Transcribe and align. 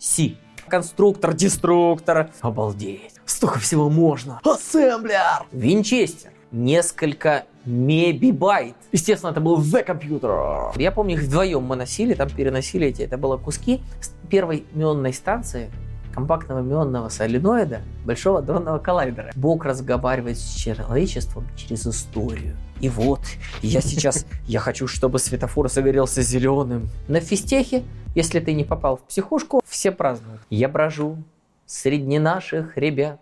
Си. 0.00 0.38
Конструктор, 0.66 1.34
деструктор. 1.34 2.30
Обалдеть. 2.40 3.12
Столько 3.26 3.58
всего 3.58 3.90
можно. 3.90 4.40
Ассемблер. 4.42 5.44
Винчестер. 5.52 6.30
Несколько 6.50 7.44
мебибайт. 7.66 8.76
Естественно, 8.92 9.30
это 9.30 9.40
был 9.40 9.60
The 9.60 9.86
Computer. 9.86 10.72
Я 10.80 10.90
помню, 10.90 11.16
их 11.16 11.24
вдвоем 11.24 11.64
мы 11.64 11.76
носили, 11.76 12.14
там 12.14 12.30
переносили 12.30 12.86
эти. 12.86 13.02
Это 13.02 13.18
было 13.18 13.36
куски 13.36 13.82
с 14.00 14.10
первой 14.30 14.64
мионной 14.72 15.12
станции 15.12 15.70
компактного 16.12 16.60
мионного 16.60 17.08
соленоида 17.08 17.82
Большого 18.04 18.42
дронного 18.42 18.78
коллайдера. 18.78 19.30
Бог 19.34 19.64
разговаривает 19.64 20.38
с 20.38 20.54
человечеством 20.54 21.46
через 21.56 21.86
историю. 21.86 22.56
И 22.80 22.88
вот, 22.88 23.20
я 23.62 23.80
сейчас, 23.80 24.26
я 24.46 24.58
хочу, 24.58 24.86
чтобы 24.86 25.18
светофор 25.18 25.70
загорелся 25.70 26.22
зеленым. 26.22 26.88
На 27.08 27.20
физтехе, 27.20 27.84
если 28.14 28.40
ты 28.40 28.54
не 28.54 28.64
попал 28.64 28.96
в 28.96 29.02
психушку, 29.02 29.62
все 29.66 29.92
празднуют. 29.92 30.40
Я 30.48 30.68
брожу 30.68 31.18
среди 31.66 32.18
наших 32.18 32.76
ребят 32.76 33.20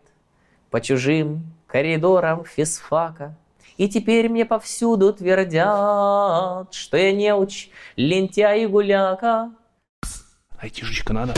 по 0.70 0.80
чужим 0.80 1.52
коридорам 1.66 2.44
физфака. 2.44 3.36
И 3.77 3.88
теперь 3.88 4.28
мне 4.28 4.44
повсюду 4.44 5.12
твердят, 5.12 6.74
что 6.74 6.96
я 6.96 7.12
не 7.12 7.34
уч, 7.34 7.68
лентяй 7.96 8.64
и 8.64 8.66
гуляка. 8.66 9.52
Айтишечка 10.58 11.12
надо. 11.12 11.34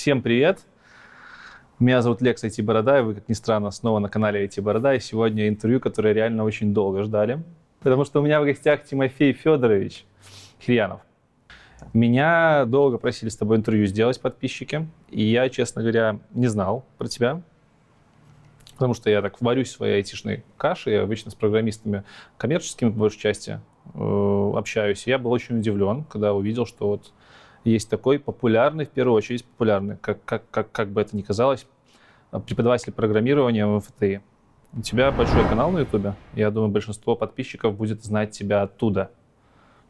Всем 0.00 0.22
привет! 0.22 0.60
Меня 1.78 2.00
зовут 2.00 2.22
Лекс 2.22 2.42
IT 2.42 2.62
Борода, 2.62 3.00
и 3.00 3.02
вы, 3.02 3.16
как 3.16 3.28
ни 3.28 3.34
странно, 3.34 3.70
снова 3.70 3.98
на 3.98 4.08
канале 4.08 4.46
IT 4.46 4.62
Борода. 4.62 4.94
И 4.94 4.98
сегодня 4.98 5.46
интервью, 5.46 5.78
которое 5.78 6.14
реально 6.14 6.44
очень 6.44 6.72
долго 6.72 7.02
ждали. 7.02 7.42
Потому 7.80 8.06
что 8.06 8.20
у 8.20 8.24
меня 8.24 8.40
в 8.40 8.46
гостях 8.46 8.82
Тимофей 8.82 9.34
Федорович 9.34 10.06
Хирьянов. 10.58 11.02
Меня 11.92 12.64
долго 12.64 12.96
просили 12.96 13.28
с 13.28 13.36
тобой 13.36 13.58
интервью 13.58 13.84
сделать 13.84 14.18
подписчики. 14.18 14.88
И 15.10 15.22
я, 15.22 15.50
честно 15.50 15.82
говоря, 15.82 16.18
не 16.30 16.46
знал 16.46 16.86
про 16.96 17.06
тебя. 17.06 17.42
Потому 18.76 18.94
что 18.94 19.10
я 19.10 19.20
так 19.20 19.38
варюсь 19.42 19.68
в 19.68 19.72
своей 19.72 19.96
айтишной 19.96 20.44
каше. 20.56 20.92
Я 20.92 21.02
обычно 21.02 21.30
с 21.30 21.34
программистами 21.34 22.04
коммерческими, 22.38 22.88
по 22.88 23.00
большей 23.00 23.18
части, 23.18 23.60
э, 23.92 24.52
общаюсь. 24.54 25.06
Я 25.06 25.18
был 25.18 25.30
очень 25.30 25.58
удивлен, 25.58 26.04
когда 26.04 26.32
увидел, 26.32 26.64
что 26.64 26.88
вот 26.88 27.12
есть 27.64 27.90
такой 27.90 28.18
популярный, 28.18 28.86
в 28.86 28.90
первую 28.90 29.16
очередь 29.16 29.44
популярный, 29.44 29.96
как, 30.00 30.24
как, 30.24 30.48
как, 30.50 30.72
как 30.72 30.88
бы 30.88 31.00
это 31.00 31.16
ни 31.16 31.22
казалось, 31.22 31.66
преподаватель 32.46 32.92
программирования 32.92 33.66
в 33.66 33.76
МФТИ. 33.76 34.22
У 34.72 34.82
тебя 34.82 35.10
большой 35.10 35.46
канал 35.48 35.70
на 35.72 35.80
Ютубе. 35.80 36.14
Я 36.34 36.50
думаю, 36.50 36.70
большинство 36.70 37.16
подписчиков 37.16 37.76
будет 37.76 38.04
знать 38.04 38.30
тебя 38.30 38.62
оттуда. 38.62 39.10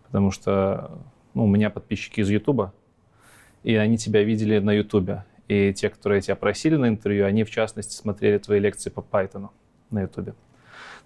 Потому 0.07 0.31
что 0.31 0.99
ну, 1.35 1.45
у 1.45 1.47
меня 1.47 1.71
подписчики 1.71 2.21
из 2.21 2.31
Ютуба, 2.31 2.73
и 3.63 3.75
они 3.77 3.99
тебя 3.99 4.25
видели 4.25 4.59
на 4.59 4.73
Ютубе. 4.73 5.25
И 5.49 5.73
те, 5.75 5.91
которые 5.91 6.23
тебя 6.23 6.37
просили 6.37 6.77
на 6.77 6.89
интервью, 6.89 7.27
они, 7.27 7.45
в 7.45 7.51
частности, 7.51 7.95
смотрели 7.95 8.39
твои 8.39 8.59
лекции 8.59 8.89
по 8.89 9.01
Python 9.01 9.51
на 9.91 10.03
Ютубе. 10.03 10.35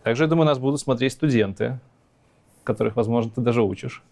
Также, 0.03 0.25
я 0.25 0.29
думаю, 0.29 0.47
нас 0.47 0.59
будут 0.59 0.81
смотреть 0.81 1.13
студенты, 1.13 1.81
которых, 2.63 2.95
возможно, 2.95 3.33
ты 3.35 3.41
даже 3.41 3.63
учишь. 3.63 4.03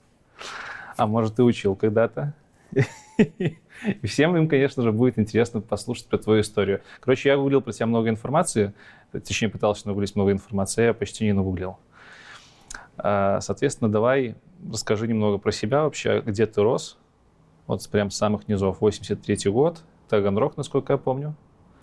А 0.97 1.07
может, 1.07 1.37
ты 1.37 1.43
учил 1.43 1.77
когда-то. 1.77 2.35
И 4.03 4.07
всем 4.07 4.37
им, 4.37 4.49
конечно 4.49 4.83
же, 4.83 4.93
будет 4.93 5.19
интересно 5.19 5.61
послушать 5.61 6.07
про 6.07 6.19
твою 6.19 6.43
историю. 6.43 6.83
Короче, 7.01 7.31
я 7.31 7.37
гуглил 7.37 7.61
про 7.61 7.73
тебя 7.73 7.87
много 7.87 8.09
информации, 8.09 8.73
точнее, 9.11 9.49
пытался 9.49 9.87
нагуглить 9.89 10.15
много 10.15 10.33
информации, 10.33 10.83
а 10.83 10.87
я 10.87 10.95
почти 10.95 11.25
не 11.25 11.33
нагуглил. 11.33 11.79
А, 12.97 13.41
соответственно, 13.41 13.91
давай 13.91 14.37
расскажи 14.71 15.09
немного 15.09 15.39
про 15.39 15.51
себя 15.51 15.83
вообще, 15.83 16.23
где 16.25 16.47
ты 16.47 16.63
рос, 16.63 16.99
вот 17.67 17.89
прям 17.89 18.11
с 18.11 18.17
самых 18.17 18.49
низов, 18.49 18.81
83-й 18.81 19.51
год, 19.51 19.83
Таганрог, 20.09 20.57
насколько 20.57 20.93
я 20.93 20.99
помню. 20.99 21.35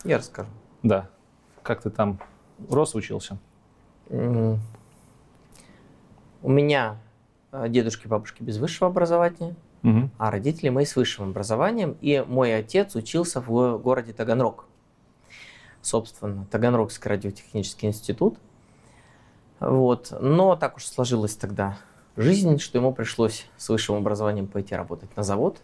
Я 0.03 0.17
расскажу. 0.17 0.49
Да. 0.83 1.09
Как 1.63 1.81
ты 1.81 1.89
там 1.89 2.19
рос, 2.69 2.95
учился? 2.95 3.37
У 4.09 4.57
меня 6.43 6.97
а, 7.51 7.67
дедушки 7.67 8.05
и 8.05 8.07
бабушки 8.07 8.41
без 8.41 8.57
высшего 8.57 8.89
образования 8.89 9.55
угу. 9.83 10.09
а 10.17 10.31
родители 10.31 10.69
мои 10.69 10.85
с 10.85 10.95
высшим 10.95 11.29
образованием. 11.29 11.97
И 12.01 12.23
мой 12.27 12.55
отец 12.55 12.95
учился 12.95 13.41
в 13.41 13.77
городе 13.77 14.13
Таганрог. 14.13 14.65
Собственно, 15.81 16.45
Таганрогский 16.51 17.09
радиотехнический 17.09 17.87
институт. 17.87 18.37
Вот. 19.59 20.13
Но 20.19 20.55
так 20.55 20.77
уж 20.77 20.85
сложилась 20.85 21.35
тогда 21.35 21.77
жизнь, 22.17 22.59
что 22.59 22.77
ему 22.77 22.93
пришлось 22.93 23.47
с 23.57 23.69
высшим 23.69 23.95
образованием 23.95 24.47
пойти 24.47 24.75
работать 24.75 25.15
на 25.15 25.23
завод. 25.23 25.61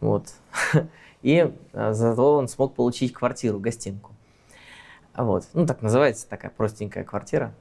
Вот. 0.00 0.28
И 1.22 1.52
а, 1.72 1.92
зато 1.92 2.36
он 2.36 2.48
смог 2.48 2.74
получить 2.74 3.12
квартиру, 3.12 3.58
гостинку. 3.58 4.12
Вот. 5.14 5.48
Ну, 5.52 5.66
так 5.66 5.82
называется 5.82 6.28
такая 6.28 6.50
простенькая 6.50 7.04
квартира. 7.04 7.52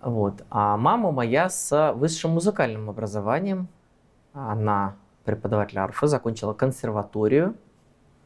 Вот. 0.00 0.44
А 0.50 0.76
мама 0.76 1.12
моя 1.12 1.48
с 1.48 1.92
высшим 1.94 2.32
музыкальным 2.32 2.90
образованием. 2.90 3.68
Она 4.34 4.96
преподаватель 5.24 5.78
арфы, 5.78 6.06
закончила 6.06 6.52
консерваторию 6.52 7.56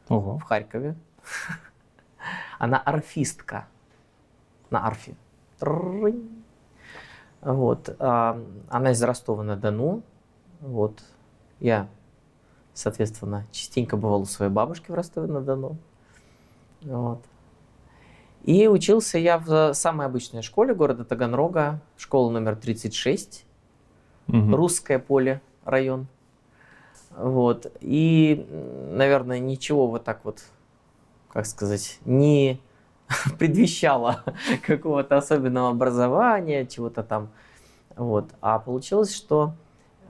Ого. 0.07 0.37
в 0.37 0.43
Харькове. 0.43 0.95
Она 2.59 2.77
арфистка 2.77 3.67
на 4.69 4.85
арфе. 4.85 5.15
Вот. 7.41 7.95
Она 7.99 8.91
из 8.91 9.01
Ростова-на-Дону. 9.01 10.03
Вот. 10.59 11.01
Я, 11.59 11.87
соответственно, 12.73 13.45
частенько 13.51 13.97
бывал 13.97 14.21
у 14.21 14.25
своей 14.25 14.51
бабушки 14.51 14.91
в 14.91 14.93
Ростове-на-Дону. 14.93 15.77
Вот. 16.81 17.23
И 18.43 18.67
учился 18.67 19.17
я 19.17 19.37
в 19.37 19.73
самой 19.73 20.07
обычной 20.07 20.41
школе 20.41 20.73
города 20.73 21.03
Таганрога, 21.03 21.81
школа 21.97 22.29
номер 22.31 22.55
36, 22.55 23.45
угу. 24.27 24.55
Русское 24.55 24.97
поле, 24.97 25.41
район. 25.65 26.07
Вот. 27.15 27.71
И, 27.81 28.45
наверное, 28.91 29.39
ничего 29.39 29.87
вот 29.87 30.03
так 30.03 30.23
вот, 30.23 30.43
как 31.29 31.45
сказать, 31.45 31.99
не 32.05 32.61
предвещало 33.39 34.23
какого-то 34.65 35.17
особенного 35.17 35.69
образования, 35.69 36.65
чего-то 36.65 37.03
там. 37.03 37.29
Вот. 37.95 38.29
А 38.41 38.59
получилось, 38.59 39.13
что 39.13 39.53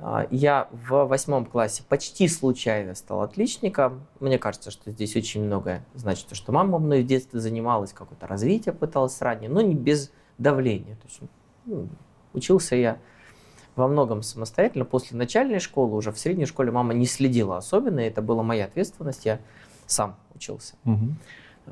а, 0.01 0.27
я 0.31 0.69
в 0.71 1.05
восьмом 1.05 1.45
классе 1.45 1.83
почти 1.87 2.27
случайно 2.27 2.95
стал 2.95 3.21
отличником. 3.21 4.05
Мне 4.19 4.37
кажется, 4.37 4.71
что 4.71 4.91
здесь 4.91 5.15
очень 5.15 5.43
многое 5.43 5.85
значит, 5.93 6.35
что 6.35 6.51
мама 6.51 6.79
мной 6.79 7.03
в 7.03 7.07
детстве 7.07 7.39
занималась, 7.39 7.91
какое-то 7.91 8.27
развитие 8.27 8.73
пыталась 8.73 9.21
ранее, 9.21 9.49
но 9.49 9.61
не 9.61 9.75
без 9.75 10.11
давления. 10.37 10.95
То 10.95 11.07
есть, 11.07 11.19
ну, 11.65 11.89
учился 12.33 12.75
я 12.75 12.97
во 13.79 13.87
многом 13.87 14.21
самостоятельно. 14.21 14.85
После 14.85 15.17
начальной 15.17 15.59
школы, 15.59 15.95
уже 15.95 16.11
в 16.11 16.19
средней 16.19 16.45
школе 16.45 16.71
мама 16.71 16.93
не 16.93 17.05
следила 17.05 17.57
особенно, 17.57 18.01
это 18.01 18.21
была 18.21 18.43
моя 18.43 18.65
ответственность, 18.65 19.25
я 19.25 19.39
сам 19.87 20.17
учился. 20.35 20.75
Угу. 20.85 21.15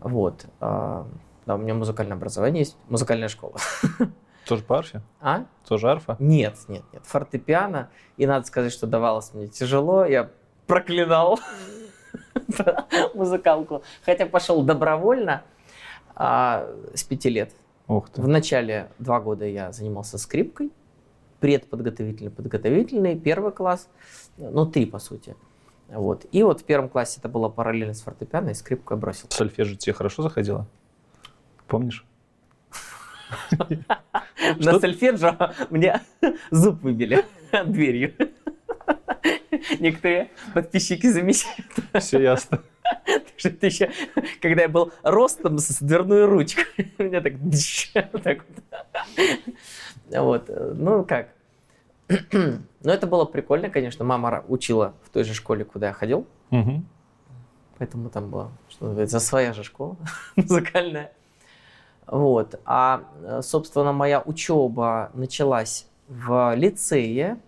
Вот. 0.01 0.46
А, 0.59 1.06
да, 1.46 1.56
у 1.56 1.57
меня 1.57 1.73
музыкальное 1.73 2.16
образование 2.16 2.62
есть, 2.62 2.78
музыкальная 2.88 3.28
школа. 3.28 3.57
Тоже 4.47 4.63
по 4.63 4.78
арфе? 4.78 5.01
А? 5.19 5.46
Тоже 5.67 5.90
арфа? 5.90 6.16
Нет, 6.19 6.56
нет, 6.69 6.84
нет. 6.94 7.06
Фортепиано. 7.06 7.90
И 8.16 8.25
надо 8.25 8.47
сказать, 8.47 8.72
что 8.72 8.88
давалось 8.88 9.34
мне 9.34 9.47
тяжело. 9.47 10.06
Я 10.06 10.29
проклинал 10.66 11.40
музыкалку. 13.13 13.84
Хотя 14.06 14.26
пошел 14.26 14.64
добровольно 14.64 15.43
а, 16.16 16.66
с 16.93 17.03
пяти 17.03 17.29
лет. 17.29 17.52
Ух 17.90 18.09
ты. 18.09 18.22
В 18.22 18.28
начале 18.29 18.90
два 18.99 19.20
года 19.20 19.46
я 19.46 19.73
занимался 19.73 20.17
скрипкой 20.17 20.72
предподготовительный, 21.39 22.31
подготовительный, 22.31 23.17
первый 23.17 23.51
класс, 23.51 23.89
ну, 24.37 24.66
три, 24.66 24.85
по 24.85 24.99
сути. 24.99 25.35
Вот. 25.87 26.25
И 26.31 26.43
вот 26.43 26.61
в 26.61 26.63
первом 26.63 26.89
классе 26.89 27.19
это 27.19 27.29
было 27.29 27.49
параллельно 27.49 27.93
с 27.93 28.01
фортепиано, 28.01 28.49
и 28.49 28.53
скрипку 28.53 28.93
я 28.93 28.99
бросил. 28.99 29.28
Сольфеджио 29.29 29.75
тебе 29.75 29.93
хорошо 29.93 30.23
заходило? 30.23 30.67
Помнишь? 31.67 32.05
На 34.59 34.79
сольфеджио 34.79 35.51
мне 35.69 36.01
зуб 36.51 36.81
выбили 36.81 37.25
дверью. 37.66 38.13
Некоторые 39.79 40.29
подписчики 40.53 41.07
замечают. 41.07 41.67
Все 41.99 42.22
ясно. 42.22 42.61
что 43.35 43.49
это 43.49 43.66
еще, 43.66 43.91
когда 44.41 44.63
я 44.63 44.69
был 44.69 44.91
ростом 45.03 45.57
с 45.57 45.79
дверной 45.79 46.25
ручкой, 46.25 46.93
у 46.97 47.03
меня 47.03 47.22
так, 47.22 47.33
так 48.23 48.45
вот. 48.47 48.87
Вот. 50.11 50.49
Ну, 50.49 51.03
как? 51.03 51.29
Ну, 52.83 52.93
это 52.93 53.07
было 53.07 53.25
прикольно, 53.25 53.69
конечно. 53.69 54.05
Мама 54.05 54.43
учила 54.47 54.93
в 55.03 55.09
той 55.09 55.23
же 55.23 55.33
школе, 55.33 55.65
куда 55.65 55.87
я 55.87 55.93
ходил. 55.93 56.25
Угу. 56.51 56.83
поэтому 57.77 58.09
там 58.09 58.29
была, 58.29 58.51
что 58.69 58.85
называется, 58.85 59.19
своя 59.19 59.51
же 59.51 59.63
школа 59.63 59.97
музыкальная. 60.37 61.11
Вот. 62.05 62.59
А, 62.63 63.03
собственно, 63.41 63.91
моя 63.91 64.21
учеба 64.21 65.11
началась 65.13 65.87
в 66.07 66.55
лицее. 66.55 67.39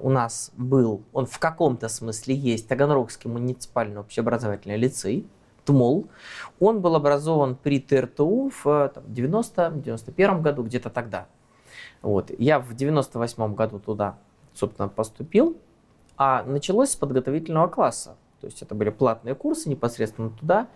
У 0.00 0.10
нас 0.10 0.52
был, 0.56 1.02
он 1.12 1.26
в 1.26 1.38
каком-то 1.38 1.88
смысле 1.88 2.34
есть, 2.34 2.68
Таганрогский 2.68 3.30
муниципальный 3.30 4.00
общеобразовательный 4.00 4.76
лицей, 4.76 5.26
ТМОЛ. 5.64 6.08
Он 6.60 6.80
был 6.80 6.94
образован 6.96 7.56
при 7.56 7.80
ТРТУ 7.80 8.50
в 8.62 8.92
90-91 9.06 10.40
году, 10.40 10.62
где-то 10.62 10.90
тогда. 10.90 11.26
Вот. 12.02 12.30
Я 12.38 12.58
в 12.60 12.74
98 12.74 13.54
году 13.54 13.78
туда, 13.78 14.18
собственно, 14.54 14.88
поступил, 14.88 15.56
а 16.16 16.42
началось 16.44 16.90
с 16.90 16.96
подготовительного 16.96 17.68
класса. 17.68 18.16
То 18.40 18.46
есть 18.46 18.62
это 18.62 18.74
были 18.74 18.90
платные 18.90 19.34
курсы 19.34 19.68
непосредственно 19.68 20.30
туда. 20.30 20.68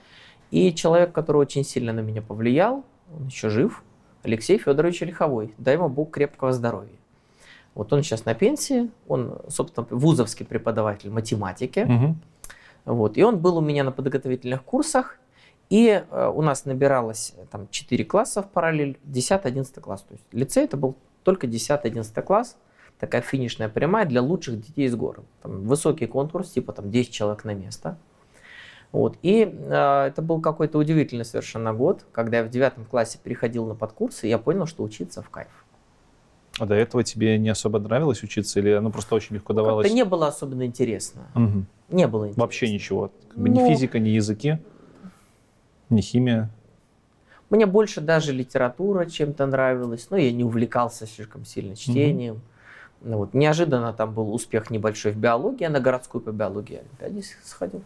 И 0.50 0.74
человек, 0.74 1.12
который 1.12 1.38
очень 1.38 1.64
сильно 1.64 1.92
на 1.92 2.00
меня 2.00 2.22
повлиял, 2.22 2.84
он 3.14 3.26
еще 3.26 3.48
жив, 3.48 3.82
Алексей 4.22 4.58
Федорович 4.58 5.02
Ольховой. 5.02 5.54
Дай 5.58 5.74
ему 5.74 5.88
Бог 5.88 6.10
крепкого 6.10 6.52
здоровья. 6.52 6.96
Вот 7.74 7.92
он 7.92 8.02
сейчас 8.02 8.24
на 8.24 8.34
пенсии, 8.34 8.90
он, 9.08 9.38
собственно, 9.48 9.86
вузовский 9.90 10.44
преподаватель 10.44 11.10
математики. 11.10 11.80
Угу. 11.80 12.16
Вот, 12.84 13.16
и 13.16 13.22
он 13.22 13.38
был 13.38 13.58
у 13.58 13.60
меня 13.60 13.84
на 13.84 13.92
подготовительных 13.92 14.62
курсах, 14.62 15.18
и 15.70 15.88
э, 15.88 16.32
у 16.34 16.42
нас 16.42 16.66
набиралось 16.66 17.34
там 17.50 17.68
4 17.70 18.04
класса 18.04 18.42
в 18.42 18.50
параллель, 18.50 18.98
10-11 19.06 19.80
класс. 19.80 20.02
То 20.02 20.14
есть 20.14 20.24
лицей 20.32 20.64
это 20.64 20.76
был 20.76 20.96
только 21.22 21.46
10-11 21.46 22.22
класс, 22.22 22.56
такая 22.98 23.22
финишная 23.22 23.68
прямая 23.68 24.06
для 24.06 24.22
лучших 24.22 24.60
детей 24.60 24.86
из 24.86 24.94
города. 24.94 25.26
Там 25.42 25.62
высокий 25.62 26.06
конкурс, 26.06 26.50
типа 26.50 26.72
там 26.72 26.90
10 26.90 27.10
человек 27.12 27.44
на 27.44 27.54
место. 27.54 27.98
Вот. 28.92 29.16
И 29.22 29.42
э, 29.42 30.06
это 30.08 30.20
был 30.22 30.40
какой-то 30.40 30.78
удивительный 30.78 31.24
совершенно 31.24 31.72
год, 31.72 32.04
когда 32.12 32.38
я 32.38 32.44
в 32.44 32.50
девятом 32.50 32.84
классе 32.84 33.18
приходил 33.22 33.66
на 33.66 33.74
подкурсы, 33.74 34.26
и 34.26 34.30
я 34.30 34.38
понял, 34.38 34.66
что 34.66 34.82
учиться 34.82 35.22
в 35.22 35.30
кайф. 35.30 35.48
А 36.58 36.66
до 36.66 36.74
этого 36.74 37.02
тебе 37.02 37.38
не 37.38 37.48
особо 37.48 37.78
нравилось 37.78 38.22
учиться 38.22 38.60
или 38.60 38.70
оно 38.70 38.90
просто 38.90 39.14
очень 39.14 39.34
легко 39.36 39.54
давалось? 39.54 39.86
Это 39.86 39.94
не 39.94 40.04
было 40.04 40.28
особенно 40.28 40.66
интересно. 40.66 41.22
Угу. 41.34 41.64
Не 41.88 42.06
было 42.06 42.24
интересно. 42.24 42.42
Вообще 42.42 42.70
ничего? 42.70 43.10
Как 43.28 43.38
бы 43.38 43.48
ну, 43.48 43.64
ни 43.64 43.72
физика, 43.72 43.98
ни 43.98 44.10
языки, 44.10 44.58
ни 45.88 46.02
химия? 46.02 46.50
Мне 47.52 47.66
больше 47.66 48.00
даже 48.00 48.32
литература 48.32 49.04
чем-то 49.04 49.44
нравилась, 49.44 50.06
но 50.08 50.16
я 50.16 50.32
не 50.32 50.42
увлекался 50.42 51.06
слишком 51.06 51.44
сильно 51.44 51.76
чтением. 51.76 52.40
Угу. 53.02 53.16
вот. 53.18 53.34
Неожиданно 53.34 53.92
там 53.92 54.14
был 54.14 54.32
успех 54.32 54.70
небольшой 54.70 55.12
в 55.12 55.18
биологии, 55.18 55.64
я 55.64 55.68
на 55.68 55.78
городскую 55.78 56.22
по 56.22 56.30
биологии 56.30 56.78
Олимпиаде 56.78 57.28
сходил. 57.44 57.82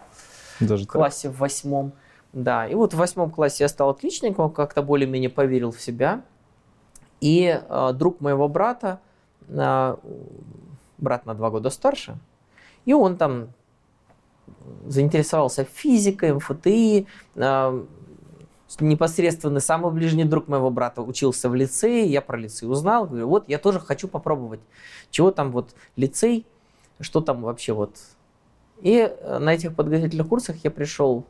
Даже 0.60 0.84
в 0.84 0.86
классе 0.86 1.30
в 1.30 1.38
восьмом. 1.38 1.90
Да, 2.32 2.68
и 2.68 2.76
вот 2.76 2.94
в 2.94 2.96
восьмом 2.96 3.28
классе 3.32 3.64
я 3.64 3.68
стал 3.68 3.90
отличником, 3.90 4.52
как-то 4.52 4.82
более-менее 4.82 5.30
поверил 5.30 5.72
в 5.72 5.80
себя. 5.80 6.22
И 7.20 7.60
э, 7.60 7.92
друг 7.92 8.20
моего 8.20 8.48
брата, 8.48 9.00
э, 9.48 9.96
брат 10.98 11.26
на 11.26 11.34
два 11.34 11.50
года 11.50 11.70
старше, 11.70 12.18
и 12.84 12.92
он 12.92 13.16
там 13.16 13.48
заинтересовался 14.86 15.64
физикой, 15.64 16.34
МФТИ, 16.34 17.08
э, 17.34 17.84
непосредственно 18.80 19.60
самый 19.60 19.92
ближний 19.92 20.24
друг 20.24 20.48
моего 20.48 20.70
брата 20.70 21.02
учился 21.02 21.48
в 21.48 21.54
лицее, 21.54 22.06
я 22.06 22.20
про 22.20 22.36
лицей 22.36 22.68
узнал, 22.68 23.06
говорю, 23.06 23.28
вот 23.28 23.48
я 23.48 23.58
тоже 23.58 23.80
хочу 23.80 24.08
попробовать, 24.08 24.60
чего 25.10 25.30
там 25.30 25.52
вот 25.52 25.74
лицей, 25.96 26.46
что 27.00 27.20
там 27.20 27.42
вообще 27.42 27.72
вот 27.72 27.96
и 28.82 28.98
э, 28.98 29.38
на 29.38 29.54
этих 29.54 29.74
подготовительных 29.74 30.28
курсах 30.28 30.56
я 30.62 30.70
пришел 30.70 31.24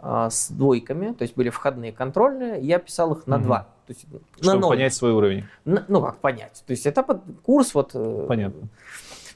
а, 0.00 0.30
с 0.30 0.50
двойками, 0.50 1.12
то 1.12 1.22
есть 1.22 1.34
были 1.34 1.50
входные 1.50 1.92
контрольные, 1.92 2.60
я 2.62 2.78
писал 2.78 3.12
их 3.14 3.26
на 3.26 3.36
угу. 3.36 3.44
два. 3.44 3.68
То 3.86 3.92
есть, 3.92 4.06
Чтобы 4.40 4.54
на 4.54 4.60
0. 4.60 4.68
понять 4.70 4.94
свой 4.94 5.12
уровень. 5.12 5.44
На, 5.64 5.84
ну, 5.88 6.02
как 6.02 6.18
понять. 6.18 6.62
То 6.66 6.70
есть 6.72 6.86
это 6.86 7.02
под, 7.02 7.22
курс 7.42 7.74
вот 7.74 7.92
э, 7.94 8.26
Понятно. 8.28 8.68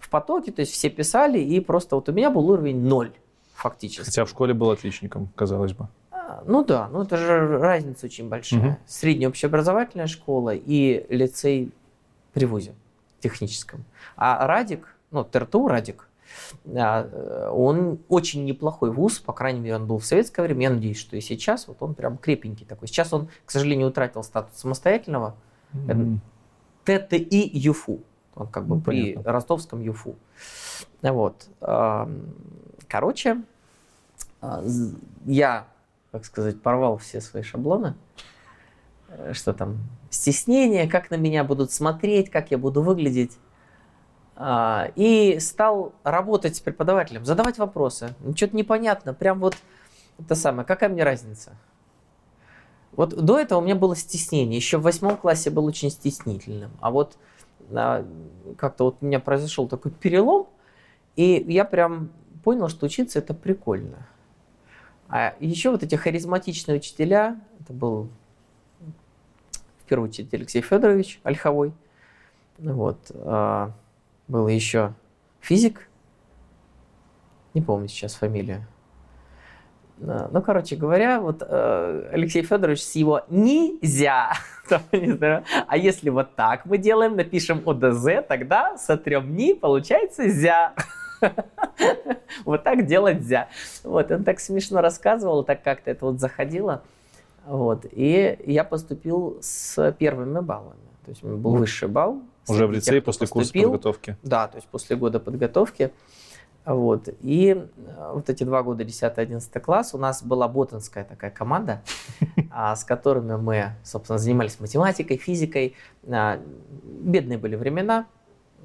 в 0.00 0.08
потоке, 0.08 0.52
то 0.52 0.60
есть 0.60 0.72
все 0.72 0.88
писали, 0.90 1.38
и 1.38 1.58
просто 1.60 1.96
вот 1.96 2.08
у 2.08 2.12
меня 2.12 2.30
был 2.30 2.48
уровень 2.48 2.80
ноль 2.80 3.12
фактически. 3.54 4.04
Хотя 4.04 4.24
в 4.24 4.30
школе 4.30 4.54
был 4.54 4.70
отличником, 4.70 5.28
казалось 5.34 5.72
бы. 5.72 5.88
Ну 6.46 6.64
да, 6.64 6.88
ну 6.88 7.02
это 7.02 7.16
же 7.16 7.58
разница 7.58 8.06
очень 8.06 8.28
большая. 8.28 8.60
Угу. 8.60 8.76
Средняя 8.86 9.28
общеобразовательная 9.28 10.06
школа 10.06 10.54
и 10.54 11.06
лицей 11.08 11.72
при 12.32 12.46
ВУЗе 12.46 12.74
техническом. 13.20 13.84
А 14.16 14.46
Радик, 14.46 14.96
ну 15.10 15.24
ТРТУ 15.24 15.68
Радик, 15.68 16.08
а, 16.74 17.08
э, 17.10 17.50
он 17.50 17.98
очень 18.08 18.44
неплохой 18.44 18.90
вуз, 18.90 19.18
по 19.18 19.32
крайней 19.32 19.60
мере, 19.60 19.76
он 19.76 19.86
был 19.86 19.98
в 19.98 20.04
советское 20.04 20.42
время. 20.42 20.62
Я 20.62 20.70
надеюсь, 20.70 20.98
что 20.98 21.16
и 21.16 21.20
сейчас 21.20 21.68
вот 21.68 21.76
он 21.80 21.94
прям 21.94 22.16
крепенький 22.16 22.66
такой. 22.66 22.88
Сейчас 22.88 23.12
он, 23.12 23.28
к 23.44 23.50
сожалению, 23.50 23.88
утратил 23.88 24.22
статус 24.22 24.58
самостоятельного. 24.58 25.34
Mm-hmm. 25.74 26.18
ТТИ 26.84 27.50
ЮФУ. 27.52 28.00
Он 28.34 28.46
как 28.46 28.66
бы 28.66 28.76
ну, 28.76 28.80
при 28.80 29.12
понятно. 29.12 29.32
ростовском 29.32 29.80
ЮФУ. 29.80 30.16
Вот. 31.02 31.46
Короче, 32.88 33.42
а, 34.40 34.62
я, 35.24 35.66
как 36.12 36.24
сказать, 36.24 36.60
порвал 36.62 36.98
все 36.98 37.20
свои 37.20 37.42
шаблоны. 37.42 37.94
Э, 39.08 39.32
что 39.32 39.52
там, 39.52 39.78
стеснение, 40.10 40.88
как 40.88 41.10
на 41.10 41.16
меня 41.16 41.42
будут 41.42 41.72
смотреть, 41.72 42.30
как 42.30 42.50
я 42.50 42.58
буду 42.58 42.82
выглядеть. 42.82 43.38
А, 44.36 44.90
и 44.96 45.38
стал 45.40 45.92
работать 46.04 46.56
с 46.56 46.60
преподавателем, 46.60 47.24
задавать 47.24 47.58
вопросы. 47.58 48.14
Ну, 48.20 48.36
что-то 48.36 48.56
непонятно, 48.56 49.14
прям 49.14 49.40
вот 49.40 49.56
это 50.18 50.34
самое, 50.34 50.66
какая 50.66 50.88
мне 50.88 51.04
разница? 51.04 51.52
Вот 52.92 53.14
до 53.14 53.38
этого 53.38 53.60
у 53.60 53.62
меня 53.62 53.74
было 53.74 53.96
стеснение. 53.96 54.56
Еще 54.56 54.76
в 54.76 54.82
восьмом 54.82 55.16
классе 55.16 55.50
был 55.50 55.64
очень 55.64 55.90
стеснительным. 55.90 56.72
А 56.80 56.90
вот 56.90 57.16
а, 57.70 58.06
как-то 58.58 58.84
вот 58.84 58.98
у 59.00 59.06
меня 59.06 59.20
произошел 59.20 59.68
такой 59.68 59.92
перелом, 59.92 60.48
и 61.16 61.44
я 61.48 61.64
прям 61.64 62.10
понял, 62.44 62.68
что 62.68 62.86
учиться 62.86 63.18
это 63.18 63.34
прикольно. 63.34 64.06
А 65.12 65.34
еще 65.40 65.70
вот 65.70 65.82
эти 65.82 65.94
харизматичные 65.94 66.78
учителя, 66.78 67.38
это 67.60 67.74
был 67.74 68.08
в 69.84 69.84
первую 69.86 70.08
очередь 70.08 70.32
Алексей 70.32 70.62
Федорович 70.62 71.20
Ольховой, 71.22 71.74
вот, 72.56 73.12
а, 73.14 73.72
был 74.26 74.48
еще 74.48 74.94
физик, 75.40 75.90
не 77.52 77.60
помню 77.60 77.88
сейчас 77.88 78.14
фамилию. 78.14 78.66
Ну, 79.98 80.40
короче 80.40 80.76
говоря, 80.76 81.20
вот 81.20 81.42
э, 81.46 82.08
Алексей 82.10 82.42
Федорович 82.42 82.82
с 82.82 82.94
его 82.96 83.20
нельзя. 83.28 84.32
а 84.70 85.76
если 85.76 86.08
вот 86.08 86.34
так 86.34 86.64
мы 86.64 86.78
делаем, 86.78 87.14
напишем 87.16 87.62
ОДЗ, 87.64 88.26
тогда 88.26 88.78
сотрем 88.78 89.36
ни, 89.36 89.52
получается 89.52 90.28
зя. 90.28 90.72
вот 92.44 92.64
так 92.64 92.86
делать 92.86 93.22
зя. 93.22 93.48
Вот, 93.84 94.10
он 94.10 94.24
так 94.24 94.40
смешно 94.40 94.80
рассказывал, 94.80 95.44
так 95.44 95.62
как-то 95.62 95.90
это 95.90 96.06
вот 96.06 96.20
заходило. 96.20 96.82
Вот, 97.46 97.86
и 97.90 98.38
я 98.46 98.64
поступил 98.64 99.38
с 99.40 99.92
первыми 99.98 100.40
баллами. 100.40 100.80
То 101.04 101.10
есть 101.10 101.24
у 101.24 101.28
меня 101.28 101.36
был 101.36 101.56
высший 101.56 101.88
балл, 101.88 102.22
уже 102.48 102.66
в 102.66 102.72
лицее 102.72 103.00
после 103.00 103.26
курса 103.26 103.52
подготовки? 103.52 104.16
Да, 104.22 104.48
то 104.48 104.56
есть 104.56 104.68
после 104.68 104.96
года 104.96 105.20
подготовки. 105.20 105.92
Вот. 106.64 107.08
И 107.20 107.50
э, 107.50 108.10
вот 108.14 108.30
эти 108.30 108.44
два 108.44 108.62
года, 108.62 108.84
10-11 108.84 109.60
класс, 109.60 109.94
у 109.94 109.98
нас 109.98 110.22
была 110.22 110.46
ботанская 110.46 111.04
такая 111.04 111.30
команда, 111.30 111.82
а, 112.50 112.76
с 112.76 112.84
которыми 112.84 113.36
мы, 113.36 113.72
собственно, 113.82 114.18
занимались 114.18 114.60
математикой, 114.60 115.16
физикой. 115.16 115.74
А, 116.06 116.40
бедные 116.84 117.38
были 117.38 117.56
времена. 117.56 118.06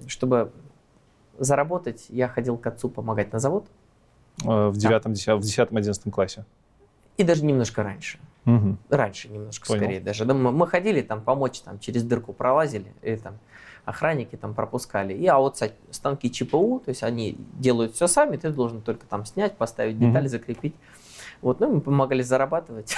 Чтобы 0.06 0.52
заработать, 1.38 2.06
я 2.10 2.28
ходил 2.28 2.58
к 2.58 2.68
отцу 2.68 2.90
помогать 2.90 3.32
на 3.34 3.40
завод. 3.40 3.68
Э, 4.44 4.70
в 4.70 4.78
10-11 4.78 6.12
классе? 6.12 6.46
И 7.18 7.24
даже 7.24 7.44
немножко 7.44 7.84
раньше. 7.84 8.20
Угу. 8.46 8.78
Раньше 8.90 9.28
немножко 9.30 9.68
Понял. 9.68 9.82
скорее 9.82 10.00
даже. 10.00 10.26
Мы 10.26 10.68
ходили 10.68 11.02
там 11.02 11.22
помочь, 11.22 11.60
там 11.62 11.80
через 11.80 12.04
дырку 12.04 12.32
пролазили, 12.34 12.94
или 13.02 13.18
там 13.18 13.40
охранники 13.84 14.36
там 14.36 14.54
пропускали. 14.54 15.14
И 15.14 15.26
а 15.28 15.38
вот 15.40 15.62
станки 15.92 16.32
ЧПУ, 16.32 16.82
то 16.84 16.90
есть 16.90 17.04
они 17.04 17.38
делают 17.54 17.96
все 17.96 18.08
сами, 18.08 18.38
ты 18.38 18.50
должен 18.52 18.82
только 18.82 19.06
там 19.06 19.26
снять, 19.26 19.58
поставить 19.58 20.00
детали, 20.00 20.26
mm-hmm. 20.26 20.30
закрепить. 20.30 20.76
Вот, 21.42 21.60
ну, 21.60 21.76
мы 21.76 21.82
помогали 21.82 22.22
зарабатывать. 22.22 22.96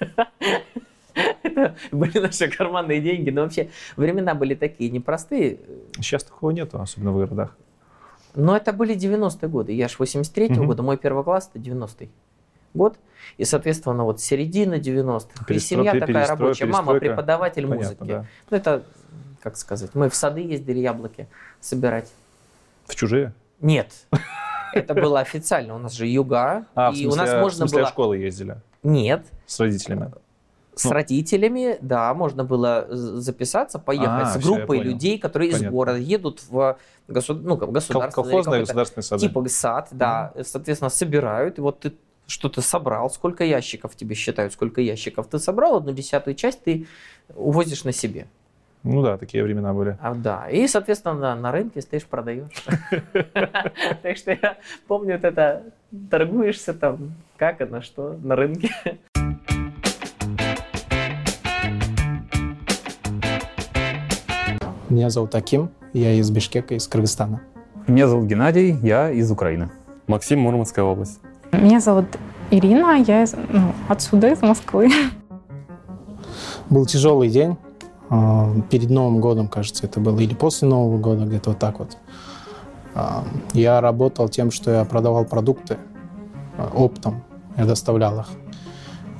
Это 1.42 1.74
были 1.90 2.18
наши 2.18 2.48
карманные 2.48 3.00
деньги, 3.00 3.30
но 3.30 3.42
вообще 3.42 3.70
времена 3.96 4.34
были 4.34 4.54
такие 4.54 4.90
непростые. 4.90 5.58
Сейчас 5.96 6.24
такого 6.24 6.50
нету, 6.50 6.80
особенно 6.80 7.12
в 7.12 7.18
городах. 7.18 7.56
Но 8.34 8.56
это 8.56 8.72
были 8.72 8.96
90-е 8.96 9.48
годы. 9.48 9.72
Я 9.72 9.88
ж 9.88 9.96
83-го 9.98 10.64
года, 10.64 10.82
мой 10.82 10.96
первый 10.96 11.22
класс 11.22 11.50
это 11.52 11.62
90-й 11.62 12.10
год. 12.74 12.96
И, 13.36 13.44
соответственно, 13.44 14.04
вот 14.04 14.20
середина 14.20 14.74
90-х. 14.74 15.52
И 15.52 15.58
семья 15.58 15.98
такая 15.98 16.26
рабочая. 16.26 16.66
Мама 16.66 16.98
преподаватель 16.98 17.66
Понятно, 17.66 17.84
музыки. 17.84 18.08
Да. 18.08 18.26
Ну, 18.50 18.56
это 18.56 18.84
как 19.42 19.56
сказать, 19.56 19.90
мы 19.94 20.08
в 20.08 20.14
сады 20.14 20.40
ездили 20.40 20.78
яблоки 20.78 21.26
собирать. 21.60 22.10
В 22.86 22.94
чужие? 22.94 23.34
Нет. 23.60 23.92
это 24.72 24.94
было 24.94 25.20
официально. 25.20 25.74
У 25.74 25.78
нас 25.78 25.92
же 25.92 26.06
юга. 26.06 26.66
А, 26.74 26.90
в 26.90 26.94
и 26.94 27.02
смысле, 27.02 27.12
у 27.12 27.24
нас 27.24 27.30
в 27.30 27.40
можно 27.40 27.58
смысле 27.58 27.78
было... 27.78 27.88
школы 27.88 28.18
ездили 28.18 28.56
Нет. 28.82 29.26
с 29.46 29.58
родителями? 29.58 30.12
С 30.74 30.84
Ну. 30.84 30.92
родителями, 30.92 31.76
да, 31.82 32.14
можно 32.14 32.44
было 32.44 32.86
записаться, 32.90 33.78
поехать 33.78 34.08
А, 34.08 34.24
с 34.26 34.42
группой 34.42 34.78
понял. 34.78 34.82
людей, 34.84 35.18
которые 35.18 35.50
из 35.50 35.56
Понятно. 35.56 35.76
города 35.76 35.98
едут 35.98 36.42
в 36.48 36.78
госу- 37.08 37.34
ну, 37.34 37.56
как 37.58 37.66
Кол- 37.66 37.72
государственный 37.74 38.24
Колхозные 38.30 38.60
государственные 38.60 39.04
сады. 39.04 39.20
типа 39.28 39.48
сад, 39.48 39.88
да, 39.90 40.32
соответственно, 40.42 40.88
собирают, 40.88 41.58
и 41.58 41.60
вот 41.60 41.80
ты 41.80 41.92
что-то 42.26 42.62
собрал, 42.62 43.10
сколько 43.10 43.44
ящиков 43.44 43.94
тебе 43.96 44.14
считают, 44.14 44.54
сколько 44.54 44.80
ящиков 44.80 45.26
ты 45.26 45.38
собрал, 45.38 45.76
одну 45.76 45.92
десятую 45.92 46.34
часть 46.36 46.62
ты 46.64 46.86
увозишь 47.34 47.84
на 47.84 47.92
себе. 47.92 48.26
Ну 48.82 49.02
да, 49.02 49.18
такие 49.18 49.44
времена 49.44 49.74
были. 49.74 49.98
А, 50.00 50.14
да, 50.14 50.48
и, 50.50 50.66
соответственно, 50.66 51.14
на, 51.14 51.36
на 51.36 51.52
рынке 51.52 51.82
стоишь, 51.82 52.06
продаешь. 52.06 52.48
Так 54.02 54.16
что 54.16 54.30
я 54.32 54.56
помню 54.88 55.14
вот 55.16 55.24
это, 55.24 55.62
торгуешься 56.10 56.72
там, 56.74 57.12
как 57.36 57.60
и 57.60 57.64
на 57.64 57.82
что, 57.82 58.16
на 58.22 58.34
рынке. 58.36 58.70
Меня 64.92 65.08
зовут 65.08 65.34
Аким, 65.34 65.70
я 65.94 66.12
из 66.12 66.30
Бишкека, 66.30 66.74
из 66.74 66.86
Кыргызстана. 66.86 67.40
Меня 67.86 68.08
зовут 68.08 68.26
Геннадий, 68.26 68.76
я 68.82 69.10
из 69.10 69.30
Украины. 69.30 69.70
Максим, 70.06 70.40
Мурманская 70.40 70.84
область. 70.84 71.18
Меня 71.50 71.80
зовут 71.80 72.04
Ирина, 72.50 73.02
я 73.06 73.22
из- 73.22 73.34
ну, 73.48 73.72
отсюда, 73.88 74.28
из 74.32 74.42
Москвы. 74.42 74.90
Был 76.68 76.84
тяжелый 76.84 77.30
день. 77.30 77.56
а, 78.10 78.50
Перед 78.68 78.90
Новым 78.90 79.20
годом, 79.22 79.48
кажется, 79.48 79.86
это 79.86 79.98
было, 79.98 80.20
или 80.20 80.34
после 80.34 80.68
Нового 80.68 80.98
года, 80.98 81.24
где-то 81.24 81.50
вот 81.50 81.58
так 81.58 81.78
вот. 81.78 81.96
А, 82.94 83.24
Я 83.54 83.80
работал 83.80 84.28
тем, 84.28 84.50
что 84.50 84.70
я 84.70 84.84
продавал 84.84 85.24
продукты 85.24 85.78
а, 86.58 86.70
оптом, 86.74 87.22
я 87.56 87.64
доставлял 87.64 88.20
их. 88.20 88.26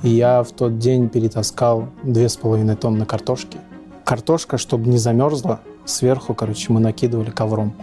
И 0.03 0.11
я 0.11 0.43
в 0.43 0.53
тот 0.53 0.79
день 0.79 1.09
перетаскал 1.09 1.87
две 2.03 2.29
с 2.29 2.37
половиной 2.37 2.77
тонны 2.77 3.07
картошки. 3.07 3.57
Картошка, 4.05 4.59
чтобы 4.59 4.89
не 4.89 4.99
замерзла, 4.99 5.61
сверху, 5.85 6.35
короче, 6.35 6.73
мы 6.73 6.81
накидывали 6.81 7.31
ковром. 7.31 7.75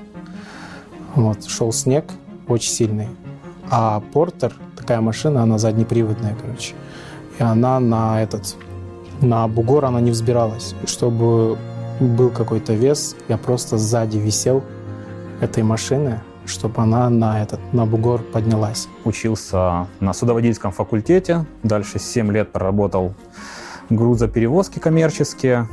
Вот, 1.16 1.46
шел 1.46 1.72
снег 1.72 2.06
очень 2.48 2.72
сильный. 2.72 3.08
А 3.70 4.02
Портер, 4.14 4.54
такая 4.76 5.02
машина, 5.02 5.44
она 5.44 5.58
заднеприводная, 5.58 6.36
короче. 6.40 6.74
И 7.40 7.44
она 7.44 7.80
на 7.80 8.22
этот, 8.22 8.56
на 9.22 9.48
бугор 9.48 9.86
она 9.86 10.02
не 10.02 10.12
взбиралась. 10.12 10.76
Чтобы 10.86 11.58
был 12.00 12.30
какой-то 12.30 12.74
вес, 12.74 13.16
я 13.28 13.38
просто 13.38 13.78
сзади 13.78 14.18
висел 14.18 14.64
этой 15.42 15.64
машины, 15.64 16.22
чтобы 16.46 16.82
она 16.82 17.10
на 17.10 17.42
этот, 17.42 17.60
на 17.74 17.86
бугор 17.86 18.22
поднялась. 18.22 18.88
Учился 19.06 19.88
на 20.00 20.14
судоводительском 20.14 20.72
факультете, 20.72 21.46
дальше 21.64 22.00
7 22.00 22.32
лет 22.32 22.52
проработал 22.52 23.14
грузоперевозки 23.90 24.80
коммерческие, 24.80 25.68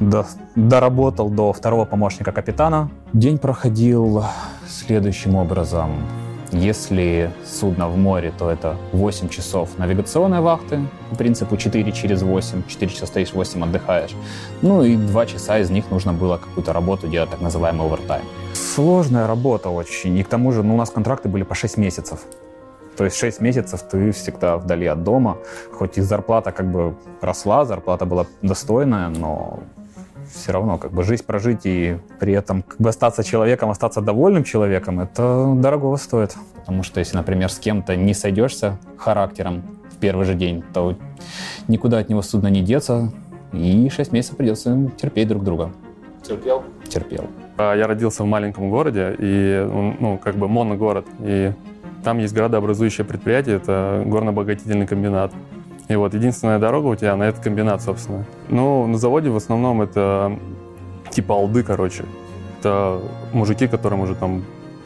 до- 0.00 0.26
доработал 0.54 1.30
до 1.30 1.52
второго 1.52 1.84
помощника 1.84 2.32
капитана. 2.32 2.90
День 3.12 3.38
проходил 3.38 4.24
следующим 4.68 5.34
образом. 5.34 5.90
Если 6.50 7.30
судно 7.44 7.88
в 7.88 7.98
море, 7.98 8.32
то 8.38 8.50
это 8.50 8.76
8 8.92 9.28
часов 9.28 9.76
навигационной 9.76 10.40
вахты, 10.40 10.80
по 11.10 11.16
принципу 11.16 11.58
4 11.58 11.92
через 11.92 12.22
8, 12.22 12.62
4 12.66 12.90
часа 12.90 13.06
стоишь, 13.06 13.34
8 13.34 13.64
отдыхаешь. 13.64 14.16
Ну 14.62 14.82
и 14.82 14.96
2 14.96 15.26
часа 15.26 15.58
из 15.58 15.68
них 15.70 15.90
нужно 15.90 16.14
было 16.14 16.38
какую-то 16.38 16.72
работу 16.72 17.06
делать, 17.06 17.30
так 17.30 17.42
называемый 17.42 17.86
овертайм. 17.86 18.22
Сложная 18.54 19.26
работа 19.26 19.68
очень. 19.68 20.16
И 20.16 20.22
к 20.22 20.28
тому 20.28 20.52
же 20.52 20.62
ну, 20.62 20.74
у 20.74 20.78
нас 20.78 20.90
контракты 20.90 21.28
были 21.28 21.42
по 21.42 21.54
6 21.54 21.76
месяцев. 21.76 22.20
То 22.96 23.04
есть 23.04 23.16
6 23.16 23.40
месяцев 23.42 23.82
ты 23.82 24.10
всегда 24.12 24.56
вдали 24.56 24.86
от 24.86 25.04
дома. 25.04 25.36
Хоть 25.72 25.98
и 25.98 26.00
зарплата 26.00 26.50
как 26.50 26.66
бы 26.72 26.94
росла, 27.20 27.66
зарплата 27.66 28.06
была 28.06 28.24
достойная, 28.42 29.08
но 29.08 29.60
все 30.38 30.52
равно 30.52 30.78
как 30.78 30.92
бы 30.92 31.02
жизнь 31.02 31.24
прожить 31.24 31.60
и 31.64 31.98
при 32.18 32.32
этом 32.32 32.62
как 32.62 32.78
бы 32.78 32.88
остаться 32.88 33.22
человеком, 33.22 33.70
остаться 33.70 34.00
довольным 34.00 34.44
человеком, 34.44 35.00
это 35.00 35.54
дорогого 35.56 35.96
стоит. 35.96 36.36
Потому 36.60 36.82
что 36.82 37.00
если, 37.00 37.16
например, 37.16 37.50
с 37.50 37.58
кем-то 37.58 37.96
не 37.96 38.14
сойдешься 38.14 38.78
характером 38.96 39.62
в 39.90 39.96
первый 39.96 40.24
же 40.24 40.34
день, 40.34 40.62
то 40.72 40.96
никуда 41.66 41.98
от 41.98 42.08
него 42.08 42.22
судно 42.22 42.48
не 42.48 42.62
деться, 42.62 43.12
и 43.52 43.88
6 43.88 44.12
месяцев 44.12 44.36
придется 44.36 44.90
терпеть 44.96 45.28
друг 45.28 45.44
друга. 45.44 45.72
Терпел? 46.22 46.62
Терпел. 46.88 47.26
А 47.56 47.74
Я 47.74 47.86
родился 47.86 48.22
в 48.22 48.26
маленьком 48.26 48.70
городе, 48.70 49.16
и, 49.18 49.66
он, 49.70 49.96
ну, 49.98 50.18
как 50.18 50.36
бы 50.36 50.48
моногород, 50.48 51.06
и 51.20 51.52
там 52.04 52.18
есть 52.18 52.34
градообразующее 52.34 53.04
предприятие, 53.04 53.56
это 53.56 54.02
горно-обогатительный 54.06 54.86
комбинат. 54.86 55.32
И 55.88 55.96
вот 55.96 56.14
единственная 56.14 56.58
дорога 56.58 56.88
у 56.88 56.94
тебя 56.94 57.16
на 57.16 57.24
этот 57.24 57.42
комбинат, 57.42 57.82
собственно. 57.82 58.24
Ну, 58.48 58.86
на 58.86 58.98
заводе 58.98 59.30
в 59.30 59.36
основном 59.36 59.80
это 59.80 60.38
типа 61.10 61.34
алды, 61.34 61.62
короче. 61.62 62.04
Это 62.60 63.00
мужики, 63.32 63.66
которым 63.66 64.00
уже 64.00 64.14
там 64.14 64.44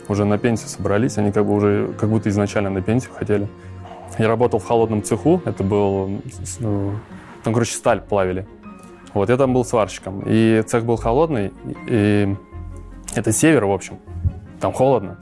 уже 0.09 0.25
на 0.25 0.39
пенсию 0.39 0.69
собрались, 0.69 1.19
они 1.19 1.33
как 1.33 1.47
бы 1.47 1.55
уже 1.55 1.93
как 1.99 2.09
будто 2.09 2.29
изначально 2.29 2.71
на 2.71 2.83
пенсию 2.83 3.13
хотели. 3.15 3.49
Я 4.19 4.29
работал 4.29 4.59
в 4.61 4.67
холодном 4.67 5.03
цеху, 5.03 5.41
это 5.45 5.65
был, 5.65 6.21
ну, 6.61 6.93
там, 7.43 7.55
короче, 7.55 7.73
сталь 7.73 8.01
плавили. 8.01 8.47
Вот, 9.15 9.29
я 9.31 9.37
там 9.37 9.55
был 9.55 9.65
сварщиком. 9.65 10.23
И 10.27 10.63
цех 10.67 10.85
был 10.85 10.97
холодный, 10.97 11.53
и 11.89 12.35
это 13.15 13.33
север, 13.33 13.65
в 13.65 13.73
общем. 13.73 13.99
Там 14.61 14.73
холодно. 14.73 15.19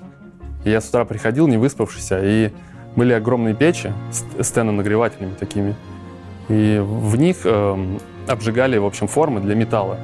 И 0.64 0.70
я 0.70 0.80
с 0.80 0.88
утра 0.88 1.04
приходил, 1.04 1.46
не 1.46 1.56
выспавшийся, 1.56 2.20
и 2.22 2.50
были 2.96 3.12
огромные 3.12 3.54
печи 3.54 3.92
с 4.10 4.44
стенонагревателями 4.44 5.34
такими. 5.38 5.74
И 6.48 6.80
в 6.82 7.16
них 7.16 7.38
эм, 7.44 8.00
обжигали, 8.26 8.76
в 8.78 8.84
общем, 8.84 9.06
формы 9.06 9.40
для 9.40 9.54
металла. 9.54 9.98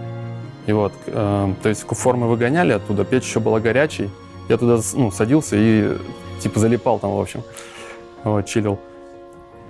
И 0.66 0.72
вот, 0.72 0.92
эм, 1.06 1.56
то 1.62 1.68
есть 1.68 1.82
формы 1.82 2.28
выгоняли 2.28 2.72
оттуда, 2.72 3.04
печь 3.04 3.24
еще 3.24 3.40
была 3.40 3.60
горячей. 3.60 4.10
Я 4.48 4.56
туда 4.56 4.80
ну, 4.94 5.10
садился 5.10 5.56
и 5.58 5.96
типа 6.40 6.60
залипал 6.60 6.98
там, 6.98 7.12
в 7.12 7.20
общем. 7.20 7.42
Вот, 8.22 8.46
чилил. 8.46 8.78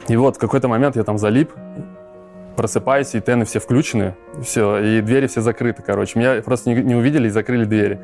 И 0.08 0.16
вот 0.16 0.36
в 0.36 0.38
какой-то 0.38 0.68
момент 0.68 0.96
я 0.96 1.02
там 1.02 1.18
залип, 1.18 1.50
просыпаюсь, 2.56 3.14
и 3.14 3.20
тены 3.20 3.44
все 3.44 3.58
включены, 3.58 4.14
все, 4.42 4.78
и 4.78 5.00
двери 5.00 5.26
все 5.26 5.40
закрыты, 5.40 5.82
короче. 5.82 6.18
Меня 6.18 6.42
просто 6.42 6.70
не, 6.70 6.82
не 6.82 6.94
увидели 6.94 7.28
и 7.28 7.30
закрыли 7.30 7.64
двери. 7.64 8.00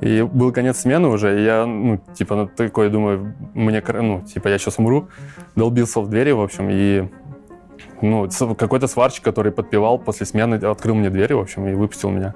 И 0.00 0.22
был 0.22 0.52
конец 0.52 0.80
смены 0.80 1.08
уже, 1.08 1.40
и 1.40 1.44
я, 1.44 1.64
ну, 1.64 1.98
типа, 2.14 2.50
такой, 2.54 2.90
думаю, 2.90 3.34
мне, 3.54 3.82
ну, 3.86 4.20
типа, 4.22 4.48
я 4.48 4.58
сейчас 4.58 4.78
умру. 4.78 5.08
Долбился 5.54 6.00
в 6.00 6.10
двери, 6.10 6.32
в 6.32 6.40
общем, 6.40 6.68
и, 6.70 7.08
ну, 8.02 8.28
какой-то 8.58 8.88
сварщик, 8.88 9.24
который 9.24 9.52
подпевал 9.52 9.98
после 9.98 10.26
смены, 10.26 10.56
открыл 10.56 10.94
мне 10.94 11.08
двери, 11.08 11.32
в 11.32 11.40
общем, 11.40 11.66
и 11.66 11.74
выпустил 11.74 12.10
меня. 12.10 12.34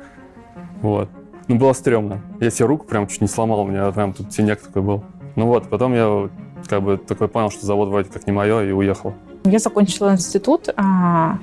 Вот. 0.80 1.10
Ну, 1.48 1.56
было 1.56 1.72
стрёмно. 1.74 2.22
Я 2.40 2.50
себе 2.50 2.66
руку 2.66 2.86
прям 2.86 3.06
чуть 3.08 3.20
не 3.20 3.28
сломал, 3.28 3.60
у 3.60 3.66
меня 3.66 3.90
прям 3.90 4.14
тут 4.14 4.32
синяк 4.32 4.60
такой 4.60 4.82
был. 4.82 5.04
Ну 5.36 5.46
вот, 5.46 5.68
потом 5.68 5.94
я 5.94 6.30
как 6.66 6.82
бы 6.82 6.96
такой 6.96 7.28
понял, 7.28 7.50
что 7.50 7.66
завод 7.66 7.88
вроде 7.88 8.10
как 8.10 8.26
не 8.26 8.32
мое, 8.32 8.64
и 8.64 8.72
уехал. 8.72 9.14
Я 9.44 9.58
закончила 9.58 10.12
институт, 10.12 10.68
а, 10.76 11.38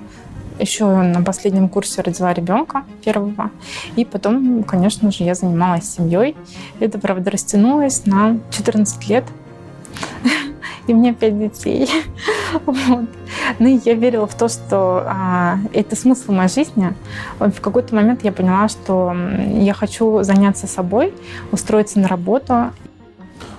еще 0.59 0.85
на 0.85 1.21
последнем 1.21 1.69
курсе 1.69 2.01
родила 2.01 2.33
ребенка 2.33 2.83
первого. 3.03 3.51
И 3.95 4.05
потом, 4.05 4.63
конечно 4.63 5.11
же, 5.11 5.23
я 5.23 5.35
занималась 5.35 5.89
семьей. 5.89 6.35
Это, 6.79 6.99
правда, 6.99 7.31
растянулось 7.31 8.05
на 8.05 8.39
14 8.51 9.09
лет. 9.09 9.23
И 10.87 10.93
мне 10.93 11.13
пять 11.13 11.37
детей. 11.37 11.89
Вот. 12.65 13.09
Ну, 13.59 13.67
и 13.67 13.79
я 13.83 13.93
верила 13.93 14.25
в 14.25 14.33
то, 14.33 14.47
что 14.47 15.03
а, 15.05 15.57
это 15.73 15.97
смысл 15.97 16.31
моей 16.31 16.49
жизни. 16.49 16.93
В 17.39 17.59
какой-то 17.59 17.93
момент 17.93 18.23
я 18.23 18.31
поняла, 18.31 18.69
что 18.69 19.13
я 19.53 19.73
хочу 19.73 20.23
заняться 20.23 20.65
собой, 20.65 21.13
устроиться 21.51 21.99
на 21.99 22.07
работу. 22.07 22.71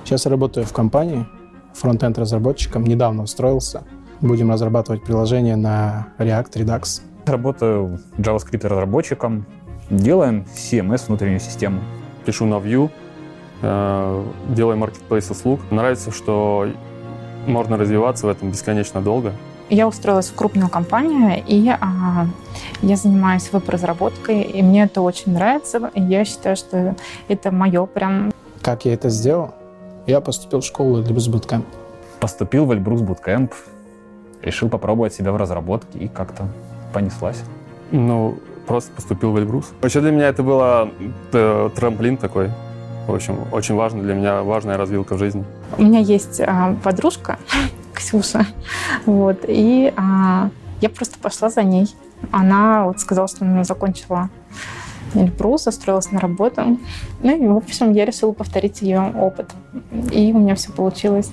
Сейчас 0.04 0.24
я 0.24 0.30
работаю 0.30 0.64
в 0.64 0.72
компании 0.72 1.26
фронтенд 1.74 2.18
разработчиком. 2.18 2.84
Недавно 2.84 3.22
устроился. 3.22 3.84
Будем 4.20 4.50
разрабатывать 4.50 5.04
приложение 5.04 5.54
на 5.54 6.08
React, 6.18 6.52
Redux. 6.54 7.02
Работаю 7.24 8.00
JavaScript 8.18 8.66
разработчиком, 8.66 9.46
делаем 9.90 10.44
CMS, 10.54 11.06
внутреннюю 11.06 11.40
систему. 11.40 11.80
пишу 12.24 12.44
на 12.44 12.56
Vue, 12.56 12.90
э, 13.62 14.24
делаю 14.48 14.76
маркетплейс 14.76 15.30
услуг. 15.30 15.60
Нравится, 15.70 16.10
что 16.10 16.68
можно 17.46 17.76
развиваться 17.76 18.26
в 18.26 18.28
этом 18.28 18.50
бесконечно 18.50 19.00
долго. 19.00 19.32
Я 19.70 19.86
устроилась 19.86 20.28
в 20.28 20.34
крупную 20.34 20.68
компанию, 20.68 21.42
и 21.46 21.68
а, 21.68 22.26
я 22.82 22.96
занимаюсь 22.96 23.52
веб-разработкой, 23.52 24.42
и 24.42 24.62
мне 24.62 24.84
это 24.84 25.00
очень 25.00 25.32
нравится. 25.32 25.90
И 25.94 26.02
я 26.02 26.24
считаю, 26.24 26.56
что 26.56 26.96
это 27.28 27.50
мое 27.50 27.86
прям... 27.86 28.32
Как 28.62 28.84
я 28.84 28.94
это 28.94 29.10
сделал? 29.10 29.54
Я 30.06 30.20
поступил 30.20 30.60
в 30.60 30.64
школу 30.64 31.00
Эльбрус 31.00 31.28
Bootcamp. 31.28 31.64
Поступил 32.18 32.64
в 32.64 32.72
Эльбрус 32.72 33.02
Bootcamp, 33.02 33.52
решил 34.42 34.68
попробовать 34.68 35.14
себя 35.14 35.32
в 35.32 35.36
разработке 35.36 35.98
и 35.98 36.08
как-то 36.08 36.48
понеслась. 36.92 37.42
Ну, 37.90 38.38
просто 38.66 38.92
поступил 38.92 39.32
в 39.32 39.38
Эльбрус. 39.38 39.72
Вообще 39.80 40.00
для 40.00 40.10
меня 40.10 40.28
это 40.28 40.42
было 40.42 40.90
э, 41.32 41.70
трамплин 41.74 42.16
такой. 42.16 42.50
В 43.06 43.14
общем, 43.14 43.38
очень 43.52 43.74
важно 43.74 44.02
для 44.02 44.14
меня, 44.14 44.42
важная 44.42 44.76
развилка 44.76 45.14
в 45.14 45.18
жизни. 45.18 45.44
У 45.78 45.82
меня 45.82 46.00
есть 46.00 46.40
а, 46.40 46.76
подружка, 46.84 47.38
Ксюша, 47.94 48.46
вот, 49.06 49.46
и 49.48 49.92
а, 49.96 50.50
я 50.82 50.90
просто 50.90 51.18
пошла 51.18 51.48
за 51.48 51.62
ней. 51.62 51.88
Она 52.30 52.84
вот 52.84 53.00
сказала, 53.00 53.26
что 53.26 53.46
она 53.46 53.64
закончила 53.64 54.28
Эльбрус, 55.14 55.66
устроилась 55.66 56.12
на 56.12 56.20
работу. 56.20 56.78
Ну 57.22 57.44
и, 57.44 57.46
в 57.46 57.56
общем, 57.56 57.92
я 57.92 58.04
решила 58.04 58.32
повторить 58.32 58.82
ее 58.82 59.12
опыт. 59.16 59.50
И 60.12 60.30
у 60.32 60.38
меня 60.38 60.54
все 60.54 60.70
получилось. 60.70 61.32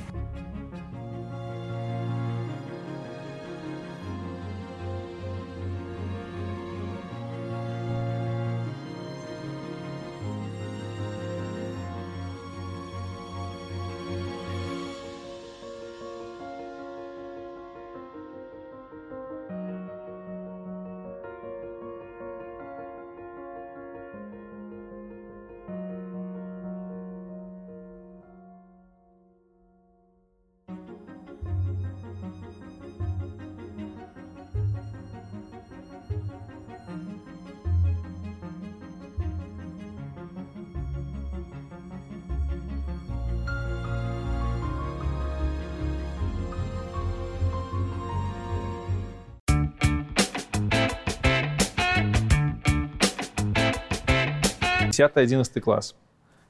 Десятый, 54.96 55.24
одиннадцатый 55.24 55.62
класс. 55.62 55.96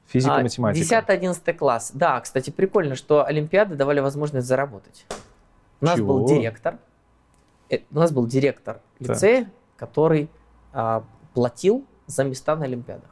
Физика, 0.06 0.36
А, 0.36 0.42
математика. 0.42 0.86
10-11 0.86 1.54
класс. 1.54 1.92
Да, 1.94 2.20
кстати, 2.22 2.52
прикольно, 2.52 2.96
что 2.96 3.26
Олимпиады 3.26 3.76
давали 3.76 4.02
возможность 4.02 4.46
заработать. 4.48 5.06
У 5.82 5.86
нас 5.86 6.00
был 6.00 6.28
Чего? 6.28 6.38
директор, 6.40 6.78
э, 7.72 7.80
у 7.92 7.96
нас 8.00 8.12
был 8.12 8.28
директор 8.28 8.82
лицея, 9.00 9.50
который 9.78 10.30
а, 10.74 11.04
платил 11.34 11.86
за 12.06 12.24
места 12.24 12.56
на 12.56 12.66
Олимпиадах. 12.66 13.10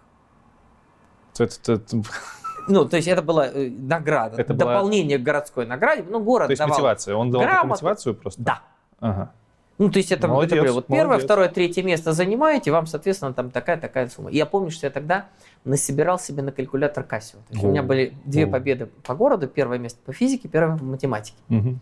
Это- 1.33 1.45
это- 1.45 1.73
это- 1.73 2.03
Ну, 2.67 2.85
то 2.87 2.95
есть 2.97 3.07
это 3.09 3.21
была 3.21 3.47
э, 3.47 3.69
награда, 3.69 4.39
Это 4.39 4.53
была- 4.53 4.73
дополнение 4.73 5.17
к 5.17 5.23
городской 5.23 5.65
награде. 5.65 6.05
Ну, 6.07 6.19
город 6.21 6.47
То 6.47 6.51
есть 6.51 6.59
давал. 6.59 6.75
мотивация. 6.77 7.15
Он 7.15 7.31
давал 7.31 7.47
грамоту. 7.47 7.67
мотивацию 7.69 8.15
просто? 8.15 8.41
Да. 8.41 8.61
Ага. 8.99 9.33
Ну, 9.79 9.89
то 9.89 9.97
есть 9.97 10.11
это, 10.11 10.27
Молодец, 10.27 10.51
это 10.51 10.55
говорю, 10.57 10.73
вот 10.73 10.87
первое, 10.87 11.05
молодец. 11.05 11.25
второе, 11.25 11.49
третье 11.49 11.81
место 11.81 12.13
занимаете, 12.13 12.71
вам, 12.71 12.85
соответственно, 12.85 13.33
там 13.33 13.49
такая-такая 13.49 14.07
сумма. 14.07 14.29
И 14.29 14.37
я 14.37 14.45
помню, 14.45 14.69
что 14.69 14.85
я 14.85 14.91
тогда 14.91 15.29
насобирал 15.65 16.19
себе 16.19 16.43
на 16.43 16.51
калькулятор 16.51 17.03
Casio. 17.03 17.37
То 17.47 17.53
есть 17.53 17.63
у 17.63 17.67
меня 17.69 17.81
были 17.81 18.13
две 18.23 18.45
о. 18.45 18.51
победы 18.51 18.89
по 19.03 19.15
городу, 19.15 19.47
первое 19.47 19.79
место 19.79 19.99
по 20.05 20.13
физике, 20.13 20.47
первое 20.47 20.77
по 20.77 20.83
математике. 20.83 21.37
Мгм. 21.47 21.79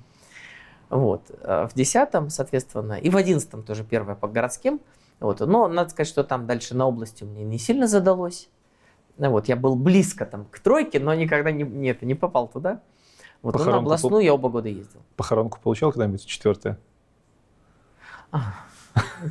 Вот. 0.90 1.32
А 1.44 1.68
В 1.68 1.74
десятом, 1.74 2.30
соответственно, 2.30 2.94
и 2.94 3.10
в 3.10 3.18
одиннадцатом 3.18 3.64
тоже 3.64 3.84
первое 3.84 4.16
по 4.16 4.28
городским. 4.28 4.80
Вот. 5.20 5.42
Но 5.42 5.68
надо 5.68 5.90
сказать, 5.90 6.08
что 6.08 6.24
там 6.24 6.48
дальше 6.48 6.76
на 6.76 6.88
области 6.88 7.26
мне 7.26 7.44
не 7.44 7.58
сильно 7.58 7.88
задалось. 7.88 8.50
Ну 9.18 9.32
Вот. 9.32 9.50
Я 9.50 9.58
был 9.58 9.76
близко 9.76 10.26
там 10.26 10.46
к 10.46 10.60
тройке, 10.60 11.00
но 11.00 11.14
никогда 11.14 11.52
не, 11.52 11.64
нет, 11.64 12.02
не 12.02 12.16
попал 12.16 12.48
туда. 12.48 12.82
Вот. 13.42 13.56
Но 13.56 13.66
на 13.66 13.78
областную 13.78 14.24
я 14.24 14.34
оба 14.34 14.50
года 14.50 14.70
ездил. 14.70 15.02
Похоронку 15.18 15.60
получал 15.62 15.92
когда-нибудь? 15.92 16.26
Четвертое? 16.26 16.78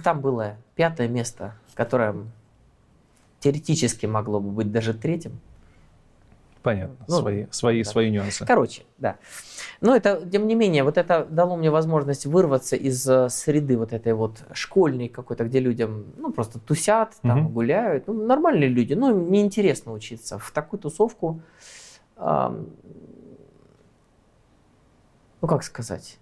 Там 0.05 0.21
было 0.21 0.57
пятое 0.75 1.09
место, 1.09 1.55
которое 1.75 2.15
теоретически 3.41 4.07
могло 4.07 4.41
бы 4.41 4.51
быть 4.51 4.71
даже 4.71 4.95
третьим. 4.95 5.41
Понятно. 6.63 6.97
Ну, 7.09 7.21
свои, 7.21 7.47
свои, 7.51 7.83
да. 7.83 7.91
свои 7.91 8.11
нюансы. 8.11 8.45
Короче, 8.45 8.83
да. 8.99 9.17
Но 9.81 9.97
это, 9.97 10.29
тем 10.31 10.47
не 10.47 10.55
менее, 10.55 10.85
вот 10.85 10.99
это 10.99 11.25
дало 11.25 11.57
мне 11.57 11.71
возможность 11.71 12.27
вырваться 12.27 12.77
из 12.77 13.09
э, 13.09 13.31
среды 13.31 13.79
вот 13.79 13.95
этой 13.95 14.13
вот 14.13 14.45
школьной 14.53 15.09
какой-то, 15.09 15.45
где 15.45 15.59
людям, 15.59 16.05
ну, 16.19 16.31
просто 16.31 16.59
тусят, 16.59 17.15
там, 17.23 17.45
Мгм. 17.45 17.53
гуляют. 17.53 18.07
Ну, 18.09 18.27
нормальные 18.27 18.69
люди, 18.69 18.93
ну, 18.93 19.11
им 19.11 19.33
неинтересно 19.33 19.93
учиться. 19.93 20.39
В 20.39 20.51
такую 20.51 20.81
тусовку, 20.81 21.41
ам, 22.17 22.67
ну, 25.41 25.49
как 25.49 25.63
сказать, 25.63 26.19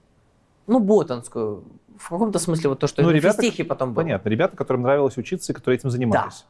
ну, 0.69 0.79
ботанскую. 0.79 1.65
В 1.99 2.09
каком-то 2.09 2.39
смысле 2.39 2.71
вот 2.71 2.79
то, 2.79 2.87
что 2.87 3.03
Ну, 3.03 3.11
ребята- 3.11 3.43
физтехе 3.43 3.65
потом 3.65 3.93
было. 3.93 4.03
Понятно. 4.03 4.29
Ребята, 4.29 4.57
которым 4.57 4.83
нравилось 4.83 5.17
учиться 5.17 5.53
и 5.53 5.55
которые 5.55 5.79
этим 5.79 5.91
занимались. 5.91 6.47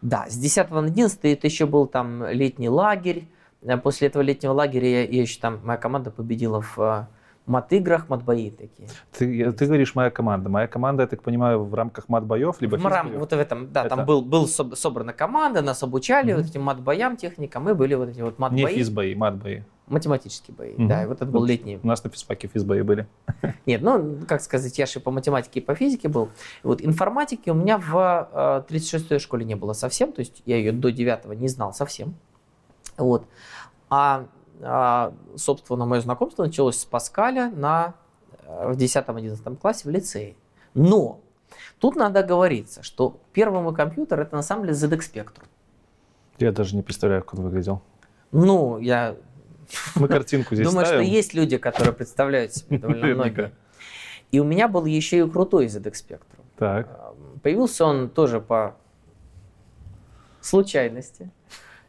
Да, 0.00 0.26
с 0.28 0.36
10 0.36 0.70
на 0.70 0.86
11 0.88 1.18
это 1.32 1.46
еще 1.46 1.66
был 1.66 1.86
там 1.86 2.24
летний 2.28 2.68
лагерь. 2.68 3.28
Э, 3.62 3.76
После 3.76 4.08
этого 4.08 4.22
летнего 4.22 4.52
лагеря 4.52 4.88
я, 4.88 5.02
я 5.04 5.20
еще 5.22 5.38
там, 5.40 5.60
моя 5.64 5.78
команда 5.78 6.10
победила 6.10 6.60
в 6.60 6.78
э, 6.78 7.06
мат-играх, 7.46 8.08
мат-бои 8.08 8.50
такие. 8.50 8.88
Ты, 9.16 9.52
ты 9.52 9.66
говоришь 9.66 9.94
моя 9.94 10.10
команда. 10.10 10.48
Моя 10.48 10.66
команда, 10.66 11.02
я 11.04 11.06
так 11.06 11.22
понимаю, 11.22 11.62
в 11.64 11.72
рамках 11.74 12.08
мат-боев, 12.08 12.60
либо 12.60 12.76
В 12.76 12.84
рам- 12.86 13.06
физбоев? 13.06 13.20
вот 13.20 13.30
в 13.32 13.38
этом, 13.38 13.72
да, 13.72 13.84
Это- 13.86 13.96
там 13.96 14.06
был, 14.06 14.22
был 14.22 14.46
соб- 14.46 14.74
собрана 14.74 15.12
команда, 15.12 15.62
нас 15.62 15.82
обучали 15.84 16.32
Мгм. 16.32 16.40
вот 16.42 16.50
этим 16.50 16.62
мат-боям, 16.62 17.16
техникам, 17.16 17.68
и 17.68 17.74
были 17.74 17.94
вот 17.94 18.08
эти 18.08 18.20
вот 18.20 18.38
Не 18.38 18.42
мат-бои, 18.42 18.74
физбои, 18.74 19.14
мат-бои. 19.14 19.62
Математические 19.92 20.56
бои. 20.56 20.72
Мгм. 20.74 20.88
Да, 20.88 21.02
и 21.02 21.06
вот 21.06 21.16
это 21.16 21.26
был 21.26 21.40
Вот. 21.40 21.48
летний. 21.48 21.78
У 21.82 21.86
нас 21.86 22.02
на 22.02 22.10
физфаке 22.10 22.48
физбои 22.48 22.80
были. 22.82 23.06
Нет, 23.66 23.82
ну, 23.82 24.18
как 24.26 24.40
сказать, 24.42 24.76
я 24.78 24.86
же 24.86 25.00
по 25.00 25.10
математике 25.10 25.60
и 25.60 25.62
по 25.62 25.74
физике 25.74 26.08
был. 26.08 26.30
Вот 26.62 26.82
информатики 26.82 27.50
у 27.50 27.54
меня 27.54 27.78
в 27.78 28.64
э, 28.68 28.72
36-й 28.72 29.18
школе 29.18 29.44
не 29.44 29.54
было 29.54 29.72
совсем, 29.72 30.12
то 30.12 30.20
есть 30.20 30.42
я 30.46 30.56
ее 30.56 30.72
до 30.72 30.90
9 30.90 31.38
не 31.38 31.48
знал 31.48 31.72
совсем. 31.72 32.14
Вот. 32.96 33.26
А, 33.90 34.26
а, 34.60 35.12
собственно, 35.36 35.86
мое 35.86 36.00
знакомство 36.00 36.44
началось 36.44 36.78
с 36.78 36.84
Паскаля 36.84 37.50
на, 37.54 37.94
э, 38.46 38.72
в 38.72 38.76
10-11 38.76 39.56
классе 39.56 39.88
в 39.88 39.90
лицее. 39.90 40.36
Но 40.74 41.20
тут 41.78 41.96
надо 41.96 42.20
оговориться, 42.20 42.82
что 42.82 43.20
первый 43.32 43.60
мой 43.60 43.74
компьютер 43.74 44.20
это 44.20 44.34
на 44.34 44.42
самом 44.42 44.64
деле 44.64 44.74
ZX 44.74 45.00
Spectrum. 45.00 45.44
Я 46.38 46.52
даже 46.52 46.74
не 46.74 46.82
представляю, 46.82 47.22
как 47.22 47.34
он 47.34 47.44
выглядел. 47.44 47.82
Ну, 48.32 48.78
я 48.78 49.16
Мы 49.94 50.08
картинку 50.08 50.54
здесь 50.54 50.66
думаю, 50.66 50.86
что 50.86 51.00
есть 51.00 51.34
люди, 51.34 51.56
которые 51.58 51.92
представляют 51.92 52.54
себе 52.54 52.78
довольно 52.78 53.02
Наверняка. 53.02 53.30
многие. 53.42 53.52
И 54.30 54.40
у 54.40 54.44
меня 54.44 54.68
был 54.68 54.84
еще 54.84 55.18
и 55.18 55.28
крутой 55.30 55.66
ZX 55.66 55.92
Spectrum. 55.92 56.44
Так. 56.56 56.88
Эм, 56.88 57.40
Появился 57.40 57.84
он 57.84 58.08
тоже 58.08 58.40
по 58.40 58.76
случайности. 60.40 61.30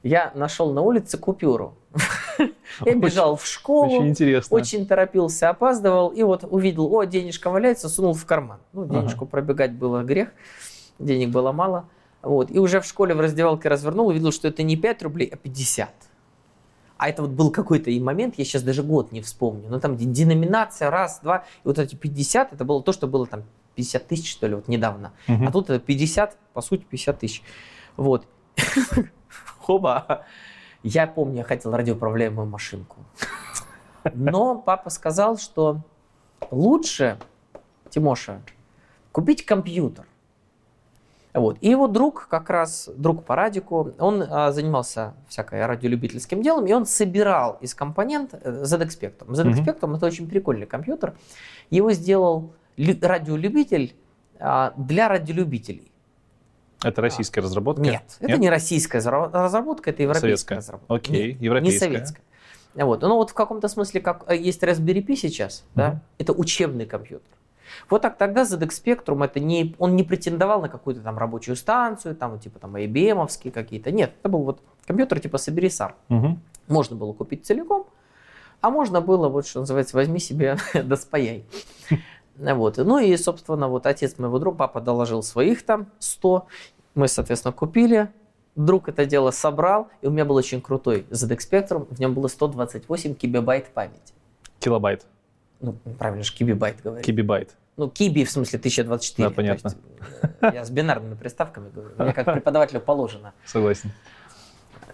Я 0.03 0.31
нашел 0.35 0.73
на 0.73 0.81
улице 0.81 1.17
купюру. 1.17 1.77
Я 2.85 2.95
бежал 2.95 3.35
в 3.35 3.45
школу, 3.45 3.85
Очень 3.99 4.09
интересно. 4.09 4.57
очень 4.57 4.85
торопился, 4.87 5.49
опаздывал, 5.49 6.09
и 6.09 6.23
вот 6.23 6.43
увидел, 6.49 6.93
о, 6.93 7.05
денежка 7.05 7.49
валяется, 7.51 7.87
сунул 7.87 8.13
в 8.13 8.25
карман. 8.25 8.59
Ну, 8.73 8.85
денежку 8.85 9.25
пробегать 9.25 9.71
было 9.73 10.01
грех, 10.03 10.29
денег 10.99 11.29
было 11.29 11.51
мало. 11.51 11.87
Вот. 12.23 12.49
И 12.51 12.57
уже 12.59 12.81
в 12.81 12.85
школе 12.85 13.13
в 13.13 13.19
раздевалке 13.19 13.69
развернул, 13.69 14.07
увидел, 14.07 14.31
что 14.31 14.47
это 14.47 14.63
не 14.63 14.75
5 14.75 15.03
рублей, 15.03 15.29
а 15.31 15.37
50. 15.37 15.89
А 17.03 17.09
это 17.09 17.21
вот 17.21 17.31
был 17.31 17.51
какой-то 17.51 17.91
и 17.91 17.99
момент, 17.99 18.35
я 18.37 18.45
сейчас 18.45 18.63
даже 18.63 18.81
год 18.81 19.11
не 19.11 19.19
вспомню, 19.19 19.67
но 19.67 19.77
там 19.81 19.97
деноминация, 19.97 20.89
раз, 20.89 21.19
два, 21.21 21.39
и 21.39 21.67
вот 21.67 21.77
эти 21.77 21.95
50, 21.95 22.53
это 22.53 22.63
было 22.63 22.81
то, 22.81 22.93
что 22.93 23.07
было 23.07 23.27
там 23.27 23.43
50 23.75 24.07
тысяч, 24.07 24.31
что 24.31 24.47
ли, 24.47 24.55
вот 24.55 24.69
недавно. 24.69 25.11
Мгм. 25.27 25.49
А 25.49 25.51
тут 25.51 25.69
это 25.69 25.83
50, 25.83 26.37
по 26.53 26.61
сути, 26.61 26.85
50 26.89 27.19
тысяч. 27.19 27.43
Вот. 27.97 28.25
Хоба. 29.59 30.23
Я 30.81 31.05
помню, 31.05 31.39
я 31.39 31.43
хотел 31.43 31.73
радиоуправляемую 31.73 32.47
машинку. 32.47 32.95
Но 34.13 34.55
папа 34.55 34.89
сказал, 34.89 35.37
что 35.37 35.81
лучше, 36.51 37.19
Тимоша, 37.89 38.41
купить 39.11 39.45
компьютер. 39.45 40.05
Вот. 41.33 41.57
И 41.61 41.69
его 41.69 41.87
друг, 41.87 42.27
как 42.29 42.49
раз 42.49 42.89
друг 42.95 43.25
по 43.25 43.35
радику, 43.35 43.91
он 43.97 44.23
а, 44.29 44.51
занимался 44.51 45.15
всякой 45.27 45.65
радиолюбительским 45.65 46.41
делом, 46.43 46.67
и 46.67 46.73
он 46.73 46.85
собирал 46.85 47.57
из 47.59 47.73
компонент 47.73 48.33
ZX 48.35 48.87
Spectrum. 48.99 49.29
ZX. 49.29 49.65
Spectrum 49.65 49.97
это 49.97 50.05
очень 50.05 50.29
прикольный 50.29 50.67
компьютер. 50.67 51.15
Его 51.71 51.91
сделал 51.93 52.53
лю- 52.77 52.97
радиолюбитель 53.01 53.95
а, 54.39 54.73
для 54.77 55.07
радиолюбителей. 55.09 55.91
Это 56.83 57.01
российская 57.01 57.41
разработка? 57.41 57.81
Нет, 57.81 58.03
это 58.19 58.37
не 58.37 58.49
российская 58.49 58.97
разработка, 58.99 59.89
это 59.89 60.03
европейская 60.03 60.19
Советская. 60.27 60.57
разработка. 60.57 60.93
Окей, 60.93 61.31
Нет, 61.33 61.41
европейская. 61.41 61.87
Не 61.89 61.93
советская. 61.95 62.23
Вот. 62.75 63.01
Ну 63.01 63.15
вот 63.15 63.29
в 63.29 63.33
каком-то 63.33 63.67
смысле, 63.69 64.01
как 64.01 64.25
э, 64.27 64.35
есть 64.35 64.61
Raspberry 64.63 65.03
Pi 65.05 65.15
сейчас, 65.15 65.63
да, 65.75 65.89
Мгм. 65.91 66.01
это 66.19 66.33
учебный 66.33 66.85
компьютер. 66.85 67.27
Вот 67.89 68.01
так 68.01 68.17
тогда 68.17 68.43
ZX 68.43 68.69
Spectrum 68.69 69.23
это 69.23 69.39
не, 69.39 69.75
он 69.79 69.95
не 69.95 70.03
претендовал 70.03 70.61
на 70.61 70.69
какую-то 70.69 71.01
там 71.01 71.17
рабочую 71.17 71.55
станцию, 71.55 72.15
там 72.15 72.39
типа 72.39 72.59
там 72.59 72.75
IBM 72.75 73.51
какие-то. 73.51 73.91
Нет, 73.91 74.13
это 74.19 74.29
был 74.29 74.43
вот 74.43 74.61
компьютер 74.85 75.19
типа 75.19 75.37
собери 75.37 75.69
сам. 75.69 75.93
Мгм. 76.09 76.41
Можно 76.67 76.95
было 76.95 77.13
купить 77.13 77.45
целиком, 77.45 77.87
а 78.61 78.69
можно 78.69 79.01
было, 79.01 79.27
вот 79.27 79.45
что 79.45 79.59
называется, 79.59 79.97
возьми 79.97 80.19
себе 80.19 80.57
да 80.73 80.95
спаяй. 80.95 81.45
Вот. 82.35 82.77
Ну 82.77 82.97
и, 82.97 83.15
собственно, 83.15 83.67
вот 83.67 83.85
отец 83.85 84.17
моего 84.17 84.39
друга, 84.39 84.57
папа 84.57 84.81
доложил 84.81 85.21
своих 85.21 85.63
там 85.63 85.91
100. 85.99 86.47
Мы, 86.95 87.07
соответственно, 87.07 87.51
купили. 87.51 88.09
Друг 88.55 88.87
это 88.87 89.05
дело 89.05 89.31
собрал, 89.31 89.89
и 90.01 90.07
у 90.07 90.09
меня 90.11 90.25
был 90.25 90.35
очень 90.35 90.61
крутой 90.61 91.05
ZX 91.09 91.37
Spectrum, 91.37 91.87
в 91.89 91.99
нем 91.99 92.13
было 92.13 92.27
128 92.27 93.15
кибибайт 93.15 93.67
памяти. 93.67 94.13
Килобайт, 94.59 95.05
Ну, 95.59 95.73
правильно 95.97 96.23
же, 96.23 96.33
кибибайт 96.33 96.81
говорю. 96.83 97.03
кибибайт. 97.03 97.55
Ну, 97.77 97.89
киби 97.89 98.23
в 98.25 98.29
смысле 98.31 98.59
1024. 98.59 99.29
Да, 99.29 99.33
понятно. 99.35 99.69
То 99.71 99.75
есть, 99.75 100.33
э, 100.41 100.51
я 100.53 100.63
с 100.65 100.69
бинарными 100.69 101.15
приставками 101.15 101.69
говорю. 101.69 101.95
Мне 101.97 102.13
как 102.13 102.25
преподавателю 102.31 102.81
положено 102.81 103.33
Согласен. 103.45 103.91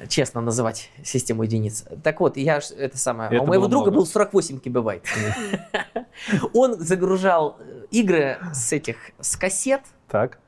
честно 0.07 0.39
называть 0.41 0.89
систему 1.03 1.43
единиц. 1.43 1.83
Так 2.03 2.21
вот, 2.21 2.37
я 2.37 2.59
это 2.77 2.97
самое. 2.97 3.29
а 3.29 3.33
Это 3.33 3.43
у 3.43 3.47
моего 3.47 3.67
друга 3.67 3.87
много. 3.91 3.97
был 3.97 4.05
48 4.05 4.59
кибайт. 4.59 5.03
Он 6.53 6.79
загружал 6.79 7.57
э, 7.59 7.85
игры 7.91 8.37
с 8.53 8.71
этих 8.71 8.97
с 9.19 9.35
кассет. 9.35 9.81
Так, 10.07 10.39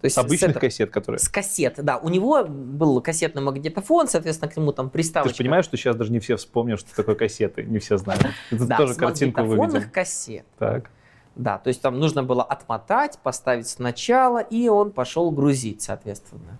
То 0.00 0.04
есть 0.06 0.14
с 0.14 0.18
обычных 0.18 0.50
это- 0.50 0.60
кассет, 0.60 0.90
которые... 0.90 1.18
С 1.18 1.28
кассет, 1.28 1.74
да. 1.82 1.96
У 1.96 2.08
него 2.10 2.44
был 2.44 3.00
кассетный 3.00 3.42
магнитофон, 3.42 4.08
соответственно, 4.08 4.50
к 4.50 4.56
нему 4.56 4.72
там 4.72 4.86
Ты 4.88 4.92
приставочка. 4.92 5.34
же 5.34 5.38
понимаешь, 5.38 5.64
что 5.64 5.76
сейчас 5.76 5.96
даже 5.96 6.12
не 6.12 6.18
все 6.20 6.36
вспомнят, 6.36 6.78
что 6.78 6.94
такое 6.94 7.14
кассеты, 7.14 7.64
не 7.64 7.78
все 7.78 7.96
знают. 7.96 8.26
Это 8.50 8.66
да, 8.66 8.76
тоже 8.76 8.94
с 8.94 8.96
картинку 8.96 9.42
выведем. 9.42 9.90
кассет. 9.90 10.44
Так, 10.58 10.90
Да, 11.34 11.58
то 11.58 11.68
есть 11.68 11.80
там 11.80 11.98
нужно 11.98 12.22
было 12.22 12.42
отмотать, 12.42 13.18
поставить 13.22 13.68
сначала, 13.68 14.38
и 14.40 14.68
он 14.68 14.90
пошел 14.92 15.30
грузить, 15.30 15.80
соответственно. 15.82 16.58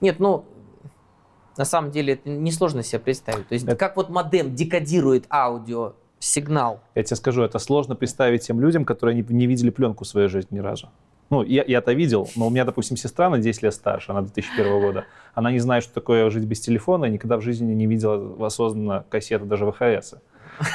Нет, 0.00 0.18
ну, 0.18 0.44
на 1.56 1.64
самом 1.64 1.90
деле 1.90 2.14
это 2.14 2.28
несложно 2.30 2.82
себе 2.82 2.98
представить. 2.98 3.46
То 3.48 3.54
есть 3.54 3.66
Это- 3.66 3.76
как 3.76 3.96
вот 3.96 4.08
модем 4.08 4.54
декодирует 4.54 5.26
аудио 5.30 5.94
сигнал. 6.18 6.80
я 6.94 7.02
тебе 7.02 7.16
скажу, 7.16 7.42
это 7.42 7.58
сложно 7.58 7.94
представить 7.94 8.46
тем 8.46 8.58
людям, 8.60 8.84
которые 8.86 9.14
не, 9.14 9.22
не 9.28 9.46
видели 9.46 9.68
пленку 9.70 10.04
в 10.04 10.08
своей 10.08 10.28
жизни 10.28 10.56
ни 10.56 10.60
разу. 10.60 10.88
Ну, 11.30 11.42
я, 11.42 11.64
я-то 11.66 11.92
видел, 11.92 12.28
но 12.36 12.46
у 12.46 12.50
меня, 12.50 12.64
допустим, 12.64 12.96
сестра 12.96 13.30
на 13.30 13.38
10 13.38 13.62
лет 13.62 13.74
старше, 13.74 14.12
она 14.12 14.22
2001 14.22 14.80
года. 14.80 15.04
Она 15.34 15.50
не 15.50 15.58
знает, 15.58 15.84
что 15.84 15.94
такое 15.94 16.28
жить 16.30 16.44
без 16.44 16.60
телефона, 16.60 17.06
и 17.06 17.10
никогда 17.10 17.36
в 17.36 17.40
жизни 17.40 17.72
не 17.72 17.86
видела 17.86 18.46
осознанно 18.46 19.04
кассеты, 19.08 19.44
даже 19.44 19.70
ВХС. 19.70 20.14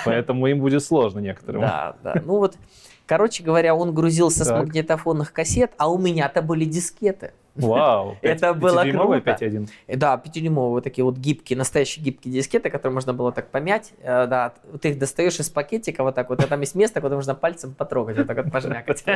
Поэтому 0.05 0.47
им 0.47 0.59
будет 0.59 0.83
сложно 0.83 1.19
некоторым. 1.19 1.61
Да, 1.61 1.95
да. 2.03 2.21
Ну 2.25 2.37
вот, 2.37 2.57
короче 3.05 3.43
говоря, 3.43 3.75
он 3.75 3.93
грузился 3.93 4.43
с 4.43 4.47
Так. 4.47 4.59
магнитофонных 4.59 5.31
кассет, 5.31 5.71
а 5.77 5.89
у 5.89 5.97
меня-то 5.97 6.41
были 6.41 6.65
дискеты. 6.65 7.31
Вау. 7.67 8.17
Это 8.21 8.53
было 8.53 8.81
круто. 8.83 9.31
5.1. 9.39 9.69
Э, 9.87 9.95
Да, 9.97 10.17
пятидюймовые 10.17 10.71
вот 10.71 10.83
такие 10.83 11.03
вот 11.05 11.17
гибкие, 11.17 11.57
настоящие 11.57 12.03
гибкие 12.03 12.33
дискеты, 12.33 12.69
которые 12.69 12.93
можно 12.93 13.13
было 13.13 13.31
так 13.31 13.49
помять. 13.51 13.93
Э, 14.01 14.27
Да, 14.27 14.53
ты 14.81 14.89
их 14.89 14.99
достаешь 14.99 15.39
из 15.39 15.49
пакетика 15.49 16.03
вот 16.03 16.15
так 16.15 16.29
вот, 16.29 16.43
а 16.43 16.47
там 16.47 16.59
есть 16.61 16.75
место, 16.75 17.01
куда 17.01 17.15
можно 17.15 17.35
пальцем 17.35 17.73
потрогать, 17.73 18.17
вот 18.17 18.27
так 18.27 18.37
вот 18.37 18.51
пожмякать. 18.51 19.03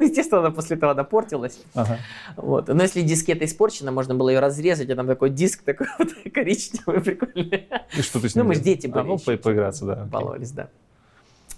Ну, 0.00 0.06
Естественно, 0.06 0.40
она 0.40 0.50
после 0.50 0.78
этого 0.78 0.94
напортилась. 0.94 1.60
Ага. 1.74 1.98
Вот. 2.36 2.68
Но 2.68 2.82
если 2.82 3.02
дискета 3.02 3.44
испорчена, 3.44 3.92
можно 3.92 4.14
было 4.14 4.30
ее 4.30 4.40
разрезать, 4.40 4.88
а 4.88 4.96
там 4.96 5.06
такой 5.06 5.28
диск 5.28 5.62
такой 5.62 5.86
вот 5.98 6.08
коричневый, 6.32 7.02
прикольный. 7.02 7.68
И 7.94 8.00
что 8.00 8.18
ты 8.18 8.30
с 8.30 8.34
Ну, 8.34 8.44
мы 8.44 8.54
ж 8.54 8.60
делал? 8.60 8.64
дети 8.76 8.86
А, 8.86 8.90
были 8.90 9.06
ну, 9.06 9.14
еще. 9.16 9.24
по- 9.36 9.42
поиграться, 9.42 9.84
да. 9.84 9.96
Баловались, 10.10 10.52
да. 10.52 10.68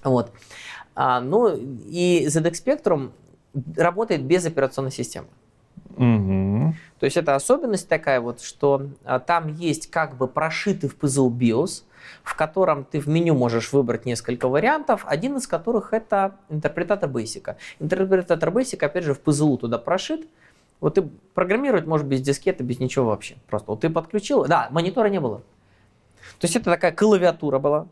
Вот. 0.03 0.33
А, 0.97 1.21
ну, 1.21 1.55
и 1.57 2.27
ZX 2.27 2.53
Spectrum 2.65 3.11
работает 3.77 4.23
без 4.25 4.45
операционной 4.45 4.91
системы. 4.93 5.29
Мгм. 5.97 6.75
То 6.99 7.05
есть 7.05 7.17
это 7.17 7.35
особенность 7.35 7.89
такая 7.89 8.21
вот, 8.21 8.41
что 8.41 8.89
а, 9.05 9.19
там 9.19 9.55
есть 9.55 9.91
как 9.91 10.17
бы 10.17 10.29
прошитый 10.29 10.89
в 10.89 10.97
ПЗУ 10.97 11.31
BIOS, 11.31 11.85
в 12.23 12.35
котором 12.37 12.85
ты 12.85 13.01
в 13.01 13.09
меню 13.09 13.35
можешь 13.35 13.73
выбрать 13.73 14.07
несколько 14.07 14.49
вариантов, 14.49 15.05
один 15.07 15.37
из 15.37 15.47
которых 15.47 15.93
это 15.93 16.37
интерпретатор 16.49 17.09
Basic. 17.09 17.57
Интерпретатор 17.81 18.51
Basic, 18.51 18.85
опять 18.85 19.05
же, 19.05 19.15
в 19.15 19.21
ПЗУ 19.21 19.57
туда 19.57 19.79
прошит. 19.79 20.27
Вот 20.81 20.95
ты 20.95 21.03
программировать 21.35 21.87
можешь 21.87 22.07
без 22.07 22.21
дискеты, 22.21 22.63
без 22.63 22.79
ничего 22.79 23.07
вообще. 23.07 23.37
Просто 23.49 23.71
вот 23.71 23.81
ты 23.81 23.91
подключил, 23.91 24.45
да, 24.45 24.69
монитора 24.71 25.09
не 25.09 25.21
было. 25.21 25.39
То 26.39 26.45
есть 26.45 26.57
это 26.57 26.71
такая 26.71 26.93
клавиатура 26.93 27.59
была. 27.59 27.87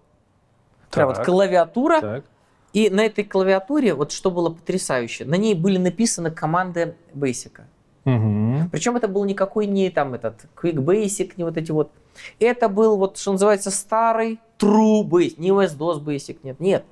Прям 0.91 1.09
вот 1.09 1.19
клавиатура, 1.19 2.01
Так. 2.01 2.25
и 2.73 2.91
на 2.91 3.07
этой 3.07 3.25
клавиатуре, 3.25 3.95
вот 3.95 4.13
что 4.13 4.31
было 4.31 4.51
потрясающе, 4.51 5.25
на 5.25 5.35
ней 5.35 5.55
были 5.55 5.79
написаны 5.79 6.31
команды 6.31 6.95
Basic. 7.15 7.63
Мгм. 8.05 8.69
Причем 8.71 8.97
это 8.97 9.09
был 9.09 9.25
никакой 9.25 9.67
не 9.67 9.91
там 9.91 10.15
этот 10.15 10.47
Quick 10.61 10.75
Basic, 10.75 11.33
не 11.37 11.45
вот 11.45 11.57
эти 11.57 11.71
вот. 11.71 11.91
Это 12.39 12.69
был 12.69 12.97
вот, 12.97 13.19
что 13.19 13.33
называется, 13.33 13.71
старый 13.71 14.41
True 14.59 15.03
Basic, 15.03 15.35
не 15.39 15.51
OS-DOS 15.51 16.03
Basic, 16.05 16.39
нет, 16.43 16.61
нет. 16.61 16.85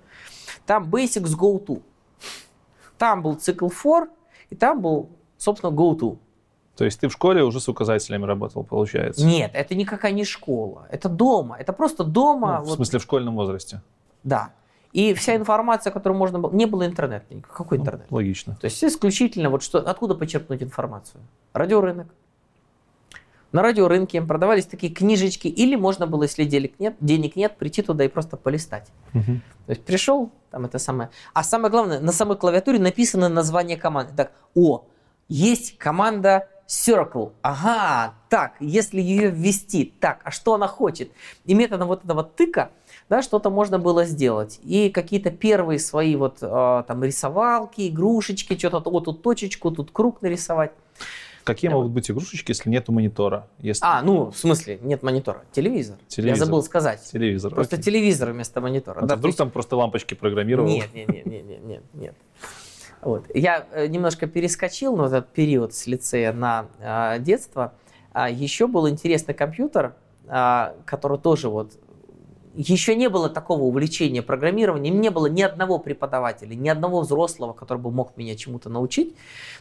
Там 0.67 0.85
Basic 0.85 1.27
с 1.27 1.37
GoTo. 1.37 1.83
Там 2.99 3.23
был 3.23 3.35
цикл 3.35 3.69
for, 3.69 4.09
и 4.51 4.55
там 4.55 4.81
был, 4.81 5.11
собственно, 5.37 5.71
GoTo. 5.71 6.19
То 6.77 6.85
есть 6.85 7.01
ты 7.01 7.09
в 7.09 7.13
школе 7.13 7.45
уже 7.45 7.61
с 7.61 7.69
указателями 7.69 8.25
работал, 8.25 8.65
получается? 8.65 9.27
Нет, 9.27 9.51
это 9.55 9.75
никакая 9.75 10.13
не 10.13 10.25
школа, 10.25 10.87
это 10.91 11.09
дома, 11.09 11.57
это 11.59 11.73
просто 11.73 12.05
дома. 12.05 12.59
Ну, 12.59 12.65
в 12.65 12.69
вот, 12.69 12.77
смысле, 12.77 12.99
в 12.99 13.03
школьном 13.03 13.35
возрасте. 13.35 13.83
Да. 14.25 14.53
И 14.93 15.15
вся 15.15 15.37
информация, 15.37 15.91
которую 15.91 16.19
можно 16.19 16.39
было... 16.39 16.51
Не 16.53 16.67
было 16.67 16.87
интернета. 16.87 17.25
Какой 17.51 17.79
Ну, 17.79 17.85
интернет? 17.85 18.07
логично. 18.11 18.57
То 18.61 18.67
есть 18.67 18.83
исключительно 18.85 19.49
вот 19.49 19.63
что, 19.63 19.79
откуда 19.79 20.15
почерпнуть 20.15 20.63
информацию? 20.63 21.21
Радиорынок. 21.55 22.09
На 23.53 23.63
радиорынке 23.63 24.23
продавались 24.23 24.65
такие 24.65 24.93
книжечки, 24.93 25.47
или 25.47 25.77
можно 25.77 26.07
было, 26.07 26.23
если 26.23 26.45
денег 26.45 26.79
нет, 26.79 26.97
денег 27.01 27.37
нет, 27.37 27.57
прийти 27.59 27.83
туда 27.83 28.05
и 28.05 28.09
просто 28.09 28.39
полистать. 28.39 28.89
Мгм. 29.13 29.43
То 29.67 29.71
есть 29.71 29.85
пришел, 29.85 30.31
там 30.51 30.65
это 30.65 30.79
самое. 30.79 31.11
А 31.35 31.43
самое 31.43 31.71
главное, 31.71 32.01
на 32.01 32.13
самой 32.13 32.39
клавиатуре 32.39 32.79
написано 32.79 33.29
название 33.29 33.77
команды. 33.77 34.15
Так, 34.17 34.33
о, 34.55 34.85
есть 35.29 35.77
команда 35.77 36.49
Circle. 36.67 37.33
Ага, 37.43 38.15
так, 38.31 38.55
если 38.59 39.01
ее 39.01 39.29
ввести, 39.29 39.93
так, 40.01 40.21
а 40.25 40.31
что 40.31 40.55
она 40.55 40.67
хочет? 40.67 41.11
И 41.45 41.53
методом 41.53 41.89
вот 41.89 42.03
этого 42.05 42.25
тыка, 42.25 42.71
да, 43.13 43.21
что-то 43.21 43.51
можно 43.51 43.79
было 43.79 44.07
сделать. 44.07 44.59
И 44.65 44.89
какие-то 44.89 45.31
первые 45.31 45.79
свои 45.79 46.17
вот 46.17 46.39
э, 46.41 46.83
там 46.89 47.05
рисовалки, 47.05 47.89
игрушечки, 47.89 48.57
что-то 48.57 48.89
вот 48.89 49.05
тут 49.05 49.21
точечку, 49.21 49.71
тут 49.71 49.91
круг 49.91 50.23
нарисовать. 50.23 50.73
Какие 51.45 51.69
Да. 51.69 51.77
могут 51.77 51.93
быть 51.93 52.11
игрушечки, 52.11 52.53
если 52.53 52.71
нету 52.71 52.91
монитора? 52.91 53.47
Если 53.59 53.85
А, 53.85 54.01
ну, 54.01 54.31
в 54.31 54.37
смысле, 54.39 54.79
нет 54.81 55.03
монитора, 55.03 55.43
телевизор. 55.53 55.99
Телевизор. 56.09 56.39
Я 56.39 56.45
забыл 56.47 56.63
сказать. 56.63 57.03
телевизор. 57.13 57.53
Просто 57.55 57.77
окей. 57.77 57.85
телевизор 57.85 58.33
вместо 58.33 58.63
монитора. 58.63 59.01
А 59.01 59.05
да, 59.05 59.15
ты 59.15 59.19
вдруг 59.19 59.35
то 59.35 59.39
там 59.39 59.51
просто 59.51 59.77
лампочки 59.77 60.15
программировал? 60.15 60.67
Нет, 60.67 60.95
нет, 60.95 61.09
нет, 61.09 61.27
нет, 61.27 61.45
нет, 61.45 61.65
нет, 61.65 61.83
нет. 61.93 62.15
Вот. 63.03 63.27
Я 63.35 63.67
э, 63.73 63.89
немножко 63.89 64.27
перескочил 64.27 64.97
на 64.97 65.09
этот 65.09 65.29
период 65.35 65.75
с 65.75 65.87
лицея 65.87 66.33
на 66.33 66.69
а, 66.81 67.19
детство. 67.19 67.75
А, 68.15 68.31
еще 68.31 68.67
был 68.67 68.89
интересный 68.89 69.35
компьютер, 69.35 69.97
а, 70.29 70.75
который 70.87 71.19
тоже 71.19 71.51
вот 71.51 71.73
еще 72.55 72.95
не 72.95 73.09
было 73.09 73.29
такого 73.29 73.63
увлечения 73.63 74.23
программированием, 74.23 75.01
не 75.01 75.11
было 75.11 75.27
ни 75.27 75.43
одного 75.43 75.79
преподавателя, 75.79 76.55
ни 76.55 76.69
одного 76.69 77.01
взрослого, 77.01 77.53
который 77.53 77.79
бы 77.79 77.91
мог 77.91 78.17
меня 78.17 78.37
чему-то 78.37 78.69
научить. 78.69 79.17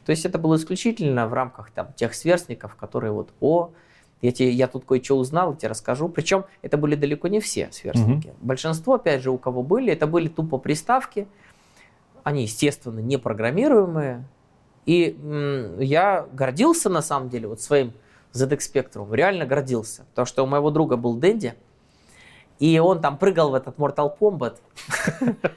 То 0.06 0.12
есть 0.12 0.26
это 0.26 0.38
было 0.38 0.56
исключительно 0.56 1.28
в 1.28 1.34
рамках 1.34 1.72
там, 1.72 1.94
тех 1.94 2.14
сверстников, 2.14 2.76
которые 2.76 3.12
вот, 3.12 3.30
о, 3.40 3.72
я, 4.22 4.32
тебе, 4.32 4.52
я 4.52 4.68
тут 4.68 4.86
кое-что 4.86 5.18
узнал, 5.18 5.52
я 5.52 5.58
тебе 5.58 5.70
расскажу. 5.70 6.10
Причем 6.10 6.46
это 6.62 6.78
были 6.78 6.96
далеко 6.96 7.28
не 7.28 7.40
все 7.40 7.70
сверстники. 7.72 8.34
Большинство, 8.42 8.96
опять 8.96 9.22
же, 9.22 9.32
у 9.32 9.38
кого 9.38 9.64
были, 9.64 9.92
это 9.92 10.06
были 10.06 10.28
тупо 10.28 10.58
приставки. 10.58 11.28
Они, 12.24 12.44
естественно, 12.44 13.00
не 13.00 13.18
программируемые. 13.18 14.24
И 14.86 15.18
м, 15.22 15.80
я 15.80 16.28
гордился, 16.34 16.90
на 16.90 17.02
самом 17.02 17.30
деле, 17.30 17.48
вот 17.48 17.62
своим 17.62 17.94
ZX 18.34 18.60
Spectrum. 18.74 19.16
Реально 19.16 19.46
гордился. 19.46 20.06
Потому 20.12 20.26
что 20.28 20.44
у 20.44 20.48
моего 20.48 20.70
друга 20.70 20.98
был 20.98 21.16
Дэнди. 21.16 21.56
И 22.62 22.78
он 22.78 23.02
там 23.02 23.18
прыгал 23.18 23.50
в 23.50 23.56
этот 23.56 23.78
Mortal 23.78 24.16
Kombat. 24.20 24.58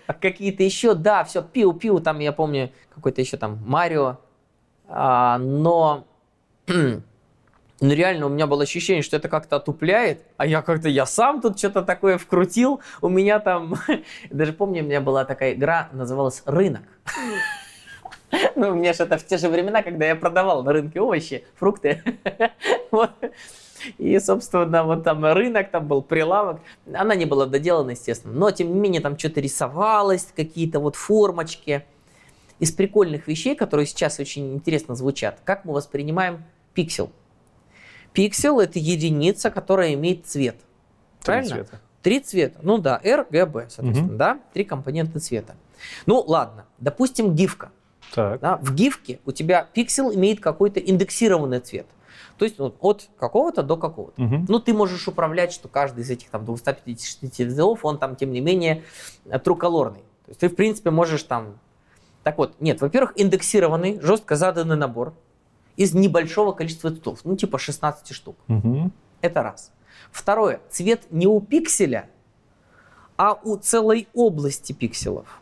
Какие-то 0.23 0.63
еще, 0.63 0.95
да, 0.95 1.23
все, 1.25 1.43
пиу-пиу, 1.43 2.01
там, 2.01 2.19
я 2.19 2.33
помню, 2.33 2.73
какой-то 2.95 3.21
еще 3.21 3.37
там 3.37 3.59
Марио. 3.67 4.17
А, 4.89 5.37
но 5.37 6.07
ну, 6.67 7.03
реально, 7.81 8.25
у 8.25 8.29
меня 8.31 8.47
было 8.47 8.63
ощущение, 8.63 9.03
что 9.03 9.19
это 9.19 9.29
как-то 9.29 9.57
отупляет, 9.57 10.23
а 10.39 10.47
я 10.47 10.63
как-то, 10.63 10.89
я 10.89 11.05
сам 11.05 11.43
тут 11.43 11.59
что-то 11.59 11.83
такое 11.83 12.17
вкрутил, 12.17 12.81
у 13.03 13.11
меня 13.11 13.39
там, 13.39 13.75
даже 14.31 14.55
помню, 14.55 14.83
у 14.83 14.87
меня 14.87 15.03
была 15.03 15.27
такая 15.27 15.53
игра, 15.53 15.91
называлась 15.93 16.43
«Рынок». 16.47 16.83
Ну, 18.57 18.71
у 18.71 18.75
меня 18.75 18.93
же 18.93 19.05
это 19.05 19.17
в 19.17 19.25
те 19.25 19.37
же 19.37 19.49
времена, 19.49 19.83
когда 19.83 20.07
я 20.07 20.17
продавал 20.17 20.65
на 20.65 20.73
рынке 20.73 21.01
овощи, 21.01 21.45
фрукты. 21.55 22.03
Вот. 22.91 23.13
И, 23.99 24.19
собственно, 24.19 24.85
вот 24.85 25.05
там 25.05 25.25
рынок, 25.25 25.71
там 25.71 25.87
был 25.87 26.03
прилавок. 26.03 26.61
Она 26.93 27.15
не 27.15 27.25
была 27.27 27.47
доделана, 27.47 27.91
естественно. 27.91 28.33
Но, 28.35 28.51
тем 28.51 28.73
не 28.73 28.79
менее, 28.81 29.01
там 29.01 29.19
что-то 29.19 29.41
рисовалось, 29.41 30.29
какие-то 30.35 30.81
вот 30.81 30.97
формочки. 30.97 31.85
Из 32.61 32.71
прикольных 32.73 33.27
вещей, 33.27 33.57
которые 33.57 33.87
сейчас 33.87 34.21
очень 34.21 34.55
интересно 34.55 34.95
звучат, 34.95 35.41
как 35.45 35.65
мы 35.65 35.73
воспринимаем 35.75 36.45
пиксель. 36.73 37.09
Пиксель– 38.13 38.61
это 38.63 38.79
единица, 38.79 39.51
которая 39.51 39.95
имеет 39.95 40.27
цвет. 40.27 40.57
Три 40.57 41.27
Правильно? 41.27 41.49
цвета. 41.57 41.81
Три 42.03 42.21
цвета. 42.21 42.59
Ну 42.63 42.79
да, 42.79 43.01
R, 43.03 43.27
G, 43.29 43.45
B, 43.47 43.67
соответственно, 43.69 44.09
Мгм. 44.09 44.17
да? 44.19 44.41
Три 44.53 44.65
компонента 44.65 45.19
цвета. 45.19 45.57
Ну 46.07 46.21
ладно, 46.21 46.67
допустим, 46.79 47.35
гифка. 47.35 47.73
Так. 48.15 48.41
Да? 48.41 48.57
В 48.59 48.73
гифке 48.75 49.19
у 49.27 49.33
тебя 49.33 49.67
пиксель 49.73 50.15
имеет 50.15 50.41
какой-то 50.41 50.79
индексированный 50.79 51.59
цвет. 51.61 51.87
То 52.39 52.45
есть 52.45 52.59
вот, 52.59 52.77
от 52.81 53.09
какого-то 53.19 53.63
до 53.63 53.77
какого-то. 53.77 54.21
Мгм. 54.21 54.47
Ну, 54.49 54.59
ты 54.59 54.75
можешь 54.75 55.07
управлять, 55.07 55.53
что 55.53 55.69
каждый 55.69 56.01
из 56.01 56.11
этих 56.11 56.31
там 56.31 56.45
256 56.45 57.33
цветов, 57.33 57.85
он 57.85 57.99
там, 57.99 58.17
тем 58.17 58.33
не 58.33 58.41
менее, 58.41 58.83
э, 59.27 59.39
труколорный. 59.39 60.01
То 60.25 60.31
есть 60.31 60.41
ты, 60.41 60.49
в 60.49 60.57
принципе, 60.57 60.91
можешь 60.91 61.23
там... 61.23 61.59
Так 62.25 62.39
вот, 62.39 62.61
нет, 62.61 62.81
во-первых, 62.81 63.13
индексированный, 63.17 64.01
жестко 64.01 64.35
заданный 64.37 64.77
набор 64.77 65.15
из 65.77 65.95
небольшого 65.95 66.53
количества 66.53 66.91
цветов, 66.91 67.21
ну, 67.25 67.37
типа 67.37 67.59
16 67.59 68.13
штук. 68.13 68.37
Мгм. 68.49 68.93
Это 69.21 69.43
раз. 69.43 69.73
Второе, 70.11 70.61
цвет 70.71 71.07
не 71.11 71.27
у 71.27 71.41
пикселя, 71.41 72.09
а 73.17 73.35
у 73.35 73.57
целой 73.57 74.09
области 74.15 74.73
пикселов. 74.73 75.41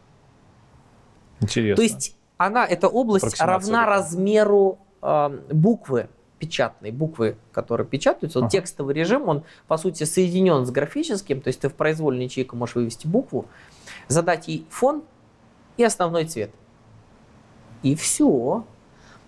Интересно. 1.41 1.77
То 1.77 1.83
есть 1.83 2.17
она, 2.37 2.67
эта 2.67 2.89
область 2.89 3.41
равна 3.41 3.81
такая. 3.81 3.87
размеру 3.87 4.79
э, 5.01 5.41
буквы 5.53 6.09
печатной, 6.43 6.91
буквы, 6.91 7.37
которые 7.53 7.87
печатаются. 7.87 8.41
Вот 8.41 8.47
Ага. 8.47 8.51
текстовый 8.51 8.95
режим, 8.97 9.29
он 9.29 9.45
по 9.69 9.77
сути 9.77 10.03
соединен 10.03 10.67
с 10.67 10.73
графическим, 10.73 11.41
то 11.41 11.47
есть 11.49 11.61
ты 11.61 11.69
в 11.69 11.75
произвольную 11.75 12.25
ячейку 12.25 12.57
можешь 12.57 12.75
вывести 12.75 13.07
букву, 13.07 13.47
задать 14.09 14.49
ей 14.49 14.67
фон 14.69 15.05
и 15.77 15.85
основной 15.85 16.25
цвет. 16.25 16.51
И 17.85 17.95
все. 17.95 18.65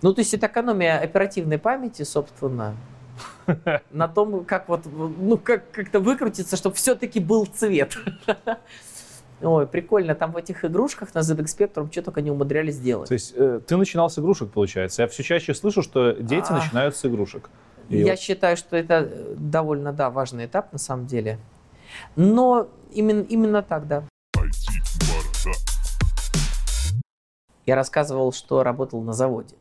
Ну, 0.01 0.13
то 0.13 0.19
есть 0.19 0.33
это 0.33 0.47
экономия 0.47 0.99
оперативной 0.99 1.57
памяти, 1.57 2.03
собственно, 2.03 2.75
на 3.91 4.09
том, 4.09 4.43
как 4.43 4.67
вот, 4.67 4.81
ну, 4.85 5.37
как 5.37 5.71
как-то 5.71 6.01
выкрутиться, 6.01 6.57
чтобы 6.57 6.75
все-таки 6.75 7.21
был 7.21 7.45
цвет. 7.45 7.97
Ой, 9.41 9.67
прикольно, 9.67 10.15
там 10.15 10.31
в 10.31 10.37
этих 10.37 10.63
игрушках 10.63 11.13
на 11.13 11.19
ZX 11.19 11.45
Spectrum 11.45 11.91
что 11.91 12.01
только 12.03 12.21
не 12.21 12.31
умудрялись 12.31 12.79
делать. 12.79 13.09
То 13.09 13.13
есть 13.13 13.33
э, 13.35 13.59
ты 13.65 13.75
начинал 13.77 14.09
с 14.09 14.17
игрушек, 14.17 14.49
получается. 14.51 15.01
Я 15.01 15.07
все 15.07 15.23
чаще 15.23 15.53
слышу, 15.53 15.81
что 15.81 16.13
дети 16.13 16.47
А. 16.49 16.55
начинают 16.57 16.95
с 16.95 17.05
игрушек. 17.05 17.49
И 17.89 17.97
Я 17.99 18.11
вот- 18.13 18.19
считаю, 18.19 18.55
что 18.57 18.77
это 18.77 19.09
э, 19.11 19.35
довольно, 19.37 19.91
да, 19.93 20.09
важный 20.09 20.45
этап 20.45 20.71
на 20.71 20.79
самом 20.79 21.05
деле. 21.05 21.37
Но 22.15 22.67
именно, 22.91 23.21
именно 23.23 23.61
так, 23.61 23.87
да. 23.87 24.03
Я 27.65 27.75
рассказывал, 27.75 28.31
что 28.31 28.63
работал 28.63 29.01
на 29.01 29.13
заводе. 29.13 29.55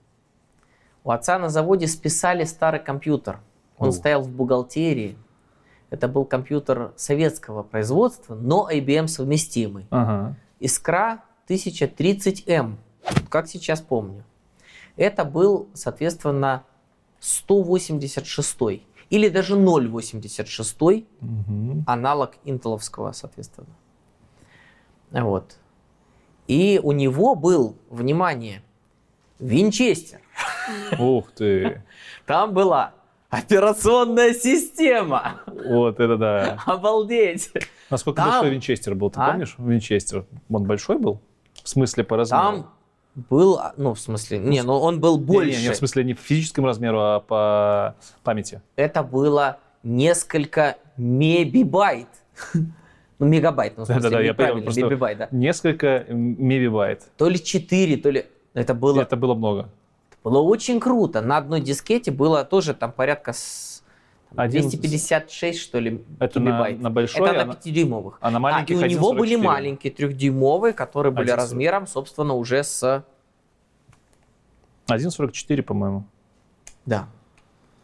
У 1.05 1.11
отца 1.11 1.39
на 1.39 1.49
заводе 1.49 1.87
списали 1.87 2.45
старый 2.45 2.81
компьютер. 2.81 3.41
Он 3.79 3.89
О. 3.89 3.93
стоял 3.93 4.23
в 4.23 4.29
бухгалтерии. 4.31 5.17
Это 5.91 6.09
был 6.09 6.25
компьютер 6.25 6.93
советского 6.97 7.63
производства, 7.63 8.35
но 8.35 8.69
IBM 8.71 9.07
совместимый. 9.07 9.87
Ага. 9.91 10.37
Искра 10.61 11.23
1030М, 11.49 12.77
как 13.29 13.47
сейчас 13.49 13.81
помню. 13.81 14.25
Это 14.97 15.25
был, 15.25 15.69
соответственно, 15.75 16.65
186 17.21 18.83
или 19.11 19.29
даже 19.29 19.57
086 19.57 21.07
Мгм. 21.21 21.85
аналог 21.87 22.33
интеловского, 22.45 23.13
соответственно. 23.13 23.67
Вот. 25.11 25.57
И 26.49 26.81
у 26.83 26.93
него 26.93 27.35
был, 27.35 27.77
внимание, 27.91 28.63
винчестер. 29.39 30.21
Ух 30.99 31.31
ты. 31.33 31.83
Там 32.27 32.53
была 32.53 32.95
операционная 33.39 34.35
система. 34.35 35.41
Вот 35.47 36.01
это 36.01 36.17
да. 36.17 36.59
Обалдеть. 36.67 37.51
Насколько 37.91 38.23
Там- 38.23 38.31
большой 38.31 38.51
винчестер 38.51 38.95
был, 38.95 39.11
ты 39.11 39.21
А? 39.21 39.31
помнишь? 39.31 39.55
Винчестер. 39.59 40.25
Он 40.51 40.65
большой 40.65 40.99
был? 40.99 41.21
В 41.63 41.69
смысле 41.69 42.05
по 42.05 42.17
размеру? 42.17 42.43
Там 42.43 42.71
был, 43.31 43.61
ну, 43.77 43.95
в 43.95 44.01
смысле, 44.01 44.39
не, 44.39 44.63
ну 44.63 44.75
он 44.75 45.01
был 45.01 45.19
Не, 45.19 45.25
больше. 45.25 45.61
Не, 45.61 45.69
не, 45.69 45.73
в 45.73 45.77
смысле 45.77 46.05
не 46.05 46.15
в 46.15 46.19
физическом 46.19 46.65
размеру, 46.67 46.99
а 47.01 47.21
по 47.21 47.95
памяти. 48.25 48.61
это 48.77 49.03
было 49.03 49.59
несколько 49.83 50.77
мебибайт. 50.97 52.09
Ну, 53.21 53.27
мегабайт, 53.27 53.75
ну, 53.77 53.85
в 53.85 53.87
смысле, 53.87 54.03
Да-да-да, 54.03 54.23
я 54.25 54.35
понял, 54.35 54.61
просто- 54.63 54.81
мебибайт, 54.85 55.19
да. 55.19 55.29
Несколько 55.31 56.05
мегабайт. 56.09 57.05
То 57.17 57.29
ли 57.29 57.41
4, 57.41 57.97
то 57.99 58.11
ли... 58.11 58.27
Это 58.55 58.75
было, 58.75 59.03
Это 59.03 59.17
было 59.17 59.35
много. 59.35 59.69
Было 60.25 60.41
очень 60.41 60.81
круто. 60.81 61.21
На 61.21 61.37
одной 61.37 61.61
дискете 61.61 62.11
было 62.11 62.45
тоже 62.45 62.73
там 62.73 62.91
порядка 62.93 63.35
с... 63.35 63.83
там, 64.31 64.41
Один- 64.41 64.63
256, 64.71 65.61
что 65.61 65.79
ли, 65.79 66.03
Это 66.19 66.41
на, 66.41 66.51
килобайт. 66.51 66.81
на 66.81 66.91
большой, 66.91 67.29
Это 67.29 67.43
а 67.43 67.45
на 67.45 67.53
на, 67.53 67.57
5-дюймовых. 67.57 68.15
а 68.21 68.31
на 68.31 68.37
А, 68.37 68.39
и 68.39 68.43
маленьких 68.43 68.77
у 68.79 68.87
него 68.87 69.13
были 69.13 69.37
1,44. 69.39 69.43
маленькие 69.43 69.93
трехдюймовые, 69.93 70.73
которые 70.73 71.13
были 71.13 71.31
1,40. 71.31 71.37
размером, 71.37 71.87
собственно, 71.87 72.33
уже 72.35 72.65
с... 72.65 73.05
1,44, 74.89 75.63
по-моему. 75.63 76.05
Да, 76.87 77.07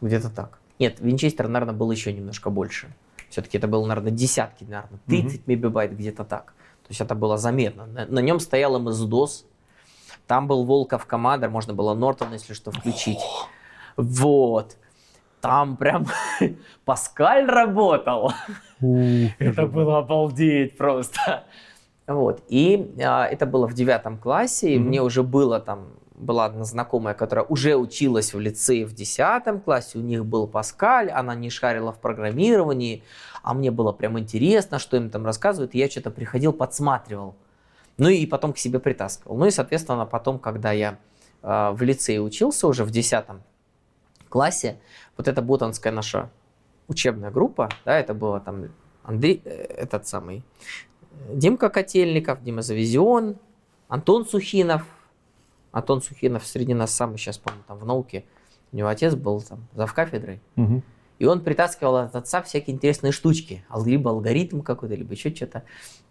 где-то 0.01 0.29
так. 0.31 0.59
Нет, 0.79 0.99
Винчестер, 0.99 1.47
наверное, 1.47 1.75
был 1.75 1.91
еще 1.91 2.11
немножко 2.11 2.49
больше. 2.49 2.91
Все-таки 3.29 3.59
это 3.59 3.67
было, 3.67 3.85
наверное, 3.85 4.11
десятки, 4.11 4.63
наверное, 4.63 4.99
30 5.07 5.47
мегабайт, 5.47 5.93
где-то 5.95 6.23
так. 6.23 6.53
То 6.83 6.87
есть 6.89 7.01
это 7.01 7.13
было 7.13 7.37
заметно. 7.37 7.85
На, 7.85 8.05
на 8.07 8.19
нем 8.19 8.39
стоял 8.39 8.79
MS-DOS, 8.81 9.45
там 10.31 10.47
был 10.47 10.63
Волков 10.63 11.05
Командер, 11.07 11.49
можно 11.49 11.73
было 11.73 11.93
Нортон, 11.93 12.31
если 12.31 12.53
что, 12.53 12.71
включить. 12.71 13.19
Вот. 13.97 14.77
Там 15.41 15.75
прям 15.75 16.05
Паскаль 16.85 17.47
работал. 17.47 18.31
Это 19.39 19.65
было 19.65 19.97
обалдеть 19.97 20.77
просто. 20.77 21.43
Вот. 22.07 22.43
И 22.47 22.95
а, 23.03 23.25
это 23.25 23.45
было 23.45 23.67
в 23.67 23.73
девятом 23.73 24.17
классе, 24.17 24.75
и 24.75 24.79
Мгм. 24.79 24.87
мне 24.87 25.01
уже 25.01 25.21
было 25.21 25.59
там, 25.59 25.89
была 26.15 26.45
одна 26.45 26.63
знакомая, 26.63 27.13
которая 27.13 27.43
уже 27.43 27.75
училась 27.75 28.33
в 28.33 28.39
лицее 28.39 28.85
в 28.85 28.93
десятом 28.93 29.59
классе, 29.59 29.97
у 29.97 30.01
них 30.01 30.25
был 30.25 30.47
Паскаль, 30.47 31.09
она 31.09 31.35
не 31.35 31.49
шарила 31.49 31.91
в 31.91 31.99
программировании, 31.99 33.03
а 33.43 33.53
мне 33.53 33.69
было 33.69 33.91
прям 33.91 34.17
интересно, 34.17 34.79
что 34.79 34.95
им 34.95 35.09
там 35.09 35.25
рассказывают, 35.25 35.75
и 35.75 35.79
я 35.79 35.89
что-то 35.89 36.09
приходил, 36.09 36.53
подсматривал. 36.53 37.35
Ну 38.01 38.09
и 38.09 38.25
потом 38.25 38.51
к 38.51 38.57
себе 38.57 38.79
притаскивал. 38.79 39.37
Ну 39.37 39.45
и, 39.45 39.51
соответственно, 39.51 40.07
потом, 40.07 40.39
когда 40.39 40.71
я 40.71 40.97
а, 41.43 41.71
в 41.71 41.83
лицее 41.83 42.19
учился 42.19 42.67
уже 42.67 42.83
в 42.83 42.89
десятом 42.89 43.43
классе, 44.27 44.79
вот 45.17 45.27
эта 45.27 45.43
ботанская 45.43 45.93
наша 45.93 46.31
учебная 46.87 47.29
группа, 47.29 47.69
да, 47.85 47.99
это 47.99 48.15
было 48.15 48.39
там 48.39 48.69
Андрей, 49.03 49.43
э, 49.45 49.51
этот 49.51 50.07
самый, 50.07 50.41
э, 51.11 51.35
Димка 51.35 51.69
Котельников, 51.69 52.41
Дима 52.41 52.63
Завизион, 52.63 53.35
Антон 53.87 54.25
Сухинов. 54.25 54.83
Антон 55.71 56.01
Сухинов 56.01 56.47
среди 56.47 56.73
нас 56.73 56.89
самый 56.89 57.19
сейчас, 57.19 57.37
по-моему, 57.37 57.65
там 57.67 57.77
в 57.77 57.85
науке. 57.85 58.25
У 58.71 58.77
него 58.77 58.87
отец 58.87 59.13
был 59.13 59.43
там 59.43 59.67
завкафедрой. 59.75 60.41
Мгм. 60.55 60.81
И 61.21 61.25
он 61.25 61.41
притаскивал 61.41 61.97
от 61.97 62.15
отца 62.15 62.41
всякие 62.41 62.75
интересные 62.75 63.11
штучки. 63.11 63.63
Либо 63.85 64.09
алгоритм 64.09 64.61
какой-то, 64.61 64.95
либо 64.95 65.13
еще 65.13 65.29
что-то. 65.29 65.61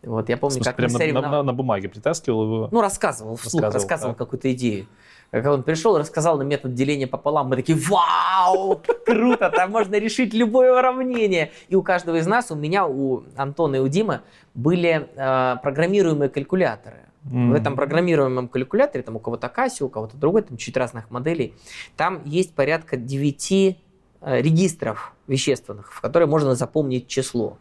Вот 0.05 0.29
я 0.29 0.37
помню, 0.37 0.55
смысле, 0.63 0.73
как 0.73 0.79
мы 0.89 0.99
прям 0.99 1.15
на, 1.15 1.21
на- 1.23 1.43
на- 1.43 1.53
бумаге 1.53 1.89
притаскивал 1.89 2.45
его. 2.45 2.69
Ну, 2.71 2.81
рассказывал 2.81 3.35
вслух, 3.35 3.63
Рассказывал, 3.63 3.73
рассказывал, 3.73 4.13
так. 4.13 4.19
какую-то 4.19 4.53
идею. 4.53 4.87
Когда 5.33 5.53
он 5.53 5.65
пришел, 5.65 5.99
рассказал 5.99 6.39
на 6.39 6.43
метод 6.43 6.75
деления 6.75 7.09
пополам, 7.09 7.49
мы 7.49 7.57
такие, 7.57 7.77
вау, 7.77 8.81
круто, 9.05 9.51
там 9.51 9.73
можно 9.73 9.97
решить 9.97 10.33
любое 10.33 10.79
уравнение. 10.79 11.51
И 11.69 11.75
у 11.75 11.83
каждого 11.83 12.15
из 12.15 12.29
нас, 12.29 12.53
у 12.53 12.55
меня, 12.55 12.87
у 12.87 13.25
Антона 13.35 13.77
и 13.77 13.79
у 13.81 13.89
Димы, 13.89 14.21
были 14.55 15.09
э, 15.17 15.57
программируемые 15.61 16.29
калькуляторы. 16.29 16.99
В 17.25 17.53
этом 17.55 17.75
программируемом 17.75 18.47
калькуляторе, 18.47 19.03
там 19.03 19.17
у 19.17 19.19
кого-то 19.19 19.53
Casio, 19.55 19.87
у 19.87 19.89
кого-то 19.89 20.17
другой, 20.17 20.43
там 20.43 20.57
чуть 20.57 20.77
разных 20.77 21.11
моделей, 21.11 21.55
там 21.97 22.23
есть 22.25 22.55
порядка 22.55 22.97
9 22.97 23.53
э, 23.53 23.75
регистров 24.23 25.13
вещественных, 25.27 25.93
в 25.93 26.01
которые 26.01 26.29
можно 26.29 26.55
запомнить 26.55 27.09
число. 27.09 27.59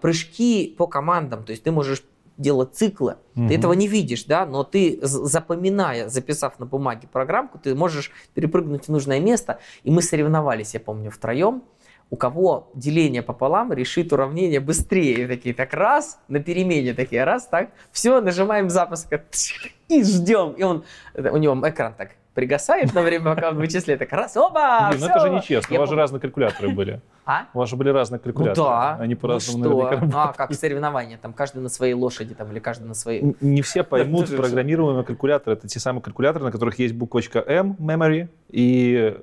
Прыжки 0.00 0.74
по 0.76 0.86
командам, 0.86 1.44
то 1.44 1.50
есть 1.50 1.62
ты 1.62 1.72
можешь 1.72 2.02
делать 2.36 2.74
циклы, 2.74 3.16
Мгм. 3.34 3.48
ты 3.48 3.54
этого 3.54 3.72
не 3.74 3.86
видишь, 3.86 4.24
да, 4.24 4.44
но 4.44 4.64
ты, 4.64 4.98
запоминая, 5.02 6.08
записав 6.08 6.58
на 6.58 6.66
бумаге 6.66 7.06
программку, 7.10 7.58
ты 7.58 7.74
можешь 7.74 8.10
перепрыгнуть 8.34 8.86
в 8.86 8.88
нужное 8.90 9.20
место. 9.20 9.60
И 9.84 9.90
мы 9.90 10.02
соревновались, 10.02 10.74
я 10.74 10.80
помню, 10.80 11.10
втроем, 11.10 11.62
у 12.10 12.16
кого 12.16 12.70
деление 12.74 13.22
пополам 13.22 13.72
решит 13.72 14.12
уравнение 14.12 14.60
быстрее. 14.60 15.24
И 15.24 15.26
такие, 15.26 15.54
так 15.54 15.72
раз, 15.74 16.18
на 16.28 16.40
перемене 16.40 16.92
такие, 16.92 17.24
раз, 17.24 17.46
так, 17.46 17.70
все, 17.92 18.20
нажимаем 18.20 18.68
запуск, 18.68 19.08
и 19.88 20.02
ждем. 20.02 20.52
И 20.52 20.62
он, 20.64 20.84
у 21.14 21.36
него 21.36 21.56
экран 21.68 21.94
так 21.96 22.10
пригасает 22.34 22.92
на 22.94 23.02
время, 23.02 23.34
пока 23.34 23.50
он 23.50 23.56
вычисляет, 23.56 24.00
так 24.00 24.12
раз, 24.12 24.36
оба, 24.36 24.88
Блин, 24.90 25.00
ну 25.00 25.06
всё. 25.06 25.16
это 25.16 25.20
же 25.20 25.30
нечестно. 25.30 25.72
Я 25.72 25.78
У 25.78 25.82
вас 25.82 25.90
же 25.90 25.96
разные 25.96 26.20
калькуляторы 26.20 26.68
были. 26.70 27.00
А? 27.26 27.46
У 27.54 27.58
вас 27.60 27.70
же 27.70 27.76
были 27.76 27.88
разные 27.88 28.18
Ну 28.18 28.24
калькуляторы. 28.24 28.66
да. 28.68 28.96
Они 29.00 29.14
Ну 29.14 29.20
по-разному 29.20 29.64
что? 29.64 29.82
наверняка 29.82 30.04
Ну, 30.04 30.18
а 30.18 30.32
как 30.34 30.52
соревнования, 30.54 31.16
там 31.16 31.32
каждый 31.32 31.62
на 31.62 31.70
своей 31.70 31.94
лошади, 31.94 32.34
там, 32.34 32.52
или 32.52 32.58
каждый 32.58 32.84
на 32.86 32.92
своей... 32.92 33.34
Не 33.40 33.62
все 33.62 33.82
поймут 33.82 34.28
программируемые 34.36 35.04
калькуляторы. 35.04 35.56
Это 35.56 35.66
те 35.66 35.80
самые 35.80 36.02
калькуляторы, 36.02 36.44
на 36.44 36.52
которых 36.52 36.78
есть 36.78 36.94
буквочка 36.94 37.38
M, 37.38 37.76
memory, 37.80 38.28
и, 38.50 39.16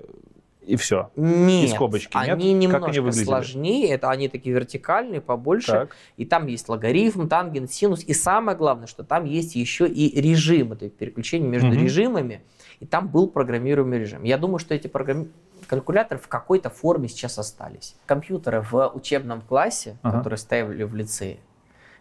и 0.62 0.76
все. 0.76 1.10
Нет, 1.16 1.72
скобочки, 1.72 2.16
нет? 2.16 2.30
они 2.30 2.52
Как 2.54 2.62
немножко 2.62 2.90
они 2.90 3.00
выглядели? 3.00 3.24
сложнее, 3.26 3.90
это 3.90 4.10
они 4.12 4.28
такие 4.30 4.54
вертикальные, 4.56 5.20
побольше, 5.22 5.72
Так. 5.72 5.96
и 6.18 6.26
там 6.26 6.48
есть 6.48 6.70
логарифм, 6.70 7.28
тангенс, 7.28 7.72
синус, 7.72 8.04
и 8.04 8.14
самое 8.14 8.58
главное, 8.58 8.88
что 8.88 9.04
там 9.04 9.26
есть 9.26 9.56
еще 9.56 9.88
и 9.88 10.20
режим, 10.22 10.74
это 10.74 10.90
переключение 10.90 11.50
между 11.50 11.70
Мгм. 11.70 11.78
режимами, 11.84 12.42
и 12.80 12.86
там 12.86 13.08
был 13.08 13.28
программируемый 13.28 14.00
режим. 14.00 14.24
Я 14.24 14.38
думаю, 14.38 14.60
что 14.60 14.74
эти 14.76 14.88
программи- 14.88 15.30
калькуляторы 15.68 16.20
в 16.20 16.28
какой-то 16.28 16.70
форме 16.70 17.08
сейчас 17.08 17.38
остались. 17.40 17.96
Компьютеры 18.06 18.62
в 18.62 18.88
учебном 18.94 19.42
классе, 19.42 19.98
Ага. 20.04 20.18
которые 20.20 20.38
ставили 20.38 20.84
в 20.84 20.94
лицее, 20.96 21.38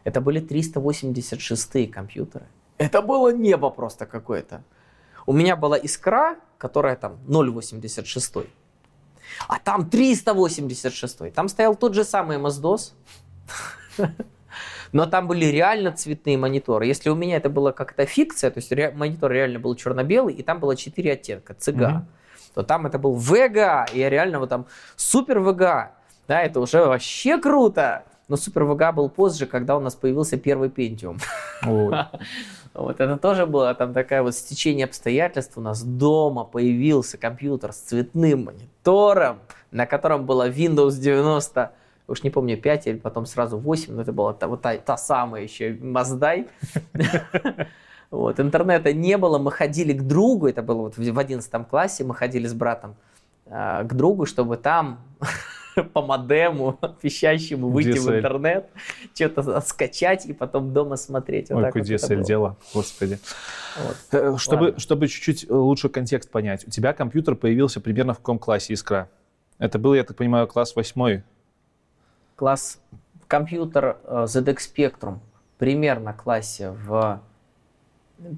это 0.05 0.21
были 0.21 0.41
386 0.41 1.87
компьютеры. 1.87 2.47
Это 2.79 3.03
было 3.03 3.33
небо 3.33 3.71
просто 3.71 4.07
какое-то. 4.07 4.65
У 5.31 5.33
меня 5.33 5.55
была 5.55 5.77
искра, 5.77 6.39
которая 6.59 6.97
там 6.97 7.19
0,86. 7.29 8.49
А 9.47 9.59
там 9.61 9.89
386. 9.89 11.33
Там 11.33 11.47
стоял 11.49 11.77
тот 11.77 11.95
же 11.95 12.03
самый 12.03 12.37
MS-DOS. 12.39 12.95
Но 14.93 15.07
там 15.07 15.29
были 15.29 15.45
реально 15.45 15.93
цветные 15.93 16.37
мониторы. 16.37 16.85
Если 16.87 17.11
у 17.11 17.15
меня 17.15 17.37
это 17.37 17.49
была 17.49 17.71
как-то 17.71 18.07
фикция, 18.07 18.51
то 18.51 18.59
есть 18.59 18.73
ре- 18.73 18.91
монитор 18.91 19.31
реально 19.31 19.61
был 19.61 19.77
черно-белый, 19.77 20.35
и 20.35 20.43
там 20.43 20.59
было 20.59 20.75
4 20.75 21.13
оттенка, 21.13 21.55
цыга, 21.55 21.89
Мгм. 21.91 22.09
то 22.55 22.63
там 22.65 22.87
это 22.87 22.99
был 22.99 23.17
VGA, 23.17 23.87
и 23.93 24.01
я 24.01 24.11
реально 24.11 24.41
вот 24.41 24.49
там 24.49 24.67
супер 24.97 25.39
VGA. 25.39 25.91
Да, 26.27 26.43
это 26.43 26.59
уже 26.59 26.85
вообще 26.85 27.39
круто. 27.39 28.03
Но 28.31 28.37
супер 28.37 28.63
VGA 28.63 28.93
был 28.93 29.09
позже, 29.09 29.47
когда 29.47 29.77
у 29.77 29.81
нас 29.81 29.97
появился 29.97 30.39
первый 30.39 30.69
Pentium. 30.69 31.21
Вот 32.73 33.01
это 33.01 33.17
тоже 33.17 33.47
было 33.47 33.75
там 33.75 33.93
такая 33.93 34.23
вот 34.23 34.33
стечение 34.33 34.85
обстоятельств. 34.85 35.59
У 35.59 35.61
нас 35.61 35.83
дома 35.83 36.45
появился 36.45 37.19
компьютер 37.19 37.73
с 37.73 37.79
цветным 37.79 38.45
монитором, 38.45 39.41
на 39.73 39.87
котором 39.87 40.25
была 40.25 40.49
Windows 40.49 40.93
90, 40.93 41.73
уж 42.07 42.23
не 42.23 42.31
помню, 42.31 42.57
5 42.57 42.87
или 42.87 42.99
потом 42.99 43.27
сразу 43.27 43.59
8, 43.59 43.93
но 43.93 44.03
это 44.03 44.13
была 44.13 44.33
та, 44.35 44.47
вот 44.47 44.63
та, 44.63 44.77
та 44.77 44.97
самая 44.97 45.43
еще 45.43 45.77
Маздай. 45.81 46.47
Вот, 48.13 48.41
интернета 48.41 48.93
не 48.93 49.17
было, 49.17 49.39
мы 49.39 49.53
ходили 49.53 49.93
к 49.93 50.03
другу, 50.03 50.49
это 50.49 50.63
было 50.63 50.83
вот 50.83 50.99
в 50.99 51.19
11 51.19 51.69
классе, 51.69 52.03
мы 52.03 52.13
ходили 52.13 52.49
с 52.49 52.55
братом 52.55 52.97
а, 53.47 53.85
к 53.85 53.95
другу, 53.95 54.27
чтобы 54.27 54.57
там 54.57 54.99
по 55.93 56.03
модему 56.03 56.79
пищащему 57.01 57.69
выйти 57.69 57.99
в 57.99 58.09
DSL. 58.09 58.19
интернет, 58.19 58.71
что-то 59.15 59.61
скачать 59.61 60.27
и 60.27 60.33
потом 60.33 60.73
дома 60.73 60.97
смотреть. 60.97 61.51
Вот 61.51 61.59
Ой, 61.59 61.65
какое 61.65 61.83
вот 61.83 61.91
DSL 61.91 62.25
дело, 62.25 62.57
господи. 62.75 63.19
Вот. 63.77 63.97
Э, 64.13 64.37
Чтобы, 64.39 64.65
Ладно. 64.67 64.81
чтобы 64.81 65.09
чуть-чуть 65.09 65.51
лучше 65.51 65.89
контекст 65.89 66.31
понять, 66.31 66.67
у 66.67 66.71
тебя 66.71 66.93
компьютер 66.93 67.35
появился 67.35 67.81
примерно 67.81 68.15
в 68.15 68.19
каком 68.19 68.39
классе 68.39 68.75
«Искра»? 68.75 69.09
Это 69.59 69.79
был, 69.79 69.95
я 69.95 70.05
так 70.05 70.17
понимаю, 70.17 70.47
класс 70.47 70.75
восьмой. 70.75 71.23
Класс 72.37 72.81
компьютер 73.27 73.99
э, 74.05 74.25
ZX 74.25 74.57
Spectrum 74.75 75.19
примерно 75.59 76.15
классе 76.15 76.71
в 76.71 77.21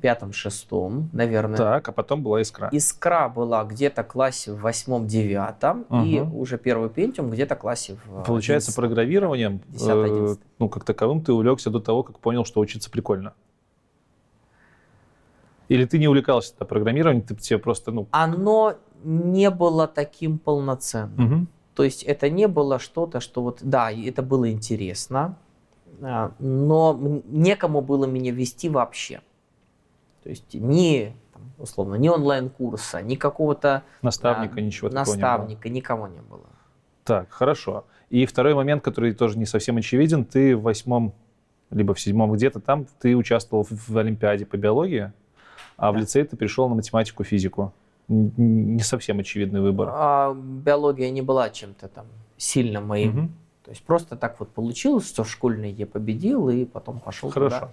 пятом-шестом, 0.01 1.11
наверное. 1.13 1.57
Так, 1.57 1.89
а 1.89 1.93
потом 1.93 2.23
была 2.23 2.41
«Искра». 2.41 2.69
Искра 2.73 3.29
была 3.29 3.65
где-то 3.65 4.05
классе 4.05 4.53
в 4.53 4.61
восьмом-девятом, 4.61 5.83
и 6.05 6.19
Ага. 6.19 6.31
уже 6.33 6.59
первый 6.59 6.89
Pentium 6.89 7.31
где-то 7.31 7.57
классе 7.57 7.97
в 8.05 8.25
Получается, 8.25 8.71
11. 8.71 8.77
программированием, 8.77 9.61
э, 9.73 9.77
10-11. 9.77 10.41
ну, 10.59 10.69
как 10.69 10.85
таковым, 10.85 11.23
ты 11.23 11.33
увлекся 11.33 11.71
до 11.71 11.81
того, 11.81 12.03
как 12.03 12.19
понял, 12.19 12.45
что 12.45 12.61
учиться 12.61 12.91
прикольно. 12.91 13.35
Или 15.69 15.85
ты 15.85 15.99
не 15.99 16.09
увлекался 16.09 16.53
тогда 16.53 16.67
программированием, 16.67 17.25
ты 17.25 17.35
тебе 17.35 17.59
просто, 17.59 17.93
ну... 17.93 18.07
Оно 18.11 18.75
не 19.05 19.51
было 19.51 19.87
таким 19.89 20.39
полноценным. 20.39 21.25
мгм. 21.27 21.49
То 21.75 21.85
есть 21.85 22.03
это 22.03 22.29
не 22.29 22.49
было 22.49 22.79
что-то, 22.79 23.21
что 23.21 23.43
вот, 23.43 23.59
да, 23.63 23.91
и 23.91 24.09
это 24.09 24.23
было 24.23 24.51
интересно, 24.51 25.37
а, 26.03 26.33
но 26.39 26.99
некому 27.25 27.81
было 27.81 28.05
меня 28.05 28.31
вести 28.33 28.69
вообще. 28.69 29.23
То 30.23 30.29
есть 30.31 30.55
ни, 30.55 31.15
условно, 31.59 31.97
ни 31.97 32.09
онлайн-курса, 32.09 33.03
ни 33.03 33.17
какого-то 33.17 33.83
Наставника, 34.03 34.55
а, 34.57 34.61
ничего 34.61 34.89
такого 34.89 35.05
не 35.15 35.21
было. 35.21 35.27
наставника, 35.29 35.69
никого 35.69 36.09
не 36.09 36.21
было. 36.21 36.47
Так, 37.05 37.31
хорошо. 37.31 37.85
И 38.11 38.27
второй 38.27 38.55
момент, 38.55 38.83
который 38.85 39.15
тоже 39.15 39.39
не 39.39 39.47
совсем 39.47 39.77
очевиден, 39.79 40.25
ты 40.25 40.55
в 40.57 40.63
восьмом, 40.63 41.13
либо 41.71 41.95
в 41.95 42.01
седьмом 42.01 42.33
где-то 42.33 42.61
там, 42.61 42.87
ты 43.01 43.17
участвовал 43.17 43.65
в, 43.65 43.89
в 43.89 43.99
Олимпиаде 43.99 44.47
по 44.47 44.57
биологии, 44.57 45.13
а 45.77 45.91
в 45.91 45.95
Да. 45.95 46.01
лицее 46.01 46.25
ты 46.25 46.37
пришел 46.37 46.69
на 46.69 46.75
математику, 46.77 47.25
физику. 47.25 47.73
Не 48.09 48.81
совсем 48.83 49.19
очевидный 49.21 49.61
выбор. 49.61 49.89
А 49.93 50.35
биология 50.35 51.11
не 51.11 51.23
была 51.23 51.49
чем-то 51.51 51.89
там 51.89 52.07
сильно 52.37 52.81
моим. 52.81 53.11
Мгм. 53.11 53.33
То 53.65 53.71
есть 53.71 53.83
просто 53.85 54.17
так 54.17 54.39
вот 54.41 54.51
получилось, 54.51 55.09
что 55.09 55.25
в 55.25 55.31
школьной 55.31 55.71
я 55.71 55.87
победил 55.87 56.49
и 56.51 56.65
потом 56.65 57.01
пошел 57.01 57.31
Хорошо. 57.31 57.57
туда. 57.59 57.73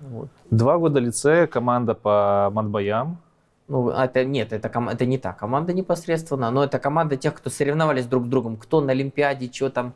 Вот. 0.00 0.28
Два 0.50 0.78
года 0.78 1.00
лицея, 1.00 1.46
команда 1.46 1.94
по 1.94 2.50
матбоям. 2.52 3.18
Ну, 3.68 3.88
это 3.90 4.24
нет, 4.24 4.52
это, 4.52 4.68
ком- 4.68 4.88
это 4.88 5.06
не 5.06 5.18
та 5.18 5.32
команда 5.32 5.72
непосредственно, 5.72 6.52
но 6.52 6.62
это 6.62 6.78
команда 6.78 7.16
тех, 7.16 7.34
кто 7.34 7.50
соревновались 7.50 8.06
друг 8.06 8.26
с 8.26 8.28
другом, 8.28 8.56
кто 8.56 8.80
на 8.80 8.92
Олимпиаде, 8.92 9.50
что 9.52 9.70
там, 9.70 9.94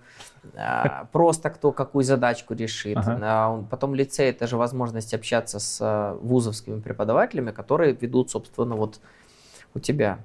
а, 0.56 1.04
просто 1.12 1.50
кто 1.50 1.70
какую 1.70 2.02
задачку 2.02 2.54
решит. 2.54 2.96
Ага. 2.96 3.18
А, 3.22 3.64
Потом 3.70 3.94
лицей 3.94 4.30
это 4.30 4.48
же 4.48 4.56
возможность 4.56 5.14
общаться 5.14 5.60
с 5.60 5.78
а, 5.80 6.14
вузовскими 6.20 6.80
преподавателями, 6.80 7.52
которые 7.52 7.92
ведут, 7.92 8.30
собственно, 8.30 8.74
вот 8.74 9.00
у 9.74 9.78
тебя 9.78 10.18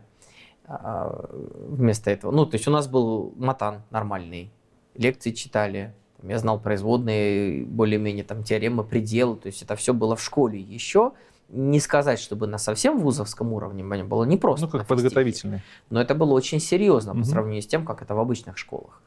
вместо 0.68 2.10
этого. 2.10 2.32
Ну, 2.32 2.48
то 2.48 2.56
есть 2.56 2.68
у 2.68 2.72
нас 2.72 2.88
был 2.88 3.34
матан 3.38 3.84
нормальный, 3.92 4.52
лекции 4.96 5.30
читали, 5.30 5.94
я 6.28 6.40
знал 6.40 6.60
производные, 6.60 7.66
более-менее 7.66 8.24
там 8.24 8.44
теоремы, 8.44 8.84
пределы, 8.84 9.36
то 9.38 9.48
есть 9.48 9.62
это 9.62 9.76
все 9.76 9.94
было 9.94 10.16
в 10.16 10.22
школе 10.24 10.60
еще. 10.60 11.12
Не 11.50 11.80
сказать, 11.80 12.20
чтобы 12.20 12.48
на 12.48 12.58
совсем 12.58 12.98
вузовском 13.00 13.54
уровне 13.54 13.84
мне 13.84 14.04
было 14.04 14.24
не 14.24 14.36
просто. 14.38 14.66
Ну, 14.66 14.72
как 14.72 14.88
подготовительный. 14.88 15.62
Но 15.92 16.02
это 16.02 16.16
было 16.16 16.34
очень 16.34 16.60
серьезно 16.60 17.14
Мгм. 17.14 17.22
по 17.22 17.28
сравнению 17.28 17.62
с 17.62 17.68
тем, 17.68 17.86
как 17.86 18.02
это 18.02 18.16
в 18.16 18.20
обычных 18.20 18.58
школах. 18.58 19.02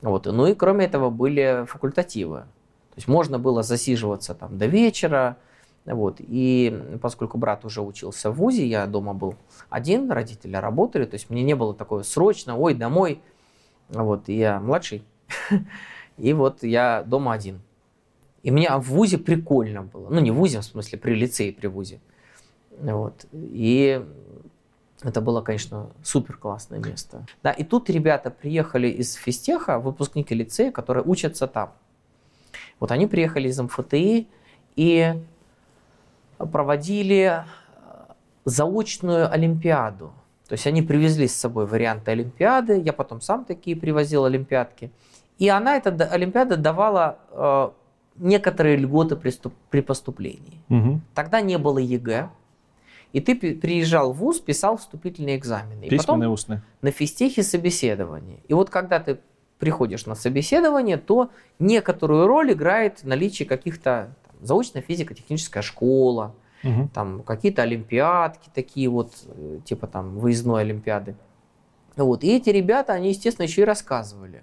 Вот. 0.00 0.24
Ну 0.26 0.46
и 0.46 0.54
кроме 0.54 0.86
этого 0.86 1.10
были 1.10 1.66
факультативы. 1.66 2.38
То 2.40 2.96
есть 2.96 3.08
можно 3.08 3.38
было 3.38 3.62
засиживаться 3.62 4.34
там 4.34 4.56
до 4.56 4.64
вечера. 4.66 5.36
Вот. 5.84 6.16
И 6.18 6.98
поскольку 7.02 7.36
брат 7.36 7.64
уже 7.66 7.82
учился 7.82 8.30
в 8.30 8.36
ВУЗе, 8.36 8.66
я 8.66 8.86
дома 8.86 9.12
был 9.12 9.34
один, 9.68 10.10
родители 10.10 10.56
работали, 10.56 11.04
то 11.04 11.14
есть 11.14 11.28
мне 11.30 11.42
не 11.42 11.54
было 11.54 11.74
такого 11.74 12.02
срочно, 12.02 12.56
ой, 12.56 12.72
домой. 12.74 13.20
Вот. 13.90 14.28
И 14.30 14.36
я 14.36 14.60
младший. 14.60 15.04
И 16.18 16.32
вот 16.32 16.62
я 16.62 17.02
дома 17.06 17.32
один. 17.32 17.60
И 18.42 18.50
мне 18.50 18.70
в 18.70 18.90
ВУЗе 18.90 19.18
прикольно 19.18 19.82
было. 19.82 20.08
Ну, 20.08 20.20
не 20.20 20.30
в 20.30 20.34
ВУЗе, 20.34 20.60
в 20.60 20.64
смысле, 20.64 20.98
при 20.98 21.14
лицее, 21.14 21.52
при 21.52 21.66
ВУЗе. 21.66 22.00
Вот. 22.78 23.26
И 23.32 24.04
это 25.02 25.20
было, 25.20 25.40
конечно, 25.42 25.90
супер 26.02 26.36
классное 26.36 26.78
место. 26.78 27.26
Да, 27.42 27.50
и 27.50 27.64
тут 27.64 27.90
ребята 27.90 28.30
приехали 28.30 28.88
из 28.88 29.14
физтеха, 29.14 29.78
выпускники 29.78 30.34
лицея, 30.34 30.70
которые 30.70 31.04
учатся 31.04 31.46
там. 31.46 31.72
Вот 32.80 32.90
они 32.92 33.06
приехали 33.06 33.48
из 33.48 33.60
МФТИ 33.60 34.26
и 34.76 35.14
проводили 36.38 37.44
э, 37.44 37.44
заочную 38.44 39.30
олимпиаду. 39.30 40.12
То 40.48 40.52
есть 40.52 40.66
они 40.66 40.82
привезли 40.82 41.26
с 41.26 41.34
собой 41.34 41.66
варианты 41.66 42.12
олимпиады, 42.12 42.80
я 42.80 42.92
потом 42.92 43.20
сам 43.20 43.44
такие 43.44 43.76
привозил 43.76 44.24
олимпиадки. 44.24 44.90
И 45.38 45.48
она, 45.48 45.76
эта 45.76 45.90
олимпиада, 46.06 46.56
давала 46.56 47.18
э, 47.30 47.70
некоторые 48.16 48.76
льготы 48.76 49.16
при, 49.16 49.32
при 49.70 49.80
поступлении. 49.82 50.62
Мгм. 50.68 51.02
Тогда 51.14 51.40
не 51.40 51.58
было 51.58 51.78
ЕГЭ. 51.78 52.30
И 53.12 53.20
ты 53.20 53.34
приезжал 53.36 54.12
в 54.12 54.18
ВУЗ, 54.18 54.40
писал 54.40 54.76
вступительные 54.76 55.36
экзамены. 55.36 55.84
И 55.84 55.88
Письменные, 55.90 55.98
потом 55.98 56.32
устные. 56.32 56.62
на 56.82 56.90
физтехе 56.90 57.42
собеседование. 57.42 58.38
И 58.48 58.54
вот 58.54 58.70
когда 58.70 58.98
ты 59.00 59.18
приходишь 59.58 60.06
на 60.06 60.14
собеседование, 60.14 60.96
то 60.98 61.30
некоторую 61.58 62.26
роль 62.26 62.52
играет 62.52 63.04
наличие 63.04 63.48
каких-то 63.48 64.14
заочная 64.40 64.82
физико-техническая 64.82 65.62
школа, 65.62 66.34
Мгм. 66.62 66.88
там 66.88 67.22
какие-то 67.22 67.62
олимпиадки 67.62 68.50
такие 68.52 68.88
вот, 68.88 69.12
э, 69.26 69.60
типа 69.64 69.86
там 69.86 70.18
выездной 70.18 70.62
олимпиады. 70.62 71.14
Вот. 71.96 72.24
И 72.24 72.28
эти 72.34 72.50
ребята, 72.50 72.92
они, 72.94 73.10
естественно, 73.10 73.44
еще 73.44 73.62
и 73.62 73.64
рассказывали. 73.64 74.42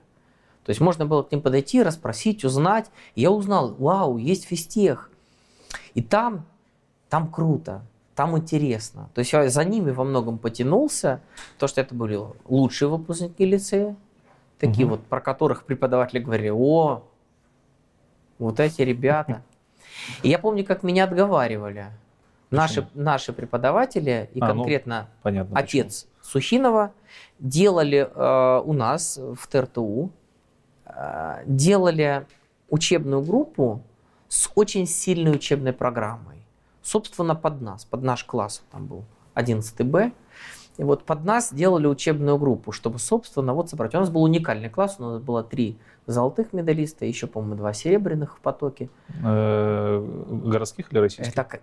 То 0.66 0.70
есть 0.70 0.80
можно 0.82 1.05
было 1.05 1.24
к 1.24 1.32
ним 1.32 1.41
подойти, 1.41 1.84
расспросить, 1.84 2.45
узнать. 2.45 2.89
И 3.16 3.22
я 3.22 3.32
узнал, 3.32 3.74
вау, 3.78 4.18
есть 4.18 4.45
физтех. 4.45 5.09
И 5.93 6.01
там, 6.01 6.45
там 7.09 7.32
круто. 7.32 7.82
там 8.16 8.38
интересно. 8.38 9.09
То 9.16 9.20
есть 9.20 9.34
я 9.34 9.49
за 9.49 9.64
ними 9.66 9.89
во 9.91 10.03
многом 10.03 10.38
потянулся, 10.38 11.20
то 11.57 11.68
что 11.68 11.82
это 11.82 11.95
были 11.95 12.20
лучшие 12.47 12.88
выпускники 12.88 13.43
лицея, 13.43 13.95
такие 14.59 14.86
Мгм. 14.86 14.97
вот, 14.97 15.05
про 15.05 15.20
которых 15.20 15.64
преподаватели 15.64 16.20
говорили, 16.20 16.49
о, 16.49 17.03
вот 18.38 18.59
эти 18.59 18.84
ребята. 18.84 19.41
И 20.22 20.30
я 20.30 20.38
помню, 20.38 20.64
как 20.64 20.84
меня 20.84 21.05
отговаривали. 21.05 21.88
Наши, 22.51 22.88
наши 22.93 23.34
преподаватели, 23.34 24.30
и 24.32 24.39
А, 24.39 24.47
ну, 24.49 24.53
конкретно 24.57 25.07
Понятно. 25.24 25.57
отец 25.57 26.05
Сухинова, 26.22 26.91
делали 27.39 28.07
э, 28.14 28.61
у 28.64 28.74
нас 28.74 29.18
в 29.18 29.47
ТРТУ, 29.47 30.11
делали 31.46 32.26
учебную 32.70 33.22
группу 33.22 33.84
с 34.28 34.50
очень 34.56 34.88
сильной 34.88 35.32
учебной 35.36 35.74
программой. 35.74 36.46
Собственно, 36.82 37.36
под 37.36 37.62
нас, 37.62 37.86
под 37.86 38.04
наш 38.04 38.24
класс 38.24 38.64
там 38.72 38.88
был 38.88 39.04
11 39.36 39.86
Б. 39.86 40.12
И 40.78 40.84
вот 40.84 41.04
под 41.04 41.24
нас 41.24 41.54
делали 41.54 41.86
учебную 41.86 42.38
группу, 42.38 42.72
чтобы, 42.72 42.98
собственно, 42.98 43.54
вот 43.54 43.70
собрать. 43.70 43.94
У 43.94 44.00
нас 44.00 44.10
был 44.10 44.24
уникальный 44.24 44.70
класс, 44.70 44.96
у 44.98 45.04
нас 45.04 45.22
было 45.22 45.44
три 45.44 45.78
золотых 46.08 46.52
медалиста, 46.52 47.06
еще, 47.06 47.28
по-моему, 47.28 47.56
два 47.56 47.74
серебряных 47.74 48.38
в 48.38 48.39
потоке. 48.39 48.89
Э, 49.24 50.04
Городских 50.46 50.91
или 50.91 51.00
российских? 51.00 51.32
Это 51.32 51.60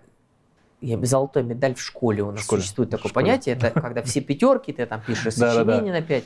я, 0.81 0.99
золотой 1.05 1.43
медаль 1.43 1.75
в 1.75 1.81
школе 1.81 2.23
у 2.23 2.31
нас 2.31 2.41
школе. 2.43 2.61
существует 2.61 2.89
такое 2.89 3.09
школе. 3.09 3.25
понятие. 3.25 3.55
Это 3.55 3.69
когда 3.69 4.01
все 4.01 4.19
пятерки, 4.19 4.73
ты 4.73 4.85
там 4.87 5.01
пишешь 5.01 5.35
сочинение 5.35 5.93
на 5.93 6.01
пять. 6.01 6.25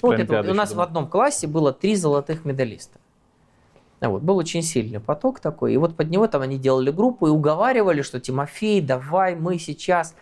Вот 0.00 0.18
это 0.18 0.36
вот. 0.36 0.48
У 0.48 0.54
нас 0.54 0.72
в 0.72 0.80
одном 0.80 1.08
классе 1.08 1.46
было 1.46 1.72
три 1.72 1.96
золотых 1.96 2.44
медалиста. 2.44 2.98
А 4.00 4.08
Вот, 4.08 4.22
был 4.22 4.36
очень 4.36 4.62
сильный 4.62 5.00
поток 5.00 5.40
такой. 5.40 5.74
И 5.74 5.76
вот 5.76 5.96
под 5.96 6.10
него 6.10 6.26
там 6.28 6.42
они 6.42 6.58
делали 6.58 6.90
группу 6.90 7.26
и 7.26 7.30
уговаривали, 7.30 8.02
что 8.02 8.20
Тимофей, 8.20 8.80
давай 8.80 9.34
мы 9.34 9.58
сейчас. 9.58 10.14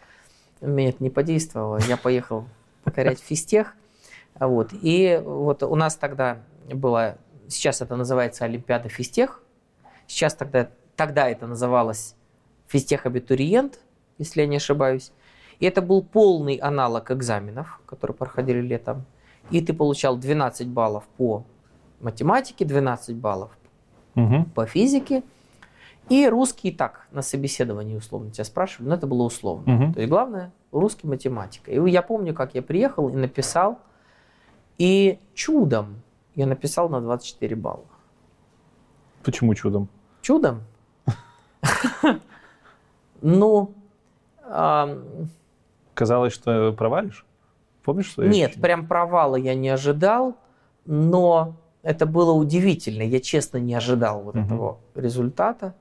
Меня 0.60 0.90
это 0.90 1.02
не 1.02 1.10
подействовало. 1.10 1.78
Я 1.86 1.96
поехал 1.96 2.46
покорять 2.84 3.20
физтех. 3.20 3.74
А 4.34 4.48
Вот. 4.48 4.70
И 4.72 5.20
вот 5.22 5.62
у 5.62 5.74
нас 5.74 5.96
тогда 5.96 6.38
была, 6.72 7.16
сейчас 7.48 7.82
это 7.82 7.96
называется 7.96 8.44
Олимпиада 8.44 8.88
физтех. 8.88 9.42
Сейчас 10.06 10.34
тогда, 10.34 10.70
тогда 10.96 11.28
это 11.28 11.46
называлось 11.46 12.14
физтех 12.74 13.06
абитуриент, 13.06 13.78
если 14.18 14.40
я 14.40 14.48
не 14.48 14.56
ошибаюсь. 14.56 15.12
И 15.60 15.66
это 15.66 15.80
был 15.80 16.02
полный 16.02 16.56
аналог 16.56 17.12
экзаменов, 17.12 17.80
которые 17.86 18.16
проходили 18.16 18.60
летом. 18.60 19.04
И 19.52 19.60
ты 19.60 19.72
получал 19.72 20.16
12 20.16 20.66
баллов 20.66 21.04
по 21.16 21.44
математике, 22.00 22.64
12 22.64 23.14
баллов 23.14 23.50
Мгм. 24.16 24.46
по 24.46 24.66
физике. 24.66 25.22
И 26.08 26.28
русский 26.28 26.72
так, 26.72 27.06
на 27.12 27.22
собеседовании 27.22 27.96
условно 27.96 28.30
тебя 28.32 28.44
спрашивали, 28.44 28.88
но 28.88 28.94
это 28.96 29.06
было 29.06 29.22
условно. 29.22 29.72
Мгм. 29.72 29.94
То 29.94 30.00
есть 30.00 30.10
главное, 30.10 30.50
русский 30.72 31.06
математика. 31.06 31.70
И 31.70 31.90
я 31.90 32.02
помню, 32.02 32.34
как 32.34 32.56
я 32.56 32.62
приехал 32.62 33.08
и 33.08 33.12
написал, 33.12 33.78
и 34.78 35.20
чудом 35.34 36.02
я 36.34 36.46
написал 36.46 36.88
на 36.88 37.00
24 37.00 37.54
балла. 37.54 37.84
Почему 39.22 39.54
чудом? 39.54 39.88
Чудом? 40.22 40.62
Ну, 43.24 43.74
ам, 44.42 45.30
Казалось, 45.94 46.34
что 46.34 46.72
провалишь? 46.72 47.24
Помнишь 47.82 48.12
свои 48.12 48.28
Нет, 48.28 48.60
прям 48.60 48.86
провала 48.86 49.36
я 49.36 49.54
не 49.54 49.70
ожидал, 49.70 50.36
но 50.84 51.56
это 51.82 52.04
было 52.04 52.32
удивительно. 52.32 53.02
Я 53.02 53.20
честно 53.20 53.56
не 53.56 53.74
ожидал 53.74 54.20
вот 54.20 54.34
Мгм. 54.34 54.44
этого 54.44 54.78
результата. 54.94 55.74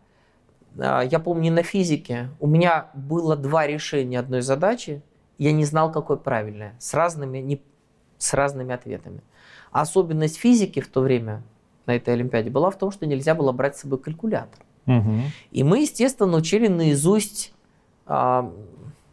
А, 0.80 1.02
Я 1.02 1.20
помню 1.20 1.52
на 1.52 1.64
физике 1.64 2.30
у 2.40 2.48
меня 2.48 2.88
было 2.94 3.36
два 3.36 3.68
решения 3.68 4.20
одной 4.20 4.42
задачи. 4.42 5.02
Я 5.38 5.52
не 5.52 5.66
знал, 5.66 5.92
какое 5.92 6.16
правильное, 6.16 6.76
с 6.80 6.94
разными, 6.94 7.40
не, 7.40 7.62
с 8.20 8.34
разными 8.34 8.74
ответами. 8.74 9.20
А 9.74 9.82
Особенность 9.82 10.38
физики 10.38 10.80
в 10.80 10.88
то 10.88 11.02
время 11.02 11.44
на 11.88 11.96
этой 11.96 12.14
Олимпиаде 12.14 12.50
была 12.50 12.70
в 12.70 12.78
том, 12.78 12.92
что 12.92 13.06
нельзя 13.06 13.36
было 13.36 13.52
брать 13.52 13.76
с 13.76 13.82
собой 13.82 14.00
калькулятор. 14.00 14.60
Мгм. 14.86 15.24
И 15.52 15.64
мы, 15.64 15.82
естественно, 15.82 16.38
учили 16.38 16.68
наизусть 16.68 17.54
а, 18.06 18.52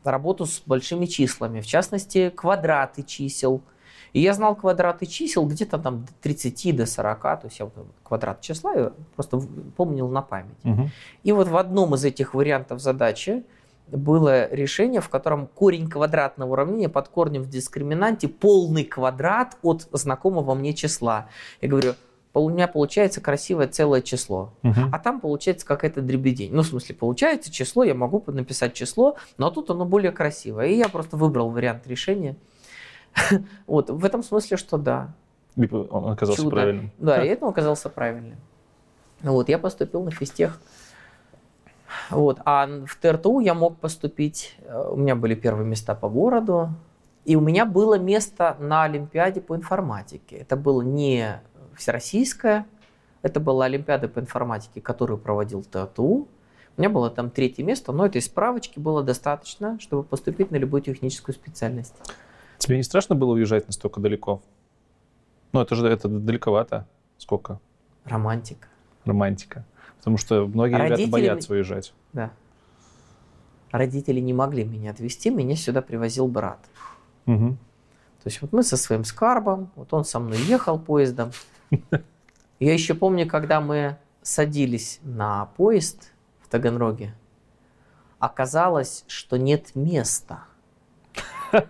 работу 0.05 0.47
с 0.47 0.63
большими 0.65 1.07
числами, 1.07 1.61
в 1.61 1.67
частности, 1.67 2.31
квадраты 2.31 3.03
чисел. 3.03 3.63
И 4.13 4.21
я 4.21 4.35
знал 4.35 4.57
квадраты 4.57 5.07
чисел 5.07 5.47
где-то 5.47 5.79
там 5.79 6.05
до 6.05 6.13
30 6.23 6.75
до 6.75 6.87
40, 6.87 7.23
то 7.23 7.41
есть 7.45 7.59
я 7.61 7.67
вот 7.67 7.75
квадрат 8.03 8.41
числа 8.41 8.75
я 8.75 8.93
просто 9.15 9.41
помнил 9.77 10.09
на 10.09 10.23
память. 10.23 10.65
Мгм. 10.65 10.91
И 11.23 11.33
вот 11.33 11.49
в 11.49 11.57
одном 11.57 11.95
из 11.95 12.05
этих 12.05 12.35
вариантов 12.35 12.81
задачи 12.81 13.45
было 13.87 14.53
решение, 14.53 15.01
в 15.01 15.09
котором 15.09 15.47
корень 15.47 15.89
квадратного 15.89 16.53
уравнения 16.53 16.89
под 16.89 17.09
корнем 17.09 17.43
в 17.43 17.49
дискриминанте 17.49 18.29
полный 18.29 18.85
квадрат 18.85 19.57
от 19.63 19.89
знакомого 19.93 20.55
мне 20.55 20.75
числа. 20.75 21.29
Я 21.61 21.69
говорю, 21.69 21.93
«Пол- 21.93 21.97
у 22.35 22.49
меня 22.49 22.69
получается 22.69 23.21
красивое 23.21 23.67
целое 23.67 24.03
число. 24.03 24.53
Мгм. 24.63 24.91
А 24.93 24.99
там 24.99 25.21
получается 25.21 25.67
какая-то 25.67 26.01
дребедень. 26.01 26.53
Ну, 26.53 26.63
в 26.63 26.67
смысле, 26.67 26.95
получается 26.95 27.51
число, 27.51 27.83
я 27.83 27.95
могу 27.95 28.23
написать 28.29 28.75
число, 28.75 29.17
но 29.37 29.51
тут 29.51 29.71
оно 29.71 29.85
более 29.85 30.13
красивое. 30.13 30.67
И 30.67 30.77
я 30.77 30.89
просто 30.89 31.17
выбрал 31.17 31.51
вариант 31.51 31.87
решения. 31.87 32.37
Вот, 33.67 33.91
в 33.91 34.05
этом 34.05 34.23
смысле, 34.23 34.57
что 34.57 34.79
да. 34.79 35.15
И 35.57 35.69
Он 35.73 36.13
оказался 36.13 36.43
Чудо. 36.43 36.57
правильным. 36.57 36.93
Да, 36.99 37.25
и 37.25 37.29
это 37.29 37.49
оказался 37.49 37.89
правильным. 37.89 38.39
Вот, 39.23 39.49
я 39.49 39.59
поступил 39.59 40.03
на 40.05 40.13
физтех. 40.13 40.61
Вот, 42.11 42.39
а 42.45 42.69
в 42.87 42.97
ТРТУ 42.97 43.41
я 43.41 43.55
мог 43.55 43.79
поступить, 43.79 44.57
э, 44.61 44.91
у 44.93 44.97
меня 44.97 45.17
были 45.17 45.35
первые 45.35 45.67
места 45.67 45.97
по 45.97 46.09
городу, 46.09 46.71
и 47.25 47.37
у 47.37 47.41
меня 47.41 47.67
было 47.67 47.99
место 47.99 48.57
на 48.61 48.85
Олимпиаде 48.85 49.41
по 49.41 49.57
информатике. 49.57 50.37
Это 50.37 50.57
было 50.57 50.83
не 50.83 51.41
всероссийская, 51.75 52.67
это 53.23 53.41
была 53.41 53.67
Олимпиада 53.67 54.09
по 54.09 54.19
информатике, 54.19 54.81
которую 54.81 55.19
проводил 55.19 55.63
ТРТУ. 55.63 56.29
У 56.77 56.81
меня 56.81 56.89
было 56.89 57.11
там 57.11 57.31
третье 57.31 57.63
место, 57.63 57.93
но 57.93 58.07
этой 58.07 58.23
справочки 58.23 58.79
было 58.79 59.03
достаточно, 59.03 59.79
чтобы 59.81 60.03
поступить 60.03 60.51
на 60.51 60.57
любую 60.57 60.83
техническую 60.83 61.35
специальность. 61.35 61.95
Тебе 62.59 62.77
не 62.77 62.83
страшно 62.83 63.15
было 63.15 63.33
уезжать 63.33 63.67
настолько 63.67 64.01
далеко? 64.01 64.41
Ну, 65.53 65.61
это 65.61 65.75
же 65.75 65.87
это 65.87 66.09
далековато. 66.09 66.87
Сколько? 67.19 67.61
Романтика. 68.05 68.69
Романтика. 69.05 69.65
Потому 69.99 70.17
что 70.17 70.47
многие 70.47 70.75
ребята 70.77 70.91
Родители- 70.93 71.11
боятся 71.11 71.53
уезжать. 71.53 71.93
Да. 72.13 72.31
Родители 73.71 74.21
не 74.21 74.33
могли 74.33 74.65
меня 74.65 74.91
отвезти, 74.91 75.31
меня 75.31 75.57
сюда 75.57 75.83
привозил 75.83 76.27
брат. 76.27 76.59
Мгм. 77.27 77.57
То 78.23 78.27
есть 78.27 78.43
вот 78.43 78.53
мы 78.53 78.63
со 78.63 78.77
своим 78.77 79.05
скарбом, 79.05 79.71
вот 79.77 79.93
он 79.93 80.05
со 80.05 80.19
мной 80.19 80.39
ехал 80.39 80.79
поездом. 80.79 81.31
Я 82.59 82.73
еще 82.75 82.95
помню, 82.95 83.27
когда 83.27 83.61
мы 83.61 83.97
садились 84.23 85.01
на 85.03 85.47
поезд 85.57 86.13
в 86.41 86.49
Таганроге, 86.49 87.15
оказалось, 88.19 89.05
что 89.07 89.37
нет 89.39 89.75
места. 89.75 90.45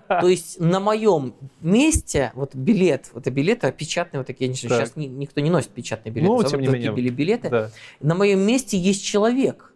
То 0.08 0.26
есть 0.28 0.60
на 0.60 0.78
моем 0.78 1.34
месте, 1.62 2.32
вот 2.34 2.54
билет, 2.54 3.08
вот 3.14 3.22
это 3.22 3.30
билеты 3.30 3.72
печатные, 3.72 4.20
вот 4.20 4.26
такие, 4.26 4.50
Так. 4.50 4.58
сейчас 4.58 4.94
ни- 4.96 5.06
никто 5.06 5.40
не 5.40 5.48
носит 5.48 5.70
печатные 5.70 6.12
билеты, 6.12 6.30
Ну, 6.30 6.42
тем 6.42 6.60
не 6.60 6.66
менее. 6.68 6.92
билеты. 6.92 7.48
Да. 7.48 7.70
На 8.00 8.14
моем 8.14 8.40
месте 8.40 8.76
есть 8.76 9.02
человек. 9.02 9.69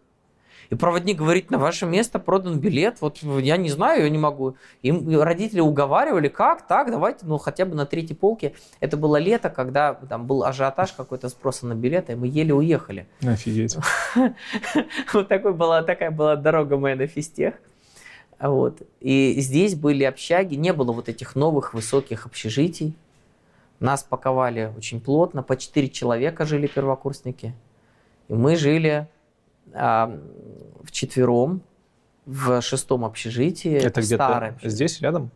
И 0.69 0.75
проводник 0.75 1.17
говорит, 1.17 1.51
на 1.51 1.57
ваше 1.57 1.85
место 1.85 2.19
продан 2.19 2.59
билет, 2.59 3.01
вот 3.01 3.19
я 3.21 3.57
не 3.57 3.69
знаю, 3.69 4.03
я 4.03 4.09
не 4.09 4.17
могу. 4.17 4.55
Им 4.81 5.19
родители 5.21 5.59
уговаривали, 5.59 6.27
как, 6.27 6.67
так, 6.67 6.91
давайте, 6.91 7.25
ну 7.25 7.37
хотя 7.37 7.65
бы 7.65 7.75
на 7.75 7.85
третьей 7.85 8.15
полке. 8.15 8.53
Это 8.79 8.97
было 8.97 9.17
лето, 9.17 9.49
когда 9.49 9.93
там 9.93 10.25
был 10.25 10.43
ажиотаж 10.43 10.93
какой-то 10.93 11.29
спроса 11.29 11.65
на 11.67 11.73
билеты, 11.73 12.13
и 12.13 12.15
мы 12.15 12.27
еле 12.27 12.53
уехали. 12.53 13.07
Офигеть. 13.21 13.77
Вот 15.13 15.27
такой 15.27 15.53
была, 15.53 15.83
такая 15.83 16.11
была 16.11 16.35
дорога 16.35 16.77
моя 16.77 16.95
на 16.95 17.07
физтех. 17.07 17.55
Вот. 18.39 18.81
И 18.99 19.35
здесь 19.39 19.75
были 19.75 20.03
общаги, 20.03 20.55
не 20.55 20.73
было 20.73 20.91
вот 20.91 21.09
этих 21.09 21.35
новых 21.35 21.73
высоких 21.73 22.25
общежитий. 22.25 22.95
Нас 23.79 24.03
паковали 24.03 24.73
очень 24.77 25.01
плотно, 25.01 25.43
по 25.43 25.57
4 25.57 25.89
человека 25.89 26.45
жили 26.45 26.67
первокурсники. 26.67 27.53
И 28.27 28.33
мы 28.33 28.55
жили 28.55 29.07
а, 29.73 30.19
вчетвером 30.83 31.61
в 32.25 32.61
шестом 32.61 33.05
общежитии. 33.05 33.71
Это 33.73 34.01
старое 34.01 34.51
где-то 34.51 34.69
здесь, 34.69 35.01
рядом? 35.01 35.31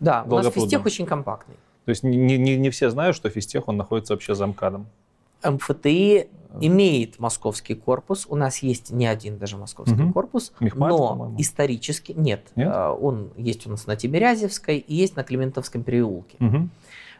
Да, 0.00 0.24
у 0.28 0.34
нас 0.36 0.48
физтех 0.52 0.84
очень 0.84 1.06
компактный. 1.06 1.54
То 1.84 1.90
есть 1.90 2.02
не, 2.02 2.16
не- 2.38 2.56
не 2.56 2.70
все 2.70 2.90
знают, 2.90 3.14
что 3.14 3.28
физтех, 3.28 3.68
он 3.68 3.76
находится 3.76 4.14
вообще 4.14 4.34
за 4.34 4.46
МКАДом. 4.46 4.86
МФТИ 5.44 6.28
имеет 6.60 7.18
московский 7.18 7.74
корпус. 7.74 8.26
У 8.28 8.36
нас 8.36 8.58
есть 8.62 8.90
не 8.90 9.06
один 9.06 9.38
даже 9.38 9.56
московский 9.58 9.94
Мгм. 9.96 10.12
корпус, 10.12 10.52
Мехмат, 10.60 10.90
но 10.90 11.08
по-моему. 11.08 11.40
исторически 11.40 12.12
нет. 12.12 12.46
Нет? 12.56 12.68
А, 12.72 12.92
Он 12.92 13.30
есть 13.36 13.66
у 13.66 13.70
нас 13.70 13.86
на 13.86 13.96
Тимирязевской 13.96 14.78
и 14.78 14.94
есть 14.94 15.16
на 15.16 15.24
Климентовском 15.24 15.82
переулке. 15.82 16.36
Мгм. 16.38 16.70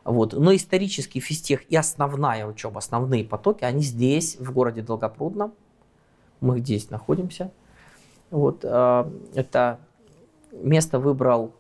Вот. 0.05 0.33
Но 0.33 0.55
исторический 0.55 1.21
физтех 1.21 1.65
и 1.69 1.77
основная 1.77 2.47
учеба, 2.47 2.79
основные 2.79 3.25
потоки, 3.25 3.65
они 3.65 3.83
здесь, 3.83 4.37
в 4.39 4.53
городе 4.53 4.83
Долгопрудном. 4.83 5.53
Мы 6.45 6.59
здесь 6.59 6.91
находимся. 6.91 7.51
Вот. 8.31 8.65
а, 8.65 9.11
Это 9.35 9.81
место 10.53 10.99
выбрал 10.99 11.55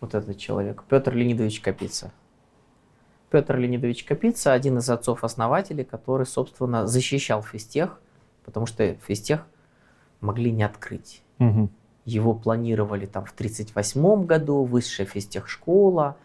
вот 0.00 0.14
этот 0.14 0.38
человек, 0.38 0.84
Петр 0.88 1.12
Леонидович 1.12 1.60
Капица. 1.60 2.12
Петр 3.30 3.56
Леонидович 3.56 4.04
Капица, 4.04 4.52
один 4.52 4.78
из 4.78 4.88
отцов-основателей, 4.88 5.84
который, 5.84 6.24
собственно, 6.24 6.86
защищал 6.86 7.42
физтех, 7.42 8.00
потому 8.44 8.66
что 8.66 8.94
физтех 9.06 9.44
могли 10.20 10.52
не 10.52 10.62
открыть. 10.62 11.24
Мгм. 11.38 11.70
Его 12.04 12.32
планировали 12.32 13.06
там 13.06 13.24
в 13.24 13.32
1938 13.32 14.24
году, 14.24 14.62
высшая 14.62 15.04
физтехшкола, 15.04 16.16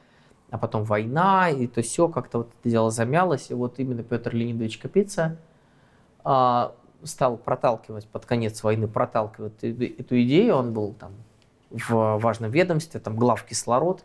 а 0.51 0.57
потом 0.59 0.83
война, 0.83 1.49
и 1.49 1.65
то 1.65 1.81
все 1.81 2.07
как-то 2.09 2.39
вот 2.39 2.51
это 2.59 2.69
дело 2.69 2.91
замялось. 2.91 3.49
И 3.49 3.55
вот 3.55 3.79
именно 3.79 4.03
Петр 4.03 4.35
Леонидович 4.35 4.77
Капица 4.77 5.37
а, 6.23 6.75
стал 7.07 7.37
проталкивать 7.37 8.07
под 8.07 8.25
конец 8.25 8.61
войны, 8.63 8.87
проталкивать 8.87 9.63
эту 9.63 10.21
идею. 10.21 10.55
Он 10.55 10.73
был 10.73 10.93
там 10.93 11.11
в 11.71 12.17
важном 12.19 12.51
ведомстве, 12.51 12.99
там 12.99 13.15
глав 13.15 13.43
кислород. 13.43 14.03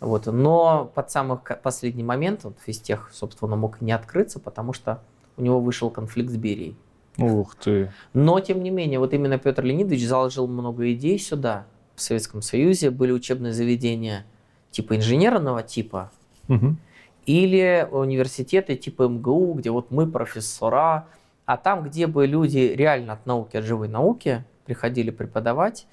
Вот. 0.00 0.26
Но 0.26 0.90
под 0.94 1.10
самый 1.10 1.38
последний 1.62 2.02
момент 2.02 2.44
вот, 2.44 2.58
физтех, 2.64 3.10
собственно, 3.12 3.56
мог 3.56 3.80
не 3.80 3.92
открыться, 3.92 4.40
потому 4.40 4.72
что 4.72 5.02
у 5.36 5.42
него 5.42 5.60
вышел 5.60 5.90
конфликт 5.90 6.30
с 6.30 6.36
Берией. 6.36 6.76
Ух 7.18 7.54
ты. 7.56 7.92
Но, 8.14 8.40
тем 8.40 8.62
не 8.62 8.70
менее, 8.70 8.98
вот 8.98 9.12
именно 9.12 9.38
Петр 9.38 9.62
Леонидович 9.64 10.06
заложил 10.06 10.46
много 10.46 10.90
идей 10.92 11.18
сюда. 11.18 11.66
В 11.96 12.02
Советском 12.02 12.40
Союзе 12.40 12.90
были 12.90 13.12
учебные 13.12 13.52
заведения 13.52 14.24
типа 14.70 14.96
инженерного 14.96 15.62
типа 15.62 16.12
Мгм. 16.48 16.78
или 17.26 17.86
университеты 17.90 18.76
типа 18.76 19.02
МГУ, 19.08 19.54
где 19.54 19.70
вот 19.70 19.90
мы 19.90 20.06
профессора, 20.10 21.08
а 21.50 21.56
там, 21.56 21.82
где 21.82 22.06
бы 22.06 22.28
люди 22.28 22.58
реально 22.58 23.14
от 23.14 23.26
науки, 23.26 23.56
от 23.56 23.64
живой 23.64 23.88
науки 23.88 24.44
приходили 24.66 25.10
преподавать, 25.10 25.88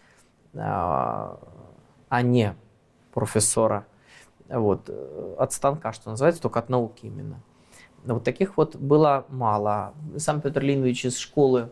а 0.54 1.40
а 2.10 2.22
не 2.22 2.54
профессора, 3.12 3.88
вот, 4.48 4.88
э, 4.88 5.36
от 5.40 5.54
станка, 5.54 5.94
что 5.94 6.12
называется, 6.12 6.44
только 6.44 6.60
от 6.60 6.70
науки 6.70 7.08
именно. 7.08 7.42
Вот 8.06 8.24
таких 8.24 8.56
вот 8.56 8.76
было 8.76 9.26
мало. 9.30 9.96
Сам 10.18 10.42
Петр 10.42 10.62
Леонидович 10.62 11.06
из 11.06 11.18
школы 11.18 11.72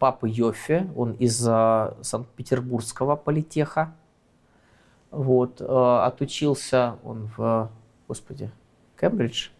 папы 0.00 0.28
Йоффе, 0.28 0.90
он 0.96 1.12
из 1.12 1.40
а, 1.46 1.96
Санкт-Петербургского 2.02 3.14
политеха. 3.14 3.94
Вот, 5.12 5.60
э, 5.60 5.64
отучился 6.04 6.96
он 7.04 7.30
в, 7.36 7.70
господи, 8.08 8.50
Кембридж, 9.00 9.50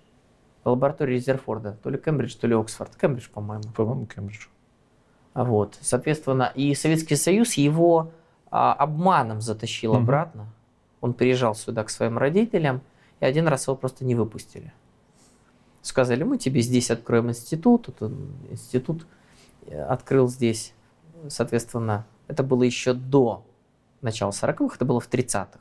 лаборатории 0.64 1.14
Резерфорда, 1.14 1.76
то 1.82 1.90
ли 1.90 1.98
Кембридж, 1.98 2.36
то 2.36 2.46
ли 2.46 2.54
Оксфорд, 2.54 2.96
Кембридж, 2.96 3.28
по-моему. 3.32 3.64
По-моему, 3.74 4.06
Кембридж. 4.06 4.46
А 5.32 5.44
Вот, 5.44 5.78
соответственно, 5.80 6.52
и 6.54 6.74
Советский 6.74 7.16
Союз 7.16 7.54
его 7.54 8.12
а, 8.50 8.72
обманом 8.74 9.40
затащил 9.40 9.94
Мгм. 9.94 10.02
обратно. 10.02 10.46
Он 11.00 11.14
приезжал 11.14 11.54
сюда 11.54 11.84
к 11.84 11.90
своим 11.90 12.18
родителям, 12.18 12.82
и 13.20 13.24
один 13.24 13.46
раз 13.48 13.66
его 13.66 13.76
просто 13.76 14.04
не 14.04 14.14
выпустили. 14.14 14.72
Сказали, 15.82 16.24
мы 16.24 16.36
тебе 16.36 16.60
здесь 16.60 16.90
откроем 16.90 17.30
институт. 17.30 17.88
Вот 18.00 18.12
институт 18.50 19.06
э, 19.66 19.80
открыл 19.82 20.28
здесь, 20.28 20.74
соответственно, 21.28 22.06
это 22.28 22.42
было 22.42 22.64
еще 22.64 22.92
до 22.92 23.46
начала 24.02 24.30
40-х, 24.30 24.74
это 24.76 24.84
было 24.84 25.00
в 25.00 25.08
30-х. 25.08 25.58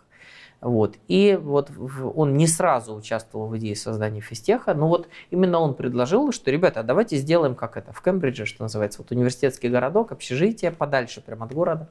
Вот. 0.62 0.98
И 1.08 1.40
вот 1.42 1.72
он 2.16 2.36
не 2.36 2.46
сразу 2.46 2.94
участвовал 2.94 3.48
в 3.48 3.58
идее 3.58 3.76
создания 3.76 4.20
физтеха, 4.20 4.74
но 4.74 4.88
вот 4.88 5.08
именно 5.32 5.60
он 5.60 5.74
предложил, 5.74 6.32
что, 6.34 6.52
ребята, 6.52 6.84
давайте 6.84 7.16
сделаем 7.16 7.56
как 7.56 7.78
это, 7.78 7.94
в 7.94 8.02
Кембридже, 8.02 8.46
что 8.46 8.64
называется, 8.64 9.02
вот 9.02 9.12
университетский 9.12 9.70
городок, 9.70 10.12
общежитие, 10.12 10.72
подальше 10.72 11.22
прямо 11.22 11.46
от 11.46 11.54
города. 11.54 11.88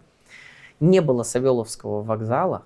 Не 0.81 1.01
было 1.01 1.23
Савеловского 1.23 2.03
вокзала, 2.03 2.65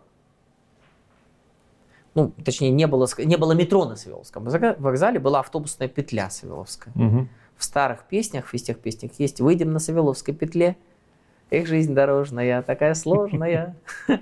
ну, 2.15 2.33
точнее, 2.45 2.71
не 2.71 2.87
было, 2.87 3.09
не 3.19 3.37
было 3.37 3.53
метро 3.53 3.85
на 3.87 3.97
Савеловском 3.97 4.45
вокза- 4.45 4.77
вокзале, 4.79 5.19
была 5.19 5.41
автобусная 5.41 5.89
петля 5.89 6.29
Савеловская. 6.29 6.93
Мгм. 6.95 7.29
В 7.57 7.65
старых 7.65 8.05
песнях, 8.05 8.47
в 8.47 8.51
физтех 8.51 8.79
песнях 8.81 9.13
есть 9.19 9.41
«Выйдем 9.41 9.73
на 9.73 9.79
Савеловской 9.79 10.35
петле, 10.35 10.77
эх, 11.51 11.67
жизнь 11.67 11.95
дорожная, 11.95 12.63
такая 12.63 12.95
сложная». 12.95 13.77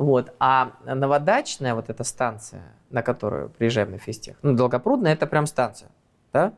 Вот. 0.00 0.32
А 0.40 0.72
новодачная 0.86 1.74
вот 1.74 1.90
эта 1.90 2.04
станция, 2.04 2.62
на 2.88 3.02
которую 3.02 3.50
приезжаем 3.50 3.90
на 3.90 3.98
физтех, 3.98 4.38
ну, 4.40 4.54
Долгопрудная, 4.54 5.12
это 5.12 5.26
прям 5.26 5.44
станция, 5.46 5.90
да? 6.32 6.54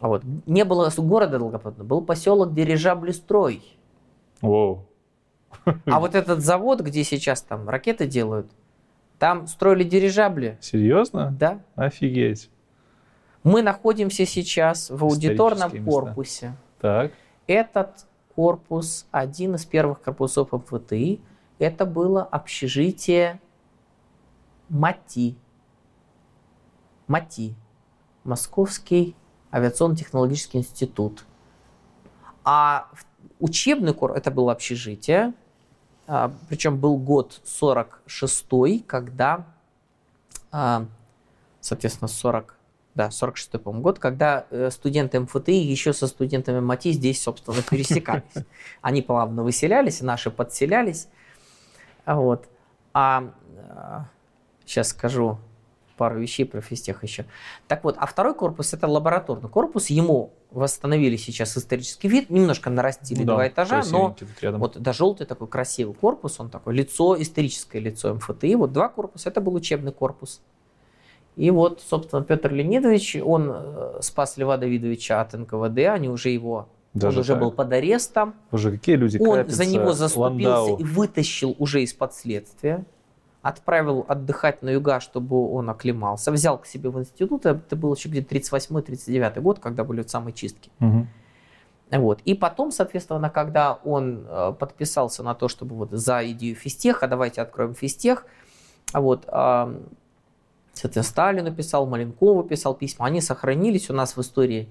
А 0.00 0.08
вот 0.08 0.22
не 0.46 0.64
было 0.64 0.90
города 0.96 1.38
Долгопрудного, 1.38 1.86
был 1.86 2.00
поселок 2.00 2.54
Дирижаблестрой. 2.54 3.62
Воу. 4.40 4.86
А 5.84 6.00
вот 6.00 6.14
этот 6.14 6.40
завод, 6.40 6.80
где 6.80 7.04
сейчас 7.04 7.42
там 7.42 7.68
ракеты 7.68 8.06
делают, 8.06 8.50
там 9.18 9.46
строили 9.46 9.84
дирижабли, 9.84 10.56
Серьезно? 10.62 11.36
да? 11.38 11.60
Офигеть. 11.74 12.48
Мы 13.42 13.60
находимся 13.60 14.24
сейчас 14.24 14.88
в 14.88 15.04
аудиторном 15.04 15.68
Исторические 15.68 15.82
места. 15.82 16.00
корпусе. 16.00 16.56
Так. 16.80 17.12
Этот 17.46 18.06
корпус, 18.34 19.06
один 19.10 19.56
из 19.56 19.66
первых 19.66 20.00
корпусов 20.00 20.52
МФТИ, 20.52 21.20
это 21.60 21.84
было 21.86 22.24
общежитие 22.24 23.40
МАТИ. 24.70 25.36
МАТИ. 27.06 27.54
Московский 28.24 29.14
авиационно-технологический 29.52 30.58
институт. 30.58 31.24
А 32.44 32.88
учебный 33.38 33.92
корпус, 33.92 34.18
это 34.18 34.30
было 34.30 34.52
общежитие, 34.52 35.34
а, 36.06 36.32
причем 36.48 36.78
был 36.78 36.96
год 36.96 37.40
46 37.44 38.82
когда, 38.86 39.46
а, 40.50 40.86
соответственно, 41.60 42.08
40, 42.08 42.56
да, 42.94 43.10
46 43.10 43.62
по-моему, 43.62 43.82
год, 43.82 43.98
когда 43.98 44.46
э, 44.50 44.70
студенты 44.70 45.20
МФТИ 45.20 45.50
еще 45.50 45.92
со 45.92 46.06
студентами 46.06 46.60
МАТИ 46.60 46.92
здесь, 46.92 47.22
собственно, 47.22 47.62
пересекались. 47.62 48.46
Они 48.80 49.02
плавно 49.02 49.42
выселялись, 49.42 50.00
наши 50.00 50.30
подселялись. 50.30 51.08
А 52.10 52.16
Вот. 52.16 52.48
А 52.92 53.32
сейчас 54.64 54.88
скажу 54.88 55.38
пару 55.96 56.18
вещей 56.18 56.44
про 56.44 56.60
физтех 56.60 57.04
еще. 57.04 57.24
Так 57.68 57.84
вот, 57.84 57.94
а 57.98 58.06
второй 58.06 58.34
корпус 58.34 58.74
это 58.74 58.88
лабораторный 58.88 59.48
корпус. 59.48 59.90
Ему 59.90 60.32
восстановили 60.50 61.16
сейчас 61.16 61.56
исторический 61.56 62.08
вид, 62.08 62.30
немножко 62.30 62.68
нарастили 62.68 63.22
да, 63.22 63.34
два 63.34 63.46
этажа, 63.46 63.82
но 63.92 64.16
вот 64.40 64.78
да, 64.80 64.92
желтый 64.92 65.26
такой 65.26 65.46
красивый 65.46 65.94
корпус, 65.94 66.40
он 66.40 66.50
такой 66.50 66.74
лицо, 66.74 67.20
историческое 67.20 67.78
лицо 67.78 68.12
МФТИ. 68.14 68.54
Вот 68.54 68.72
два 68.72 68.88
корпуса, 68.88 69.28
это 69.28 69.40
был 69.40 69.54
учебный 69.54 69.92
корпус. 69.92 70.40
И 71.36 71.50
вот, 71.52 71.80
собственно, 71.80 72.24
Петр 72.24 72.52
Леонидович, 72.52 73.18
он 73.22 73.52
э, 73.52 73.98
спас 74.00 74.36
Льва 74.36 74.56
Давидовича 74.56 75.20
от 75.20 75.34
НКВД, 75.34 75.78
они 75.92 76.08
уже 76.08 76.30
его, 76.30 76.68
Даже 76.94 77.18
он 77.18 77.20
уже 77.20 77.32
так? 77.34 77.40
был 77.40 77.52
под 77.52 77.72
арестом, 77.72 78.34
Боже, 78.50 78.72
какие 78.72 78.96
люди 78.96 79.18
он 79.18 79.36
Капица, 79.36 79.56
за 79.56 79.66
него 79.66 79.92
заступился 79.92 80.20
Ландау. 80.20 80.76
и 80.78 80.84
вытащил 80.84 81.54
уже 81.58 81.82
из-под 81.82 82.14
следствия, 82.14 82.84
отправил 83.42 84.04
отдыхать 84.08 84.62
на 84.62 84.70
юга, 84.70 84.98
чтобы 84.98 85.52
он 85.52 85.70
оклемался, 85.70 86.32
взял 86.32 86.58
к 86.58 86.66
себе 86.66 86.90
в 86.90 86.98
институт, 86.98 87.46
это 87.46 87.76
был 87.76 87.94
еще 87.94 88.08
где-то 88.08 88.34
38-39 88.34 89.40
год, 89.40 89.60
когда 89.60 89.84
были 89.84 89.98
вот 89.98 90.10
самые 90.10 90.34
чистки. 90.34 90.70
Мгм. 90.80 91.08
Вот. 91.90 92.20
И 92.24 92.34
потом, 92.34 92.70
соответственно, 92.70 93.30
когда 93.30 93.74
он 93.84 94.24
э, 94.28 94.52
подписался 94.58 95.22
на 95.22 95.34
то, 95.34 95.48
чтобы 95.48 95.74
вот 95.76 95.90
за 95.90 96.28
идею 96.30 96.54
физтеха, 96.54 97.08
давайте 97.08 97.40
откроем 97.42 97.74
физтех, 97.74 98.26
вот, 98.92 99.24
а, 99.28 99.74
соответственно, 100.72 101.04
Сталину 101.04 101.54
писал, 101.54 101.86
Маленкову 101.86 102.42
писал 102.42 102.74
письма, 102.74 103.06
они 103.06 103.20
сохранились 103.20 103.90
у 103.90 103.92
нас 103.92 104.16
в 104.16 104.20
истории 104.20 104.68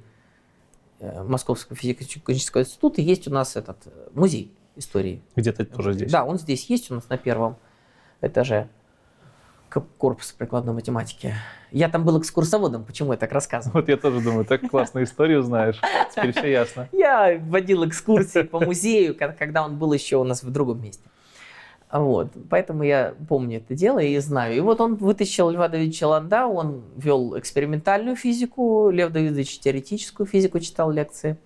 Московского 0.99 1.75
физико-технического 1.75 2.61
института, 2.61 3.01
есть 3.01 3.27
у 3.27 3.31
нас 3.31 3.55
этот 3.55 3.77
э, 3.85 3.89
музей 4.13 4.51
истории. 4.75 5.21
Где-то 5.35 5.65
тоже 5.65 5.93
здесь. 5.93 6.11
Да, 6.11 6.25
он 6.25 6.37
здесь 6.37 6.69
есть 6.69 6.91
у 6.91 6.95
нас 6.95 7.07
на 7.09 7.17
первом 7.17 7.57
этаже 8.21 8.67
корпуса 9.97 10.33
прикладной 10.35 10.73
математики. 10.73 11.35
Я 11.71 11.89
там 11.89 12.03
был 12.03 12.19
экскурсоводом, 12.19 12.83
почему 12.85 13.11
я 13.13 13.17
так 13.19 13.31
рассказываю? 13.31 13.81
Вот 13.81 13.87
я 13.89 13.97
тоже 13.97 14.19
думаю, 14.19 14.43
так 14.45 14.67
классно 14.67 15.03
историю 15.03 15.43
знаешь. 15.43 15.79
Теперь 16.15 16.31
все 16.31 16.51
ясно. 16.51 16.89
Я 16.91 17.39
водил 17.39 17.87
экскурсии 17.87 18.41
по 18.41 18.59
музею, 18.59 19.15
ко- 19.15 19.35
когда 19.37 19.63
он 19.63 19.77
был 19.77 19.93
еще 19.93 20.17
у 20.17 20.23
нас 20.23 20.41
в 20.41 20.49
другом 20.51 20.81
месте. 20.81 21.03
Вот, 21.91 22.27
поэтому 22.49 22.83
я 22.83 23.15
помню 23.27 23.57
это 23.57 23.73
дело 23.73 23.97
и 23.97 24.17
знаю. 24.19 24.55
И 24.55 24.59
вот 24.59 24.79
он 24.79 24.95
вытащил 24.95 25.49
Льва 25.49 25.67
Давидовича 25.69 26.07
Ланда, 26.07 26.45
он 26.45 26.83
вел 26.95 27.37
экспериментальную 27.37 28.15
физику, 28.15 28.91
Лев 28.91 29.11
Давидович 29.11 29.59
теоретическую 29.59 30.27
физику 30.27 30.59
читал 30.59 30.91
лекции. 30.91 31.37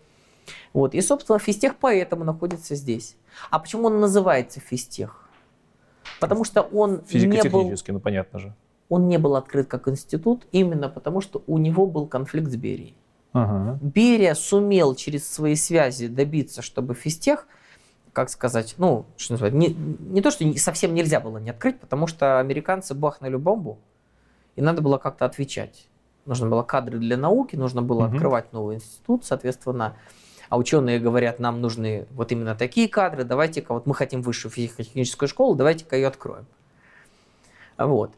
Вот, 0.73 0.95
и, 0.95 1.01
собственно, 1.01 1.39
физтех 1.39 1.75
поэтому 1.79 2.25
находится 2.25 2.75
здесь. 2.75 3.15
А 3.51 3.59
почему 3.59 3.87
он 3.87 4.01
называется 4.01 4.59
физтех? 4.59 5.29
Потому 6.19 6.43
что 6.43 6.61
он 6.61 7.03
не 7.11 7.49
был 7.49 7.73
ну 7.87 7.99
понятно 8.01 8.39
же. 8.39 8.53
он 8.89 9.07
не 9.07 9.17
был 9.17 9.37
открыт 9.37 9.67
как 9.67 9.87
институт 9.87 10.45
именно 10.51 10.89
потому, 10.89 11.21
что 11.21 11.41
у 11.47 11.57
него 11.57 11.85
был 11.87 12.05
конфликт 12.05 12.51
с 12.51 12.55
Берией. 12.57 12.95
Ага. 13.31 13.79
Берия 13.81 14.35
сумел 14.35 14.93
через 14.95 15.27
свои 15.27 15.55
связи 15.55 16.07
добиться, 16.07 16.61
чтобы 16.61 16.93
физтех 16.93 17.47
как 18.13 18.29
сказать, 18.29 18.75
ну, 18.77 19.05
что 19.17 19.33
называется, 19.33 19.57
не, 19.57 19.69
не 19.73 20.21
то, 20.21 20.31
что 20.31 20.45
совсем 20.57 20.93
нельзя 20.93 21.19
было 21.19 21.39
не 21.39 21.49
открыть, 21.49 21.79
потому 21.79 22.07
что 22.07 22.39
американцы 22.39 22.93
бахнули 22.93 23.35
бомбу, 23.35 23.79
и 24.55 24.61
надо 24.61 24.81
было 24.81 24.97
как-то 24.99 25.25
отвечать. 25.25 25.87
Нужно 26.25 26.47
было 26.47 26.63
кадры 26.63 26.99
для 26.99 27.17
науки, 27.17 27.55
нужно 27.55 27.81
было 27.81 28.05
Мгм. 28.05 28.13
открывать 28.13 28.53
новый 28.53 28.75
институт, 28.75 29.25
соответственно. 29.25 29.97
А 30.49 30.57
ученые 30.57 30.99
говорят, 30.99 31.39
нам 31.39 31.59
нужны 31.59 32.07
вот 32.11 32.31
именно 32.31 32.55
такие 32.55 32.87
кадры, 32.87 33.23
давайте-ка, 33.23 33.73
вот 33.73 33.87
мы 33.87 33.95
хотим 33.95 34.21
высшую 34.21 34.51
физико-техническую 34.51 35.27
школу, 35.27 35.55
давайте-ка 35.55 35.95
ее 35.95 36.07
откроем. 36.07 36.45
Вот. 37.77 38.13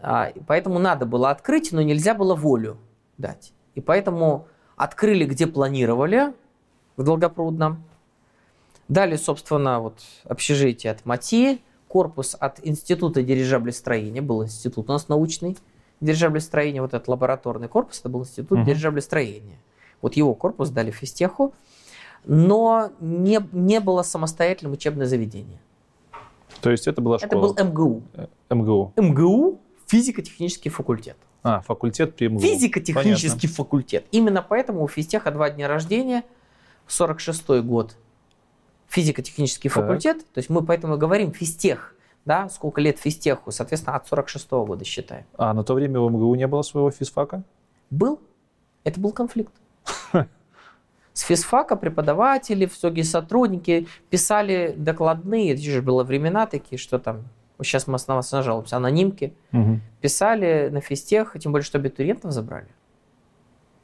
А, 0.00 0.32
поэтому 0.46 0.78
надо 0.78 1.04
было 1.04 1.30
открыть, 1.30 1.72
но 1.72 1.82
нельзя 1.82 2.14
было 2.14 2.34
волю 2.34 2.78
дать. 3.18 3.52
И 3.74 3.80
поэтому 3.80 4.48
открыли, 4.76 5.26
где 5.26 5.46
планировали, 5.46 6.32
в 6.96 7.02
Долгопрудном. 7.02 7.84
Дали, 8.88 9.16
собственно, 9.16 9.80
вот 9.80 10.00
общежитие 10.24 10.92
от 10.92 11.04
МАТИ, 11.06 11.60
корпус 11.88 12.36
от 12.38 12.58
Института 12.62 13.22
дирижаблестроения, 13.22 14.20
был 14.22 14.44
институт 14.44 14.88
у 14.90 14.92
нас 14.92 15.08
научный 15.08 15.56
дирижаблестроения, 16.00 16.82
вот 16.82 16.92
этот 16.92 17.08
лабораторный 17.08 17.68
корпус, 17.68 18.00
это 18.00 18.08
был 18.08 18.20
институт 18.22 18.58
Мгм. 18.58 18.66
дирижаблестроения. 18.66 19.58
Вот 20.02 20.16
его 20.16 20.34
корпус 20.34 20.68
дали 20.70 20.90
физтеху, 20.90 21.54
но 22.26 22.90
не, 23.00 23.40
не 23.52 23.80
было 23.80 24.02
самостоятельным 24.02 24.72
учебное 24.72 25.06
заведение. 25.06 25.60
То 26.60 26.70
есть 26.70 26.86
это 26.86 27.00
была 27.00 27.16
Это 27.16 27.26
школа? 27.26 27.54
был 27.54 27.64
МГУ. 27.64 28.02
МГУ. 28.50 28.92
МГУ 28.96 29.60
физико-технический 29.86 30.68
факультет. 30.68 31.16
А, 31.42 31.60
факультет 31.60 32.16
при 32.16 32.28
МГУ. 32.28 32.40
Физико-технический 32.40 33.46
факультет. 33.46 34.04
Именно 34.10 34.42
поэтому 34.42 34.82
у 34.82 34.88
физтеха 34.88 35.30
два 35.30 35.50
дня 35.50 35.68
рождения, 35.68 36.24
46-й 36.88 37.62
год, 37.62 37.96
физико-технический 38.94 39.68
Так. 39.68 39.76
факультет. 39.82 40.18
То 40.32 40.38
есть 40.38 40.48
мы 40.50 40.64
поэтому 40.64 40.94
и 40.94 40.98
говорим 40.98 41.32
физтех, 41.32 41.94
да, 42.24 42.48
сколько 42.48 42.80
лет 42.80 42.98
физтеху, 42.98 43.50
соответственно, 43.50 43.96
от 43.96 44.10
46-го 44.10 44.64
года 44.64 44.84
считаем. 44.84 45.24
А 45.36 45.52
на 45.52 45.64
то 45.64 45.74
время 45.74 46.00
в 46.00 46.10
МГУ 46.10 46.34
не 46.36 46.46
было 46.46 46.62
своего 46.62 46.90
физфака? 46.90 47.42
Был, 47.90 48.20
это 48.84 49.00
был 49.00 49.12
конфликт. 49.12 49.52
С 51.12 51.20
физфака 51.22 51.76
преподаватели, 51.76 52.68
многие 52.82 53.02
сотрудники 53.02 53.86
писали 54.10 54.74
докладные, 54.76 55.52
это 55.52 55.62
же 55.62 55.80
было 55.82 56.02
времена 56.02 56.46
такие, 56.46 56.76
что 56.78 56.98
там, 56.98 57.22
сейчас 57.62 57.86
мы 57.86 57.96
на 58.08 58.14
вас 58.16 58.32
нажалуемся, 58.32 58.76
анонимки, 58.78 59.32
Мгм. 59.52 59.80
писали 60.00 60.70
на 60.72 60.80
физтех, 60.80 61.36
тем 61.40 61.52
более, 61.52 61.64
что 61.64 61.78
абитуриентов 61.78 62.32
забрали. 62.32 62.66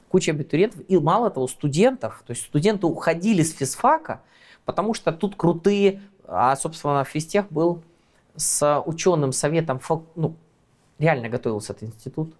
Куча 0.09 0.31
абитуриентов. 0.31 0.81
И 0.89 0.97
мало 0.97 1.29
того, 1.29 1.47
студентов. 1.47 2.21
То 2.27 2.31
есть 2.31 2.43
студенты 2.43 2.85
уходили 2.85 3.43
с 3.43 3.53
физфака, 3.53 4.21
потому 4.65 4.93
что 4.93 5.11
тут 5.11 5.35
крутые... 5.35 6.01
А, 6.25 6.55
собственно, 6.55 7.03
физтех 7.03 7.51
был 7.51 7.81
с 8.35 8.81
ученым 8.85 9.31
советом... 9.33 9.79
Ну, 10.15 10.35
реально 10.99 11.29
готовился 11.29 11.73
этот 11.73 11.89
институт. 11.89 12.33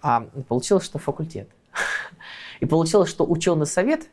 А 0.00 0.26
получилось, 0.48 0.84
что 0.84 0.98
факультет. 0.98 1.48
И 2.60 2.66
получилось, 2.66 3.08
что 3.08 3.24
ученый 3.24 3.66
совет, 3.66 4.08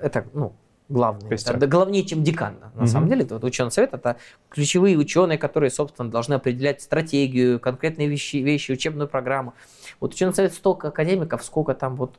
это, 0.00 0.26
ну, 0.32 0.52
главное, 0.88 1.28
Костяк. 1.28 1.56
это 1.56 1.66
главнее, 1.66 2.04
чем 2.04 2.22
декан. 2.22 2.56
На 2.74 2.82
Мгм. 2.82 2.86
самом 2.86 3.08
деле, 3.08 3.24
это 3.24 3.34
вот 3.34 3.44
ученый 3.44 3.70
совет, 3.70 3.92
это 3.92 4.16
ключевые 4.48 4.96
ученые, 4.96 5.36
которые, 5.36 5.70
собственно, 5.70 6.10
должны 6.10 6.34
определять 6.34 6.80
стратегию, 6.80 7.60
конкретные 7.60 8.08
вещи, 8.08 8.36
вещи 8.36 8.72
учебную 8.72 9.08
программу. 9.08 9.52
Вот 10.00 10.14
ученый 10.14 10.32
совет 10.32 10.54
столько 10.54 10.88
академиков, 10.88 11.44
сколько 11.44 11.74
там 11.74 11.96
вот 11.96 12.14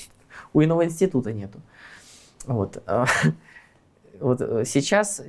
у 0.52 0.62
иного 0.62 0.84
института 0.84 1.32
нету. 1.32 1.60
Вот. 2.46 2.82
Вот 4.20 4.40
э, 4.40 4.64
сейчас 4.64 5.22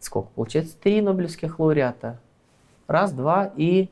сколько 0.00 0.28
получается? 0.34 0.76
Три 0.78 1.00
Нобелевских 1.00 1.58
лауреата. 1.58 2.18
Раз, 2.86 3.12
два 3.12 3.52
и 3.56 3.88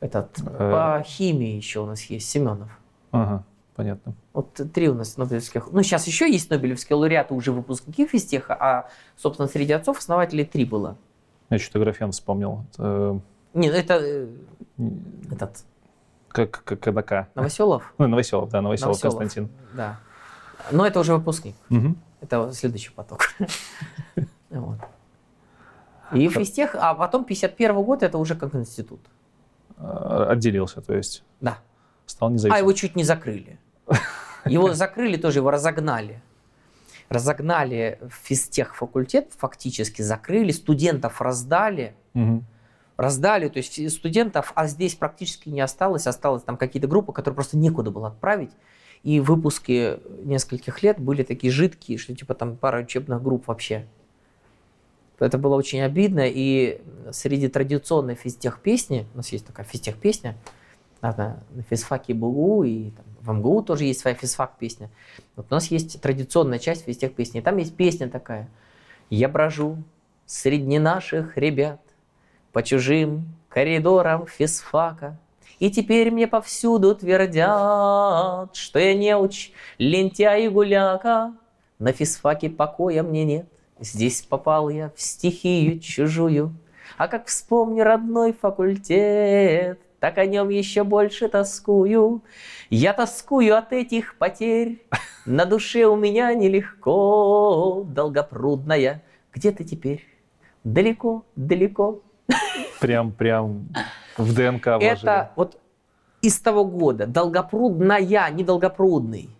этот 0.00 0.38
Э. 0.44 0.70
по 0.70 1.02
химии 1.04 1.56
еще 1.56 1.80
у 1.80 1.86
нас 1.86 2.02
есть 2.04 2.28
Семенов. 2.28 2.68
Ага, 3.10 3.44
понятно. 3.74 4.14
Вот 4.32 4.52
три 4.72 4.88
у 4.88 4.94
нас 4.94 5.16
Нобелевских. 5.16 5.72
Ну, 5.72 5.82
сейчас 5.82 6.06
еще 6.06 6.30
есть 6.30 6.50
Нобелевские 6.50 6.96
лауреаты, 6.96 7.34
уже 7.34 7.52
выпускники 7.52 8.06
физтеха, 8.06 8.54
а, 8.54 8.88
собственно, 9.16 9.48
среди 9.48 9.72
отцов-основателей 9.72 10.44
три 10.44 10.64
было. 10.64 10.96
Я 11.50 11.58
что-то 11.58 11.80
графен 11.80 12.12
вспомнил. 12.12 12.64
Это, 12.74 13.20
Нет, 13.54 13.74
это 13.74 13.94
э, 13.94 14.28
э, 14.78 14.88
этот 15.32 15.64
как, 16.28 16.62
как 16.62 16.80
КДК. 16.80 17.28
Новоселов. 17.34 17.94
Ну, 17.96 18.06
Новоселов, 18.06 18.50
да, 18.50 18.60
Новоселов, 18.60 19.02
Новоселов. 19.02 19.18
Константин. 19.18 19.48
Да. 19.74 19.98
Но 20.70 20.86
это 20.86 21.00
уже 21.00 21.14
выпускник. 21.14 21.56
Мгм. 21.68 21.96
Это 22.20 22.52
следующий 22.52 22.90
поток. 22.90 23.28
Вот. 24.50 24.78
И 26.14 26.26
физтех, 26.30 26.74
а 26.74 26.94
потом 26.94 27.24
51 27.26 27.82
год 27.82 28.02
это 28.02 28.16
уже 28.16 28.34
как 28.34 28.54
институт. 28.54 29.00
А, 29.76 30.28
Отделился, 30.30 30.80
то 30.80 30.94
есть 30.94 31.22
Да. 31.42 31.58
стал 32.06 32.30
А 32.30 32.32
независимым. 32.32 32.60
его 32.62 32.72
чуть 32.72 32.96
не 32.96 33.04
закрыли. 33.04 33.58
Его 34.46 34.72
закрыли 34.72 35.18
тоже, 35.18 35.40
его 35.40 35.50
разогнали. 35.50 36.22
Разогнали 37.10 38.00
физтех 38.10 38.74
факультет, 38.74 39.32
фактически 39.36 40.00
закрыли, 40.00 40.52
студентов 40.52 41.20
раздали. 41.20 41.94
Мгм. 42.14 42.46
Раздали, 42.96 43.48
то 43.48 43.58
есть 43.58 43.90
студентов, 43.92 44.52
а 44.54 44.66
здесь 44.66 44.94
практически 44.94 45.50
не 45.50 45.60
осталось. 45.60 46.06
Осталось 46.06 46.42
там 46.42 46.56
какие-то 46.56 46.88
группы, 46.88 47.12
которые 47.12 47.34
просто 47.34 47.58
некуда 47.58 47.90
было 47.90 48.08
отправить. 48.08 48.50
И 49.02 49.20
выпуски 49.20 49.98
нескольких 50.24 50.82
лет 50.82 50.98
были 50.98 51.22
такие 51.22 51.52
жидкие, 51.52 51.98
что 51.98 52.14
типа 52.14 52.34
там 52.34 52.56
пара 52.56 52.82
учебных 52.82 53.22
групп 53.22 53.46
вообще. 53.46 53.86
Это 55.18 55.38
было 55.38 55.56
очень 55.56 55.80
обидно. 55.80 56.24
И 56.26 56.80
среди 57.10 57.48
традиционной 57.48 58.14
физтех 58.14 58.60
песни, 58.60 59.06
у 59.14 59.18
нас 59.18 59.30
есть 59.30 59.46
такая 59.46 59.66
физтех 59.66 59.96
песня, 59.96 60.36
на 61.00 61.12
на 61.50 61.62
физфаке 61.62 62.12
БУ 62.12 62.64
и 62.64 62.90
там, 62.90 63.04
в 63.20 63.38
МГУ 63.38 63.62
тоже 63.62 63.84
есть 63.84 64.00
своя 64.00 64.16
физфак 64.16 64.58
песня. 64.58 64.90
Вот 65.36 65.46
у 65.50 65.54
нас 65.54 65.70
есть 65.70 66.00
традиционная 66.00 66.58
часть 66.58 66.84
физтех 66.84 67.14
песни. 67.14 67.38
И 67.38 67.42
там 67.42 67.56
есть 67.56 67.76
песня 67.76 68.08
такая. 68.08 68.48
Я 69.10 69.28
брожу 69.28 69.78
среди 70.26 70.78
наших 70.78 71.36
ребят 71.36 71.80
по 72.52 72.62
чужим 72.62 73.34
коридорам 73.48 74.26
физфака. 74.26 75.18
И 75.58 75.70
теперь 75.70 76.10
мне 76.10 76.26
повсюду 76.28 76.94
твердят, 76.94 78.54
что 78.54 78.78
я 78.78 78.94
неуч, 78.94 79.50
лентяй 79.78 80.44
и 80.44 80.48
гуляка. 80.48 81.34
На 81.78 81.92
физфаке 81.92 82.48
покоя 82.48 83.02
мне 83.02 83.24
нет, 83.24 83.48
здесь 83.80 84.22
попал 84.22 84.68
я 84.68 84.92
в 84.94 85.00
стихию 85.00 85.80
чужую. 85.80 86.54
А 86.96 87.08
как 87.08 87.26
вспомню 87.26 87.84
родной 87.84 88.32
факультет, 88.32 89.80
так 90.00 90.18
о 90.18 90.26
нем 90.26 90.48
еще 90.48 90.84
больше 90.84 91.28
тоскую. 91.28 92.22
Я 92.70 92.92
тоскую 92.92 93.56
от 93.56 93.72
этих 93.72 94.16
потерь, 94.16 94.82
на 95.26 95.44
душе 95.44 95.86
у 95.86 95.96
меня 95.96 96.32
нелегко, 96.34 97.84
долгопрудная. 97.88 99.02
Где 99.32 99.52
ты 99.52 99.64
теперь? 99.64 100.06
Далеко, 100.64 101.24
далеко. 101.36 102.00
Прям, 102.80 103.12
прям 103.12 103.68
в 104.18 104.34
ДНК 104.34 104.66
вложили. 104.66 104.92
Это 105.02 105.30
вот 105.36 105.58
из 106.20 106.38
того 106.40 106.64
года. 106.64 107.06
Долгопрудная, 107.06 108.30
не 108.30 108.44
долгопрудный. 108.44 109.30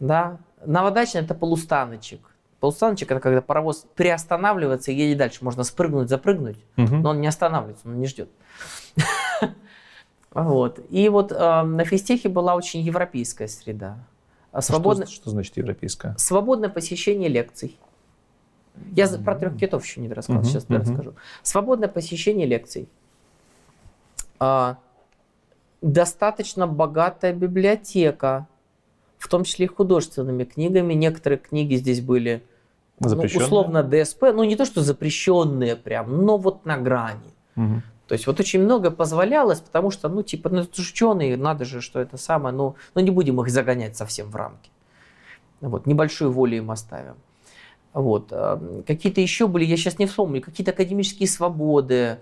Да. 0.00 0.38
Новодачный 0.64 1.22
это 1.22 1.34
полустаночек. 1.34 2.20
Полустаночек 2.60 3.10
это 3.10 3.20
когда 3.20 3.40
паровоз 3.40 3.86
приостанавливается 3.96 4.92
и 4.92 4.94
едет 4.94 5.18
дальше. 5.18 5.38
Можно 5.44 5.64
спрыгнуть, 5.64 6.08
запрыгнуть, 6.08 6.58
Мгм. 6.76 7.02
но 7.02 7.10
он 7.10 7.20
не 7.20 7.26
останавливается, 7.26 7.88
он 7.88 7.98
не 7.98 8.06
ждет. 8.06 8.30
Вот. 10.34 10.80
И 10.88 11.10
вот 11.10 11.30
э, 11.30 11.62
на 11.62 11.84
физтехе 11.84 12.30
была 12.30 12.54
очень 12.54 12.80
европейская 12.80 13.48
среда. 13.48 13.98
А 14.50 14.62
Что- 14.62 14.72
Свободно, 14.72 15.06
Что, 15.06 15.28
значит 15.28 15.58
европейская? 15.58 16.14
свободное 16.16 16.70
посещение 16.70 17.28
лекций. 17.28 17.76
Я 18.94 19.06
за- 19.06 19.18
про 19.18 19.34
трех 19.34 19.56
китов 19.56 19.84
еще 19.84 20.00
не 20.00 20.08
рассказал, 20.08 20.42
Мгм, 20.42 20.50
сейчас 20.50 20.68
мгм. 20.68 20.78
расскажу. 20.80 21.14
Свободное 21.42 21.88
посещение 21.88 22.46
лекций. 22.46 22.88
А, 24.38 24.78
достаточно 25.82 26.66
богатая 26.66 27.32
библиотека, 27.32 28.46
в 29.18 29.28
том 29.28 29.44
числе 29.44 29.66
и 29.66 29.68
художественными 29.68 30.44
книгами. 30.44 30.94
Некоторые 30.94 31.38
книги 31.38 31.74
здесь 31.76 32.00
были 32.00 32.42
ну, 32.98 33.06
условно 33.22 33.82
ДСП, 33.82 34.22
ну 34.32 34.44
не 34.44 34.56
то 34.56 34.64
что 34.64 34.80
запрещенные 34.80 35.76
прям, 35.76 36.24
но 36.24 36.38
вот 36.38 36.64
на 36.64 36.76
грани. 36.78 37.30
Мгм. 37.56 37.82
То 38.08 38.14
есть 38.14 38.26
вот 38.26 38.40
очень 38.40 38.60
много 38.62 38.90
позволялось, 38.90 39.60
потому 39.60 39.90
что, 39.90 40.08
ну, 40.08 40.22
типа, 40.22 40.50
ну, 40.50 40.60
это 40.60 40.82
же 40.82 40.90
ученые, 40.90 41.36
надо 41.36 41.64
же, 41.64 41.80
что 41.80 41.98
это 42.00 42.16
самое, 42.18 42.54
ну, 42.54 42.74
ну, 42.94 43.00
не 43.00 43.10
будем 43.10 43.40
их 43.40 43.48
загонять 43.48 43.96
совсем 43.96 44.28
в 44.30 44.36
рамки. 44.36 44.70
Вот, 45.60 45.86
небольшую 45.86 46.30
волю 46.30 46.56
им 46.58 46.70
оставим. 46.70 47.14
Вот, 47.94 48.32
какие-то 48.86 49.20
еще 49.20 49.46
были, 49.46 49.64
я 49.64 49.76
сейчас 49.76 49.98
не 49.98 50.06
вспомню, 50.06 50.40
какие-то 50.40 50.70
академические 50.70 51.28
свободы, 51.28 52.18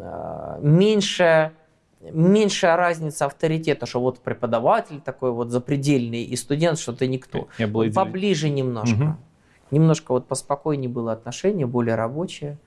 а, 0.00 0.58
меньше 0.62 1.52
меньшая 2.12 2.76
разница 2.76 3.26
авторитета, 3.26 3.86
что 3.86 4.00
вот 4.00 4.18
преподаватель 4.20 5.00
такой 5.00 5.32
вот 5.32 5.50
запредельный 5.50 6.22
и 6.22 6.36
студент, 6.36 6.78
что 6.78 6.92
ты 6.92 7.06
никто. 7.06 7.48
Не 7.58 7.66
было 7.66 7.84
идеи. 7.88 7.94
Поближе 7.94 8.50
немножко. 8.50 8.96
Мгм. 8.96 9.18
Немножко 9.70 10.12
вот 10.12 10.26
поспокойнее 10.26 10.88
было 10.88 11.12
отношение, 11.12 11.66
более 11.66 11.94
рабочее. 11.94 12.58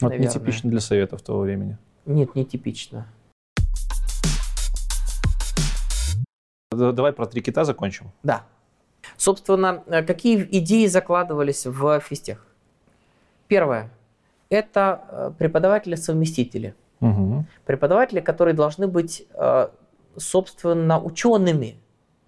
Вот 0.00 0.10
наверное. 0.10 0.28
нетипично 0.28 0.70
для 0.70 0.80
советов 0.80 1.22
того 1.22 1.40
времени. 1.40 1.78
Нет, 2.06 2.34
не 2.34 2.44
типично. 2.44 3.06
Да- 6.70 6.92
Давай 6.92 7.12
про 7.12 7.26
три 7.26 7.42
кита 7.42 7.64
закончим. 7.64 8.12
Да. 8.22 8.44
Собственно, 9.20 9.82
э, 9.86 10.02
какие 10.02 10.48
идеи 10.50 10.86
закладывались 10.86 11.66
в 11.66 12.00
физтех? 12.00 12.46
Первое. 13.48 13.90
Это 14.48 15.04
э, 15.10 15.32
преподаватели-совместители. 15.38 16.74
Мгм. 17.00 17.46
Преподаватели, 17.66 18.20
которые 18.20 18.54
должны 18.54 18.86
быть, 18.86 19.26
э, 19.34 19.68
собственно, 20.16 20.98
учеными. 20.98 21.76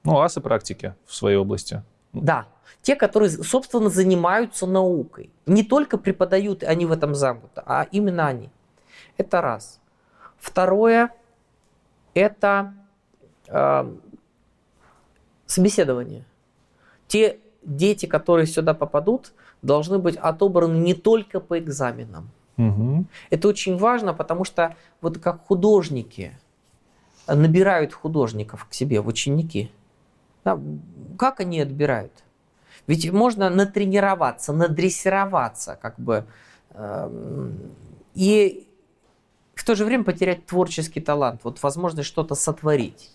Ну, 0.04 0.20
асы 0.20 0.42
практики 0.42 0.94
в 1.06 1.14
своей 1.14 1.38
области. 1.38 1.82
Да. 2.12 2.46
Те, 2.82 2.94
которые, 2.94 3.30
собственно, 3.30 3.88
занимаются 3.88 4.66
наукой. 4.66 5.30
Не 5.46 5.62
только 5.62 5.96
преподают, 5.96 6.62
они 6.62 6.84
в 6.84 6.92
этом 6.92 7.14
замкнуты, 7.14 7.62
а 7.64 7.86
именно 7.90 8.26
они. 8.26 8.50
Это 9.16 9.40
раз. 9.40 9.80
Второе– 10.36 11.08
это 12.14 12.74
э, 13.48 13.96
собеседование. 15.46 16.26
Те 17.12 17.40
дети, 17.62 18.06
которые 18.06 18.46
сюда 18.46 18.72
попадут, 18.72 19.32
должны 19.60 19.98
быть 19.98 20.16
отобраны 20.16 20.78
не 20.78 20.94
только 20.94 21.40
по 21.40 21.58
экзаменам. 21.58 22.30
Мгм. 22.56 23.06
Это 23.28 23.48
очень 23.48 23.76
важно, 23.76 24.14
потому 24.14 24.44
что 24.44 24.76
вот 25.02 25.18
как 25.18 25.44
художники 25.44 26.32
набирают 27.26 27.92
художников 27.92 28.64
к 28.64 28.72
себе 28.72 29.02
в 29.02 29.08
ученики, 29.08 29.70
да, 30.42 30.58
как 31.18 31.40
они 31.40 31.60
отбирают? 31.60 32.12
Ведь 32.86 33.12
можно 33.12 33.50
натренироваться, 33.50 34.54
надрессироваться, 34.54 35.78
как 35.82 36.00
бы, 36.00 36.24
эм, 36.70 37.58
и 38.14 38.66
в 39.54 39.66
то 39.66 39.74
же 39.74 39.84
время 39.84 40.04
потерять 40.04 40.46
творческий 40.46 41.02
талант, 41.02 41.42
вот 41.44 41.62
возможность 41.62 42.08
что-то 42.08 42.34
сотворить. 42.34 43.10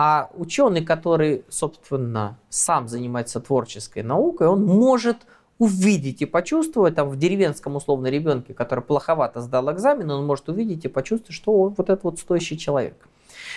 А 0.00 0.30
ученый, 0.34 0.84
который, 0.84 1.44
собственно, 1.48 2.38
сам 2.48 2.86
занимается 2.86 3.40
творческой 3.40 4.04
наукой, 4.04 4.46
он 4.46 4.64
может 4.64 5.16
увидеть 5.58 6.22
и 6.22 6.24
почувствовать, 6.24 6.94
там, 6.94 7.08
в 7.08 7.18
деревенском 7.18 7.74
условно 7.74 8.06
ребенке, 8.06 8.54
который 8.54 8.84
плоховато 8.84 9.40
сдал 9.40 9.72
экзамен, 9.72 10.08
он 10.08 10.24
может 10.24 10.48
увидеть 10.48 10.84
и 10.84 10.88
почувствовать, 10.88 11.34
что 11.34 11.52
он 11.60 11.74
вот 11.76 11.90
это 11.90 12.00
вот 12.04 12.20
стоящий 12.20 12.56
человек. 12.56 13.08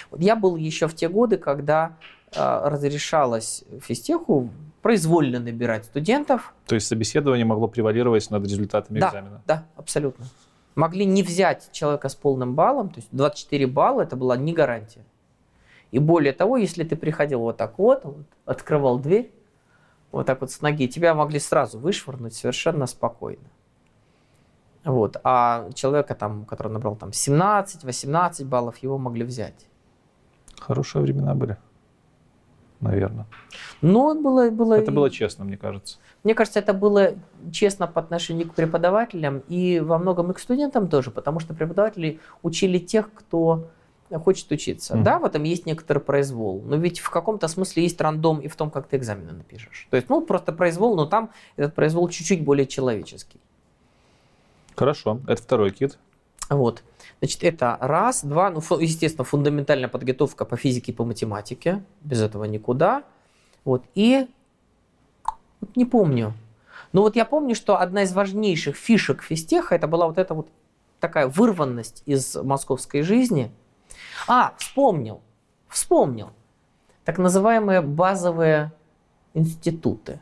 Вот 0.10 0.20
я 0.20 0.36
был 0.36 0.56
еще 0.56 0.88
в 0.88 0.96
те 0.96 1.10
годы, 1.10 1.38
когда 1.38 1.96
э, 2.36 2.40
разрешалось 2.40 3.64
физтеху 3.80 4.50
произвольно 4.82 5.40
набирать 5.40 5.86
студентов. 5.86 6.56
То 6.66 6.74
есть 6.74 6.88
собеседование 6.88 7.46
могло 7.46 7.68
превалировать 7.68 8.32
над 8.32 8.44
результатами 8.46 9.00
Да. 9.00 9.10
экзамена. 9.10 9.42
Да, 9.46 9.66
абсолютно. 9.76 10.26
Могли 10.74 11.06
не 11.06 11.22
взять 11.22 11.70
человека 11.72 12.10
с 12.10 12.16
полным 12.16 12.56
баллом, 12.56 12.90
то 12.90 12.96
есть 12.98 13.10
24 13.12 13.68
балла 13.68 14.02
это 14.02 14.16
была 14.16 14.38
не 14.38 14.54
гарантия. 14.54 15.06
И 15.92 16.00
более 16.00 16.34
того, 16.34 16.58
если 16.58 16.84
ты 16.84 16.96
приходил 16.96 17.42
вот 17.42 17.58
так 17.58 17.78
вот, 17.78 18.06
вот, 18.06 18.26
открывал 18.46 19.00
дверь, 19.00 19.32
вот 20.12 20.26
так 20.26 20.42
вот 20.42 20.52
с 20.52 20.62
ноги, 20.62 20.88
тебя 20.88 21.14
могли 21.14 21.40
сразу 21.40 21.80
вышвырнуть 21.80 22.34
совершенно 22.34 22.88
спокойно. 22.88 23.50
Вот. 24.84 25.18
А 25.24 25.70
человека, 25.74 26.16
там, 26.16 26.46
который 26.46 26.72
набрал 26.72 26.96
там 26.96 27.10
17-18 27.10 28.46
баллов, 28.46 28.78
его 28.78 28.98
могли 28.98 29.24
взять. 29.24 29.68
Хорошие 30.60 31.02
времена 31.02 31.36
были. 31.36 31.58
Наверное. 32.80 33.28
Но 33.82 34.16
было, 34.16 34.50
было, 34.50 34.74
Это 34.74 34.92
было 34.92 35.12
честно, 35.12 35.46
мне 35.46 35.56
кажется. 35.56 36.00
Мне 36.24 36.34
кажется, 36.34 36.60
это 36.60 36.74
было 36.74 37.14
честно 37.52 37.86
по 37.86 38.02
отношению 38.02 38.50
к 38.50 38.56
преподавателям 38.56 39.44
и 39.48 39.80
во 39.80 40.00
многом 40.00 40.32
и 40.32 40.34
к 40.34 40.40
студентам 40.40 40.88
тоже, 40.88 41.12
потому 41.12 41.40
что 41.40 41.54
преподаватели 41.54 42.20
учили 42.42 42.80
тех, 42.80 43.14
кто 43.14 43.70
хочет 44.20 44.52
учиться. 44.52 44.96
Мгм. 44.96 45.04
Да, 45.04 45.20
в 45.20 45.26
этом 45.26 45.44
есть 45.44 45.66
некоторый 45.66 46.00
произвол, 46.00 46.62
но 46.66 46.76
ведь 46.76 47.00
в 47.00 47.10
каком-то 47.10 47.48
смысле 47.48 47.84
есть 47.84 48.00
рандом 48.02 48.40
и 48.40 48.48
в 48.48 48.56
том, 48.56 48.70
как 48.70 48.88
ты 48.88 48.98
экзамены 48.98 49.32
напишешь. 49.32 49.88
То 49.90 49.98
есть, 49.98 50.10
ну, 50.10 50.22
просто 50.22 50.52
произвол, 50.52 50.96
но 50.96 51.06
там 51.06 51.32
этот 51.56 51.76
произвол 51.76 52.10
чуть-чуть 52.10 52.44
более 52.44 52.66
человеческий. 52.66 53.40
Хорошо. 54.76 55.20
Это 55.28 55.42
второй 55.42 55.72
кит. 55.72 55.98
Вот. 56.50 56.84
Значит, 57.20 57.44
это 57.44 57.78
раз, 57.80 58.24
два, 58.24 58.50
ну, 58.50 58.62
естественно, 58.80 59.24
фундаментальная 59.24 59.88
подготовка 59.90 60.44
по 60.44 60.58
физике 60.58 60.92
и 60.92 60.96
по 60.96 61.06
математике. 61.06 61.84
Без 62.02 62.22
этого 62.22 62.44
никуда. 62.46 63.04
Вот. 63.64 63.84
И 63.96 64.28
вот 65.62 65.76
не 65.76 65.86
помню. 65.86 66.34
Но 66.94 67.04
вот 67.04 67.16
я 67.16 67.26
помню, 67.26 67.56
что 67.56 67.80
одна 67.80 68.04
из 68.04 68.14
важнейших 68.14 68.76
фишек 68.76 69.22
физтеха 69.22 69.76
это 69.76 69.88
была 69.88 70.08
вот 70.08 70.18
эта 70.18 70.34
вот 70.34 70.50
такая 71.00 71.28
вырванность 71.28 72.04
из 72.06 72.36
московской 72.36 73.02
жизни. 73.02 73.52
А, 74.28 74.54
вспомнил, 74.58 75.22
вспомнил. 75.68 76.32
Так 77.06 77.18
называемые 77.18 77.82
базовые 77.82 78.72
институты. 79.34 80.20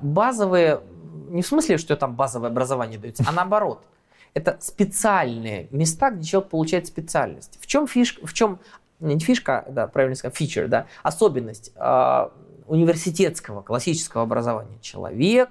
Базовые, 0.00 0.80
не 1.28 1.42
в 1.42 1.46
смысле, 1.46 1.78
что 1.78 1.96
там 1.96 2.14
базовое 2.14 2.50
образование 2.50 2.98
дается, 2.98 3.24
а 3.26 3.32
наоборот. 3.32 3.84
Это 4.32 4.58
специальные 4.60 5.68
места, 5.72 6.10
где 6.10 6.24
человек 6.24 6.50
получает 6.50 6.86
специальность. 6.86 7.58
В 7.60 7.66
чем 7.66 7.88
фишка, 7.88 8.24
в 8.26 8.32
чем, 8.32 8.60
не 9.00 9.18
фишка, 9.18 9.64
да, 9.68 9.88
правильно 9.88 10.14
сказать, 10.14 10.36
фичер, 10.36 10.68
да, 10.68 10.86
особенность 11.02 11.72
э, 11.74 12.28
университетского, 12.66 13.62
классического 13.62 14.22
образования. 14.22 14.78
Человек 14.80 15.50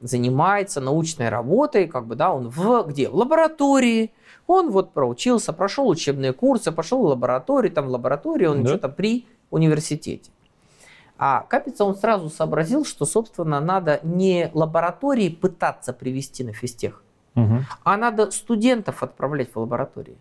занимается 0.00 0.80
научной 0.80 1.28
работой, 1.28 1.86
как 1.86 2.06
бы, 2.06 2.14
да, 2.14 2.32
он 2.32 2.48
в, 2.48 2.84
где? 2.88 3.10
В 3.10 3.14
лаборатории, 3.14 4.12
он 4.46 4.70
вот 4.70 4.92
проучился, 4.92 5.52
прошел 5.52 5.88
учебные 5.88 6.32
курсы, 6.32 6.72
пошел 6.72 7.02
в 7.02 7.06
лабораторию, 7.06 7.72
там 7.72 7.86
в 7.86 7.90
лаборатории 7.90 8.46
он 8.46 8.62
Да. 8.62 8.70
что-то 8.70 8.88
при 8.88 9.26
университете. 9.50 10.30
А 11.16 11.42
Капица 11.48 11.84
он 11.84 11.94
сразу 11.94 12.28
сообразил, 12.28 12.84
что, 12.84 13.04
собственно, 13.06 13.60
надо 13.60 14.00
не 14.02 14.50
лаборатории 14.52 15.28
пытаться 15.28 15.92
привести 15.92 16.42
на 16.44 16.52
физтех, 16.52 17.02
Мгм. 17.34 17.66
а 17.84 17.96
надо 17.96 18.30
студентов 18.32 19.02
отправлять 19.02 19.54
в 19.54 19.58
лаборатории. 19.58 20.18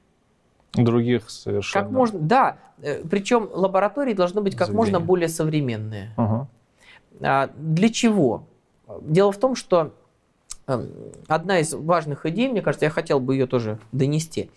Других 0.73 1.29
совершенно. 1.29 1.83
Как 1.85 1.91
можно, 1.91 2.19
да, 2.19 2.57
э, 2.81 3.03
причем 3.07 3.49
лаборатории 3.51 4.13
должны 4.13 4.41
быть 4.41 4.55
как 4.55 4.69
можно 4.69 4.93
Заведения. 4.93 5.07
более 5.07 5.27
современные. 5.29 6.13
Ага. 6.17 6.47
А, 7.21 7.49
Для 7.57 7.89
чего? 7.89 8.45
Дело 9.01 9.31
в 9.31 9.37
том, 9.37 9.55
что 9.55 9.93
одна 10.65 11.59
из 11.59 11.73
важных 11.73 12.25
идей, 12.25 12.49
мне 12.49 12.61
кажется, 12.61 12.85
я 12.85 12.91
хотел 12.91 13.19
бы 13.19 13.35
ее 13.35 13.47
тоже 13.47 13.79
донести. 13.91 14.51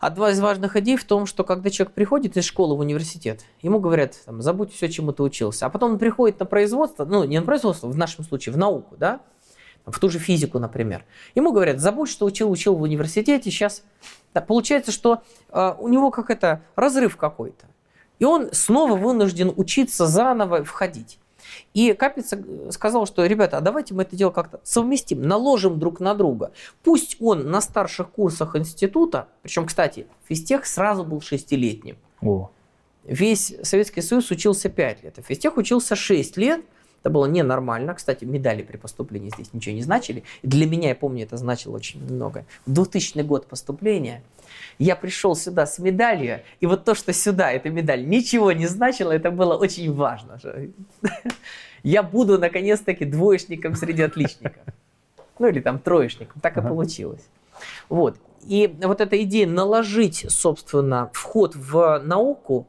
Одна 0.00 0.30
из 0.30 0.40
важных 0.40 0.76
идей 0.76 0.96
в 0.96 1.04
том, 1.04 1.24
что 1.24 1.44
когда 1.44 1.70
человек 1.70 1.94
приходит 1.94 2.36
из 2.36 2.44
школы 2.44 2.76
в 2.76 2.80
университет, 2.80 3.44
ему 3.62 3.80
говорят, 3.80 4.14
там, 4.26 4.42
забудь 4.42 4.72
все, 4.72 4.90
чему 4.90 5.12
ты 5.12 5.22
учился. 5.22 5.66
А 5.66 5.70
потом 5.70 5.92
он 5.92 5.98
приходит 5.98 6.40
на 6.40 6.46
производство, 6.46 7.04
ну, 7.04 7.24
не 7.24 7.38
на 7.38 7.44
производство, 7.46 7.88
в 7.88 7.96
нашем 7.96 8.24
случае, 8.24 8.54
в 8.54 8.58
науку, 8.58 8.96
да, 8.98 9.20
в 9.86 9.98
ту 9.98 10.10
же 10.10 10.18
физику, 10.18 10.58
например. 10.58 11.04
Ему 11.34 11.52
говорят, 11.52 11.80
забудь, 11.80 12.10
что 12.10 12.26
учил, 12.26 12.50
учил 12.50 12.74
в 12.74 12.82
университете, 12.82 13.50
сейчас 13.50 13.82
получается, 14.46 14.92
что 14.92 15.22
э, 15.50 15.74
у 15.78 15.88
него 15.88 16.10
как 16.10 16.30
это 16.30 16.62
разрыв 16.76 17.16
какой-то. 17.16 17.66
И 18.18 18.24
он 18.24 18.50
снова 18.52 18.96
вынужден 18.96 19.52
учиться 19.56 20.06
заново 20.06 20.64
входить. 20.64 21.18
И 21.72 21.92
Капица 21.92 22.42
сказал, 22.70 23.06
что, 23.06 23.24
ребята, 23.26 23.58
а 23.58 23.60
давайте 23.60 23.94
мы 23.94 24.02
это 24.02 24.16
дело 24.16 24.30
как-то 24.30 24.60
совместим, 24.62 25.22
наложим 25.22 25.78
друг 25.78 26.00
на 26.00 26.14
друга. 26.14 26.52
Пусть 26.82 27.16
он 27.20 27.50
на 27.50 27.60
старших 27.60 28.10
курсах 28.10 28.56
института, 28.56 29.28
причем, 29.42 29.66
кстати, 29.66 30.06
физтех 30.28 30.66
сразу 30.66 31.04
был 31.04 31.20
шестилетним. 31.20 31.96
О, 32.22 32.50
Весь 33.04 33.54
Советский 33.62 34.00
Союз 34.00 34.30
учился 34.30 34.70
5 34.70 35.04
лет, 35.04 35.18
а 35.18 35.22
физтех 35.22 35.56
учился 35.58 35.94
6 35.94 36.36
лет. 36.38 36.64
Это 37.04 37.12
было 37.12 37.26
ненормально. 37.26 37.92
Кстати, 37.94 38.24
медали 38.24 38.62
при 38.62 38.78
поступлении 38.78 39.28
здесь 39.28 39.52
ничего 39.52 39.74
не 39.74 39.82
значили. 39.82 40.24
Для 40.42 40.66
меня, 40.66 40.88
я 40.88 40.94
помню, 40.94 41.24
это 41.24 41.36
значило 41.36 41.76
очень 41.76 42.02
много. 42.02 42.46
В 42.64 42.72
2000 42.72 43.20
год 43.20 43.46
поступления 43.46 44.22
я 44.78 44.96
пришел 44.96 45.36
сюда 45.36 45.66
с 45.66 45.78
медалью, 45.78 46.40
и 46.60 46.66
вот 46.66 46.86
то, 46.86 46.94
что 46.94 47.12
сюда 47.12 47.52
эта 47.52 47.68
медаль 47.68 48.08
ничего 48.08 48.52
не 48.52 48.66
значила, 48.66 49.12
это 49.12 49.30
было 49.30 49.54
очень 49.54 49.92
важно. 49.92 50.40
Я 51.82 52.02
буду, 52.02 52.38
наконец-таки, 52.38 53.04
двоечником 53.04 53.74
среди 53.74 54.00
отличников. 54.00 54.62
Ну 55.38 55.48
или 55.48 55.60
там 55.60 55.78
троечником. 55.80 56.40
Так 56.40 56.56
и 56.56 56.62
получилось. 56.62 57.28
Вот. 57.90 58.16
И 58.46 58.74
вот 58.80 59.02
эта 59.02 59.22
идея 59.24 59.46
наложить, 59.46 60.24
собственно, 60.30 61.10
вход 61.12 61.54
в 61.54 62.00
науку 62.02 62.66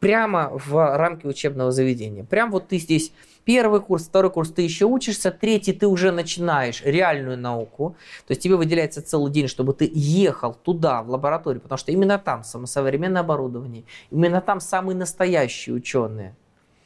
прямо 0.00 0.50
в 0.52 0.96
рамки 0.98 1.26
учебного 1.26 1.70
заведения. 1.70 2.24
Прям 2.24 2.50
вот 2.50 2.68
ты 2.68 2.76
здесь 2.76 3.12
Первый 3.44 3.80
курс, 3.80 4.04
второй 4.04 4.30
курс 4.30 4.50
ты 4.50 4.62
еще 4.62 4.84
учишься, 4.84 5.30
третий 5.30 5.72
ты 5.72 5.86
уже 5.86 6.12
начинаешь 6.12 6.82
реальную 6.84 7.38
науку. 7.38 7.96
То 8.26 8.32
есть 8.32 8.42
тебе 8.42 8.56
выделяется 8.56 9.02
целый 9.02 9.32
день, 9.32 9.48
чтобы 9.48 9.72
ты 9.72 9.90
ехал 9.92 10.54
туда, 10.54 11.02
в 11.02 11.10
лабораторию, 11.10 11.60
потому 11.60 11.78
что 11.78 11.90
именно 11.90 12.18
там 12.18 12.44
самосовременное 12.44 13.22
оборудование, 13.22 13.84
именно 14.10 14.40
там 14.40 14.60
самые 14.60 14.96
настоящие 14.96 15.74
ученые. 15.74 16.36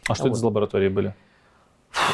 А 0.08 0.14
что 0.14 0.24
Вот. 0.24 0.30
это 0.30 0.38
за 0.38 0.46
лаборатории 0.46 0.88
были? 0.88 1.14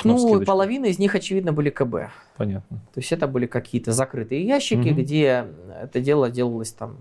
Ну, 0.05 0.17
вскидочку. 0.17 0.45
половина 0.45 0.87
из 0.87 0.99
них, 0.99 1.15
очевидно, 1.15 1.53
были 1.53 1.71
КБ. 1.71 2.11
Понятно. 2.37 2.79
То 2.93 3.01
есть 3.01 3.13
это 3.13 3.27
были 3.27 3.47
какие-то 3.47 3.93
закрытые 3.93 4.45
ящики, 4.47 4.89
Мгм. 4.91 4.97
где 4.97 5.47
это 5.83 6.01
дело 6.01 6.31
делалось 6.31 6.73
там 6.73 6.97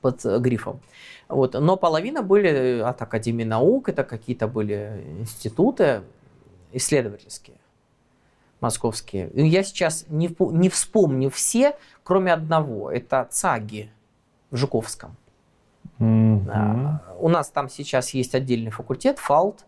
под 0.00 0.24
грифом. 0.24 0.80
Вот. 1.28 1.54
Но 1.54 1.76
половина 1.76 2.22
были 2.22 2.78
от 2.80 3.02
Академии 3.02 3.44
наук, 3.44 3.88
это 3.88 4.04
какие-то 4.04 4.46
были 4.46 5.04
институты 5.18 6.02
исследовательские, 6.72 7.56
московские. 8.60 9.30
И 9.30 9.46
Я 9.46 9.62
сейчас 9.62 10.04
не, 10.08 10.34
не 10.38 10.68
вспомню 10.68 11.30
все, 11.30 11.76
кроме 12.02 12.32
одного. 12.32 12.90
Это 12.90 13.26
ЦАГИ 13.30 13.90
в 14.50 14.56
Жуковском. 14.56 15.16
А, 16.00 17.02
У 17.18 17.28
нас 17.28 17.48
там 17.50 17.68
сейчас 17.68 18.10
есть 18.10 18.34
отдельный 18.34 18.70
факультет, 18.70 19.18
ФАЛТ, 19.18 19.64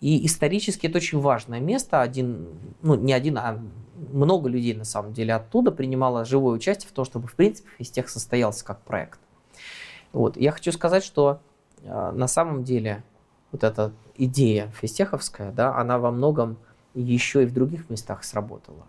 и 0.00 0.26
исторически 0.26 0.86
это 0.86 0.98
очень 0.98 1.20
важное 1.20 1.60
место. 1.60 2.00
Один, 2.00 2.48
ну 2.82 2.94
не 2.94 3.12
один, 3.12 3.38
а 3.38 3.58
много 3.94 4.48
людей 4.48 4.74
на 4.74 4.84
самом 4.84 5.12
деле 5.12 5.34
оттуда 5.34 5.70
принимало 5.70 6.24
живое 6.24 6.54
участие 6.54 6.88
в 6.88 6.92
том, 6.92 7.04
чтобы 7.04 7.28
в 7.28 7.34
принципе 7.34 7.68
физтех 7.78 8.08
состоялся 8.08 8.64
как 8.64 8.80
проект. 8.82 9.20
Вот. 10.12 10.36
Я 10.36 10.52
хочу 10.52 10.72
сказать, 10.72 11.04
что 11.04 11.40
а, 11.84 12.12
на 12.12 12.26
самом 12.26 12.64
деле 12.64 13.02
вот 13.52 13.62
эта 13.62 13.92
идея 14.16 14.72
физтеховская, 14.80 15.52
да, 15.52 15.76
она 15.76 15.98
во 15.98 16.10
многом 16.10 16.56
еще 16.94 17.42
и 17.42 17.46
в 17.46 17.52
других 17.52 17.88
местах 17.90 18.24
сработала. 18.24 18.86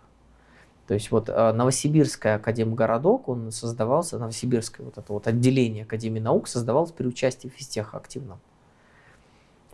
То 0.87 0.93
есть 0.93 1.11
вот 1.11 1.29
э, 1.29 1.53
Новосибирская 1.53 2.35
академгородок, 2.35 3.29
он 3.29 3.51
создавался, 3.51 4.17
Новосибирское 4.17 4.85
вот 4.85 4.97
это 4.97 5.13
вот 5.13 5.27
отделение 5.27 5.83
Академии 5.83 6.19
наук 6.19 6.47
создавалось 6.47 6.91
при 6.91 7.07
участии 7.07 7.47
физтеха 7.47 7.97
активном. 7.97 8.39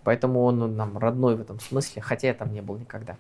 Поэтому 0.03 0.43
он 0.43 0.75
нам 0.75 0.97
родной 0.97 1.35
в 1.35 1.41
этом 1.41 1.59
смысле, 1.59 2.01
хотя 2.01 2.27
я 2.27 2.33
там 2.33 2.53
не 2.53 2.61
был 2.61 2.77
никогда. 2.77 3.17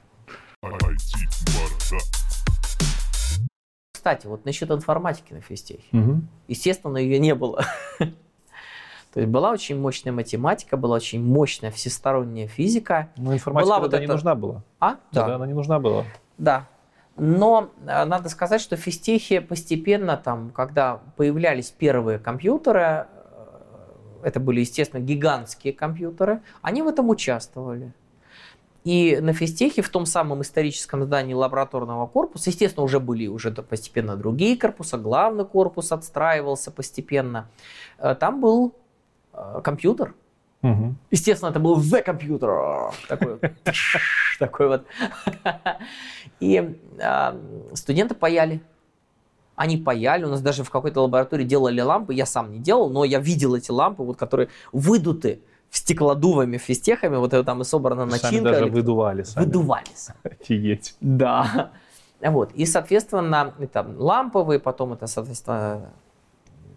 Кстати, 3.91 4.27
вот 4.27 4.45
насчет 4.45 4.71
информатики 4.71 5.33
на 5.33 5.41
физтехе. 5.41 5.83
Мгм. 5.91 6.29
Естественно, 6.47 6.97
ее 6.97 7.19
не 7.19 7.35
было. 7.35 7.65
То 9.13 9.19
есть 9.21 9.31
была 9.31 9.51
очень 9.51 9.79
мощная 9.79 10.13
математика, 10.13 10.77
была 10.77 10.97
очень 10.97 11.23
мощная 11.23 11.71
всесторонняя 11.71 12.47
физика. 12.47 13.09
Ну, 13.17 13.33
информатика 13.33 13.67
Была 13.69 13.79
тогда 13.81 13.97
вот 13.97 13.99
не 14.01 14.05
эта- 14.05 14.13
нужна 14.13 14.35
была. 14.35 14.63
А? 14.79 14.95
Тогда 15.11 15.35
она 15.35 15.47
не 15.47 15.53
нужна 15.53 15.79
была. 15.79 16.05
Да. 16.37 16.67
Но 17.17 17.69
э, 17.85 18.05
надо 18.05 18.29
сказать, 18.29 18.61
что 18.61 18.77
в 18.77 18.79
физтехе 18.79 19.41
постепенно, 19.41 20.15
там, 20.15 20.51
когда 20.51 21.01
появлялись 21.17 21.69
первые 21.71 22.17
компьютеры, 22.19 22.81
э, 22.81 23.05
это 24.23 24.39
были, 24.39 24.61
естественно, 24.61 25.01
гигантские 25.01 25.73
компьютеры, 25.73 26.41
они 26.61 26.81
в 26.81 26.87
этом 26.87 27.09
участвовали. 27.09 27.93
И 28.85 29.17
на 29.21 29.33
физтехе, 29.33 29.81
в 29.81 29.89
том 29.89 30.05
самом 30.05 30.41
историческом 30.41 31.03
здании 31.03 31.33
лабораторного 31.33 32.07
корпуса, 32.07 32.49
естественно, 32.51 32.85
уже 32.85 33.01
были 33.01 33.27
уже 33.27 33.51
постепенно 33.51 34.15
другие 34.15 34.55
корпуса, 34.57 34.97
главный 34.97 35.45
корпус 35.45 35.91
отстраивался 35.91 36.71
постепенно. 36.71 37.49
Э, 37.97 38.15
Там 38.15 38.39
был 38.39 38.73
компьютер, 39.63 40.13
Мгм. 40.61 40.97
Естественно, 41.09 41.51
это 41.51 41.59
был 41.61 41.79
The 41.79 42.03
Computer. 42.05 42.91
Такой. 43.07 43.39
Такой 44.39 44.67
вот. 44.67 44.85
И 46.41 46.77
а, 47.01 47.37
студенты 47.73 48.13
паяли. 48.13 48.61
Они 49.55 49.77
паяли. 49.77 50.25
У 50.25 50.29
нас 50.29 50.41
даже 50.41 50.65
в 50.65 50.69
какой-то 50.69 51.01
лаборатории 51.01 51.45
делали 51.45 51.79
лампы. 51.79 52.13
Я 52.13 52.25
сам 52.25 52.51
не 52.51 52.59
делал, 52.59 52.89
но 52.89 53.05
я 53.05 53.19
видел 53.19 53.55
эти 53.55 53.71
лампы, 53.71 54.03
вот, 54.03 54.17
которые 54.17 54.49
выдуты 54.73 55.39
стеклодувами, 55.69 56.57
фистехами. 56.57 57.15
Вот 57.15 57.33
это 57.33 57.43
там 57.45 57.61
и 57.61 57.63
собрана 57.63 58.01
Сами 58.09 58.21
начинка. 58.21 58.51
даже 58.51 58.65
электро- 58.65 58.71
выдували 58.71 59.23
сами. 59.23 59.45
Выдувались. 59.45 60.09
Офигеть. 60.23 60.95
Да. 60.99 61.71
Вот. 62.21 62.51
И, 62.51 62.65
соответственно, 62.65 63.53
это 63.59 63.87
ламповые, 63.97 64.59
потом 64.59 64.91
это, 64.91 65.07
соответственно, 65.07 65.89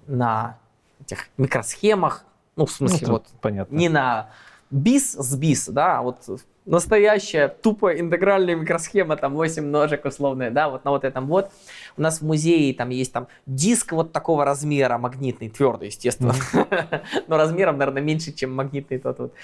на 0.07 0.57
этих 1.01 1.31
микросхемах. 1.37 2.25
Ну, 2.57 2.67
в 2.67 2.81
Ну, 2.81 2.89
смысле, 2.89 2.99
это 3.03 3.13
вот 3.13 3.27
понятно. 3.41 3.75
не 3.75 3.89
на 3.89 4.31
бис 4.71 5.13
с 5.13 5.37
бис, 5.37 5.69
да, 5.69 5.99
а 5.99 6.03
вот 6.03 6.19
настоящая 6.65 7.49
тупо 7.49 7.99
интегральная 7.99 8.55
микросхема, 8.55 9.17
там 9.17 9.35
8 9.35 9.65
ножек 9.65 10.05
условные, 10.05 10.51
да, 10.51 10.69
вот 10.69 10.85
на 10.85 10.91
вот 10.93 11.05
этом 11.05 11.27
вот. 11.27 11.51
У 11.97 12.03
нас 12.03 12.21
в 12.21 12.25
музее 12.25 12.73
там 12.75 12.91
есть 12.91 13.13
там 13.13 13.27
диск 13.47 13.93
вот 13.93 14.13
такого 14.13 14.45
размера, 14.45 14.97
магнитный, 14.99 15.49
твердый, 15.51 15.89
естественно, 15.89 16.35
но 17.27 17.37
размером, 17.37 17.79
наверное, 17.79 18.03
меньше, 18.03 18.33
чем 18.33 18.55
магнитный 18.55 18.99
тот 18.99 19.19
вот. 19.19 19.35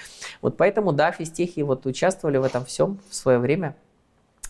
Вот 0.41 0.57
поэтому, 0.57 0.93
да, 0.93 1.11
физтехи 1.11 1.59
вот 1.61 1.85
участвовали 1.85 2.37
в 2.37 2.43
этом 2.43 2.63
всем 2.65 2.99
в 3.09 3.15
свое 3.15 3.37
время. 3.37 3.75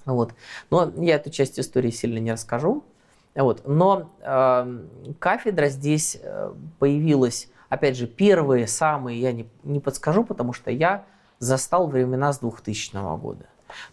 Вот. 0.06 0.34
Но 0.70 0.92
я 0.98 1.16
эту 1.16 1.30
часть 1.30 1.60
истории 1.60 1.92
сильно 1.92 2.20
не 2.20 2.32
расскажу. 2.32 2.84
Вот. 3.36 3.68
Но 3.68 4.10
э, 4.22 4.80
кафедра 5.20 5.68
здесь 5.70 6.18
э, 6.22 6.52
появилась, 6.80 7.50
опять 7.70 7.96
же, 7.96 8.08
первые, 8.08 8.68
самые, 8.68 9.22
я 9.22 9.32
не, 9.32 9.48
не 9.64 9.80
подскажу, 9.80 10.24
потому 10.24 10.54
что 10.54 10.72
я 10.72 11.06
застал 11.40 11.88
времена 11.88 12.34
с 12.34 12.40
2000 12.40 13.18
года. 13.18 13.46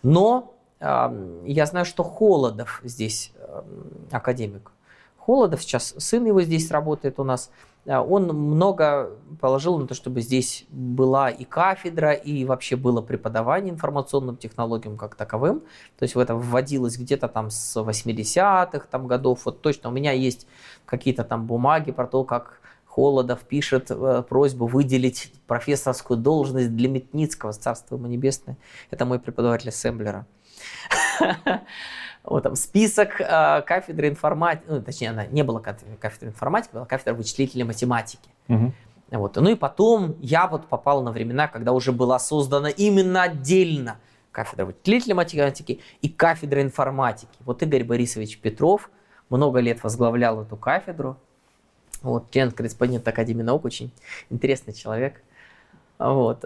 Но 0.02 0.54
э, 0.80 1.42
я 1.46 1.66
знаю, 1.66 1.86
что 1.86 2.02
Холодов 2.02 2.80
здесь, 2.82 3.32
э, 3.36 3.62
академик, 4.10 4.72
Холодов 5.18 5.62
сейчас, 5.62 5.94
сын 5.98 6.24
его 6.24 6.40
здесь 6.42 6.70
работает 6.70 7.18
у 7.20 7.24
нас, 7.24 7.50
э, 7.84 7.96
он 7.96 8.28
много 8.28 9.10
положил 9.40 9.78
на 9.78 9.86
то, 9.86 9.94
чтобы 9.94 10.22
здесь 10.22 10.64
была 10.70 11.30
и 11.30 11.44
кафедра, 11.44 12.12
и 12.12 12.44
вообще 12.44 12.76
было 12.76 13.02
преподавание 13.02 13.72
информационным 13.72 14.36
технологиям 14.36 14.96
как 14.96 15.14
таковым. 15.14 15.60
То 15.98 16.02
есть 16.02 16.14
в 16.14 16.18
это 16.18 16.34
вводилось 16.34 16.96
где-то 16.96 17.28
там 17.28 17.50
с 17.50 17.76
80-х 17.76 18.86
там, 18.90 19.06
годов. 19.06 19.44
Вот 19.44 19.60
точно 19.60 19.90
у 19.90 19.92
меня 19.92 20.12
есть 20.12 20.46
какие-то 20.84 21.22
там 21.22 21.46
бумаги 21.46 21.90
про 21.92 22.06
то, 22.06 22.24
как 22.24 22.60
Холодов 22.96 23.40
пишет 23.40 23.90
э, 23.90 24.22
просьбу 24.26 24.66
выделить 24.66 25.30
профессорскую 25.46 26.16
должность 26.16 26.74
для 26.74 26.88
Метницкого, 26.88 27.52
царство 27.52 27.96
ему 27.96 28.06
небесное. 28.06 28.56
Это 28.90 29.04
мой 29.04 29.18
преподаватель 29.20 29.68
ассемблера. 29.68 30.26
Вот 32.24 32.42
там 32.42 32.56
список 32.56 33.20
э, 33.20 33.62
кафедры 33.62 34.08
информатики, 34.08 34.64
ну, 34.66 34.82
точнее, 34.82 35.10
она 35.10 35.26
не 35.26 35.44
была 35.44 35.60
каф- 35.60 35.84
кафедрой 36.00 36.32
информатики, 36.32 36.72
была 36.72 36.84
кафедра 36.84 37.14
вычислительной 37.14 37.64
математики. 37.64 38.28
Вот. 39.12 39.36
Ну 39.36 39.50
и 39.50 39.54
потом 39.54 40.16
я 40.20 40.48
вот 40.48 40.66
попал 40.66 41.02
на 41.04 41.12
времена, 41.12 41.46
когда 41.46 41.72
уже 41.72 41.92
была 41.92 42.18
создана 42.18 42.68
именно 42.68 43.22
отдельно 43.22 43.98
кафедра 44.32 44.64
вычислительной 44.64 45.14
математики 45.14 45.80
и 46.02 46.08
кафедра 46.08 46.62
информатики. 46.62 47.30
Вот 47.44 47.62
Игорь 47.62 47.84
Борисович 47.84 48.40
Петров 48.40 48.90
много 49.30 49.60
лет 49.60 49.84
возглавлял 49.84 50.42
эту 50.42 50.56
кафедру. 50.56 51.18
Вот, 52.02 52.30
член-корреспондент 52.30 53.06
Академии 53.08 53.42
наук, 53.42 53.64
очень 53.64 53.90
интересный 54.30 54.72
человек. 54.74 55.22
Вот. 55.98 56.44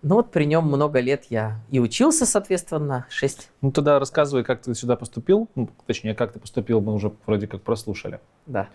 Ну 0.00 0.14
вот 0.14 0.30
при 0.30 0.44
нем 0.44 0.66
много 0.66 1.00
лет 1.00 1.24
я 1.28 1.58
и 1.70 1.80
учился, 1.80 2.24
соответственно, 2.24 3.06
6, 3.10 3.50
Ну, 3.62 3.72
тогда 3.72 3.98
рассказывай, 3.98 4.44
как 4.44 4.60
ты 4.62 4.72
сюда 4.74 4.94
поступил. 4.94 5.48
Ну, 5.56 5.68
точнее, 5.86 6.14
как 6.14 6.32
ты 6.32 6.38
поступил, 6.38 6.80
мы 6.80 6.94
уже 6.94 7.10
вроде 7.26 7.48
как 7.48 7.62
прослушали. 7.62 8.20
да. 8.46 8.68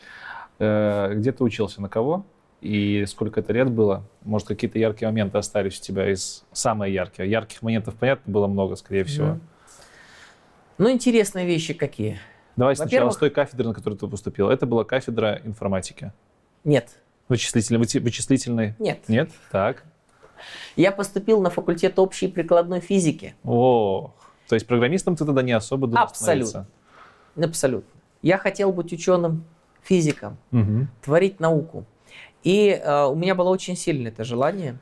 Э, 0.60 1.14
Где 1.16 1.32
ты 1.32 1.44
учился, 1.44 1.82
на 1.82 1.88
кого? 1.88 2.26
И 2.62 3.06
сколько 3.08 3.40
это 3.40 3.54
лет 3.54 3.70
было? 3.72 4.04
Может, 4.24 4.48
какие-то 4.50 4.80
яркие 4.80 5.10
моменты 5.10 5.38
остались 5.38 5.80
у 5.80 5.82
тебя 5.82 6.12
из... 6.12 6.44
Самые 6.52 6.94
яркие. 6.94 7.30
Ярких 7.30 7.62
моментов, 7.62 7.96
понятно, 7.96 8.32
было 8.32 8.48
много, 8.48 8.76
скорее 8.76 9.04
всего. 9.06 9.28
Мгм. 9.28 9.42
Ну, 10.78 10.92
интересные 10.92 11.46
вещи 11.46 11.74
какие. 11.74 12.20
Давай 12.56 12.76
сначала 12.76 13.10
с 13.10 13.18
той 13.18 13.30
кафедры, 13.30 13.68
на 13.68 13.74
которую 13.74 13.98
ты 13.98 14.08
поступил. 14.08 14.50
Это 14.50 14.66
была 14.66 14.84
кафедра 14.84 15.42
информатики. 15.44 16.12
Нет, 16.64 17.00
Вычислительной. 17.30 17.80
Вычислительной. 17.80 18.76
нет. 18.80 19.00
Нет? 19.08 19.32
Так. 19.52 19.84
Я 20.76 20.92
поступил 20.92 21.42
на 21.42 21.50
факультет 21.50 21.98
общей 22.00 22.28
прикладной 22.28 22.82
физики. 22.82 23.34
О, 23.44 24.14
то 24.48 24.56
есть 24.56 24.68
программистом 24.68 25.16
ты 25.16 25.26
тогда 25.26 25.42
не 25.42 25.54
особо 25.54 25.88
думал 25.88 26.04
Абсолютно. 26.04 26.46
становиться? 27.36 27.50
Абсолютно. 27.50 27.90
Я 28.22 28.38
хотел 28.38 28.72
быть 28.74 28.92
ученым, 28.92 29.46
физиком, 29.82 30.38
Мгм. 30.52 30.90
творить 31.02 31.40
науку. 31.40 31.86
И 32.44 32.70
э, 32.70 33.06
у 33.06 33.16
меня 33.16 33.36
было 33.36 33.50
очень 33.50 33.76
сильное 33.78 34.12
это 34.12 34.24
желание. 34.26 34.78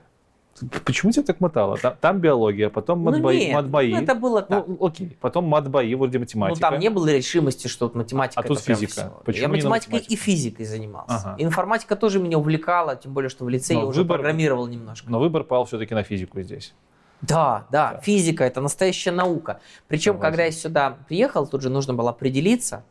Почему 0.85 1.11
тебя 1.11 1.23
так 1.23 1.39
мотало? 1.39 1.77
Там, 1.77 1.95
там 1.99 2.19
биология, 2.19 2.69
потом 2.69 3.03
Ну, 3.03 3.11
матбои. 3.11 3.37
нет, 3.37 3.55
матбои. 3.55 3.91
ну, 3.91 4.01
это 4.01 4.15
было 4.15 4.41
так. 4.41 4.67
Ну, 4.67 4.77
окей. 4.85 5.17
Потом 5.19 5.45
матбои, 5.45 5.93
вроде 5.95 6.17
Ну, 6.19 6.23
математика. 6.23 6.59
там 6.69 6.79
не 6.79 6.89
было 6.89 7.07
решимости, 7.11 7.67
что 7.67 7.85
вот 7.87 7.95
математика 7.95 8.39
А 8.41 8.43
тут 8.43 8.59
физика. 8.59 9.11
Почему 9.25 9.41
Я 9.43 9.47
математикой 9.49 9.99
и 9.99 10.01
математику? 10.03 10.23
физикой 10.23 10.65
занимался. 10.65 11.15
Ага. 11.15 11.35
Информатика 11.39 11.95
тоже 11.95 12.19
меня 12.19 12.37
увлекала, 12.37 12.95
тем 12.95 13.13
более, 13.13 13.29
что 13.29 13.45
в 13.45 13.49
лицее 13.49 13.77
Но 13.77 13.83
я 13.83 13.87
уже 13.89 14.01
выбор- 14.01 14.17
программировал 14.19 14.67
немножко. 14.67 15.09
Но 15.09 15.19
выбор 15.19 15.43
пал 15.43 15.65
все-таки 15.65 15.93
на 15.95 16.03
физику 16.03 16.41
здесь. 16.41 16.73
Да, 17.21 17.65
да, 17.71 17.99
физика 18.03 18.43
это 18.43 18.61
настоящая 18.61 19.11
наука. 19.11 19.59
Причем, 19.87 20.13
Согласен. 20.13 20.31
когда 20.31 20.43
я 20.45 20.51
сюда 20.51 20.97
приехал, 21.07 21.45
тут 21.47 21.61
же 21.61 21.69
нужно 21.69 21.93
было 21.93 22.09
определиться. 22.09 22.83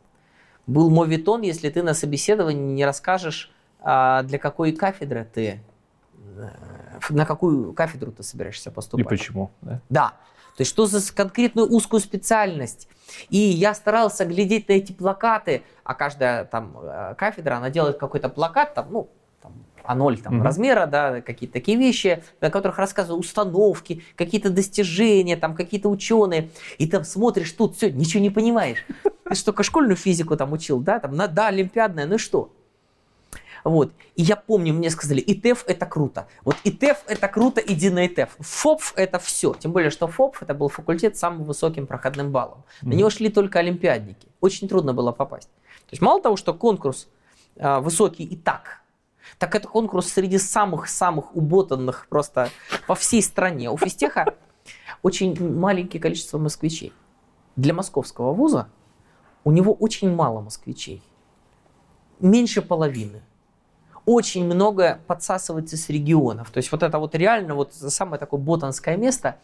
Был 0.67 0.89
моветон, 0.89 1.41
если 1.41 1.69
ты 1.69 1.83
на 1.83 1.93
собеседовании 1.93 2.73
не 2.73 2.85
расскажешь, 2.85 3.51
а, 3.81 4.23
для 4.23 4.37
какой 4.37 4.71
кафедры 4.71 5.27
ты, 5.33 5.61
на 7.09 7.25
какую 7.25 7.73
кафедру 7.73 8.11
ты 8.11 8.23
собираешься 8.23 8.69
И 8.69 8.73
поступать. 8.73 9.07
почему? 9.07 9.51
да? 9.61 9.81
Да. 9.89 10.09
То 10.57 10.61
есть 10.61 10.71
что 10.71 10.85
за 10.85 11.13
конкретную 11.13 11.67
узкую 11.71 11.99
специальность? 12.01 12.87
И 13.29 13.37
я 13.37 13.73
старался 13.73 14.25
глядеть 14.25 14.67
на 14.69 14.73
эти 14.73 14.91
плакаты, 14.91 15.63
а 15.83 15.93
каждая 15.93 16.45
там 16.45 16.77
э, 16.81 17.15
кафедра, 17.17 17.55
она 17.55 17.69
делает 17.69 17.97
какой-то 17.97 18.29
плакат, 18.29 18.73
там, 18.73 18.87
ну, 18.91 19.09
там, 19.41 19.53
А0 19.83 20.21
там, 20.21 20.35
Мгм. 20.35 20.43
размера, 20.43 20.85
да, 20.87 21.21
какие-то 21.21 21.53
такие 21.53 21.77
вещи, 21.77 22.23
на 22.41 22.49
которых 22.51 22.77
рассказывают 22.77 23.25
установки, 23.25 24.03
какие-то 24.15 24.49
достижения, 24.49 25.37
там 25.37 25.55
какие-то 25.55 25.89
ученые. 25.89 26.49
И 26.77 26.87
там 26.87 27.03
смотришь, 27.05 27.51
тут 27.53 27.75
все, 27.77 27.89
ничего 27.91 28.21
не 28.21 28.29
понимаешь. 28.29 28.85
Ты 29.03 29.43
только 29.45 29.63
школьную 29.63 29.95
физику 29.95 30.35
там 30.35 30.51
учил, 30.51 30.79
да, 30.79 30.99
там, 30.99 31.15
на, 31.15 31.27
да, 31.27 31.47
олимпиадная, 31.47 32.05
ну 32.05 32.15
и 32.15 32.17
что? 32.17 32.51
Вот. 33.63 33.93
И 34.15 34.23
я 34.23 34.35
помню, 34.35 34.73
мне 34.73 34.89
сказали, 34.89 35.23
ИТЭФ 35.25 35.65
это 35.67 35.85
круто. 35.85 36.27
Вот 36.43 36.55
ИТЭФ 36.63 37.03
это 37.07 37.27
круто, 37.27 37.61
иди 37.61 37.89
на 37.89 38.07
ИТЭФ. 38.07 38.35
ФОПФ 38.39 38.93
это 38.95 39.19
все. 39.19 39.53
Тем 39.53 39.71
более, 39.71 39.89
что 39.89 40.07
ФОПФ 40.07 40.43
это 40.43 40.53
был 40.53 40.69
факультет 40.69 41.17
с 41.17 41.19
самым 41.19 41.43
высоким 41.43 41.87
проходным 41.87 42.31
баллом. 42.31 42.63
На 42.81 42.93
него 42.93 43.09
шли 43.09 43.29
только 43.29 43.59
олимпиадники. 43.59 44.27
Очень 44.39 44.67
трудно 44.67 44.93
было 44.93 45.11
попасть. 45.11 45.49
То 45.49 45.93
есть 45.93 46.01
мало 46.01 46.21
того, 46.21 46.37
что 46.37 46.53
конкурс 46.53 47.07
а, 47.57 47.79
высокий 47.81 48.23
и 48.23 48.35
так, 48.35 48.81
так 49.37 49.55
это 49.55 49.67
конкурс 49.67 50.07
среди 50.07 50.37
самых-самых 50.37 51.35
уботанных 51.35 52.07
просто 52.09 52.49
по 52.87 52.95
всей 52.95 53.21
стране. 53.21 53.69
У 53.69 53.77
физтеха 53.77 54.35
очень 55.01 55.57
маленькое 55.57 56.01
количество 56.01 56.37
москвичей. 56.37 56.93
Для 57.55 57.73
московского 57.73 58.33
вуза 58.33 58.69
у 59.43 59.51
него 59.51 59.73
очень 59.73 60.13
мало 60.13 60.41
москвичей. 60.41 61.03
Меньше 62.19 62.61
половины 62.61 63.21
очень 64.05 64.45
много 64.45 64.99
подсасывается 65.07 65.77
с 65.77 65.89
регионов. 65.89 66.49
То 66.51 66.57
есть 66.57 66.71
вот 66.71 66.83
это 66.83 66.97
вот 66.99 67.15
реально 67.15 67.55
вот 67.55 67.73
самое 67.73 68.19
такое 68.19 68.39
ботанское 68.39 68.97
место, 68.97 69.35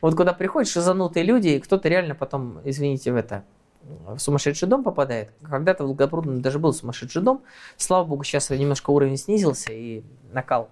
вот 0.00 0.14
куда 0.14 0.32
приходят 0.32 0.68
шизанутые 0.68 1.24
люди, 1.24 1.48
и 1.48 1.60
кто-то 1.60 1.88
реально 1.88 2.14
потом, 2.14 2.60
извините, 2.64 3.12
в 3.12 3.16
это, 3.16 3.44
в 3.82 4.18
сумасшедший 4.18 4.68
дом 4.68 4.82
попадает. 4.82 5.30
Когда-то 5.42 5.84
в 5.84 5.86
Долгопрудном 5.88 6.40
даже 6.40 6.58
был 6.58 6.72
сумасшедший 6.72 7.22
дом. 7.22 7.42
Слава 7.76 8.04
богу, 8.04 8.24
сейчас 8.24 8.50
немножко 8.50 8.90
уровень 8.90 9.16
снизился, 9.16 9.72
и 9.72 10.02
накал 10.32 10.68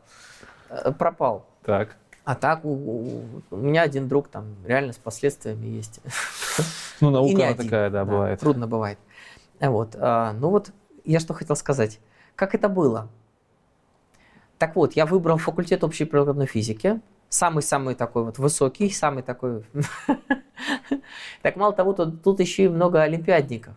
э, 0.71 0.93
пропал. 0.93 1.47
Так. 1.65 1.97
А 2.25 2.35
так 2.35 2.65
у, 2.65 2.71
у- 2.71 3.23
у 3.51 3.57
меня 3.57 3.83
один 3.83 4.09
друг 4.09 4.29
там 4.29 4.57
реально 4.67 4.95
с 4.95 4.97
последствиями 4.97 5.67
есть. 5.67 6.01
Ну, 7.01 7.11
наука 7.11 7.35
она 7.49 7.55
такая, 7.55 7.91
да, 7.91 8.05
бывает. 8.05 8.41
Трудно 8.41 8.67
бывает. 8.67 8.99
Вот. 9.61 9.95
а, 9.99 10.33
ну 10.33 10.49
вот, 10.49 10.71
я 11.05 11.21
что 11.21 11.35
хотел 11.35 11.55
сказать. 11.57 12.01
Как 12.35 12.55
это 12.55 12.69
было? 12.69 13.09
Так 14.59 14.77
вот, 14.77 14.95
я 14.95 15.07
выбрал 15.07 15.39
факультет 15.39 15.85
общей 15.85 16.05
природной 16.05 16.47
физики. 16.47 17.01
Самый-самый 17.29 17.95
такой 17.95 18.25
вот 18.25 18.39
высокий, 18.39 18.91
самый 18.91 19.23
такой... 19.23 19.65
Так 21.43 21.57
мало 21.57 21.73
того, 21.73 21.93
тут, 21.93 22.41
еще 22.41 22.65
и 22.65 22.69
много 22.69 23.03
олимпиадников. 23.03 23.75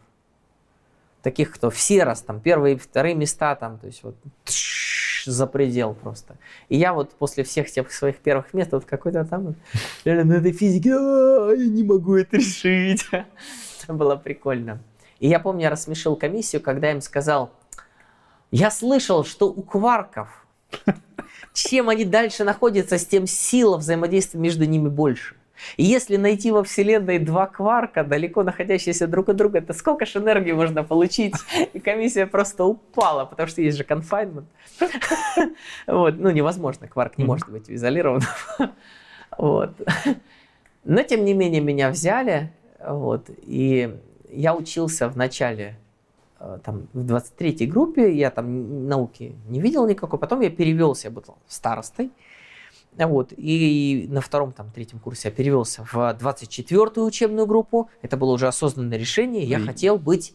Таких, 1.21 1.51
кто 1.51 1.69
все 1.69 2.03
раз, 2.03 2.21
там, 2.21 2.39
первые 2.39 2.77
вторые 2.77 3.15
места, 3.15 3.55
там, 3.55 3.77
то 3.79 3.87
есть 3.87 4.03
вот 4.03 4.15
за 5.25 5.47
предел 5.47 5.93
просто. 5.93 6.37
И 6.69 6.77
я 6.77 6.93
вот 6.93 7.11
после 7.11 7.43
всех 7.43 7.69
тех 7.69 7.91
своих 7.91 8.17
первых 8.17 8.53
мест, 8.53 8.71
вот 8.71 8.85
какой-то 8.85 9.25
там, 9.25 9.55
реально 10.05 10.35
на 10.35 10.39
этой 10.39 10.51
физике, 10.51 10.93
«А, 10.93 11.51
я 11.51 11.67
не 11.67 11.83
могу 11.83 12.15
это 12.15 12.37
решить. 12.37 13.05
Было 13.87 14.15
прикольно. 14.15 14.79
И 15.19 15.27
я 15.27 15.39
помню, 15.39 15.63
я 15.63 15.69
рассмешил 15.69 16.15
комиссию, 16.15 16.61
когда 16.61 16.91
им 16.91 17.01
сказал, 17.01 17.51
я 18.51 18.71
слышал, 18.71 19.25
что 19.25 19.47
у 19.47 19.61
кварков, 19.61 20.46
чем 21.53 21.89
они 21.89 22.05
дальше 22.05 22.43
находятся, 22.43 22.97
с 22.97 23.05
тем 23.05 23.27
сила 23.27 23.77
взаимодействия 23.77 24.39
между 24.39 24.65
ними 24.65 24.89
больше. 24.89 25.35
И 25.75 25.83
если 25.83 26.17
найти 26.17 26.51
во 26.51 26.63
Вселенной 26.63 27.17
два 27.19 27.47
кварка, 27.47 28.03
далеко 28.03 28.43
находящиеся 28.43 29.07
друг 29.07 29.29
от 29.29 29.37
друга, 29.37 29.61
то 29.61 29.73
сколько 29.73 30.05
же 30.05 30.19
энергии 30.19 30.51
можно 30.51 30.83
получить? 30.83 31.33
И 31.73 31.79
комиссия 31.79 32.27
просто 32.27 32.65
упала, 32.65 33.25
потому 33.25 33.49
что 33.49 33.61
есть 33.61 33.77
же 33.77 33.83
confinement. 33.83 34.45
Вот, 35.87 36.15
ну 36.17 36.29
невозможно, 36.29 36.87
кварк 36.87 37.17
не 37.17 37.25
может 37.25 37.49
быть 37.49 37.69
изолирован. 37.71 38.21
Вот. 39.37 39.71
Но 40.83 41.03
тем 41.03 41.25
не 41.25 41.33
менее 41.33 41.61
меня 41.61 41.89
взяли, 41.89 42.51
вот, 42.79 43.29
и 43.41 43.97
я 44.29 44.55
учился 44.55 45.09
в 45.09 45.17
начале 45.17 45.75
там, 46.63 46.87
в 46.93 47.05
23-й 47.05 47.65
группе, 47.65 48.13
я 48.13 48.29
там 48.31 48.87
науки 48.87 49.35
не 49.47 49.59
видел 49.59 49.87
никакой, 49.87 50.19
потом 50.19 50.41
я 50.41 50.49
перевелся, 50.49 51.07
я 51.07 51.11
был 51.13 51.23
старостой, 51.47 52.11
вот, 52.97 53.33
и 53.35 54.07
на 54.09 54.21
втором, 54.21 54.51
там, 54.51 54.71
третьем 54.71 54.99
курсе 54.99 55.29
я 55.29 55.33
перевелся 55.33 55.83
в 55.83 55.95
24-ю 55.95 57.03
учебную 57.05 57.45
группу, 57.47 57.89
это 58.01 58.17
было 58.17 58.31
уже 58.31 58.47
осознанное 58.47 58.97
решение, 58.97 59.43
я 59.43 59.59
И- 59.59 59.63
хотел 59.65 59.97
быть, 59.97 60.33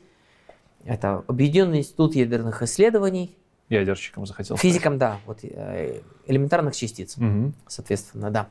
это 0.85 1.23
Объединенный 1.29 1.79
институт 1.79 2.15
ядерных 2.17 2.63
исследований, 2.63 3.37
Ядерщиком 3.69 4.27
захотел. 4.27 4.57
физиком, 4.57 4.99
да, 4.99 5.19
вот, 5.27 5.39
э, 5.45 6.01
элементарных 6.27 6.75
частиц 6.77 7.17
Мгм. 7.17 7.55
соответственно, 7.69 8.31
да. 8.31 8.49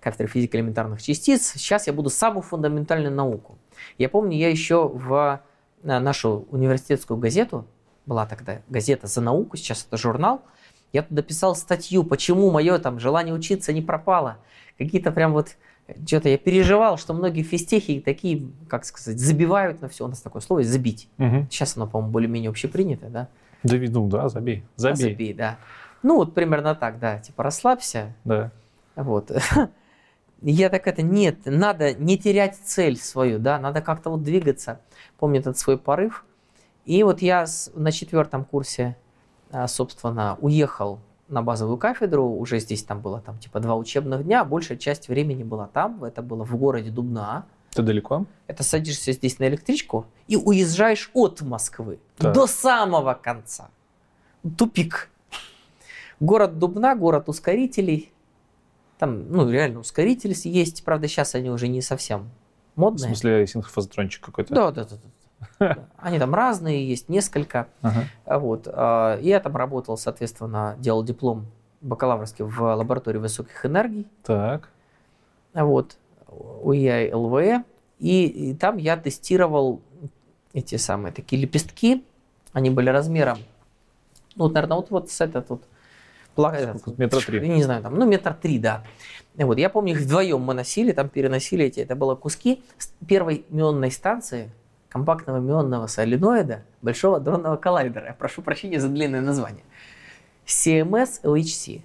Кафедра 0.00 0.28
физики 0.28 0.54
элементарных 0.54 1.02
частиц. 1.02 1.54
Сейчас 1.56 1.88
я 1.88 1.92
буду 1.92 2.08
самую 2.08 2.42
фундаментальную 2.42 3.12
науку. 3.12 3.58
Я 3.98 4.08
помню, 4.08 4.36
я 4.36 4.48
еще 4.48 4.86
в 4.86 5.12
э, 5.44 5.47
нашу 5.82 6.46
университетскую 6.50 7.18
газету, 7.18 7.66
была 8.06 8.26
тогда 8.26 8.60
газета 8.68 9.06
«За 9.06 9.20
науку», 9.20 9.56
сейчас 9.56 9.84
это 9.86 9.96
журнал, 9.96 10.42
я 10.92 11.02
туда 11.02 11.22
писал 11.22 11.54
статью, 11.54 12.02
почему 12.04 12.50
мое 12.50 12.78
там 12.78 12.98
желание 12.98 13.34
учиться 13.34 13.72
не 13.72 13.82
пропало. 13.82 14.38
Какие-то 14.78 15.12
прям 15.12 15.32
вот 15.32 15.56
что-то 16.06 16.28
я 16.28 16.38
переживал, 16.38 16.96
что 16.98 17.12
многие 17.14 17.42
физтехи 17.42 18.00
такие, 18.00 18.48
как 18.68 18.84
сказать, 18.84 19.18
забивают 19.18 19.80
на 19.82 19.88
все. 19.88 20.04
У 20.04 20.08
нас 20.08 20.20
такое 20.20 20.40
слово 20.42 20.60
есть 20.60 20.70
«забить». 20.70 21.08
Мгм. 21.18 21.48
Сейчас 21.50 21.76
оно, 21.76 21.86
по-моему, 21.86 22.12
более-менее 22.12 22.50
общепринято, 22.50 23.06
да? 23.08 23.28
Да, 23.62 23.76
ну 23.76 24.08
да, 24.08 24.28
забей. 24.28 24.64
А, 24.76 24.80
Забей. 24.80 25.12
забей, 25.12 25.34
да. 25.34 25.58
Ну, 26.02 26.16
вот 26.16 26.34
примерно 26.34 26.74
так, 26.74 26.98
да. 26.98 27.18
Типа 27.18 27.42
расслабься, 27.42 28.14
Да. 28.24 28.50
вот. 28.96 29.30
Я 30.40 30.68
так 30.70 30.86
это, 30.86 31.02
нет, 31.02 31.38
надо 31.46 31.94
не 31.94 32.16
терять 32.16 32.56
цель 32.56 32.96
свою, 32.96 33.38
да, 33.38 33.58
надо 33.58 33.80
как-то 33.80 34.10
вот 34.10 34.22
двигаться. 34.22 34.80
Помню 35.18 35.40
этот 35.40 35.58
свой 35.58 35.78
порыв. 35.78 36.24
И 36.84 37.02
вот 37.02 37.20
я 37.22 37.46
на 37.74 37.90
четвертом 37.92 38.44
курсе, 38.44 38.96
а, 39.50 39.66
собственно, 39.66 40.38
уехал 40.40 41.00
на 41.28 41.42
базовую 41.42 41.76
кафедру, 41.76 42.24
уже 42.24 42.60
здесь 42.60 42.82
там 42.84 43.00
было 43.00 43.20
там 43.20 43.38
типа 43.38 43.60
два 43.60 43.76
учебных 43.76 44.24
дня, 44.24 44.44
большая 44.44 44.78
часть 44.78 45.08
времени 45.08 45.42
была 45.42 45.66
там, 45.66 46.02
это 46.04 46.22
было 46.22 46.44
в 46.44 46.56
городе 46.56 46.90
Дубна. 46.90 47.44
Ты 47.74 47.82
далеко? 47.82 48.24
Это 48.46 48.62
садишься 48.62 49.12
здесь 49.12 49.38
на 49.38 49.46
электричку 49.48 50.06
и 50.26 50.36
уезжаешь 50.36 51.10
от 51.12 51.42
Москвы 51.42 51.98
Так. 52.16 52.32
до 52.32 52.46
самого 52.46 53.12
конца. 53.14 53.68
Тупик. 54.56 55.10
Город 56.20 56.58
Дубна, 56.58 56.94
город 56.96 57.28
ускорителей. 57.28 58.12
Там, 58.98 59.30
ну, 59.30 59.48
реально 59.48 59.80
ускорители 59.80 60.34
есть. 60.48 60.84
Правда, 60.84 61.06
сейчас 61.08 61.34
они 61.34 61.50
уже 61.50 61.68
не 61.68 61.80
совсем 61.82 62.30
В 62.74 62.80
модные. 62.80 63.06
смысле, 63.08 63.46
синхрофазотрончик 63.46 64.24
какой-то? 64.24 64.54
Да, 64.54 64.70
да, 64.72 64.84
да, 64.84 64.96
да. 65.60 65.78
Они 65.98 66.18
там 66.18 66.34
разные, 66.34 66.86
есть 66.88 67.08
несколько. 67.08 67.68
Ага. 67.82 68.04
А 68.24 68.38
Вот. 68.40 68.66
а, 68.66 69.18
Я 69.20 69.38
там 69.40 69.56
работал, 69.56 69.96
соответственно, 69.96 70.74
делал 70.78 71.04
диплом 71.04 71.46
бакалаврский 71.80 72.44
в 72.44 72.60
лаборатории 72.60 73.18
высоких 73.18 73.64
энергий. 73.64 74.06
Так. 74.24 74.68
А 75.54 75.64
Вот. 75.64 75.96
У 76.28 76.72
ЛВЭ. 76.72 77.62
И, 78.00 78.26
и 78.26 78.54
там 78.54 78.76
я 78.78 78.96
тестировал 78.96 79.80
эти 80.52 80.76
самые 80.76 81.12
такие 81.12 81.40
лепестки. 81.40 82.04
Они 82.52 82.70
были 82.70 82.90
размером, 82.90 83.38
ну, 84.34 84.44
вот, 84.44 84.54
наверное, 84.54 84.76
вот, 84.78 84.90
вот 84.90 85.10
с 85.10 85.20
этот 85.20 85.48
вот? 85.50 85.62
Метра 86.96 87.20
три. 87.20 87.48
не 87.48 87.62
знаю, 87.62 87.82
там, 87.82 87.94
ну, 87.98 88.06
метр 88.06 88.34
три, 88.34 88.58
да. 88.58 88.84
Вот, 89.34 89.58
я 89.58 89.68
помню, 89.68 89.92
их 89.92 90.00
вдвоем 90.00 90.40
мы 90.40 90.54
носили, 90.54 90.92
там 90.92 91.08
переносили 91.08 91.64
эти, 91.64 91.80
это 91.80 91.94
было 91.94 92.14
куски 92.14 92.62
первой 93.06 93.44
мионной 93.50 93.90
станции 93.90 94.50
компактного 94.88 95.38
мионного 95.38 95.86
соленоида 95.86 96.64
Большого 96.82 97.20
дронного 97.20 97.56
коллайдера. 97.56 98.06
Я 98.06 98.12
прошу 98.14 98.42
прощения 98.42 98.80
за 98.80 98.88
длинное 98.88 99.20
название. 99.20 99.64
CMS 100.46 101.22
LHC. 101.22 101.82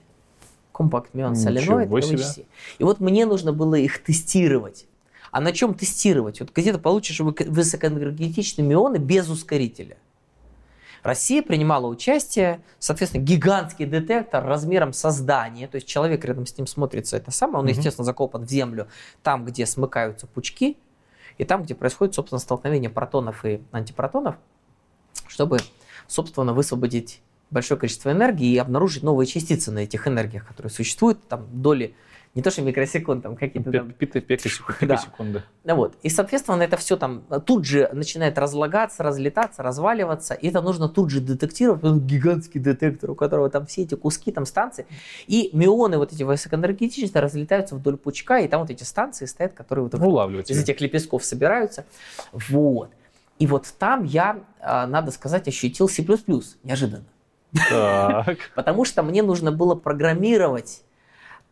Компакт 0.71 1.13
мион 1.13 1.35
соленоид. 1.35 1.89
LHC. 1.89 2.45
И 2.77 2.83
вот 2.83 2.99
мне 2.99 3.25
нужно 3.25 3.53
было 3.53 3.75
их 3.75 4.03
тестировать. 4.03 4.87
А 5.31 5.41
на 5.41 5.51
чем 5.51 5.73
тестировать? 5.73 6.39
Вот 6.39 6.51
где 6.53 6.71
ты 6.71 6.77
получишь 6.77 7.19
высокоэнергетичные 7.19 8.65
мионы 8.65 8.97
без 8.97 9.29
ускорителя. 9.29 9.97
Россия 11.03 11.43
принимала 11.43 11.87
участие, 11.87 12.61
соответственно, 12.79 13.23
гигантский 13.23 13.85
детектор 13.85 14.43
размером 14.43 14.93
со 14.93 15.11
здание, 15.11 15.67
то 15.67 15.75
есть 15.75 15.85
человек 15.87 16.23
рядом 16.23 16.45
с 16.45 16.57
ним 16.57 16.65
смотрится 16.65 17.17
это 17.17 17.29
самое, 17.29 17.59
он, 17.59 17.65
Мгм. 17.65 17.75
естественно, 17.77 18.05
закопан 18.05 18.45
в 18.45 18.49
землю, 18.49 18.87
там, 19.21 19.43
где 19.45 19.65
смыкаются 19.65 20.27
пучки, 20.27 20.77
и 21.37 21.43
там, 21.43 21.63
где 21.63 21.75
происходит, 21.75 22.15
собственно, 22.15 22.39
столкновение 22.39 22.89
протонов 22.89 23.43
и 23.45 23.61
антипротонов, 23.73 24.35
чтобы, 25.27 25.59
собственно, 26.07 26.53
высвободить 26.53 27.21
большое 27.51 27.77
количество 27.79 28.11
энергии 28.11 28.51
и 28.51 28.57
обнаружить 28.57 29.03
новые 29.03 29.27
частицы 29.27 29.71
на 29.71 29.79
этих 29.79 30.07
энергиях, 30.07 30.47
которые 30.47 30.71
существуют, 30.71 31.27
там 31.27 31.47
доли, 31.51 31.95
не 32.35 32.41
то 32.41 32.49
что 32.49 32.63
микросекунд, 32.63 33.21
там 33.21 33.35
какие-то 33.35 33.71
там 33.71 33.91
Пи- 33.91 34.07
пи- 34.07 34.19
пикосек- 34.19 34.63
Да. 34.81 34.95
Пикосекунды. 34.95 35.43
ну 35.63 35.75
Вот. 35.75 35.95
И, 36.01 36.09
соответственно, 36.09 36.63
это 36.63 36.77
все 36.77 36.97
там 36.97 37.21
тут 37.45 37.63
же 37.65 37.89
начинает 37.93 38.39
разлагаться, 38.39 39.03
разлетаться, 39.03 39.61
разваливаться. 39.61 40.33
И 40.33 40.47
это 40.47 40.61
нужно 40.61 40.89
тут 40.89 41.11
же 41.11 41.21
детектировать. 41.21 41.83
Он 41.83 41.99
гигантский 41.99 42.59
детектор, 42.59 43.11
у 43.11 43.15
которого 43.15 43.49
там 43.51 43.67
все 43.67 43.83
эти 43.83 43.93
куски, 43.95 44.31
там 44.31 44.45
станции. 44.47 44.87
И 45.27 45.51
мионы 45.53 45.99
вот 45.99 46.11
эти 46.11 46.23
высокоэнергетические 46.23 47.21
разлетаются 47.21 47.75
вдоль 47.75 47.97
пучка, 47.97 48.39
и 48.39 48.47
там 48.47 48.61
вот 48.61 48.71
эти 48.71 48.83
станции 48.83 49.25
стоят, 49.27 49.53
которые 49.53 49.83
вот 49.85 49.93
Улавливать. 49.93 50.49
из 50.49 50.59
этих 50.59 50.81
лепестков 50.81 51.23
собираются. 51.23 51.85
Вот. 52.31 52.89
И 53.37 53.45
вот 53.45 53.71
там 53.77 54.05
я, 54.05 54.39
а, 54.59 54.87
надо 54.87 55.11
сказать, 55.11 55.47
ощутил 55.47 55.87
C++ 55.87 56.03
неожиданно. 56.63 57.05
Так. 57.69 58.37
Потому 58.55 58.85
что 58.85 59.03
мне 59.03 59.21
нужно 59.21 59.51
было 59.51 59.75
программировать 59.75 60.83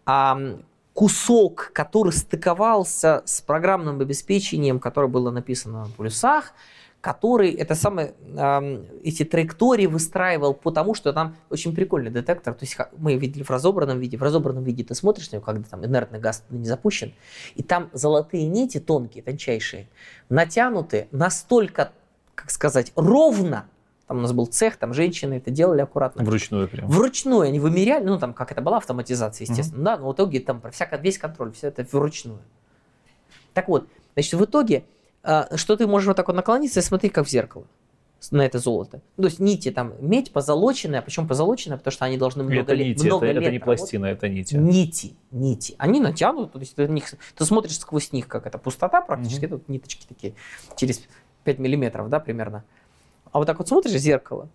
ам, 0.05 0.63
кусок, 1.01 1.71
который 1.73 2.11
стыковался 2.11 3.23
с 3.25 3.41
программным 3.41 4.01
обеспечением, 4.01 4.79
которое 4.79 5.07
было 5.07 5.31
написано 5.31 5.85
на 5.85 5.89
полюсах, 5.89 6.53
который 7.01 7.49
это 7.53 7.73
самое, 7.73 8.13
ам, 8.37 8.85
эти 9.03 9.25
траектории 9.25 9.87
выстраивал, 9.87 10.53
потому 10.53 10.93
что 10.93 11.11
там 11.11 11.35
очень 11.49 11.73
прикольный 11.73 12.11
детектор. 12.11 12.53
То 12.53 12.65
есть 12.65 12.77
мы 12.99 13.15
видели 13.15 13.41
в 13.41 13.49
разобранном 13.49 13.99
виде. 13.99 14.15
В 14.15 14.21
разобранном 14.21 14.63
виде 14.63 14.83
ты 14.83 14.93
смотришь 14.93 15.31
на 15.31 15.37
него, 15.37 15.43
когда 15.43 15.67
там 15.67 15.83
инертный 15.83 16.19
газ 16.19 16.43
не 16.51 16.65
запущен, 16.65 17.15
и 17.55 17.63
там 17.63 17.89
золотые 17.93 18.45
нити, 18.45 18.79
тонкие, 18.79 19.23
тончайшие, 19.23 19.89
натянуты 20.29 21.07
настолько, 21.09 21.93
как 22.35 22.51
сказать, 22.51 22.91
ровно. 22.95 23.65
Там 24.11 24.17
у 24.17 24.21
нас 24.23 24.33
был 24.33 24.45
цех, 24.45 24.75
там 24.75 24.93
женщины 24.93 25.35
это 25.35 25.51
делали 25.51 25.79
аккуратно. 25.79 26.25
Вручную 26.25 26.67
прям. 26.67 26.85
Вручную 26.89 27.47
они 27.47 27.61
вымеряли, 27.61 28.03
ну 28.03 28.19
там 28.19 28.33
как 28.33 28.51
это 28.51 28.59
была 28.59 28.75
автоматизация, 28.75 29.47
естественно, 29.47 29.85
да, 29.85 29.97
но 29.97 30.09
в 30.09 30.13
итоге 30.13 30.41
там 30.41 30.61
всяко, 30.69 30.97
весь 30.97 31.17
контроль, 31.17 31.53
все 31.53 31.69
это 31.69 31.87
вручную. 31.89 32.39
Так 33.53 33.69
вот, 33.69 33.87
значит, 34.15 34.33
в 34.33 34.43
итоге, 34.43 34.83
а, 35.23 35.55
что 35.55 35.77
ты 35.77 35.87
можешь 35.87 36.07
вот 36.07 36.17
так 36.17 36.27
вот 36.27 36.35
наклониться 36.35 36.81
и 36.81 36.83
смотреть, 36.83 37.13
как 37.13 37.25
в 37.25 37.29
зеркало 37.29 37.63
на 38.31 38.41
это 38.41 38.59
золото. 38.59 39.01
То 39.15 39.23
есть 39.23 39.39
нити 39.39 39.71
там, 39.71 39.93
медь 40.01 40.33
позолоченная, 40.33 41.01
почему 41.01 41.25
позолоченная, 41.25 41.77
потому 41.77 41.93
что 41.93 42.03
они 42.03 42.17
должны 42.17 42.43
много 42.43 42.63
Это 42.63 42.73
лет, 42.73 42.87
нити, 42.87 43.05
много 43.05 43.25
это, 43.27 43.31
это 43.31 43.39
лет 43.39 43.51
не 43.53 43.59
работать. 43.59 43.79
пластина, 43.79 44.05
это 44.07 44.27
нити. 44.27 44.55
Нити, 44.55 45.13
нити. 45.31 45.75
Они 45.77 46.01
натянуты, 46.01 46.51
то 46.51 46.59
есть 46.59 46.75
ты, 46.75 46.85
них, 46.89 47.05
ты 47.37 47.45
смотришь 47.45 47.79
сквозь 47.79 48.11
них, 48.11 48.27
как 48.27 48.45
это 48.45 48.57
пустота 48.57 48.99
практически, 48.99 49.47
тут 49.47 49.69
ниточки 49.69 50.05
такие, 50.05 50.33
через 50.75 51.01
5 51.45 51.59
миллиметров, 51.59 52.09
да, 52.09 52.19
примерно. 52.19 52.65
А 53.31 53.39
вот 53.39 53.45
так 53.45 53.57
вот 53.59 53.67
смотришь 53.67 53.93
в 53.93 53.97
зеркало, 53.97 54.49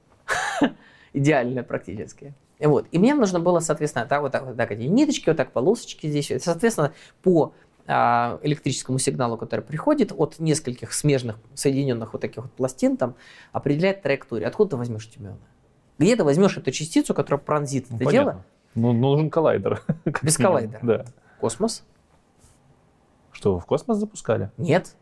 идеальное 1.12 1.62
практически. 1.62 2.34
Вот. 2.58 2.86
И 2.90 2.98
мне 2.98 3.14
нужно 3.14 3.40
было, 3.40 3.60
соответственно, 3.60 4.06
так 4.06 4.22
вот 4.22 4.32
так, 4.32 4.44
вот 4.44 4.56
так 4.56 4.70
эти 4.72 4.82
ниточки, 4.82 5.28
вот 5.28 5.36
так 5.36 5.52
полосочки 5.52 6.06
здесь. 6.06 6.32
Соответственно, 6.42 6.92
по 7.22 7.52
а, 7.86 8.38
электрическому 8.42 8.98
сигналу, 8.98 9.36
который 9.36 9.60
приходит 9.60 10.12
от 10.16 10.38
нескольких 10.38 10.92
смежных, 10.92 11.36
соединенных 11.54 12.12
вот 12.12 12.22
таких 12.22 12.44
вот 12.44 12.52
пластин, 12.52 12.96
там, 12.96 13.14
определяет 13.52 14.02
траекторию. 14.02 14.48
Откуда 14.48 14.70
ты 14.70 14.76
возьмешь 14.76 15.08
мионы? 15.16 15.38
Где 15.98 16.16
ты 16.16 16.24
возьмешь 16.24 16.56
эту 16.56 16.70
частицу, 16.72 17.14
которая 17.14 17.38
пронзит 17.38 17.86
Ну, 17.90 17.96
это 17.96 18.04
понятно. 18.04 18.32
дело? 18.32 18.44
Ну, 18.74 18.92
нужен 18.92 19.30
коллайдер. 19.30 19.82
Без 20.22 20.36
коллайдера. 20.36 20.80
Да. 20.82 21.04
Космос? 21.40 21.84
Что, 23.32 23.54
вы 23.54 23.60
в 23.60 23.66
космос 23.66 23.98
запускали? 23.98 24.50
Нет. 24.56 24.94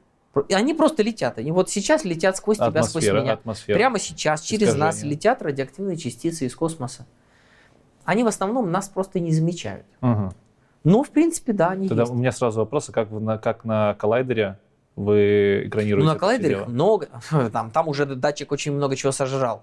Они 0.51 0.75
просто 0.75 1.03
летят. 1.03 1.39
Они 1.39 1.51
вот 1.53 1.71
сейчас 1.71 2.05
летят 2.05 2.37
сквозь 2.37 2.57
тебя, 2.59 2.83
сквозь 2.83 2.89
Атмосфера, 3.05 3.21
меня. 3.21 3.33
атмосфера. 3.35 3.77
Прямо 3.77 3.99
сейчас 3.99 4.41
через 4.43 4.75
нас 4.75 4.97
Искажение. 4.97 5.17
летят 5.17 5.43
радиоактивные 5.43 5.97
частицы 5.97 6.47
из 6.47 6.55
космоса. 6.55 7.07
Они 8.05 8.23
в 8.23 8.27
основном 8.27 8.71
нас 8.71 8.89
просто 8.89 9.21
не 9.21 9.33
замечают. 9.33 9.87
Мгм. 10.01 10.33
Но, 10.85 11.03
в 11.03 11.11
принципе, 11.11 11.53
да, 11.53 11.71
они 11.71 11.89
Тогда 11.89 12.03
есть. 12.03 12.13
у 12.13 12.17
меня 12.17 12.31
сразу 12.33 12.61
вопрос, 12.61 12.89
а 12.91 12.93
как, 12.93 13.11
вы 13.11 13.21
на, 13.21 13.39
как 13.39 13.65
на 13.65 13.95
коллайдере 13.95 14.59
вы 14.97 15.61
Ну, 15.63 15.69
экранируете 15.69 16.07
на 16.07 16.11
это 16.13 16.21
коллайдере 16.21 16.65
много. 16.67 17.09
Там, 17.53 17.71
там 17.71 17.89
уже 17.89 18.05
датчик 18.07 18.53
очень 18.53 18.73
много 18.73 18.95
чего 18.97 19.11
сожрал. 19.13 19.63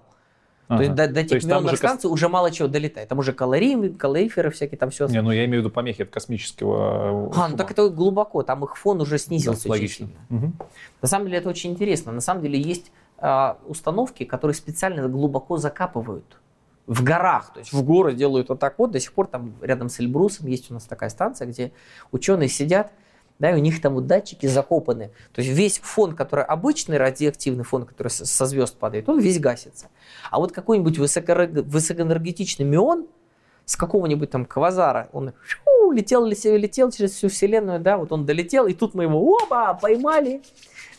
Ага. 0.72 0.76
То 0.78 0.82
есть 0.84 0.96
до, 0.96 1.08
до 1.08 1.28
там 1.28 1.38
миллионных 1.38 1.70
кос- 1.72 1.78
станций 1.78 2.10
уже 2.10 2.28
мало 2.28 2.50
чего 2.50 2.68
долетает. 2.68 3.08
Там 3.08 3.18
уже 3.18 3.32
калории, 3.32 3.88
калориферы 3.90 4.50
всякие, 4.50 4.78
там 4.78 4.90
все. 4.90 5.06
Не, 5.06 5.20
ну 5.20 5.30
я 5.30 5.44
имею 5.44 5.62
в 5.62 5.64
виду 5.64 5.70
помехи 5.70 6.02
от 6.02 6.10
космического... 6.10 7.30
А, 7.36 7.48
ну 7.48 7.56
так 7.56 7.70
это 7.70 7.88
глубоко, 7.90 8.42
там 8.42 8.64
их 8.64 8.76
фон 8.76 9.00
уже 9.00 9.18
снизился 9.18 9.68
очень 9.68 9.70
логично. 9.70 10.08
Мгм. 10.30 10.54
На 11.02 11.08
самом 11.08 11.26
деле 11.26 11.38
это 11.38 11.48
очень 11.48 11.70
интересно. 11.72 12.12
На 12.12 12.20
самом 12.20 12.42
деле 12.42 12.60
есть 12.60 12.90
а, 13.18 13.58
установки, 13.66 14.24
которые 14.24 14.54
специально 14.54 15.06
глубоко 15.08 15.58
закапывают 15.58 16.38
в 16.86 17.02
горах. 17.04 17.52
То 17.52 17.60
есть 17.60 17.72
в 17.72 17.82
горы 17.84 18.14
делают 18.14 18.48
вот 18.48 18.58
так 18.58 18.78
вот. 18.78 18.90
До 18.90 19.00
сих 19.00 19.12
пор 19.12 19.26
там 19.26 19.54
рядом 19.60 19.88
с 19.88 20.00
Эльбрусом 20.00 20.46
есть 20.46 20.70
у 20.70 20.74
нас 20.74 20.84
такая 20.84 21.10
станция, 21.10 21.46
где 21.46 21.72
ученые 22.10 22.48
сидят, 22.48 22.92
да, 23.38 23.50
и 23.50 23.54
у 23.54 23.58
них 23.58 23.80
там 23.80 23.94
вот 23.94 24.06
датчики 24.06 24.46
закопаны. 24.46 25.10
То 25.32 25.40
есть 25.42 25.52
весь 25.56 25.78
фон, 25.78 26.14
который 26.14 26.44
обычный 26.44 26.96
радиоактивный 26.96 27.64
фон, 27.64 27.86
который 27.86 28.08
со- 28.08 28.46
звезд 28.46 28.76
падает, 28.76 29.08
он 29.08 29.18
весь 29.18 29.40
гасится. 29.40 29.88
А 30.30 30.38
вот 30.38 30.52
какой-нибудь 30.52 30.98
высокоэнерг- 30.98 31.62
высокоэнергетичный 31.62 32.64
мион 32.64 33.06
с 33.64 33.76
какого-нибудь 33.76 34.30
там 34.30 34.44
квазара, 34.44 35.08
он 35.12 35.32
фью, 35.44 35.90
летел, 35.92 36.24
летел, 36.24 36.56
летел 36.56 36.90
через 36.90 37.12
всю 37.12 37.28
вселенную, 37.28 37.80
да, 37.80 37.96
вот 37.96 38.12
он 38.12 38.26
долетел, 38.26 38.66
и 38.66 38.74
тут 38.74 38.94
мы 38.94 39.04
его, 39.04 39.20
оба, 39.24 39.78
поймали, 39.80 40.42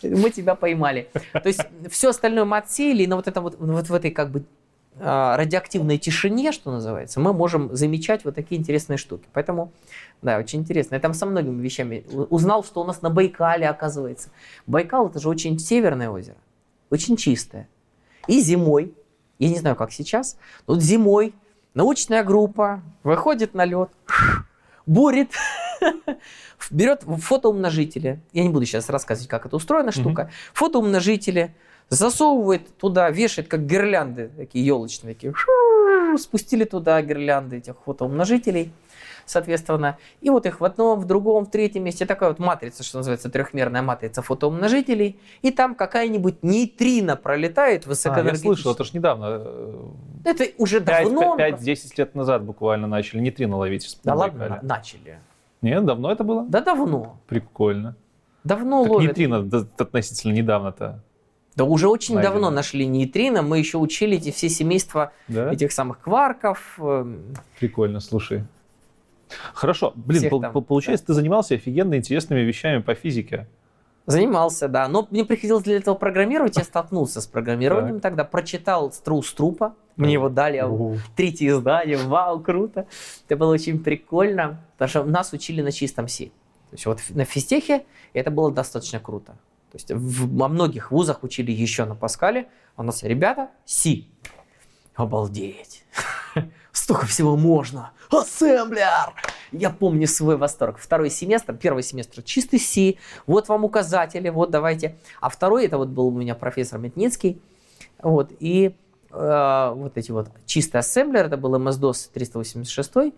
мы 0.02 0.30
тебя 0.30 0.56
поймали. 0.56 1.10
То 1.32 1.48
есть 1.48 1.62
все 1.90 2.10
остальное 2.10 2.46
мы 2.46 2.58
отсеяли, 2.58 3.06
на 3.06 3.16
вот, 3.16 3.28
это 3.28 3.42
вот, 3.42 3.56
вот 3.60 3.90
в 3.90 3.94
этой 3.94 4.12
как 4.12 4.32
бы 4.32 4.44
радиоактивной 5.00 5.98
тишине, 5.98 6.52
что 6.52 6.72
называется, 6.72 7.20
мы 7.20 7.34
можем 7.34 7.76
замечать 7.76 8.26
вот 8.26 8.36
такие 8.36 8.60
интересные 8.60 8.98
штуки. 8.98 9.28
Поэтому, 9.34 9.72
да, 10.22 10.38
очень 10.38 10.60
интересно. 10.60 10.96
Я 10.96 11.02
там 11.02 11.14
со 11.14 11.26
многими 11.26 11.62
вещами 11.62 12.06
узнал, 12.30 12.64
что 12.64 12.82
у 12.82 12.84
нас 12.84 13.02
на 13.02 13.10
Байкале, 13.10 13.68
оказывается. 13.68 14.30
Байкал 14.68 15.08
это 15.08 15.20
же 15.20 15.30
очень 15.30 15.58
северное 15.60 16.10
озеро, 16.10 16.38
очень 16.90 17.18
чистое. 17.18 17.68
И 18.28 18.40
зимой, 18.40 18.94
я 19.40 19.50
не 19.50 19.58
знаю, 19.58 19.76
как 19.76 19.92
сейчас, 19.92 20.38
но 20.68 20.76
вот 20.76 20.84
зимой 20.84 21.34
научная 21.74 22.24
группа 22.24 22.82
выходит 23.04 23.54
на 23.54 23.66
лед, 23.66 23.90
бурит, 24.86 25.32
берет 26.72 27.04
фотоумножители. 27.04 28.22
Я 28.32 28.44
не 28.44 28.50
буду 28.50 28.66
сейчас 28.66 28.90
рассказывать, 28.90 29.30
как 29.30 29.46
это 29.46 29.56
устроена 29.56 29.92
штука. 29.92 30.30
Фотоумножители 30.54 31.56
засовывает 31.94 32.76
туда, 32.78 33.10
вешает 33.10 33.48
как 33.48 33.66
гирлянды, 33.66 34.30
такие 34.36 34.66
елочные, 34.66 35.14
такие, 35.14 35.34
спустили 36.18 36.64
туда 36.64 37.02
гирлянды 37.02 37.58
этих 37.58 37.76
фотоумножителей, 37.86 38.72
соответственно. 39.26 39.98
И 40.22 40.30
вот 40.30 40.46
их 40.46 40.60
в 40.60 40.64
одном, 40.66 41.00
в 41.00 41.06
другом, 41.06 41.46
в 41.46 41.50
третьем 41.52 41.84
месте. 41.84 42.06
Такая 42.06 42.30
вот 42.30 42.40
матрица, 42.40 42.84
что 42.84 42.98
называется, 43.00 43.30
трехмерная 43.30 43.82
матрица 43.82 44.22
фотоумножителей. 44.22 45.20
И 45.42 45.52
там 45.52 45.76
какая-нибудь 45.76 46.44
нейтрино 46.44 47.16
пролетает 47.16 47.86
А, 47.88 48.22
я 48.22 48.36
слышал, 48.36 48.74
это 48.74 48.84
ж 48.84 48.94
недавно. 48.94 49.26
э, 49.30 49.86
Это 50.26 50.46
уже 50.58 50.80
давно. 50.82 51.36
5-10 51.38 51.94
лет 51.98 52.16
назад 52.16 52.44
буквально 52.44 52.88
начали 52.88 53.20
нейтрино 53.22 53.58
ловить. 53.58 53.98
Да 54.04 54.14
ладно, 54.14 54.60
начали. 54.62 55.20
Нет, 55.62 55.86
давно 55.86 56.12
это 56.12 56.24
было? 56.24 56.46
Да 56.48 56.62
давно. 56.62 57.18
Прикольно. 57.28 57.96
Давно 58.44 58.84
Так 58.84 58.92
ловят. 58.92 59.08
нейтрино 59.18 59.38
относительно 59.78 60.34
недавно-то. 60.34 61.02
Да 61.56 61.66
уже 61.66 61.88
очень 61.88 62.16
Найдено. 62.16 62.34
давно 62.34 62.50
нашли 62.50 62.86
нейтрино. 62.88 63.42
Мы 63.44 63.60
еще 63.60 63.78
учили 63.78 64.18
эти 64.18 64.32
все 64.32 64.50
семейства 64.50 65.12
Да? 65.28 65.52
этих 65.54 65.72
самых 65.72 66.00
кварков. 66.00 66.80
эм, 66.80 67.36
Прикольно, 67.60 68.00
слушай. 68.00 68.44
Хорошо. 69.54 69.94
Блин, 69.96 70.30
пол- 70.30 70.42
там, 70.42 70.52
пол- 70.54 70.64
получается, 70.64 71.08
ты 71.08 71.14
занимался 71.14 71.56
офигенно 71.56 71.96
интересными 71.96 72.42
вещами 72.42 72.82
по 72.82 72.96
физике. 72.96 73.48
Занимался, 74.06 74.68
да. 74.68 74.88
Но 74.88 75.08
мне 75.12 75.24
приходилось 75.24 75.64
для 75.64 75.78
этого 75.78 75.96
программировать. 75.96 76.58
Я 76.58 76.64
столкнулся 76.64 77.22
с 77.22 77.28
программированием 77.28 78.00
тогда. 78.02 78.24
Прочитал 78.26 78.92
Струс 78.92 79.32
Трупа. 79.34 79.76
Мне 79.96 80.14
его 80.14 80.28
дали. 80.30 80.58
О, 80.60 80.98
Третье 81.16 81.50
издание. 81.52 81.98
Вау, 81.98 82.40
круто. 82.42 82.86
Это 83.28 83.38
было 83.38 83.54
очень 83.54 83.82
прикольно. 83.82 84.60
Потому 84.74 84.90
что 84.90 85.04
нас 85.06 85.32
учили 85.34 85.62
на 85.62 85.72
чистом 85.72 86.08
C. 86.10 86.26
То 86.26 86.32
есть 86.74 86.86
вот 86.86 87.00
на 87.12 87.24
физтехе 87.26 87.86
это 88.14 88.30
было 88.30 88.52
достаточно 88.52 89.00
круто. 89.00 89.36
То 89.74 89.78
есть 89.78 89.92
в, 89.92 90.38
во 90.38 90.48
многих 90.50 90.92
вузах 90.92 91.24
учили 91.24 91.52
еще 91.52 91.86
на 91.86 91.96
Паскале. 91.96 92.48
А 92.76 92.84
у 92.84 92.86
нас, 92.86 93.02
ребята, 93.02 93.50
C. 93.66 94.04
Обалдеть. 94.94 95.84
Столько 96.72 97.08
всего 97.08 97.36
можно. 97.36 97.92
Ассемблер! 98.12 99.14
Я 99.52 99.72
помню 99.72 100.08
свой 100.08 100.38
восторг. 100.38 100.78
Второй 100.78 101.10
семестр, 101.10 101.56
первый 101.56 101.82
семестр 101.82 102.22
чистый 102.22 102.60
C. 102.60 102.98
Вот 103.26 103.50
вам 103.50 103.64
указатели, 103.66 104.30
вот 104.30 104.52
давайте. 104.52 104.96
А 105.20 105.30
второй, 105.30 105.66
это 105.66 105.80
вот 105.80 105.90
был 105.90 106.10
у 106.10 106.12
меня 106.12 106.36
профессор 106.36 106.78
Метницкий. 106.78 107.42
Вот, 108.00 108.32
и 108.40 108.76
э, 109.12 109.72
вот 109.76 109.98
эти 109.98 110.12
вот 110.12 110.30
чистый 110.46 110.78
ассемблер, 110.78 111.26
это 111.26 111.38
был 111.38 111.56
MS-DOS 111.56 112.12
386, 112.14 113.14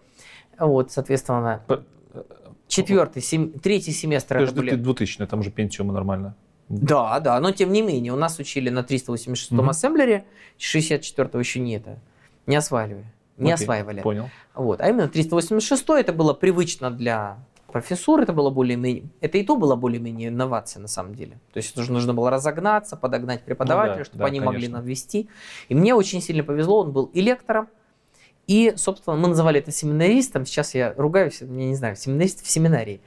вот, 0.59 0.91
соответственно, 0.91 1.63
П- 1.67 1.83
четвертый, 2.67 3.21
сем- 3.21 3.51
третий 3.59 3.91
семестр 3.91 4.37
это 4.37 4.51
Подожди, 4.51 4.71
были... 4.71 4.77
ты 4.77 4.83
2000 4.83 5.25
там 5.25 5.43
же 5.43 5.49
Pentium 5.49 5.91
нормально. 5.91 6.35
Да, 6.69 7.19
да, 7.19 7.39
но 7.39 7.51
тем 7.51 7.71
не 7.71 7.81
менее, 7.81 8.13
у 8.13 8.15
нас 8.15 8.39
учили 8.39 8.69
на 8.69 8.79
386-м 8.79 9.57
Мгм. 9.57 9.69
ассемблере, 9.69 10.25
64-го 10.57 11.39
еще 11.39 11.59
не 11.59 11.75
это, 11.75 11.99
не 12.47 12.55
осваивали, 12.55 13.05
не 13.37 13.51
Окей, 13.51 13.63
осваивали. 13.63 14.01
Понял. 14.01 14.29
Вот. 14.55 14.81
А 14.81 14.89
именно 14.89 15.07
386 15.07 15.85
это 15.89 16.11
было 16.13 16.33
привычно 16.33 16.89
для 16.89 17.37
профессур, 17.71 18.21
это 18.21 18.33
было 18.33 18.49
более-менее, 18.49 19.03
это 19.21 19.37
и 19.37 19.43
то 19.43 19.57
было 19.57 19.75
более-менее 19.75 20.29
инновация 20.29 20.79
на 20.81 20.87
самом 20.87 21.13
деле. 21.13 21.33
То 21.53 21.57
есть 21.57 21.75
нужно, 21.75 21.95
нужно 21.95 22.13
было 22.13 22.29
разогнаться, 22.31 22.95
подогнать 22.95 23.43
преподавателя, 23.43 23.97
Ну 23.97 23.99
да, 23.99 24.05
чтобы 24.05 24.19
да, 24.19 24.25
они 24.27 24.39
могли 24.39 24.61
конечно. 24.61 24.77
нам 24.77 24.85
ввести. 24.85 25.29
И 25.67 25.75
мне 25.75 25.93
очень 25.93 26.21
сильно 26.21 26.43
повезло, 26.43 26.79
он 26.81 26.93
был 26.93 27.05
и 27.13 27.21
лектором, 27.21 27.67
и, 28.47 28.73
собственно, 28.77 29.17
мы 29.17 29.27
называли 29.27 29.59
это 29.59 29.71
семинаристом. 29.71 30.45
Сейчас 30.45 30.73
я 30.75 30.93
ругаюсь, 30.95 31.41
я 31.41 31.47
не 31.47 31.75
знаю, 31.75 31.95
семинарист 31.95 32.43
в 32.45 32.49
семинарии. 32.49 33.01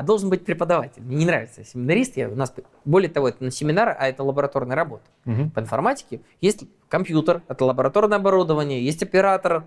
А 0.00 0.02
должен 0.02 0.30
быть 0.30 0.46
преподаватель. 0.46 1.02
Мне 1.02 1.14
не 1.16 1.26
нравится 1.26 1.62
семинарист. 1.62 2.16
Я, 2.16 2.30
у 2.30 2.34
нас, 2.34 2.54
более 2.86 3.10
того, 3.10 3.28
это 3.28 3.44
не 3.44 3.50
семинар, 3.50 3.94
а 4.00 4.08
это 4.08 4.24
лабораторная 4.24 4.74
работа 4.74 5.02
Мгм. 5.26 5.50
по 5.50 5.60
информатике. 5.60 6.22
Есть 6.40 6.64
компьютер, 6.88 7.42
это 7.48 7.66
лабораторное 7.66 8.16
оборудование, 8.16 8.82
есть 8.82 9.02
оператор, 9.02 9.64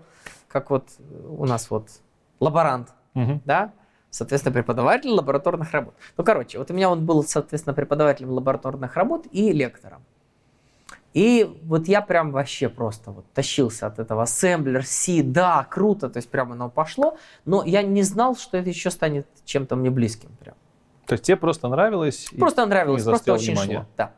как 0.48 0.70
вот 0.70 0.88
у 1.28 1.46
нас 1.46 1.70
вот 1.70 1.88
лаборант, 2.40 2.88
Мгм. 3.14 3.42
да, 3.44 3.70
соответственно, 4.10 4.52
преподаватель 4.52 5.10
лабораторных 5.10 5.70
работ. 5.70 5.94
Ну, 6.16 6.24
короче, 6.24 6.58
вот 6.58 6.68
у 6.68 6.74
меня 6.74 6.90
он 6.90 7.06
был, 7.06 7.22
соответственно, 7.22 7.72
преподавателем 7.72 8.30
лабораторных 8.30 8.96
работ 8.96 9.26
и 9.30 9.52
лектором. 9.52 10.02
И 11.14 11.48
вот 11.62 11.86
я 11.88 12.00
прям 12.02 12.32
вообще 12.32 12.68
просто 12.68 13.12
вот 13.12 13.24
тащился 13.32 13.86
от 13.86 13.98
этого 14.00 14.24
ассемблер, 14.24 14.84
C, 14.84 15.22
да, 15.22 15.64
круто, 15.70 16.08
то 16.10 16.18
есть 16.18 16.28
прямо 16.28 16.54
оно 16.54 16.68
пошло, 16.68 17.16
но 17.44 17.62
я 17.64 17.82
не 17.82 18.02
знал, 18.02 18.36
что 18.36 18.56
это 18.58 18.68
еще 18.68 18.90
станет 18.90 19.26
чем-то 19.44 19.76
мне 19.76 19.90
близким 19.90 20.30
прям. 20.40 20.56
То 21.06 21.12
есть 21.12 21.24
тебе 21.24 21.36
просто 21.36 21.68
нравилось? 21.68 22.28
и- 22.32 22.36
Просто 22.38 22.66
нравилось, 22.66 23.04
не 23.04 23.10
просто 23.10 23.32
очень 23.32 23.52
внимание. 23.52 23.76
шло, 23.78 23.86
да. 23.96 24.10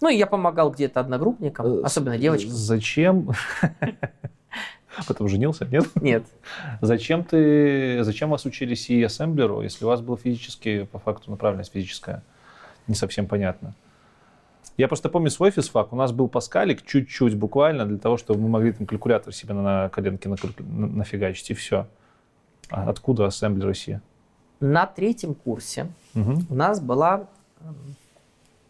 Ну, 0.00 0.08
и 0.08 0.16
я 0.16 0.26
помогал 0.26 0.70
где-то 0.72 1.00
одногруппникам, 1.00 1.66
Э, 1.66 1.80
особенно 1.82 2.18
девочкам. 2.18 2.50
Зачем? 2.50 3.30
Потом 5.08 5.28
женился, 5.28 5.64
нет? 5.66 5.86
Нет. 5.96 6.24
Зачем 6.80 7.24
ты, 7.24 8.02
зачем 8.04 8.30
вас 8.30 8.44
учили 8.44 8.74
C 8.74 8.94
и 8.94 9.02
ассемблеру, 9.02 9.60
если 9.62 9.84
у 9.84 9.88
вас 9.88 10.00
была 10.00 10.16
физически, 10.16 10.84
по 10.84 10.98
факту, 10.98 11.30
направленность 11.30 11.72
физическая? 11.72 12.22
Не 12.86 12.94
совсем 12.94 13.26
понятно. 13.26 13.74
Я 14.76 14.88
просто 14.88 15.08
помню 15.08 15.30
свой 15.30 15.50
физфак, 15.50 15.92
у 15.92 15.96
нас 15.96 16.12
был 16.12 16.28
паскалик 16.28 16.84
чуть-чуть 16.84 17.36
буквально 17.36 17.86
для 17.86 17.98
того, 17.98 18.16
чтобы 18.16 18.40
мы 18.40 18.48
могли 18.48 18.72
там 18.72 18.86
калькулятор 18.86 19.32
себе 19.32 19.54
на 19.54 19.88
коленке 19.90 20.28
нафигачить, 20.58 21.50
и 21.50 21.54
все. 21.54 21.86
А 22.70 22.88
откуда 22.88 23.26
ассемблер 23.26 23.76
C? 23.76 24.00
На 24.60 24.86
третьем 24.86 25.34
курсе 25.34 25.88
Мгм. 26.14 26.46
у 26.48 26.54
нас 26.54 26.80
была, 26.80 27.26
эм, 27.60 27.76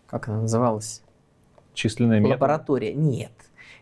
как 0.07 0.29
она 0.29 0.43
называлась, 0.43 1.03
Численные 1.75 2.21
методы. 2.21 2.35
лаборатория. 2.35 2.93
Нет. 2.95 3.33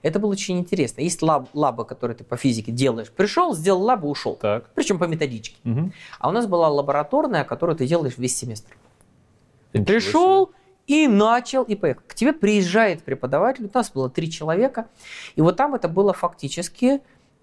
Это 0.03 0.19
было 0.19 0.31
очень 0.33 0.59
интересно. 0.59 1.01
Есть 1.01 1.23
лаб, 1.23 1.49
лаба, 1.55 1.85
которую 1.85 2.17
ты 2.17 2.25
по 2.25 2.37
физике 2.37 2.73
делаешь. 2.73 3.11
Пришел, 3.11 3.55
сделал 3.55 3.83
лабу, 3.83 4.09
ушел. 4.11 4.35
Так. 4.35 4.69
Причем 4.75 4.99
по 4.99 5.05
методичке. 5.05 5.57
Мгм. 5.65 5.93
А 6.19 6.29
у 6.29 6.33
нас 6.33 6.47
была 6.47 6.69
лабораторная, 6.69 7.45
которую 7.45 7.77
ты 7.77 7.87
делаешь 7.87 8.19
весь 8.19 8.37
семестр. 8.37 8.77
Ты 9.73 9.79
Ничего 9.79 9.95
пришел 9.95 10.51
и 10.87 11.07
начал, 11.07 11.63
и 11.63 11.75
поехал. 11.75 12.03
К 12.07 12.15
тебе 12.15 12.33
приезжает 12.33 13.03
преподаватель, 13.03 13.65
у 13.65 13.71
нас 13.73 13.91
было 13.91 14.11
три 14.11 14.31
человека, 14.31 14.89
и 15.37 15.41
вот 15.41 15.57
там 15.57 15.75
это 15.75 15.89
было 15.89 16.13
фактически, 16.13 17.01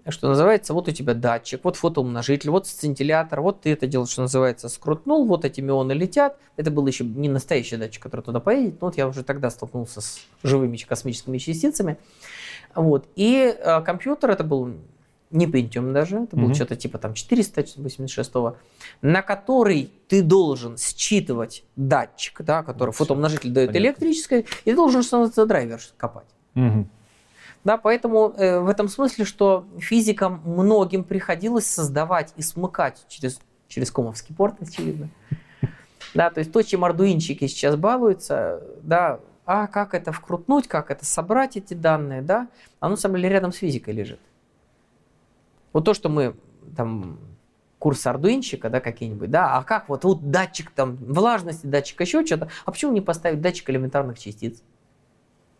что 0.08 0.28
называется, 0.28 0.72
вот 0.72 0.88
у 0.88 0.92
тебя 0.92 1.14
датчик, 1.14 1.60
вот 1.62 1.76
фотоумножитель, 1.76 2.50
вот 2.50 2.66
сцинтиллятор, 2.66 3.40
вот 3.40 3.62
ты 3.62 3.72
это 3.72 3.86
дело, 3.86 4.06
что 4.06 4.22
называется, 4.22 4.68
скрутнул, 4.68 5.26
вот 5.26 5.44
эти 5.44 5.60
мионы 5.60 5.92
летят. 5.92 6.38
Это 6.56 6.70
был 6.70 6.86
еще 6.86 7.04
не 7.04 7.28
настоящий 7.28 7.76
датчик, 7.76 8.02
который 8.02 8.22
туда 8.22 8.40
поедет, 8.40 8.80
но 8.80 8.88
вот 8.88 8.96
я 8.96 9.06
уже 9.06 9.22
тогда 9.22 9.50
столкнулся 9.50 10.00
с 10.00 10.20
живыми 10.42 10.76
космическими 10.76 11.38
частицами. 11.38 11.98
Вот. 12.74 13.08
И 13.16 13.54
э, 13.56 13.82
компьютер 13.82 14.30
это 14.30 14.44
был 14.44 14.74
не 15.30 15.46
Pentium 15.46 15.92
даже, 15.92 16.18
это 16.18 16.36
был 16.36 16.46
Мгм. 16.46 16.54
что-то 16.54 16.76
типа 16.76 16.98
там 16.98 17.14
486, 17.14 18.32
на 19.02 19.22
который 19.22 19.92
ты 20.08 20.22
должен 20.22 20.76
считывать 20.76 21.64
датчик, 21.76 22.42
да, 22.42 22.62
который 22.62 22.90
Всё, 22.92 23.04
фотоумножитель 23.04 23.50
дает 23.50 23.72
понятно. 23.72 23.88
электрическое, 23.88 24.40
и 24.40 24.70
ты 24.70 24.74
должен, 24.74 24.98
называется, 25.00 25.46
драйвер 25.46 25.80
копать. 25.96 26.26
Мгм. 26.54 26.90
Да, 27.62 27.76
поэтому 27.76 28.32
э, 28.36 28.58
в 28.60 28.68
этом 28.68 28.88
смысле, 28.88 29.24
что 29.24 29.66
физикам 29.78 30.40
многим 30.44 31.04
приходилось 31.04 31.66
создавать 31.66 32.32
и 32.36 32.42
смыкать 32.42 33.04
через, 33.08 33.38
через 33.68 33.90
комовский 33.90 34.34
порт, 34.34 34.56
очевидно. 34.60 35.10
Да, 36.14 36.30
то 36.30 36.40
есть 36.40 36.52
то, 36.52 36.62
чем 36.62 36.84
ардуинчики 36.84 37.46
сейчас 37.46 37.76
балуются, 37.76 38.62
да, 38.82 39.20
а 39.44 39.66
как 39.66 39.94
это 39.94 40.10
вкрутнуть, 40.10 40.66
как 40.68 40.90
это 40.90 41.04
собрать 41.04 41.56
эти 41.56 41.74
данные, 41.74 42.22
да, 42.22 42.48
оно, 42.80 42.92
на 42.92 42.96
самом 42.96 43.16
деле, 43.16 43.28
рядом 43.28 43.52
с 43.52 43.56
физикой 43.56 43.94
лежит. 43.94 44.20
Вот 45.72 45.84
то, 45.84 45.94
что 45.94 46.08
мы 46.08 46.36
там 46.76 47.18
курс 47.78 48.06
ардуинчика, 48.06 48.68
да, 48.68 48.80
какие-нибудь, 48.80 49.30
да, 49.30 49.56
а 49.56 49.64
как 49.64 49.88
вот, 49.88 50.04
вот 50.04 50.30
датчик 50.30 50.70
там 50.70 50.96
влажности, 50.96 51.66
датчик 51.66 52.00
еще 52.00 52.24
что-то, 52.24 52.48
а 52.64 52.70
почему 52.70 52.92
не 52.92 53.00
поставить 53.00 53.40
датчик 53.40 53.70
элементарных 53.70 54.18
частиц? 54.18 54.62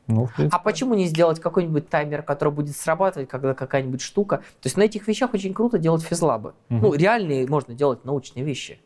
Ну, 0.06 0.28
А 0.50 0.58
почему 0.58 0.94
не 0.94 1.06
сделать 1.06 1.40
какой-нибудь 1.40 1.88
таймер, 1.88 2.22
который 2.22 2.52
будет 2.52 2.76
срабатывать, 2.76 3.28
когда 3.28 3.54
какая-нибудь 3.54 4.00
штука? 4.00 4.38
То 4.38 4.66
есть 4.66 4.76
на 4.76 4.82
этих 4.82 5.06
вещах 5.06 5.34
очень 5.34 5.54
круто 5.54 5.78
делать 5.78 6.02
физлабы. 6.02 6.54
Мгм. 6.68 6.82
Ну, 6.82 6.94
реальные 6.94 7.46
можно 7.46 7.74
делать 7.74 8.04
научные 8.04 8.44
вещи. 8.44 8.80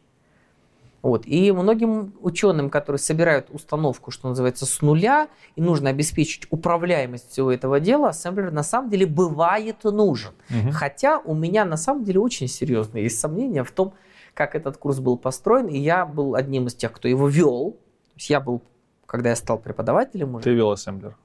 Вот. 1.05 1.27
И 1.27 1.53
многим 1.53 2.15
ученым, 2.23 2.71
которые 2.71 2.99
собирают 2.99 3.49
установку, 3.51 4.11
что 4.11 4.31
называется, 4.31 4.65
с 4.65 4.81
нуля, 4.81 5.29
и 5.55 5.61
нужно 5.61 5.91
обеспечить 5.91 6.47
управляемость 6.49 7.31
всего 7.31 7.53
этого 7.53 7.79
дела, 7.79 8.09
ассемблер 8.09 8.51
на 8.51 8.63
самом 8.63 8.89
деле 8.89 9.05
бывает 9.05 9.85
нужен. 9.85 10.33
Мгм. 10.49 10.73
Хотя 10.73 11.19
у 11.19 11.35
меня 11.35 11.67
на 11.67 11.77
самом 11.77 12.05
деле 12.05 12.21
очень 12.21 12.49
серьезные 12.49 13.05
есть 13.05 13.21
сомнения 13.21 13.65
в 13.65 13.71
том, 13.71 13.93
как 14.33 14.55
этот 14.55 14.79
курс 14.79 14.99
был 14.99 15.19
построен, 15.19 15.67
и 15.67 15.77
я 15.77 16.07
был 16.07 16.37
одним 16.37 16.69
из 16.69 16.75
тех, 16.75 16.91
кто 16.91 17.07
его 17.07 17.29
вел. 17.29 17.73
То 17.73 18.17
есть 18.17 18.31
я 18.31 18.41
был, 18.41 18.63
когда 19.05 19.29
я 19.29 19.37
стал 19.37 19.59
преподавателем 19.59 20.37
уже, 20.37 20.45
Ты 20.45 20.55
вел 20.55 20.71
ассемблер. 20.71 21.19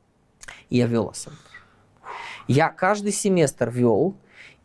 я 0.70 0.88
вел 0.88 1.08
ассемблер. 1.08 1.40
Я 2.50 2.68
каждый 2.68 3.14
семестр 3.14 3.70
вел, 3.70 4.18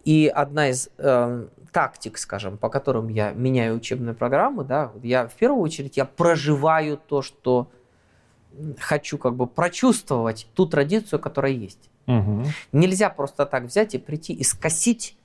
и 0.05 0.27
одна 0.27 0.70
из 0.70 0.91
э, 0.99 1.47
тактик, 1.74 2.18
скажем, 2.18 2.56
по 2.56 2.68
которым 2.70 3.09
я 3.09 3.32
меняю 3.32 3.74
учебные 3.76 4.14
программы, 4.14 4.62
да, 4.64 4.92
я 5.02 5.26
в 5.26 5.34
первую 5.34 5.60
очередь 5.60 5.96
я 5.96 6.05
проживаю 6.05 6.96
то, 6.96 7.20
что 7.20 7.68
хочу 8.78 9.18
как 9.18 9.34
бы 9.34 9.48
прочувствовать 9.48 10.46
ту 10.55 10.66
традицию, 10.66 11.18
которая 11.18 11.51
есть. 11.51 11.90
Мгм. 12.06 12.44
Нельзя 12.70 13.10
просто 13.10 13.44
так 13.44 13.64
взять 13.64 13.94
и 13.96 13.98
прийти 13.98 14.32
и 14.32 14.44
скосить 14.44 15.16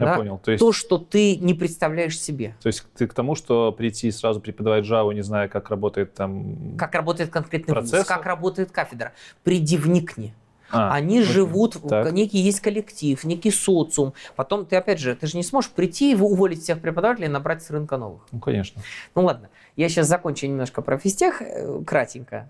Я 0.00 0.06
Да. 0.06 0.16
понял. 0.16 0.38
То 0.38 0.50
есть, 0.50 0.58
то, 0.60 0.72
что 0.72 0.98
ты 0.98 1.36
не 1.36 1.54
представляешь 1.54 2.18
себе. 2.20 2.56
то 2.60 2.66
есть 2.66 2.84
ты 2.96 3.06
к 3.06 3.14
тому, 3.14 3.36
что 3.36 3.70
прийти 3.70 4.08
и 4.08 4.10
сразу 4.10 4.40
преподавать 4.40 4.84
Java, 4.84 5.14
не 5.14 5.22
зная, 5.22 5.46
как 5.46 5.70
работает 5.70 6.14
там... 6.14 6.76
Как 6.76 6.92
работает 6.96 7.30
конкретный 7.30 7.72
вуз, 7.72 7.90
Процессор? 7.90 8.16
как 8.16 8.26
работает 8.26 8.72
кафедра. 8.72 9.12
Приди 9.44 9.76
вникни. 9.76 10.34
А, 10.70 10.92
Они 10.94 11.18
окей. 11.20 11.30
живут, 11.32 11.76
Так. 11.88 12.12
некий 12.12 12.38
есть 12.38 12.60
коллектив, 12.60 13.22
некий 13.24 13.50
социум. 13.50 14.14
Потом 14.34 14.66
ты, 14.66 14.76
опять 14.76 14.98
же, 14.98 15.14
ты 15.14 15.26
же 15.26 15.36
не 15.36 15.42
сможешь 15.42 15.70
прийти 15.70 16.12
и 16.12 16.14
уволить 16.16 16.62
всех 16.62 16.80
преподавателей 16.80 17.26
и 17.26 17.30
набрать 17.30 17.62
с 17.62 17.70
рынка 17.70 17.96
новых. 17.96 18.22
Ну, 18.32 18.40
конечно. 18.40 18.82
Ну 19.14 19.24
ладно, 19.24 19.50
я 19.76 19.88
сейчас 19.88 20.08
закончу 20.08 20.46
немножко 20.46 20.82
про 20.82 20.98
физтех, 20.98 21.42
э, 21.42 21.82
кратенько. 21.86 22.48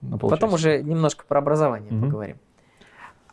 На 0.00 0.16
Потом 0.18 0.54
уже 0.54 0.82
немножко 0.82 1.24
про 1.28 1.38
образование 1.40 1.92
Мгм. 1.92 2.06
поговорим. 2.06 2.38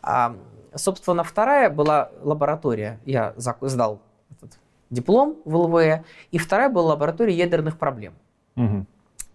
А, 0.01 0.35
собственно, 0.75 1.23
вторая 1.23 1.69
была 1.69 2.11
лаборатория. 2.21 2.99
Я 3.05 3.33
сдал 3.37 4.01
этот 4.41 4.59
диплом 4.89 5.37
в 5.45 5.55
ЛВЭ. 5.55 6.03
И 6.31 6.37
вторая 6.37 6.69
была 6.69 6.89
лаборатория 6.89 7.33
ядерных 7.33 7.77
проблем. 7.77 8.13
Мгм. 8.55 8.85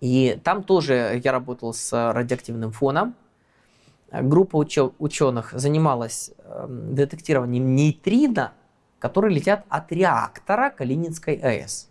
И 0.00 0.38
там 0.44 0.62
тоже 0.62 1.20
я 1.24 1.32
работал 1.32 1.72
с 1.72 2.12
радиоактивным 2.12 2.72
фоном. 2.72 3.14
Группа 4.20 4.56
ученых 4.56 5.52
занималась 5.52 6.32
эм, 6.44 6.94
детектированием 6.94 7.74
нейтрино, 7.74 8.52
которые 8.98 9.34
летят 9.34 9.64
от 9.70 9.90
реактора 9.90 10.70
Калининской 10.70 11.34
АЭС. 11.36 11.88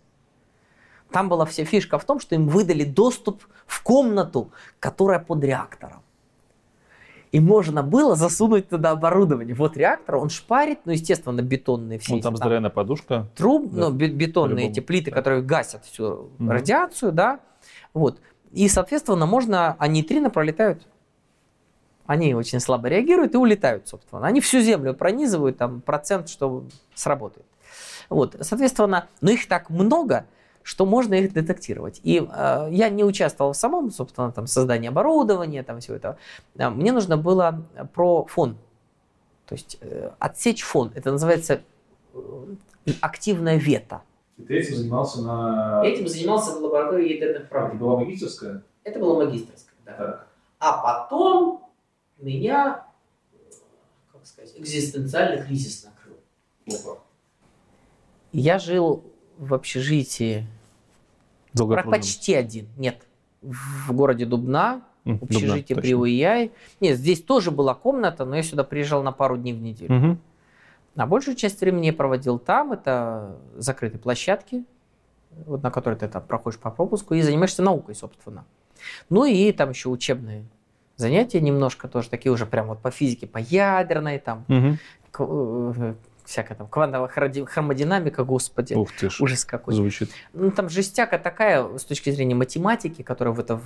Там 1.10 1.28
была 1.28 1.44
вся 1.44 1.64
фишка 1.64 1.98
в 1.98 2.04
том, 2.04 2.20
что 2.20 2.34
им 2.36 2.46
выдали 2.48 2.84
доступ 2.84 3.44
в 3.66 3.82
комнату, 3.82 4.50
которая 4.78 5.18
под 5.18 5.42
реактором. 5.42 6.02
И 7.32 7.40
можно 7.40 7.82
было 7.82 8.14
засунуть 8.14 8.68
туда 8.68 8.90
оборудование. 8.92 9.54
Вот 9.54 9.76
реактор, 9.76 10.16
он 10.16 10.28
шпарит, 10.28 10.80
ну, 10.84 10.92
естественно, 10.92 11.40
бетонные 11.40 11.98
все 11.98 12.12
Ну, 12.12 12.18
эти 12.18 12.22
там 12.24 12.36
здоровенная 12.36 12.70
подушка. 12.70 13.26
труб, 13.34 13.70
Да, 13.72 13.88
ну, 13.88 13.92
бе- 13.96 14.08
бетонные 14.08 14.68
эти 14.68 14.80
плиты, 14.80 15.10
да. 15.10 15.16
которые 15.16 15.42
гасят 15.42 15.84
всю 15.86 16.30
Мгм. 16.38 16.50
радиацию, 16.50 17.10
да, 17.10 17.40
вот. 17.94 18.20
И, 18.52 18.68
соответственно, 18.68 19.24
можно, 19.26 19.76
а 19.78 19.88
нейтрино 19.88 20.28
пролетают 20.30 20.86
Они 22.06 22.34
очень 22.34 22.60
слабо 22.60 22.88
реагируют 22.88 23.34
и 23.34 23.38
улетают, 23.38 23.88
собственно. 23.88 24.26
Они 24.26 24.40
всю 24.40 24.60
землю 24.60 24.94
пронизывают, 24.94 25.56
там 25.56 25.80
процент, 25.80 26.28
что 26.28 26.64
сработает. 26.94 27.46
Вот, 28.08 28.36
соответственно, 28.40 29.06
но 29.20 29.30
их 29.30 29.48
так 29.48 29.70
много, 29.70 30.26
что 30.62 30.84
можно 30.84 31.14
их 31.14 31.32
детектировать. 31.32 32.00
И 32.02 32.18
э, 32.18 32.68
я 32.70 32.88
не 32.88 33.04
участвовал 33.04 33.52
в 33.52 33.56
самом, 33.56 33.90
собственно, 33.90 34.30
там, 34.32 34.46
создании 34.46 34.88
оборудования, 34.88 35.62
там, 35.62 35.80
всего 35.80 35.96
этого. 35.96 36.18
А 36.58 36.70
Мне 36.70 36.92
нужно 36.92 37.16
было 37.16 37.62
про 37.94 38.24
фон. 38.26 38.56
То 39.46 39.54
есть 39.54 39.78
э, 39.80 40.10
отсечь 40.18 40.62
фон. 40.62 40.92
Это 40.94 41.10
называется 41.10 41.62
э, 42.14 42.18
активная 43.00 43.56
вета. 43.56 44.02
И 44.38 44.42
ты 44.42 44.58
этим 44.58 44.76
занимался 44.76 45.22
на... 45.22 45.82
Этим 45.84 46.08
занимался 46.08 46.52
в 46.52 46.62
лаборатории 46.62 47.14
ядерных 47.14 47.48
проблем. 47.48 47.78
была 47.78 47.98
магистрская? 47.98 48.62
Это 48.84 48.98
было 48.98 49.24
магистрское, 49.24 49.74
да. 49.84 49.92
Так. 49.92 50.28
А 50.58 50.82
потом 50.82 51.61
меня, 52.22 52.84
как 54.12 54.24
сказать, 54.26 54.54
экзистенциальный 54.56 55.44
кризис 55.44 55.84
накрыл. 55.84 56.16
Опа. 56.68 57.00
Я 58.32 58.58
жил 58.58 59.04
в 59.38 59.52
общежитии 59.54 60.46
про- 61.52 61.58
Долгопрудном. 61.58 61.92
почти 62.00 62.34
один. 62.34 62.68
Нет, 62.76 63.02
в 63.42 63.92
городе 63.92 64.24
Дубна, 64.24 64.82
общежитие 65.04 65.74
Дубна, 65.76 65.82
при. 65.82 65.94
УИАЙ. 65.94 66.52
Нет, 66.80 66.96
здесь 66.98 67.22
тоже 67.22 67.50
была 67.50 67.74
комната, 67.74 68.24
но 68.24 68.36
я 68.36 68.42
сюда 68.42 68.64
приезжал 68.64 69.02
на 69.02 69.12
пару 69.12 69.36
дней 69.36 69.52
в 69.52 69.60
неделю. 69.60 69.92
Мгм. 69.92 70.20
А 70.94 71.06
большую 71.06 71.36
часть 71.36 71.60
времени 71.60 71.86
я 71.86 71.92
проводил 71.92 72.38
там. 72.38 72.72
Это 72.72 73.36
закрытые 73.56 74.00
площадки, 74.00 74.64
вот 75.46 75.62
на 75.62 75.70
которые 75.70 75.98
ты 75.98 76.08
там 76.08 76.22
проходишь 76.22 76.58
по 76.58 76.70
пропуску 76.70 77.14
и 77.14 77.22
занимаешься 77.22 77.62
наукой, 77.62 77.94
собственно. 77.94 78.44
Ну 79.10 79.24
и 79.24 79.52
там 79.52 79.70
еще 79.70 79.88
учебные 79.88 80.44
занятия 81.02 81.40
немножко 81.40 81.88
тоже, 81.88 82.08
такие 82.08 82.32
уже 82.32 82.46
прям 82.46 82.68
вот 82.68 82.80
по 82.80 82.90
физике, 82.90 83.26
по 83.26 83.38
ядерной, 83.38 84.18
там, 84.18 84.44
к- 85.10 85.20
э, 85.28 85.94
всякая 86.24 86.54
там 86.54 86.66
квантовая 86.68 87.08
хромодинамика, 87.08 88.24
господи, 88.24 88.74
Ух 88.74 88.90
ты 88.98 89.10
ж. 89.10 89.20
ужас 89.20 89.44
какой. 89.44 89.74
Звучит. 89.74 90.10
Ну, 90.32 90.50
там 90.50 90.68
жестяка 90.68 91.18
такая 91.18 91.76
с 91.78 91.84
точки 91.84 92.10
зрения 92.10 92.34
математики, 92.34 93.02
которая 93.02 93.34
в 93.34 93.40
это... 93.40 93.60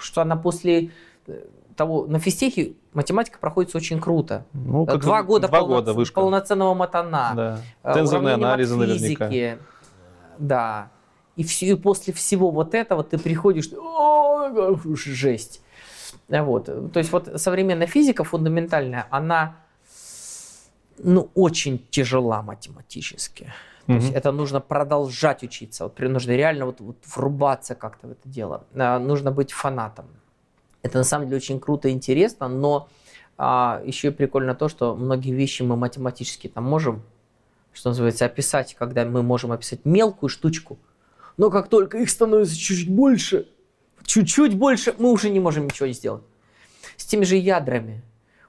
Что 0.00 0.22
она 0.22 0.36
после 0.36 0.90
э, 1.26 1.44
того... 1.76 2.06
На 2.06 2.18
физтехе 2.18 2.72
математика 2.94 3.38
проходит 3.38 3.74
очень 3.76 4.00
круто. 4.00 4.44
Ну, 4.52 4.86
как 4.86 5.00
Два 5.00 5.22
года, 5.22 5.48
Два 5.48 5.60
полноц- 5.60 5.66
года 5.66 5.92
вышка. 5.92 6.14
полноценного 6.20 6.74
матана. 6.74 7.60
Да. 7.82 7.92
Тензорные 7.94 8.34
анализы 8.34 8.76
наверняка. 8.76 9.58
Да. 10.38 10.90
И, 11.36 11.44
все, 11.44 11.66
и 11.66 11.74
после 11.74 12.12
всего 12.12 12.50
вот 12.50 12.74
этого 12.74 13.04
ты 13.04 13.18
приходишь, 13.18 13.70
о, 13.76 14.48
жесть. 14.94 15.62
Вот. 16.28 16.66
То 16.66 16.98
есть 16.98 17.10
вот 17.12 17.40
современная 17.40 17.86
физика 17.86 18.24
фундаментальная, 18.24 19.06
она 19.10 19.56
ну, 20.98 21.30
очень 21.34 21.86
тяжела 21.90 22.42
математически. 22.42 23.52
То 23.86 23.94
есть 23.94 24.08
Мгм. 24.08 24.16
это 24.16 24.32
нужно 24.32 24.60
продолжать 24.60 25.42
учиться. 25.42 25.84
Вот 25.84 25.98
нужно 25.98 26.32
реально 26.32 26.66
вот, 26.66 26.80
вот 26.80 26.98
врубаться 27.06 27.74
как-то 27.74 28.08
в 28.08 28.10
это 28.10 28.28
дело. 28.28 28.64
А, 28.74 28.98
нужно 28.98 29.30
быть 29.30 29.52
фанатом. 29.52 30.06
Это 30.82 30.98
на 30.98 31.04
самом 31.04 31.26
деле 31.26 31.38
очень 31.38 31.58
круто 31.58 31.88
и 31.88 31.92
интересно, 31.92 32.48
но 32.48 32.88
а, 33.38 33.82
еще 33.86 34.08
и 34.08 34.10
прикольно 34.10 34.54
то, 34.54 34.68
что 34.68 34.94
многие 34.94 35.32
вещи 35.32 35.62
мы 35.62 35.76
математически 35.76 36.48
там 36.48 36.64
можем, 36.64 37.02
что 37.72 37.88
называется, 37.88 38.26
описать, 38.26 38.74
когда 38.74 39.06
мы 39.06 39.22
можем 39.22 39.52
описать 39.52 39.84
мелкую 39.84 40.28
штучку. 40.28 40.78
Но 41.38 41.50
как 41.50 41.68
только 41.68 41.98
их 41.98 42.10
становится 42.10 42.56
чуть-чуть 42.58 42.94
больше, 42.94 43.48
чуть-чуть 44.04 44.56
больше, 44.56 44.94
мы 44.98 45.10
уже 45.10 45.30
не 45.30 45.40
можем 45.40 45.64
ничего 45.64 45.88
сделать. 45.88 46.22
С 46.96 47.04
теми 47.06 47.24
же 47.24 47.36
ядрами. 47.36 48.02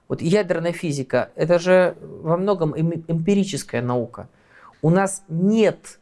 Вот 0.08 0.22
ядерная 0.22 0.72
физика, 0.72 1.30
это 1.36 1.58
же 1.58 1.96
во 2.00 2.36
многом 2.36 2.74
эм- 2.74 3.04
эмпирическая 3.06 3.82
наука. 3.82 4.28
У 4.82 4.90
нас 4.90 5.22
нет 5.28 6.00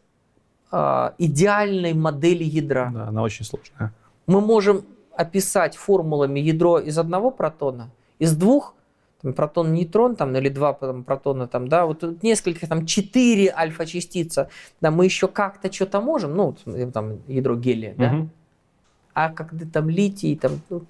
а, 0.71 1.15
идеальной 1.19 1.93
модели 1.93 2.45
ядра. 2.45 2.91
Да, 2.95 3.09
она 3.09 3.23
очень 3.23 3.45
сложная. 3.45 3.93
Мы 4.27 4.41
можем 4.41 4.85
описать 5.13 5.77
формулами 5.77 6.41
ядро 6.41 6.79
из 6.79 6.97
одного 6.99 7.31
протона, 7.31 7.91
из 8.19 8.37
двух, 8.37 8.75
там, 9.21 9.33
протон, 9.33 9.73
нейтрон, 9.73 10.15
там, 10.17 10.35
или 10.37 10.49
два 10.49 10.73
там, 10.75 11.03
протона, 11.05 11.49
там, 11.49 11.69
да, 11.69 11.87
вот 11.87 12.01
тут 12.01 12.23
несколько, 12.23 12.67
там, 12.67 12.87
четыре 12.87 13.53
альфа-частица, 13.53 14.49
да, 14.81 14.91
мы 14.91 15.07
еще 15.07 15.27
как-то 15.27 15.73
что-то 15.73 16.01
можем, 16.01 16.37
ну, 16.37 16.57
э, 16.67 16.91
там, 16.93 17.19
ядро 17.27 17.57
гелия, 17.57 17.95
да, 17.97 18.13
Мгм. 18.13 18.31
А 19.19 19.31
когда 19.31 19.67
там 19.67 19.91
литий, 19.91 20.37
там, 20.37 20.61
ну, 20.71 20.85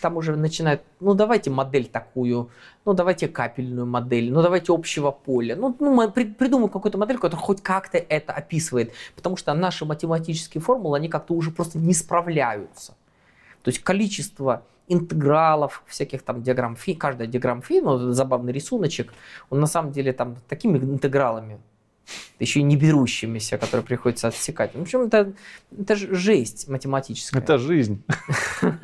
там 0.00 0.16
уже 0.16 0.36
начинают, 0.36 0.82
ну 1.00 1.14
давайте 1.14 1.50
модель 1.50 1.86
такую, 1.86 2.50
ну 2.84 2.92
давайте 2.92 3.26
капельную 3.26 3.84
модель, 3.84 4.32
ну 4.32 4.42
давайте 4.42 4.72
общего 4.72 5.10
поля. 5.10 5.56
Ну, 5.56 5.74
ну 5.80 5.92
мы 5.92 6.08
при- 6.08 6.32
придумаем 6.32 6.68
какую-то 6.68 6.98
модель, 6.98 7.18
которая 7.18 7.44
хоть 7.44 7.60
как-то 7.60 7.98
это 7.98 8.32
описывает. 8.32 8.92
Потому 9.16 9.36
что 9.36 9.52
наши 9.54 9.84
математические 9.84 10.62
формулы, 10.62 10.98
они 10.98 11.08
как-то 11.08 11.34
уже 11.34 11.50
просто 11.50 11.78
не 11.78 11.94
справляются. 11.94 12.94
То 13.62 13.70
есть 13.70 13.82
количество 13.82 14.62
интегралов, 14.86 15.82
всяких 15.86 16.22
там 16.22 16.42
диаграмм 16.42 16.76
фи, 16.76 16.94
каждая 16.94 17.26
диаграмм 17.26 17.62
фи, 17.62 17.80
ну, 17.80 18.12
забавный 18.12 18.52
рисуночек, 18.52 19.12
он 19.50 19.58
на 19.58 19.66
самом 19.66 19.90
деле 19.90 20.12
там 20.12 20.36
такими 20.48 20.78
интегралами, 20.78 21.58
еще 22.38 22.60
и 22.60 22.62
не 22.62 22.76
берущимися, 22.76 23.58
которые 23.58 23.84
приходится 23.84 24.28
отсекать. 24.28 24.74
В 24.74 24.82
общем, 24.82 25.02
это, 25.02 25.32
это 25.78 25.96
же 25.96 26.14
жесть 26.14 26.68
математическая. 26.68 27.40
Это 27.40 27.58
жизнь. 27.58 28.02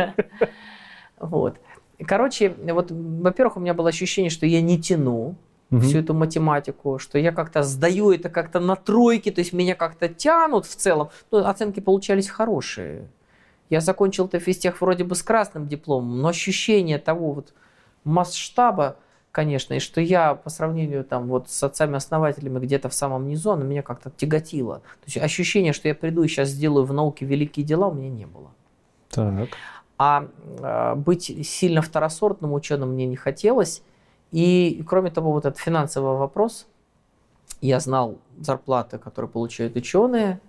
Вот. 1.20 1.58
Короче, 2.06 2.54
вот, 2.56 2.92
во-первых, 2.92 3.56
у 3.56 3.60
меня 3.60 3.74
было 3.74 3.88
ощущение, 3.88 4.30
что 4.30 4.46
я 4.46 4.60
не 4.60 4.80
тяну 4.80 5.34
всю 5.70 5.98
эту 5.98 6.14
математику, 6.14 6.98
что 6.98 7.18
я 7.18 7.32
как-то 7.32 7.62
сдаю 7.62 8.12
это 8.12 8.30
как-то 8.30 8.60
на 8.60 8.76
тройки, 8.76 9.30
то 9.30 9.40
есть 9.40 9.52
меня 9.52 9.74
как-то 9.74 10.08
тянут 10.08 10.64
в 10.64 10.74
целом. 10.74 11.10
Ну, 11.30 11.38
оценки 11.38 11.80
получались 11.80 12.28
хорошие. 12.28 13.08
Я 13.68 13.80
закончил 13.80 14.26
это 14.26 14.38
физтех 14.38 14.80
вроде 14.80 15.04
бы 15.04 15.14
с 15.14 15.22
красным 15.22 15.68
дипломом, 15.68 16.22
но 16.22 16.28
ощущение 16.28 16.98
того 16.98 17.32
вот 17.32 17.52
масштаба, 18.04 18.96
конечно, 19.38 19.74
и 19.74 19.78
что 19.78 20.00
я 20.00 20.34
по 20.34 20.50
сравнению 20.50 21.04
там 21.04 21.28
вот 21.28 21.48
с 21.48 21.62
отцами-основателями 21.62 22.58
где-то 22.58 22.88
в 22.88 22.92
самом 22.92 23.28
низу, 23.28 23.52
оно 23.52 23.62
меня 23.62 23.82
как-то 23.82 24.10
тяготило. 24.10 24.78
То 24.78 25.04
есть 25.06 25.16
ощущение, 25.16 25.72
что 25.72 25.86
я 25.86 25.94
приду 25.94 26.24
и 26.24 26.28
сейчас 26.28 26.48
сделаю 26.48 26.84
в 26.84 26.92
науке 26.92 27.24
великие 27.24 27.64
дела, 27.64 27.86
у 27.86 27.94
меня 27.94 28.10
не 28.10 28.26
было. 28.26 28.50
Так. 29.10 29.50
А 29.96 30.26
э, 30.58 30.94
быть 30.96 31.46
сильно 31.46 31.82
второсортным 31.82 32.52
ученым 32.52 32.94
мне 32.94 33.06
не 33.06 33.14
хотелось. 33.14 33.82
И, 34.32 34.82
кроме 34.88 35.12
того, 35.12 35.30
вот 35.30 35.46
этот 35.46 35.60
финансовый 35.60 36.18
вопрос, 36.18 36.66
я 37.60 37.78
знал 37.78 38.18
зарплаты, 38.40 38.98
которые 38.98 39.30
получают 39.30 39.76
ученые, 39.76 40.40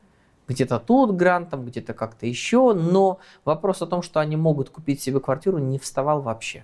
где-то 0.48 0.80
тут 0.80 1.16
грантом, 1.16 1.64
где-то 1.64 1.94
как-то 1.94 2.26
еще, 2.26 2.74
но 2.74 3.20
вопрос 3.46 3.84
о 3.84 3.86
том, 3.86 4.02
что 4.02 4.20
они 4.20 4.36
могут 4.36 4.72
купить 4.72 5.00
себе 5.00 5.20
квартиру, 5.20 5.60
не 5.60 5.78
вставал 5.78 6.24
вообще. 6.24 6.64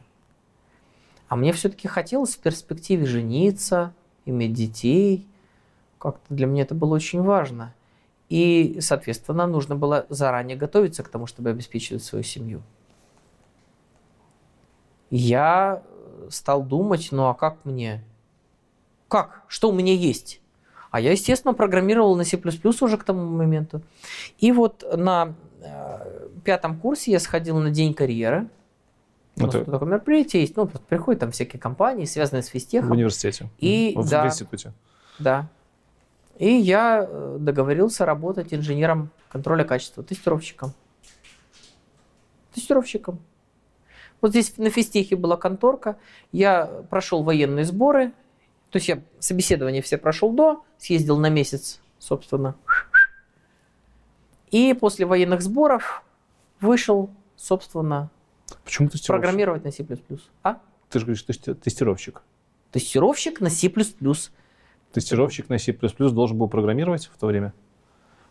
А 1.28 1.36
мне 1.36 1.54
все-таки 1.54 1.88
хотелось 1.88 2.36
в 2.36 2.40
перспективе 2.40 3.06
жениться, 3.06 3.94
иметь 4.26 4.54
детей. 4.54 5.28
Как-то 5.98 6.34
для 6.34 6.46
меня 6.46 6.64
это 6.64 6.76
было 6.76 6.96
очень 6.96 7.22
важно. 7.22 7.74
И, 8.30 8.78
соответственно, 8.82 9.48
нужно 9.48 9.76
было 9.76 10.06
заранее 10.10 10.58
готовиться 10.58 11.04
к 11.04 11.10
тому, 11.10 11.28
чтобы 11.28 11.50
обеспечивать 11.50 12.04
свою 12.04 12.24
семью. 12.24 12.62
Я 15.10 15.84
стал 16.30 16.64
думать, 16.64 17.10
ну 17.12 17.28
а 17.28 17.34
как 17.34 17.64
мне? 17.64 18.04
Как? 19.08 19.44
Что 19.48 19.70
у 19.70 19.74
меня 19.74 19.94
есть? 19.94 20.42
А 20.92 21.00
я, 21.00 21.12
естественно, 21.12 21.54
программировал 21.54 22.16
на 22.16 22.24
C++ 22.24 22.40
уже 22.82 22.98
к 22.98 23.04
тому 23.04 23.26
моменту. 23.26 23.82
И 24.38 24.52
вот 24.52 24.84
на 24.96 25.36
э, 25.62 26.30
пятом 26.44 26.80
курсе 26.80 27.12
я 27.12 27.20
сходил 27.20 27.58
на 27.60 27.70
День 27.70 27.94
карьеры. 27.94 28.48
У 29.38 29.46
нас 29.46 29.56
Это 29.56 29.72
такое 29.72 29.90
мероприятие 29.90 30.42
есть. 30.44 30.56
Ну, 30.56 30.66
просто 30.66 30.88
приходят 30.88 31.20
там 31.20 31.32
всякие 31.32 31.60
компании, 31.60 32.06
связанные 32.06 32.44
с 32.44 32.48
в 32.48 32.52
физтехом. 32.52 32.92
университете. 32.92 33.50
И, 33.58 33.94
В 33.96 34.10
да. 34.10 34.24
в 34.24 34.28
институте. 34.28 34.74
Да. 35.20 35.48
И 36.38 36.50
я 36.50 37.06
э, 37.08 37.38
договорился 37.40 38.06
работать 38.06 38.54
инженером 38.54 39.10
контроля 39.30 39.64
качества, 39.64 40.04
тестировщиком. 40.04 40.74
Тестировщиком. 42.54 43.20
Вот 44.22 44.32
здесь 44.32 44.58
на 44.58 44.70
физтехе 44.70 45.16
была 45.16 45.38
конторка, 45.38 45.98
я 46.32 46.66
прошел 46.90 47.24
военные 47.24 47.66
сборы, 47.66 48.12
то 48.70 48.78
есть 48.78 48.88
я 48.88 49.02
собеседование 49.20 49.82
все 49.82 49.98
прошел 49.98 50.32
до, 50.32 50.64
съездил 50.78 51.18
на 51.18 51.30
месяц, 51.30 51.80
собственно. 52.00 52.56
И 54.52 54.74
после 54.74 55.06
военных 55.06 55.42
сборов 55.42 56.04
вышел, 56.62 57.10
собственно, 57.36 58.10
Почему 58.64 58.90
тестировщик? 58.90 59.22
программировать 59.24 59.64
на 59.64 59.72
C++. 59.72 59.86
А? 60.44 60.58
Ты 60.90 61.00
же 61.00 61.06
говоришь, 61.06 61.26
тести- 61.26 61.54
тестировщик. 61.56 62.22
Тестировщик 62.72 63.42
на 63.42 63.50
C++. 63.50 63.70
Тестировщик 64.92 65.50
на 65.50 65.58
C++ 65.60 65.74
должен 65.74 66.38
был 66.38 66.48
программировать 66.48 67.08
в 67.14 67.18
то 67.18 67.28
время? 67.28 67.54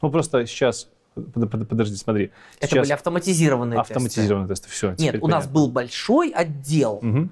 Ну, 0.03 0.11
просто 0.11 0.47
сейчас 0.47 0.89
Под- 1.15 1.49
под- 1.49 1.69
Подожди, 1.69 1.95
смотри. 1.95 2.33
Это 2.59 2.67
Сейчас 2.73 2.87
были 2.87 2.93
автоматизированные 2.93 3.79
тесты. 3.79 3.93
автоматизированные 3.93 4.49
тесты. 4.49 4.69
Все. 4.69 4.95
Нет, 4.99 5.23
у 5.23 5.29
нас 5.29 5.47
был 5.47 5.71
большой 5.71 6.31
отдел, 6.31 6.95
Угу. 6.95 7.29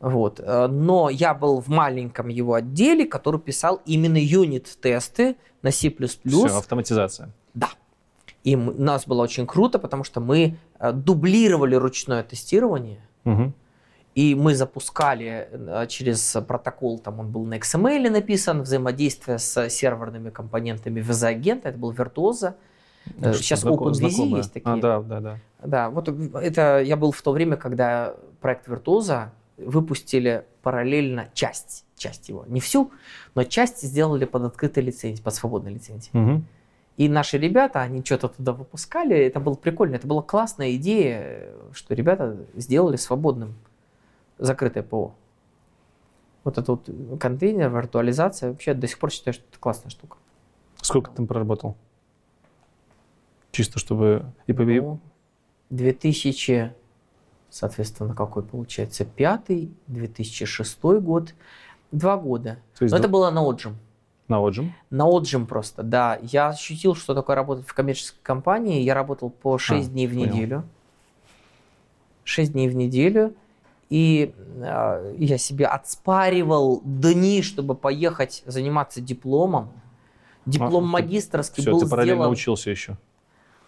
вот, 0.00 0.38
э, 0.40 0.66
но 0.66 1.08
я 1.08 1.32
был 1.32 1.62
в 1.62 1.68
маленьком 1.68 2.28
его 2.28 2.52
отделе, 2.52 3.06
который 3.06 3.40
писал 3.40 3.80
именно 3.86 4.18
юнит-тесты 4.18 5.36
на 5.62 5.70
C++. 5.70 5.90
Все, 6.26 6.44
автоматизация. 6.58 7.30
Да. 7.54 7.70
И 8.44 8.54
у 8.54 8.70
нас 8.82 9.06
было 9.06 9.22
очень 9.22 9.46
круто, 9.46 9.78
потому 9.78 10.04
что 10.04 10.20
мы 10.20 10.58
дублировали 10.92 11.74
ручное 11.74 12.22
тестирование, 12.22 13.00
Мгм. 13.24 13.52
и 14.14 14.34
мы 14.34 14.54
запускали 14.54 15.48
э, 15.50 15.86
через 15.88 16.36
протокол, 16.48 16.98
там 16.98 17.20
он 17.20 17.30
был 17.30 17.44
на 17.44 17.58
XML 17.58 18.10
написан, 18.10 18.62
взаимодействие 18.62 19.38
с 19.38 19.68
серверными 19.68 20.30
компонентами 20.30 21.00
VZ-агента, 21.00 21.68
это 21.68 21.78
был 21.78 21.92
Virtuoso. 21.92 22.54
Э, 23.06 23.32
Что-то 23.32 23.38
Сейчас 23.38 23.64
OpenVZ 23.64 24.36
есть 24.36 24.52
такие. 24.52 24.72
А, 24.74 24.76
да, 24.76 25.00
да, 25.00 25.20
да. 25.20 25.38
Да, 25.62 25.90
вот 25.90 26.08
это 26.08 26.80
я 26.80 26.96
был 26.96 27.12
в 27.12 27.20
то 27.22 27.32
время, 27.32 27.56
когда 27.56 28.14
проект 28.40 28.68
Virtuoso 28.68 29.28
выпустили 29.58 30.44
параллельно 30.62 31.28
часть, 31.34 31.84
часть 31.96 32.28
его, 32.30 32.44
не 32.48 32.60
всю, 32.60 32.90
но 33.34 33.44
часть 33.44 33.82
сделали 33.82 34.24
под 34.24 34.44
открытой 34.44 34.82
лицензией, 34.82 35.22
под 35.22 35.34
свободной 35.34 35.74
лицензией. 35.74 36.10
Мгм. 36.18 36.46
И 37.00 37.08
наши 37.08 37.38
ребята, 37.38 37.80
они 37.80 38.04
что-то 38.04 38.28
туда 38.28 38.52
выпускали, 38.52 39.16
это 39.16 39.40
было 39.40 39.54
прикольно, 39.54 39.94
это 39.94 40.06
была 40.06 40.20
классная 40.20 40.74
идея, 40.74 41.48
что 41.72 41.94
ребята 41.94 42.36
сделали 42.54 42.96
свободным 42.96 43.54
закрытое 44.36 44.82
ПО. 44.82 45.14
Вот 46.44 46.58
этот 46.58 46.68
вот 46.68 47.18
контейнер, 47.18 47.70
виртуализация, 47.70 48.50
вообще 48.50 48.74
до 48.74 48.86
сих 48.86 48.98
пор 48.98 49.10
считаю, 49.12 49.32
что 49.32 49.44
это 49.48 49.58
классная 49.58 49.88
штука. 49.88 50.18
Сколько 50.82 51.08
ты 51.10 51.16
там 51.16 51.26
проработал? 51.26 51.74
Чисто 53.50 53.78
чтобы... 53.78 54.26
И 54.46 54.52
по... 54.52 54.62
Ну, 54.62 55.00
2000, 55.70 56.74
соответственно, 57.48 58.14
какой 58.14 58.42
получается, 58.42 59.06
пятый, 59.06 59.72
2006 59.86 60.82
год, 60.82 61.32
два 61.92 62.18
года. 62.18 62.58
Но 62.78 62.94
это 62.94 63.08
было 63.08 63.30
на 63.30 63.40
отжим. 63.40 63.78
На 64.30 64.40
отжим? 64.40 64.72
На 64.90 65.06
отжим 65.06 65.46
просто, 65.46 65.82
да. 65.82 66.18
Я 66.22 66.48
ощутил, 66.48 66.94
что 66.94 67.14
такое 67.14 67.36
работать 67.36 67.66
в 67.66 67.74
коммерческой 67.74 68.20
компании. 68.22 68.80
Я 68.82 68.94
работал 68.94 69.28
по 69.30 69.58
6 69.58 69.88
А, 69.88 69.90
дней 69.90 70.06
в 70.06 70.14
понял. 70.14 70.32
неделю. 70.34 70.64
6 72.24 72.52
дней 72.52 72.68
в 72.68 72.74
неделю. 72.76 73.34
И 73.88 74.32
э, 74.62 75.14
я 75.18 75.36
себе 75.38 75.66
отспаривал 75.66 76.80
дни, 76.84 77.42
чтобы 77.42 77.74
поехать 77.74 78.42
заниматься 78.46 79.00
дипломом. 79.00 79.70
Диплом 80.46 80.84
А, 80.84 80.86
ты- 80.86 80.92
магистрский 80.92 81.62
Все, 81.62 81.72
был 81.72 81.80
ты 81.80 81.88
параллельно 81.88 82.22
сделан... 82.22 82.32
учился 82.32 82.70
еще. 82.70 82.96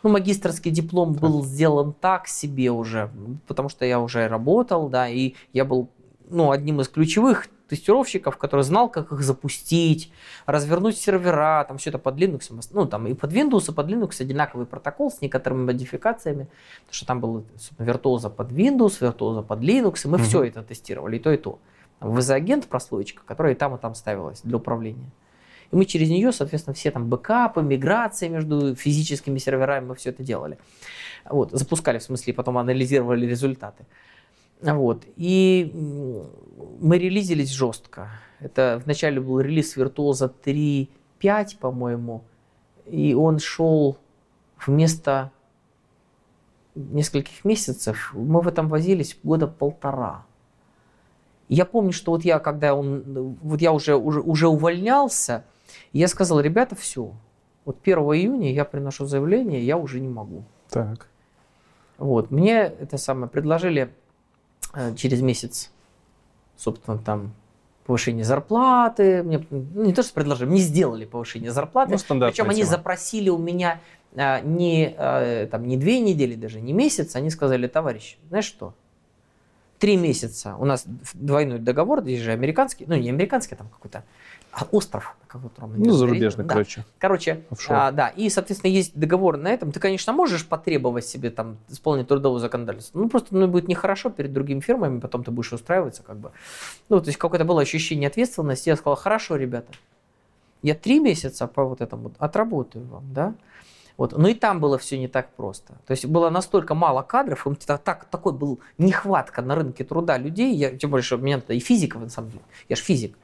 Ну, 0.05 0.11
магистрский 0.11 0.71
диплом 0.71 1.13
был 1.13 1.45
сделан 1.45 1.93
так 1.93 2.27
себе 2.29 2.71
уже, 2.73 3.11
потому 3.47 3.69
что 3.69 3.85
я 3.85 4.01
уже 4.01 4.27
работал, 4.27 4.89
да, 4.89 5.09
и 5.09 5.35
я 5.53 5.65
был, 5.65 5.91
ну, 6.29 6.51
одним 6.51 6.81
из 6.81 6.89
ключевых 6.89 7.47
тестировщиков, 7.73 8.37
который 8.37 8.65
знал, 8.65 8.91
как 8.91 9.13
их 9.13 9.23
запустить, 9.23 10.13
развернуть 10.47 10.99
сервера, 10.99 11.65
там 11.67 11.79
все 11.79 11.89
это 11.91 11.99
под 11.99 12.17
Linux, 12.17 12.53
ну, 12.73 12.87
там 12.87 13.07
и 13.07 13.15
под 13.15 13.33
Windows, 13.33 13.71
и 13.71 13.75
под 13.75 13.87
Linux 13.89 14.21
одинаковый 14.21 14.67
протокол 14.67 15.11
с 15.11 15.23
некоторыми 15.23 15.65
модификациями, 15.65 16.49
потому 16.81 16.95
что 16.95 17.07
там 17.07 17.21
был 17.21 17.45
Virtuoso 17.79 18.29
под 18.29 18.53
Windows, 18.53 19.01
Virtuoso 19.01 19.43
под 19.43 19.61
Linux, 19.61 20.05
и 20.05 20.09
мы 20.09 20.19
Мгм. 20.19 20.27
все 20.27 20.45
это 20.45 20.63
тестировали, 20.63 21.17
и 21.17 21.19
то, 21.19 21.33
и 21.33 21.39
то. 21.39 21.59
Там 21.99 22.11
VZ-агент 22.15 22.67
прослоечка, 22.67 23.23
которая 23.25 23.55
и 23.55 23.57
там, 23.57 23.75
и 23.75 23.79
там 23.79 23.95
ставилась 23.95 24.43
для 24.43 24.57
управления. 24.59 25.11
И 25.71 25.77
мы 25.77 25.87
через 25.87 26.11
нее, 26.11 26.33
соответственно, 26.33 26.75
все 26.75 26.91
там 26.91 27.09
бэкапы, 27.09 27.63
миграции 27.63 28.29
между 28.29 28.75
физическими 28.77 29.39
серверами, 29.39 29.87
мы 29.87 29.95
все 29.95 30.11
это 30.11 30.23
делали. 30.23 30.59
Вот, 31.25 31.53
запускали, 31.53 31.99
в 31.99 32.03
смысле, 32.03 32.33
и 32.33 32.37
потом 32.37 32.59
анализировали 32.59 33.27
результаты. 33.27 33.87
Вот. 34.63 35.05
И 35.17 35.73
мы 36.81 36.99
релизились 36.99 37.51
жестко. 37.51 38.11
Это 38.41 38.81
вначале 38.85 39.21
был 39.21 39.41
релиз 39.41 39.77
Virtuoso 39.77 40.33
3.5, 40.45 41.59
по-моему, 41.59 42.25
и 42.87 43.15
он 43.15 43.39
шел 43.39 43.99
вместо 44.65 45.31
нескольких 46.75 47.45
месяцев. 47.45 48.13
Мы 48.15 48.41
в 48.41 48.49
этом 48.49 48.69
возились 48.69 49.19
года 49.23 49.47
полтора. 49.47 50.25
Я 51.49 51.67
помню, 51.67 51.93
что 51.93 52.13
вот 52.13 52.25
я, 52.25 52.39
когда 52.39 52.75
он, 52.75 53.37
вот 53.43 53.61
я 53.61 53.73
уже, 53.73 53.95
уже, 53.95 54.21
уже 54.21 54.49
увольнялся, 54.49 55.45
я 55.93 56.09
сказал, 56.09 56.41
ребята, 56.41 56.75
все, 56.75 57.13
вот 57.65 57.79
1 57.83 57.99
июня 57.99 58.53
я 58.53 58.65
приношу 58.65 59.05
заявление, 59.07 59.65
я 59.65 59.77
уже 59.77 60.01
не 60.01 60.09
могу. 60.09 60.45
Так. 60.71 61.09
Вот, 61.99 62.31
мне 62.31 62.63
это 62.63 62.97
самое 62.97 63.29
предложили 63.29 63.95
через 64.97 65.21
месяц, 65.21 65.71
собственно, 66.57 66.99
там 66.99 67.33
повышение 67.85 68.25
зарплаты. 68.25 69.23
Мне, 69.23 69.45
ну, 69.51 69.85
не 69.85 69.93
то, 69.93 70.03
что 70.03 70.15
предложили, 70.15 70.49
мне 70.49 70.61
сделали 70.61 71.05
повышение 71.05 71.51
зарплаты. 71.51 71.93
Ну, 72.09 72.21
Причем 72.21 72.49
они 72.49 72.63
тема. 72.63 72.71
запросили 72.71 73.29
у 73.29 73.39
меня 73.39 73.81
а, 74.17 74.41
не, 74.41 74.95
а, 74.97 75.47
там, 75.47 75.67
не 75.67 75.77
две 75.77 76.01
недели, 76.01 76.35
даже 76.35 76.61
не 76.61 76.73
месяц. 76.73 77.17
Они 77.17 77.31
сказали, 77.31 77.67
товарищ, 77.67 78.19
знаешь 78.29 78.45
что? 78.45 78.75
Три 79.79 79.97
месяца. 79.97 80.55
У 80.59 80.65
нас 80.65 80.85
двойной 81.15 81.59
договор, 81.59 82.03
здесь 82.03 82.21
же 82.21 82.31
американский, 82.31 82.85
ну 82.87 82.95
не 82.95 83.09
американский, 83.09 83.55
а 83.55 83.59
там 83.59 83.69
какой-то 83.69 84.05
остров, 84.71 85.17
на 85.23 85.41
котором 85.41 85.75
Ну, 85.79 85.93
зарубежный, 85.93 86.45
Да. 86.45 86.55
короче. 86.55 86.85
Короче, 86.99 87.45
Офшор. 87.51 87.77
а, 87.77 87.91
да, 87.91 88.09
и, 88.09 88.29
соответственно, 88.29 88.71
есть 88.71 88.95
договор 88.99 89.37
на 89.39 89.49
этом. 89.49 89.73
Ты, 89.73 89.81
конечно, 89.81 90.13
можешь 90.13 90.47
потребовать 90.47 91.07
себе 91.07 91.31
там 91.31 91.57
исполнить 91.69 92.09
трудовое 92.09 92.39
законодательство. 92.41 92.99
Ну, 92.99 93.09
просто 93.09 93.35
ну, 93.35 93.49
будет 93.49 93.69
нехорошо 93.69 94.11
перед 94.11 94.33
другими 94.33 94.61
фирмами, 94.61 95.01
потом 95.01 95.25
ты 95.25 95.31
будешь 95.31 95.53
устраиваться, 95.53 96.03
как 96.03 96.19
бы. 96.19 96.33
Ну, 96.89 97.01
то 97.01 97.09
есть 97.09 97.19
какое-то 97.19 97.45
было 97.45 97.63
ощущение 97.63 98.09
ответственности. 98.09 98.69
Я 98.69 98.77
сказал, 98.77 98.97
хорошо, 98.97 99.37
ребята, 99.37 99.73
я 100.63 100.75
три 100.75 101.01
месяца 101.01 101.47
по 101.47 101.65
вот 101.65 101.81
этому 101.81 102.13
отработаю 102.19 102.85
вам, 102.87 103.05
да. 103.13 103.35
Вот. 103.99 104.17
Но 104.17 104.29
и 104.29 104.35
там 104.35 104.59
было 104.61 104.79
все 104.79 104.99
не 104.99 105.07
так 105.09 105.29
просто. 105.35 105.75
То 105.87 105.91
есть 105.93 106.07
было 106.07 106.31
настолько 106.31 106.75
мало 106.75 107.03
кадров, 107.03 107.47
им 107.47 107.57
та- 107.57 107.79
так, 107.79 108.07
такой 108.07 108.33
был 108.33 108.59
нехватка 108.79 109.43
на 109.43 109.55
рынке 109.55 109.85
труда 109.85 110.17
людей, 110.19 110.55
я, 110.55 110.77
тем 110.77 110.91
более, 110.91 111.05
что 111.05 111.17
меня 111.19 111.43
и 111.49 111.59
физиков, 111.61 112.01
на 112.03 112.09
самом 112.09 112.31
деле, 112.31 112.43
я 112.69 112.77
же 112.77 112.83
физик, 112.83 113.17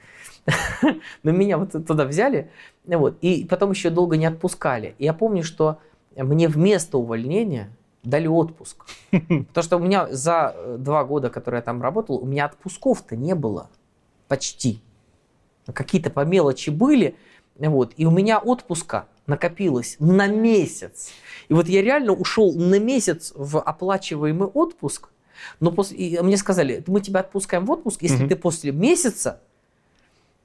но 1.22 1.30
меня 1.30 1.58
вот 1.58 1.72
туда 1.86 2.04
взяли, 2.04 2.50
вот, 2.86 3.18
и 3.20 3.46
потом 3.48 3.70
еще 3.70 3.90
долго 3.90 4.16
не 4.16 4.26
отпускали. 4.26 4.94
И 4.98 5.04
я 5.04 5.12
помню, 5.12 5.44
что 5.44 5.78
мне 6.16 6.48
вместо 6.48 6.98
увольнения 6.98 7.70
дали 8.02 8.26
отпуск. 8.26 8.84
Потому 9.10 9.62
что 9.62 9.76
у 9.76 9.80
меня 9.80 10.08
за 10.10 10.54
э, 10.56 10.76
два 10.78 11.04
года, 11.04 11.30
которые 11.30 11.58
я 11.58 11.62
там 11.62 11.82
работал, 11.82 12.16
у 12.16 12.26
меня 12.26 12.46
отпусков-то 12.46 13.16
не 13.16 13.34
было. 13.34 13.68
Почти. 14.28 14.80
Какие-то 15.72 16.10
по 16.10 16.24
мелочи 16.24 16.70
были. 16.70 17.16
Вот, 17.56 17.92
и 17.96 18.06
у 18.06 18.10
меня 18.10 18.38
отпуска 18.38 19.06
накопилось 19.26 19.96
на 19.98 20.28
месяц. 20.28 21.10
И 21.48 21.54
вот 21.54 21.68
я 21.68 21.82
реально 21.82 22.12
ушел 22.12 22.54
на 22.54 22.78
месяц 22.78 23.32
в 23.34 23.60
оплачиваемый 23.60 24.48
отпуск, 24.48 25.08
но 25.60 25.72
после, 25.72 25.96
и 25.98 26.20
мне 26.20 26.36
сказали, 26.36 26.82
мы 26.86 27.00
тебя 27.00 27.20
отпускаем 27.20 27.66
в 27.66 27.70
отпуск, 27.70 28.02
если 28.02 28.20
Мгм. 28.20 28.28
ты 28.28 28.36
после 28.36 28.72
месяца 28.72 29.40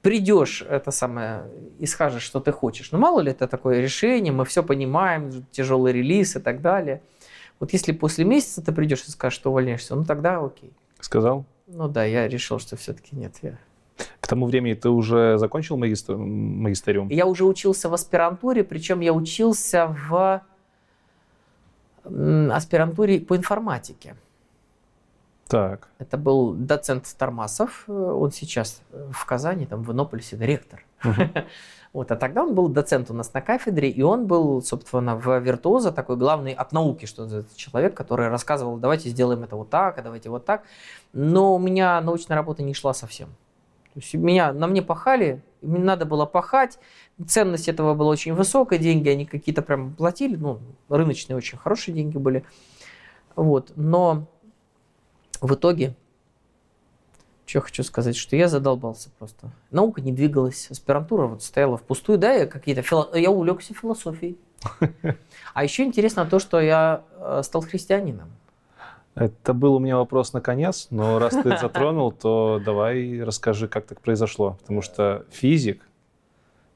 придешь 0.04 0.62
это 0.68 0.90
самое 0.90 1.44
и 1.78 1.86
скажешь, 1.86 2.22
что 2.22 2.38
ты 2.38 2.52
хочешь. 2.52 2.92
Ну, 2.92 2.98
мало 2.98 3.20
ли 3.20 3.30
это 3.30 3.48
такое 3.48 3.80
решение, 3.80 4.32
мы 4.32 4.44
все 4.44 4.62
понимаем, 4.62 5.46
тяжелый 5.50 5.94
релиз 5.94 6.36
и 6.36 6.40
так 6.40 6.60
далее. 6.60 7.00
Вот 7.58 7.72
если 7.72 7.92
после 7.92 8.26
месяца 8.26 8.62
ты 8.62 8.72
придешь 8.72 9.02
и 9.08 9.10
скажешь, 9.10 9.38
что 9.38 9.50
увольняешься, 9.50 9.96
ну 9.96 10.04
тогда 10.04 10.44
окей. 10.44 10.70
Сказал? 11.00 11.46
Ну 11.66 11.88
да, 11.88 12.04
я 12.04 12.28
решил, 12.28 12.58
что 12.58 12.76
все-таки 12.76 13.16
нет. 13.16 13.36
Я... 13.40 13.58
К 14.20 14.26
тому 14.26 14.46
времени 14.46 14.74
ты 14.74 14.90
уже 14.90 15.38
закончил 15.38 15.78
магистр... 15.78 16.16
магистериум? 16.16 17.08
я 17.08 17.24
уже 17.24 17.44
учился 17.46 17.88
в 17.88 17.94
аспирантуре, 17.94 18.62
причем 18.62 19.00
я 19.00 19.14
учился 19.14 19.96
в 20.08 20.42
аспирантуре 22.04 23.20
по 23.20 23.36
информатике. 23.36 24.16
Так. 25.48 25.88
Это 25.98 26.16
был 26.16 26.52
доцент 26.54 27.06
Тормасов, 27.18 27.84
э, 27.86 27.92
он 27.92 28.32
сейчас 28.32 28.80
э, 28.92 29.10
в 29.12 29.26
Казани, 29.26 29.66
там 29.66 29.82
в 29.82 29.92
Иннополисе, 29.92 30.36
ректор. 30.36 30.84
Вот, 31.92 32.10
а 32.10 32.16
тогда 32.16 32.42
он 32.42 32.56
был 32.56 32.66
доцент 32.66 33.08
у 33.12 33.14
нас 33.14 33.32
на 33.34 33.40
кафедре, 33.40 33.88
и 33.88 34.02
он 34.02 34.26
был, 34.26 34.60
собственно, 34.62 35.14
в 35.14 35.38
виртуоза 35.38 35.92
такой 35.92 36.16
главный 36.16 36.52
от 36.52 36.72
науки, 36.72 37.06
что 37.06 37.22
называется, 37.22 37.56
человек, 37.56 37.94
который 37.94 38.26
рассказывал, 38.26 38.78
давайте 38.78 39.10
сделаем 39.10 39.44
это 39.44 39.54
вот 39.54 39.70
так, 39.70 39.96
а 39.96 40.02
давайте 40.02 40.28
вот 40.28 40.44
так. 40.44 40.64
Но 41.12 41.54
у 41.54 41.60
меня 41.60 42.00
научная 42.00 42.34
работа 42.36 42.64
не 42.64 42.74
шла 42.74 42.94
совсем. 42.94 43.28
То 43.94 44.00
есть 44.00 44.12
меня, 44.14 44.52
на 44.52 44.66
мне 44.66 44.82
пахали, 44.82 45.40
мне 45.62 45.78
надо 45.78 46.04
было 46.04 46.26
пахать, 46.26 46.80
ценность 47.28 47.68
этого 47.68 47.94
была 47.94 48.10
очень 48.10 48.34
высокая, 48.34 48.80
деньги 48.80 49.08
они 49.08 49.24
какие-то 49.24 49.62
прям 49.62 49.94
платили, 49.94 50.34
ну, 50.34 50.58
рыночные 50.88 51.36
очень 51.36 51.58
хорошие 51.58 51.94
деньги 51.94 52.18
были. 52.18 52.44
Вот, 53.36 53.70
но 53.76 54.26
в 55.44 55.54
итоге, 55.54 55.94
что 57.46 57.60
хочу 57.60 57.82
сказать, 57.82 58.16
что 58.16 58.36
я 58.36 58.48
задолбался 58.48 59.10
просто. 59.18 59.50
Наука 59.70 60.00
не 60.00 60.12
двигалась, 60.12 60.70
аспирантура 60.70 61.26
вот 61.26 61.42
стояла 61.42 61.76
впустую, 61.76 62.18
да, 62.18 62.32
я 62.32 62.46
какие-то 62.46 62.80
фило- 62.80 63.16
я 63.18 63.30
увлекся 63.30 63.74
философией. 63.74 64.38
А 65.52 65.62
еще 65.62 65.84
интересно 65.84 66.24
то, 66.24 66.38
что 66.38 66.58
я 66.60 67.02
э, 67.18 67.42
стал 67.44 67.60
христианином. 67.60 68.30
Это 69.14 69.52
был 69.52 69.74
у 69.74 69.78
меня 69.78 69.98
вопрос 69.98 70.32
на 70.32 70.40
конец, 70.40 70.88
но 70.90 71.18
раз 71.18 71.34
ты 71.34 71.56
затронул, 71.60 72.10
то 72.12 72.60
давай 72.64 73.22
расскажи, 73.22 73.68
как 73.68 73.86
так 73.86 74.00
произошло. 74.00 74.56
Потому 74.62 74.80
что 74.80 75.26
физик, 75.30 75.86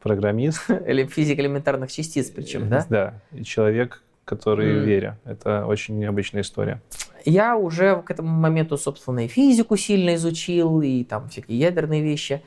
программист... 0.00 0.68
Или 0.86 1.06
физик 1.06 1.38
элементарных 1.38 1.90
частиц 1.90 2.30
причем, 2.30 2.68
да? 2.68 2.86
Да, 2.90 3.14
и 3.32 3.42
человек, 3.42 4.02
который 4.26 4.80
в 4.80 4.84
вере. 4.84 5.16
Это 5.24 5.64
очень 5.64 5.98
необычная 5.98 6.42
история. 6.42 6.82
Я 7.24 7.56
уже 7.56 8.02
к 8.02 8.10
этому 8.10 8.28
моменту, 8.28 8.76
собственно, 8.76 9.24
и 9.24 9.28
физику 9.28 9.76
сильно 9.76 10.14
изучил, 10.14 10.82
и 10.82 11.04
там 11.04 11.28
всякие 11.28 11.58
ядерные 11.58 12.02
вещи, 12.02 12.42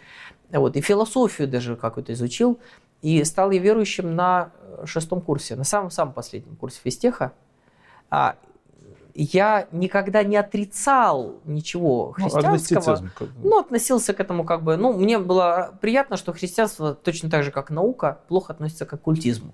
вот, 0.52 0.76
и 0.76 0.82
философию 0.82 1.48
даже 1.48 1.76
какую-то 1.76 2.14
изучил. 2.14 2.60
И 3.02 3.24
стал 3.24 3.52
я 3.52 3.60
верующим 3.60 4.16
на 4.16 4.52
шестом 4.86 5.22
курсе, 5.22 5.56
на 5.56 5.64
самом-самом 5.64 6.14
последнем 6.14 6.56
курсе 6.56 6.80
физтеха. 6.84 7.32
А, 8.10 8.36
я 9.16 9.68
никогда 9.72 10.24
не 10.24 10.38
отрицал 10.38 11.40
ничего 11.46 12.14
Ну, 12.18 12.30
христианского. 12.30 12.48
агностицизм, 12.48 13.12
как 13.16 13.28
бы. 13.30 13.50
Ну, 13.50 13.60
относился 13.60 14.14
к 14.14 14.20
этому 14.20 14.44
как 14.44 14.64
бы... 14.64 14.78
Ну, 14.78 14.94
мне 14.94 15.18
было 15.20 15.78
приятно, 15.82 16.18
что 16.18 16.32
христианство 16.34 16.94
точно 16.94 17.30
так 17.30 17.44
же, 17.44 17.52
как 17.52 17.70
наука, 17.72 18.20
плохо 18.28 18.54
относится 18.54 18.86
к 18.86 18.94
оккультизму. 18.94 19.54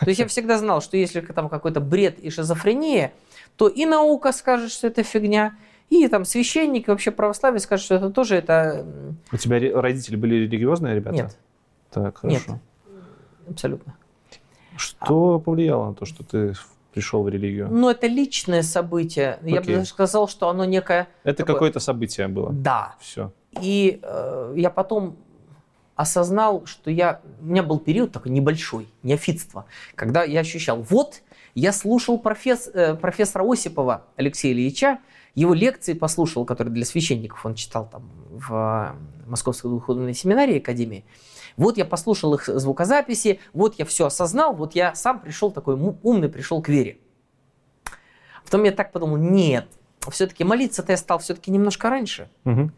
То 0.00 0.08
есть 0.08 0.20
я 0.20 0.26
всегда 0.28 0.58
знал, 0.58 0.80
что 0.80 0.96
если 0.96 1.20
там 1.20 1.48
какой-то 1.48 1.80
бред 1.80 2.20
и 2.20 2.30
шизофрения, 2.30 3.12
то 3.56 3.68
и 3.68 3.86
наука 3.86 4.32
скажет, 4.32 4.70
что 4.72 4.86
это 4.86 5.02
фигня, 5.02 5.56
и 5.90 6.08
там 6.08 6.24
священники, 6.24 6.88
вообще 6.88 7.10
православие 7.10 7.60
скажут, 7.60 7.84
что 7.84 7.94
это 7.96 8.10
тоже 8.10 8.36
это... 8.36 8.86
У 9.30 9.36
тебя 9.36 9.58
родители 9.80 10.16
были 10.16 10.36
религиозные 10.36 10.94
ребята? 10.94 11.16
Нет, 11.16 11.38
Так, 11.90 12.22
Нет. 12.24 12.42
хорошо. 12.42 12.60
абсолютно. 13.48 13.96
Что 14.76 15.38
повлияло 15.38 15.88
на 15.88 15.94
то, 15.94 16.06
что 16.06 16.24
ты 16.24 16.54
пришел 16.94 17.22
в 17.22 17.28
религию? 17.28 17.68
Но 17.70 17.90
это 17.90 18.06
личное 18.06 18.62
событие. 18.62 19.38
Я 19.42 19.56
бы 19.56 19.60
Окей. 19.62 19.74
даже 19.76 19.88
сказал, 19.88 20.28
что 20.28 20.48
оно 20.48 20.64
некое... 20.64 21.08
Это 21.24 21.38
такое- 21.38 21.54
какое-то 21.56 21.80
событие 21.80 22.26
было. 22.28 22.50
Да. 22.52 22.94
Все. 22.98 23.32
И 23.60 24.00
э, 24.02 24.54
я 24.56 24.70
потом 24.70 25.16
осознал, 25.94 26.64
что 26.64 26.90
я... 26.90 27.20
У 27.42 27.44
меня 27.44 27.62
был 27.62 27.78
период 27.78 28.12
такой 28.12 28.32
небольшой, 28.32 28.88
неофитства, 29.02 29.66
когда 29.94 30.24
я 30.24 30.40
ощущал, 30.40 30.80
вот, 30.82 31.20
я 31.54 31.72
слушал 31.72 32.18
профес- 32.18 32.70
э, 32.72 32.94
профессора 32.94 33.44
Осипова 33.50 34.06
Алексея 34.16 34.52
Ильича, 34.52 34.98
его 35.34 35.54
лекции 35.54 35.94
послушал, 35.94 36.44
которые 36.44 36.74
для 36.74 36.84
священников 36.84 37.44
он 37.46 37.54
читал 37.54 37.88
там 37.90 38.10
в 38.30 38.52
э, 38.52 39.28
Московской 39.28 39.70
духовной 39.70 40.14
семинарии 40.14 40.58
Академии. 40.58 41.04
Вот 41.56 41.76
я 41.76 41.84
послушал 41.84 42.34
их 42.34 42.46
звукозаписи, 42.46 43.40
вот 43.52 43.78
я 43.78 43.84
все 43.84 44.06
осознал, 44.06 44.54
вот 44.54 44.74
я 44.74 44.94
сам 44.94 45.20
пришел 45.20 45.50
такой 45.50 45.74
умный, 45.74 46.28
пришел 46.28 46.62
к 46.62 46.68
вере. 46.68 46.98
Потом 48.44 48.64
я 48.64 48.72
так 48.72 48.92
подумал, 48.92 49.16
нет, 49.16 49.68
все-таки 50.10 50.44
молиться-то 50.44 50.92
я 50.92 50.96
стал 50.96 51.18
все-таки 51.18 51.50
немножко 51.50 51.90
раньше. 51.90 52.28
Мгм. 52.44 52.72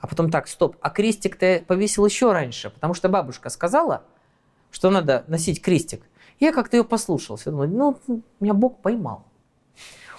А 0.00 0.06
потом 0.06 0.30
так, 0.30 0.46
стоп, 0.46 0.76
а 0.80 0.90
крестик-то 0.90 1.46
я 1.46 1.60
повесил 1.60 2.04
еще 2.04 2.32
раньше, 2.32 2.70
потому 2.70 2.94
что 2.94 3.08
бабушка 3.08 3.48
сказала, 3.48 4.04
что 4.70 4.90
надо 4.90 5.24
носить 5.26 5.62
крестик. 5.62 6.02
Я 6.40 6.52
как-то 6.52 6.76
ее 6.76 6.84
послушался, 6.84 7.50
думаю, 7.50 7.68
ну, 7.68 8.22
меня 8.40 8.54
Бог 8.54 8.78
поймал. 8.78 9.24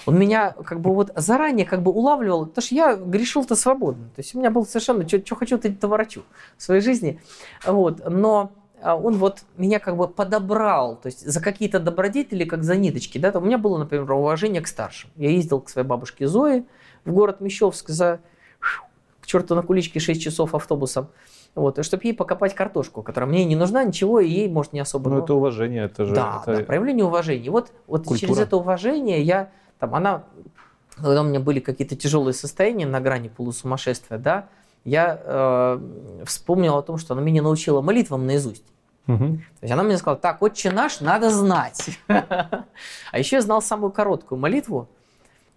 Он 0.05 0.17
меня 0.17 0.51
как 0.51 0.79
бы 0.79 0.93
вот 0.93 1.11
заранее 1.15 1.65
как 1.65 1.83
бы 1.83 1.91
улавливал, 1.91 2.45
потому 2.45 2.63
что 2.63 2.75
я 2.75 2.95
грешил-то 2.95 3.55
свободно. 3.55 4.05
То 4.15 4.21
есть 4.21 4.33
у 4.33 4.39
меня 4.39 4.49
был 4.51 4.65
совершенно, 4.65 5.07
что 5.07 5.35
хочу, 5.35 5.57
то 5.57 5.87
ворочу 5.87 6.23
в 6.57 6.63
своей 6.63 6.81
жизни. 6.81 7.19
Вот. 7.65 8.09
Но 8.09 8.51
а, 8.81 8.95
он 8.95 9.17
вот 9.17 9.41
меня 9.57 9.79
как 9.79 9.97
бы 9.97 10.07
подобрал, 10.07 10.95
то 10.95 11.07
есть 11.07 11.27
за 11.27 11.41
какие-то 11.41 11.79
добродетели, 11.79 12.45
как 12.45 12.63
за 12.63 12.77
ниточки. 12.77 13.17
Да? 13.17 13.31
Там 13.31 13.43
у 13.43 13.45
меня 13.45 13.57
было, 13.57 13.77
например, 13.77 14.09
уважение 14.11 14.61
к 14.61 14.67
старшим. 14.67 15.09
Я 15.17 15.29
ездил 15.29 15.59
к 15.59 15.69
своей 15.69 15.87
бабушке 15.87 16.27
Зое 16.27 16.63
в 17.03 17.11
город 17.11 17.41
Мещовск 17.41 17.89
за 17.89 18.21
к 19.19 19.25
черту 19.25 19.55
на 19.55 19.61
куличке 19.61 19.99
6 19.99 20.21
часов 20.21 20.55
автобусом. 20.55 21.09
Вот, 21.57 21.83
чтобы 21.83 22.03
ей 22.03 22.13
покопать 22.13 22.53
картошку, 22.53 23.01
которая 23.01 23.29
мне 23.29 23.43
не 23.45 23.55
нужна, 23.55 23.83
ничего, 23.83 24.19
и 24.19 24.29
ей, 24.29 24.47
может, 24.47 24.73
не 24.73 24.79
особо... 24.79 25.09
Ну, 25.09 25.17
ну, 25.17 25.23
это 25.23 25.33
уважение, 25.33 25.85
это 25.85 26.05
же... 26.05 26.13
да, 26.13 26.43
это- 26.43 26.57
да, 26.57 26.63
проявление 26.63 27.03
уважения. 27.03 27.49
Вот, 27.49 27.71
вот 27.87 28.05
Культура. 28.05 28.19
через 28.19 28.37
это 28.37 28.57
уважение 28.57 29.21
я, 29.23 29.49
там, 29.79 29.95
она, 29.95 30.23
когда 30.95 31.21
у 31.21 31.25
меня 31.25 31.39
были 31.39 31.59
какие-то 31.59 31.95
тяжелые 31.95 32.33
состояния 32.33 32.85
на 32.85 33.01
грани 33.01 33.27
полусумасшествия, 33.27 34.19
да, 34.19 34.49
я 34.83 35.19
э, 35.23 35.79
вспомнил 36.25 36.77
о 36.77 36.83
том, 36.83 36.97
что 36.97 37.13
она 37.13 37.23
меня 37.23 37.41
научила 37.41 37.81
молитвам 37.81 38.25
наизусть. 38.25 38.63
Мгм. 39.07 39.37
То 39.37 39.63
есть 39.63 39.73
она 39.73 39.83
мне 39.83 39.97
сказала, 39.97 40.19
так, 40.19 40.41
отче 40.41 40.69
наш 40.69 41.01
надо 41.01 41.29
знать. 41.29 41.97
А 42.07 43.17
еще 43.17 43.37
я 43.37 43.41
знал 43.41 43.61
самую 43.61 43.91
короткую 43.91 44.39
молитву. 44.39 44.87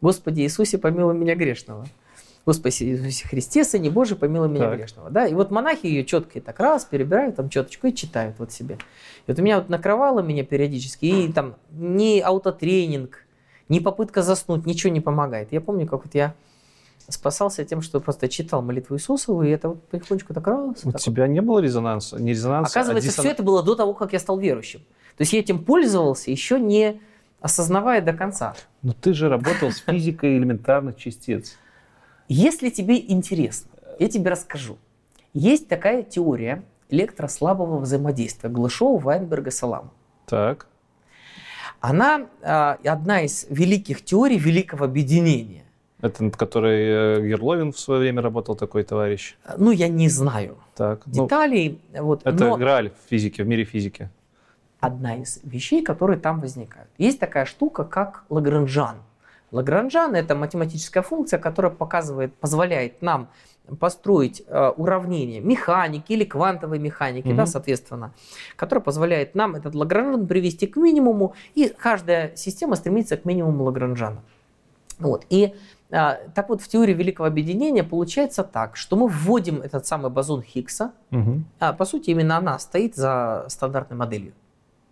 Господи 0.01 0.41
Иисусе, 0.41 0.79
помилуй 0.79 1.15
меня 1.15 1.35
грешного. 1.35 1.85
Господи 2.47 2.85
Иисусе 2.85 3.29
Христе, 3.29 3.65
Сыне 3.65 3.91
Божий, 3.91 4.17
помилуй 4.17 4.49
меня 4.49 4.71
Так. 4.71 4.79
грешного. 4.79 5.11
Да? 5.11 5.27
И 5.27 5.35
вот 5.35 5.51
монахи 5.51 5.87
ее 5.87 6.05
четко 6.05 6.39
и 6.39 6.43
так 6.43 6.59
раз 6.59 6.85
перебирают 6.85 7.37
там 7.37 7.49
четочку 7.49 7.87
и 7.89 7.95
читают 7.95 8.37
вот 8.39 8.51
себе. 8.53 8.77
И 9.27 9.31
вот 9.31 9.39
у 9.39 9.43
меня 9.43 9.59
вот 9.59 9.69
накрывало 9.69 10.21
меня 10.21 10.45
периодически, 10.45 11.05
и 11.05 11.33
там 11.33 11.57
ни 11.71 12.19
аутотренинг, 12.21 13.27
ни 13.69 13.79
попытка 13.79 14.23
заснуть, 14.23 14.67
ничего 14.67 14.93
не 14.93 15.01
помогает. 15.01 15.53
Я 15.53 15.61
помню, 15.61 15.87
как 15.87 16.05
вот 16.05 16.15
я 16.15 16.35
спасался 17.09 17.65
тем, 17.65 17.83
что 17.83 18.01
просто 18.01 18.29
читал 18.29 18.63
молитву 18.63 18.97
Иисусову, 18.97 19.43
и 19.43 19.51
это 19.51 19.71
вот 19.71 19.83
потихонечку 19.89 20.33
так 20.33 20.47
раз. 20.47 20.71
У 20.71 20.75
так 20.75 20.85
вот. 20.95 21.01
тебя 21.03 21.27
не 21.27 21.41
было 21.41 21.59
резонанса? 21.59 22.21
Не 22.21 22.31
резонанса, 22.31 22.71
Оказывается, 22.71 23.09
а 23.09 23.11
все 23.11 23.21
диссонанса? 23.23 23.35
это 23.35 23.43
было 23.43 23.63
до 23.63 23.75
того, 23.75 23.95
как 23.95 24.13
я 24.13 24.19
стал 24.19 24.39
верующим. 24.39 24.81
То 25.17 25.23
есть 25.23 25.33
я 25.33 25.41
этим 25.41 25.63
пользовался, 25.65 26.31
еще 26.31 26.59
не 26.59 27.01
осознавая 27.41 28.01
до 28.01 28.13
конца. 28.13 28.55
Но 28.83 28.93
ты 28.93 29.13
же 29.13 29.29
работал 29.29 29.71
с 29.73 29.79
физикой 29.79 30.39
элементарных 30.39 30.97
частиц. 30.97 31.57
Если 32.33 32.71
тебе 32.71 32.97
интересно, 33.13 33.73
я 33.99 34.09
тебе 34.09 34.31
расскажу. 34.31 34.79
Есть 35.35 35.67
такая 35.67 36.05
теория 36.05 36.63
электрослабого 36.89 37.81
взаимодействия 37.81 38.49
Глашова, 38.49 39.01
Вайнберга, 39.01 39.51
Салама. 39.51 39.91
Так. 40.27 40.69
Она 41.81 42.29
а, 42.41 42.79
одна 42.85 43.23
из 43.23 43.49
великих 43.51 44.05
теорий 44.05 44.39
великого 44.39 44.85
объединения. 44.85 45.65
Это 46.03 46.23
над 46.23 46.37
которой 46.37 47.19
э, 47.19 47.29
Герловин 47.29 47.73
в 47.73 47.81
свое 47.81 48.01
время 48.01 48.23
работал, 48.23 48.55
такой 48.55 48.85
товарищ. 48.85 49.37
Ну, 49.59 49.73
я 49.73 49.89
не 49.89 50.09
знаю 50.09 50.57
Так. 50.77 51.03
ну, 51.07 51.25
деталей, 51.25 51.81
вот, 51.93 52.21
это 52.25 52.45
но 52.45 52.57
Грааль 52.57 52.91
в 52.91 53.11
физике, 53.11 53.43
в 53.43 53.49
мире 53.49 53.65
физики. 53.65 54.09
одна 54.79 55.17
из 55.17 55.41
вещей, 55.43 55.83
которые 55.83 56.21
там 56.21 56.39
возникают. 56.39 56.89
Есть 56.97 57.19
такая 57.19 57.45
штука, 57.45 57.83
как 57.83 58.23
Лагранжан. 58.31 58.99
Лагранжан– 59.53 60.15
это 60.17 60.35
математическая 60.35 61.03
функция, 61.03 61.39
которая 61.39 61.73
показывает, 61.73 62.35
позволяет 62.35 63.03
нам 63.03 63.29
построить 63.79 64.43
э, 64.47 64.69
уравнения 64.77 65.41
механики 65.41 66.13
или 66.13 66.25
квантовой 66.25 66.79
механики, 66.79 67.29
да, 67.29 67.43
Мгм. 67.43 67.47
соответственно, 67.47 68.13
которая 68.57 68.83
позволяет 68.83 69.35
нам 69.35 69.55
этот 69.55 69.75
Лагранжан 69.75 70.27
привести 70.27 70.67
к 70.67 70.77
минимуму, 70.77 71.35
и 71.55 71.69
каждая 71.69 72.35
система 72.37 72.75
стремится 72.77 73.17
к 73.17 73.25
минимуму 73.25 73.65
Лагранжана. 73.65 74.23
Вот. 74.99 75.25
И 75.31 75.55
а, 75.93 76.19
так 76.35 76.49
вот 76.49 76.63
в 76.63 76.69
теории 76.69 76.95
великого 76.95 77.27
объединения 77.27 77.83
получается 77.85 78.45
так, 78.45 78.77
что 78.77 78.97
мы 78.97 79.09
вводим 79.09 79.61
этот 79.63 79.87
самый 79.87 80.11
бозон 80.11 80.43
Хиггса, 80.43 80.93
Мгм. 81.11 81.45
а, 81.59 81.73
по 81.73 81.85
сути, 81.85 82.11
именно 82.11 82.37
она 82.37 82.59
стоит 82.59 82.97
за 82.97 83.45
стандартной 83.49 83.97
моделью. 83.97 84.33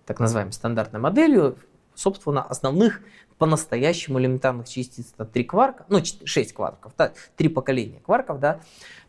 Так 0.06 0.18
называемой 0.20 0.52
стандартной 0.52 1.00
моделью, 1.00 1.56
собственно, 1.94 2.42
основных 2.42 3.00
по-настоящему 3.38 4.18
элементарных 4.20 4.68
частиц. 4.68 5.12
Это 5.14 5.24
три 5.24 5.44
кварка, 5.44 5.84
ну, 5.88 5.98
чет- 6.00 6.26
шесть 6.26 6.52
кварков, 6.52 6.92
да, 6.98 7.12
три 7.36 7.48
поколения 7.48 8.00
кварков, 8.04 8.40
да, 8.40 8.60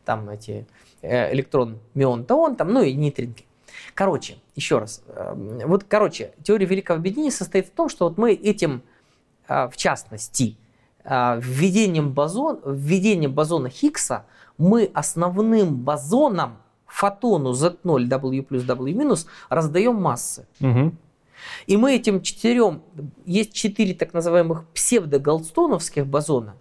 там 0.05 0.29
эти 0.29 0.67
э, 1.01 1.33
электрон, 1.33 1.79
мион, 1.93 2.25
таон, 2.25 2.55
там, 2.55 2.71
ну 2.73 2.81
и 2.81 2.93
нейтринки. 2.93 3.45
Короче, 3.93 4.37
еще 4.55 4.79
раз. 4.79 5.03
э, 5.07 5.63
Вот, 5.65 5.83
короче, 5.85 6.33
теория 6.43 6.65
великого 6.65 6.99
объединения 6.99 7.31
состоит 7.31 7.67
в 7.67 7.71
том, 7.71 7.89
что 7.89 8.07
вот 8.07 8.17
мы 8.17 8.33
этим, 8.33 8.81
а, 9.47 9.67
в 9.69 9.77
частности, 9.77 10.57
а, 11.03 11.39
введением, 11.41 12.11
бозон, 12.13 12.59
введением 12.65 13.33
бозона 13.33 13.69
Хиггса 13.69 14.25
мы 14.57 14.91
основным 14.93 15.75
бозоном 15.77 16.57
фотону 16.85 17.51
Z0, 17.53 18.07
W 18.07 18.43
плюс 18.43 18.63
W 18.63 18.93
минус 18.93 19.27
раздаем 19.49 19.95
массы. 19.95 20.47
Мгм. 20.59 20.97
И 21.67 21.77
мы 21.77 21.95
этим 21.95 22.21
четырем, 22.21 22.81
есть 23.25 23.53
четыре 23.53 23.93
так 23.93 24.13
называемых 24.13 24.67
псевдоголдстоновских 24.69 26.07
бозона, 26.07 26.55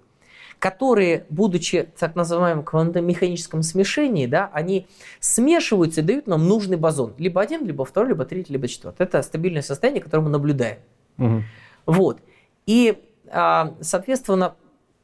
которые, 0.59 1.24
будучи 1.30 1.88
так 1.98 2.16
называемом 2.16 2.64
квантомеханическом 2.64 3.62
смешении, 3.62 4.26
да, 4.26 4.50
они 4.52 4.86
смешиваются 5.20 6.00
и 6.00 6.05
дают 6.05 6.26
нам 6.26 6.48
нужный 6.48 6.76
бозон. 6.76 7.14
Либо 7.18 7.40
один, 7.40 7.64
либо 7.64 7.84
второй, 7.84 8.10
либо 8.10 8.24
третий, 8.24 8.52
либо 8.52 8.66
четвертый. 8.68 9.05
Это 9.05 9.22
стабильное 9.22 9.62
состояние, 9.62 10.02
которое 10.02 10.24
мы 10.24 10.30
наблюдаем. 10.30 10.78
Мгм. 11.16 11.44
Вот. 11.86 12.20
И, 12.66 12.98
а, 13.30 13.74
соответственно, 13.80 14.56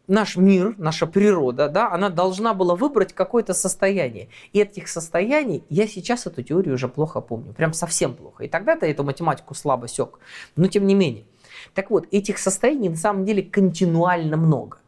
наш 0.06 0.36
мир, 0.36 0.74
наша 0.78 1.06
природа, 1.06 1.68
да, 1.68 1.90
она 1.93 2.09
должна 2.10 2.55
была 2.55 2.74
выбрать 2.74 3.12
какое-то 3.12 3.55
состояние. 3.55 4.28
И 4.52 4.60
этих 4.60 4.89
состояний, 4.89 5.64
я 5.70 5.86
сейчас 5.86 6.26
эту 6.26 6.43
теорию 6.43 6.74
уже 6.74 6.89
плохо 6.89 7.20
помню, 7.20 7.52
прям 7.52 7.72
совсем 7.72 8.14
плохо. 8.14 8.44
И 8.44 8.48
тогда-то 8.48 8.86
эту 8.86 9.05
математику 9.05 9.55
слабо 9.55 9.89
сек. 9.89 10.18
Но 10.56 10.66
тем 10.66 10.86
не 10.86 10.94
менее. 10.94 11.24
Так 11.72 11.90
вот, 11.90 12.06
этих 12.10 12.39
состояний 12.39 12.89
на 12.89 12.97
самом 12.97 13.24
деле 13.24 13.43
континуально 13.43 14.36
много. 14.36 14.78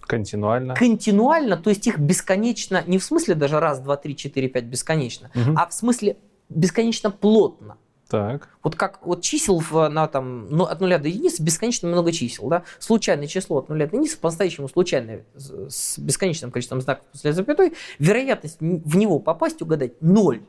Континуально. 0.00 0.74
Континуально, 0.74 1.56
то 1.56 1.70
есть 1.70 1.86
их 1.86 1.98
бесконечно, 1.98 2.82
не 2.86 2.98
в 2.98 3.04
смысле 3.04 3.34
даже 3.34 3.60
раз, 3.60 3.78
два, 3.80 3.96
три, 3.96 4.16
четыре, 4.16 4.48
пять 4.48 4.64
бесконечно, 4.64 5.30
Мгм. 5.34 5.54
а 5.58 5.66
в 5.66 5.74
смысле 5.74 6.16
бесконечно 6.48 7.10
плотно. 7.10 7.76
Так. 8.08 8.48
Вот 8.62 8.74
как 8.74 9.04
вот 9.04 9.20
чисел 9.20 9.58
в, 9.58 9.88
на, 9.88 10.06
там, 10.06 10.48
ну, 10.48 10.64
от 10.64 10.80
нуля 10.80 10.98
до 10.98 11.08
единицы 11.08 11.42
бесконечно 11.42 11.88
много 11.88 12.10
чисел. 12.10 12.48
Да? 12.48 12.62
Случайное 12.78 13.26
число 13.26 13.58
от 13.58 13.68
нуля 13.68 13.86
до 13.86 13.96
единицы 13.96 14.18
по-настоящему 14.18 14.68
случайное 14.68 15.24
с 15.36 15.98
бесконечным 15.98 16.50
количеством 16.50 16.80
знаков 16.80 17.04
после 17.12 17.34
запятой. 17.34 17.74
Вероятность 17.98 18.60
в 18.60 18.96
него 18.96 19.18
попасть, 19.18 19.60
угадать 19.60 20.00
ноль. 20.00 20.40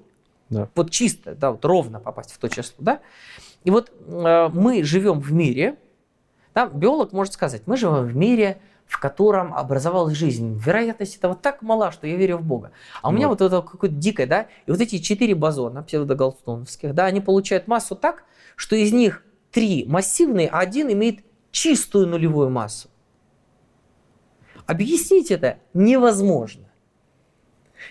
Да. 0.49 0.69
Вот 0.73 0.89
чисто, 0.89 1.35
да, 1.35 1.51
вот 1.51 1.63
ровно 1.65 1.99
попасть 1.99 2.31
в 2.31 2.37
то 2.37 2.47
число. 2.47 2.75
Да? 2.79 3.01
И 3.65 3.71
вот 3.71 3.91
э, 4.07 4.49
мы 4.53 4.83
живем 4.83 5.19
в 5.19 5.31
мире, 5.33 5.77
да, 6.55 6.67
биолог 6.67 7.11
может 7.11 7.33
сказать, 7.33 7.63
мы 7.65 7.75
живем 7.75 8.05
в 8.05 8.15
мире, 8.15 8.61
в 8.89 8.99
котором 8.99 9.53
образовалась 9.53 10.17
жизнь. 10.17 10.57
Вероятность 10.57 11.15
этого 11.15 11.35
так 11.35 11.61
мала, 11.61 11.91
что 11.91 12.07
я 12.07 12.15
верю 12.15 12.37
в 12.37 12.41
Бога. 12.41 12.71
А 13.03 13.09
у 13.09 13.11
меня 13.11 13.27
Вот. 13.27 13.39
вот 13.39 13.47
это 13.47 13.61
какое-то 13.61 13.95
дикое, 13.95 14.25
да, 14.25 14.47
и 14.65 14.71
вот 14.71 14.81
эти 14.81 14.97
четыре 14.97 15.35
бозона 15.35 15.83
псевдогалстоновских, 15.83 16.95
да, 16.95 17.05
они 17.05 17.21
получают 17.21 17.67
массу 17.67 17.95
так, 17.95 18.23
что 18.55 18.75
из 18.75 18.91
них 18.91 19.23
три 19.51 19.85
массивные, 19.87 20.47
а 20.49 20.57
один 20.57 20.91
имеет 20.91 21.19
чистую 21.51 22.07
нулевую 22.07 22.49
массу. 22.49 22.89
Объяснить 24.65 25.29
это 25.29 25.59
невозможно. 25.75 26.68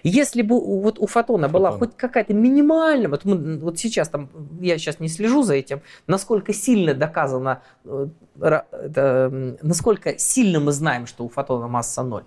Если 0.02 0.43
бы 0.43 0.60
вот 0.60 0.98
у 0.98 1.06
фотона 1.06 1.48
была 1.48 1.70
Фотона. 1.70 1.90
хоть 1.90 1.97
какая-то 1.97 2.35
минимальная, 2.35 3.09
вот, 3.09 3.24
мы, 3.24 3.59
вот 3.59 3.78
сейчас 3.78 4.09
там, 4.09 4.28
я 4.60 4.78
сейчас 4.78 5.01
не 5.01 5.09
слежу 5.09 5.43
за 5.43 5.55
этим, 5.55 5.81
насколько 6.06 6.52
сильно 6.52 6.94
доказано, 6.94 7.62
э, 7.85 8.09
это, 8.40 9.56
насколько 9.62 10.19
сильно 10.19 10.60
мы 10.60 10.73
знаем, 10.73 11.06
что 11.06 11.24
у 11.24 11.28
фотона 11.28 11.69
масса 11.69 12.02
ноль. 12.02 12.24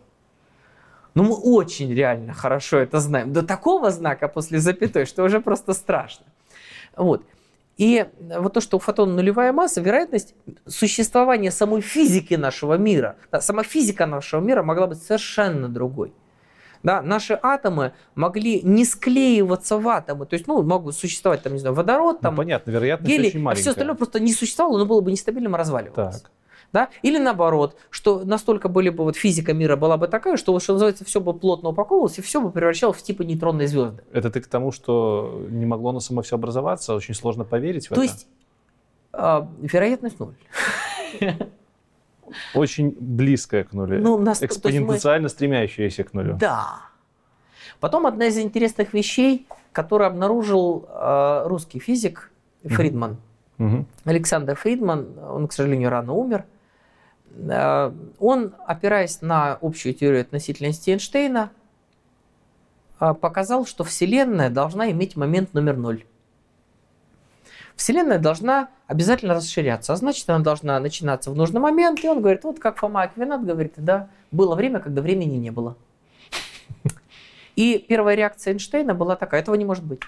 Ну, 1.14 1.24
мы 1.24 1.36
очень 1.36 1.94
реально 1.94 2.34
хорошо 2.34 2.78
это 2.78 3.00
знаем. 3.00 3.34
До 3.34 3.44
такого 3.44 3.92
знака 3.92 4.28
после 4.28 4.60
запятой, 4.60 5.06
что 5.06 5.24
уже 5.24 5.42
просто 5.42 5.74
страшно. 5.74 6.26
Вот. 6.96 7.24
И 7.78 8.06
вот 8.20 8.54
то, 8.54 8.62
что 8.62 8.78
у 8.78 8.80
фотона 8.80 9.14
нулевая 9.14 9.52
масса, 9.54 9.82
вероятность 9.82 10.36
существования 10.68 11.52
самой 11.52 11.82
физики 11.82 12.36
нашего 12.36 12.76
мира, 12.76 13.16
сама 13.40 13.64
физика 13.64 14.06
нашего 14.06 14.40
мира 14.40 14.62
могла 14.64 14.88
быть 14.88 15.02
совершенно 15.02 15.68
другой. 15.68 16.14
Да, 16.84 17.02
наши 17.02 17.40
атомы 17.42 17.94
могли 18.16 18.62
не 18.64 18.86
склеиваться 18.86 19.78
в 19.78 19.88
атомы, 19.88 20.26
то 20.26 20.34
есть, 20.36 20.48
ну, 20.48 20.62
могут 20.64 20.96
существовать, 20.96 21.44
там, 21.44 21.54
не 21.54 21.60
знаю, 21.60 21.76
водород, 21.76 22.18
Ну, 22.18 22.22
там, 22.22 22.36
понятно, 22.36 22.72
вероятность 22.72 23.10
гелий, 23.12 23.30
очень 23.30 23.40
а 23.40 23.44
маленькая. 23.44 23.62
все 23.62 23.70
остальное 23.72 23.96
просто 23.96 24.20
не 24.20 24.34
существовало, 24.34 24.78
но 24.80 24.86
было 24.86 25.02
бы 25.02 25.12
нестабильным 25.12 25.56
и 25.56 25.58
разваливалось. 25.60 26.22
Так. 26.22 26.32
Да? 26.74 26.88
Или 27.02 27.18
наоборот, 27.18 27.76
что 27.90 28.24
настолько 28.24 28.70
были 28.70 28.90
бы 28.90 29.04
вот 29.04 29.18
физика 29.18 29.54
мира 29.54 29.76
была 29.76 29.98
бы 29.98 30.08
такая, 30.08 30.38
что, 30.38 30.58
что 30.60 30.74
называется, 30.74 31.04
все 31.04 31.20
бы 31.20 31.34
плотно 31.34 31.70
упаковывалось, 31.70 32.18
и 32.18 32.22
все 32.22 32.40
бы 32.42 32.50
превращалось 32.50 32.98
в 32.98 33.04
типа 33.04 33.24
нейтронной 33.24 33.68
звезды. 33.68 34.02
Это 34.14 34.30
ты 34.32 34.40
к 34.40 34.48
тому, 34.48 34.72
что 34.72 35.46
не 35.50 35.66
могло 35.66 35.90
оно 35.90 36.00
само 36.00 36.22
все 36.22 36.36
образоваться, 36.36 36.96
очень 36.96 37.14
сложно 37.14 37.44
поверить 37.44 37.88
в 37.88 37.90
То 37.90 37.96
это. 37.96 38.04
есть 38.04 38.28
а, 39.12 39.50
вероятность 39.62 40.18
ноль. 40.20 40.36
Очень 42.54 42.96
близкое 43.00 43.64
к 43.64 43.74
нулю. 43.74 44.02
Ну, 44.02 44.18
нас- 44.18 44.42
есть 44.42 44.64
мы- 44.64 44.70
Экспоненциально 44.70 45.30
стремящееся 45.30 46.04
к 46.04 46.14
нулю. 46.14 46.36
Да. 46.40 46.82
Потом 47.80 48.06
одна 48.06 48.26
из 48.28 48.38
интересных 48.38 48.94
вещей, 48.94 49.48
которую 49.72 50.08
обнаружил 50.08 50.88
э, 50.90 51.44
русский 51.48 51.80
физик 51.80 52.32
Фридман, 52.64 53.18
Мгм. 53.58 53.86
Александр 54.06 54.56
Фридман, 54.56 55.08
он, 55.20 55.48
к 55.48 55.54
сожалению, 55.54 55.90
рано 55.90 56.14
умер. 56.14 56.46
Э, 57.36 57.92
Он, 58.20 58.54
опираясь 58.68 59.22
на 59.22 59.58
общую 59.62 59.94
теорию 59.94 60.22
относительности 60.22 60.90
Эйнштейна, 60.92 61.50
э, 63.00 63.14
показал, 63.14 63.66
что 63.66 63.84
Вселенная 63.84 64.50
должна 64.50 64.92
иметь 64.92 65.16
момент 65.16 65.54
номер 65.54 65.78
ноль. 65.78 66.04
Вселенная 67.82 68.20
должна 68.20 68.70
обязательно 68.86 69.34
расширяться, 69.34 69.94
а 69.94 69.96
значит, 69.96 70.30
она 70.30 70.38
должна 70.44 70.80
начинаться 70.80 71.32
в 71.32 71.36
нужный 71.36 71.60
момент. 71.60 72.04
И 72.04 72.08
он 72.08 72.22
говорит, 72.22 72.44
вот 72.44 72.60
как 72.60 72.78
Фома 72.78 73.02
Аквинат 73.02 73.44
говорит, 73.44 73.74
да, 73.76 74.08
было 74.30 74.54
время, 74.54 74.80
когда 74.80 75.02
времени 75.02 75.38
не 75.38 75.50
было. 75.50 75.76
И 77.56 77.84
первая 77.90 78.14
реакция 78.14 78.54
Эйнштейна 78.54 78.94
была 78.94 79.16
такая, 79.16 79.42
этого 79.42 79.56
не 79.56 79.66
может 79.66 79.84
быть. 79.84 80.02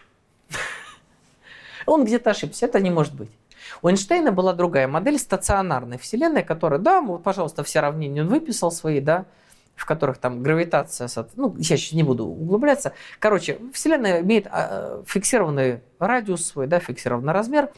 Он 1.87 2.05
где-то 2.05 2.29
ошибся, 2.29 2.67
это 2.67 2.79
не 2.79 2.91
может 2.91 3.15
быть. 3.15 3.31
У 3.81 3.89
Эйнштейна 3.89 4.31
была 4.31 4.53
другая 4.53 4.87
модель 4.87 5.17
стационарной 5.17 5.97
Вселенной, 5.97 6.43
которая, 6.43 6.79
да, 6.79 7.01
пожалуйста, 7.23 7.63
все 7.63 7.79
равнения 7.79 8.21
он 8.21 8.27
выписал 8.27 8.71
свои, 8.71 8.99
да, 8.99 9.25
в 9.75 9.85
которых 9.85 10.17
там 10.17 10.43
гравитация, 10.43 11.09
ну, 11.35 11.55
я 11.57 11.77
сейчас 11.77 11.93
не 11.93 12.03
буду 12.03 12.25
углубляться. 12.25 12.93
Короче, 13.19 13.57
Вселенная 13.73 14.21
имеет 14.21 14.47
а, 14.49 15.03
фиксированный 15.05 15.81
радиус 15.99 16.45
свой, 16.45 16.67
да, 16.67 16.79
фиксированный 16.79 17.33
размер, 17.33 17.69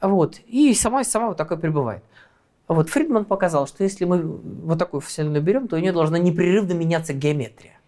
вот, 0.00 0.38
и 0.46 0.74
сама 0.74 1.04
сама 1.04 1.28
вот 1.28 1.36
такой 1.36 1.58
пребывает. 1.58 2.02
Вот 2.66 2.88
Фридман 2.88 3.24
показал, 3.26 3.66
что 3.66 3.84
если 3.84 4.04
мы 4.04 4.22
вот 4.22 4.78
такую 4.78 5.00
Вселенную 5.00 5.42
берем, 5.42 5.68
то 5.68 5.76
у 5.76 5.78
нее 5.78 5.92
должна 5.92 6.18
непрерывно 6.18 6.72
меняться 6.72 7.12
геометрия. 7.12 7.78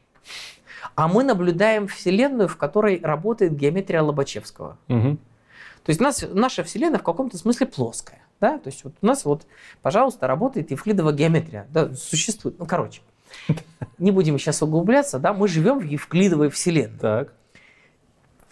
А 0.94 1.08
мы 1.08 1.24
наблюдаем 1.24 1.88
Вселенную, 1.88 2.48
в 2.48 2.56
которой 2.56 3.00
работает 3.02 3.54
геометрия 3.54 4.02
Лобачевского. 4.02 4.78
Мгм. 4.88 5.18
То 5.84 5.90
есть 5.90 6.00
нас, 6.00 6.24
наша 6.30 6.62
Вселенная 6.64 6.98
в 6.98 7.02
каком-то 7.02 7.38
смысле 7.38 7.66
плоская. 7.66 8.20
Да? 8.40 8.58
То 8.58 8.68
есть 8.68 8.84
вот 8.84 8.94
у 9.00 9.06
нас 9.06 9.24
вот, 9.24 9.46
пожалуйста, 9.82 10.26
работает 10.26 10.70
евклидова 10.70 11.12
геометрия. 11.12 11.66
Да, 11.70 11.94
существует. 11.94 12.58
Ну, 12.58 12.66
короче, 12.66 13.02
не 13.98 14.10
будем 14.10 14.38
сейчас 14.38 14.62
углубляться, 14.62 15.18
да, 15.18 15.32
мы 15.32 15.48
живем 15.48 15.78
в 15.78 15.84
евклидовой 15.84 16.50
Вселенной. 16.50 16.98
Так. 16.98 17.32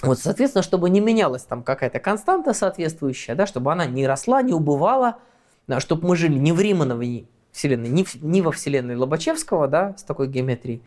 Вот, 0.03 0.19
соответственно, 0.19 0.63
чтобы 0.63 0.91
не 0.91 1.01
менялась 1.01 1.43
там 1.45 1.63
какая-то 1.63 1.99
константа 1.99 2.53
соответствующая, 2.53 3.35
да, 3.35 3.47
чтобы 3.47 3.73
она 3.73 3.87
не 3.87 4.07
росла, 4.07 4.43
не 4.43 4.53
убывала, 4.53 5.19
да, 5.67 5.81
чтобы 5.81 6.09
мы 6.09 6.17
жили 6.17 6.39
не 6.39 6.53
в 6.53 6.61
Римановой 6.61 7.27
Вселенной, 7.53 7.89
не, 7.89 8.05
в- 8.05 8.23
не 8.23 8.43
во 8.43 8.53
Вселенной 8.53 8.97
Лобачевского, 8.97 9.69
да, 9.69 9.95
с 9.97 10.03
такой 10.03 10.29
геометрией, 10.29 10.83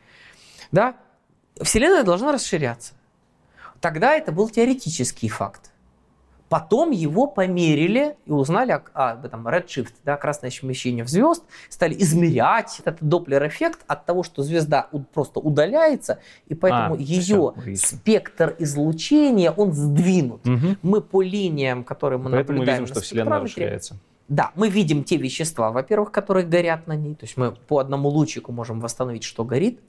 да, 0.72 0.96
Вселенная 1.60 2.04
должна 2.04 2.32
расширяться. 2.32 2.94
Тогда 3.80 4.14
это 4.14 4.32
был 4.32 4.50
теоретический 4.50 5.30
факт. 5.30 5.72
Потом 6.50 6.92
его 6.92 7.28
померили 7.28 8.16
и 8.26 8.32
узнали 8.32 8.72
о- 8.72 8.82
а, 8.94 9.12
об 9.12 9.26
этом 9.26 9.46
redshift, 9.48 9.94
да, 10.06 10.16
красное 10.16 10.50
смещение 10.50 11.04
в 11.04 11.10
звезд, 11.10 11.44
стали 11.68 11.94
измерять 12.00 12.80
этот 12.86 13.04
доплер-эффект 13.04 13.80
от 13.88 14.06
того, 14.06 14.24
что 14.24 14.44
звезда 14.44 14.88
просто 15.14 15.42
удаляется, 15.42 16.20
и 16.48 16.56
поэтому 16.56 16.96
А, 16.96 16.98
ее 16.98 17.38
логично. 17.38 17.88
спектр 17.98 18.56
излучения, 18.60 19.52
он 19.52 19.74
сдвинут. 19.74 20.46
Мгм. 20.46 20.78
Мы 20.84 21.02
по 21.02 21.22
линиям, 21.22 21.84
которые 21.84 22.18
мы 22.20 22.32
Поэтому 22.32 22.60
мы 22.60 22.66
наблюдаем 22.66 22.84
видим, 22.84 22.94
на 22.94 22.96
что 22.96 23.04
Вселенная 23.06 23.40
расширяется. 23.42 23.96
да, 24.30 24.52
мы 24.56 24.70
видим 24.70 25.04
те 25.04 25.18
вещества, 25.18 25.72
во-первых, 25.72 26.12
которые 26.14 26.46
горят 26.46 26.88
на 26.88 26.94
ней. 26.96 27.16
То 27.16 27.26
есть 27.26 27.36
мы 27.36 27.52
по 27.52 27.80
одному 27.80 28.08
лучику 28.08 28.54
можем 28.54 28.80
восстановить, 28.80 29.24
что 29.24 29.44
горит. 29.44 29.82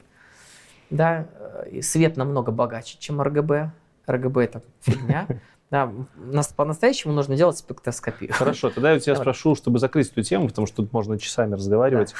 Да, 0.90 1.26
э, 1.38 1.68
и 1.70 1.82
свет 1.82 2.16
намного 2.16 2.50
богаче, 2.50 2.96
чем 2.98 3.20
РГБ. 3.22 3.70
РГБ 4.08 4.42
это 4.42 4.62
фигня. 4.80 5.28
Да, 5.70 5.92
нас 6.16 6.48
по-настоящему 6.48 7.12
нужно 7.12 7.36
делать 7.36 7.58
спектроскопию. 7.58 8.32
Хорошо, 8.32 8.70
тогда 8.70 8.92
я 8.92 9.00
тебя 9.00 9.12
Давай. 9.14 9.24
спрошу, 9.24 9.54
чтобы 9.54 9.78
закрыть 9.78 10.10
эту 10.10 10.22
тему, 10.22 10.48
потому 10.48 10.66
что 10.66 10.76
тут 10.76 10.92
можно 10.92 11.18
часами 11.18 11.54
разговаривать. 11.54 12.14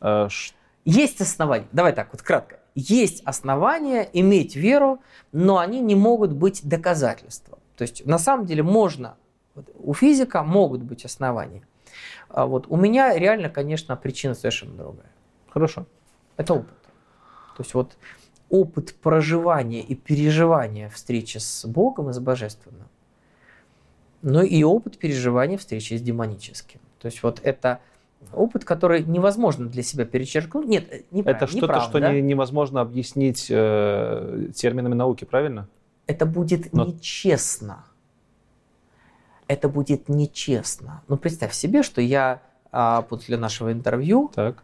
Э, 0.00 0.28
ш- 0.28 0.54
Есть 0.84 1.20
основания, 1.20 1.68
давай 1.72 1.92
так 1.92 2.08
вот 2.12 2.22
кратко. 2.22 2.58
Есть 2.74 3.22
основания 3.24 4.08
иметь 4.12 4.56
веру, 4.56 5.00
но 5.32 5.58
они 5.58 5.80
не 5.80 5.94
могут 5.94 6.32
быть 6.32 6.62
доказательством. 6.66 7.58
То 7.76 7.82
есть 7.82 8.04
на 8.06 8.18
самом 8.18 8.46
деле 8.46 8.62
можно, 8.62 9.16
у 9.74 9.94
физика 9.94 10.42
могут 10.42 10.82
быть 10.82 11.04
основания. 11.04 11.62
А 12.28 12.46
вот 12.46 12.66
у 12.68 12.76
меня 12.76 13.16
реально, 13.16 13.50
конечно, 13.50 13.96
причина 13.96 14.34
совершенно 14.34 14.74
другая. 14.74 15.10
Хорошо. 15.48 15.86
Это 16.36 16.54
опыт. 16.54 16.74
То 17.56 17.62
есть 17.62 17.74
вот 17.74 17.96
опыт 18.50 18.94
проживания 19.00 19.80
и 19.80 19.94
переживания 19.94 20.88
встречи 20.88 21.38
с 21.38 21.64
Богом 21.66 22.10
и 22.10 22.12
с 22.12 22.18
Божественным, 22.18 22.88
но 24.22 24.42
и 24.42 24.62
опыт 24.64 24.98
переживания 24.98 25.56
встречи 25.56 25.94
с 25.94 26.02
демоническим. 26.02 26.80
То 26.98 27.06
есть 27.06 27.22
вот 27.22 27.40
это 27.42 27.80
опыт, 28.32 28.64
который 28.64 29.02
невозможно 29.02 29.66
для 29.66 29.82
себя 29.82 30.04
перечеркнуть. 30.04 30.66
Нет, 30.66 30.86
э, 30.92 31.02
неправильно, 31.10 31.44
Это 31.44 31.56
что-то, 31.56 31.80
что 31.80 32.00
да? 32.00 32.12
не- 32.12 32.20
невозможно 32.20 32.80
объяснить 32.82 33.46
э, 33.48 34.48
терминами 34.54 34.94
науки, 34.94 35.24
правильно? 35.24 35.68
Это 36.06 36.26
будет 36.26 36.72
Но- 36.72 36.84
нечестно. 36.86 37.84
Это 39.46 39.68
будет 39.68 40.08
нечестно. 40.08 41.02
Ну, 41.08 41.16
представь 41.16 41.52
себе, 41.54 41.82
что 41.82 42.00
я 42.00 42.42
а, 42.72 43.02
после 43.02 43.36
нашего 43.36 43.72
интервью 43.72 44.30
Так. 44.34 44.62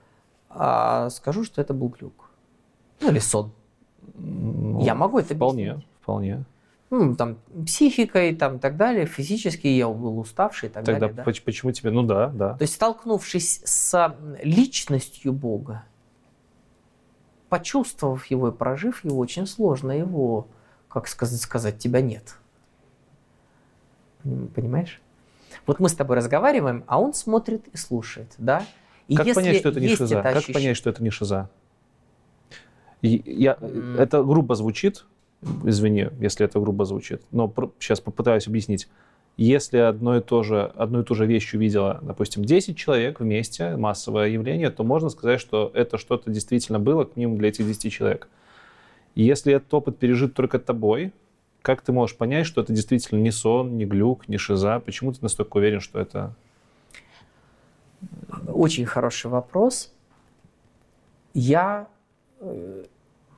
а, 0.49 1.11
скажу, 1.11 1.43
что 1.45 1.61
это 1.61 1.75
был 1.75 1.89
глюк. 1.89 2.31
Ну, 3.01 3.11
или 3.11 3.19
сон. 3.19 3.53
Ну, 4.15 4.81
Я 4.83 4.95
могу 4.95 5.19
это 5.19 5.35
Вполне, 5.35 5.71
объяснить. 5.73 5.89
вполне. 6.03 6.45
Ну, 6.91 7.17
там, 7.17 7.39
психикой, 7.67 8.35
там, 8.37 8.59
так 8.61 8.77
далее, 8.77 9.07
физически 9.07 9.67
я 9.67 9.89
был 9.89 10.19
уставший 10.21 10.69
и 10.69 10.73
так 10.73 10.85
Тогда 10.85 11.01
далее. 11.09 11.17
да. 11.17 11.23
поч- 11.25 11.43
почему 11.43 11.73
тебе... 11.73 11.91
Ну 11.91 12.03
да, 12.05 12.29
да. 12.29 12.55
То 12.55 12.63
есть, 12.63 12.75
столкнувшись 12.75 13.61
с 13.65 14.17
личностью 14.43 15.33
Бога, 15.33 15.83
почувствовав 17.49 18.25
его 18.27 18.49
и 18.49 18.53
прожив 18.53 19.05
его, 19.05 19.19
очень 19.19 19.47
сложно 19.47 19.91
его, 19.93 20.47
как 20.89 21.09
сказать, 21.09 21.41
сказать, 21.41 21.79
тебя 21.79 22.01
нет. 22.01 22.37
Поним- 24.25 24.49
Понимаешь? 24.49 25.01
Вот 25.67 25.81
мы 25.81 25.89
с 25.89 25.95
тобой 25.95 26.17
разговариваем, 26.17 26.85
а 26.87 27.01
он 27.01 27.15
смотрит 27.15 27.67
и 27.73 27.77
слушает, 27.77 28.33
да? 28.39 28.65
И 29.09 29.17
как 29.17 29.27
если 29.27 29.41
понять, 29.41 29.57
что 29.59 29.69
это 29.71 29.81
не 29.81 29.89
шиза? 29.95 30.23
Как 30.23 30.37
ощущ- 30.37 30.53
понять, 30.53 30.77
что 30.77 30.91
это 30.91 31.03
не 31.03 31.11
шиза? 31.11 31.49
Я, 33.03 33.57
М. 33.61 33.97
это 33.99 34.23
грубо 34.23 34.55
звучит, 34.55 35.05
извини, 35.65 36.09
если 36.21 36.47
это 36.47 36.59
грубо 36.61 36.85
звучит, 36.85 37.23
но 37.31 37.53
сейчас 37.79 38.01
попытаюсь 38.01 38.47
объяснить. 38.47 38.89
Если 39.37 39.77
одно 39.77 40.17
и, 40.17 40.23
то 40.23 40.43
же, 40.43 40.73
одну 40.77 41.01
и 41.01 41.05
ту 41.05 41.15
же 41.15 41.27
вещь 41.27 41.53
увидела, 41.53 42.01
допустим, 42.03 42.43
10 42.43 42.77
человек 42.77 43.21
вместе, 43.21 43.77
массовое 43.77 44.29
явление, 44.29 44.71
то 44.71 44.83
можно 44.83 45.11
сказать, 45.11 45.41
что 45.41 45.71
это 45.75 45.99
что-то 45.99 46.31
действительно 46.31 46.79
было 46.79 47.05
к 47.05 47.17
ним 47.17 47.37
для 47.37 47.51
этих 47.51 47.67
10 47.67 47.93
человек. 47.93 48.29
Если 49.15 49.53
этот 49.53 49.73
опыт 49.75 49.99
пережит 49.99 50.33
только 50.35 50.59
тобой, 50.59 51.13
как 51.61 51.83
ты 51.83 51.93
можешь 51.93 52.17
понять, 52.17 52.47
что 52.47 52.63
это 52.63 52.73
действительно 52.73 53.19
не 53.19 53.31
сон, 53.31 53.77
не 53.77 53.85
глюк, 53.85 54.29
не 54.29 54.39
шиза? 54.39 54.81
Почему 54.81 55.13
ты 55.13 55.19
настолько 55.21 55.57
уверен, 55.59 55.81
что 55.81 55.99
это... 56.01 56.35
Очень 58.47 58.87
хороший 58.87 59.31
вопрос. 59.31 59.93
Я 61.35 61.89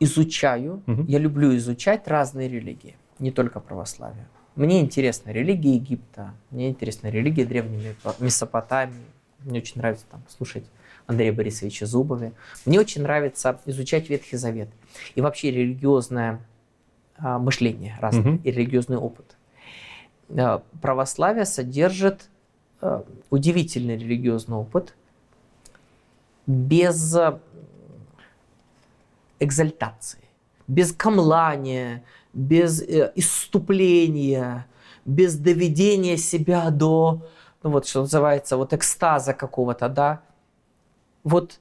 изучаю, 0.00 0.82
Мгм. 0.86 1.06
я 1.06 1.18
люблю 1.18 1.56
изучать 1.56 2.06
разные 2.08 2.48
религии, 2.48 2.96
не 3.18 3.30
только 3.30 3.60
православие. 3.60 4.26
Мне 4.54 4.80
интересна 4.80 5.30
религия 5.30 5.74
Египта, 5.74 6.34
мне 6.50 6.68
интересна 6.70 7.08
религия 7.08 7.44
Древней 7.44 7.78
Месопо- 7.78 8.16
Месопотамии. 8.22 8.94
Мне 9.44 9.60
очень 9.60 9.78
нравится 9.78 10.04
там 10.10 10.22
слушать 10.28 10.64
Андрея 11.06 11.32
Борисовича 11.32 11.86
Зубове. 11.86 12.32
Мне 12.66 12.80
очень 12.80 13.02
нравится 13.02 13.60
изучать 13.66 14.10
Ветхий 14.10 14.36
Завет 14.36 14.68
и 15.14 15.20
вообще 15.20 15.50
религиозное 15.50 16.40
а, 17.20 17.38
мышление 17.38 17.96
разное 18.00 18.22
Мгм. 18.32 18.40
и 18.44 18.50
религиозный 18.50 18.96
опыт. 18.96 19.36
А, 20.30 20.62
Православие 20.82 21.44
содержит 21.46 22.28
а, 22.80 23.04
удивительный 23.30 23.96
религиозный 23.96 24.56
опыт 24.56 24.94
без 26.46 27.16
экзальтации, 29.40 30.24
без 30.66 30.93
камлания, 30.93 32.05
без 32.32 32.82
э, 32.82 33.12
исступления, 33.15 34.66
без 35.05 35.36
доведения 35.36 36.16
себя 36.16 36.70
до, 36.70 37.27
ну 37.62 37.70
вот 37.70 37.86
что 37.86 38.01
называется, 38.02 38.56
вот 38.56 38.73
экстаза 38.73 39.32
какого-то, 39.35 39.89
да. 39.89 40.20
Вот 41.24 41.60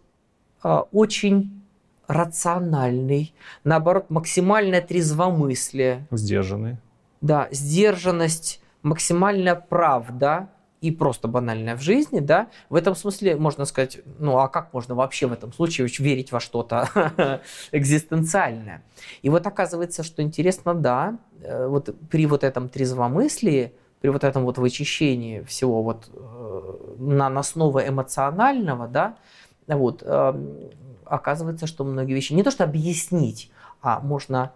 а, 0.61 0.81
очень 0.91 1.61
рациональный, 2.07 3.33
наоборот, 3.63 4.09
максимальное 4.09 4.81
трезвомыслие, 4.81 6.07
Сдержанный. 6.11 6.77
да, 7.21 7.47
сдержанность, 7.51 8.61
максимальная 8.81 9.55
правда 9.55 10.49
и 10.81 10.91
просто 10.91 11.27
банальная 11.27 11.75
в 11.75 11.81
жизни, 11.81 12.19
да, 12.19 12.49
в 12.69 12.75
этом 12.75 12.95
смысле 12.95 13.35
можно 13.35 13.65
сказать, 13.65 13.99
ну 14.19 14.37
а 14.37 14.47
как 14.47 14.73
можно 14.73 14.95
вообще 14.95 15.27
в 15.27 15.33
этом 15.33 15.51
случае 15.51 15.87
верить 15.99 16.31
во 16.31 16.39
что-то 16.39 17.41
экзистенциальное? 17.71 18.83
И 19.21 19.29
вот 19.29 19.47
оказывается, 19.47 20.03
что 20.03 20.21
интересно, 20.21 20.75
да, 20.75 21.17
э, 21.41 21.67
вот 21.67 21.95
при 22.09 22.25
вот 22.25 22.43
этом 22.43 22.69
трезвомыслии, 22.69 23.73
при 24.01 24.09
вот 24.09 24.23
этом 24.23 24.43
вот 24.45 24.59
вычищении 24.59 25.41
всего 25.41 25.81
вот 25.81 26.09
э, 26.13 26.95
на 26.99 27.29
на 27.29 27.39
основе 27.39 27.87
эмоционального, 27.87 28.87
да, 28.87 29.17
вот, 29.67 30.03
эм, 30.05 30.69
оказывается, 31.05 31.67
что 31.67 31.83
многие 31.83 32.13
вещи 32.13 32.33
не 32.33 32.43
то 32.43 32.51
что 32.51 32.63
объяснить, 32.63 33.51
а 33.81 33.99
можно 33.99 34.53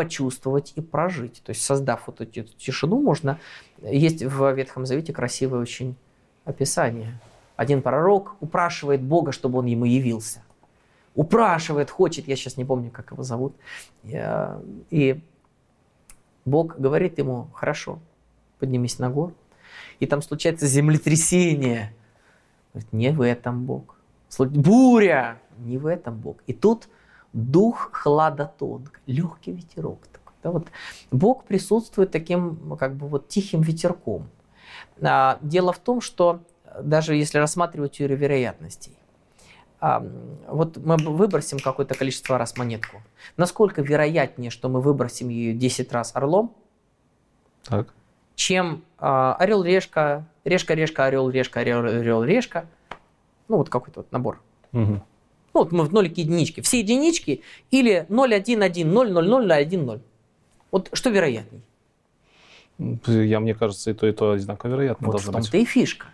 почувствовать 0.00 0.72
и 0.76 0.80
прожить. 0.80 1.42
То 1.44 1.50
есть, 1.50 1.62
создав 1.62 2.06
вот 2.06 2.22
эту 2.22 2.42
тишину, 2.42 3.02
можно... 3.02 3.38
Есть 3.82 4.22
в 4.22 4.52
Ветхом 4.52 4.86
Завете 4.86 5.12
красивое 5.12 5.60
очень 5.60 5.94
описание. 6.46 7.20
Один 7.56 7.82
пророк 7.82 8.36
упрашивает 8.40 9.02
Бога, 9.02 9.32
чтобы 9.32 9.58
он 9.58 9.66
ему 9.66 9.84
явился. 9.84 10.42
Упрашивает, 11.14 11.90
хочет, 11.90 12.28
я 12.28 12.36
сейчас 12.36 12.56
не 12.56 12.64
помню, 12.64 12.90
как 12.90 13.10
его 13.12 13.22
зовут. 13.22 13.54
И 14.90 15.20
Бог 16.46 16.80
говорит 16.80 17.18
ему, 17.18 17.48
хорошо, 17.52 17.98
поднимись 18.58 18.98
на 18.98 19.10
гору. 19.10 19.34
И 19.98 20.06
там 20.06 20.22
случается 20.22 20.66
землетрясение. 20.66 21.92
Говорит, 22.72 22.92
не 22.92 23.10
в 23.10 23.20
этом 23.20 23.66
Бог. 23.66 23.98
Буря! 24.38 25.36
Не 25.58 25.76
в 25.76 25.84
этом 25.84 26.16
Бог. 26.16 26.38
И 26.46 26.54
тут 26.54 26.88
дух 27.32 27.90
хладотонк, 27.92 29.00
легкий 29.06 29.52
ветерок 29.52 30.00
такой. 30.12 30.34
Да, 30.42 30.50
вот 30.50 30.68
Бог 31.10 31.44
присутствует 31.44 32.10
таким 32.10 32.76
как 32.78 32.94
бы 32.94 33.06
вот 33.06 33.28
тихим 33.28 33.60
ветерком. 33.60 34.28
А, 35.02 35.38
Дело 35.42 35.72
в 35.72 35.78
том, 35.78 36.00
что 36.00 36.40
даже 36.82 37.14
если 37.14 37.38
рассматривать 37.38 37.92
теорию 37.92 38.18
вероятностей, 38.18 38.96
а, 39.80 40.04
вот 40.48 40.76
мы 40.76 40.96
выбросим 40.96 41.58
какое-то 41.58 41.94
количество 41.94 42.36
раз 42.38 42.56
монетку. 42.56 43.02
Насколько 43.36 43.82
вероятнее, 43.82 44.50
что 44.50 44.68
мы 44.68 44.80
выбросим 44.80 45.28
ее 45.28 45.54
10 45.54 45.92
раз 45.92 46.14
орлом, 46.14 46.54
Так. 47.64 47.92
чем 48.34 48.84
а, 48.98 49.34
орел, 49.34 49.62
решка, 49.62 50.26
решка, 50.44 50.74
решка, 50.74 51.04
орел, 51.06 51.30
решка, 51.30 51.60
орел, 51.60 51.84
орел, 51.84 52.22
решка. 52.24 52.66
Ну, 53.48 53.56
вот 53.56 53.68
какой-то 53.68 54.00
вот 54.00 54.12
набор. 54.12 54.40
Мгм. 54.72 55.02
Ну, 55.54 55.60
вот 55.60 55.72
мы 55.72 55.84
в 55.84 55.92
нолике 55.92 56.22
единички. 56.22 56.60
Все 56.60 56.78
единички 56.80 57.42
или 57.70 58.06
0, 58.08 58.34
1, 58.34 58.62
1, 58.62 58.92
0, 58.92 59.10
0, 59.12 59.28
0, 59.28 59.52
1, 59.52 59.84
0. 59.86 60.00
Вот 60.70 60.90
что 60.92 61.10
вероятней? 61.10 61.62
Я, 63.06 63.40
мне 63.40 63.54
кажется, 63.54 63.90
и 63.90 63.94
то, 63.94 64.06
и 64.06 64.12
то 64.12 64.32
одинаково 64.32 64.70
вероятно 64.70 65.06
Вот 65.06 65.12
в 65.12 65.16
должно 65.24 65.32
быть. 65.32 65.42
том-то 65.50 65.58
и 65.58 65.64
фишка. 65.64 66.06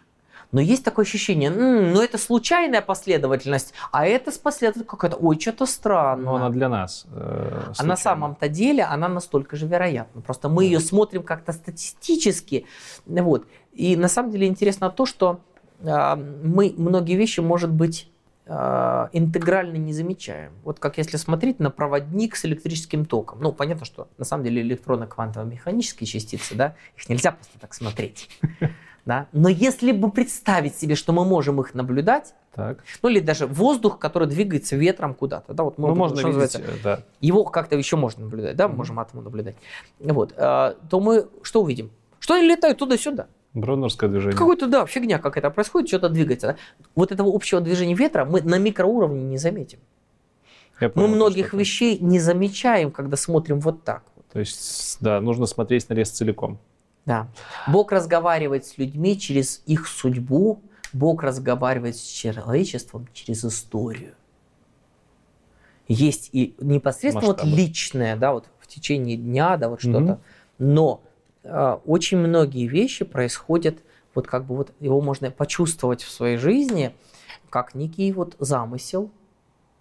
Но 0.53 0.61
есть 0.61 0.85
такое 0.85 1.05
ощущение, 1.05 1.51
«М, 1.51 1.93
ну 1.93 2.01
это 2.01 2.19
случайная 2.19 2.81
последовательность, 2.81 3.75
а 3.91 4.07
это 4.07 4.31
с 4.31 4.39
последовательностью 4.39 4.91
какая-то, 4.97 5.17
ой, 5.17 5.39
что-то 5.41 5.67
странно. 5.67 6.25
Но 6.25 6.37
она 6.37 6.51
для 6.51 6.69
нас. 6.69 7.05
э, 7.13 7.63
А 7.77 7.83
на 7.85 7.97
самом-то 7.97 8.49
деле 8.49 8.85
она 8.85 9.09
настолько 9.09 9.57
же 9.57 9.67
вероятна. 9.67 10.23
Просто 10.23 10.49
мы 10.49 10.65
ее 10.65 10.79
смотрим 10.81 11.25
как-то 11.25 11.53
статистически. 11.53 12.65
Вот. 13.07 13.45
И 13.73 13.97
на 13.97 14.09
самом 14.09 14.31
деле 14.31 14.47
интересно 14.47 14.89
то, 14.91 15.05
что 15.05 15.41
а, 15.85 16.17
мы 16.17 16.73
многие 16.77 17.17
вещи, 17.17 17.41
может 17.41 17.71
быть, 17.73 18.09
интегрально 18.49 19.77
не 19.77 19.93
замечаем. 19.93 20.53
Вот 20.63 20.79
как 20.79 20.99
если 20.99 21.17
смотреть 21.17 21.59
на 21.59 21.71
проводник 21.71 22.37
с 22.37 22.45
электрическим 22.45 23.05
током. 23.05 23.41
Ну, 23.41 23.53
понятно, 23.53 23.85
что 23.85 24.09
на 24.19 24.25
самом 24.25 24.45
деле 24.45 24.63
электронно-квантово-механические 24.63 26.07
частицы, 26.07 26.55
да, 26.55 26.75
их 26.97 27.09
нельзя 27.09 27.33
просто 27.33 27.59
так 27.59 27.75
смотреть. 27.75 28.29
Да? 29.07 29.29
Но 29.31 29.49
если 29.49 29.93
бы 29.93 30.11
представить 30.11 30.75
себе, 30.75 30.97
что 30.97 31.13
мы 31.13 31.25
можем 31.25 31.61
их 31.61 31.75
наблюдать, 31.75 32.35
Так. 32.57 32.79
ну 33.05 33.09
или 33.09 33.21
даже 33.21 33.47
воздух, 33.47 34.01
который 34.01 34.27
двигается 34.27 34.75
ветром 34.75 35.15
куда-то, 35.15 35.55
да, 35.55 35.63
вот 35.63 35.79
Ну, 35.79 35.95
можно 35.95 36.17
что 36.19 36.31
видеть, 36.31 36.57
э, 36.57 36.61
да. 36.83 37.01
его 37.21 37.45
как-то 37.45 37.77
еще 37.77 37.95
можно 37.97 38.25
наблюдать, 38.25 38.57
да, 38.57 38.65
мы 38.67 38.71
Мгм. 38.73 38.79
можем 38.79 38.99
атомы 38.99 39.23
наблюдать. 39.23 39.55
Вот, 40.01 40.35
а, 40.37 40.75
то 40.91 40.99
мы 40.99 41.29
что 41.43 41.63
увидим? 41.63 41.93
Что 42.19 42.35
они 42.35 42.49
летают 42.49 42.79
туда-сюда. 42.79 43.29
Бронерское 43.57 44.11
движение. 44.11 44.37
Какой-то, 44.37 44.67
да, 44.67 44.85
фигня 44.87 45.19
какая-то 45.19 45.51
происходит, 45.51 45.89
что-то 45.89 46.11
двигается. 46.11 46.57
Вот 46.95 47.11
этого 47.11 47.35
общего 47.35 47.61
движения 47.61 47.95
ветра 47.95 48.27
мы 48.27 48.43
на 48.43 48.59
микроуровне 48.59 49.23
не 49.25 49.39
заметим. 49.39 49.79
Я 50.79 50.89
Мы 50.89 50.93
понял, 50.93 51.15
многих 51.15 51.47
что 51.49 51.57
это. 51.57 51.61
вещей 51.61 51.99
не 51.99 52.21
замечаем, 52.21 52.91
когда 52.91 53.17
смотрим 53.17 53.61
вот 53.61 53.83
так. 53.83 54.03
То 54.31 54.41
есть, 54.41 54.99
да, 55.01 55.21
нужно 55.23 55.47
смотреть 55.47 55.89
на 55.89 55.95
лес 55.95 56.11
целиком. 56.11 56.59
Да. 57.07 57.29
Бог 57.67 57.93
разговаривает 57.93 58.67
с 58.67 58.77
людьми 58.77 59.19
через 59.19 59.63
их 59.65 59.87
судьбу, 59.87 60.61
Бог 60.93 61.23
разговаривает 61.23 61.97
с 61.97 62.03
человечеством 62.03 63.09
через 63.15 63.43
историю. 63.45 64.15
Есть 65.89 66.31
и 66.33 66.55
непосредственно 66.61 67.29
вот 67.29 67.45
личное, 67.45 68.17
да, 68.17 68.33
вот 68.33 68.47
в 68.59 68.67
течение 68.67 69.17
дня, 69.17 69.57
да, 69.57 69.69
вот 69.71 69.83
Мгм. 69.83 69.95
что-то. 69.95 70.21
Но 70.59 71.01
очень 71.85 72.19
многие 72.19 72.67
вещи 72.67 73.05
происходят, 73.05 73.79
вот 74.15 74.27
как 74.27 74.45
бы 74.45 74.57
вот 74.57 74.73
его 74.81 75.01
можно 75.01 75.31
почувствовать 75.31 76.03
в 76.03 76.11
своей 76.11 76.37
жизни, 76.37 76.95
как 77.51 77.75
некий 77.75 78.13
вот 78.13 78.37
замысел. 78.39 79.11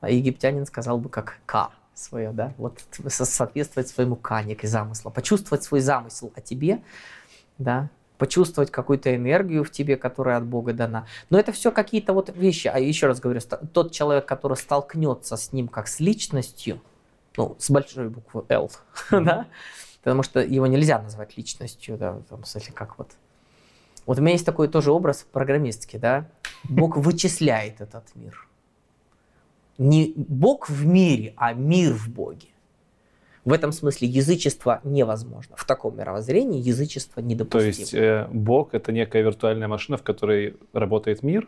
А 0.02 0.10
египтянин 0.10 0.66
сказал 0.66 0.98
бы 0.98 1.10
как 1.10 1.40
К 1.46 1.72
свое, 1.94 2.32
да, 2.32 2.54
вот 2.58 2.80
со- 3.08 3.26
соответствовать 3.26 3.88
своему 3.88 4.16
К, 4.16 4.44
некий 4.44 4.68
замысла, 4.68 5.10
почувствовать 5.10 5.64
свой 5.64 5.80
замысел 5.80 6.32
о 6.36 6.42
тебе, 6.42 6.84
да, 7.58 7.90
почувствовать 8.18 8.72
какую-то 8.72 9.16
энергию 9.16 9.64
в 9.64 9.72
тебе, 9.72 9.98
которая 9.98 10.38
от 10.38 10.46
Бога 10.46 10.74
дана. 10.74 11.08
Но 11.30 11.40
это 11.40 11.52
все 11.52 11.72
какие-то 11.72 12.14
вот 12.14 12.30
вещи. 12.36 12.68
А 12.68 12.80
еще 12.80 13.08
раз 13.08 13.20
говорю, 13.20 13.40
тот 13.74 13.92
человек, 13.92 14.26
который 14.26 14.58
столкнется 14.58 15.38
с 15.38 15.54
ним 15.54 15.68
как 15.68 15.88
с 15.88 16.00
личностью, 16.00 16.82
ну, 17.38 17.56
с 17.60 17.70
большой 17.70 18.10
буквы 18.10 18.46
L, 18.50 18.72
да, 19.12 19.48
потому 20.06 20.22
что 20.22 20.40
его 20.40 20.68
нельзя 20.68 21.02
назвать 21.02 21.36
личностью, 21.36 21.98
да, 21.98 22.12
в 22.12 22.24
том 22.26 22.44
смысле, 22.46 22.74
как 22.76 23.00
вот. 23.00 23.10
Вот 24.06 24.20
у 24.20 24.22
меня 24.22 24.34
есть 24.34 24.46
такой 24.46 24.68
тоже 24.68 24.92
образ 24.92 25.26
программистский, 25.32 25.98
да, 25.98 26.30
Бог 26.64 26.96
вычисляет 26.98 27.82
этот 27.82 28.04
мир. 28.14 28.48
Не 29.80 30.14
Бог 30.16 30.70
в 30.70 30.86
мире, 30.86 31.34
а 31.38 31.54
мир 31.54 31.94
в 31.94 32.08
Боге. 32.08 32.50
В 33.46 33.52
этом 33.52 33.72
смысле 33.72 34.08
язычество 34.08 34.80
невозможно. 34.84 35.56
В 35.58 35.66
таком 35.66 35.98
мировоззрении 35.98 36.62
язычество 36.62 37.24
То 37.24 37.28
недопустимо. 37.28 37.66
есть 37.66 37.94
э, 37.96 38.28
Бог— 38.32 38.70
это 38.76 38.92
некая 38.92 39.24
виртуальная 39.24 39.68
машина, 39.68 39.98
в 39.98 40.04
которой 40.04 40.56
работает 40.72 41.24
мир? 41.24 41.48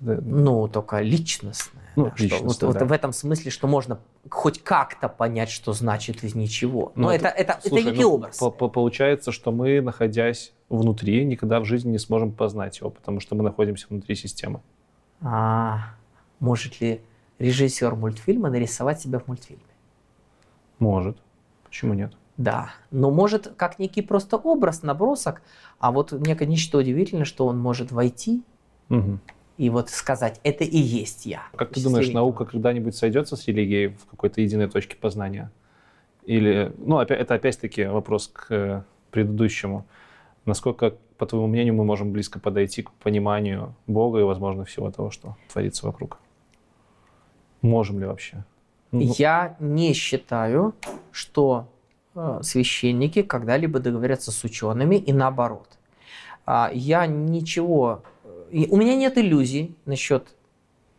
Э, 0.00 0.20
Ну, 0.22 0.68
только 0.68 1.00
личностное. 1.00 1.82
Ну, 1.96 2.04
да, 2.06 2.10
что 2.14 2.22
личностное, 2.24 2.66
вот, 2.68 2.74
да. 2.74 2.80
вот 2.80 2.88
в 2.88 2.92
этом 2.92 3.12
смысле, 3.12 3.50
что 3.50 3.66
можно 3.66 3.98
хоть 4.30 4.62
как-то 4.62 5.08
понять, 5.08 5.50
что 5.50 5.72
значит 5.72 6.22
из 6.22 6.34
ничего. 6.34 6.92
Но 6.94 7.08
Ну, 7.08 7.10
это, 7.10 7.28
это, 7.28 7.58
Слушай, 7.60 7.82
это 7.82 7.90
некий 7.90 8.02
ну, 8.02 8.14
образ. 8.14 8.38
по- 8.38 8.50
по- 8.50 8.68
Получается, 8.68 9.32
что 9.32 9.50
мы, 9.50 9.80
находясь 9.80 10.52
внутри, 10.68 11.24
никогда 11.24 11.58
в 11.60 11.64
жизни 11.64 11.90
не 11.90 11.98
сможем 11.98 12.30
познать 12.32 12.78
его, 12.80 12.90
потому 12.90 13.18
что 13.20 13.34
мы 13.34 13.42
находимся 13.42 13.86
внутри 13.90 14.14
системы. 14.14 14.60
А 15.20 15.94
может 16.38 16.80
ли 16.80 17.00
режиссер 17.40 17.94
мультфильма 17.96 18.50
нарисовать 18.50 19.00
себя 19.00 19.18
в 19.18 19.26
мультфильме? 19.26 19.62
Может. 20.78 21.16
Почему 21.64 21.94
нет? 21.94 22.12
Да, 22.36 22.70
но 22.92 23.10
может 23.10 23.52
как 23.56 23.80
некий 23.80 24.00
просто 24.02 24.36
образ, 24.36 24.82
набросок, 24.84 25.42
а 25.80 25.90
вот 25.90 26.12
некое 26.12 26.46
нечто 26.46 26.78
удивительное, 26.78 27.24
что 27.24 27.46
он 27.46 27.58
может 27.58 27.90
войти 27.90 28.44
Мгм. 28.90 29.20
И 29.58 29.70
вот 29.70 29.90
сказать, 29.90 30.40
это 30.44 30.62
и 30.64 30.78
есть 30.78 31.26
я. 31.26 31.42
Как 31.56 31.70
ты 31.70 31.82
думаешь, 31.82 32.12
наука 32.12 32.44
когда-нибудь 32.44 32.96
сойдется 32.96 33.36
с 33.36 33.46
религией 33.48 33.88
в 33.88 34.06
какой-то 34.06 34.40
единой 34.40 34.68
точке 34.68 34.96
познания? 34.96 35.50
Или, 36.24 36.72
ну, 36.78 37.00
это 37.00 37.34
опять-таки 37.34 37.84
вопрос 37.84 38.28
к 38.28 38.46
э, 38.50 38.82
предыдущему. 39.10 39.84
Насколько, 40.44 40.94
по 41.16 41.26
твоему 41.26 41.48
мнению, 41.48 41.74
мы 41.74 41.84
можем 41.84 42.12
близко 42.12 42.38
подойти 42.38 42.82
к 42.82 42.92
пониманию 42.92 43.74
Бога 43.88 44.20
и, 44.20 44.22
возможно, 44.22 44.64
всего 44.64 44.90
того, 44.92 45.10
что 45.10 45.36
творится 45.52 45.86
вокруг? 45.86 46.18
Можем 47.60 47.98
ли 47.98 48.06
вообще? 48.06 48.44
Ну, 48.92 49.00
Я 49.00 49.56
не 49.58 49.92
считаю, 49.92 50.74
что 51.10 51.66
э, 52.14 52.38
священники 52.42 53.22
когда-либо 53.22 53.80
договорятся 53.80 54.30
с 54.30 54.44
учеными 54.44 54.94
и 54.94 55.12
наоборот. 55.12 55.78
А, 56.46 56.70
Я 56.72 57.06
ничего... 57.06 58.02
У 58.50 58.76
меня 58.76 58.96
нет 58.96 59.18
иллюзий 59.18 59.76
насчет 59.84 60.34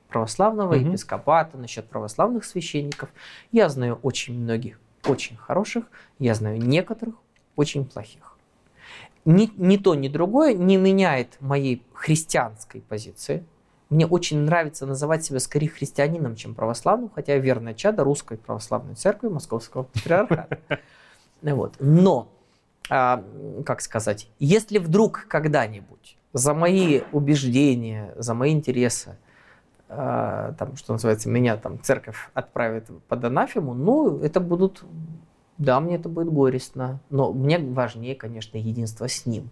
православного 0.10 0.76
Мгм. 0.76 0.90
епископата, 0.90 1.58
насчет 1.58 1.88
православных 1.88 2.44
священников. 2.46 3.10
Я 3.52 3.70
знаю 3.70 4.00
очень 4.02 4.40
многих 4.40 4.80
очень 5.08 5.38
хороших, 5.38 5.86
я 6.20 6.36
знаю 6.36 6.60
некоторых 6.60 7.16
очень 7.56 7.86
плохих. 7.86 8.38
Ни, 9.26 9.52
ни 9.58 9.78
то, 9.78 9.96
ни 9.96 10.08
другое 10.08 10.54
не 10.54 10.78
меняет 10.78 11.38
моей 11.40 11.84
христианской 11.94 12.82
позиции. 12.82 13.46
Мне 13.90 14.06
очень 14.06 14.40
нравится 14.40 14.86
называть 14.86 15.24
себя 15.26 15.40
скорее 15.40 15.70
христианином, 15.70 16.36
чем 16.36 16.54
православным, 16.54 17.10
хотя 17.14 17.34
я 17.34 17.40
верное 17.40 17.74
чадо 17.74 18.04
русской 18.04 18.38
православной 18.38 18.96
церкви 18.96 19.28
Московского 19.28 19.84
патриархата. 19.84 20.60
Вот. 21.42 21.76
Но, 21.80 22.28
а, 22.90 23.24
как 23.66 23.80
сказать, 23.80 24.28
если 24.40 24.78
вдруг 24.78 25.26
когда-нибудь 25.30 26.18
за 26.34 26.54
мои 26.54 27.02
убеждения, 27.12 28.14
за 28.18 28.34
мои 28.34 28.52
интересы, 28.52 29.18
а, 29.88 30.54
там, 30.54 30.76
что 30.76 30.94
называется, 30.94 31.30
меня 31.30 31.58
там 31.58 31.82
церковь 31.82 32.30
отправит 32.34 32.88
под 33.08 33.24
анафему, 33.24 33.74
ну, 33.74 34.20
это 34.20 34.40
будут, 34.40 34.84
да, 35.58 35.80
мне 35.80 35.96
это 35.96 36.10
будет 36.10 36.32
горестно, 36.32 37.00
но 37.10 37.34
мне 37.34 37.58
важнее, 37.58 38.16
конечно, 38.16 38.58
единство 38.58 39.08
с 39.08 39.26
ним. 39.26 39.50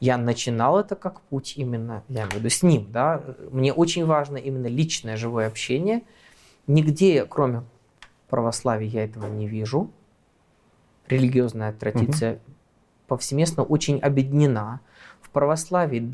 Я 0.00 0.16
начинал 0.16 0.78
это 0.78 0.96
как 0.96 1.20
путь 1.22 1.54
именно, 1.56 2.02
я 2.08 2.22
имею 2.22 2.30
в 2.30 2.34
виду 2.36 2.50
с 2.50 2.62
ним, 2.62 2.88
да, 2.90 3.22
мне 3.50 3.72
очень 3.72 4.04
важно 4.04 4.36
именно 4.36 4.66
личное 4.66 5.16
живое 5.16 5.46
общение. 5.46 6.02
Нигде, 6.66 7.24
кроме 7.24 7.62
православия, 8.28 8.88
я 8.88 9.04
этого 9.04 9.26
не 9.26 9.46
вижу. 9.46 9.90
Религиозная 11.08 11.72
традиция 11.72 12.40
повсеместно 13.06 13.62
очень 13.62 13.98
обеднена. 13.98 14.80
Православии 15.38 16.12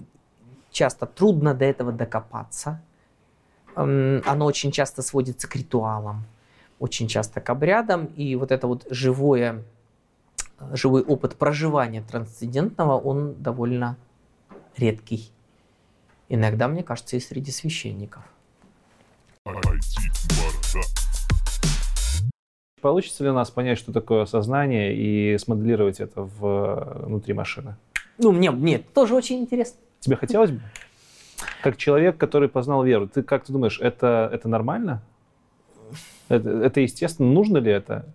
часто 0.70 1.06
трудно 1.06 1.54
до 1.54 1.64
этого 1.64 1.92
докопаться. 1.92 2.82
Оно 3.74 4.44
очень 4.44 4.70
часто 4.70 5.00
сводится 5.00 5.48
к 5.48 5.56
ритуалам, 5.56 6.26
очень 6.78 7.08
часто 7.08 7.40
к 7.40 7.48
обрядам. 7.48 8.04
И 8.04 8.36
вот 8.36 8.52
это 8.52 8.66
вот 8.66 8.86
живое, 8.90 9.62
живой 10.74 11.00
опыт 11.00 11.36
проживания 11.36 12.02
трансцендентного, 12.02 12.98
он 12.98 13.42
довольно 13.42 13.96
редкий. 14.76 15.32
Иногда, 16.28 16.68
мне 16.68 16.82
кажется, 16.82 17.16
и 17.16 17.20
среди 17.20 17.50
священников. 17.50 18.24
Получится 22.82 23.24
ли 23.24 23.30
у 23.30 23.32
нас 23.32 23.50
понять, 23.50 23.78
что 23.78 23.90
такое 23.90 24.26
сознание, 24.26 24.94
и 24.94 25.38
смоделировать 25.38 26.00
это 26.00 26.20
в, 26.20 27.06
внутри 27.06 27.32
машины? 27.32 27.76
Ну, 28.18 28.32
мне, 28.32 28.50
мне 28.50 28.78
тоже 28.78 29.14
очень 29.14 29.40
интересно. 29.40 29.78
Тебе 30.00 30.16
хотелось 30.16 30.50
бы? 30.50 30.60
Как 31.62 31.76
человек, 31.76 32.16
который 32.16 32.48
познал 32.48 32.84
веру, 32.84 33.08
ты 33.08 33.22
как 33.22 33.44
ты 33.44 33.52
думаешь, 33.52 33.80
это, 33.80 34.28
это 34.32 34.48
нормально? 34.48 35.02
Это, 36.28 36.48
это 36.50 36.80
естественно? 36.80 37.30
Нужно 37.30 37.58
ли 37.58 37.70
это? 37.72 38.06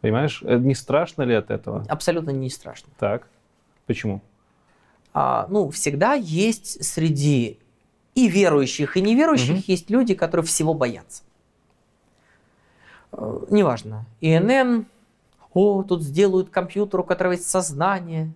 Понимаешь? 0.00 0.42
Э, 0.44 0.58
Не 0.58 0.74
страшно 0.74 1.22
ли 1.22 1.34
от 1.34 1.50
этого? 1.50 1.84
Абсолютно 1.88 2.30
не 2.30 2.50
страшно. 2.50 2.92
Так. 2.98 3.26
Почему? 3.86 4.20
А, 5.12 5.46
ну, 5.48 5.70
всегда 5.70 6.14
есть 6.14 6.84
среди 6.84 7.58
и 8.14 8.28
верующих, 8.28 8.96
и 8.96 9.00
неверующих 9.00 9.50
Мгм. 9.56 9.64
есть 9.66 9.90
люди, 9.90 10.14
которые 10.14 10.44
всего 10.46 10.74
боятся. 10.74 11.22
Э, 13.12 13.40
Неважно. 13.50 14.06
ИНН, 14.20 14.86
о, 15.52 15.82
тут 15.84 16.02
сделают 16.02 16.50
компьютер, 16.50 17.00
у 17.00 17.04
которого 17.04 17.32
есть 17.32 17.48
сознание, 17.48 18.32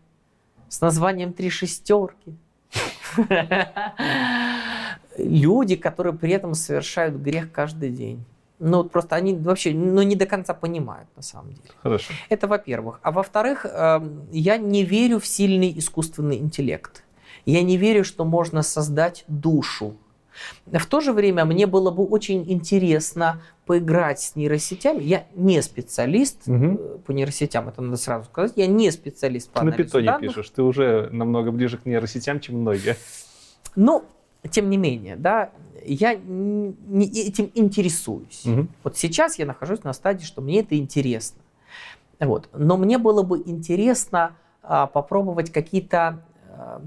с 0.68 0.80
названием 0.80 1.32
три 1.32 1.50
шестерки. 1.50 2.34
Люди, 5.16 5.76
которые 5.76 6.14
при 6.14 6.32
этом 6.32 6.54
совершают 6.54 7.16
грех 7.16 7.50
каждый 7.50 7.90
день. 7.90 8.24
Ну, 8.60 8.78
вот 8.78 8.90
просто 8.90 9.16
они 9.16 9.34
вообще 9.34 9.72
ну, 9.72 10.02
не 10.02 10.16
до 10.16 10.26
конца 10.26 10.52
понимают, 10.52 11.08
на 11.16 11.22
самом 11.22 11.50
деле. 11.50 11.70
Хорошо. 11.82 12.12
Это 12.28 12.48
во-первых. 12.48 12.98
А 13.02 13.12
во-вторых, 13.12 13.64
эм, 13.64 14.26
я 14.32 14.56
не 14.56 14.84
верю 14.84 15.20
в 15.20 15.26
сильный 15.26 15.76
искусственный 15.78 16.38
интеллект. 16.38 17.04
Я 17.46 17.62
не 17.62 17.76
верю, 17.76 18.04
что 18.04 18.24
можно 18.24 18.62
создать 18.62 19.24
душу. 19.28 19.96
В 20.66 20.86
то 20.86 21.00
же 21.00 21.12
время 21.12 21.44
мне 21.44 21.66
было 21.66 21.90
бы 21.90 22.04
очень 22.04 22.50
интересно 22.50 23.42
поиграть 23.66 24.20
с 24.20 24.36
нейросетями. 24.36 25.02
Я 25.02 25.26
не 25.34 25.62
специалист 25.62 26.42
э, 26.46 26.98
по 27.06 27.12
нейросетям, 27.12 27.68
это 27.68 27.82
надо 27.82 27.96
сразу 27.96 28.26
сказать. 28.26 28.52
Я 28.56 28.66
не 28.66 28.90
специалист 28.90 29.50
по 29.50 29.60
Ты 29.60 29.66
на 29.66 29.72
анализу 29.72 29.88
питоне 29.88 30.06
данных. 30.06 30.34
пишешь, 30.34 30.50
ты 30.50 30.62
уже 30.62 31.08
намного 31.12 31.50
ближе 31.52 31.78
к 31.78 31.86
нейросетям, 31.86 32.40
чем 32.40 32.60
многие. 32.60 32.96
Но, 33.76 34.04
тем 34.50 34.70
не 34.70 34.76
менее, 34.76 35.16
да, 35.16 35.50
я 35.84 36.14
не 36.14 37.06
этим 37.06 37.50
интересуюсь. 37.54 38.44
Мгм. 38.44 38.68
Вот 38.82 38.96
сейчас 38.96 39.38
я 39.38 39.46
нахожусь 39.46 39.84
на 39.84 39.92
стадии, 39.92 40.24
что 40.24 40.42
мне 40.42 40.60
это 40.60 40.76
интересно. 40.76 41.40
Вот. 42.20 42.48
Но 42.52 42.76
мне 42.76 42.98
было 42.98 43.22
бы 43.22 43.42
интересно 43.44 44.36
а, 44.62 44.86
попробовать 44.86 45.50
какие-то, 45.50 46.22
а, 46.50 46.82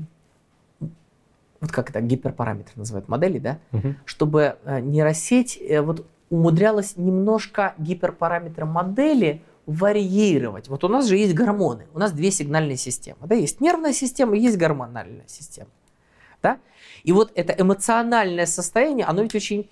вот 1.62 1.72
как 1.72 1.92
это, 1.92 2.02
гиперпараметры 2.02 2.74
называют, 2.76 3.08
модели, 3.08 3.40
да, 3.40 3.60
Мгм. 3.72 3.98
чтобы 4.06 4.58
а, 4.66 4.82
нейросеть 4.82 5.58
э, 5.62 5.82
вот 5.82 6.08
умудрялась 6.30 6.98
немножко 6.98 7.76
гиперпараметры 7.78 8.66
модели 8.66 9.44
варьировать. 9.66 10.70
Вот 10.70 10.84
у 10.84 10.88
нас 10.88 11.08
же 11.08 11.18
есть 11.18 11.36
гормоны, 11.36 11.88
у 11.94 12.00
нас 12.00 12.12
две 12.12 12.32
сигнальные 12.32 12.78
системы. 12.78 13.20
Да? 13.22 13.36
Есть 13.36 13.62
нервная 13.62 13.94
система, 13.94 14.36
есть 14.36 14.58
гормональная 14.58 15.26
система. 15.28 15.70
Да? 16.42 16.58
И 17.04 17.12
вот 17.12 17.32
это 17.36 17.54
эмоциональное 17.62 18.48
состояние, 18.48 19.06
оно 19.06 19.22
ведь 19.22 19.36
очень 19.36 19.70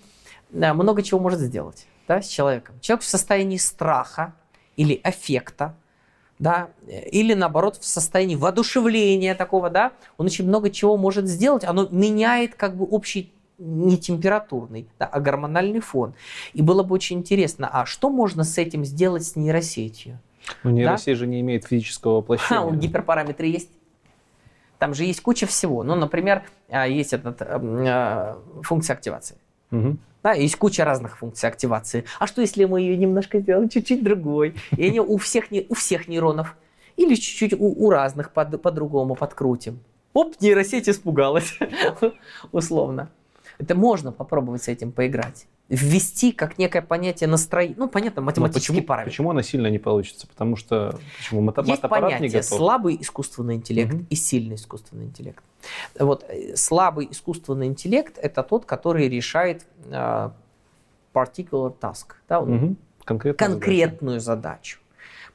да, 0.52 0.74
много 0.74 1.02
чего 1.02 1.20
может 1.20 1.40
сделать 1.40 1.88
да, 2.08 2.22
с 2.22 2.28
человеком. 2.28 2.80
Человек 2.82 3.04
в 3.04 3.08
состоянии 3.08 3.58
страха 3.58 4.36
или 4.76 5.00
аффекта, 5.04 5.76
да, 6.40 6.70
или 6.88 7.34
наоборот 7.34 7.76
в 7.78 7.86
состоянии 7.86 8.36
воодушевления 8.36 9.36
такого, 9.36 9.70
да, 9.70 9.92
он 10.18 10.26
очень 10.26 10.48
много 10.48 10.70
чего 10.72 10.98
может 10.98 11.28
сделать, 11.28 11.66
оно 11.66 11.88
меняет 11.92 12.56
как 12.56 12.76
бы 12.76 12.86
общий 12.86 13.32
не 13.58 13.98
температурный, 13.98 14.88
да, 14.98 15.06
а 15.06 15.20
гормональный 15.20 15.82
фон. 15.82 16.14
И 16.54 16.62
было 16.62 16.82
бы 16.82 16.96
очень 16.96 17.18
интересно, 17.20 17.70
а 17.72 17.86
что 17.86 18.10
можно 18.10 18.46
с 18.46 18.58
этим 18.58 18.86
сделать 18.86 19.26
с 19.26 19.36
нейросетью? 19.36 20.18
Но 20.64 20.70
нейросеть 20.72 21.18
же 21.18 21.28
не 21.28 21.42
имеет 21.42 21.66
физического 21.66 22.12
А, 22.14 22.16
у 22.16 22.22
воплощения. 22.22 22.72
гиперпараметры 22.74 23.48
есть? 23.48 23.70
Там 24.80 24.94
же 24.94 25.04
есть 25.04 25.20
куча 25.20 25.46
всего. 25.46 25.84
Ну, 25.84 25.96
например, 25.96 26.44
а, 26.70 26.88
есть 26.88 27.12
этот, 27.12 27.42
эм, 27.42 27.84
э, 27.86 28.36
функция 28.64 28.94
активации. 28.94 29.36
Мгм. 29.72 30.00
Да, 30.30 30.36
есть 30.36 30.58
куча 30.58 30.86
разных 30.86 31.18
функций 31.18 31.50
активации. 31.50 32.06
А 32.20 32.28
что, 32.28 32.42
если 32.42 32.66
мы 32.66 32.82
ее 32.82 32.96
немножко 32.98 33.40
сделаем 33.40 33.68
чуть-чуть 33.68 34.04
другой? 34.04 34.54
И 34.78 34.86
они 34.86 35.00
у 35.00 35.18
всех, 35.18 35.50
не- 35.50 35.66
у 35.70 35.74
всех 35.74 36.08
нейронов. 36.08 36.56
Или 36.98 37.16
чуть-чуть 37.16 37.54
у, 37.54 37.66
у 37.66 37.90
разных 37.90 38.32
под- 38.32 38.62
по-другому 38.62 39.16
подкрутим. 39.16 39.80
Оп, 40.14 40.36
нейросеть 40.40 40.88
испугалась. 40.88 41.58
Условно. 42.52 43.10
Это 43.58 43.74
можно 43.74 44.12
попробовать 44.12 44.62
с 44.62 44.68
этим 44.68 44.92
поиграть. 44.92 45.48
Ввести 45.70 46.32
как 46.32 46.58
некое 46.58 46.82
понятие 46.82 47.28
настроения. 47.28 47.76
Ну, 47.78 47.88
понятно, 47.88 48.22
Но 48.22 48.26
математический 48.26 48.74
почему, 48.74 48.88
параметр. 48.88 49.12
почему 49.12 49.30
она 49.32 49.44
сильно 49.44 49.68
не 49.68 49.78
получится? 49.78 50.26
Потому 50.28 50.56
что 50.56 50.98
почему 51.18 51.42
мата- 51.42 51.62
Есть 51.62 51.70
мат-аппарат 51.84 52.10
не 52.14 52.18
понятие 52.18 52.42
готов? 52.42 52.58
слабый 52.58 52.98
искусственный 53.00 53.56
интеллект 53.56 53.94
Мгм. 53.94 54.08
и 54.10 54.16
сильный 54.16 54.56
искусственный 54.56 55.06
интеллект. 55.06 55.44
Вот 56.00 56.26
э, 56.28 56.56
слабый 56.56 57.08
искусственный 57.12 57.68
интеллект 57.68 58.18
это 58.18 58.42
тот, 58.42 58.66
который 58.66 59.08
решает 59.10 59.66
э, 59.86 60.30
particular 61.14 61.76
task, 61.80 62.14
да. 62.28 62.40
Конкретная 63.06 63.34
задача. 63.34 63.36
конкретную 63.38 64.20
задачу. 64.20 64.80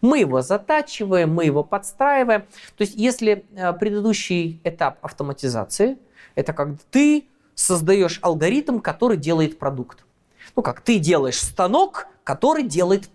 Мы 0.01 0.19
его 0.19 0.43
затачиваем, 0.43 1.32
мы 1.32 1.44
его 1.44 1.62
подстраиваем. 1.65 2.43
То 2.77 2.82
есть, 2.82 2.94
если 2.97 3.44
э, 3.55 3.73
предыдущий 3.73 4.61
этап 4.65 4.98
автоматизации, 5.02 5.97
это 6.35 6.52
когда 6.52 6.77
ты 6.90 7.24
создаешь 7.55 8.19
алгоритм, 8.20 8.81
который 8.81 9.16
делает 9.16 9.59
продукт. 9.59 10.05
Ну 10.57 10.62
как, 10.62 10.81
ты 10.81 10.99
делаешь 10.99 11.41
станок, 11.41 12.07
который 12.25 12.65
делает 12.65 13.11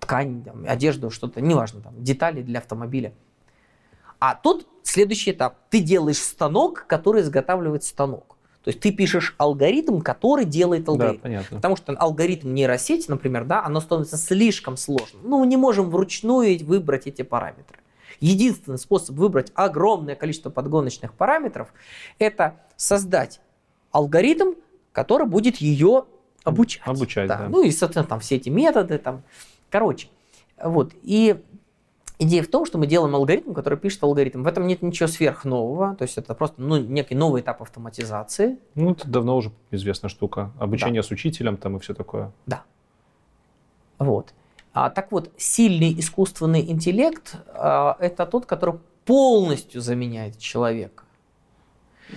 ткань, 0.00 0.42
там, 0.42 0.64
одежду, 0.66 1.10
что-то, 1.10 1.40
неважно, 1.40 1.80
там, 1.82 2.02
детали 2.02 2.42
для 2.42 2.58
автомобиля. 2.58 3.12
А 4.18 4.34
тут 4.34 4.66
следующий 4.82 5.30
этап. 5.30 5.56
Ты 5.70 5.80
делаешь 5.80 6.18
станок, 6.18 6.84
который 6.86 7.22
изготавливает 7.22 7.84
станок. 7.84 8.36
То 8.62 8.68
есть 8.68 8.80
ты 8.80 8.92
пишешь 8.92 9.34
алгоритм, 9.38 10.00
который 10.00 10.44
делает 10.44 10.84
Да, 10.84 10.92
алгоритм. 10.92 11.22
понятно. 11.22 11.56
Потому 11.56 11.76
что 11.76 11.92
алгоритм 11.94 12.52
нейросети, 12.52 13.08
например, 13.08 13.44
да, 13.44 13.64
оно 13.64 13.80
становится 13.80 14.18
слишком 14.18 14.76
сложным. 14.76 15.22
Ну, 15.24 15.38
мы 15.38 15.46
не 15.46 15.56
можем 15.56 15.88
вручную 15.88 16.62
выбрать 16.66 17.06
эти 17.06 17.22
параметры. 17.22 17.78
Единственный 18.20 18.76
способ 18.76 19.16
выбрать 19.16 19.50
огромное 19.54 20.14
количество 20.14 20.50
подгоночных 20.50 21.14
параметров– 21.14 21.68
это 22.18 22.56
создать 22.76 23.40
алгоритм, 23.92 24.52
который 24.92 25.26
будет 25.26 25.56
ее 25.56 26.04
обучать. 26.44 26.82
Обучать, 26.86 27.28
да. 27.28 27.46
Ну 27.48 27.62
и, 27.62 27.70
соответственно, 27.70 28.06
там 28.06 28.20
все 28.20 28.36
эти 28.36 28.48
методы, 28.48 28.98
там, 28.98 29.22
короче. 29.70 30.08
Вот. 30.62 30.92
И 31.02 31.42
идея 32.18 32.42
в 32.42 32.48
том, 32.48 32.66
что 32.66 32.78
мы 32.78 32.86
делаем 32.86 33.14
алгоритм, 33.14 33.52
который 33.52 33.78
пишет 33.78 34.02
алгоритм. 34.02 34.42
В 34.42 34.46
этом 34.46 34.66
нет 34.66 34.82
ничего 34.82 35.08
сверхнового, 35.08 35.96
то 35.96 36.02
есть 36.02 36.18
это 36.18 36.34
просто 36.34 36.60
ну, 36.60 36.76
некий 36.76 37.14
новый 37.14 37.40
этап 37.42 37.62
автоматизации. 37.62 38.58
Ну, 38.74 38.92
это 38.92 39.08
давно 39.08 39.36
уже 39.36 39.50
известная 39.70 40.10
штука. 40.10 40.52
Обучение 40.58 41.02
с 41.02 41.10
учителем 41.10 41.56
там 41.56 41.76
и 41.76 41.80
все 41.80 41.94
такое. 41.94 42.32
Да. 42.46 42.62
Вот. 43.98 44.34
А, 44.72 44.90
так 44.90 45.10
вот, 45.10 45.30
сильный 45.36 45.98
искусственный 45.98 46.70
интеллект 46.70 47.36
а, 47.48 47.96
это 47.98 48.24
тот, 48.26 48.46
который 48.46 48.76
полностью 49.04 49.80
заменяет 49.80 50.38
человека. 50.38 51.04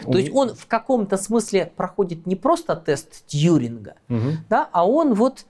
То 0.03 0.17
есть 0.17 0.31
он 0.33 0.53
в 0.53 0.65
каком-то 0.67 1.17
смысле 1.17 1.71
проходит 1.75 2.25
не 2.25 2.35
просто 2.35 2.75
тест 2.75 3.25
Тьюринга, 3.27 3.95
Мгм. 4.07 4.37
да, 4.49 4.69
а 4.71 4.87
он 4.87 5.13
вот 5.13 5.45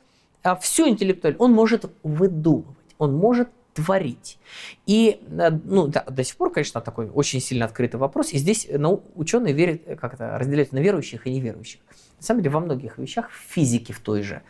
все 0.62 0.88
интеллектуально, 0.88 1.40
он 1.40 1.54
может 1.54 1.92
выдумывать, 2.04 2.78
он 2.98 3.16
может 3.16 3.50
творить. 3.74 4.40
И 4.86 5.20
э, 5.28 5.50
ну, 5.64 5.88
да, 5.88 6.04
до 6.04 6.24
сих 6.24 6.36
пор, 6.36 6.52
конечно, 6.52 6.82
такой 6.82 7.10
очень 7.10 7.40
сильно 7.42 7.66
открытый 7.66 8.00
вопрос. 8.00 8.32
И 8.34 8.38
здесь 8.38 8.68
ну, 8.72 9.04
ученые 9.16 9.54
верят, 9.54 9.82
э, 9.86 9.96
как 9.96 10.14
это 10.14 10.38
разделяют 10.38 10.72
на 10.72 10.80
верующих 10.80 11.26
и 11.28 11.32
неверующих. 11.32 11.82
На 12.20 12.24
самом 12.24 12.42
деле 12.42 12.54
во 12.54 12.60
многих 12.60 12.98
вещах, 12.98 13.30
в 13.30 13.36
физике 13.36 13.94
в 13.94 14.00
той 14.00 14.22
же, 14.22 14.42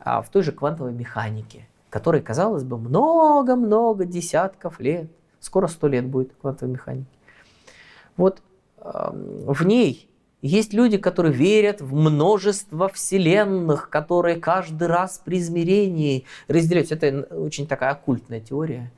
а, 0.00 0.22
в 0.22 0.30
той 0.30 0.42
же 0.42 0.52
квантовой 0.52 0.92
механике, 0.92 1.66
которой, 1.90 2.22
казалось 2.22 2.62
бы, 2.62 2.78
много-много 2.78 4.04
десятков 4.04 4.80
лет, 4.80 5.10
скоро 5.40 5.66
сто 5.66 5.88
лет 5.88 6.06
будет 6.06 6.32
квантовой 6.40 6.72
механики. 6.74 7.08
Вот 8.16 8.42
в 8.80 9.66
ней 9.66 10.08
есть 10.40 10.72
люди, 10.72 10.98
которые 10.98 11.32
верят 11.32 11.80
в 11.80 11.94
множество 11.94 12.88
вселенных, 12.88 13.90
которые 13.90 14.36
каждый 14.36 14.86
раз 14.86 15.20
при 15.24 15.38
измерении 15.38 16.26
разделяются. 16.46 16.94
Это 16.94 17.22
очень 17.34 17.66
такая 17.66 17.90
оккультная 17.90 18.40
теория. 18.40 18.92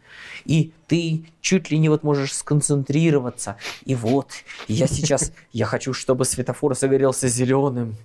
И 0.44 0.72
ты 0.86 1.24
чуть 1.40 1.70
ли 1.70 1.78
не 1.78 1.88
вот 1.88 2.02
можешь 2.02 2.34
сконцентрироваться. 2.34 3.56
И 3.86 3.94
вот, 3.94 4.28
я 4.68 4.86
сейчас, 4.86 5.32
я 5.52 5.64
хочу, 5.64 5.94
чтобы 5.94 6.26
светофор 6.26 6.76
загорелся 6.76 7.28
зеленым. 7.28 7.96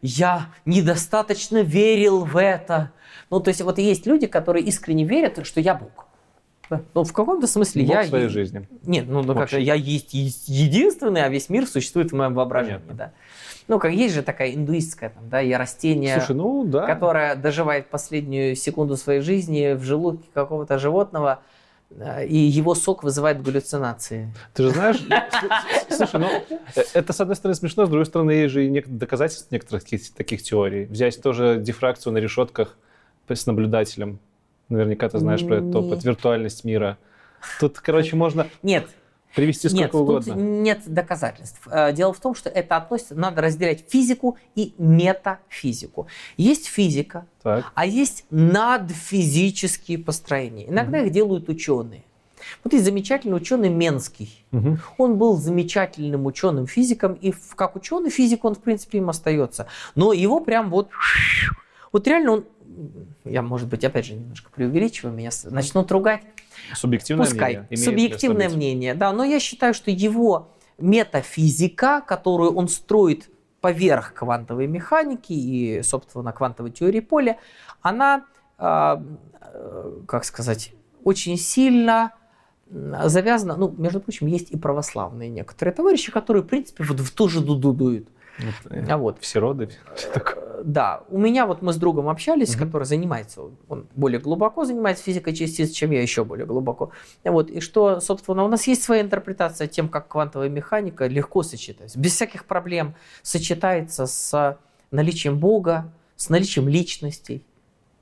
Я 0.00 0.48
недостаточно 0.64 1.62
верил 1.62 2.24
в 2.24 2.36
это. 2.36 2.92
Ну, 3.30 3.40
то 3.40 3.48
есть 3.48 3.60
вот 3.60 3.78
есть 3.78 4.06
люди, 4.06 4.26
которые 4.26 4.64
искренне 4.64 5.04
верят, 5.04 5.46
что 5.46 5.60
я 5.60 5.74
Бог. 5.74 6.01
Ну, 6.94 7.04
в 7.04 7.12
каком-то 7.12 7.46
смысле 7.46 7.84
Бог 7.84 7.96
я... 7.96 8.02
в 8.02 8.06
своей 8.06 8.28
жизни. 8.28 8.68
Нет, 8.84 9.06
ну, 9.08 9.22
ну 9.22 9.34
Вообще. 9.34 9.60
я 9.60 9.74
есть, 9.74 10.14
есть 10.14 10.48
единственный, 10.48 11.24
а 11.24 11.28
весь 11.28 11.48
мир 11.48 11.66
существует 11.66 12.12
в 12.12 12.14
моем 12.14 12.34
воображении, 12.34 12.78
Понятно. 12.78 12.94
да. 12.94 13.12
Ну, 13.68 13.78
как 13.78 13.92
есть 13.92 14.14
же 14.14 14.22
такая 14.22 14.54
индуистская, 14.54 15.10
там, 15.10 15.28
да, 15.28 15.40
я 15.40 15.58
растение, 15.58 16.16
Слушай, 16.18 16.36
ну 16.36 16.64
да. 16.64 16.86
которое 16.86 17.36
доживает 17.36 17.88
последнюю 17.88 18.56
секунду 18.56 18.96
своей 18.96 19.20
жизни 19.20 19.74
в 19.74 19.82
желудке 19.82 20.28
какого-то 20.34 20.78
животного, 20.78 21.40
э, 21.90 22.26
и 22.26 22.36
его 22.36 22.74
сок 22.74 23.04
вызывает 23.04 23.40
галлюцинации. 23.42 24.34
Ты 24.54 24.64
же 24.64 24.70
знаешь, 24.70 25.04
слушай, 25.88 26.20
ну, 26.20 26.28
э, 26.74 26.82
это, 26.92 27.12
с 27.12 27.20
одной 27.20 27.36
стороны, 27.36 27.54
смешно, 27.54 27.86
с 27.86 27.88
другой 27.88 28.06
стороны, 28.06 28.32
есть 28.32 28.52
же 28.52 28.66
и 28.66 28.84
доказательства 28.84 29.54
некоторых 29.54 29.84
таких 29.84 30.42
теорий. 30.42 30.86
Взять 30.86 31.22
тоже 31.22 31.58
дифракцию 31.60 32.12
на 32.12 32.18
решетках 32.18 32.76
с 33.28 33.46
наблюдателем. 33.46 34.18
Наверняка 34.72 35.08
ты 35.08 35.18
знаешь 35.18 35.46
про 35.46 35.56
этот 35.56 35.74
опыт. 35.74 36.02
Виртуальность 36.02 36.64
мира. 36.64 36.96
Тут, 37.60 37.78
короче, 37.80 38.16
можно 38.16 38.46
Нет, 38.62 38.88
привести 39.34 39.68
сколько 39.68 39.82
нет, 39.82 39.90
тут 39.92 40.00
угодно. 40.00 40.32
нет 40.34 40.80
доказательств. 40.86 41.60
Э, 41.70 41.92
Дело 41.92 42.12
в 42.14 42.20
том, 42.20 42.34
что 42.34 42.48
это 42.48 42.76
относится, 42.76 43.14
надо 43.14 43.42
разделять 43.42 43.84
физику 43.90 44.38
и 44.54 44.74
метафизику. 44.78 46.06
Есть 46.36 46.66
физика, 46.68 47.26
Так. 47.42 47.70
а 47.74 47.84
есть 47.84 48.24
надфизические 48.30 49.98
построения. 49.98 50.68
Иногда 50.68 51.00
их 51.00 51.12
делают 51.12 51.48
ученые. 51.48 52.04
Вот 52.64 52.72
есть 52.72 52.84
замечательный 52.84 53.34
ученый 53.36 53.68
Менский. 53.68 54.44
Мгм. 54.52 54.80
Он 54.98 55.16
был 55.18 55.36
замечательным 55.36 56.26
ученым 56.26 56.66
физиком, 56.66 57.12
и 57.14 57.32
как 57.54 57.76
ученый 57.76 58.10
физик 58.10 58.44
он, 58.44 58.54
в 58.54 58.60
принципе, 58.60 58.98
им 58.98 59.10
остается. 59.10 59.66
Но 59.94 60.12
его 60.12 60.40
прям 60.40 60.70
вот... 60.70 60.88
Вот 61.92 62.06
реально 62.08 62.32
он... 62.32 62.44
Я, 63.24 63.42
может 63.42 63.68
быть, 63.68 63.84
опять 63.84 64.06
же, 64.06 64.14
немножко 64.14 64.50
преувеличиваю, 64.50 65.14
меня 65.14 65.30
начнут 65.44 65.90
ругать. 65.92 66.22
Субъективное 66.74 67.26
Пускай, 67.26 67.52
мнение. 67.52 67.66
имеет 67.70 67.84
субъективное 67.84 68.48
мнение, 68.48 68.94
да, 68.94 69.12
но 69.12 69.24
я 69.24 69.40
считаю, 69.40 69.74
что 69.74 69.90
его 69.90 70.50
метафизика, 70.78 72.02
которую 72.06 72.54
он 72.54 72.68
строит 72.68 73.30
поверх 73.60 74.14
квантовой 74.14 74.66
механики 74.66 75.32
и, 75.32 75.82
собственно, 75.82 76.32
квантовой 76.32 76.72
теории 76.72 77.00
поля, 77.00 77.38
она, 77.80 78.24
а, 78.58 79.02
как 80.06 80.24
сказать, 80.24 80.72
очень 81.04 81.36
сильно 81.36 82.12
завязана, 82.70 83.56
ну, 83.56 83.74
между 83.76 84.00
прочим, 84.00 84.26
есть 84.26 84.50
и 84.50 84.56
православные 84.56 85.28
некоторые 85.28 85.74
товарищи, 85.74 86.10
которые, 86.10 86.42
в 86.42 86.46
принципе, 86.46 86.84
вот 86.84 87.00
в 87.00 87.14
ту 87.14 87.28
же 87.28 87.40
дуду 87.40 87.72
дуют. 87.72 88.08
Вот, 88.38 88.72
э, 88.72 88.86
А 88.88 88.96
вот. 88.96 89.18
Все 89.20 89.40
роды. 89.40 89.68
всё 89.94 90.10
такое. 90.10 90.41
Да, 90.64 91.04
у 91.08 91.18
меня 91.18 91.46
вот 91.46 91.62
мы 91.62 91.72
с 91.72 91.76
другом 91.76 92.08
общались, 92.08 92.54
Мгм. 92.56 92.66
который 92.66 92.84
занимается, 92.84 93.42
он 93.68 93.86
более 93.94 94.20
глубоко 94.20 94.64
занимается 94.64 95.04
физикой 95.04 95.34
частиц, 95.34 95.70
чем 95.70 95.90
я 95.90 96.00
еще 96.02 96.24
более 96.24 96.46
глубоко. 96.46 96.90
Вот, 97.24 97.50
и 97.50 97.60
что, 97.60 98.00
собственно, 98.00 98.44
у 98.44 98.48
нас 98.48 98.66
есть 98.66 98.82
своя 98.82 99.02
интерпретация 99.02 99.66
тем, 99.66 99.88
как 99.88 100.08
квантовая 100.08 100.48
механика 100.48 101.06
легко 101.06 101.42
сочетается, 101.42 101.98
без 101.98 102.14
всяких 102.14 102.44
проблем 102.44 102.94
сочетается 103.22 104.06
с 104.06 104.58
наличием 104.90 105.38
Бога, 105.38 105.92
с 106.16 106.28
наличием 106.28 106.68
личностей. 106.68 107.44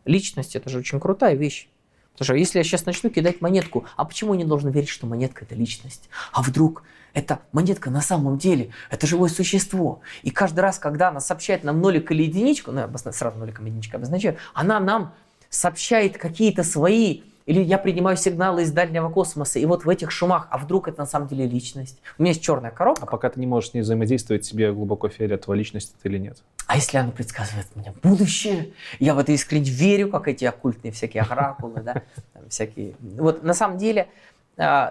Личность 0.05 0.57
это 0.57 0.69
же 0.69 0.79
очень 0.79 1.01
крутая 1.01 1.35
вещь. 1.35 1.69
Потому 2.13 2.25
что 2.25 2.35
если 2.35 2.59
я 2.59 2.65
сейчас 2.65 2.85
начну 2.85 3.09
кидать 3.11 3.41
монетку, 3.41 3.87
а 3.97 4.05
почему 4.05 4.35
я 4.35 4.39
не 4.41 4.45
должен 4.45 4.71
верить, 4.71 4.89
что 4.89 5.07
монетка 5.07 5.45
это 5.45 5.55
личность? 5.55 6.11
А 6.33 6.43
вдруг 6.43 6.83
эта 7.15 7.41
монетка 7.53 7.91
на 7.91 8.01
самом 8.01 8.39
деле 8.39 8.71
это 8.91 9.07
живое 9.07 9.29
существо? 9.29 10.01
И 10.23 10.31
каждый 10.31 10.61
раз, 10.61 10.79
когда 10.79 11.09
она 11.09 11.21
сообщает 11.21 11.65
нам 11.65 11.81
нолик 11.81 12.11
или 12.11 12.23
единичку, 12.23 12.73
ну 12.73 12.81
я 12.81 13.13
сразу 13.13 13.39
ноликом 13.39 13.67
и 13.67 13.69
единичкой 13.69 13.99
обозначаю, 13.99 14.37
она 14.55 14.81
нам 14.81 15.15
сообщает 15.51 16.17
какие-то 16.17 16.63
свои, 16.63 17.23
или 17.47 17.61
я 17.61 17.79
принимаю 17.79 18.17
сигналы 18.17 18.63
из 18.63 18.71
дальнего 18.71 19.09
космоса, 19.09 19.59
и 19.59 19.65
вот 19.67 19.85
в 19.85 19.89
этих 19.89 20.13
шумах, 20.13 20.47
а 20.51 20.59
вдруг 20.59 20.87
это 20.87 21.01
на 21.01 21.07
самом 21.07 21.27
деле 21.27 21.47
личность? 21.47 21.99
У 22.17 22.23
меня 22.23 22.31
есть 22.31 22.43
черная 22.43 22.71
А 22.71 22.73
коробка, 22.73 23.07
пока 23.07 23.29
ты 23.29 23.41
не 23.41 23.47
можешь 23.47 23.71
с 23.71 23.75
ней 23.75 23.81
взаимодействовать, 23.81 24.49
тебе 24.49 24.73
глубоко 24.73 25.09
фиолетово, 25.09 25.55
личность 25.55 25.95
это 25.99 26.09
или 26.09 26.19
нет. 26.19 26.39
а 26.69 26.77
если 26.77 26.99
она 26.99 27.11
предсказывает 27.11 27.67
мне 27.75 27.93
будущее? 28.05 28.71
Я 29.01 29.15
в 29.15 29.19
это 29.19 29.33
искренне 29.33 29.71
верю, 29.71 30.11
как 30.11 30.29
эти 30.29 30.45
оккультные 30.45 30.93
всякие 30.93 31.25
оракулы, 31.25 31.81
да, 31.81 32.03
всякие. 32.49 32.95
Вот 33.01 33.43
на 33.43 33.55
самом 33.55 33.79
деле 33.79 34.03
а, 34.03 34.30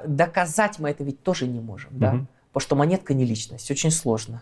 доказать 0.06 0.80
мы 0.80 0.90
это 0.90 1.04
ведь 1.04 1.22
тоже 1.22 1.48
не 1.48 1.60
можем, 1.60 1.92
да? 1.94 2.14
Мгм. 2.14 2.28
Потому 2.52 2.62
что 2.62 2.76
монетка 2.76 3.14
не 3.14 3.26
личность, 3.26 3.70
очень 3.70 3.92
сложно. 3.92 4.42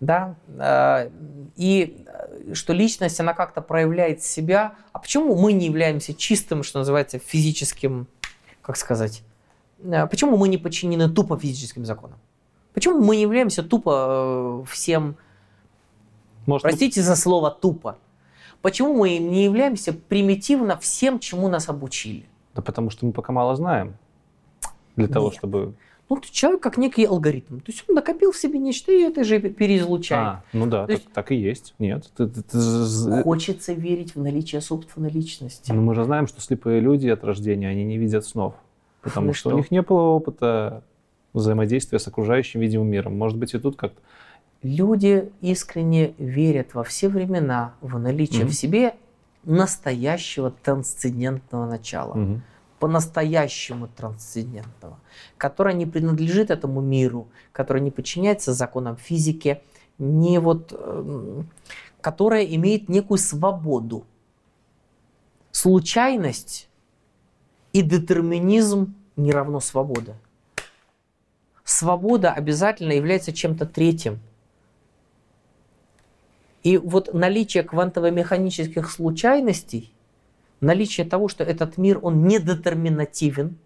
Да? 0.00 0.34
А, 0.58 1.10
И 1.56 2.04
э, 2.06 2.54
что 2.54 2.72
личность, 2.72 3.20
она 3.20 3.34
как-то 3.34 3.60
проявляет 3.60 4.22
себя. 4.22 4.74
А 4.92 4.98
почему 4.98 5.36
мы 5.36 5.52
не 5.52 5.66
являемся 5.66 6.14
чистым, 6.14 6.62
что 6.62 6.78
называется, 6.78 7.18
физическим, 7.18 8.06
как 8.62 8.76
сказать, 8.76 9.22
а, 9.84 10.06
почему 10.06 10.36
мы 10.36 10.48
не 10.48 10.58
подчинены 10.58 11.08
тупо 11.08 11.38
физическим 11.38 11.84
законам? 11.84 12.18
Почему 12.74 13.00
мы 13.00 13.16
не 13.16 13.22
являемся 13.22 13.62
тупо 13.62 14.62
э, 14.62 14.70
всем, 14.70 15.16
Может, 16.46 16.62
простите 16.62 17.02
за 17.02 17.16
слово 17.16 17.50
тупо, 17.50 17.98
почему 18.62 18.94
мы 18.94 19.18
не 19.18 19.44
являемся 19.44 19.92
примитивно 19.92 20.78
всем, 20.78 21.18
чему 21.18 21.48
нас 21.48 21.68
обучили? 21.68 22.26
Да 22.54 22.62
потому 22.62 22.90
что 22.90 23.06
мы 23.06 23.12
пока 23.12 23.32
мало 23.32 23.56
знаем. 23.56 23.96
Для 24.96 25.08
того, 25.08 25.26
Нет. 25.26 25.34
чтобы... 25.36 25.74
Ну, 26.08 26.16
есть 26.20 26.34
человек 26.34 26.60
как 26.60 26.76
некий 26.76 27.04
алгоритм. 27.04 27.58
То 27.60 27.70
есть 27.70 27.84
он 27.88 27.94
накопил 27.94 28.32
в 28.32 28.36
себе 28.36 28.58
нечто 28.58 28.90
и 28.90 29.00
это 29.02 29.22
же 29.22 29.38
переизлучает. 29.38 30.20
А, 30.26 30.42
ну 30.52 30.66
да, 30.66 30.86
так, 30.86 30.90
есть- 30.90 31.12
так 31.12 31.30
и 31.32 31.36
есть. 31.36 31.74
Нет. 31.78 32.10
ты- 32.16 32.26
ты- 32.26 32.42
ты 32.42 32.58
з- 32.58 33.22
Хочется 33.22 33.72
верить 33.74 34.16
в 34.16 34.20
наличие 34.20 34.60
собственной 34.60 35.10
личности. 35.10 35.70
Ну, 35.70 35.82
мы 35.82 35.94
же 35.94 36.02
знаем, 36.04 36.26
что 36.26 36.40
слепые 36.40 36.80
люди 36.80 37.06
от 37.08 37.22
рождения, 37.22 37.68
они 37.68 37.84
не 37.84 37.96
видят 37.96 38.24
снов. 38.26 38.54
Потому 39.02 39.28
Ну 39.28 39.32
что, 39.34 39.50
что? 39.50 39.54
у 39.54 39.58
них 39.58 39.70
не 39.70 39.82
было 39.82 40.00
опыта 40.00 40.82
взаимодействия 41.32 42.00
с 42.00 42.08
окружающим 42.08 42.58
видимым 42.60 42.88
миром. 42.88 43.16
Может 43.16 43.38
быть, 43.38 43.54
и 43.54 43.58
тут 43.58 43.76
как-то... 43.76 44.00
Люди 44.62 45.30
искренне 45.40 46.12
верят 46.18 46.74
во 46.74 46.82
все 46.82 47.08
времена 47.08 47.72
в 47.80 47.98
наличие 48.00 48.42
Мгм. 48.42 48.48
в 48.50 48.54
себе 48.54 48.94
настоящего 49.44 50.50
трансцендентного 50.50 51.66
начала. 51.66 52.14
Мгм. 52.14 52.42
По-настоящему 52.80 53.88
трансцендентного. 53.88 54.98
Которое 55.36 55.74
не 55.74 55.86
принадлежит 55.86 56.50
этому 56.50 56.80
миру, 56.80 57.28
которое 57.52 57.80
не 57.80 57.90
подчиняется 57.90 58.54
законам 58.54 58.96
физики, 58.96 59.62
не 59.98 60.40
вот, 60.40 60.72
эм, 60.72 61.48
которое 62.00 62.44
имеет 62.44 62.88
некую 62.88 63.18
свободу. 63.18 64.04
Случайность 65.52 66.68
и 67.72 67.82
детерминизм 67.82 68.94
не 69.16 69.30
равно 69.30 69.60
свобода. 69.60 70.16
Свобода 71.64 72.32
обязательно 72.32 72.92
является 72.92 73.32
чем-то 73.32 73.66
третьим. 73.66 74.20
И 76.62 76.78
вот 76.78 77.14
наличие 77.14 77.62
квантово-механических 77.62 78.90
случайностей, 78.90 79.92
наличие 80.60 81.06
того, 81.06 81.28
что 81.28 81.44
этот 81.44 81.78
мир, 81.78 81.98
он 82.02 82.26
не 82.26 82.38
детерминативен, 82.38 83.56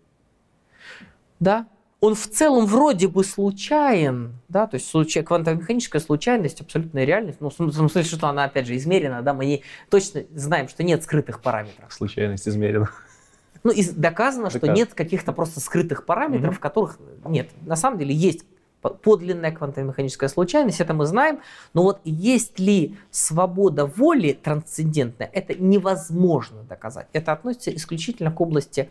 да, 1.40 1.66
он 2.00 2.14
в 2.14 2.26
целом 2.28 2.66
вроде 2.66 3.08
бы 3.08 3.24
случайен, 3.24 4.34
да, 4.48 4.66
то 4.66 4.74
есть 4.76 4.88
случай, 4.88 5.20
квантово-механическая 5.22 6.00
случайность, 6.00 6.60
абсолютная 6.60 7.04
реальность, 7.04 7.38
ну, 7.40 7.48
в 7.48 7.54
смысле, 7.72 8.02
что 8.02 8.28
она, 8.28 8.44
опять 8.44 8.66
же, 8.66 8.76
измерена, 8.76 9.22
да, 9.22 9.32
мы 9.32 9.46
не, 9.46 9.62
точно 9.90 10.24
знаем, 10.34 10.68
что 10.68 10.82
нет 10.82 11.02
скрытых 11.02 11.40
параметров. 11.40 11.92
Случайность 11.92 12.46
измерена. 12.46 12.90
Ну, 13.62 13.70
и 13.72 13.82
доказано, 13.90 14.50
что 14.50 14.58
Доказано. 14.60 14.76
нет 14.76 14.92
каких-то 14.92 15.32
просто 15.32 15.58
скрытых 15.60 16.04
параметров, 16.04 16.52
Мгм. 16.54 16.60
которых 16.60 16.98
нет. 17.24 17.48
На 17.62 17.76
самом 17.76 17.98
деле 17.98 18.14
есть 18.14 18.44
по- 18.84 18.90
подлинная 18.90 19.50
квантово-механическая 19.50 20.28
случайность, 20.28 20.78
это 20.78 20.92
мы 20.92 21.06
знаем, 21.06 21.40
но 21.72 21.82
вот 21.82 22.00
есть 22.04 22.58
ли 22.58 22.98
свобода 23.10 23.86
воли 23.86 24.34
трансцендентная, 24.34 25.30
это 25.32 25.54
невозможно 25.54 26.62
доказать. 26.64 27.06
Это 27.14 27.32
относится 27.32 27.74
исключительно 27.74 28.30
к 28.30 28.38
области, 28.42 28.90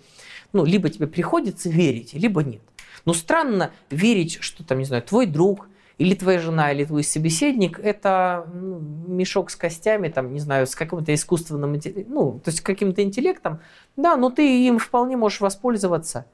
ну, 0.51 0.65
либо 0.65 0.89
тебе 0.89 1.05
приходится 1.05 1.69
верить, 1.69 2.13
либо 2.13 2.41
нет. 2.41 2.61
Но 3.05 3.13
странно 3.13 3.69
верить, 3.91 4.39
что 4.41 4.63
там, 4.63 4.79
не 4.79 4.85
знаю, 4.85 5.03
твой 5.03 5.27
друг, 5.27 5.67
или 5.99 6.15
твоя 6.15 6.39
жена, 6.39 6.71
или 6.71 6.85
твой 6.85 7.03
собеседник, 7.03 7.77
это 7.77 8.47
ну, 8.51 8.79
мешок 8.79 9.51
с 9.51 9.55
костями, 9.55 10.09
там, 10.09 10.33
не 10.33 10.39
знаю, 10.39 10.65
с 10.65 10.73
каким-то 10.73 11.13
искусственным, 11.13 11.79
ну, 12.07 12.41
то 12.43 12.49
есть 12.49 12.61
каким-то 12.61 13.03
интеллектом, 13.03 13.59
да, 13.95 14.15
но 14.15 14.31
ты 14.31 14.65
им 14.67 14.79
вполне 14.79 15.17
можешь 15.17 15.39
воспользоваться. 15.39 16.25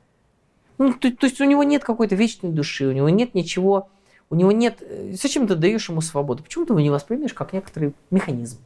Ну, 0.80 0.93
то, 0.93 1.15
то 1.15 1.27
есть 1.27 1.39
у 1.41 1.43
него 1.43 1.64
нет 1.64 1.84
какой-то 1.84 2.15
вечной 2.15 2.51
души, 2.51 2.88
у 2.88 2.93
него 2.93 3.10
нет 3.10 3.35
ничего, 3.35 3.89
у 4.30 4.35
него 4.35 4.51
нет... 4.51 4.77
э, 4.81 5.11
Зачем 5.14 5.45
ты 5.45 5.56
даешь 5.56 5.89
ему 5.89 5.99
свободу? 6.01 6.41
Почему 6.41 6.65
ты 6.65 6.72
его 6.73 6.80
не 6.80 6.89
воспримешь 6.89 7.34
как 7.34 7.51
некоторый 7.53 7.93
механизм, 8.10 8.60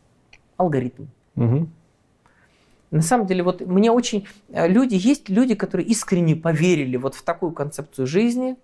алгоритм? 0.56 1.08
Мгм. 1.36 1.72
На 2.92 3.02
самом 3.02 3.26
деле, 3.26 3.42
вот 3.42 3.62
мне 3.62 3.92
очень... 3.92 4.28
э, 4.50 4.68
Люди, 4.68 4.94
есть 4.94 5.28
люди, 5.28 5.56
которые 5.56 5.88
искренне 5.88 6.36
поверили 6.36 6.98
вот 6.98 7.16
в 7.16 7.24
такую 7.24 7.52
концепцию 7.52 8.06
жизни, 8.06 8.58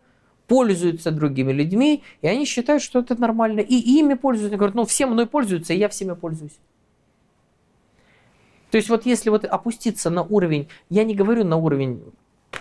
пользуются 0.46 1.10
другими 1.10 1.52
людьми, 1.52 2.04
и 2.22 2.28
они 2.28 2.46
считают, 2.46 2.84
что 2.84 3.00
это 3.00 3.20
нормально. 3.20 3.62
И 3.62 3.76
ими 3.76 4.14
пользуются. 4.14 4.50
Они 4.52 4.58
говорят, 4.58 4.76
ну, 4.76 4.86
все 4.86 5.08
мной 5.08 5.26
пользуются, 5.26 5.74
и 5.74 5.78
я 5.78 5.90
всеми 5.90 6.14
пользуюсь. 6.14 6.60
То 8.70 8.78
есть 8.78 8.90
вот 8.90 9.08
если 9.08 9.32
вот 9.32 9.46
опуститься 9.46 10.12
на 10.12 10.22
уровень, 10.22 10.68
я 10.90 11.04
не 11.04 11.16
говорю 11.16 11.44
на 11.44 11.58
уровень, 11.58 12.04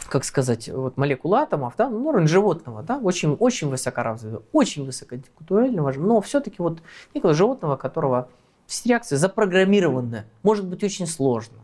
как 0.09 0.25
сказать, 0.25 0.69
вот 0.69 0.97
молекул 0.97 1.35
атомов, 1.35 1.75
да, 1.77 1.89
ну, 1.89 2.07
уровень 2.09 2.29
животного, 2.29 2.83
да, 2.83 2.99
очень, 2.99 3.35
очень 3.35 3.69
высокоразвитого, 3.69 4.43
очень 4.53 4.85
высококультурального, 4.85 5.93
но 5.93 6.21
все-таки 6.21 6.57
вот 6.59 6.81
некого 7.15 7.35
животного, 7.35 7.77
которого 7.77 8.29
все 8.67 8.91
реакции 8.91 9.17
запрограммированы, 9.17 10.25
может 10.43 10.67
быть 10.67 10.85
очень 10.85 11.07
сложно. 11.07 11.59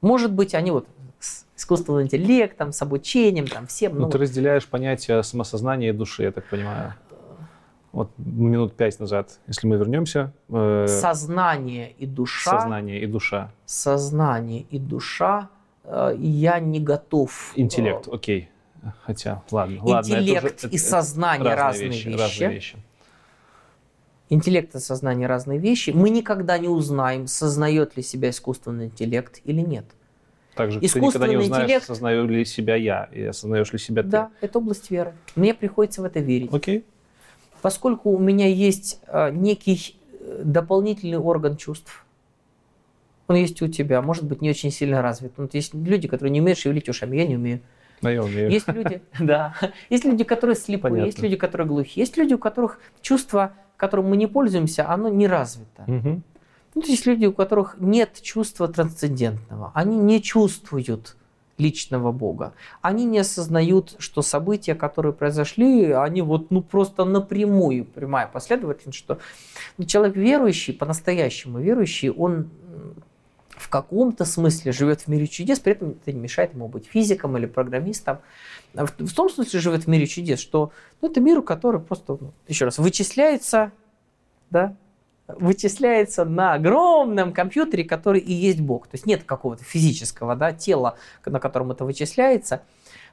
Может 0.00 0.32
быть, 0.32 0.54
они 0.54 0.70
вот 0.70 0.86
с 1.18 1.46
искусственным 1.56 2.02
интеллектом, 2.02 2.72
с 2.72 2.82
обучением, 2.82 3.46
там, 3.46 3.66
всем. 3.66 3.94
Ну, 3.94 4.02
ну, 4.02 4.10
ты 4.10 4.18
разделяешь 4.18 4.66
понятие 4.66 5.22
самосознания 5.22 5.90
и 5.90 5.92
души, 5.92 6.24
я 6.24 6.32
так 6.32 6.44
понимаю. 6.48 6.94
Вот 7.92 8.10
минут 8.18 8.74
пять 8.74 8.98
назад, 8.98 9.38
если 9.46 9.68
мы 9.68 9.76
вернемся, 9.76 10.32
э, 10.48 10.86
сознание 10.88 11.92
и 11.92 12.06
душа, 12.06 12.58
сознание 12.58 13.00
и 13.00 13.06
душа, 13.06 13.52
сознание 13.66 14.62
и 14.62 14.80
душа, 14.80 15.48
я 16.18 16.58
не 16.60 16.80
готов. 16.80 17.52
э, 17.56 17.60
интеллект, 17.60 18.08
окей. 18.10 18.48
Хотя, 19.02 19.42
ладно, 19.50 19.80
ладно. 19.82 20.08
Интеллект 20.14 20.58
уже- 20.64 20.68
и 20.68 20.76
это- 20.76 20.84
сознание 20.84 21.54
разные, 21.54 21.88
вещи. 21.88 22.08
Разные 22.08 22.50
вещи. 22.50 22.76
Интеллект 24.30 24.74
и 24.74 24.78
сознание 24.78 25.26
разные 25.28 25.58
вещи. 25.58 25.90
Мы 25.90 26.10
никогда 26.10 26.58
не 26.58 26.68
узнаем, 26.68 27.26
сознает 27.26 27.96
ли 27.96 28.02
себя 28.02 28.30
искусственный 28.30 28.86
интеллект 28.86 29.40
или 29.44 29.60
нет. 29.60 29.84
Так 30.54 30.70
же, 30.70 30.80
ты 30.80 30.86
никогда 31.00 31.26
не 31.28 31.36
узнаешь, 31.36 31.64
интеллект- 31.64 31.84
осознаю 31.84 32.26
ли 32.26 32.44
себя 32.44 32.76
я, 32.76 33.08
и 33.12 33.22
осознаешь 33.22 33.72
ли 33.72 33.78
себя 33.78 34.02
Да, 34.02 34.30
это 34.40 34.58
область 34.58 34.90
веры. 34.90 35.14
Мне 35.36 35.52
приходится 35.52 36.00
в 36.00 36.04
это 36.04 36.20
верить. 36.20 36.50
ты. 36.50 36.56
Окей. 36.56 36.84
Поскольку 37.60 38.10
у 38.10 38.18
меня 38.18 38.46
есть 38.46 39.00
э, 39.06 39.30
некий 39.30 39.98
э, 40.20 40.42
дополнительный 40.44 41.18
орган 41.18 41.56
чувств, 41.56 42.03
он 43.26 43.36
есть 43.36 43.60
у 43.62 43.68
тебя, 43.68 44.02
может 44.02 44.24
быть, 44.24 44.42
не 44.42 44.50
очень 44.50 44.70
сильно 44.70 45.02
развит. 45.02 45.32
Ну, 45.36 45.44
Вот 45.44 45.54
есть 45.54 45.74
люди, 45.74 46.08
которые 46.08 46.30
не 46.30 46.40
умеют 46.40 46.58
шевелить 46.58 46.88
ушами, 46.88 47.16
я 47.16 47.26
не 47.26 47.36
умею. 47.36 47.60
Да, 48.02 48.10
я 48.10 48.22
умею. 48.22 48.50
Есть 48.50 48.68
люди, 48.68 49.02
да, 49.18 49.54
есть 49.88 50.04
люди, 50.04 50.24
которые 50.24 50.56
слепые, 50.56 50.90
Понятно. 50.90 51.06
есть 51.06 51.20
люди, 51.20 51.36
которые 51.36 51.66
глухие, 51.66 52.02
есть 52.02 52.16
люди, 52.16 52.34
у 52.34 52.38
которых 52.38 52.80
чувство, 53.00 53.54
которым 53.76 54.10
мы 54.10 54.16
не 54.16 54.26
пользуемся, 54.26 54.88
оно 54.88 55.08
не 55.08 55.26
развито. 55.26 55.84
Мгм. 55.86 56.22
Ну, 56.74 56.82
то 56.82 56.88
есть 56.88 57.06
люди, 57.06 57.26
у 57.26 57.32
которых 57.32 57.76
нет 57.78 58.20
чувства 58.20 58.68
трансцендентного, 58.68 59.70
они 59.74 59.96
не 59.96 60.20
чувствуют 60.20 61.16
личного 61.56 62.10
Бога. 62.10 62.52
Они 62.82 63.04
не 63.04 63.20
осознают, 63.20 63.94
что 63.98 64.22
события, 64.22 64.74
которые 64.74 65.12
произошли, 65.12 65.92
они 65.92 66.20
вот 66.20 66.50
ну 66.50 66.62
просто 66.62 67.04
напрямую, 67.04 67.84
прямая 67.84 68.26
последовательность, 68.26 68.98
что 68.98 69.18
человек 69.86 70.16
верующий, 70.16 70.74
по-настоящему 70.74 71.60
верующий, 71.60 72.10
он 72.10 72.50
в 73.56 73.68
каком-то 73.68 74.24
смысле 74.24 74.72
живет 74.72 75.02
в 75.02 75.08
мире 75.08 75.26
чудес, 75.26 75.60
при 75.60 75.72
этом 75.72 75.90
это 75.90 76.12
не 76.12 76.20
мешает 76.20 76.54
ему 76.54 76.68
быть 76.68 76.86
физиком 76.86 77.36
или 77.36 77.46
программистом. 77.46 78.18
А 78.74 78.86
В, 78.86 78.92
в 78.98 79.14
том 79.14 79.30
смысле 79.30 79.60
живет 79.60 79.84
в 79.84 79.86
мире 79.86 80.06
чудес, 80.06 80.40
что 80.40 80.72
ну, 81.00 81.10
это 81.10 81.20
мир, 81.20 81.42
который 81.42 81.80
просто, 81.80 82.18
ну, 82.20 82.32
еще 82.48 82.64
раз, 82.64 82.78
вычисляется, 82.78 83.72
да, 84.50 84.76
вычисляется 85.26 86.24
на 86.24 86.54
огромном 86.54 87.32
компьютере, 87.32 87.84
который 87.84 88.20
и 88.20 88.32
есть 88.32 88.60
Бог. 88.60 88.88
То 88.88 88.96
есть 88.96 89.06
нет 89.06 89.24
какого-то 89.24 89.64
физического 89.64 90.36
да, 90.36 90.52
тела, 90.52 90.98
на 91.24 91.40
котором 91.40 91.70
это 91.70 91.84
вычисляется. 91.84 92.62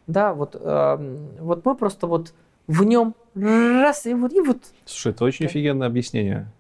Да, 0.08 0.34
вот, 0.34 0.56
эм, 0.60 1.30
вот 1.40 1.64
мы 1.64 1.76
просто 1.76 2.08
вот 2.08 2.34
в 2.68 2.84
нем 2.84 3.16
раз 3.36 4.06
и 4.06 4.14
вот, 4.14 4.34
и 4.34 4.42
вот 4.42 4.58
Слушай, 4.86 5.14
это 5.14 5.24
очень 5.24 5.46
Да. 5.46 5.50
офигенное 5.50 5.88
объяснение, 5.88 6.52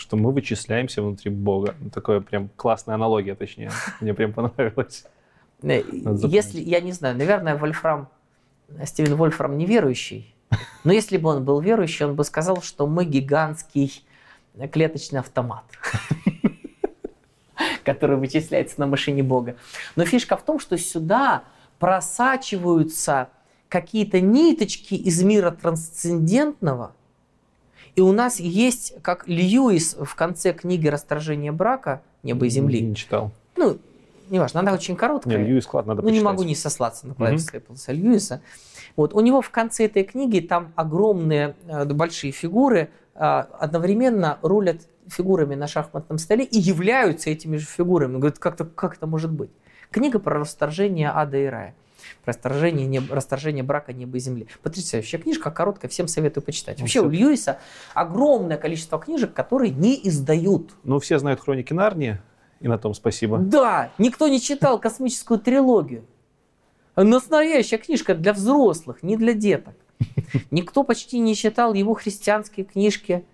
что 0.00 0.16
мы 0.16 0.32
вычисляемся 0.32 1.02
внутри 1.02 1.30
Бога. 1.30 1.74
Ну, 1.80 1.90
Такое 1.90 2.20
прям 2.20 2.48
классная 2.56 2.94
аналогия, 2.94 3.34
точнее. 3.34 3.70
Мне 4.00 4.14
прям 4.14 4.32
понравилось. 4.32 5.04
Э. 5.62 5.82
Если, 6.24 6.60
я 6.60 6.80
не 6.80 6.92
знаю, 6.92 7.16
наверное, 7.16 7.56
Вольфрам, 7.56 8.08
Стивен 8.84 9.14
Вольфрам 9.14 9.56
неверующий, 9.56 10.34
но 10.84 10.92
если 10.92 11.18
бы 11.18 11.28
он 11.28 11.44
был 11.44 11.60
верующий, 11.60 12.06
он 12.06 12.14
бы 12.14 12.24
сказал, 12.24 12.62
что 12.62 12.86
мы 12.86 13.04
гигантский 13.04 14.02
клеточный 14.72 15.20
автомат, 15.20 15.64
который 17.84 18.16
вычисляется 18.16 18.80
на 18.80 18.86
машине 18.86 19.22
Бога. 19.22 19.56
Но 19.96 20.04
фишка 20.04 20.36
в 20.36 20.42
том, 20.42 20.58
что 20.58 20.76
сюда 20.78 21.44
просачиваются 21.78 23.28
какие-то 23.68 24.20
ниточки 24.20 24.94
из 24.94 25.22
мира 25.22 25.50
трансцендентного, 25.50 26.94
и 27.96 28.00
у 28.00 28.12
нас 28.12 28.40
есть, 28.40 28.94
как 29.02 29.26
Льюис 29.26 29.96
в 30.00 30.14
конце 30.14 30.52
книги 30.52 30.88
«Расторжение 30.88 31.52
брака. 31.52 32.02
Небо 32.22 32.46
и 32.46 32.48
земли». 32.48 32.80
Не 32.80 32.94
читал. 32.94 33.32
Ну, 33.56 33.78
неважно, 34.28 34.60
она 34.60 34.72
очень 34.72 34.96
короткая. 34.96 35.38
Не, 35.38 35.44
Льюис 35.44 35.66
клад 35.66 35.86
надо 35.86 36.02
ну, 36.02 36.08
не 36.08 36.20
могу 36.20 36.42
не 36.42 36.54
сослаться 36.54 37.06
на 37.06 37.14
Мгм. 37.14 37.38
Стейплса 37.38 37.92
Льюиса. 37.92 38.40
Вот, 38.96 39.14
у 39.14 39.20
него 39.20 39.40
в 39.40 39.50
конце 39.50 39.86
этой 39.86 40.04
книги 40.04 40.40
там 40.40 40.72
огромные 40.76 41.54
э, 41.66 41.84
большие 41.86 42.32
фигуры 42.32 42.90
э, 43.14 43.18
одновременно 43.18 44.38
рулят 44.42 44.82
фигурами 45.08 45.54
на 45.54 45.66
шахматном 45.66 46.18
столе 46.18 46.44
и 46.44 46.58
являются 46.58 47.30
этими 47.30 47.56
же 47.56 47.66
фигурами. 47.66 48.18
Говорит, 48.18 48.38
как, 48.38 48.58
-то, 48.60 48.64
как 48.64 48.96
это 48.96 49.06
может 49.06 49.30
быть? 49.30 49.50
Книга 49.90 50.18
про 50.18 50.38
расторжение 50.38 51.10
ада 51.10 51.36
и 51.36 51.46
рая. 51.46 51.74
Расторжение, 52.24 52.86
неб- 52.86 53.10
расторжение 53.12 53.62
брака 53.62 53.92
неба 53.92 54.16
и 54.16 54.20
земли. 54.20 54.46
Потрясающая 54.62 55.18
книжка, 55.18 55.50
короткая, 55.50 55.90
всем 55.90 56.08
советую 56.08 56.44
почитать. 56.44 56.78
Ну, 56.78 56.82
Вообще 56.84 57.00
всё. 57.00 57.06
у 57.08 57.10
Льюиса 57.10 57.58
огромное 57.94 58.56
количество 58.56 58.98
книжек, 58.98 59.32
которые 59.32 59.70
не 59.72 59.98
издают. 60.08 60.72
Ну, 60.84 60.98
все 60.98 61.18
знают 61.18 61.40
хроники 61.40 61.72
Нарнии, 61.72 62.18
и 62.60 62.68
на 62.68 62.78
том 62.78 62.94
спасибо. 62.94 63.38
Да, 63.38 63.90
никто 63.98 64.28
не 64.28 64.40
читал 64.40 64.78
космическую 64.80 65.40
трилогию. 65.40 66.04
Настоящая 66.96 67.78
книжка 67.78 68.14
для 68.14 68.32
взрослых, 68.32 69.02
не 69.02 69.16
для 69.16 69.32
деток. 69.32 69.74
Никто 70.50 70.82
почти 70.84 71.18
не 71.18 71.34
читал 71.34 71.72
его 71.74 71.94
христианские 71.94 72.66
книжки. 72.66 73.24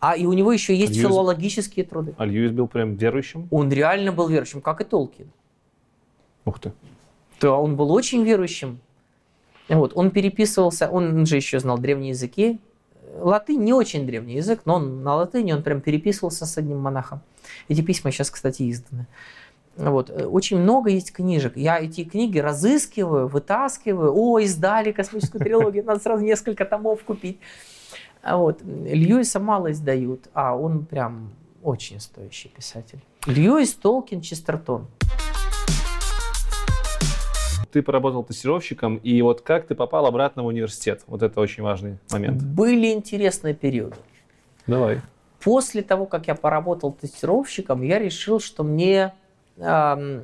А 0.00 0.16
и 0.16 0.26
у 0.26 0.32
него 0.32 0.52
еще 0.52 0.74
есть 0.76 0.92
Льюис- 0.92 1.00
филологические 1.08 1.84
труды. 1.86 2.14
А 2.18 2.26
Льюис 2.26 2.50
был 2.50 2.66
прям 2.68 2.94
верующим. 2.96 3.48
Он 3.50 3.70
реально 3.72 4.12
был 4.12 4.28
верующим, 4.28 4.60
как 4.60 4.80
и 4.80 4.84
Толкин. 4.84 5.30
Ух 6.44 6.58
ты. 6.58 6.72
Да, 7.44 7.58
он 7.58 7.76
был 7.76 7.92
очень 7.92 8.24
верующим. 8.24 8.80
Вот, 9.68 9.92
он 9.94 10.10
переписывался, 10.10 10.88
он 10.88 11.26
же 11.26 11.36
еще 11.36 11.60
знал 11.60 11.76
древние 11.76 12.10
языки. 12.10 12.58
Латынь 13.18 13.62
не 13.62 13.74
очень 13.74 14.06
древний 14.06 14.36
язык, 14.36 14.62
но 14.64 14.76
он 14.76 15.02
на 15.02 15.14
латыни 15.14 15.52
он 15.52 15.62
прям 15.62 15.82
переписывался 15.82 16.46
с 16.46 16.56
одним 16.56 16.78
монахом. 16.78 17.20
Эти 17.68 17.82
письма 17.82 18.12
сейчас, 18.12 18.30
кстати, 18.30 18.70
изданы. 18.70 19.06
Вот. 19.76 20.08
э, 20.08 20.24
Очень 20.24 20.56
много 20.58 20.88
есть 20.88 21.12
книжек. 21.12 21.54
Я 21.58 21.78
эти 21.78 22.04
книги 22.04 22.38
разыскиваю, 22.38 23.28
вытаскиваю. 23.28 24.10
О, 24.16 24.38
издали 24.38 24.92
космическую 24.92 25.44
трилогию, 25.44 25.84
надо 25.84 26.00
сразу 26.00 26.24
несколько 26.24 26.64
томов 26.64 27.04
купить. 27.04 27.38
А 28.22 28.38
Вот. 28.38 28.62
Льюиса 28.62 29.38
мало 29.38 29.70
издают, 29.70 30.28
а 30.32 30.56
он 30.56 30.86
прям 30.86 31.30
очень 31.62 32.00
стоящий 32.00 32.48
писатель. 32.48 33.00
Льюис, 33.26 33.74
Толкин, 33.74 34.22
Честертон. 34.22 34.86
Ты 37.74 37.82
поработал 37.82 38.22
тестировщиком, 38.22 38.98
и 38.98 39.20
вот 39.20 39.40
как 39.40 39.66
ты 39.66 39.74
попал 39.74 40.06
обратно 40.06 40.44
в 40.44 40.46
университет? 40.46 41.02
Вот 41.08 41.24
это 41.24 41.40
очень 41.40 41.64
важный 41.64 41.98
момент. 42.12 42.40
Были 42.40 42.92
интересные 42.92 43.52
периоды. 43.52 43.96
Давай. 44.68 45.00
После 45.42 45.82
того, 45.82 46.06
как 46.06 46.28
я 46.28 46.36
поработал 46.36 46.92
тестировщиком, 46.92 47.82
я 47.82 47.98
решил, 47.98 48.38
что 48.38 48.62
мне, 48.62 49.12
ам, 49.58 50.22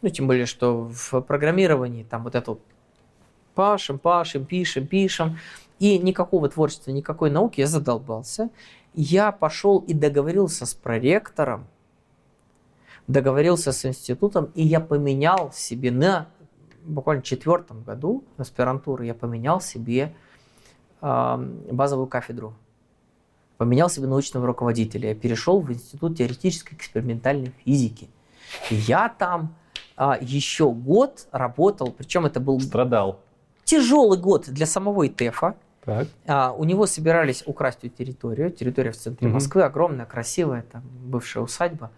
ну, 0.00 0.08
тем 0.10 0.28
более, 0.28 0.46
что 0.46 0.88
в 0.92 1.22
программировании 1.22 2.04
там 2.04 2.22
вот 2.22 2.36
это 2.36 2.52
вот 2.52 2.60
пашем, 3.56 3.98
пашем, 3.98 4.44
пишем, 4.44 4.86
пишем, 4.86 5.38
и 5.80 5.98
никакого 5.98 6.48
творчества, 6.48 6.92
никакой 6.92 7.32
науки, 7.32 7.58
я 7.58 7.66
задолбался. 7.66 8.48
Я 8.94 9.32
пошел 9.32 9.80
и 9.80 9.92
договорился 9.92 10.66
с 10.66 10.74
проректором, 10.74 11.66
договорился 13.08 13.72
с 13.72 13.84
институтом, 13.84 14.52
и 14.54 14.62
я 14.62 14.78
поменял 14.78 15.50
себе 15.52 15.90
на 15.90 16.28
буквально 16.84 17.22
четвертом 17.22 17.82
году 17.82 18.24
аспирантуры, 18.36 19.06
я 19.06 19.14
поменял 19.14 19.60
себе 19.60 20.14
базовую 21.00 22.06
кафедру 22.06 22.54
поменял 23.62 23.88
себе 23.88 24.08
научного 24.08 24.44
руководителя. 24.44 25.10
Я 25.10 25.14
перешел 25.14 25.60
в 25.60 25.72
Институт 25.72 26.18
теоретической 26.18 26.76
экспериментальной 26.76 27.52
физики. 27.64 28.08
И 28.70 28.74
я 28.74 29.08
там 29.08 29.54
а, 29.96 30.18
еще 30.20 30.72
год 30.72 31.28
работал, 31.30 31.92
причем 31.96 32.26
это 32.26 32.40
был 32.40 32.60
Страдал. 32.60 33.20
тяжелый 33.62 34.18
год 34.18 34.48
для 34.48 34.66
самого 34.66 35.06
ИТЭФа. 35.06 35.54
Так. 35.84 36.08
А, 36.26 36.52
у 36.52 36.64
него 36.64 36.86
собирались 36.86 37.44
украсть 37.46 37.84
эту 37.84 37.90
территорию. 37.90 38.50
Территория 38.50 38.90
в 38.90 38.96
центре 38.96 39.28
Мгм. 39.28 39.34
Москвы, 39.34 39.62
огромная, 39.62 40.06
красивая, 40.06 40.62
там 40.62 40.82
бывшая 41.04 41.44
усадьба. 41.44 41.92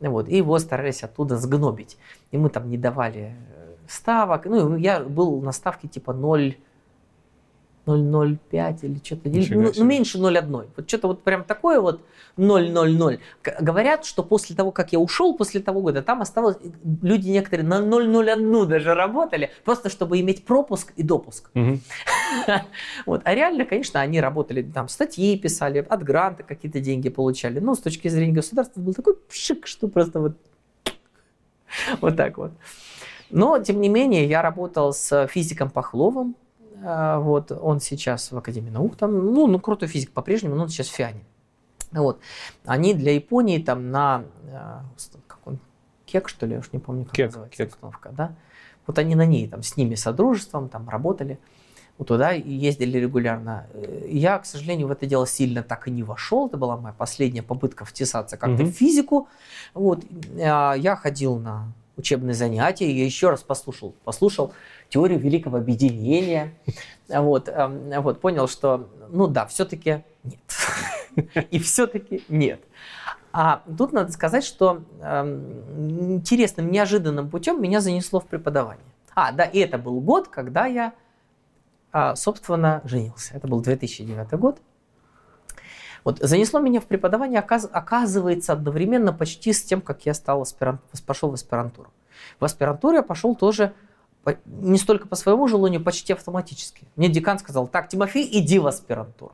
Вот, 0.00 0.28
и 0.28 0.36
его 0.36 0.58
старались 0.58 1.04
оттуда 1.04 1.36
сгнобить. 1.36 1.96
Ему 2.32 2.48
там 2.48 2.68
не 2.68 2.76
давали 2.76 3.36
э, 3.54 3.63
ставок. 3.88 4.46
Ну, 4.46 4.76
я 4.76 5.00
был 5.00 5.40
на 5.40 5.52
ставке 5.52 5.88
типа 5.88 6.12
0, 6.12 6.56
0,05 7.86 8.78
или 8.82 8.98
что-то. 9.02 9.28
Ну, 9.28 9.72
себе. 9.72 9.84
меньше 9.84 10.18
0,1. 10.18 10.68
Вот 10.76 10.88
что-то 10.88 11.08
вот 11.08 11.22
прям 11.22 11.44
такое 11.44 11.80
вот 11.80 12.00
0,00. 12.38 13.20
К- 13.42 13.60
Говорят, 13.60 14.06
что 14.06 14.22
после 14.22 14.56
того, 14.56 14.70
как 14.72 14.92
я 14.92 14.98
ушел 14.98 15.36
после 15.36 15.60
того 15.60 15.82
года, 15.82 16.02
там 16.02 16.22
осталось, 16.22 16.56
люди 17.02 17.28
некоторые 17.28 17.66
на 17.66 17.80
0,01 17.80 18.66
даже 18.66 18.94
работали, 18.94 19.50
просто 19.64 19.90
чтобы 19.90 20.18
иметь 20.20 20.44
пропуск 20.46 20.92
и 20.96 21.02
допуск. 21.02 21.50
Вот. 23.06 23.20
А 23.24 23.34
реально, 23.34 23.64
конечно, 23.64 24.00
они 24.00 24.20
работали, 24.20 24.62
там 24.62 24.88
статьи 24.88 25.38
писали, 25.38 25.78
от 25.88 26.02
гранта 26.02 26.42
какие-то 26.42 26.80
деньги 26.80 27.08
получали. 27.08 27.60
Ну, 27.60 27.74
с 27.74 27.78
точки 27.80 28.08
зрения 28.08 28.32
государства 28.32 28.80
был 28.80 28.92
такой 28.94 29.14
пшик, 29.28 29.66
что 29.66 29.88
просто 29.88 30.20
вот 30.20 30.36
вот 32.00 32.16
так 32.16 32.38
вот. 32.38 32.52
Но, 33.34 33.58
тем 33.58 33.80
не 33.80 33.88
менее, 33.88 34.26
я 34.28 34.42
работал 34.42 34.92
с 34.92 35.26
физиком 35.26 35.68
Пахловым. 35.70 36.36
А, 36.84 37.18
Вот, 37.18 37.50
он 37.50 37.80
сейчас 37.80 38.30
в 38.32 38.36
Академии 38.36 38.70
наук, 38.70 38.96
там, 38.96 39.32
ну, 39.34 39.46
ну, 39.46 39.58
крутой 39.58 39.88
физик 39.88 40.10
по-прежнему, 40.12 40.54
но 40.54 40.62
он 40.64 40.68
сейчас 40.68 40.86
в 40.88 40.94
ФИАНе. 40.94 41.24
Вот. 41.92 42.20
Они 42.64 42.94
для 42.94 43.12
Японии 43.12 43.58
там 43.58 43.90
на, 43.90 44.24
а, 44.52 44.84
как 45.26 45.38
он, 45.46 45.58
кек, 46.06 46.28
что 46.28 46.46
ли, 46.46 46.52
я 46.54 46.58
уж 46.60 46.72
не 46.72 46.78
помню, 46.78 47.04
как 47.04 47.14
Кек, 47.14 47.26
называется 47.26 47.56
кек. 47.56 47.68
установка, 47.72 48.10
да? 48.12 48.34
Вот 48.86 48.98
они 48.98 49.14
на 49.14 49.26
ней, 49.26 49.48
там, 49.48 49.62
с 49.62 49.76
ними 49.76 49.94
содружеством, 49.96 50.68
там, 50.68 50.88
работали. 50.88 51.38
Вот 51.98 52.08
туда 52.08 52.30
ездили 52.32 52.98
регулярно. 52.98 53.66
Э, 53.72 54.06
Я, 54.10 54.38
к 54.38 54.46
сожалению, 54.46 54.88
в 54.88 54.90
это 54.90 55.06
дело 55.06 55.26
сильно 55.26 55.62
так 55.62 55.88
и 55.88 55.90
не 55.90 56.02
вошел. 56.02 56.46
Это 56.48 56.56
была 56.56 56.76
моя 56.76 56.94
последняя 56.96 57.42
попытка 57.42 57.84
втесаться 57.84 58.36
как-то 58.36 58.62
Мгм. 58.62 58.72
в 58.72 58.74
физику. 58.76 59.28
Вот. 59.74 60.04
Я 60.36 60.96
ходил 61.00 61.38
на 61.38 61.72
учебные 61.96 62.34
занятия, 62.34 62.90
я 62.90 63.04
еще 63.04 63.30
раз 63.30 63.42
послушал, 63.42 63.94
послушал 64.04 64.52
теорию 64.88 65.18
великого 65.18 65.58
объединения. 65.58 66.54
Вот, 67.08 67.48
эм, 67.48 67.90
вот, 68.02 68.20
понял, 68.20 68.48
что, 68.48 68.88
ну 69.10 69.26
да, 69.26 69.46
все-таки 69.46 70.04
нет. 70.22 70.40
И 71.50 71.58
все-таки 71.58 72.24
нет. 72.28 72.60
А 73.32 73.62
тут 73.78 73.92
надо 73.92 74.12
сказать, 74.12 74.44
что 74.44 74.82
эм, 75.00 76.14
интересным, 76.14 76.70
неожиданным 76.70 77.30
путем 77.30 77.60
меня 77.60 77.80
занесло 77.80 78.20
в 78.20 78.26
преподавание. 78.26 78.84
А, 79.14 79.32
да, 79.32 79.44
и 79.44 79.58
это 79.58 79.78
был 79.78 80.00
год, 80.00 80.28
когда 80.28 80.66
я, 80.66 80.92
а, 81.92 82.16
собственно, 82.16 82.80
женился. 82.84 83.34
Это 83.34 83.46
был 83.46 83.60
2009 83.60 84.38
год. 84.38 84.60
Вот, 86.04 86.18
занесло 86.20 86.60
меня 86.60 86.80
в 86.80 86.84
преподавание, 86.84 87.40
оказ- 87.40 87.68
оказывается, 87.70 88.52
одновременно 88.52 89.12
почти 89.12 89.52
с 89.54 89.62
тем, 89.64 89.80
как 89.80 90.04
я 90.04 90.12
стал 90.14 90.42
аспирант, 90.42 90.80
пошел 91.06 91.30
в 91.30 91.34
аспирантуру. 91.34 91.90
В 92.38 92.44
аспирантуру 92.44 92.96
я 92.96 93.02
пошел 93.02 93.34
тоже 93.34 93.72
по- 94.22 94.36
не 94.44 94.78
столько 94.78 95.08
по 95.08 95.16
своему 95.16 95.48
желанию, 95.48 95.82
почти 95.82 96.12
автоматически. 96.12 96.86
Мне 96.96 97.08
декан 97.08 97.38
сказал, 97.38 97.66
так, 97.68 97.88
Тимофей, 97.88 98.28
иди 98.30 98.58
в 98.58 98.66
аспирантуру. 98.66 99.32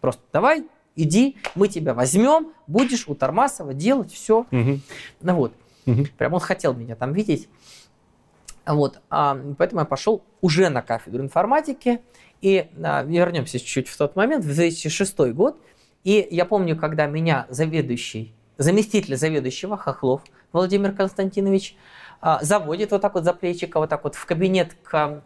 Просто 0.00 0.22
давай, 0.32 0.66
иди, 0.94 1.36
мы 1.56 1.66
тебя 1.68 1.92
возьмем, 1.92 2.52
будешь 2.68 3.08
у 3.08 3.14
Тормасова 3.16 3.74
делать 3.74 4.12
все. 4.12 4.46
Мгм. 4.52 4.80
Ну 5.22 5.34
вот, 5.34 5.52
Мгм. 5.86 6.06
прям 6.18 6.34
он 6.34 6.40
хотел 6.40 6.72
меня 6.74 6.94
там 6.94 7.12
видеть. 7.12 7.48
Вот, 8.64 9.00
а, 9.10 9.36
поэтому 9.58 9.80
я 9.80 9.84
пошел 9.84 10.22
уже 10.40 10.68
на 10.68 10.82
кафедру 10.82 11.20
информатики. 11.22 12.00
И 12.40 12.68
а, 12.82 13.02
вернемся 13.02 13.58
чуть-чуть 13.58 13.88
в 13.88 13.96
тот 13.96 14.14
момент, 14.14 14.44
в 14.44 14.48
2006 14.54 15.32
год. 15.32 15.60
И 16.04 16.26
я 16.30 16.44
помню, 16.44 16.76
когда 16.76 17.06
меня 17.06 17.46
заведующий, 17.48 18.34
заместитель 18.58 19.16
заведующего 19.16 19.76
Хохлов 19.76 20.22
Владимир 20.52 20.92
Константинович 20.92 21.76
а, 22.20 22.42
заводит 22.42 22.90
вот 22.90 23.02
так 23.02 23.14
вот 23.14 23.24
за 23.24 23.32
плечико, 23.32 23.78
вот 23.78 23.90
так 23.90 24.04
вот 24.04 24.14
в 24.14 24.26
кабинет 24.26 24.74
к 24.82 25.22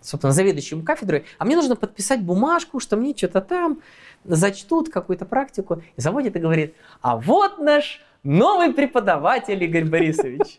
собственно, 0.00 0.32
заведующему 0.32 0.82
кафедрой, 0.82 1.24
а 1.38 1.44
мне 1.44 1.56
нужно 1.56 1.76
подписать 1.76 2.22
бумажку, 2.22 2.80
что 2.80 2.96
мне 2.96 3.14
что-то 3.14 3.42
там 3.42 3.82
зачтут, 4.24 4.88
какую-то 4.88 5.26
практику, 5.26 5.82
и 5.96 6.00
заводит 6.00 6.36
и 6.36 6.38
говорит, 6.38 6.74
а 7.02 7.16
вот 7.16 7.58
наш 7.58 8.00
новый 8.22 8.72
преподаватель 8.72 9.62
Игорь 9.62 9.84
Борисович. 9.84 10.58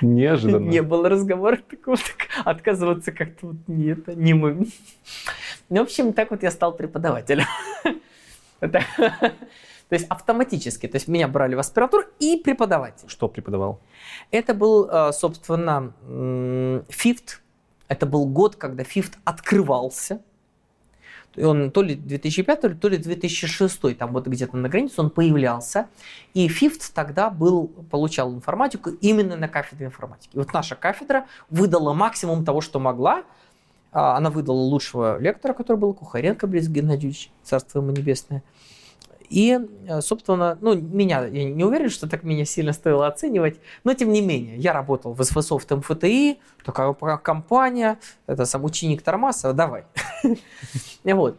Неожиданно. 0.00 0.68
Не 0.68 0.82
было 0.82 1.08
разговора 1.08 1.56
такого, 1.56 1.96
так 1.96 2.28
отказываться 2.44 3.12
как-то 3.12 3.48
вот 3.48 3.56
не 3.66 3.86
это, 3.92 4.14
не 4.14 4.34
мы. 4.34 4.66
Ну, 5.68 5.80
в 5.80 5.82
общем, 5.82 6.12
так 6.12 6.30
вот 6.30 6.42
я 6.42 6.50
стал 6.50 6.72
преподавателем. 6.76 7.46
Это- 8.60 8.82
То 9.88 9.94
есть 9.94 10.06
автоматически. 10.08 10.88
То 10.88 10.96
есть 10.96 11.06
меня 11.08 11.28
брали 11.28 11.54
в 11.54 11.60
аспирантуру 11.60 12.04
и 12.18 12.36
преподаватель. 12.44 13.08
Что 13.08 13.28
преподавал? 13.28 13.80
Это 14.32 14.52
был, 14.52 14.88
э, 14.90 15.12
собственно, 15.12 15.92
фифт. 16.88 17.40
Это 17.88 18.04
был 18.06 18.26
год, 18.26 18.56
когда 18.56 18.82
фифт 18.82 19.16
открывался. 19.24 20.20
Он 21.38 21.70
то 21.70 21.82
ли 21.82 21.94
2005, 21.94 22.60
то 22.60 22.68
ли- 22.68 22.74
то 22.74 22.88
ли 22.88 22.96
2006, 22.98 23.94
там 23.94 24.12
вот 24.12 24.26
где-то 24.26 24.56
на 24.56 24.68
границе 24.68 25.00
он 25.00 25.10
появлялся. 25.10 25.88
И 26.34 26.48
фифт 26.48 26.94
тогда 26.94 27.30
был, 27.30 27.68
получал 27.90 28.32
информатику 28.34 28.90
именно 28.90 29.36
на 29.36 29.48
кафедре 29.48 29.86
информатики. 29.86 30.34
И 30.34 30.38
вот 30.38 30.52
наша 30.52 30.74
кафедра 30.76 31.26
выдала 31.50 31.92
максимум 31.92 32.44
того, 32.44 32.60
что 32.60 32.78
могла. 32.80 33.22
А, 33.92 34.16
Она 34.16 34.30
выдала 34.30 34.56
лучшего 34.60 35.18
лектора, 35.18 35.52
который 35.54 35.76
был 35.76 35.94
Кухаренко 35.94 36.46
Борис 36.46 36.68
Геннадьевич, 36.68 37.30
царство 37.42 37.80
ему 37.80 37.92
небесное. 37.92 38.42
И, 39.28 39.58
э, 39.88 40.00
собственно, 40.00 40.58
ну, 40.60 40.74
меня, 40.74 41.24
я 41.26 41.44
не 41.44 41.64
уверен, 41.64 41.90
что 41.90 42.08
так 42.08 42.22
меня 42.22 42.44
сильно 42.44 42.72
стоило 42.72 43.06
оценивать, 43.06 43.60
но 43.84 43.94
тем 43.94 44.12
не 44.12 44.20
менее, 44.20 44.56
я 44.56 44.72
работал 44.72 45.12
в 45.14 45.22
СВСОФТ 45.22 45.72
МФТИ, 45.72 46.38
такая 46.64 46.92
компания, 46.92 47.98
это 48.26 48.44
сам 48.44 48.64
ученик 48.64 49.02
Тормаса, 49.02 49.52
давай. 49.52 49.84
Вот. 51.04 51.38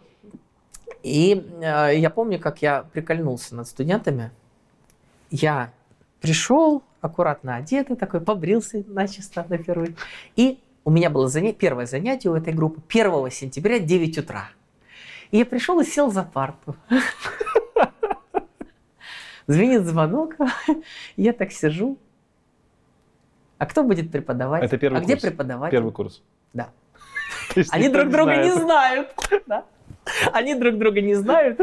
И 1.04 1.46
э, 1.62 1.98
я 1.98 2.10
помню, 2.10 2.40
как 2.40 2.62
я 2.62 2.84
прикольнулся 2.92 3.56
над 3.56 3.68
студентами. 3.68 4.32
Я 5.30 5.72
пришел, 6.22 6.84
аккуратно 7.02 7.56
одетый, 7.56 7.96
такой, 7.96 8.22
побрился 8.22 8.84
начисто 8.88 9.46
на 9.48 9.58
первый. 9.58 9.96
И 10.36 10.60
у 10.84 10.90
меня 10.90 11.10
было 11.10 11.28
заня- 11.28 11.54
первое 11.54 11.86
занятие 11.86 12.30
у 12.30 12.36
этой 12.36 12.54
группы 12.54 12.82
1 12.90 13.30
сентября, 13.32 13.80
9 13.80 14.18
утра. 14.18 14.50
И 15.32 15.38
я 15.38 15.46
пришел 15.46 15.80
и 15.80 15.86
сел 15.86 16.12
за 16.12 16.24
парту. 16.24 16.76
Звенит 19.48 19.86
звонок, 19.86 20.36
я 21.16 21.34
так 21.34 21.52
сижу. 21.52 21.98
А 23.58 23.66
кто 23.66 23.84
будет 23.84 24.12
преподавать? 24.12 24.64
Это 24.64 24.78
первый 24.78 25.00
а 25.00 25.04
где 25.04 25.14
курс. 25.14 25.24
преподаватель? 25.24 25.72
Первый 25.72 25.92
курс. 25.94 26.22
Да. 26.54 26.70
Они 27.72 27.90
друг 27.90 28.10
друга 28.10 28.36
не 28.36 28.52
знают. 28.52 29.10
Они 30.34 30.54
друг 30.54 30.78
друга 30.78 31.02
не 31.02 31.16
знают. 31.16 31.60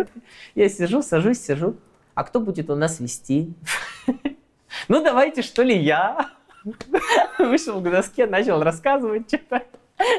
Я 0.55 0.69
сижу, 0.69 1.03
сажусь, 1.03 1.41
сижу. 1.41 1.77
А 2.15 2.25
кто 2.25 2.41
будет 2.41 2.71
у 2.71 2.75
нас 2.75 3.01
вести? 3.01 3.53
Ну, 4.89 5.03
давайте, 5.03 5.43
что 5.43 5.63
ли, 5.63 5.77
я. 5.77 6.31
Вышел 7.39 7.81
к 7.81 7.85
доске, 7.85 8.27
начал 8.27 8.63
рассказывать 8.63 9.29
что-то. 9.29 9.63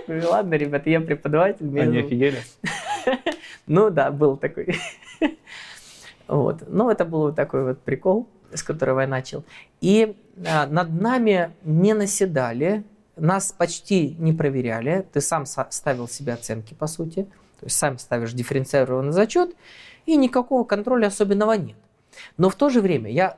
Говорю, 0.07 0.29
ладно, 0.29 0.53
ребята, 0.55 0.89
я 0.89 1.01
преподаватель. 1.01 1.65
Они 1.79 1.97
зовут». 1.97 2.05
офигели? 2.05 2.39
Ну 3.67 3.89
да, 3.89 4.11
был 4.11 4.37
такой. 4.37 4.77
Вот. 6.27 6.63
Ну, 6.67 6.89
это 6.89 7.05
был 7.05 7.21
вот 7.21 7.35
такой 7.35 7.63
вот 7.63 7.81
прикол, 7.81 8.27
с 8.53 8.63
которого 8.63 9.01
я 9.01 9.07
начал. 9.07 9.43
И 9.81 10.15
а, 10.45 10.67
над 10.67 10.89
нами 11.01 11.51
не 11.63 11.93
наседали, 11.93 12.83
нас 13.15 13.51
почти 13.51 14.15
не 14.19 14.33
проверяли. 14.33 15.07
Ты 15.13 15.21
сам 15.21 15.45
ставил 15.45 16.07
себе 16.07 16.33
оценки, 16.33 16.73
по 16.73 16.87
сути. 16.87 17.23
То 17.59 17.65
есть 17.65 17.77
сам 17.77 17.97
ставишь 17.97 18.33
дифференцированный 18.33 19.11
зачет, 19.11 19.55
и 20.05 20.17
никакого 20.17 20.65
контроля 20.65 21.07
особенного 21.07 21.53
нет. 21.53 21.77
Но 22.37 22.49
в 22.49 22.55
то 22.55 22.69
же 22.69 22.81
время 22.81 23.09
я 23.09 23.37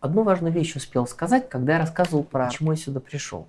одну 0.00 0.22
важную 0.22 0.52
вещь 0.52 0.76
успел 0.76 1.06
сказать, 1.06 1.48
когда 1.48 1.74
я 1.74 1.78
рассказывал 1.78 2.24
про 2.24 2.46
почему 2.46 2.72
я 2.72 2.76
сюда 2.76 3.00
пришел. 3.00 3.46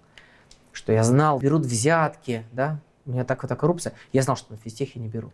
Что 0.72 0.92
я 0.92 1.04
знал, 1.04 1.40
берут 1.40 1.66
взятки, 1.66 2.46
да, 2.52 2.80
у 3.06 3.12
меня 3.12 3.26
так 3.26 3.44
вот 3.44 3.58
коррупция. 3.58 3.94
Я 4.12 4.22
знал, 4.22 4.38
что 4.38 4.54
на 4.54 4.58
физтехе 4.58 5.00
не 5.00 5.08
берут. 5.08 5.34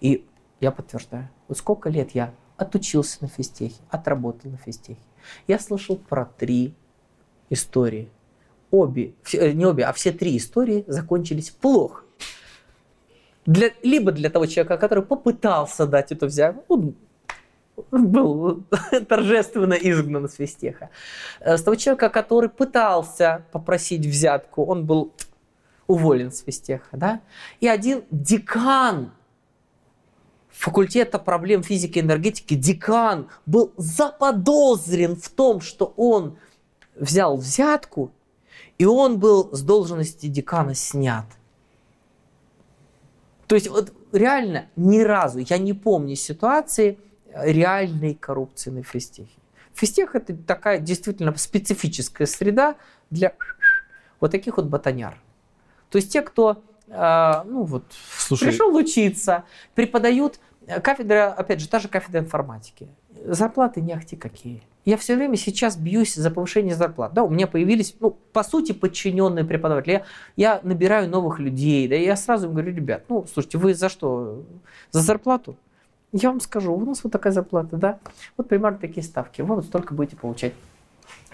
И 0.00 0.26
я 0.60 0.70
подтверждаю, 0.70 1.28
вот 1.48 1.58
сколько 1.58 1.88
лет 1.88 2.10
я 2.12 2.32
отучился 2.60 3.18
на 3.20 3.28
физтехе, 3.28 3.80
отработал 3.90 4.50
на 4.50 4.56
физтехе. 4.58 5.00
Я 5.46 5.58
слышал 5.58 5.96
про 5.96 6.24
три 6.24 6.74
истории. 7.48 8.08
Обе, 8.70 9.14
э, 9.32 9.52
не 9.52 9.66
обе, 9.66 9.84
а 9.84 9.92
все 9.92 10.12
три 10.12 10.36
истории 10.36 10.84
закончились 10.86 11.50
плохо. 11.50 12.04
Для, 13.46 13.70
либо 13.82 14.12
для 14.12 14.30
того 14.30 14.46
человека, 14.46 14.76
который 14.76 15.04
попытался 15.04 15.86
дать 15.86 16.12
эту 16.12 16.26
взятку, 16.26 16.94
он 17.90 18.06
был 18.06 18.64
торжественно 19.08 19.74
изгнан 19.74 20.28
с 20.28 20.34
физтеха. 20.34 20.90
Э, 21.40 21.56
С 21.56 21.62
того 21.62 21.74
человека, 21.76 22.10
который 22.10 22.48
пытался 22.48 23.44
попросить 23.52 24.06
взятку, 24.06 24.64
он 24.64 24.86
был 24.86 25.12
уволен 25.86 26.30
с 26.30 26.42
физтеха. 26.42 26.96
Да? 26.96 27.20
И 27.58 27.66
один 27.66 28.04
декан 28.10 29.12
факультета 30.52 31.18
проблем 31.18 31.62
физики 31.62 31.98
и 31.98 32.02
энергетики, 32.02 32.54
декан, 32.54 33.28
был 33.46 33.72
заподозрен 33.76 35.16
в 35.16 35.28
том, 35.28 35.60
что 35.60 35.92
он 35.96 36.38
взял 36.94 37.36
взятку, 37.36 38.12
и 38.78 38.84
он 38.84 39.18
был 39.18 39.50
с 39.52 39.62
должности 39.62 40.26
декана 40.26 40.74
снят. 40.74 41.26
То 43.46 43.54
есть 43.54 43.68
вот 43.68 43.92
реально 44.12 44.68
ни 44.76 45.00
разу 45.00 45.38
я 45.40 45.58
не 45.58 45.72
помню 45.72 46.14
ситуации 46.14 46.98
реальной 47.34 48.14
коррупции 48.14 48.70
на 48.70 48.82
физтехе. 48.82 49.30
Физтех 49.74 50.14
это 50.14 50.36
такая 50.36 50.78
действительно 50.78 51.34
специфическая 51.36 52.26
среда 52.26 52.76
для 53.10 53.34
вот 54.20 54.30
таких 54.30 54.56
вот 54.56 54.66
ботаняр. 54.66 55.18
То 55.90 55.96
есть 55.96 56.12
те, 56.12 56.22
кто 56.22 56.62
ну 56.90 57.62
вот 57.64 57.84
Слушай, 58.18 58.48
пришел 58.48 58.74
учиться, 58.74 59.44
преподают 59.74 60.40
э, 60.66 60.80
кафедра, 60.80 61.32
опять 61.32 61.60
же, 61.60 61.68
та 61.68 61.78
же 61.78 61.88
кафедра 61.88 62.20
информатики. 62.20 62.88
Зарплаты 63.24 63.80
не 63.80 63.92
ахти 63.92 64.16
какие. 64.16 64.62
Я 64.84 64.96
все 64.96 65.14
время 65.14 65.36
сейчас 65.36 65.76
бьюсь 65.76 66.14
за 66.14 66.30
повышение 66.30 66.74
зарплат. 66.74 67.12
Да, 67.12 67.22
у 67.22 67.28
меня 67.28 67.46
появились, 67.46 67.94
ну, 68.00 68.16
по 68.32 68.42
сути, 68.42 68.72
подчиненные 68.72 69.44
преподаватели. 69.44 69.92
Я, 69.92 70.04
я 70.36 70.60
набираю 70.62 71.08
новых 71.08 71.38
людей, 71.38 71.86
да, 71.86 71.96
и 71.96 72.04
я 72.04 72.16
сразу 72.16 72.46
им 72.46 72.54
говорю, 72.54 72.74
ребят, 72.74 73.04
ну, 73.08 73.26
слушайте, 73.32 73.58
вы 73.58 73.74
за 73.74 73.88
что? 73.88 74.42
За 74.90 75.00
зарплату? 75.00 75.56
Я 76.12 76.30
вам 76.30 76.40
скажу, 76.40 76.74
у 76.74 76.84
нас 76.84 77.04
вот 77.04 77.12
такая 77.12 77.32
зарплата, 77.32 77.76
да? 77.76 77.98
Вот 78.36 78.48
примерно 78.48 78.78
такие 78.78 79.02
ставки. 79.04 79.42
Вы 79.42 79.54
вот 79.56 79.66
столько 79.66 79.94
будете 79.94 80.16
получать. 80.16 80.54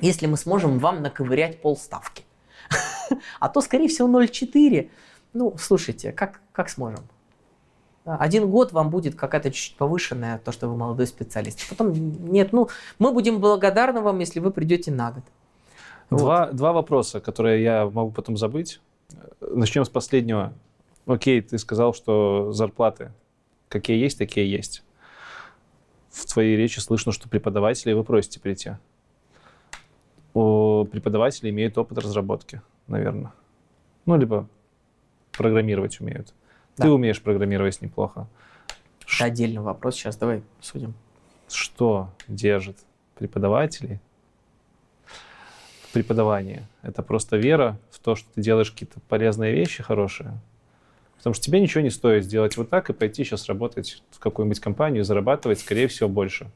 Если 0.01 0.27
мы 0.27 0.37
сможем 0.37 0.79
вам 0.79 1.03
наковырять 1.03 1.63
полставки. 1.63 2.25
А 3.39 3.49
то, 3.49 3.61
скорее 3.61 3.87
всего, 3.87 4.09
0,4. 4.09 4.91
Ну, 5.37 5.55
слушайте, 5.59 6.13
как, 6.13 6.41
как 6.53 6.71
сможем? 6.71 7.01
Да, 8.07 8.17
Один 8.17 8.49
год 8.49 8.73
вам 8.73 8.89
будет 8.89 9.17
какая-то 9.17 9.51
чуть-чуть 9.51 9.77
повышенная, 9.77 10.39
то, 10.39 10.51
что 10.51 10.67
вы 10.69 10.77
молодой 10.77 11.07
специалист. 11.07 11.69
Потом 11.69 11.93
нет, 11.93 12.53
ну, 12.53 12.69
мы 12.99 13.13
будем 13.13 13.39
благодарны 13.39 14.01
вам, 14.01 14.19
если 14.21 14.41
вы 14.41 14.51
придете 14.51 14.91
на 14.91 15.13
год. 15.13 15.25
Вот. 16.09 16.21
Два, 16.21 16.47
два 16.53 16.73
вопроса, 16.73 17.21
которые 17.21 17.63
я 17.63 17.85
могу 17.85 18.13
потом 18.13 18.39
забыть. 18.39 18.81
Начнем 19.41 19.85
с 19.85 19.91
последнего. 19.91 20.55
Окей, 21.05 21.43
ты 21.43 21.59
сказал, 21.59 21.93
что 21.93 22.53
зарплаты 22.53 23.13
какие 23.69 23.99
есть, 23.99 24.17
такие 24.17 24.51
есть. 24.51 24.83
В 26.09 26.25
твоей 26.33 26.57
речи 26.57 26.79
слышно, 26.79 27.13
что 27.13 27.29
преподаватели 27.29 27.93
вы 27.93 28.05
просите 28.05 28.41
прийти. 28.41 28.73
У 30.33 30.87
преподавателей 30.87 31.51
имеют 31.51 31.77
опыт 31.77 31.99
разработки, 31.99 32.63
наверное. 32.87 33.33
Ну, 34.07 34.17
либо 34.17 34.49
программировать 35.37 36.01
умеют. 36.01 36.29
Ты 36.77 36.85
Да. 36.85 36.91
умеешь 36.93 37.21
программировать 37.23 37.81
неплохо. 37.81 38.27
Это 39.15 39.25
отдельный 39.25 39.61
вопрос, 39.61 39.95
сейчас 39.95 40.17
давай 40.17 40.43
судим. 40.61 40.95
Что 41.49 42.11
держит 42.29 42.77
преподавателей 43.17 44.01
в 45.89 45.93
преподавании? 45.93 46.67
Это 46.83 47.03
просто 47.03 47.37
вера 47.37 47.79
в 47.91 47.99
то, 48.01 48.17
что 48.17 48.29
ты 48.35 48.41
делаешь 48.41 48.71
какие-то 48.71 49.01
полезные 49.09 49.53
вещи 49.53 49.83
хорошие. 49.83 50.39
Потому 51.17 51.35
что 51.35 51.45
тебе 51.45 51.61
ничего 51.61 51.81
не 51.83 51.91
стоит 51.91 52.25
сделать 52.25 52.57
вот 52.57 52.69
так 52.69 52.91
и 52.91 52.93
пойти 52.93 53.25
сейчас 53.25 53.47
работать 53.47 54.03
в 54.11 54.19
какую-нибудь 54.19 54.61
компанию 54.61 55.01
и 55.01 55.05
зарабатывать, 55.05 55.61
скорее 55.61 55.89
всего, 55.89 56.09
больше. 56.09 56.51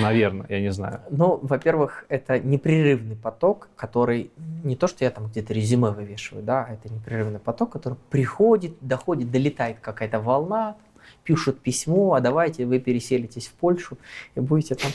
Наверное, 0.00 0.46
я 0.48 0.60
не 0.60 0.72
знаю. 0.72 1.00
Ну, 1.10 1.38
во-первых, 1.42 2.04
это 2.08 2.38
непрерывный 2.38 3.16
поток, 3.16 3.68
который 3.76 4.30
не 4.64 4.76
то, 4.76 4.86
что 4.88 5.04
я 5.04 5.10
там 5.10 5.26
где-то 5.26 5.52
резюме 5.52 5.90
вывешиваю, 5.90 6.42
да, 6.42 6.68
это 6.68 6.92
непрерывный 6.92 7.38
поток, 7.38 7.70
который 7.72 7.98
приходит, 8.10 8.74
доходит, 8.80 9.30
долетает 9.30 9.78
какая-то 9.80 10.20
волна, 10.20 10.76
пишут 11.22 11.60
письмо, 11.60 12.14
а 12.14 12.20
давайте 12.20 12.66
вы 12.66 12.80
переселитесь 12.80 13.46
в 13.48 13.52
Польшу 13.52 13.96
и 14.34 14.40
будете 14.40 14.74
там, 14.74 14.90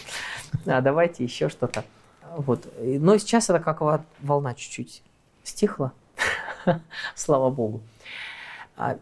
а 0.65 0.81
давайте 0.81 1.23
еще 1.23 1.49
что-то. 1.49 1.84
Вот. 2.38 2.67
Но 2.80 3.17
сейчас 3.17 3.49
это 3.49 3.59
как 3.59 3.81
во- 3.81 4.05
волна 4.19 4.53
чуть-чуть 4.53 5.01
стихла, 5.43 5.93
слава 7.15 7.49
богу. 7.49 7.81
А, 8.76 8.97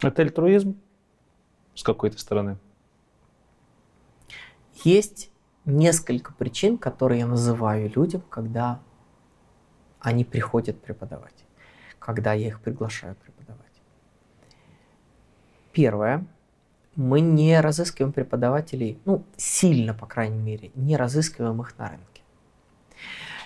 Это 0.00 0.22
альтруизм 0.22 0.76
с 1.78 1.84
какой-то 1.84 2.18
стороны. 2.18 2.58
Есть 4.82 5.30
несколько 5.64 6.32
причин, 6.32 6.76
которые 6.76 7.20
я 7.20 7.26
называю 7.26 7.88
людям, 7.94 8.20
когда 8.28 8.80
они 10.00 10.24
приходят 10.24 10.80
преподавать, 10.82 11.44
когда 12.00 12.32
я 12.32 12.48
их 12.48 12.60
приглашаю 12.60 13.14
преподавать. 13.14 13.64
Первое 15.72 16.26
мы 16.96 17.20
не 17.20 17.60
разыскиваем 17.60 18.12
преподавателей, 18.12 18.98
ну, 19.04 19.24
сильно, 19.36 19.94
по 19.94 20.06
крайней 20.06 20.40
мере, 20.40 20.72
не 20.74 20.96
разыскиваем 20.96 21.60
их 21.60 21.78
на 21.78 21.90
рынке. 21.90 22.22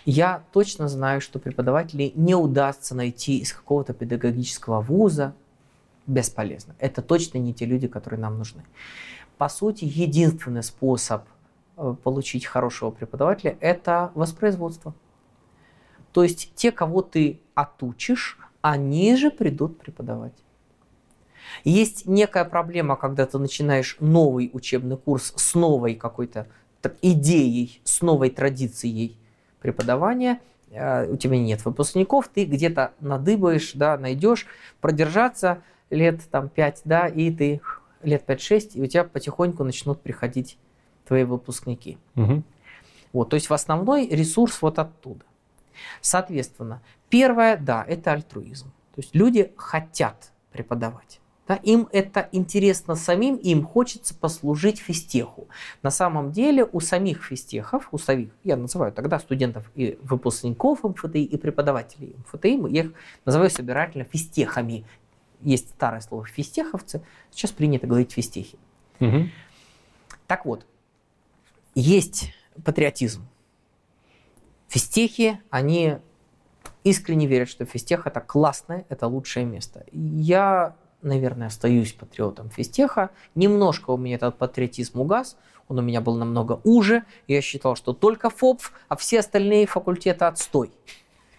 Я 0.07 0.43
точно 0.53 0.89
знаю, 0.89 1.21
что 1.21 1.39
преподавателей 1.39 2.13
не 2.17 2.35
удастся 2.35 2.95
найти 2.95 3.41
из 3.41 3.53
какого-то 3.53 3.93
педагогического 3.93 4.81
вуза 4.81 5.35
бесполезно. 6.13 6.75
Это 6.79 7.03
точно 7.03 7.39
не 7.39 7.55
те 7.55 7.65
люди, 7.65 7.89
которые 7.89 8.21
нам 8.21 8.39
нужны. 8.39 8.63
По 9.39 9.49
сути, 9.49 9.85
единственный 9.85 10.63
способ 10.63 11.25
э, 11.77 11.95
получить 12.03 12.47
хорошего 12.47 12.91
преподавателя– 12.91 13.57
это 13.61 14.13
воспроизводство. 14.15 14.95
То 16.13 16.23
есть 16.23 16.53
те, 16.55 16.71
кого 16.71 17.03
ты 17.03 17.41
отучишь, 17.55 18.39
они 18.61 19.17
же 19.17 19.31
придут 19.31 19.79
преподавать. 19.79 20.45
Есть 21.65 22.07
некая 22.07 22.45
проблема, 22.45 22.97
когда 22.97 23.27
ты 23.27 23.39
начинаешь 23.39 23.97
новый 24.01 24.51
учебный 24.53 24.97
курс 24.97 25.33
с 25.37 25.55
новой 25.55 25.95
какой-то 25.95 26.49
идеей, 27.01 27.81
с 27.85 28.03
новой 28.03 28.31
традицией 28.31 29.17
преподавания, 29.61 30.41
э, 30.71 31.11
у 31.11 31.17
тебя 31.17 31.39
нет 31.39 31.65
выпускников, 31.65 32.29
ты 32.29 32.45
где-то 32.45 32.93
надыбаешь, 33.01 33.73
да, 33.75 33.97
найдешь, 33.97 34.47
продержаться 34.81 35.63
лет 35.93 36.21
там 36.31 36.49
5, 36.49 36.83
да, 36.85 37.07
и 37.07 37.31
ты 37.31 37.61
лет 38.03 38.25
5-6, 38.27 38.73
и 38.75 38.83
у 38.83 38.87
тебя 38.87 39.05
потихоньку 39.05 39.65
начнут 39.65 40.01
приходить 40.01 40.59
твои 41.07 41.25
выпускники. 41.25 41.99
Угу. 42.17 42.43
Вот, 43.13 43.31
то 43.31 43.35
есть 43.35 43.51
в 43.51 43.55
основной 43.55 44.09
ресурс 44.09 44.61
вот 44.63 44.79
оттуда. 44.79 45.25
Соответственно, 46.01 46.83
первое, 47.09 47.57
да, 47.57 47.85
это 47.87 48.13
альтруизм. 48.13 48.71
То 48.95 49.01
есть 49.01 49.15
люди 49.15 49.53
хотят 49.57 50.33
преподавать. 50.51 51.21
Да, 51.49 51.57
им 51.57 51.89
это 51.91 52.29
интересно 52.31 52.95
самим, 52.95 53.35
им 53.35 53.65
хочется 53.65 54.15
послужить 54.15 54.79
физтеху. 54.79 55.49
На 55.83 55.91
самом 55.91 56.31
деле 56.31 56.65
у 56.65 56.79
самих 56.79 57.25
физтехов, 57.25 57.89
у 57.91 57.99
самих, 57.99 58.29
я 58.45 58.57
называю 58.57 58.93
тогда 58.93 59.19
студентов 59.19 59.69
и 59.75 59.99
выпускников 60.03 60.85
МФТИ 60.85 61.19
и 61.19 61.37
преподавателей 61.37 62.15
МФТИ, 62.19 62.73
я 62.73 62.85
их 62.85 62.93
называю 63.25 63.51
собирательно 63.51 64.05
физтехами. 64.05 64.87
Есть 65.43 65.71
старое 65.71 66.01
слово 66.01 66.25
физтеховцы, 66.27 67.03
сейчас 67.31 67.51
принято 67.53 67.87
говорить 67.87 68.13
физтехи. 68.13 68.59
Угу. 69.01 69.29
Так 70.27 70.47
вот, 70.47 70.67
есть 71.75 72.33
патриотизм. 72.65 73.27
Физтехи, 74.69 75.41
они 75.51 75.99
искренне 76.85 77.27
верят, 77.27 77.49
что 77.49 77.65
физтех 77.65 78.07
это 78.07 78.21
классное, 78.21 78.87
это 78.89 79.07
лучшее 79.07 79.45
место. 79.45 79.85
Я 79.93 80.77
наверное, 81.03 81.49
остаюсь 81.49 81.93
патриотом 81.93 82.49
физтеха. 82.49 83.11
Немножко 83.35 83.91
у 83.91 83.97
меня 83.97 84.15
этот 84.15 84.39
патриотизм 84.39 85.01
угас, 85.01 85.37
он 85.69 85.79
у 85.79 85.83
меня 85.83 86.01
был 86.01 86.17
намного 86.17 86.61
уже. 86.65 87.05
Я 87.27 87.41
считал, 87.43 87.77
что 87.77 87.93
только 87.93 88.31
ФОПФ, 88.31 88.73
а 88.89 88.97
все 88.97 89.21
остальные 89.21 89.67
факультеты 89.67 90.25
отстой. 90.25 90.71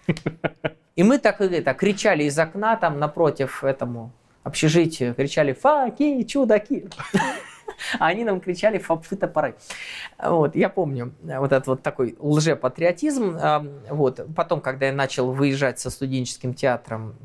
И 0.95 1.03
мы 1.03 1.17
так, 1.17 1.41
это, 1.41 1.73
кричали 1.73 2.23
из 2.23 2.37
окна 2.37 2.75
там 2.75 2.99
напротив 2.99 3.63
этому 3.63 4.11
общежитию, 4.43 5.15
кричали 5.15 5.53
«Факи, 5.53 6.23
чудаки!» 6.23 6.87
А 7.99 8.07
они 8.07 8.23
нам 8.23 8.39
кричали 8.39 8.77
«Фапфы 8.77 9.15
топоры». 9.15 9.55
Вот, 10.23 10.55
я 10.55 10.69
помню 10.69 11.13
вот 11.23 11.51
этот 11.51 11.67
вот 11.67 11.81
такой 11.81 12.15
лжепатриотизм. 12.19 13.37
Вот. 13.89 14.19
Потом, 14.35 14.61
когда 14.61 14.85
я 14.87 14.93
начал 14.93 15.31
выезжать 15.31 15.79
со 15.79 15.89
студенческим 15.89 16.53
театром 16.53 17.15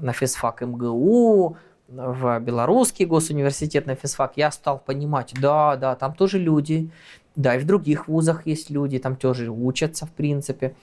на 0.00 0.12
физфак 0.12 0.60
МГУ, 0.60 1.56
в 1.88 2.40
Белорусский 2.40 3.04
госуниверситет 3.04 3.86
на 3.86 3.94
физфак, 3.94 4.32
я 4.36 4.50
стал 4.50 4.78
понимать, 4.78 5.34
да, 5.40 5.76
да, 5.76 5.94
там 5.94 6.14
тоже 6.14 6.38
люди, 6.38 6.90
да, 7.36 7.56
и 7.56 7.58
в 7.58 7.66
других 7.66 8.08
вузах 8.08 8.46
есть 8.46 8.70
люди, 8.70 8.98
там 8.98 9.16
тоже 9.16 9.50
учатся, 9.50 10.06
в 10.06 10.10
принципе. 10.10 10.74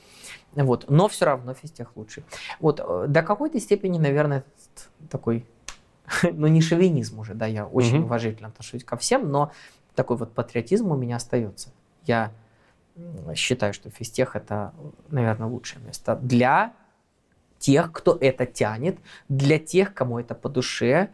Вот. 0.54 0.90
Но 0.90 1.08
все 1.08 1.26
равно 1.26 1.54
физтех 1.54 1.96
лучше. 1.96 2.24
Вот. 2.60 2.80
Э, 2.84 3.06
до 3.08 3.24
какой-то 3.24 3.60
степени, 3.60 3.98
наверное, 3.98 4.44
такой, 5.10 5.46
ну 6.24 6.48
не 6.48 6.62
шовинизм 6.62 7.20
уже, 7.20 7.34
да, 7.34 7.46
я 7.46 7.66
очень 7.66 8.00
угу. 8.00 8.06
уважительно 8.06 8.50
отношусь 8.50 8.84
ко 8.84 8.98
всем, 8.98 9.30
но 9.30 9.52
такой 9.96 10.18
вот 10.18 10.34
патриотизм 10.34 10.92
у 10.92 10.96
меня 10.96 11.18
остается. 11.18 11.70
Я 12.06 12.32
считаю, 13.36 13.74
что 13.74 13.90
физтех 13.90 14.36
это, 14.36 14.74
наверное, 15.10 15.48
лучшее 15.48 15.82
место 15.82 16.16
для 16.16 16.74
тех, 17.60 17.92
кто 17.92 18.18
это 18.20 18.46
тянет, 18.46 19.00
для 19.30 19.60
тех, 19.60 19.94
кому 19.94 20.20
это 20.20 20.36
по 20.36 20.50
душе, 20.50 21.12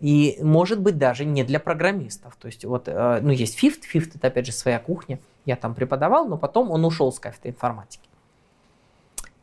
и, 0.00 0.38
может 0.40 0.80
быть, 0.80 0.96
даже 0.96 1.24
не 1.24 1.42
для 1.42 1.58
программистов. 1.58 2.36
То 2.36 2.46
есть, 2.46 2.64
вот, 2.64 2.86
э, 2.86 3.18
ну, 3.20 3.30
есть 3.30 3.58
Фифт, 3.58 3.84
Фифт 3.84 4.14
это, 4.14 4.28
опять 4.28 4.46
же, 4.46 4.52
своя 4.52 4.78
кухня. 4.78 5.18
Я 5.44 5.56
там 5.56 5.74
преподавал, 5.74 6.28
но 6.28 6.38
потом 6.38 6.70
он 6.70 6.84
ушел 6.84 7.12
с 7.12 7.18
кафедры 7.18 7.50
информатики. 7.50 8.07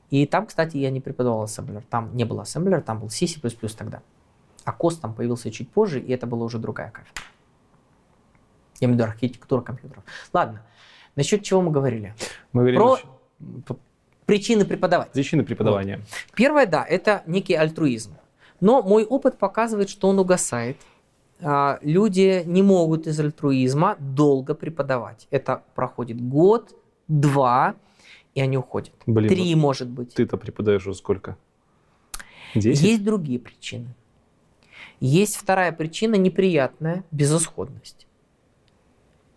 И 0.10 0.26
там, 0.26 0.45
кстати, 0.45 0.77
я 0.77 0.91
не 0.91 1.02
преподавал 1.02 1.44
ассемблер. 1.44 1.84
Там 1.90 2.15
не 2.15 2.26
было 2.26 2.44
ассемблера, 2.44 2.82
там 2.82 2.99
был 2.99 3.10
C, 3.10 3.27
C++ 3.27 3.40
тогда. 3.77 4.02
А 4.64 4.72
КОС 4.72 4.98
там 4.98 5.14
появился 5.14 5.52
чуть 5.52 5.69
позже, 5.69 5.99
и 5.99 6.11
это 6.11 6.27
была 6.27 6.45
уже 6.45 6.57
другая 6.57 6.91
кафедра. 6.91 7.23
Я 8.80 8.88
имею 8.88 8.98
в 8.98 9.02
виду 9.02 9.11
архитектура 9.11 9.61
компьютеров. 9.61 10.03
Ладно, 10.34 10.61
насчет 11.15 11.44
чего 11.44 11.61
мы 11.61 11.72
говорили? 11.72 12.14
Мы 12.52 12.61
говорили 12.61 12.80
Про 13.65 13.77
причины 14.26 14.65
преподавать. 14.65 15.11
Причины 15.11 15.44
преподавания. 15.44 15.98
Вот. 15.98 16.06
Первое, 16.36 16.65
да, 16.65 16.84
это 16.84 17.23
некий 17.26 17.53
альтруизм. 17.53 18.15
Но 18.60 18.82
мой 18.82 19.06
опыт 19.06 19.38
показывает, 19.38 19.90
что 19.90 20.10
он 20.10 20.19
угасает. 20.19 20.77
А, 21.41 21.80
люди 21.82 22.44
не 22.45 22.64
могут 22.64 23.07
из 23.07 23.19
альтруизма 23.19 23.98
долго 23.99 24.56
преподавать. 24.56 25.27
Это 25.32 25.64
проходит 25.76 26.22
год, 26.22 26.76
два, 27.07 27.76
и 28.36 28.41
они 28.41 28.57
уходят. 28.57 28.94
Блин, 29.07 29.30
Три, 29.30 29.56
вот 29.56 29.62
может 29.62 29.90
быть. 29.90 30.14
Ты-то 30.14 30.38
преподаешь 30.38 30.86
уже 30.86 30.95
сколько? 30.95 31.38
Десять? 32.53 32.84
Есть 32.84 33.03
другие 33.03 33.40
причины. 33.40 33.88
Есть 34.99 35.36
вторая 35.36 35.72
причина 35.72 36.16
неприятная– 36.16 37.03
безысходность. 37.12 38.07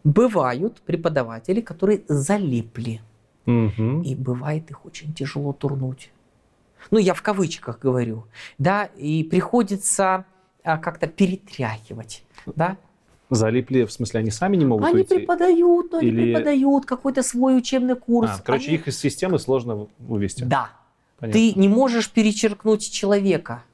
Бывают 0.04 0.80
преподаватели, 0.82 1.60
которые 1.60 2.02
залипли– 2.08 3.00
Угу. 3.48 4.02
И 4.02 4.14
бывает 4.14 4.70
их 4.70 4.84
очень 4.84 5.14
тяжело 5.14 5.54
турнуть. 5.54 6.10
Ну, 6.90 6.98
я 6.98 7.14
в 7.14 7.22
кавычках 7.22 7.78
говорю. 7.78 8.26
Да, 8.58 8.84
и 8.84 9.24
приходится 9.24 10.26
а, 10.62 10.76
как-то 10.76 11.06
перетряхивать. 11.06 12.24
Да? 12.44 12.76
Залипли, 13.30 13.84
в 13.84 13.92
смысле, 13.92 14.20
они 14.20 14.30
сами 14.30 14.56
не 14.56 14.64
могут 14.64 14.86
Они 14.86 14.96
уйти? 14.98 15.16
преподают, 15.16 15.92
но 15.92 16.00
Или... 16.00 16.20
они 16.20 16.32
преподают 16.32 16.86
какой-то 16.86 17.22
свой 17.22 17.58
учебный 17.58 17.96
курс. 17.96 18.30
А, 18.32 18.42
короче, 18.42 18.68
они... 18.68 18.76
их 18.76 18.88
из 18.88 18.98
системы 18.98 19.38
сложно 19.38 19.86
вывести. 19.98 20.44
Да. 20.44 20.70
Понятно. 21.18 21.38
Ты 21.38 21.52
не 21.58 21.68
можешь 21.68 22.10
перечеркнуть 22.10 22.90
человека. 22.90 23.64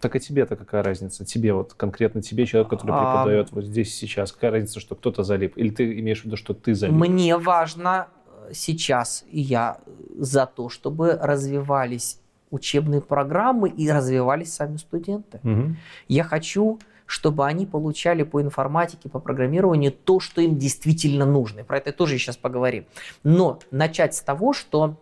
Так 0.00 0.14
и 0.14 0.20
тебе-то 0.20 0.56
какая 0.56 0.82
разница? 0.82 1.24
Тебе 1.24 1.54
вот, 1.54 1.74
конкретно 1.74 2.22
тебе, 2.22 2.46
человек, 2.46 2.68
который 2.70 2.92
а... 2.92 3.00
преподает 3.00 3.50
вот 3.50 3.64
здесь 3.64 3.94
сейчас, 3.94 4.30
какая 4.30 4.50
разница, 4.52 4.78
что 4.78 4.94
кто-то 4.94 5.22
залип? 5.22 5.56
Или 5.56 5.70
ты 5.70 5.98
имеешь 5.98 6.22
в 6.22 6.24
виду, 6.26 6.36
что 6.36 6.54
ты 6.54 6.74
залип? 6.74 6.94
Мне 6.94 7.36
важно 7.38 8.08
сейчас 8.52 9.24
я 9.30 9.78
за 10.16 10.46
то, 10.46 10.68
чтобы 10.68 11.18
развивались 11.20 12.20
учебные 12.50 13.00
программы 13.00 13.68
и 13.68 13.90
развивались 13.90 14.54
сами 14.54 14.76
студенты. 14.76 15.40
Угу. 15.42 15.76
Я 16.08 16.24
хочу, 16.24 16.78
чтобы 17.06 17.46
они 17.46 17.66
получали 17.66 18.22
по 18.22 18.42
информатике, 18.42 19.08
по 19.08 19.18
программированию 19.18 19.92
то, 19.92 20.20
что 20.20 20.40
им 20.40 20.58
действительно 20.58 21.24
нужно. 21.24 21.64
Про 21.64 21.78
это 21.78 21.92
тоже 21.92 22.18
сейчас 22.18 22.36
поговорим. 22.36 22.86
Но 23.22 23.60
начать 23.70 24.14
с 24.14 24.20
того, 24.20 24.52
что 24.52 24.96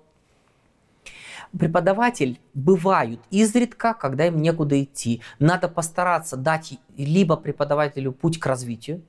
преподаватель 1.58 2.40
бывают 2.52 3.20
изредка, 3.30 3.94
когда 3.94 4.26
им 4.26 4.40
некуда 4.40 4.82
идти. 4.82 5.22
Надо 5.38 5.68
постараться 5.68 6.36
дать 6.36 6.78
либо 6.96 7.36
преподавателю 7.36 8.12
путь 8.12 8.38
к 8.38 8.46
развитию, 8.46 9.02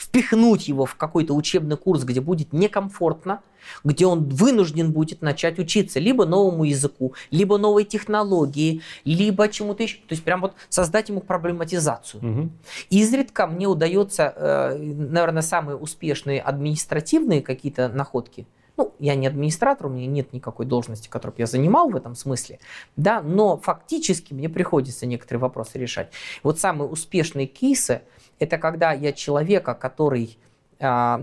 впихнуть 0.00 0.66
его 0.66 0.86
в 0.86 0.94
какой-то 0.94 1.34
учебный 1.34 1.76
курс, 1.76 2.04
где 2.04 2.20
будет 2.20 2.52
некомфортно, 2.52 3.42
где 3.84 4.06
он 4.06 4.24
вынужден 4.24 4.92
будет 4.92 5.20
начать 5.20 5.58
учиться 5.58 6.00
либо 6.00 6.24
новому 6.24 6.64
языку, 6.64 7.14
либо 7.30 7.58
новой 7.58 7.84
технологии, 7.84 8.80
либо 9.04 9.48
чему-то 9.48 9.82
еще. 9.82 9.96
То 9.96 10.12
есть 10.12 10.24
прям 10.24 10.40
вот 10.40 10.54
создать 10.70 11.10
ему 11.10 11.20
проблематизацию. 11.20 12.24
Угу. 12.24 12.50
Изредка 12.88 13.46
мне 13.46 13.66
удается, 13.66 14.32
э, 14.34 14.78
наверное, 14.78 15.42
самые 15.42 15.76
успешные 15.76 16.40
административные 16.40 17.42
какие-то 17.42 17.88
находки. 17.88 18.46
Ну, 18.78 18.94
я 18.98 19.14
не 19.14 19.26
администратор, 19.26 19.88
у 19.88 19.90
меня 19.90 20.06
нет 20.06 20.32
никакой 20.32 20.64
должности, 20.64 21.08
которую 21.08 21.34
я 21.36 21.46
занимал 21.46 21.90
в 21.90 21.96
этом 21.96 22.14
смысле, 22.14 22.58
да, 22.96 23.20
но 23.20 23.58
фактически 23.58 24.32
мне 24.32 24.48
приходится 24.48 25.04
некоторые 25.04 25.42
вопросы 25.42 25.78
решать. 25.78 26.10
Вот 26.42 26.58
самые 26.58 26.88
успешные 26.88 27.46
кейсы– 27.46 28.00
это 28.40 28.58
когда 28.58 28.92
я 28.92 29.12
человека, 29.12 29.74
который 29.74 30.36
а, 30.80 31.22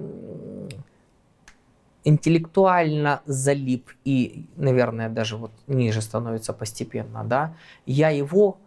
интеллектуально 2.06 3.22
залип 3.26 3.90
и, 4.06 4.46
наверное, 4.56 5.10
даже 5.10 5.36
вот 5.36 5.52
ниже 5.66 6.02
становится 6.02 6.54
постепенно, 6.54 7.26
да, 7.26 7.54
я 7.86 8.10
его 8.10 8.60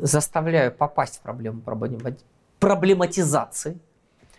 заставляю 0.00 0.70
попасть 0.72 1.18
в 1.18 1.22
проблему 1.22 1.62
проблематизации, 2.60 3.78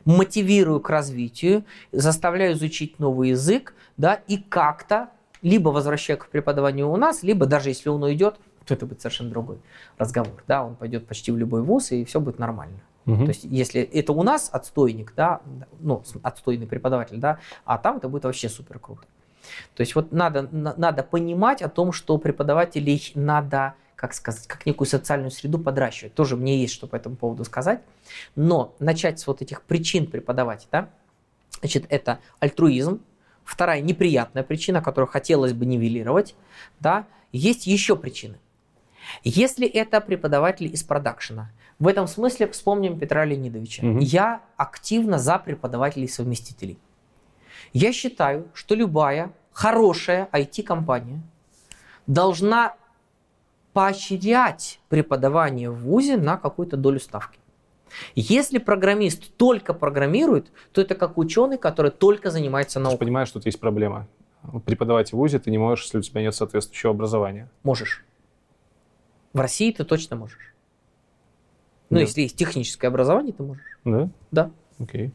мотивирую 0.05 0.79
к 0.79 0.89
развитию, 0.89 1.65
заставляю 1.91 2.53
изучить 2.53 2.99
новый 2.99 3.29
язык, 3.29 3.73
да, 3.97 4.15
и 4.27 4.37
как-то 4.37 5.09
либо 5.41 5.69
возвращаю 5.69 6.19
к 6.19 6.27
преподаванию 6.27 6.89
у 6.89 6.95
нас, 6.95 7.23
либо 7.23 7.45
даже 7.45 7.69
если 7.69 7.89
он 7.89 8.03
уйдет, 8.03 8.35
то 8.65 8.73
это 8.73 8.85
будет 8.85 9.01
совершенно 9.01 9.29
другой 9.29 9.59
разговор, 9.97 10.43
да, 10.47 10.63
он 10.63 10.75
пойдет 10.75 11.07
почти 11.07 11.31
в 11.31 11.37
любой 11.37 11.63
вуз, 11.63 11.91
и 11.91 12.05
все 12.05 12.19
будет 12.19 12.39
нормально. 12.39 12.79
Мгм. 13.05 13.25
То 13.25 13.29
есть, 13.29 13.43
если 13.43 13.81
это 13.81 14.13
у 14.13 14.23
нас 14.23 14.49
отстойник, 14.51 15.13
да, 15.15 15.41
ну, 15.79 16.03
отстойный 16.21 16.67
преподаватель, 16.67 17.17
да, 17.17 17.39
а 17.65 17.77
там 17.77 17.97
это 17.97 18.09
будет 18.09 18.25
вообще 18.25 18.49
супер 18.49 18.79
круто. 18.79 19.03
То 19.75 19.81
есть, 19.81 19.95
вот 19.95 20.11
надо, 20.11 20.43
на- 20.51 20.75
надо 20.77 21.03
понимать 21.03 21.61
о 21.61 21.69
том, 21.69 21.91
что 21.91 22.17
преподавателей 22.17 23.11
надо, 23.15 23.73
как 23.95 24.13
сказать, 24.13 24.45
как 24.47 24.65
некую 24.65 24.87
социальную 24.87 25.31
среду 25.31 25.57
подращивать. 25.59 26.13
Тоже 26.13 26.35
мне 26.35 26.61
есть 26.61 26.73
что 26.73 26.87
по 26.87 26.95
этому 26.95 27.15
поводу 27.15 27.45
сказать. 27.45 27.81
Но 28.35 28.75
начать 28.79 29.19
с 29.19 29.27
вот 29.27 29.41
этих 29.41 29.63
причин 29.63 30.05
преподавать, 30.07 30.67
да, 30.71 30.89
значит, 31.61 31.85
это 31.89 32.19
альтруизм, 32.39 33.01
вторая 33.43 33.81
неприятная 33.81 34.43
причина, 34.43 34.81
которую 34.81 35.07
хотелось 35.09 35.53
бы 35.53 35.65
нивелировать, 35.65 36.35
да, 36.79 37.07
есть 37.31 37.65
еще 37.65 37.95
причины. 37.95 38.37
Если 39.23 39.67
это 39.67 40.01
преподаватели 40.01 40.67
из 40.67 40.83
продакшена, 40.83 41.51
в 41.79 41.87
этом 41.87 42.07
смысле 42.07 42.47
вспомним 42.49 42.99
Петра 42.99 43.25
Леонидовича. 43.25 43.85
Мгм. 43.85 43.99
Я 43.99 44.41
активно 44.57 45.17
за 45.17 45.37
преподавателей-совместителей. 45.39 46.77
Я 47.73 47.93
считаю, 47.93 48.47
что 48.53 48.75
любая 48.75 49.31
хорошая 49.51 50.27
IT-компания 50.31 51.21
должна 52.07 52.75
поощрять 53.73 54.79
преподавание 54.89 55.69
в 55.69 55.79
ВУЗе 55.79 56.17
на 56.17 56.37
какую-то 56.37 56.75
долю 56.75 56.99
ставки. 56.99 57.39
Если 58.15 58.57
программист 58.57 59.35
только 59.37 59.73
программирует, 59.73 60.51
то 60.71 60.81
это 60.81 60.95
как 60.95 61.17
ученый, 61.17 61.57
который 61.57 61.91
только 61.91 62.29
занимается 62.29 62.79
Ты 62.79 62.83
наукой. 62.83 62.99
понимаешь, 62.99 63.29
что 63.29 63.39
тут 63.39 63.45
есть 63.45 63.59
проблема. 63.59 64.07
Преподавать 64.65 65.09
в 65.11 65.13
ВУЗе 65.13 65.39
ты 65.39 65.51
не 65.51 65.57
можешь, 65.57 65.85
если 65.85 65.97
у 65.97 66.01
тебя 66.01 66.21
нет 66.21 66.33
соответствующего 66.33 66.91
образования. 66.91 67.49
Можешь. 67.63 68.05
В 69.33 69.39
России 69.39 69.71
ты 69.71 69.83
точно 69.83 70.15
можешь. 70.15 70.53
Ну, 71.89 71.97
Да. 71.97 72.01
если 72.01 72.21
есть 72.21 72.35
техническое 72.35 72.87
образование, 72.87 73.33
ты 73.33 73.43
можешь. 73.43 73.63
Да? 73.85 74.09
Да. 74.31 74.51
Окей. 74.79 75.11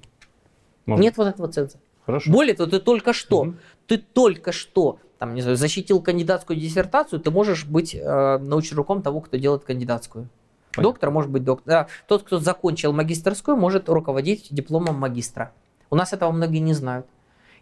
Можно. 0.86 1.02
Нет 1.02 1.16
вот 1.16 1.28
этого 1.28 1.48
ценза. 1.50 1.78
Хорошо. 2.04 2.30
Более 2.30 2.54
того, 2.54 2.70
ты 2.70 2.80
только 2.80 3.12
что, 3.12 3.44
Мгм. 3.44 3.58
ты 3.86 3.96
только 3.98 4.52
что, 4.52 4.98
там, 5.18 5.34
не 5.34 5.40
знаю, 5.40 5.56
защитил 5.56 6.02
кандидатскую 6.02 6.58
диссертацию, 6.58 7.20
ты 7.20 7.30
можешь 7.30 7.64
быть 7.64 7.94
э, 7.94 8.38
научным 8.38 8.78
руком 8.78 9.02
того, 9.02 9.20
кто 9.20 9.36
делает 9.38 9.64
кандидатскую. 9.64 10.28
Понятно. 10.72 10.82
Доктор 10.82 11.10
может 11.10 11.30
быть 11.30 11.44
доктор. 11.44 11.86
тот, 12.08 12.24
кто 12.24 12.38
закончил 12.40 12.92
магистрскую, 12.92 13.56
может 13.56 13.88
руководить 13.88 14.48
дипломом 14.50 14.96
магистра. 14.98 15.52
У 15.90 15.96
нас 15.96 16.12
этого 16.12 16.32
многие 16.32 16.58
не 16.58 16.74
знают. 16.74 17.06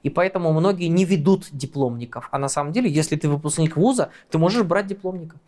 И 0.03 0.11
поэтому 0.11 0.53
многие 0.53 0.89
не 0.89 1.05
ведут 1.05 1.47
дипломников. 1.53 2.29
А 2.33 2.39
на 2.39 2.49
самом 2.49 2.73
деле, 2.73 2.91
если 2.91 3.15
ты 3.17 3.29
выпускник 3.29 3.77
вуза, 3.77 4.11
ты 4.31 4.39
можешь 4.39 4.65
брать 4.65 4.87
дипломников. 4.89 5.39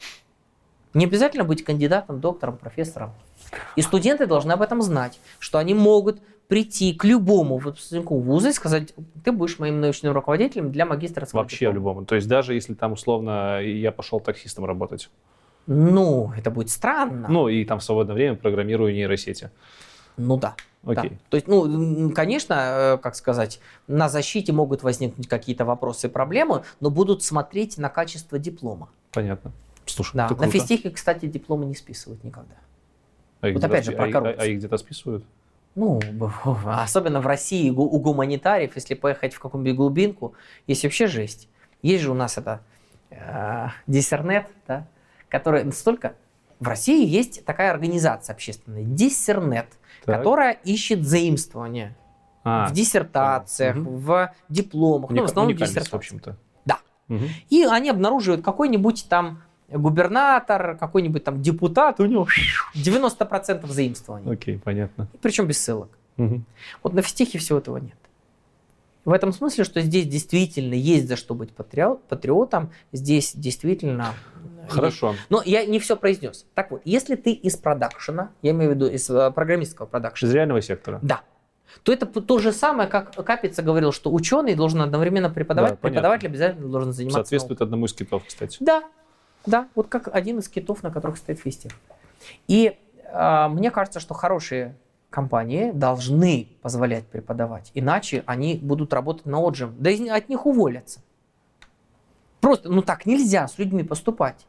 Не 0.94 1.06
обязательно 1.06 1.44
быть 1.44 1.64
кандидатом, 1.64 2.20
доктором, 2.20 2.56
профессором. 2.56 3.12
И 3.76 3.82
студенты 3.82 4.26
должны 4.26 4.52
об 4.52 4.62
этом 4.62 4.80
знать, 4.80 5.20
что 5.38 5.58
они 5.58 5.74
могут 5.74 6.20
прийти 6.48 6.92
к 6.92 7.04
любому 7.04 7.58
выпускнику 7.58 8.18
вуза 8.18 8.50
и 8.50 8.52
сказать, 8.52 8.94
ты 9.24 9.32
будешь 9.32 9.58
моим 9.58 9.80
научным 9.80 10.12
руководителем 10.12 10.70
для 10.70 10.86
магистрского 10.86 11.40
Вообще 11.40 11.66
диплома». 11.66 11.74
любому. 11.74 12.06
То 12.06 12.14
есть 12.14 12.28
даже 12.28 12.54
если 12.54 12.74
там 12.74 12.92
условно 12.92 13.60
я 13.60 13.92
пошел 13.92 14.20
таксистом 14.20 14.64
работать. 14.64 15.10
Ну, 15.66 16.32
это 16.36 16.50
будет 16.50 16.70
странно. 16.70 17.26
Ну 17.28 17.48
и 17.48 17.64
там 17.64 17.78
в 17.78 17.84
свободное 17.84 18.14
время 18.14 18.36
программирую 18.36 18.92
нейросети. 18.92 19.50
Ну 20.16 20.36
да. 20.36 20.54
да. 20.82 20.92
Окей. 20.92 21.18
То 21.30 21.36
есть, 21.36 21.48
ну, 21.48 22.12
конечно, 22.12 22.54
э, 22.54 22.98
как 22.98 23.16
сказать, 23.16 23.60
на 23.88 24.08
защите 24.08 24.52
могут 24.52 24.82
возникнуть 24.82 25.26
какие-то 25.26 25.64
вопросы 25.64 26.06
и 26.06 26.10
проблемы, 26.10 26.62
но 26.80 26.90
будут 26.90 27.22
смотреть 27.22 27.78
на 27.78 27.88
качество 27.88 28.38
диплома. 28.38 28.90
Понятно. 29.10 29.52
Слушай, 29.86 30.16
Да. 30.16 30.28
На 30.30 30.48
физтехе, 30.50 30.90
кстати, 30.90 31.26
дипломы 31.26 31.66
не 31.66 31.74
списывают 31.74 32.22
никогда. 32.24 32.54
А 33.40 33.50
вот 33.50 33.62
опять 33.62 33.84
же 33.84 33.92
про 33.92 34.04
а 34.06 34.10
коррупцию. 34.10 34.40
а 34.40 34.46
их 34.46 34.58
где-то 34.58 34.76
списывают? 34.78 35.24
Ну, 35.74 36.00
особенно 36.66 37.20
в 37.20 37.26
России 37.26 37.68
у 37.70 37.98
гуманитариев, 37.98 38.74
если 38.76 38.94
поехать 38.94 39.34
в 39.34 39.40
какую-нибудь 39.40 39.76
глубинку, 39.76 40.34
есть 40.66 40.84
вообще 40.84 41.06
жесть. 41.06 41.48
Есть 41.82 42.04
же 42.04 42.10
у 42.10 42.14
нас 42.14 42.38
это 42.38 42.60
э, 43.10 43.68
диссернет, 43.86 44.46
да, 44.66 44.86
который 45.28 45.70
столько... 45.72 46.14
В 46.60 46.68
России 46.68 47.04
есть 47.06 47.44
такая 47.44 47.72
организация 47.72 48.32
общественная, 48.32 48.84
диссернет, 48.84 49.66
Так. 50.04 50.18
которая 50.18 50.52
ищет 50.52 51.04
заимствования 51.04 51.96
А, 52.44 52.68
в 52.68 52.72
диссертациях, 52.72 53.76
Мгм. 53.76 53.96
в 53.98 54.34
дипломах, 54.48 55.10
ну, 55.10 55.22
в 55.22 55.24
основном 55.24 55.50
уникальность, 55.50 55.74
диссертации. 55.74 55.90
в 55.90 55.98
общем-то. 55.98 56.36
Да. 56.64 56.78
Мгм. 57.08 57.28
И 57.50 57.64
они 57.64 57.90
обнаруживают 57.90 58.44
какой-нибудь 58.44 59.06
там 59.08 59.42
губернатор, 59.68 60.76
какой-нибудь 60.78 61.24
там 61.24 61.42
депутат, 61.42 62.00
у 62.00 62.06
него 62.06 62.26
90% 62.74 63.66
заимствований. 63.66 64.30
Окей, 64.32 64.58
понятно. 64.58 65.08
Причем 65.22 65.46
без 65.46 65.62
ссылок. 65.62 65.90
Мгм. 66.16 66.44
Вот 66.82 66.92
на 66.92 67.02
физтехе 67.02 67.38
всего 67.38 67.58
этого 67.58 67.78
нет. 67.78 67.96
В 69.04 69.12
этом 69.12 69.32
смысле, 69.32 69.64
что 69.64 69.80
здесь 69.82 70.06
действительно 70.06 70.74
есть 70.74 71.08
за 71.08 71.16
что 71.16 71.34
быть 71.34 71.50
патриот, 71.52 72.02
патриотом, 72.04 72.70
здесь 72.92 73.34
действительно... 73.34 74.14
Хорошо. 74.68 75.10
есть. 75.10 75.20
Но 75.28 75.42
я 75.44 75.66
не 75.66 75.78
все 75.78 75.94
произнес. 75.94 76.46
Так 76.54 76.70
вот, 76.70 76.80
если 76.86 77.16
ты 77.16 77.32
из 77.32 77.54
продакшена, 77.56 78.30
я 78.40 78.52
имею 78.52 78.70
в 78.70 78.74
виду 78.74 78.86
из 78.86 79.10
э, 79.10 79.30
программистского 79.30 79.84
продакшена, 79.84 80.30
Из 80.30 80.34
реального 80.34 80.62
сектора. 80.62 81.00
да, 81.02 81.20
то 81.82 81.92
это 81.92 82.06
то 82.06 82.38
же 82.38 82.50
самое, 82.50 82.88
как 82.88 83.12
Капица 83.26 83.60
говорил, 83.60 83.92
что 83.92 84.10
ученый 84.10 84.54
должен 84.54 84.80
одновременно 84.80 85.28
преподавать, 85.28 85.72
Да, 85.72 85.76
понятно. 85.76 85.88
преподаватель 86.00 86.28
обязательно 86.28 86.68
должен 86.68 86.92
заниматься 86.94 87.18
Соответствует 87.18 87.60
одному 87.60 87.84
из 87.84 87.92
китов, 87.92 88.22
кстати. 88.26 88.56
да, 88.60 88.84
да, 89.46 89.68
вот 89.74 89.88
как 89.88 90.08
один 90.14 90.38
из 90.38 90.48
китов, 90.48 90.82
на 90.82 90.90
которых 90.90 91.16
стоит 91.18 91.38
фестив. 91.40 91.78
И 92.48 92.76
а, 93.12 93.48
мне 93.48 93.70
кажется, 93.70 94.00
что 94.00 94.14
хорошие 94.14 94.76
компании 95.10 95.70
должны 95.70 96.48
позволять 96.62 97.06
преподавать, 97.06 97.70
иначе 97.74 98.24
они 98.26 98.56
будут 98.56 98.92
работать 98.92 99.26
на 99.26 99.38
отжим, 99.38 99.74
да 99.78 99.90
и 99.90 100.08
от 100.08 100.28
них 100.28 100.46
уволятся. 100.46 101.00
Просто, 102.40 102.68
ну 102.68 102.82
так 102.82 103.06
нельзя 103.06 103.48
с 103.48 103.58
людьми 103.58 103.82
поступать. 103.82 104.46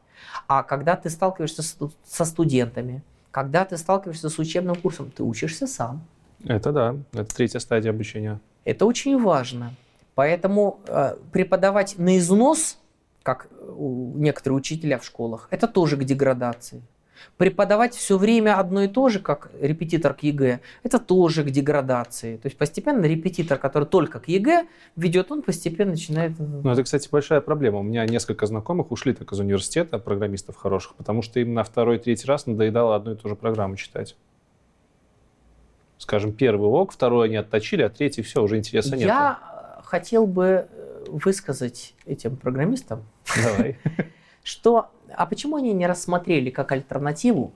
А 0.48 0.62
когда 0.62 0.96
ты 0.96 1.08
сталкиваешься 1.08 1.62
с- 1.62 1.76
со 2.04 2.24
студентами, 2.24 3.02
когда 3.30 3.64
ты 3.64 3.76
сталкиваешься 3.76 4.28
с 4.28 4.38
учебным 4.38 4.74
курсом, 4.76 5.10
ты 5.10 5.22
учишься 5.22 5.66
сам. 5.66 6.02
Это 6.44 6.72
да, 6.72 6.96
это 7.12 7.34
третья 7.34 7.58
стадия 7.58 7.90
обучения. 7.90 8.40
Это 8.64 8.86
очень 8.86 9.22
важно. 9.22 9.72
Поэтому 10.14 10.80
э, 10.86 11.16
преподавать 11.32 11.98
на 11.98 12.18
износ, 12.18 12.78
как 13.26 13.48
у- 13.76 14.12
некоторые 14.16 14.56
учителя 14.56 14.98
в 14.98 15.04
школах, 15.04 15.48
это 15.50 15.66
тоже 15.66 15.96
к 15.96 16.04
деградации. 16.04 16.82
Преподавать 17.38 17.94
все 17.94 18.18
время 18.18 18.60
одно 18.60 18.82
и 18.82 18.88
то 18.88 19.08
же, 19.08 19.18
как 19.18 19.50
репетитор 19.60 20.14
к 20.14 20.22
ЕГЭ, 20.22 20.60
это 20.84 21.00
тоже 21.00 21.42
к 21.42 21.50
деградации. 21.50 22.36
То 22.36 22.46
есть 22.46 22.56
постепенно 22.56 23.04
репетитор, 23.04 23.58
который 23.58 23.88
только 23.88 24.20
к 24.20 24.28
ЕГЭ 24.28 24.66
ведет, 24.94 25.32
он 25.32 25.42
постепенно 25.42 25.92
начинает... 25.92 26.38
Ну, 26.38 26.70
это, 26.70 26.84
кстати, 26.84 27.08
большая 27.10 27.40
проблема. 27.40 27.80
У 27.80 27.82
меня 27.82 28.06
несколько 28.06 28.46
знакомых 28.46 28.92
ушли 28.92 29.12
так 29.12 29.32
из 29.32 29.40
университета, 29.40 29.98
программистов 29.98 30.56
хороших, 30.56 30.94
потому 30.94 31.22
что 31.22 31.40
им 31.40 31.52
на 31.52 31.64
второй, 31.64 31.98
третий 31.98 32.28
раз 32.28 32.46
надоедало 32.46 32.94
одну 32.94 33.12
и 33.12 33.16
ту 33.16 33.28
же 33.28 33.34
программу 33.34 33.74
читать. 33.74 34.14
Скажем, 35.98 36.32
первый 36.32 36.68
ок, 36.68 36.92
второй 36.92 37.26
они 37.26 37.36
отточили, 37.36 37.82
а 37.82 37.88
третий 37.88 38.22
все, 38.22 38.40
уже 38.40 38.56
интереса 38.58 38.94
нет. 38.94 39.08
Я 39.08 39.38
э, 39.40 39.82
хотел 39.82 40.26
бы 40.26 40.68
э, 40.70 40.75
высказать 41.08 41.94
этим 42.04 42.36
программистам, 42.36 43.04
Давай. 43.42 43.78
что 44.42 44.90
а 45.14 45.26
почему 45.26 45.56
они 45.56 45.72
не 45.72 45.86
рассмотрели 45.86 46.50
как 46.50 46.72
альтернативу 46.72 47.52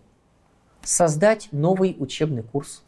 создать 0.82 1.48
новый 1.52 1.94
учебный 1.98 2.42
курс? 2.42 2.82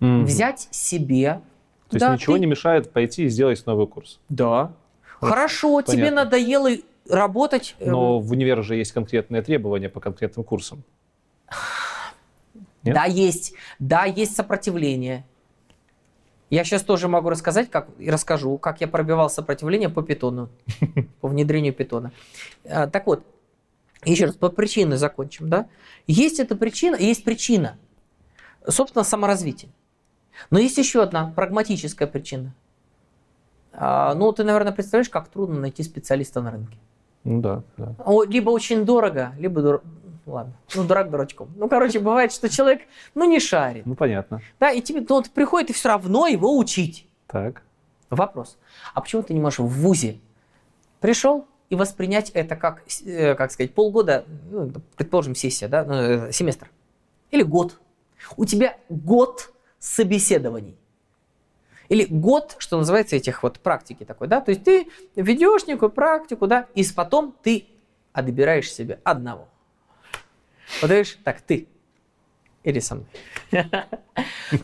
Мгм. 0.00 0.24
Взять 0.24 0.68
себе... 0.70 1.40
То 1.88 1.96
есть 1.96 2.06
Да, 2.06 2.14
ничего 2.14 2.34
ты- 2.34 2.40
не 2.40 2.46
мешает 2.46 2.92
пойти 2.92 3.24
и 3.24 3.28
сделать 3.28 3.64
новый 3.66 3.86
курс. 3.86 4.20
Да. 4.28 4.72
Хорошо, 5.20 5.80
тебе 5.82 5.98
понятно. 6.10 6.24
надоело 6.24 6.70
работать. 7.08 7.76
э, 7.78 7.90
Но 7.90 8.18
в 8.18 8.30
универе 8.32 8.62
же 8.62 8.76
есть 8.76 8.92
конкретные 8.92 9.42
требования 9.42 9.88
по 9.88 10.00
конкретным 10.00 10.44
курсам. 10.44 10.82
нет? 12.82 12.94
Да, 12.94 13.04
есть. 13.04 13.54
Да, 13.78 14.04
есть 14.04 14.34
сопротивление. 14.34 15.24
Я 16.50 16.64
сейчас 16.64 16.82
тоже 16.82 17.08
могу 17.08 17.30
рассказать, 17.30 17.70
как 17.70 17.88
и 17.98 18.10
расскажу, 18.10 18.58
как 18.58 18.80
я 18.80 18.88
пробивал 18.88 19.30
сопротивление 19.30 19.88
по 19.88 20.02
питону, 20.02 20.50
по 21.20 21.28
внедрению 21.28 21.72
питона. 21.72 22.12
А, 22.64 22.86
Так 22.86 23.06
вот, 23.06 23.24
еще 24.04 24.26
раз, 24.26 24.34
по 24.34 24.50
причине 24.50 24.96
закончим, 24.96 25.48
да? 25.48 25.66
Есть 26.06 26.38
эта 26.40 26.56
причина, 26.56 26.96
есть 26.96 27.24
причина, 27.24 27.78
собственно, 28.68 29.04
саморазвитие. 29.04 29.70
Но 30.50 30.58
есть 30.58 30.76
еще 30.78 31.02
одна 31.02 31.32
прагматическая 31.34 32.06
причина. 32.06 32.54
А, 33.72 34.14
Ну, 34.14 34.30
ты, 34.32 34.44
наверное, 34.44 34.72
представляешь, 34.72 35.08
как 35.08 35.28
трудно 35.28 35.60
найти 35.60 35.82
специалиста 35.82 36.42
на 36.42 36.50
рынке. 36.50 36.78
Ну 37.24 37.40
да, 37.40 37.62
да. 37.78 37.94
Либо 38.28 38.50
очень 38.50 38.84
дорого, 38.84 39.32
либо 39.38 39.80
ладно. 40.26 40.54
Ну, 40.74 40.84
дурак 40.84 41.10
дурачком. 41.10 41.52
Ну, 41.56 41.68
короче, 41.68 42.00
бывает, 42.00 42.32
что 42.32 42.48
человек, 42.48 42.82
ну, 43.14 43.24
не 43.24 43.40
шарит. 43.40 43.86
Ну, 43.86 43.94
понятно. 43.94 44.40
Да, 44.60 44.70
и 44.70 44.80
тебе, 44.80 45.00
ну, 45.00 45.16
вот 45.16 45.30
приходит 45.30 45.70
и 45.70 45.72
все 45.72 45.88
равно 45.88 46.26
его 46.26 46.56
учить. 46.56 47.06
Так. 47.26 47.62
Вопрос. 48.10 48.58
А 48.92 49.00
почему 49.00 49.22
ты 49.22 49.34
не 49.34 49.40
можешь 49.40 49.58
в 49.58 49.66
ВУЗе 49.66 50.20
пришел 51.00 51.46
и 51.68 51.76
воспринять 51.76 52.30
это 52.30 52.56
как, 52.56 52.82
э, 53.04 53.34
как 53.34 53.52
сказать, 53.52 53.74
полгода, 53.74 54.24
ну, 54.50 54.72
предположим, 54.96 55.34
сессия, 55.34 55.68
да, 55.68 55.84
ну, 55.84 55.94
э, 55.94 56.32
семестр, 56.32 56.70
или 57.30 57.42
год. 57.42 57.78
У 58.36 58.46
тебя 58.46 58.78
год 58.88 59.52
собеседований. 59.78 60.78
Или 61.90 62.06
год, 62.06 62.56
что 62.58 62.78
называется, 62.78 63.16
этих 63.16 63.42
вот 63.42 63.60
практики 63.60 64.04
такой, 64.04 64.28
да, 64.28 64.40
то 64.40 64.50
есть 64.50 64.64
ты 64.64 64.88
ведешь 65.14 65.66
некую 65.66 65.90
практику, 65.90 66.46
да, 66.46 66.68
и 66.74 66.82
потом 66.96 67.34
ты 67.42 67.66
отбираешь 68.14 68.72
себе 68.72 69.00
одного. 69.04 69.48
Вот 70.82 70.90
видишь, 70.90 71.18
так, 71.24 71.40
ты 71.40 71.66
или 72.62 72.78
со 72.80 72.94
мной. 72.96 73.06
То 73.50 73.68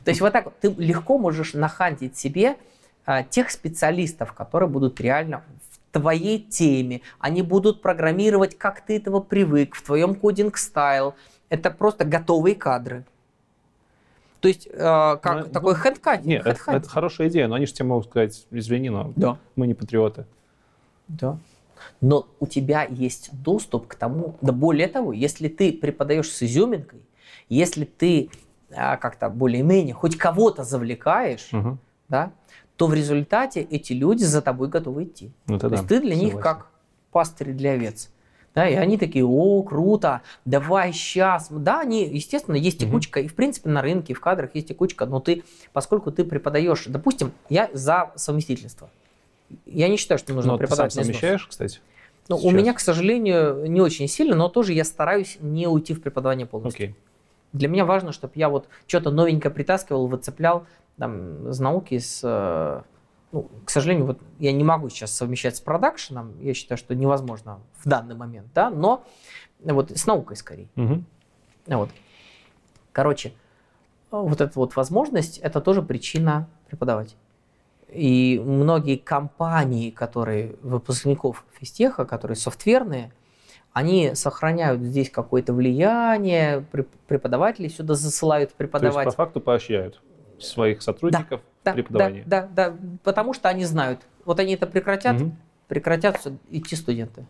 есть 0.06 0.20
вот 0.20 0.32
так 0.32 0.46
вот 0.46 0.58
ты 0.58 0.70
легко 0.78 1.18
можешь 1.18 1.54
нахантить 1.54 2.16
себе 2.16 2.56
а, 3.04 3.22
тех 3.22 3.50
специалистов, 3.50 4.32
которые 4.32 4.68
будут 4.68 5.00
реально 5.00 5.42
в 5.70 5.92
твоей 5.92 6.38
теме. 6.40 7.02
Они 7.18 7.42
будут 7.42 7.82
программировать, 7.82 8.56
как 8.56 8.80
ты 8.84 8.96
этого 8.96 9.20
привык, 9.20 9.74
в 9.74 9.82
твоем 9.82 10.14
coding 10.14 10.64
style. 10.64 11.14
Это 11.50 11.70
просто 11.70 12.04
готовые 12.04 12.54
кадры. 12.54 13.04
То 14.40 14.48
есть 14.48 14.66
э, 14.66 14.78
как 14.78 15.46
Ну, 15.46 15.52
такой 15.52 15.74
headhunting. 15.74 16.24
Нет, 16.26 16.40
это, 16.46 16.54
headhunting. 16.55 16.82
это 16.84 16.88
хорошая 16.90 17.28
идея, 17.28 17.46
но 17.48 17.56
они 17.56 17.66
же 17.66 17.74
тебе 17.74 17.86
могут 17.88 18.06
сказать, 18.06 18.46
извини, 18.50 18.88
но 18.88 19.12
Да. 19.16 19.36
мы 19.56 19.66
не 19.66 19.74
патриоты. 19.74 20.24
Да. 21.08 21.36
Но 22.01 22.28
у 22.40 22.47
тебя 22.47 22.85
есть 22.85 23.31
доступ 23.32 23.86
к 23.86 23.94
тому, 23.94 24.36
да 24.40 24.52
более 24.52 24.89
того, 24.89 25.12
если 25.12 25.48
ты 25.48 25.73
преподаешь 25.73 26.31
с 26.31 26.43
изюминкой, 26.43 27.01
если 27.48 27.85
ты 27.85 28.31
а, 28.74 28.97
как-то 28.97 29.28
более-менее 29.28 29.94
хоть 29.94 30.16
кого-то 30.16 30.65
завлекаешь, 30.65 31.48
Мгм. 31.52 31.78
да, 32.09 32.32
то 32.77 32.86
в 32.86 32.94
результате 32.94 33.61
эти 33.61 33.93
люди 33.93 34.24
за 34.24 34.40
тобой 34.43 34.69
готовы 34.69 35.05
идти. 35.05 35.32
Ну, 35.47 35.59
То 35.59 35.69
да, 35.69 35.77
есть 35.77 35.89
ты 35.89 36.01
для 36.01 36.15
них 36.15 36.32
согласен. 36.35 36.43
как 36.43 36.66
пастырь 37.11 37.52
для 37.52 37.73
овец. 37.73 38.11
Да, 38.55 38.69
и 38.69 38.74
они 38.74 38.98
такие, 38.98 39.24
о, 39.24 39.62
круто, 39.62 40.23
давай 40.44 40.93
сейчас. 40.93 41.48
Да, 41.51 41.81
они, 41.81 42.05
естественно, 42.09 42.57
есть 42.57 42.81
текучка, 42.81 43.20
и 43.20 43.28
в 43.28 43.35
принципе 43.36 43.69
на 43.69 43.81
рынке, 43.81 44.12
в 44.12 44.20
кадрах 44.20 44.55
есть 44.55 44.69
текучка, 44.69 45.07
но 45.07 45.20
ты, 45.20 45.44
поскольку 45.73 46.11
ты 46.11 46.24
преподаешь, 46.24 46.86
допустим, 46.86 47.31
я 47.48 47.70
за 47.73 48.11
совместительство. 48.16 48.90
Я 49.66 49.89
не 49.89 49.97
считаю, 49.97 50.18
что 50.18 50.32
нужно 50.35 50.52
Но 50.52 50.59
ты 50.59 50.62
сам 50.62 50.66
преподавать 50.68 50.94
на 50.97 51.01
износ. 51.02 51.06
совмещаешь, 51.16 51.47
кстати? 51.47 51.81
Ну, 52.28 52.36
у 52.36 52.51
меня, 52.51 52.72
к 52.74 52.81
сожалению, 52.81 53.68
не 53.68 53.81
очень 53.81 54.06
сильно, 54.06 54.36
но 54.36 54.48
тоже 54.48 54.72
я 54.72 54.85
стараюсь 54.85 55.39
не 55.40 55.66
уйти 55.66 55.94
в 55.94 56.01
преподавание 56.02 56.47
полностью. 56.47 56.85
Окей. 56.90 56.97
Для 57.52 57.66
меня 57.68 57.85
важно, 57.85 58.12
чтобы 58.12 58.35
я 58.36 58.48
вот 58.48 58.68
что-то 58.86 59.10
новенькое 59.10 59.52
притаскивал, 59.52 60.06
выцеплял 60.06 60.66
там, 60.98 61.48
из 61.51 61.59
науки, 61.59 61.98
с... 61.98 62.20
э, 62.22 62.82
Ну, 63.32 63.48
к 63.64 63.70
сожалению, 63.70 64.06
вот 64.06 64.18
я 64.39 64.52
не 64.52 64.62
могу 64.62 64.89
сейчас 64.89 65.12
совмещать 65.12 65.56
с 65.56 65.60
продакшеном, 65.60 66.40
я 66.40 66.55
считаю, 66.55 66.78
что 66.78 66.94
невозможно 66.94 67.59
в 67.78 67.89
данный 67.89 68.14
момент, 68.14 68.47
да, 68.55 68.70
но 68.70 69.05
вот 69.64 69.90
с 69.90 70.06
наукой 70.06 70.36
скорее. 70.36 70.68
Мгм. 70.77 71.05
Вот. 71.66 71.90
Короче, 72.93 73.32
вот 74.10 74.40
эта 74.40 74.59
вот 74.59 74.77
возможность, 74.77 75.39
это 75.39 75.60
тоже 75.60 75.82
причина 75.82 76.48
преподавать. 76.68 77.16
И 77.92 78.40
многие 78.44 78.96
компании, 78.96 79.90
которые 79.90 80.56
выпускников 80.62 81.44
физтеха, 81.58 82.04
которые 82.04 82.36
софтверные, 82.36 83.12
они 83.72 84.14
сохраняют 84.14 84.82
здесь 84.82 85.10
какое-то 85.10 85.52
влияние, 85.52 86.64
преп- 86.72 86.88
преподаватели 87.06 87.68
сюда 87.68 87.94
засылают 87.94 88.52
То 88.54 88.64
есть 88.64 88.94
по 89.04 89.10
факту 89.10 89.40
поощряют 89.40 90.00
своих 90.38 90.82
сотрудников 90.82 91.40
да, 91.64 91.72
в 91.72 91.74
преподавании. 91.74 92.22
да, 92.26 92.48
да, 92.54 92.70
да, 92.70 92.76
потому 93.04 93.34
что 93.34 93.48
они 93.48 93.64
знают, 93.64 94.00
вот 94.24 94.40
они 94.40 94.54
это 94.54 94.66
прекратят, 94.66 95.20
Мгм. 95.20 95.36
прекратят 95.68 96.26
идти 96.50 96.76
студенты. 96.76 97.26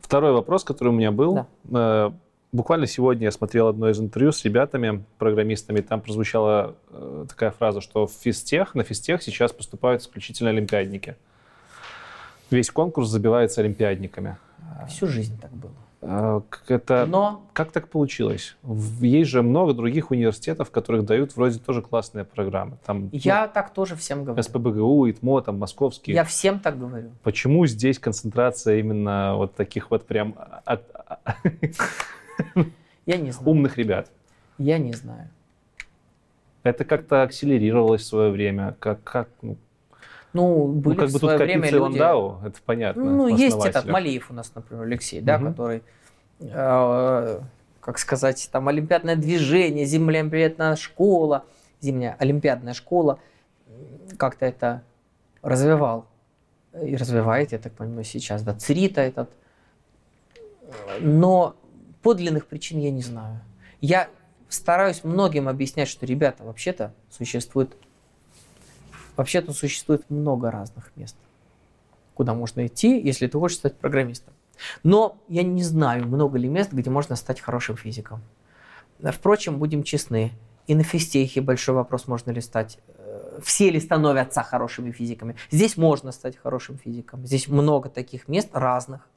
Второй 0.00 0.32
вопрос, 0.32 0.64
который 0.64 0.88
у 0.88 0.92
меня 0.92 1.10
был. 1.12 1.46
Э, 1.70 2.12
Буквально 2.52 2.86
сегодня 2.86 3.24
я 3.24 3.32
смотрел 3.32 3.68
одно 3.68 3.90
из 3.90 4.00
интервью 4.00 4.32
с 4.32 4.44
ребятами, 4.44 5.04
программистами. 5.18 5.80
Там 5.80 6.00
прозвучала 6.00 6.76
э, 6.90 7.26
такая 7.28 7.50
фраза, 7.50 7.80
что 7.80 8.06
в 8.06 8.12
физтех, 8.12 8.74
на 8.74 8.82
физтех 8.82 9.22
сейчас 9.22 9.52
поступают 9.52 10.02
исключительно 10.02 10.50
олимпиадники. 10.50 11.16
Весь 12.50 12.70
конкурс 12.70 13.08
забивается 13.08 13.60
олимпиадниками. 13.60 14.36
Всю 14.88 15.06
жизнь 15.08 15.38
так 15.40 15.50
было. 15.50 15.72
Э, 16.02 16.40
Это... 16.68 17.04
Но 17.06 17.42
Как 17.52 17.72
так 17.72 17.88
получилось? 17.88 18.56
Есть 19.00 19.30
же 19.30 19.42
много 19.42 19.72
других 19.72 20.12
университетов, 20.12 20.70
которых 20.70 21.04
дают 21.04 21.34
вроде 21.36 21.58
тоже 21.58 21.82
классные 21.82 22.24
программы. 22.24 22.78
Там 22.86 23.08
я 23.12 23.48
так 23.48 23.74
тоже 23.74 23.96
всем 23.96 24.18
ну, 24.18 24.24
говорю. 24.26 24.42
СПБГУ, 24.42 25.10
ИТМО, 25.10 25.42
там 25.42 25.58
московские. 25.58 26.14
Я 26.14 26.24
всем 26.24 26.60
так 26.60 26.78
говорю. 26.78 27.10
Почему 27.22 27.66
здесь 27.66 27.98
концентрация 27.98 28.78
именно 28.78 29.34
вот 29.34 29.54
таких 29.56 29.90
вот 29.90 30.06
прям 30.06 30.36
от- 30.64 30.84
Я 33.06 33.16
не 33.16 33.30
знаю. 33.30 33.48
умных 33.50 33.76
ребят? 33.78 34.10
Я 34.58 34.78
не 34.78 34.92
знаю. 34.92 35.28
Это 36.62 36.84
как-то 36.84 37.22
акселерировалось 37.22 38.02
в 38.02 38.06
свое 38.06 38.30
время. 38.30 38.74
Как, 38.80 39.02
как, 39.04 39.28
ну, 39.42 39.56
Ну, 40.32 40.66
ну, 40.66 40.72
были 40.72 40.96
как 40.96 41.08
в 41.08 41.12
бы 41.12 41.18
тут 41.20 41.30
свое 41.30 41.38
время 41.38 41.60
копится 41.60 41.76
люди... 41.76 41.82
Ландау, 41.82 42.40
это 42.44 42.58
понятно. 42.64 43.04
Ну, 43.04 43.28
есть 43.28 43.64
этот. 43.64 43.86
Малиев 43.86 44.30
у 44.30 44.34
нас, 44.34 44.52
например, 44.54 44.84
Алексей, 44.84 45.20
да, 45.20 45.38
Мгм. 45.38 45.50
который, 45.50 45.82
э, 46.40 47.40
как 47.80 47.98
сказать, 47.98 48.48
там 48.50 48.66
олимпиадное 48.68 49.14
движение, 49.16 49.84
зимняя 49.86 50.22
олимпиадная 50.22 50.74
школа, 50.76 51.44
зимняя 51.80 52.16
олимпиадная 52.18 52.74
школа, 52.74 53.20
как-то 54.18 54.46
это 54.46 54.82
развивал. 55.42 56.06
И 56.82 56.96
развивает, 56.96 57.52
я 57.52 57.58
так 57.58 57.72
понимаю, 57.72 58.04
сейчас, 58.04 58.42
да, 58.42 58.52
ЦРИТа 58.54 59.00
этот. 59.00 59.30
Но 61.00 61.54
подлинных 62.06 62.46
причин 62.46 62.78
я 62.78 62.92
не 62.92 63.02
знаю. 63.02 63.40
Я 63.80 64.08
стараюсь 64.48 65.02
многим 65.02 65.48
объяснять, 65.48 65.88
что, 65.88 66.06
ребята, 66.06 66.44
вообще-то 66.44 66.94
существует 67.10 67.76
Вообще-то 69.16 69.52
существует 69.52 70.08
много 70.08 70.52
разных 70.52 70.92
мест, 70.94 71.16
куда 72.14 72.32
можно 72.32 72.66
идти, 72.66 73.00
если 73.00 73.26
ты 73.26 73.36
хочешь 73.40 73.56
стать 73.56 73.76
программистом. 73.76 74.34
Но 74.84 75.18
я 75.26 75.42
не 75.42 75.64
знаю, 75.64 76.06
много 76.06 76.38
ли 76.38 76.48
мест, 76.48 76.70
где 76.72 76.90
можно 76.90 77.16
стать 77.16 77.40
хорошим 77.40 77.76
физиком. 77.76 78.20
Впрочем, 79.00 79.58
будем 79.58 79.82
честны, 79.82 80.30
и 80.68 80.76
на 80.76 80.84
физтехе 80.84 81.40
большой 81.40 81.74
вопрос, 81.74 82.06
можно 82.06 82.30
ли 82.30 82.40
стать, 82.40 82.78
э, 82.98 83.40
все 83.42 83.70
ли 83.70 83.80
становятся 83.80 84.44
хорошими 84.44 84.92
физиками. 84.92 85.34
Здесь 85.50 85.76
можно 85.76 86.12
стать 86.12 86.36
хорошим 86.36 86.78
физиком. 86.78 87.26
Здесь 87.26 87.48
много 87.48 87.88
таких 87.88 88.28
мест 88.28 88.50
разных. 88.52 89.08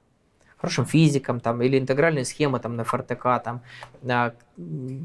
Хорошим 0.61 0.85
физиком 0.85 1.39
там, 1.39 1.61
или 1.61 1.79
интегральные 1.79 2.25
схемы 2.25 2.59
там, 2.59 2.75
на 2.75 2.83
ФРТК, 2.83 3.23
там, 3.43 3.61
а, 4.03 4.33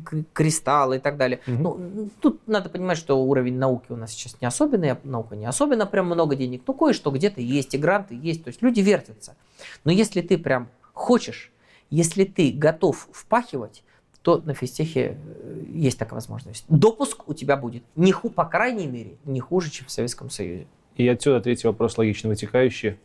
к- 0.04 0.24
кристаллы 0.32 0.96
и 0.96 0.98
так 0.98 1.16
далее. 1.16 1.40
Мгм. 1.46 1.62
Ну, 1.62 2.08
тут 2.20 2.40
надо 2.48 2.68
понимать, 2.70 2.98
что 2.98 3.22
уровень 3.22 3.56
науки 3.56 3.86
у 3.90 3.96
нас 3.96 4.10
сейчас 4.10 4.36
не 4.40 4.48
особенный, 4.48 4.90
а 4.92 4.98
наука 5.04 5.36
не 5.36 5.46
особенно 5.46 5.86
прям 5.86 6.06
много 6.06 6.34
денег. 6.34 6.62
Ну, 6.66 6.74
кое-что 6.74 7.10
где-то 7.12 7.40
есть, 7.40 7.72
и 7.74 7.78
гранты 7.78 8.18
есть, 8.20 8.42
то 8.42 8.48
есть 8.48 8.62
люди 8.62 8.80
вертятся. 8.80 9.36
Но 9.84 9.92
если 9.92 10.22
ты 10.22 10.38
прям 10.38 10.68
хочешь, 10.92 11.52
если 11.88 12.24
ты 12.24 12.50
готов 12.50 13.08
впахивать, 13.12 13.84
то 14.22 14.42
на 14.44 14.54
физтехе 14.54 15.18
э, 15.22 15.62
есть 15.72 15.98
такая 15.98 16.14
возможность. 16.14 16.64
Допуск 16.68 17.28
у 17.28 17.34
тебя 17.34 17.56
будет, 17.56 17.84
не 17.94 18.10
ху, 18.10 18.28
по 18.30 18.44
крайней 18.44 18.86
мере, 18.86 19.16
не 19.24 19.38
хуже, 19.38 19.70
чем 19.70 19.86
в 19.86 19.90
Советском 19.92 20.30
Союзе. 20.30 20.66
И 20.96 21.06
отсюда 21.06 21.40
третий 21.40 21.66
вопрос, 21.68 21.96
логично 21.98 22.30
вытекающий. 22.30 22.96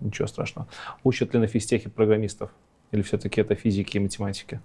Ничего 0.00 0.28
страшного. 0.28 0.68
Учат 1.04 1.34
ли 1.34 1.40
на 1.40 1.46
физтехе 1.46 1.88
программистов? 1.88 2.50
Или 2.92 3.02
все-таки 3.02 3.40
это 3.40 3.54
физики 3.54 3.96
и 3.96 4.00
математики? 4.00 4.60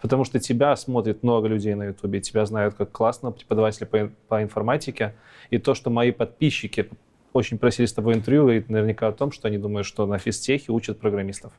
Потому 0.00 0.24
что 0.24 0.38
тебя 0.38 0.74
смотрит 0.76 1.22
много 1.22 1.48
людей 1.48 1.74
на 1.74 1.84
Ютубе, 1.84 2.20
тебя 2.20 2.46
знают 2.46 2.74
как 2.74 2.90
классно 2.90 3.32
преподаватели 3.32 3.84
по, 3.84 4.10
по 4.28 4.42
информатике. 4.42 5.14
И 5.50 5.58
то, 5.58 5.74
что 5.74 5.90
мои 5.90 6.10
подписчики 6.10 6.88
очень 7.32 7.58
просили 7.58 7.86
с 7.86 7.92
тобой 7.92 8.14
интервью, 8.14 8.42
говорит 8.42 8.70
наверняка 8.70 9.08
о 9.08 9.12
том, 9.12 9.30
что 9.30 9.48
они 9.48 9.58
думают, 9.58 9.86
что 9.86 10.06
на 10.06 10.18
физтехе 10.18 10.72
учат 10.72 10.98
программистов. 10.98 11.52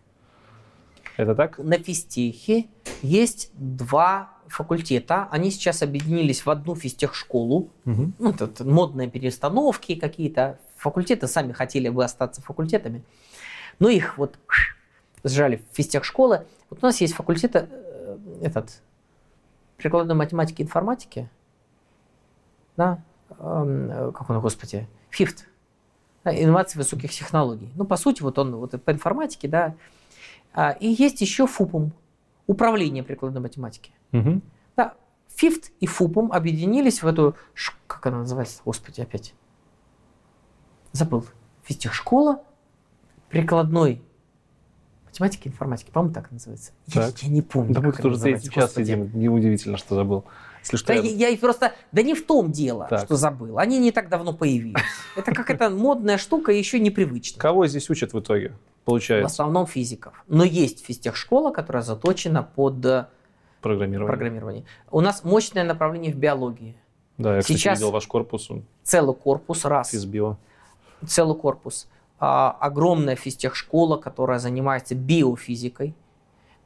Это 1.17 1.35
так? 1.35 1.59
На 1.59 1.77
физтехе 1.77 2.65
есть 3.01 3.51
два 3.53 4.29
факультета. 4.47 5.27
Они 5.31 5.51
сейчас 5.51 5.81
объединились 5.81 6.45
в 6.45 6.49
одну 6.49 6.75
физтехшколу. 6.75 7.69
Мгм. 7.85 8.13
ну, 8.19 8.33
тут 8.33 8.59
модные 8.61 9.09
перестановки 9.09 9.95
какие-то. 9.95 10.59
Факультеты 10.81 11.27
сами 11.27 11.51
хотели 11.51 11.89
бы 11.89 12.03
остаться 12.03 12.41
факультетами. 12.41 13.03
Но 13.77 13.87
их 13.87 14.17
вот 14.17 14.39
сжали 15.23 15.57
в 15.57 15.75
физтехшколы. 15.75 16.47
Вот 16.71 16.79
у 16.81 16.85
нас 16.87 16.99
есть 17.01 17.13
факультет 17.13 17.55
э, 17.55 18.17
этот, 18.41 18.81
прикладной 19.77 20.15
математики 20.15 20.63
и 20.63 20.65
информатики. 20.65 21.29
Да? 22.77 22.99
Эм, 23.37 23.91
э, 23.91 24.11
как 24.11 24.27
он, 24.31 24.41
господи? 24.41 24.87
ФИФТ. 25.11 25.45
Да, 26.23 26.33
инновации 26.33 26.79
высоких 26.79 27.11
технологий. 27.11 27.69
Ну, 27.75 27.85
по 27.85 27.95
сути, 27.95 28.23
вот 28.23 28.39
он 28.39 28.55
вот 28.55 28.71
по 28.83 28.91
информатике, 28.91 29.47
да. 29.47 29.75
А, 30.51 30.71
И 30.71 30.87
есть 30.87 31.21
еще 31.21 31.45
ФУПУМ. 31.45 31.91
управление 32.47 33.03
прикладной 33.03 33.41
математики. 33.41 33.91
Мгм. 34.13 34.41
Да, 34.75 34.95
ФИФТ 35.35 35.73
и 35.79 35.85
ФУПом 35.85 36.31
объединились 36.31 37.03
в 37.03 37.07
эту, 37.07 37.35
как 37.85 38.07
она 38.07 38.19
называется, 38.19 38.61
господи, 38.65 39.01
опять, 39.01 39.35
забыл, 40.91 41.25
физтехшкола 41.63 42.41
прикладной 43.29 44.01
математики 45.05 45.47
и 45.47 45.51
информатики, 45.51 45.89
по-моему, 45.91 46.13
так 46.13 46.31
называется. 46.31 46.71
Я, 46.87 47.07
Так. 47.11 47.19
я 47.23 47.29
не 47.29 47.41
помню, 47.41 47.73
Да 47.73 47.81
мы 47.81 47.91
тут 47.91 48.05
уже 48.05 48.19
третий 48.19 48.35
называется, 48.47 48.51
час 48.51 48.63
господи. 48.65 48.83
сидим, 48.85 49.11
неудивительно, 49.13 49.77
что 49.77 49.95
забыл. 49.95 50.23
Если 50.61 50.77
что, 50.77 50.87
Да 50.87 50.93
я- 50.93 51.01
я, 51.01 51.27
я 51.29 51.37
просто, 51.37 51.73
да 51.91 52.03
не 52.03 52.13
в 52.13 52.25
том 52.25 52.51
дело, 52.51 52.87
Так. 52.89 53.05
что 53.05 53.15
забыл. 53.15 53.57
Они 53.57 53.79
не 53.79 53.91
так 53.91 54.09
давно 54.09 54.31
появились. 54.33 54.81
Это 55.15 55.33
какая-то 55.33 55.69
модная 55.69 56.17
штука, 56.17 56.51
еще 56.51 56.79
непривычная. 56.79 57.39
Кого 57.41 57.67
здесь 57.67 57.89
учат 57.89 58.13
в 58.13 58.19
итоге? 58.19 58.49
В 58.81 58.85
Получается, 58.85 59.25
основном 59.27 59.67
физиков. 59.67 60.23
Но 60.27 60.43
есть 60.43 60.85
физтехшкола, 60.85 61.51
которая 61.51 61.83
заточена 61.83 62.41
под 62.43 62.83
э, 62.85 63.07
программирование. 63.61 64.07
программирование. 64.07 64.65
У 64.91 65.01
нас 65.01 65.23
мощное 65.23 65.63
направление 65.63 66.13
в 66.13 66.17
биологии. 66.17 66.75
Да, 67.17 67.35
я, 67.35 67.41
кстати, 67.41 67.57
Сейчас- 67.57 67.79
видел 67.79 67.91
ваш 67.91 68.07
корпус, 68.07 68.49
Целый 68.83 69.15
корпус, 69.15 69.65
раз. 69.65 69.89
физбио. 69.89 70.37
Целый 71.05 71.35
корпус. 71.35 71.87
А, 72.19 72.51
огромная 72.59 73.15
физтехшкола, 73.15 73.97
которая 73.97 74.39
занимается 74.39 74.93
биофизикой, 74.93 75.95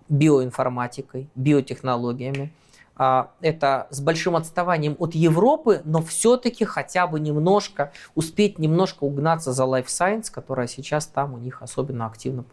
биоинформатикой, 0.09 1.29
биотехнологиями. 1.35 2.51
А, 2.97 3.31
это 3.41 3.87
с 3.89 4.01
большим 4.01 4.35
отставанием 4.35 4.95
от 4.99 5.15
Европы, 5.15 5.81
но 5.85 6.01
все-таки 6.01 6.65
хотя 6.65 7.07
бы 7.07 7.19
немножко, 7.19 7.91
успеть 8.15 8.59
немножко 8.59 9.03
угнаться 9.03 9.53
за 9.53 9.63
Life 9.63 9.87
Science, 9.87 10.31
которая 10.31 10.67
сейчас 10.67 11.07
там 11.07 11.33
у 11.33 11.37
них 11.37 11.61
особенно 11.61 12.05
активно 12.05 12.45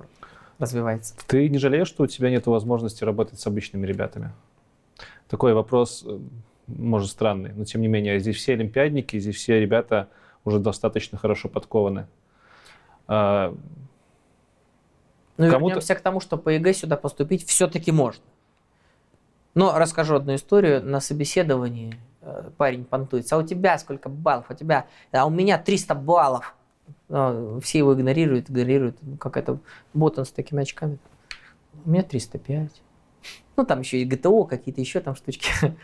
развивается. 0.58 1.14
Ты 1.26 1.48
не 1.48 1.58
жалеешь, 1.58 1.88
что 1.88 2.04
у 2.04 2.06
тебя 2.06 2.30
нет 2.30 2.46
возможности 2.46 3.04
работать 3.04 3.40
с 3.40 3.46
обычными 3.46 3.86
ребятами? 3.86 4.32
Такой 5.28 5.54
вопрос, 5.54 6.04
э, 6.06 6.18
может, 6.66 7.10
странный, 7.10 7.52
но 7.52 7.64
тем 7.64 7.80
не 7.80 7.88
менее, 7.88 8.18
здесь 8.20 8.36
все 8.36 8.52
олимпиадники, 8.52 9.18
здесь 9.18 9.36
все 9.36 9.60
ребята 9.60 10.08
уже 10.44 10.58
достаточно 10.58 11.18
хорошо 11.18 11.48
подкованы. 11.48 12.06
А, 13.06 13.54
Но 15.36 15.50
Кому-то- 15.50 15.74
вернемся 15.74 15.94
к 15.94 16.00
тому, 16.00 16.20
что 16.20 16.36
по 16.36 16.50
ЕГЭ 16.50 16.72
сюда 16.74 16.96
поступить 16.96 17.46
все-таки 17.48 17.92
можно. 17.92 18.22
Но 19.54 19.76
расскажу 19.78 20.14
одну 20.16 20.34
историю. 20.34 20.82
На 20.82 21.00
собеседовании 21.00 21.96
э, 22.22 22.50
парень 22.56 22.84
понтуется. 22.84 23.36
А 23.36 23.38
у 23.38 23.42
тебя 23.46 23.76
сколько 23.78 24.08
баллов? 24.08 24.46
У 24.50 24.54
тебя... 24.54 24.86
А 25.10 25.26
у 25.26 25.30
меня 25.30 25.58
300 25.58 25.94
баллов. 25.94 26.54
А, 27.10 27.58
Все 27.60 27.78
его 27.78 27.92
игнорируют, 27.94 28.48
игнорируют. 28.50 28.96
Ну, 29.02 29.16
Как 29.18 29.36
это 29.36 29.58
ботан 29.92 30.24
с 30.24 30.30
такими 30.30 30.62
очками. 30.62 30.98
У 31.84 31.90
меня 31.90 32.02
305. 32.02 32.70
Ну, 33.56 33.64
там 33.66 33.80
еще 33.80 33.98
и 33.98 34.04
ГТО, 34.06 34.44
какие-то 34.44 34.80
еще 34.80 35.00
там 35.00 35.14
штучки. 35.14 35.50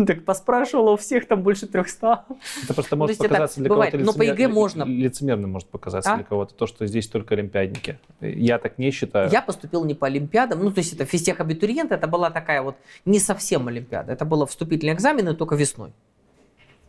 Так 0.06 0.24
поспрашивал, 0.24 0.88
а 0.88 0.92
у 0.92 0.96
всех 0.96 1.26
там 1.26 1.42
больше 1.42 1.66
300. 1.66 2.24
это 2.64 2.74
просто 2.74 2.90
то 2.90 2.96
может 2.96 3.18
показаться 3.18 3.60
для 3.60 3.68
кого-то 3.68 3.98
но 3.98 4.12
по 4.12 4.22
ЕГЭ 4.22 4.48
можно. 4.48 4.84
лицемерным 4.84 5.50
может 5.50 5.68
показаться 5.68 6.12
А? 6.12 6.16
для 6.16 6.24
кого-то, 6.24 6.54
то, 6.54 6.66
что 6.66 6.86
здесь 6.86 7.08
только 7.08 7.34
олимпиадники. 7.34 7.98
Я 8.20 8.58
так 8.58 8.78
не 8.78 8.90
считаю. 8.90 9.30
Я 9.30 9.42
поступил 9.42 9.84
не 9.84 9.94
по 9.94 10.06
олимпиадам, 10.06 10.62
ну 10.62 10.70
то 10.70 10.78
есть 10.78 10.92
это 10.92 11.04
физтех 11.04 11.40
абитуриент, 11.40 11.92
это 11.92 12.06
была 12.06 12.30
такая 12.30 12.62
вот 12.62 12.76
не 13.04 13.18
совсем 13.18 13.68
олимпиада, 13.68 14.12
это 14.12 14.24
было 14.24 14.46
вступительные 14.46 14.94
экзамены 14.94 15.34
только 15.34 15.54
весной. 15.56 15.92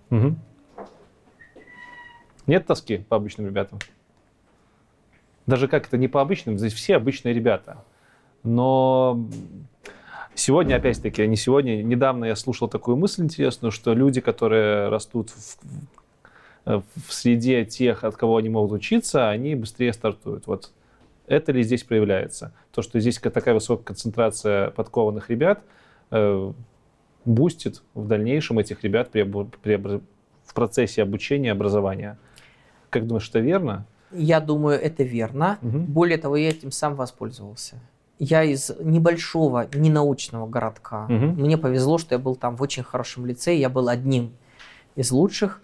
Мгм. 0.10 0.40
Нет 2.48 2.66
тоски 2.66 2.98
по 2.98 3.18
обычным 3.18 3.48
ребятам? 3.48 3.80
Даже 5.48 5.68
как 5.68 5.88
это 5.88 5.98
не 5.98 6.08
по 6.08 6.22
обычным, 6.22 6.58
здесь 6.58 6.74
все 6.74 6.96
обычные 6.96 7.34
ребята. 7.34 7.84
Но 8.44 9.28
сегодня, 10.36 10.76
опять-таки, 10.76 11.26
не 11.28 11.36
сегодня, 11.36 11.82
недавно 11.82 12.26
я 12.26 12.36
слушал 12.36 12.68
такую 12.68 12.98
мысль 12.98 13.24
интересную, 13.24 13.72
что 13.72 13.94
люди, 13.94 14.22
которые 14.22 14.90
растут 14.90 15.30
в, 15.30 15.58
в 16.66 17.14
среде 17.14 17.66
тех, 17.66 18.04
от 18.04 18.16
кого 18.16 18.38
они 18.38 18.50
могут 18.50 18.72
учиться, 18.72 19.30
они 19.30 19.56
быстрее 19.56 19.94
стартуют. 19.94 20.48
Вот 20.48 20.72
это 21.28 21.52
ли 21.52 21.64
здесь 21.64 21.84
проявляется? 21.84 22.54
То, 22.72 22.82
что 22.82 23.00
здесь 23.00 23.18
такая 23.20 23.54
высокая 23.54 23.86
концентрация 23.86 24.72
подкованных 24.72 25.30
ребят, 25.30 25.62
э, 26.12 26.52
бустит 27.26 27.84
в 27.94 28.08
дальнейшем 28.08 28.60
этих 28.60 28.84
ребят 28.84 29.10
при, 29.12 29.24
при 29.24 30.02
в 30.46 30.54
процессе 30.54 31.04
обучения, 31.04 31.52
образования. 31.54 32.18
Как 32.90 33.08
думаешь, 33.08 33.30
это 33.30 33.40
верно? 33.40 33.86
Я 34.12 34.42
думаю, 34.42 34.78
это 34.80 35.04
верно. 35.04 35.58
Мгм. 35.62 35.86
Более 35.86 36.18
того, 36.18 36.36
я 36.36 36.50
этим 36.50 36.72
сам 36.72 36.96
воспользовался. 36.96 37.80
Я 38.24 38.44
из 38.44 38.72
небольшого, 38.80 39.68
ненаучного 39.74 40.46
городка. 40.46 41.08
Мгм. 41.08 41.42
Мне 41.42 41.58
повезло, 41.58 41.98
что 41.98 42.14
я 42.14 42.20
был 42.20 42.36
там 42.36 42.56
в 42.56 42.62
очень 42.62 42.84
хорошем 42.84 43.26
лицее, 43.26 43.60
я 43.60 43.68
был 43.68 43.90
одним 43.90 44.38
из 44.96 45.10
лучших. 45.10 45.60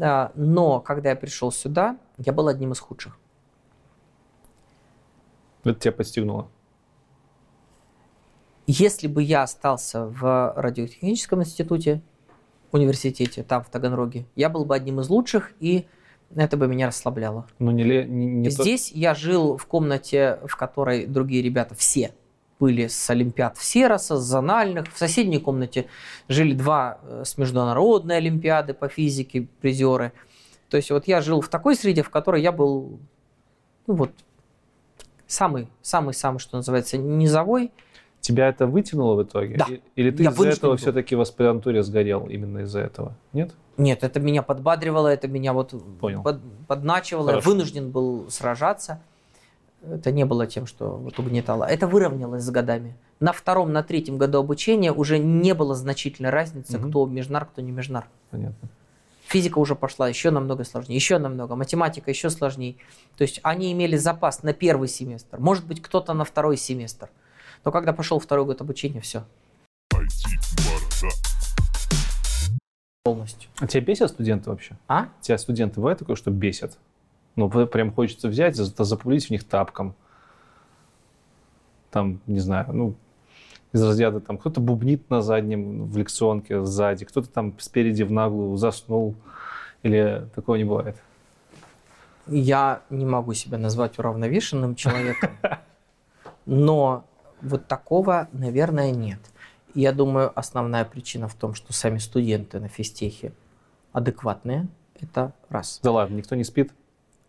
А, 0.00 0.32
Но 0.34 0.80
когда 0.80 1.10
я 1.10 1.16
пришел 1.16 1.52
сюда, 1.52 1.96
я 2.18 2.32
был 2.32 2.48
одним 2.48 2.72
из 2.72 2.80
худших. 2.80 3.16
Это 5.62 5.78
тебя 5.78 5.92
подстегнуло. 5.92 6.48
Если 8.66 9.06
бы 9.06 9.22
я 9.22 9.44
остался 9.44 10.04
в 10.04 10.52
радиотехническом 10.56 11.42
институте, 11.42 12.02
университете, 12.72 13.44
там, 13.44 13.62
в 13.62 13.70
Таганроге, 13.70 14.26
я 14.34 14.48
был 14.48 14.64
бы 14.64 14.74
одним 14.74 14.98
из 14.98 15.08
лучших, 15.08 15.52
и 15.60 15.86
это 16.36 16.56
бы 16.56 16.66
меня 16.66 16.86
расслабляло. 16.88 17.46
Но 17.58 17.70
не, 17.70 17.84
не, 17.84 18.26
не 18.26 18.50
то- 18.50 18.62
Здесь 18.62 18.90
я 18.92 19.14
жил 19.14 19.56
в 19.56 19.66
комнате, 19.66 20.38
в 20.46 20.56
которой 20.56 21.06
другие 21.06 21.42
ребята 21.42 21.74
все 21.74 22.12
были 22.60 22.86
с 22.86 23.10
Олимпиад 23.10 23.56
в 23.58 23.64
Сероса, 23.64 24.16
с 24.16 24.22
зональных. 24.24 24.92
В 24.92 24.96
соседней 24.98 25.38
комнате 25.38 25.86
жили 26.28 26.54
два 26.54 26.98
э, 27.02 27.22
с 27.24 27.36
международной 27.36 28.18
Олимпиады 28.18 28.74
по 28.74 28.88
физике 28.88 29.48
призеры. 29.60 30.12
То 30.70 30.76
есть 30.76 30.90
вот 30.90 31.06
я 31.08 31.20
жил 31.20 31.40
в 31.40 31.48
такой 31.48 31.74
среде, 31.76 32.02
в 32.02 32.10
которой 32.10 32.42
я 32.42 32.52
был, 32.52 32.98
ну 33.86 33.94
вот, 33.94 34.10
самый, 35.26 35.68
самый, 35.82 36.14
самый, 36.14 36.38
что 36.38 36.56
называется, 36.56 36.96
низовой. 36.96 37.70
Тебя 38.24 38.48
это 38.48 38.66
вытянуло 38.66 39.16
в 39.16 39.22
итоге? 39.22 39.56
Да. 39.58 39.66
Или 39.96 40.10
ты 40.10 40.22
из-за 40.24 40.48
этого 40.48 40.78
все-таки 40.78 41.14
в 41.14 41.20
аспирантуре 41.20 41.82
сгорел 41.82 42.26
именно 42.26 42.60
из-за 42.60 42.80
этого? 42.80 43.12
Нет? 43.34 43.52
Нет, 43.76 44.02
это 44.02 44.18
меня 44.18 44.40
подбадривало, 44.42 45.08
это 45.08 45.28
меня 45.28 45.52
вот 45.52 45.74
Понял. 46.00 46.22
под- 46.22 46.40
подначивало. 46.66 47.26
Хорошо. 47.32 47.50
Я 47.50 47.52
вынужден 47.54 47.90
был 47.90 48.30
сражаться. 48.30 49.02
Это 49.86 50.10
не 50.10 50.24
было 50.24 50.46
тем, 50.46 50.64
что 50.66 50.92
вот 50.96 51.18
угнетало. 51.18 51.64
Это 51.64 51.86
выровнялось 51.86 52.42
с 52.42 52.50
годами. 52.50 52.96
На 53.20 53.34
втором, 53.34 53.74
на 53.74 53.82
третьем 53.82 54.16
году 54.16 54.38
обучения 54.38 54.90
уже 54.90 55.18
не 55.18 55.52
было 55.52 55.74
значительной 55.74 56.30
разницы, 56.30 56.78
Мгм. 56.78 56.88
кто 56.88 57.04
межнар, 57.04 57.44
кто 57.44 57.60
не 57.60 57.72
межнар. 57.72 58.06
Понятно. 58.30 58.70
Физика 59.26 59.58
уже 59.58 59.74
пошла 59.74 60.08
еще 60.08 60.30
намного 60.30 60.64
сложнее, 60.64 60.96
еще 60.96 61.18
намного. 61.18 61.56
Математика 61.56 62.10
еще 62.10 62.30
сложнее. 62.30 62.76
То 63.18 63.22
есть 63.22 63.40
они 63.42 63.70
имели 63.70 63.98
запас 63.98 64.42
на 64.42 64.54
первый 64.54 64.88
семестр. 64.88 65.38
Может 65.40 65.66
быть, 65.66 65.82
кто-то 65.82 66.14
на 66.14 66.24
второй 66.24 66.56
семестр. 66.56 67.10
Но 67.64 67.72
когда 67.72 67.92
пошел 67.92 68.18
второй 68.18 68.44
год 68.44 68.60
обучения, 68.60 69.00
все. 69.00 69.24
Полностью. 73.04 73.50
А 73.58 73.66
тебя 73.66 73.82
бесят 73.82 74.10
студенты 74.10 74.50
вообще? 74.50 74.76
А? 74.88 75.08
Тебя 75.20 75.38
студенты 75.38 75.76
бывает 75.76 75.98
такое, 75.98 76.16
что 76.16 76.30
бесят? 76.30 76.78
Ну, 77.36 77.48
прям 77.50 77.92
хочется 77.92 78.28
взять, 78.28 78.56
за- 78.56 78.84
запулить 78.84 79.26
в 79.26 79.30
них 79.30 79.44
тапком. 79.44 79.94
Там, 81.90 82.20
не 82.26 82.40
знаю, 82.40 82.66
ну, 82.72 82.94
из 83.72 83.82
разряда 83.82 84.20
там 84.20 84.38
кто-то 84.38 84.60
бубнит 84.60 85.10
на 85.10 85.20
заднем, 85.20 85.86
в 85.86 85.96
лекционке 85.96 86.64
сзади, 86.64 87.04
кто-то 87.04 87.28
там 87.28 87.58
спереди 87.58 88.02
в 88.02 88.10
наглую 88.10 88.56
заснул. 88.56 89.14
Или 89.82 90.28
такого 90.34 90.56
не 90.56 90.64
бывает? 90.64 90.96
Я 92.26 92.82
не 92.88 93.04
могу 93.04 93.34
себя 93.34 93.58
назвать 93.58 93.98
уравновешенным 93.98 94.76
человеком, 94.76 95.30
но 96.46 97.04
вот 97.44 97.66
такого, 97.68 98.28
наверное, 98.32 98.90
нет. 98.90 99.20
Я 99.74 99.92
думаю, 99.92 100.32
основная 100.38 100.84
причина 100.84 101.28
в 101.28 101.34
том, 101.34 101.54
что 101.54 101.72
сами 101.72 101.98
студенты 101.98 102.60
на 102.60 102.68
физтехе 102.68 103.32
адекватные. 103.92 104.68
Это 105.00 105.32
раз. 105.48 105.80
Да 105.82 105.90
ладно, 105.90 106.16
никто 106.16 106.34
не 106.34 106.44
спит, 106.44 106.72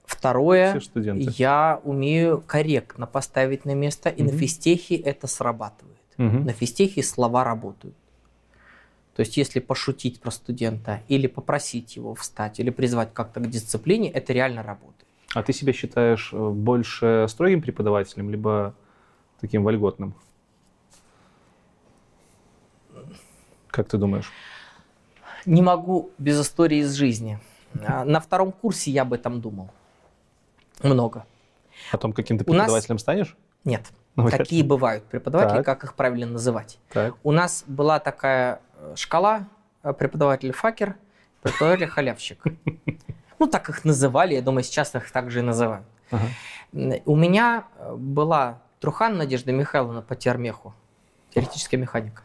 Второе, 0.05 0.79
все 0.79 1.31
я 1.35 1.81
умею 1.83 2.43
корректно 2.45 3.07
поставить 3.07 3.65
на 3.65 3.73
место, 3.73 4.09
и 4.09 4.21
на 4.21 4.29
Мгм. 4.29 4.37
физтехе 4.37 4.95
это 4.95 5.27
срабатывает. 5.27 5.97
Мгм. 6.17 6.45
На 6.45 6.53
физтехе 6.53 7.01
слова 7.01 7.43
работают. 7.43 7.95
То 9.15 9.21
есть, 9.21 9.37
если 9.37 9.59
пошутить 9.59 10.19
про 10.19 10.29
студента, 10.29 11.01
или 11.07 11.27
попросить 11.27 11.95
его 11.95 12.13
встать, 12.15 12.59
или 12.59 12.69
призвать 12.69 13.13
как-то 13.13 13.39
к 13.39 13.49
дисциплине, 13.49 14.11
это 14.11 14.33
реально 14.33 14.61
работает. 14.61 15.05
А 15.33 15.41
ты 15.41 15.53
себя 15.53 15.73
считаешь 15.73 16.31
э, 16.33 16.49
больше 16.49 17.25
строгим 17.29 17.61
преподавателем, 17.61 18.29
либо 18.29 18.75
таким 19.45 19.63
вольготным? 19.63 20.15
Как 23.67 23.87
ты 23.87 23.97
думаешь? 23.97 24.31
Не 25.45 25.61
могу 25.61 26.09
без 26.17 26.41
истории 26.41 26.79
из 26.79 26.93
жизни. 26.93 27.39
А, 27.85 28.03
На 28.05 28.19
втором 28.19 28.51
курсе 28.51 28.89
я 28.91 29.03
об 29.03 29.13
этом 29.13 29.41
думал. 29.41 29.69
Много. 30.81 31.25
О 31.91 31.97
том, 31.97 32.11
каким 32.13 32.37
ты 32.39 32.43
У 32.47 32.53
нас- 32.53 32.63
преподавателем 32.65 32.97
станешь? 32.97 33.35
Нет. 33.65 33.85
Ну, 34.15 34.29
какие 34.29 34.63
бывают 34.63 35.03
преподаватели, 35.03 35.57
Так. 35.57 35.65
как 35.65 35.83
их 35.83 35.93
правильно 35.93 36.25
называть. 36.25 36.79
Так. 36.89 37.15
У 37.23 37.31
нас 37.31 37.63
была 37.67 37.99
такая 37.99 38.61
э, 38.79 38.93
шкала 38.95 39.45
э, 39.83 39.93
преподаватель 39.93 40.51
факер, 40.53 40.95
преподаватель 41.43 41.87
халявщик. 41.87 42.43
Ну, 43.37 43.47
так 43.47 43.67
их 43.69 43.83
называли, 43.83 44.33
я 44.33 44.41
думаю, 44.41 44.63
сейчас 44.63 44.95
их 44.95 45.11
так 45.11 45.29
же 45.29 45.39
и 45.39 45.41
называют. 45.41 45.85
Ага. 46.09 46.23
У 47.05 47.15
меня 47.17 47.65
э, 47.77 47.93
была 47.93 48.61
Трухан 48.85 49.17
Надежда 49.17 49.51
Михайловна 49.51 50.03
по 50.03 50.15
термеху, 50.15 50.75
теоретическая 51.33 51.77
механика. 51.77 52.21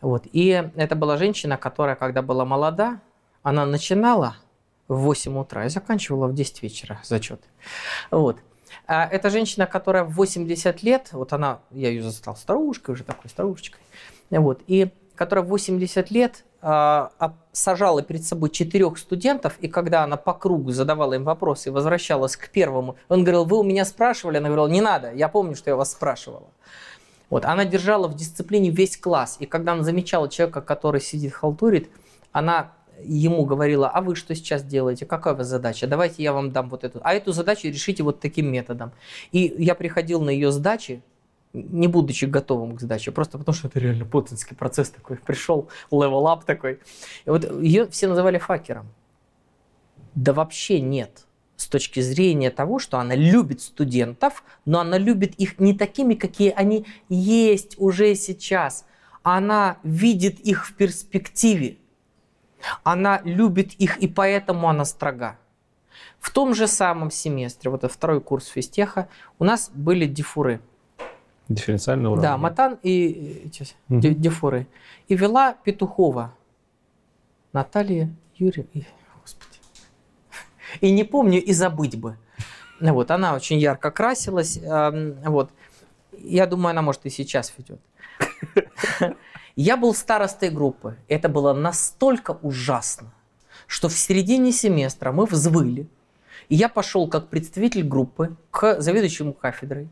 Вот. 0.00 0.22
И 0.30 0.70
это 0.76 0.94
была 0.94 1.16
женщина, 1.16 1.56
которая, 1.56 1.96
когда 1.96 2.22
была 2.22 2.44
молода, 2.44 3.00
она 3.42 3.66
начинала 3.66 4.36
в 4.86 4.98
8 4.98 5.36
утра 5.36 5.66
и 5.66 5.68
заканчивала 5.68 6.28
в 6.28 6.32
10 6.32 6.62
вечера 6.62 7.00
зачет. 7.02 7.42
Вот. 8.12 8.38
А 8.86 9.04
это 9.04 9.30
женщина, 9.30 9.66
которая 9.66 10.04
в 10.04 10.12
80 10.12 10.84
лет, 10.84 11.08
вот 11.10 11.32
она, 11.32 11.58
я 11.72 11.88
ее 11.88 12.04
застал 12.04 12.36
старушкой, 12.36 12.92
уже 12.94 13.02
такой 13.02 13.28
старушечкой, 13.28 13.80
вот, 14.30 14.62
и 14.68 14.92
которая 15.20 15.44
в 15.44 15.48
80 15.48 16.10
лет 16.10 16.44
а, 16.62 17.10
а, 17.18 17.34
сажала 17.52 18.00
перед 18.00 18.24
собой 18.24 18.48
четырех 18.48 18.96
студентов, 18.96 19.58
и 19.60 19.68
когда 19.68 20.02
она 20.02 20.16
по 20.16 20.32
кругу 20.32 20.70
задавала 20.70 21.12
им 21.12 21.24
вопросы 21.24 21.68
и 21.68 21.72
возвращалась 21.72 22.36
к 22.38 22.48
первому, 22.48 22.96
он 23.10 23.22
говорил, 23.22 23.44
вы 23.44 23.58
у 23.58 23.62
меня 23.62 23.84
спрашивали? 23.84 24.38
Она 24.38 24.48
говорила, 24.48 24.68
не 24.68 24.80
надо, 24.80 25.12
я 25.12 25.28
помню, 25.28 25.56
что 25.56 25.68
я 25.68 25.76
вас 25.76 25.92
спрашивала. 25.92 26.48
Вот, 27.28 27.44
она 27.44 27.66
держала 27.66 28.08
в 28.08 28.14
дисциплине 28.14 28.70
весь 28.70 28.96
класс, 28.96 29.36
и 29.40 29.44
когда 29.44 29.72
она 29.72 29.82
замечала 29.82 30.26
человека, 30.30 30.62
который 30.62 31.02
сидит 31.02 31.34
халтурит, 31.34 31.90
она 32.32 32.72
ему 33.04 33.44
говорила, 33.44 33.90
а 33.90 34.00
вы 34.00 34.16
что 34.16 34.34
сейчас 34.34 34.62
делаете, 34.62 35.04
какая 35.04 35.34
у 35.34 35.36
вас 35.36 35.48
задача, 35.48 35.86
давайте 35.86 36.22
я 36.22 36.32
вам 36.32 36.50
дам 36.50 36.70
вот 36.70 36.82
эту, 36.82 36.98
а 37.04 37.12
эту 37.12 37.32
задачу 37.32 37.68
решите 37.68 38.02
вот 38.02 38.20
таким 38.20 38.50
методом. 38.50 38.92
И 39.32 39.54
я 39.58 39.74
приходил 39.74 40.22
на 40.22 40.30
ее 40.30 40.50
сдачи, 40.50 41.02
не 41.52 41.88
будучи 41.88 42.26
готовым 42.26 42.76
к 42.76 42.80
сдаче, 42.80 43.10
просто 43.10 43.38
потому 43.38 43.54
что 43.54 43.68
это 43.68 43.78
реально 43.80 44.04
путинский 44.04 44.56
процесс 44.56 44.90
такой, 44.90 45.16
пришел, 45.16 45.68
up 45.90 46.44
такой. 46.44 46.80
И 47.24 47.30
вот 47.30 47.50
ее 47.60 47.86
все 47.88 48.08
называли 48.08 48.38
факером. 48.38 48.88
Да 50.14 50.32
вообще 50.32 50.80
нет. 50.80 51.26
С 51.56 51.66
точки 51.66 52.00
зрения 52.00 52.50
того, 52.50 52.78
что 52.78 52.98
она 52.98 53.14
любит 53.14 53.60
студентов, 53.60 54.44
но 54.64 54.80
она 54.80 54.96
любит 54.96 55.34
их 55.34 55.58
не 55.58 55.74
такими, 55.74 56.14
какие 56.14 56.50
они 56.50 56.86
есть 57.08 57.74
уже 57.78 58.14
сейчас. 58.14 58.86
Она 59.22 59.76
видит 59.82 60.40
их 60.40 60.66
в 60.66 60.74
перспективе. 60.74 61.76
Она 62.82 63.20
любит 63.24 63.74
их, 63.74 63.98
и 63.98 64.08
поэтому 64.08 64.68
она 64.68 64.84
строга. 64.84 65.38
В 66.18 66.30
том 66.30 66.54
же 66.54 66.66
самом 66.66 67.10
семестре, 67.10 67.70
вот 67.70 67.84
это 67.84 67.92
второй 67.92 68.20
курс 68.20 68.46
физтеха, 68.46 69.08
у 69.38 69.44
нас 69.44 69.70
были 69.74 70.06
дифуры. 70.06 70.60
Дифференциальный 71.54 72.08
уровень. 72.08 72.22
Да, 72.22 72.36
Матан 72.38 72.78
и 72.82 73.50
Мгм. 73.88 74.00
ди- 74.00 74.14
дифуры. 74.14 74.66
И 75.08 75.16
вела 75.16 75.54
Петухова 75.64 76.32
Наталья 77.52 78.08
Юрьевна. 78.36 78.82
Господи. 79.20 79.58
И 80.80 80.92
не 80.92 81.04
помню, 81.04 81.42
и 81.42 81.52
забыть 81.52 81.98
бы. 81.98 82.16
Вот, 82.80 83.10
она 83.10 83.34
очень 83.34 83.58
ярко 83.58 83.90
красилась. 83.90 84.58
Вот. 84.62 85.50
Я 86.18 86.46
думаю, 86.46 86.70
она, 86.70 86.82
может, 86.82 87.04
и 87.06 87.10
сейчас 87.10 87.52
ведет. 87.58 87.80
Я 89.56 89.76
был 89.76 89.92
старостой 89.94 90.50
группы. 90.50 90.96
Это 91.08 91.28
было 91.28 91.52
настолько 91.52 92.38
ужасно, 92.42 93.12
что 93.66 93.88
в 93.88 93.92
середине 93.92 94.52
семестра 94.52 95.12
мы 95.12 95.26
взвыли. 95.26 95.86
И 96.48 96.54
я 96.54 96.68
пошел 96.68 97.08
как 97.08 97.28
представитель 97.28 97.82
группы 97.82 98.36
к 98.50 98.80
заведующему 98.80 99.32
кафедрой, 99.32 99.84
э, 99.84 99.88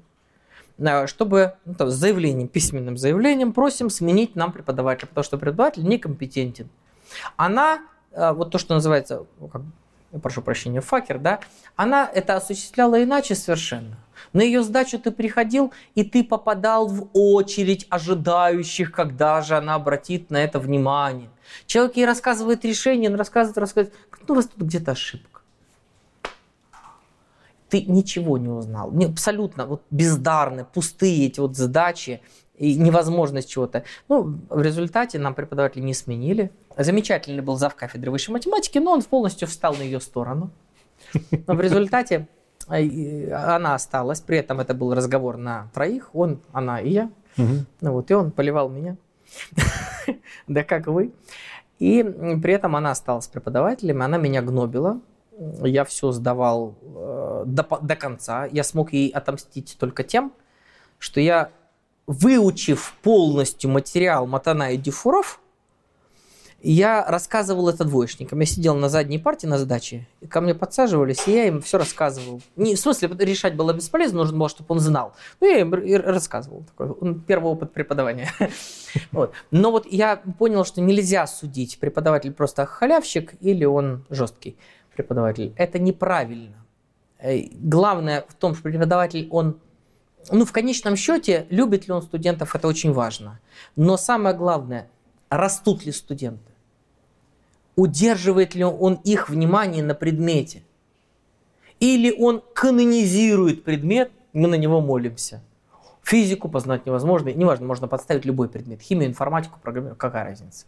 чтобы 1.07 1.55
ну, 1.65 1.75
там, 1.75 1.91
с 1.91 1.95
заявлением, 1.95 2.49
письменным 2.49 2.97
заявлением 2.97 3.53
просим 3.53 3.91
сменить 3.91 4.37
нам 4.37 4.53
преподавателя, 4.53 5.09
потому 5.09 5.25
что 5.25 5.39
преподаватель 5.39 5.85
некомпетентен. 5.85 6.69
Она, 7.37 7.81
э, 8.13 8.33
вот 8.33 8.51
то, 8.51 8.59
что 8.59 8.75
называется, 8.75 9.27
ну, 9.41 9.51
я 10.13 10.19
прошу 10.21 10.41
прощения, 10.41 10.81
факер, 10.81 11.19
да, 11.19 11.41
она 11.77 12.09
это 12.13 12.37
осуществляла 12.37 13.03
иначе 13.03 13.35
совершенно. 13.35 13.99
На 14.33 14.43
ее 14.43 14.63
сдачу 14.63 14.99
ты 14.99 15.11
приходил, 15.11 15.73
и 15.95 16.03
ты 16.03 16.25
попадал 16.25 16.89
в 16.89 17.09
очередь 17.13 17.87
ожидающих, 17.91 18.93
когда 18.93 19.43
же 19.43 19.57
она 19.57 19.75
обратит 19.75 20.31
на 20.31 20.43
это 20.43 20.59
внимание. 20.59 21.31
Человек 21.67 21.97
ей 21.97 22.07
рассказывает 22.07 22.65
решение, 22.65 23.11
он 23.11 23.17
рассказывает, 23.17 23.59
рассказывает, 23.59 23.95
ну, 24.27 24.35
у 24.35 24.37
вас 24.37 24.47
тут 24.47 24.63
где-то 24.63 24.93
ошибка. 24.93 25.38
Ты 27.69 27.83
ничего 27.83 28.39
не 28.39 28.49
узнал. 28.49 28.91
Не, 28.93 29.07
абсолютно 29.07 29.67
вот 29.67 29.83
бездарны, 29.91 30.65
пустые 30.65 31.27
эти 31.27 31.41
вот 31.41 31.57
задачи 31.57 32.21
и 32.57 32.75
невозможность 32.75 33.49
чего-то. 33.49 33.85
Ну, 34.09 34.39
в 34.49 34.61
результате 34.61 35.19
нам 35.19 35.35
преподаватели 35.35 35.83
не 35.83 35.95
сменили. 35.95 36.51
Замечательный 36.77 37.43
был 37.43 37.57
зав 37.57 37.75
кафедры 37.75 38.11
высшей 38.11 38.33
математики, 38.33 38.79
но 38.79 38.93
он 38.93 39.03
полностью 39.03 39.49
встал 39.49 39.75
на 39.75 39.83
ее 39.83 40.01
сторону. 40.01 40.51
Но 41.47 41.55
в 41.55 41.61
результате 41.61 42.27
э, 42.69 42.83
и 42.83 43.31
она 43.31 43.75
осталась. 43.75 44.21
При 44.21 44.39
этом 44.39 44.61
это 44.61 44.75
был 44.75 44.95
разговор 44.95 45.37
на 45.37 45.71
троих. 45.73 46.11
Он, 46.15 46.41
она 46.53 46.81
и 46.81 46.91
я. 46.91 47.11
Мгм. 47.37 47.67
Ну 47.81 47.93
вот, 47.93 48.11
и 48.11 48.15
он 48.15 48.31
поливал 48.31 48.69
меня. 48.69 48.97
Да 50.47 50.65
как 50.65 50.87
вы. 50.87 51.13
И 51.79 52.03
при 52.03 52.53
этом 52.55 52.75
она 52.75 52.91
осталась 52.91 53.29
преподавателем, 53.29 54.03
она 54.03 54.17
меня 54.17 54.43
гнобила. 54.43 55.01
Я 55.63 55.85
все 55.85 56.11
сдавал 56.13 56.75
э, 56.83 57.45
до, 57.47 57.79
до 57.81 57.97
конца. 57.97 58.47
Я 58.47 58.65
смог 58.65 58.93
ей 58.93 59.11
отомстить 59.11 59.77
только 59.79 60.03
тем, 60.03 60.33
что 60.99 61.21
я, 61.21 61.51
выучив 62.07 62.95
полностью 63.03 63.71
материал 63.71 64.27
Матана 64.27 64.73
и 64.73 64.77
Дюфуров, 64.77 65.41
я 66.61 67.05
рассказывал 67.07 67.69
это 67.69 67.85
двоечникам. 67.85 68.41
Я 68.41 68.47
сидел 68.47 68.75
на 68.75 68.89
задней 68.89 69.19
партии 69.19 69.47
на 69.47 69.59
сдаче, 69.59 70.09
и 70.21 70.27
ко 70.27 70.41
мне 70.41 70.57
подсаживались, 70.57 71.29
и 71.29 71.33
я 71.33 71.45
им 71.45 71.63
все 71.63 71.79
рассказывал. 71.79 72.43
Не, 72.57 72.75
в 72.75 72.81
смысле, 72.81 73.11
решать 73.21 73.55
было 73.55 73.73
бесполезно, 73.73 74.19
нужно 74.19 74.39
было, 74.39 74.49
чтобы 74.49 74.75
он 74.75 74.81
знал. 74.81 75.13
Ну, 75.41 75.49
я 75.49 75.61
им 75.61 75.73
рассказывал. 75.73 76.65
Такой, 76.77 77.15
первый 77.27 77.53
опыт 77.53 77.73
преподавания. 77.73 78.31
Вот. 79.13 79.33
Но 79.51 79.71
вот 79.71 79.87
я 79.87 80.17
понял, 80.17 80.65
что 80.65 80.81
нельзя 80.81 81.27
судить, 81.27 81.79
преподаватель 81.79 82.33
просто 82.33 82.65
халявщик 82.65 83.35
или 83.41 83.67
он 83.67 84.07
жесткий 84.09 84.57
преподаватель. 84.99 85.55
Это 85.57 85.79
неправильно. 85.79 86.57
Э, 87.19 87.41
Главное 87.53 88.25
в 88.29 88.35
том, 88.35 88.55
что 88.55 88.65
преподаватель, 88.65 89.29
он, 89.31 89.59
ну, 90.31 90.45
в 90.45 90.53
конечном 90.53 90.97
счете, 90.97 91.47
любит 91.51 91.87
ли 91.87 91.95
он 91.95 92.03
студентов, 92.03 92.55
это 92.55 92.69
очень 92.69 92.93
важно. 92.93 93.41
Но 93.77 93.97
самое 93.97 94.37
главное, 94.37 94.89
растут 95.31 95.87
ли 95.87 95.93
студенты? 95.93 96.53
Удерживает 97.77 98.55
ли 98.57 98.65
он 98.65 98.95
их 99.05 99.29
внимание 99.29 99.85
на 99.85 99.95
предмете? 99.95 100.63
Или 101.79 102.11
он 102.11 102.43
канонизирует 102.55 103.63
предмет, 103.63 104.11
мы 104.33 104.49
на 104.49 104.57
него 104.57 104.81
молимся. 104.81 105.41
Физику 106.03 106.49
познать 106.49 106.87
невозможно, 106.87 107.29
неважно, 107.29 107.67
можно 107.67 107.87
подставить 107.87 108.25
любой 108.25 108.49
предмет. 108.49 108.81
Химию, 108.81 109.09
информатику, 109.09 109.61
программирование, 109.63 109.99
какая 109.99 110.25
разница. 110.25 110.67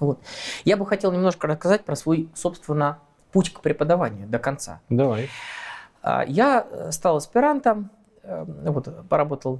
Вот. 0.00 0.18
Я 0.64 0.76
бы 0.76 0.86
хотел 0.86 1.12
немножко 1.12 1.46
рассказать 1.46 1.84
про 1.84 1.94
свой, 1.94 2.28
собственно, 2.34 2.98
путь 3.34 3.52
к 3.52 3.60
преподаванию 3.60 4.28
до 4.28 4.38
конца. 4.38 4.80
Давай. 4.88 5.28
А, 6.02 6.24
Я 6.28 6.64
э, 6.70 6.92
стал 6.92 7.16
аспирантом, 7.16 7.90
э, 8.22 8.44
вот, 8.46 9.08
поработал, 9.08 9.58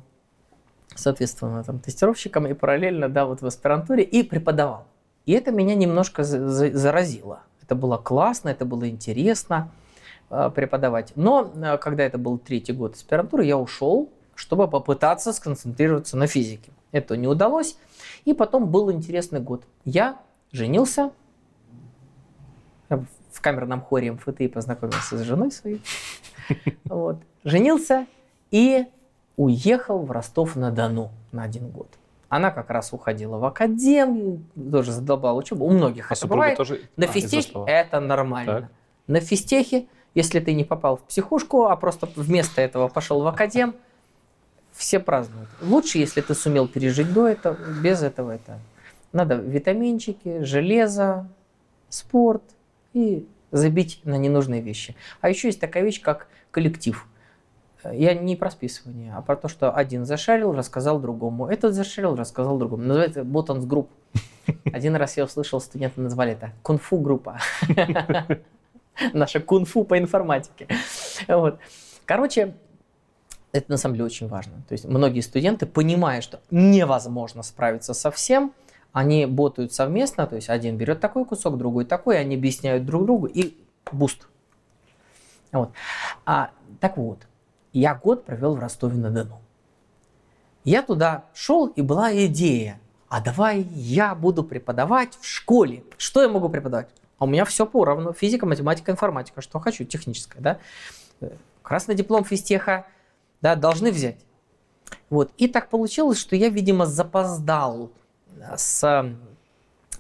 соответственно, 0.94 1.65
там, 1.65 1.78
тестировщиком 1.81 2.47
и 2.47 2.55
параллельно, 2.55 3.09
да, 3.09 3.25
вот 3.27 3.43
в 3.43 3.47
аспирантуре 3.47 4.05
и 4.05 4.23
преподавал. 4.23 4.85
И 5.27 5.33
это 5.33 5.51
меня 5.51 5.75
немножко 5.75 6.23
за- 6.23 6.49
за- 6.49 6.73
заразило. 6.73 7.41
Это 7.62 7.75
было 7.75 7.97
классно, 7.97 8.51
это 8.51 8.65
было 8.65 8.89
интересно 8.89 9.69
э, 10.31 10.51
преподавать. 10.55 11.12
Но 11.17 11.53
когда 11.81 12.05
это 12.05 12.17
был 12.19 12.39
третий 12.39 12.73
год 12.73 12.94
аспирантуры, 12.94 13.44
я 13.44 13.57
ушел, 13.59 14.09
чтобы 14.36 14.69
попытаться 14.69 15.33
сконцентрироваться 15.33 16.17
на 16.17 16.27
физике. 16.27 16.70
Это 16.93 17.17
не 17.17 17.27
удалось. 17.28 17.77
И 18.25 18.33
потом 18.35 18.67
был 18.69 18.91
интересный 18.93 19.41
год. 19.41 19.65
Я 19.85 20.17
женился, 20.53 21.11
в 23.34 23.40
камерном 23.40 23.80
хоре 23.82 24.12
МФТИ 24.12 24.48
познакомился 24.48 25.18
с 25.18 25.22
женой 25.22 25.50
своей. 25.50 25.82
Вот. 26.84 27.16
Женился 27.42 28.06
и 28.50 28.84
уехал 29.36 30.04
в 30.04 30.10
Ростов-на-Дону 30.10 31.10
на 31.32 31.42
один 31.42 31.68
год. 31.70 31.88
Она 32.28 32.50
как 32.50 32.70
раз 32.70 32.92
уходила 32.92 33.38
в 33.38 33.44
академию, 33.44 34.42
тоже 34.54 34.92
задолбала 34.92 35.38
учебу. 35.38 35.64
У 35.64 35.70
многих 35.70 36.12
А 36.12 36.14
это 36.14 36.26
бывает. 36.26 36.56
тоже... 36.58 36.82
На 36.96 37.06
А, 37.06 37.40
что? 37.40 37.64
это 37.66 38.00
нормально. 38.00 38.60
Так. 38.62 38.70
На 39.06 39.20
физтехе, 39.20 39.86
если 40.14 40.40
ты 40.40 40.52
не 40.52 40.64
попал 40.64 40.96
в 40.96 41.02
психушку, 41.02 41.66
а 41.66 41.76
просто 41.76 42.08
вместо 42.16 42.60
этого 42.60 42.88
пошел 42.88 43.22
в 43.22 43.26
академ, 43.26 43.74
все 44.72 45.00
празднуют. 45.00 45.48
Лучше, 45.62 45.98
если 45.98 46.20
ты 46.20 46.34
сумел 46.34 46.68
пережить 46.68 47.12
до 47.12 47.26
этого, 47.26 47.56
без 47.82 48.02
этого 48.02 48.32
это. 48.32 48.58
Надо 49.12 49.36
витаминчики, 49.36 50.42
железо, 50.42 51.28
спорт 51.88 52.42
и 52.94 53.28
забить 53.50 54.00
на 54.05 54.16
ненужные 54.16 54.62
вещи. 54.62 54.97
А 55.20 55.28
еще 55.28 55.48
есть 55.48 55.60
такая 55.60 55.82
вещь, 55.82 56.00
как 56.00 56.28
коллектив. 56.50 57.06
Я 57.92 58.14
не 58.14 58.34
про 58.34 58.50
списывание, 58.50 59.12
а 59.14 59.20
про 59.20 59.36
то, 59.36 59.48
что 59.48 59.70
один 59.70 60.06
зашарил, 60.06 60.52
рассказал 60.52 60.98
другому. 60.98 61.48
Этот 61.48 61.74
зашарил, 61.74 62.16
рассказал 62.16 62.56
другому. 62.56 62.82
Называется 62.82 63.24
Ботанс 63.24 63.66
Group. 63.66 63.91
Один 64.73 64.97
раз 64.97 65.16
я 65.18 65.24
услышал, 65.24 65.60
студенты 65.60 66.00
назвали 66.00 66.32
это 66.32 66.52
кунг-фу 66.62 66.98
группа. 66.98 67.39
Наша 69.12 69.40
кунг-фу 69.40 69.84
по 69.84 69.98
информатике. 69.98 70.66
Вот. 71.28 71.58
Короче, 72.06 72.55
это 73.52 73.70
на 73.70 73.76
самом 73.76 73.94
деле 73.94 74.06
очень 74.06 74.28
важно. 74.28 74.62
То 74.68 74.73
есть 74.73 74.84
многие 74.84 75.20
студенты, 75.20 75.66
понимая, 75.66 76.20
что 76.23 76.40
невозможно 76.50 77.42
справиться 77.42 77.94
со 77.94 78.10
всем, 78.10 78.52
они 78.94 79.26
ботают 79.26 79.73
совместно, 79.74 80.26
то 80.26 80.36
есть 80.36 80.48
один 80.48 80.78
берет 80.78 81.00
такой 81.00 81.24
кусок, 81.24 81.58
другой 81.58 81.84
такой, 81.84 82.18
они 82.18 82.36
объясняют 82.36 82.86
друг 82.86 83.05
другу 83.05 83.26
и 83.26 83.56
boost. 83.91 84.28
Вот. 85.50 85.73
А, 86.24 86.52
так 86.81 86.97
вот, 86.97 87.26
я 87.73 87.97
год 87.97 88.24
провел 88.24 88.55
в 88.55 88.60
Ростове-на-Дону. 88.60 89.40
Я 90.62 90.81
туда 90.82 91.24
шел, 91.34 91.66
и 91.66 91.82
была 91.82 92.14
идея, 92.26 92.81
а 93.08 93.20
давай 93.20 93.62
я 93.62 94.14
буду 94.14 94.44
преподавать 94.44 95.18
в 95.20 95.26
школе. 95.26 95.82
Что 95.98 96.23
я 96.23 96.28
могу 96.28 96.48
преподавать? 96.48 96.89
А 97.18 97.24
у 97.24 97.26
меня 97.26 97.44
все 97.44 97.66
поровну. 97.66 98.12
Физика, 98.12 98.47
математика, 98.47 98.92
информатика. 98.92 99.40
Что 99.40 99.58
хочу, 99.58 99.84
техническое. 99.84 100.40
Да? 100.40 100.58
Красный 101.62 101.97
диплом 101.97 102.24
физтеха 102.24 102.86
да, 103.40 103.56
должны 103.56 103.90
взять. 103.90 104.24
Вот. 105.10 105.32
И 105.36 105.48
так 105.48 105.68
получилось, 105.68 106.18
что 106.18 106.36
я, 106.36 106.48
видимо, 106.48 106.86
запоздал 106.86 107.90
с 108.56 109.06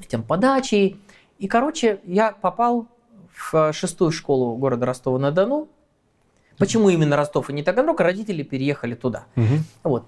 этим 0.00 0.22
подачей. 0.22 1.00
И, 1.38 1.48
короче, 1.48 2.00
я 2.04 2.32
попал 2.32 2.86
в 3.34 3.72
шестую 3.72 4.10
школу 4.12 4.56
города 4.56 4.86
Ростова-на-Дону. 4.86 5.68
Почему 6.58 6.88
именно 6.88 7.16
Ростов 7.16 7.50
и 7.50 7.52
не 7.52 7.62
Таганрог? 7.62 8.00
Родители 8.00 8.42
переехали 8.42 8.94
туда. 8.94 9.26
Угу. 9.36 9.44
Вот. 9.82 10.06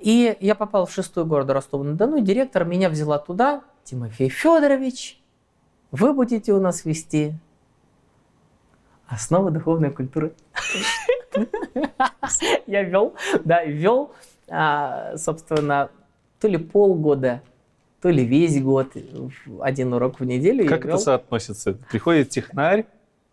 И 0.00 0.36
я 0.40 0.54
попал 0.54 0.86
в 0.86 0.92
шестую 0.92 1.26
город 1.26 1.50
Ростова-на-Дону, 1.50 2.20
директор 2.20 2.64
меня 2.64 2.88
взяла 2.90 3.18
туда. 3.18 3.62
Тимофей 3.84 4.28
Федорович, 4.28 5.20
вы 5.90 6.12
будете 6.12 6.52
у 6.52 6.60
нас 6.60 6.84
вести 6.84 7.34
основы 9.06 9.50
духовной 9.50 9.90
культуры. 9.90 10.34
Я 12.66 12.82
вел, 12.82 13.14
да, 13.44 13.64
вел, 13.64 14.12
а, 14.48 15.16
собственно, 15.16 15.90
то 16.40 16.48
ли 16.48 16.56
полгода, 16.56 17.42
то 18.04 18.10
ли 18.10 18.22
весь 18.22 18.60
год, 18.60 18.92
один 19.62 19.94
урок 19.94 20.20
в 20.20 20.26
неделю. 20.26 20.68
Как 20.68 20.84
это 20.84 20.98
соотносится? 20.98 21.72
Приходит 21.90 22.28
технарь, 22.28 22.84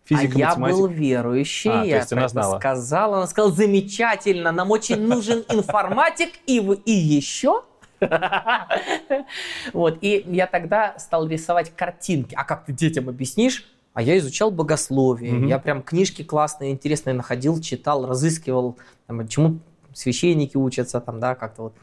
Физика, 0.04 0.32
а 0.34 0.38
я 0.38 0.56
был 0.56 0.86
верующий, 0.86 1.70
а, 1.70 1.84
я 1.84 2.06
про 2.06 2.24
это 2.24 2.56
сказал. 2.56 3.14
Она 3.16 3.26
сказала, 3.26 3.52
замечательно, 3.52 4.50
нам 4.50 4.70
очень 4.70 4.98
нужен 5.06 5.44
информатик 5.50 6.30
и, 6.46 6.56
и 6.86 6.90
еще. 6.90 7.64
Вот, 9.74 9.98
и 10.00 10.24
я 10.26 10.46
тогда 10.46 10.98
стал 10.98 11.28
рисовать 11.28 11.76
картинки. 11.76 12.34
А 12.34 12.44
как 12.44 12.64
ты 12.64 12.72
детям 12.72 13.10
объяснишь? 13.10 13.70
А 13.92 14.00
я 14.00 14.16
изучал 14.16 14.50
богословие. 14.50 15.32
Mm-hmm. 15.34 15.48
Я 15.48 15.58
прям 15.58 15.82
книжки 15.82 16.24
классные, 16.24 16.72
интересные 16.72 17.12
находил, 17.12 17.60
читал, 17.60 18.06
разыскивал, 18.06 18.78
там, 19.06 19.28
чему 19.28 19.58
священники 19.92 20.56
учатся, 20.56 21.02
там, 21.02 21.20
да, 21.20 21.34
как-то 21.34 21.62
вот. 21.64 21.74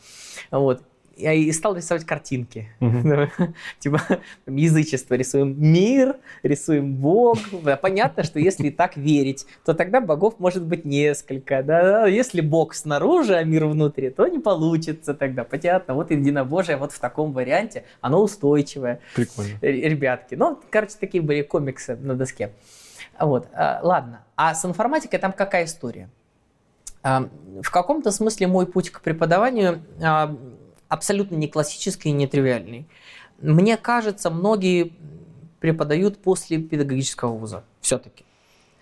Вот 0.50 0.82
я 1.20 1.34
и 1.34 1.52
стал 1.52 1.76
рисовать 1.76 2.06
картинки. 2.06 2.70
Типа 3.80 4.02
язычество. 4.48 5.16
Рисуем 5.16 5.56
мир, 5.62 6.16
рисуем 6.44 6.96
Бог. 6.96 7.38
Понятно, 7.82 8.24
что 8.24 8.40
если 8.40 8.70
так 8.70 8.96
верить, 8.96 9.46
то 9.66 9.74
тогда 9.74 10.02
богов 10.02 10.36
может 10.40 10.64
быть 10.64 10.86
несколько. 10.86 11.62
Да? 11.62 12.08
Если 12.08 12.42
Бог 12.42 12.74
снаружи, 12.74 13.36
а 13.36 13.44
мир 13.44 13.66
внутри, 13.66 14.10
то 14.10 14.28
не 14.28 14.40
получится 14.40 15.14
тогда. 15.14 15.44
Понятно. 15.44 15.94
Вот 15.94 16.12
единобожие 16.12 16.78
вот 16.78 16.92
в 16.92 17.00
таком 17.00 17.34
варианте, 17.34 17.84
оно 18.02 18.22
устойчивое. 18.22 19.00
Прикольно. 19.16 19.58
Ребятки. 19.62 20.36
Ну, 20.36 20.60
короче, 20.70 20.94
такие 21.00 21.22
были 21.22 21.42
комиксы 21.42 21.96
на 21.96 22.16
доске. 22.16 22.52
Вот, 23.20 23.48
а, 23.54 23.80
ладно. 23.84 24.24
А 24.36 24.56
с 24.56 24.64
информатикой 24.64 25.20
там 25.20 25.34
какая 25.34 25.66
история? 25.66 26.10
В 27.04 27.72
каком-то 27.72 28.12
смысле 28.12 28.48
мой 28.48 28.68
путь 28.68 28.90
к 28.90 29.02
преподаванию 29.02 29.82
абсолютно 30.90 31.36
не 31.36 31.48
классический 31.48 32.10
и 32.10 32.14
не 32.14 32.28
тривиальный. 32.28 32.88
Мне 33.40 33.78
кажется, 33.78 34.30
многие 34.30 34.94
преподают 35.60 36.22
после 36.22 36.58
педагогического 36.58 37.32
вуза 37.32 37.64
все-таки. 37.80 38.26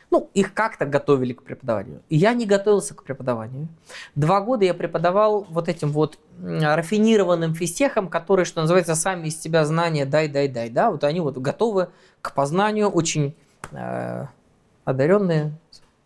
Ну, 0.10 0.30
их 0.34 0.54
как-то 0.54 0.86
готовили 0.86 1.34
к 1.34 1.44
преподаванию. 1.44 2.02
Я 2.10 2.34
не 2.34 2.46
готовился 2.46 2.96
к 2.96 3.04
преподаванию. 3.04 3.68
Два 4.16 4.40
года 4.40 4.64
я 4.64 4.74
преподавал 4.74 5.46
вот 5.50 5.68
этим 5.68 5.92
вот 5.92 6.18
рафинированным 6.42 7.54
физтехам, 7.54 8.08
которые, 8.08 8.46
что 8.46 8.62
называется, 8.62 8.96
сами 8.96 9.28
из 9.28 9.40
себя 9.40 9.66
знания 9.66 10.06
дай, 10.06 10.30
дай, 10.30 10.48
дай. 10.48 10.70
Да? 10.70 10.92
Вот 10.92 11.04
они 11.04 11.20
вот 11.20 11.38
готовы 11.38 11.90
к 12.22 12.34
познанию, 12.34 12.88
очень 12.88 13.36
э, 13.72 14.26
одаренные, 14.86 15.52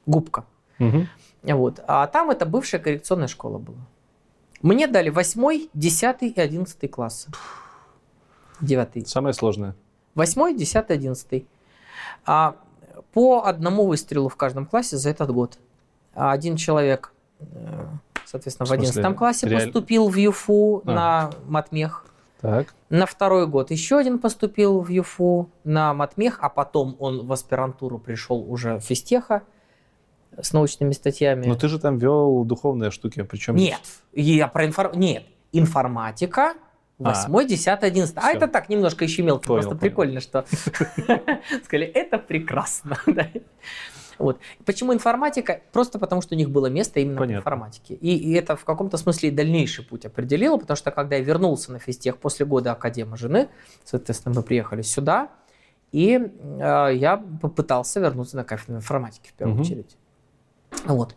губка. 0.07 0.45
Угу. 0.79 1.07
Вот. 1.43 1.79
А 1.85 2.07
там 2.07 2.31
это 2.31 2.47
бывшая 2.47 2.79
коррекционная 2.79 3.27
школа 3.27 3.59
была. 3.59 3.77
Мне 4.61 4.87
дали 4.87 5.09
8, 5.09 5.69
10 5.73 6.21
и 6.21 6.39
11 6.39 6.91
классы. 6.91 7.29
9. 8.61 9.07
Самое 9.07 9.33
сложное. 9.33 9.75
8, 10.15 10.57
10, 10.57 10.89
11. 10.89 11.45
А, 12.25 12.55
по 13.13 13.43
одному 13.45 13.85
выстрелу 13.85 14.29
в 14.29 14.35
каждом 14.35 14.65
классе 14.65 14.97
за 14.97 15.09
этот 15.09 15.31
год. 15.31 15.57
А 16.13 16.31
один 16.31 16.57
человек, 16.57 17.13
э, 17.39 17.85
соответственно, 18.25 18.67
в, 18.67 18.69
в 18.69 18.73
11 18.73 19.15
классе 19.15 19.47
реаль... 19.47 19.63
поступил 19.63 20.09
в 20.09 20.15
ЮФУ 20.15 20.83
а. 20.85 20.91
на 20.91 21.29
матмех. 21.47 22.05
Так. 22.41 22.73
На 22.89 23.05
второй 23.05 23.47
год 23.47 23.71
еще 23.71 23.97
один 23.97 24.19
поступил 24.19 24.81
в 24.81 24.89
ЮФУ 24.89 25.49
на 25.63 25.93
матмех, 25.93 26.39
а 26.41 26.49
потом 26.49 26.95
он 26.99 27.25
в 27.25 27.31
аспирантуру 27.31 27.99
пришел 27.99 28.51
уже 28.51 28.77
в 28.77 28.81
физтеха 28.81 29.43
с 30.39 30.53
научными 30.53 30.91
статьями. 30.93 31.45
Но 31.45 31.55
ты 31.55 31.67
же 31.67 31.79
там 31.79 31.97
вел 31.97 32.43
духовные 32.43 32.91
штуки, 32.91 33.23
причем... 33.23 33.55
Нет, 33.55 33.81
я 34.13 34.47
про 34.47 34.65
инфор... 34.65 34.95
Нет, 34.95 35.23
информатика, 35.51 36.53
8, 36.99 37.47
10, 37.47 37.83
11. 37.83 38.17
А 38.17 38.31
это 38.31 38.47
так, 38.47 38.69
немножко 38.69 39.03
еще 39.03 39.23
мелко. 39.23 39.47
Понял, 39.47 39.61
Просто 39.61 39.75
понял. 39.75 39.79
прикольно, 39.79 40.21
что 40.21 40.45
сказали, 41.63 41.87
это 41.87 42.17
прекрасно. 42.17 42.97
Вот. 44.17 44.39
Почему 44.65 44.93
информатика? 44.93 45.61
Просто 45.71 45.97
потому, 45.97 46.21
что 46.21 46.35
у 46.35 46.37
них 46.37 46.51
было 46.51 46.67
место 46.67 46.99
именно 46.99 47.17
Понятно. 47.17 47.37
в 47.37 47.41
информатике. 47.41 47.95
И, 47.95 48.15
и 48.15 48.33
это 48.33 48.55
в 48.55 48.63
каком-то 48.65 48.97
смысле 48.97 49.31
дальнейший 49.31 49.83
путь 49.83 50.05
определило, 50.05 50.57
потому 50.57 50.77
что 50.77 50.91
когда 50.91 51.15
я 51.15 51.23
вернулся 51.23 51.71
на 51.71 51.79
физтех 51.79 52.17
после 52.17 52.45
года 52.45 52.71
Академии 52.73 53.15
жены, 53.15 53.49
соответственно, 53.83 54.35
мы 54.35 54.43
приехали 54.43 54.83
сюда, 54.83 55.29
и 55.91 56.19
э, 56.19 56.89
я 56.93 57.17
попытался 57.41 57.99
вернуться 57.99 58.37
на 58.37 58.43
кафедру 58.43 58.75
информатики 58.75 59.29
в 59.29 59.33
первую 59.33 59.55
угу. 59.55 59.63
очередь. 59.63 59.97
Вот. 60.85 61.15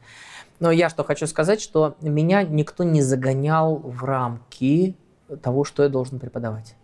Но 0.61 0.71
я 0.71 0.89
что 0.89 1.05
хочу 1.05 1.27
сказать, 1.27 1.61
что 1.61 1.97
меня 2.01 2.43
никто 2.43 2.85
не 2.85 3.03
загонял 3.03 3.77
в 3.77 4.05
рамки 4.05 4.97
того, 5.43 5.65
что 5.65 5.83
я 5.83 5.89
должен 5.89 6.19
преподавать. 6.19 6.77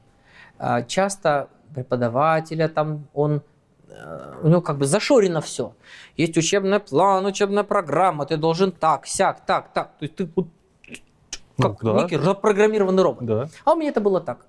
А, 0.59 0.83
часто 0.83 1.49
преподавателя 1.75 2.69
там 2.69 3.07
он 3.15 3.43
э, 3.89 4.35
у 4.43 4.49
него 4.49 4.61
как 4.61 4.79
бы 4.79 4.87
зашорено 4.87 5.41
все. 5.41 5.75
Есть 6.17 6.37
учебный 6.37 6.81
план, 6.81 7.25
учебная 7.27 7.65
программа, 7.65 8.27
ты 8.27 8.37
должен 8.37 8.73
так, 8.73 9.07
сяк, 9.07 9.45
так, 9.47 9.73
так. 9.73 9.93
То 9.99 10.05
есть 10.05 10.17
ты 10.17 10.29
вот 10.35 10.49
как 11.61 11.83
ну, 11.83 11.95
да. 11.95 12.03
некий 12.03 12.17
запрограммированный 12.17 13.03
робот. 13.03 13.25
Да. 13.25 13.49
А 13.65 13.73
у 13.73 13.77
меня 13.77 13.91
это 13.91 14.01
было 14.01 14.21
так. 14.21 14.47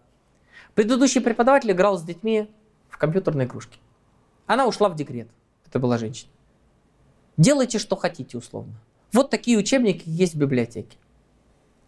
Предыдущий 0.75 1.21
преподаватель 1.21 1.71
играл 1.71 1.97
с 1.97 2.03
детьми 2.03 2.49
в 2.89 2.97
компьютерные 2.97 3.45
игрушки. 3.47 3.79
Она 4.47 4.65
ушла 4.65 4.89
в 4.89 4.95
декрет. 4.95 5.27
Это 5.67 5.79
была 5.79 5.97
женщина. 5.97 6.31
Делайте, 7.37 7.79
что 7.79 7.95
хотите, 7.95 8.37
условно. 8.37 8.73
Вот 9.13 9.29
такие 9.29 9.57
учебники 9.57 10.03
есть 10.05 10.35
в 10.35 10.37
библиотеке. 10.37 10.97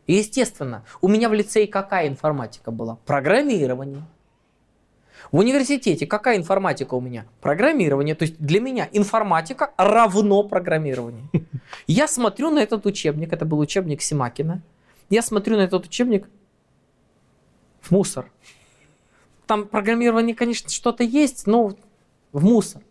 естественно, 0.08 0.84
у 1.02 1.08
меня 1.08 1.30
в 1.30 1.34
лицее 1.34 1.68
какая 1.68 2.08
информатика 2.08 2.72
была? 2.72 2.98
Программирование. 3.06 4.04
В 5.32 5.38
университете 5.38 6.06
какая 6.06 6.38
информатика 6.38 6.96
у 6.96 7.02
меня? 7.02 7.26
Программирование. 7.42 8.14
То 8.14 8.24
есть 8.24 8.38
для 8.38 8.60
меня 8.60 8.90
информатика 8.92 9.72
равно 9.78 10.44
программирование. 10.44 11.24
Я 11.88 12.08
смотрю 12.08 12.50
на 12.50 12.60
этот 12.60 12.86
учебник, 12.86 13.32
это 13.32 13.46
был 13.46 13.60
учебник 13.60 14.02
Симакина. 14.02 14.62
Я 15.10 15.22
смотрю 15.22 15.58
на 15.58 15.62
этот 15.62 15.86
учебник 15.86 16.28
в 17.82 17.92
мусор. 17.92 18.32
Там 19.48 19.68
программирование, 19.68 20.36
конечно, 20.36 20.70
что-то 20.70 21.04
есть, 21.04 21.48
но 21.48 21.76
в 22.32 22.44
мусор. 22.44 22.82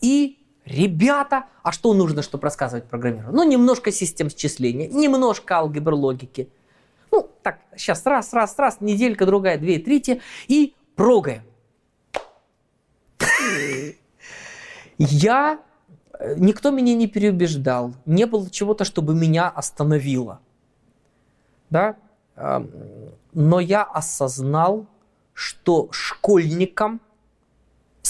И 0.00 0.38
Ребята, 0.64 1.44
а 1.62 1.72
что 1.72 1.92
нужно, 1.92 2.22
чтобы 2.22 2.44
рассказывать 2.44 2.84
программированию? 2.84 3.36
Ну, 3.36 3.42
немножко 3.48 3.92
систем 3.92 4.30
счисления, 4.30 4.88
немножко 4.88 5.56
алгебр 5.58 5.94
логики. 5.94 6.48
Ну, 7.10 7.30
так, 7.42 7.60
сейчас 7.76 8.06
раз, 8.06 8.32
раз, 8.32 8.58
раз, 8.58 8.80
неделька, 8.80 9.26
другая, 9.26 9.58
две, 9.58 9.78
третья, 9.78 10.20
и 10.48 10.74
прогаем. 10.96 11.42
Я 14.98 15.60
Э, 16.18 16.34
Никто 16.36 16.70
меня 16.70 16.94
не 16.94 17.06
переубеждал, 17.06 17.94
не 18.06 18.26
было 18.26 18.50
чего-то, 18.50 18.84
чтобы 18.84 19.14
меня 19.14 19.48
остановило. 19.48 20.40
Да? 21.70 21.96
Но 23.32 23.60
я 23.60 23.84
осознал, 23.84 24.86
что 25.32 25.88
школьникам, 25.92 27.00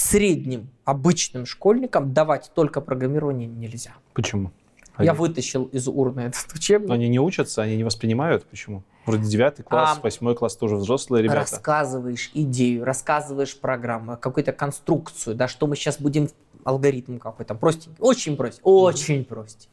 средним, 0.05 0.69
обычным 0.83 1.45
школьникам 1.45 2.13
давать 2.13 2.51
только 2.53 2.79
программирование 2.81 3.47
нельзя. 3.47 3.93
Почему? 4.13 4.51
Я 4.99 5.11
Они- 5.11 5.19
вытащил 5.19 5.65
из 5.65 5.87
урны 5.87 6.21
этот 6.21 6.53
учебник. 6.53 6.89
Они 6.91 7.09
не 7.09 7.19
учатся, 7.19 7.63
они 7.63 7.75
не 7.75 7.83
воспринимают. 7.83 8.45
Почему? 8.45 8.83
Вроде 9.05 9.23
девятый 9.27 9.65
класс, 9.65 9.97
А, 9.97 10.33
класс 10.35 10.55
тоже 10.55 10.75
взрослые 10.77 11.23
ребята. 11.23 11.41
рассказываешь 11.41 12.31
идею, 12.33 12.85
рассказываешь 12.85 13.59
программу, 13.59 14.17
какую-то 14.17 14.53
конструкцию, 14.53 15.35
да, 15.35 15.47
что 15.47 15.67
мы 15.67 15.75
сейчас 15.75 15.99
будем, 15.99 16.29
алгоритм 16.63 17.17
какой-то, 17.17 17.55
простенький, 17.55 17.97
очень 17.99 18.37
простенький, 18.37 18.71
очень 18.71 19.25
простенький, 19.25 19.69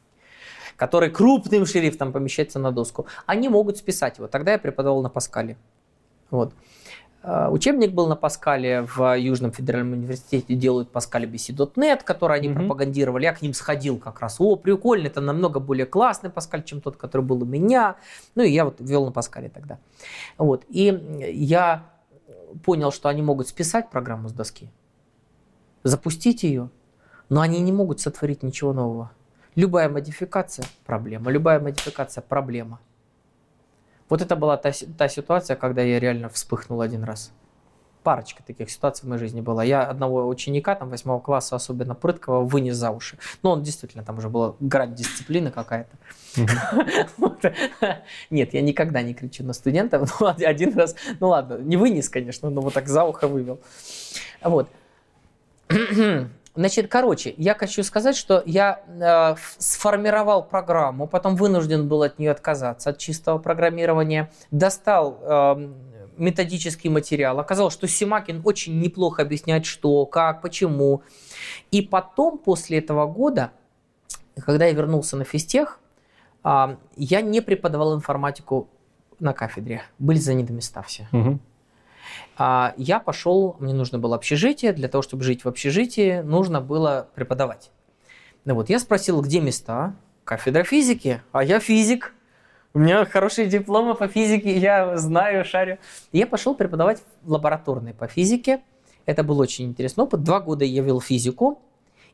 который 0.76 1.10
крупным 1.10 1.66
шрифтом 1.66 2.12
помещается 2.12 2.58
на 2.58 2.72
доску. 2.72 3.06
Они 3.26 3.48
могут 3.48 3.76
списать 3.78 4.18
его. 4.18 4.26
Тогда 4.28 4.52
я 4.52 4.58
преподавал 4.58 5.02
на 5.02 5.08
Паскале. 5.08 5.56
Вот. 6.30 6.52
Э, 7.22 7.48
Учебник 7.50 7.92
был 7.92 8.08
на 8.08 8.16
Паскале, 8.16 8.82
в 8.82 9.16
Южном 9.18 9.52
федеральном 9.52 9.92
университете 9.92 10.54
делают 10.54 10.90
Паскале 10.90 11.26
BC.NET, 11.26 12.02
который 12.04 12.36
они 12.38 12.48
Мгм. 12.48 12.58
пропагандировали. 12.58 13.24
Я 13.24 13.32
к 13.32 13.42
ним 13.42 13.54
сходил 13.54 13.98
как 13.98 14.20
раз. 14.20 14.40
О, 14.40 14.56
прикольно, 14.56 15.06
это 15.06 15.20
намного 15.20 15.60
более 15.60 15.86
классный 15.86 16.30
Паскаль, 16.30 16.64
чем 16.64 16.80
тот, 16.80 16.96
который 16.96 17.22
был 17.22 17.42
у 17.42 17.46
меня. 17.46 17.96
Ну 18.34 18.42
и 18.42 18.50
я 18.50 18.64
вот 18.64 18.76
вел 18.80 19.04
на 19.04 19.12
Паскале 19.12 19.48
тогда. 19.48 19.78
Вот. 20.38 20.64
И 20.68 20.86
я 21.32 21.84
понял, 22.64 22.90
что 22.92 23.08
они 23.08 23.22
могут 23.22 23.48
списать 23.48 23.90
программу 23.90 24.28
с 24.28 24.32
доски, 24.32 24.70
запустить 25.84 26.42
ее, 26.42 26.68
но 27.28 27.40
они 27.40 27.60
не 27.60 27.72
могут 27.72 28.00
сотворить 28.00 28.42
ничего 28.42 28.72
нового. 28.72 29.10
Любая 29.54 29.88
модификация– 29.88 30.64
проблема. 30.86 31.30
Любая 31.30 31.60
модификация– 31.60 32.22
проблема. 32.28 32.78
Вот 34.12 34.20
это 34.20 34.36
была 34.36 34.58
та, 34.58 34.72
та 34.98 35.08
ситуация, 35.08 35.56
когда 35.56 35.80
я 35.80 35.98
реально 35.98 36.28
вспыхнул 36.28 36.82
один 36.82 37.02
раз. 37.02 37.32
Парочка 38.02 38.42
таких 38.46 38.68
ситуаций 38.70 39.06
в 39.06 39.08
моей 39.08 39.18
жизни 39.18 39.40
была. 39.40 39.64
Я 39.64 39.84
одного 39.84 40.28
ученика, 40.28 40.74
там, 40.74 40.90
восьмого 40.90 41.18
класса, 41.18 41.56
особенно 41.56 41.94
прыткого, 41.94 42.44
вынес 42.44 42.76
за 42.76 42.90
уши. 42.90 43.16
Ну, 43.42 43.48
он 43.48 43.62
действительно, 43.62 44.04
там 44.04 44.18
уже 44.18 44.28
была 44.28 44.54
грань 44.60 44.94
дисциплины 44.94 45.50
какая-то. 45.50 45.96
Нет, 48.28 48.52
я 48.52 48.60
никогда 48.60 49.00
не 49.00 49.14
кричу 49.14 49.44
на 49.44 49.54
студентов. 49.54 50.20
Од- 50.20 50.42
один 50.42 50.76
раз, 50.76 50.94
ну 51.18 51.28
ладно, 51.28 51.56
не 51.56 51.78
вынес, 51.78 52.10
конечно, 52.10 52.50
но 52.50 52.60
вот 52.60 52.74
так 52.74 52.88
за 52.88 53.04
ухо 53.04 53.28
вывел. 53.28 53.60
Вот. 54.42 54.68
Значит, 56.54 56.88
короче, 56.88 57.34
я 57.38 57.54
хочу 57.54 57.82
сказать, 57.82 58.14
что 58.14 58.42
я 58.44 58.82
э, 58.86 59.36
сформировал 59.58 60.44
программу, 60.44 61.06
потом 61.06 61.34
вынужден 61.34 61.88
был 61.88 62.02
от 62.02 62.18
нее 62.18 62.30
отказаться, 62.30 62.90
от 62.90 62.98
чистого 62.98 63.38
программирования, 63.38 64.30
достал 64.50 65.18
эм, 65.22 65.74
методический 66.18 66.90
материал, 66.90 67.40
оказалось, 67.40 67.72
что 67.72 67.88
Симакин 67.88 68.42
очень 68.44 68.78
неплохо 68.80 69.22
объясняет, 69.22 69.64
что, 69.64 70.04
как, 70.04 70.42
почему. 70.42 71.02
И 71.70 71.80
потом, 71.80 72.36
после 72.36 72.78
этого 72.78 73.06
года, 73.06 73.52
когда 74.44 74.66
я 74.66 74.72
вернулся 74.72 75.16
на 75.16 75.24
физтех, 75.24 75.80
а, 76.42 76.76
я 76.96 77.22
не 77.22 77.40
преподавал 77.40 77.94
информатику 77.96 78.68
на 79.20 79.32
кафедре, 79.32 79.82
были 79.98 80.18
заняты 80.18 80.52
места 80.52 80.82
все. 80.82 81.08
Мгм. 81.12 81.40
А 82.36 82.74
я 82.76 82.98
пошел, 82.98 83.56
мне 83.58 83.74
нужно 83.74 83.98
было 83.98 84.16
общежитие, 84.16 84.72
для 84.72 84.88
того, 84.88 85.02
чтобы 85.02 85.24
жить 85.24 85.44
в 85.44 85.48
общежитии, 85.48 86.20
нужно 86.20 86.60
было 86.60 87.08
преподавать. 87.14 87.70
Ну 88.44 88.54
вот, 88.54 88.68
я 88.68 88.78
спросил, 88.78 89.20
где 89.20 89.40
места? 89.40 89.94
Кафедра 90.24 90.64
физики, 90.64 91.22
а 91.32 91.44
я 91.44 91.60
физик. 91.60 92.14
У 92.74 92.78
меня 92.78 93.04
хорошие 93.04 93.46
дипломы 93.46 93.94
по 93.94 94.08
физике, 94.08 94.56
я 94.58 94.96
знаю, 94.96 95.44
шарю. 95.44 95.78
Я 96.10 96.26
пошел 96.26 96.54
преподавать 96.54 97.02
в 97.22 97.32
лабораторной 97.32 97.94
по 97.94 98.06
физике. 98.06 98.62
Это 99.04 99.22
был 99.22 99.38
очень 99.40 99.66
интересный 99.66 100.04
опыт. 100.04 100.22
Два 100.22 100.40
года 100.40 100.64
я 100.64 100.82
вел 100.82 101.00
физику. 101.00 101.60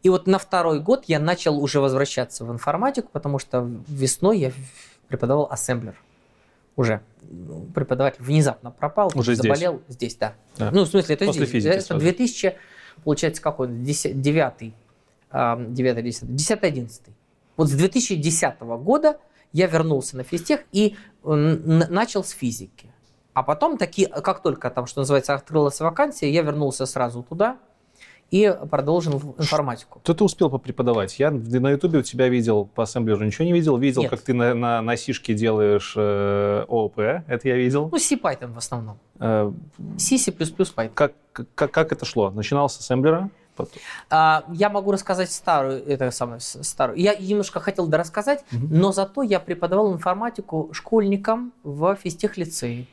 И 0.03 0.09
вот 0.11 0.27
на 0.27 0.39
второй 0.39 0.81
год 0.81 1.05
я 1.07 1.19
начал 1.19 1.59
уже 1.63 1.81
возвращаться 1.81 2.45
в 2.45 2.53
информатику, 2.53 3.09
потому 3.13 3.39
что 3.39 3.69
весной 3.89 4.39
я 4.39 4.53
преподавал 5.09 5.49
ассемблер. 5.51 5.97
Уже 6.79 7.03
Ну, 7.31 7.67
преподаватель 7.75 8.23
внезапно 8.23 8.71
пропал, 8.71 9.13
Уже 9.15 9.35
здесь? 9.35 9.45
заболел 9.45 9.83
здесь, 9.89 10.17
да. 10.17 10.33
Да. 10.57 10.71
Ну, 10.71 10.85
в 10.85 10.89
смысле, 10.89 11.15
это 11.15 11.27
После 11.27 11.43
здесь. 11.45 11.53
физики 11.53 11.73
это 11.75 11.85
сразу. 11.85 12.01
2000, 12.01 12.57
получается, 13.05 13.43
какой 13.43 13.67
он, 13.69 13.83
10, 13.85 14.21
9, 14.23 14.73
9, 15.33 16.05
10, 16.05 16.35
10, 16.37 16.63
11. 16.63 17.03
Вот 17.59 17.69
с 17.69 17.73
2010 17.73 18.61
года 18.61 19.19
я 19.53 19.67
вернулся 19.67 20.17
на 20.17 20.23
физтех 20.23 20.61
и 20.73 20.97
начал 21.23 22.25
с 22.25 22.31
физики. 22.31 22.91
А 23.35 23.43
потом, 23.43 23.77
таки, 23.77 24.07
как 24.07 24.43
только 24.43 24.71
там, 24.71 24.87
что 24.87 25.01
называется, 25.01 25.35
открылась 25.35 25.81
вакансия, 25.81 26.31
я 26.33 26.43
вернулся 26.43 26.87
сразу 26.87 27.23
туда 27.23 27.59
и 28.31 28.55
продолжил 28.71 29.35
информатику. 29.39 30.01
Что 30.05 30.15
ты 30.15 30.25
успел 30.25 30.51
попреподавать? 30.51 31.19
Я 31.19 31.31
на 31.31 31.71
Ютубе 31.71 32.01
у 32.01 32.03
тебя 32.03 32.29
видел 32.29 32.67
по 32.67 32.83
ассемблеру, 32.83 33.25
ничего 33.25 33.45
не 33.45 33.53
видел. 33.53 33.77
Видел, 33.79 34.03
Нет. 34.03 34.11
как 34.11 34.21
ты 34.21 34.35
на, 34.35 34.55
на, 34.55 34.83
на 34.83 34.97
сишке 34.97 35.35
делаешь 35.35 35.95
э, 35.97 36.65
ООП, 36.69 36.99
это 36.99 37.49
я 37.49 37.57
видел. 37.57 37.89
Ну, 37.91 37.99
C 37.99 38.17
Python 38.17 38.53
в 38.53 38.59
основном. 38.59 38.99
Э, 39.19 39.51
C, 39.97 40.19
C++, 40.19 40.31
Python. 40.31 40.91
как, 40.95 41.13
как, 41.55 41.71
как 41.71 41.93
это 41.93 42.05
шло? 42.05 42.31
Начинал 42.31 42.69
с 42.69 42.79
ассемблера? 42.79 43.31
потом- 43.57 43.73
А, 44.11 44.45
я 44.53 44.69
могу 44.71 44.93
рассказать 44.93 45.33
старую, 45.33 45.85
это 45.85 46.11
самое, 46.13 46.39
старую. 46.41 46.99
Я 46.99 47.17
немножко 47.17 47.59
хотел 47.61 47.87
дорассказать, 47.89 48.45
Мгм. 48.53 48.79
но 48.79 48.93
зато 48.93 49.23
я 49.23 49.41
преподавал 49.41 49.93
информатику 49.93 50.69
школьникам 50.73 51.53
в 51.65 51.97
физтехлицее. 51.97 52.87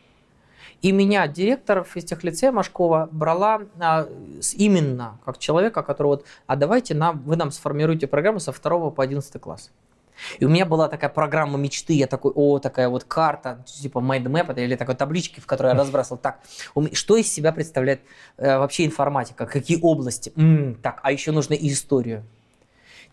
И 0.82 0.92
меня 0.92 1.28
директор 1.28 1.84
физтехлицея 1.84 2.52
Машкова 2.52 3.10
брала 3.12 3.62
а, 3.80 4.08
именно 4.56 5.18
как 5.26 5.38
человека, 5.38 5.84
который 5.84 6.08
вот, 6.08 6.26
а 6.48 6.56
давайте 6.56 6.94
нам, 6.94 7.22
вы 7.24 7.36
нам 7.36 7.52
сформируете 7.52 8.08
программу 8.08 8.40
со 8.40 8.52
2 8.52 8.92
по 8.92 9.04
11 9.04 9.42
класс. 9.42 9.72
И 10.40 10.46
у 10.46 10.50
меня 10.50 10.66
была 10.66 10.88
такая 10.88 11.10
программа 11.10 11.58
мечты, 11.58 11.94
я 11.94 12.08
такой, 12.08 12.32
о, 12.36 12.60
такая 12.60 12.90
вот 12.90 13.04
карта, 13.04 13.64
типа 13.66 14.00
mindmap 14.00 14.52
это 14.52 14.62
или 14.62 14.76
такой 14.76 14.96
таблички, 14.96 15.40
в 15.40 15.46
которой 15.46 15.74
я 15.74 15.78
разбрасывал. 15.78 16.18
Так, 16.18 16.40
что 16.94 17.18
из 17.18 17.32
себя 17.32 17.52
представляет 17.52 18.02
э, 18.38 18.58
вообще 18.58 18.86
информатика, 18.86 19.46
какие 19.46 19.80
области? 19.82 20.32
М, 20.36 20.76
так, 20.76 21.00
а 21.04 21.12
еще 21.12 21.32
нужно 21.32 21.54
и 21.54 21.70
историю. 21.70 22.24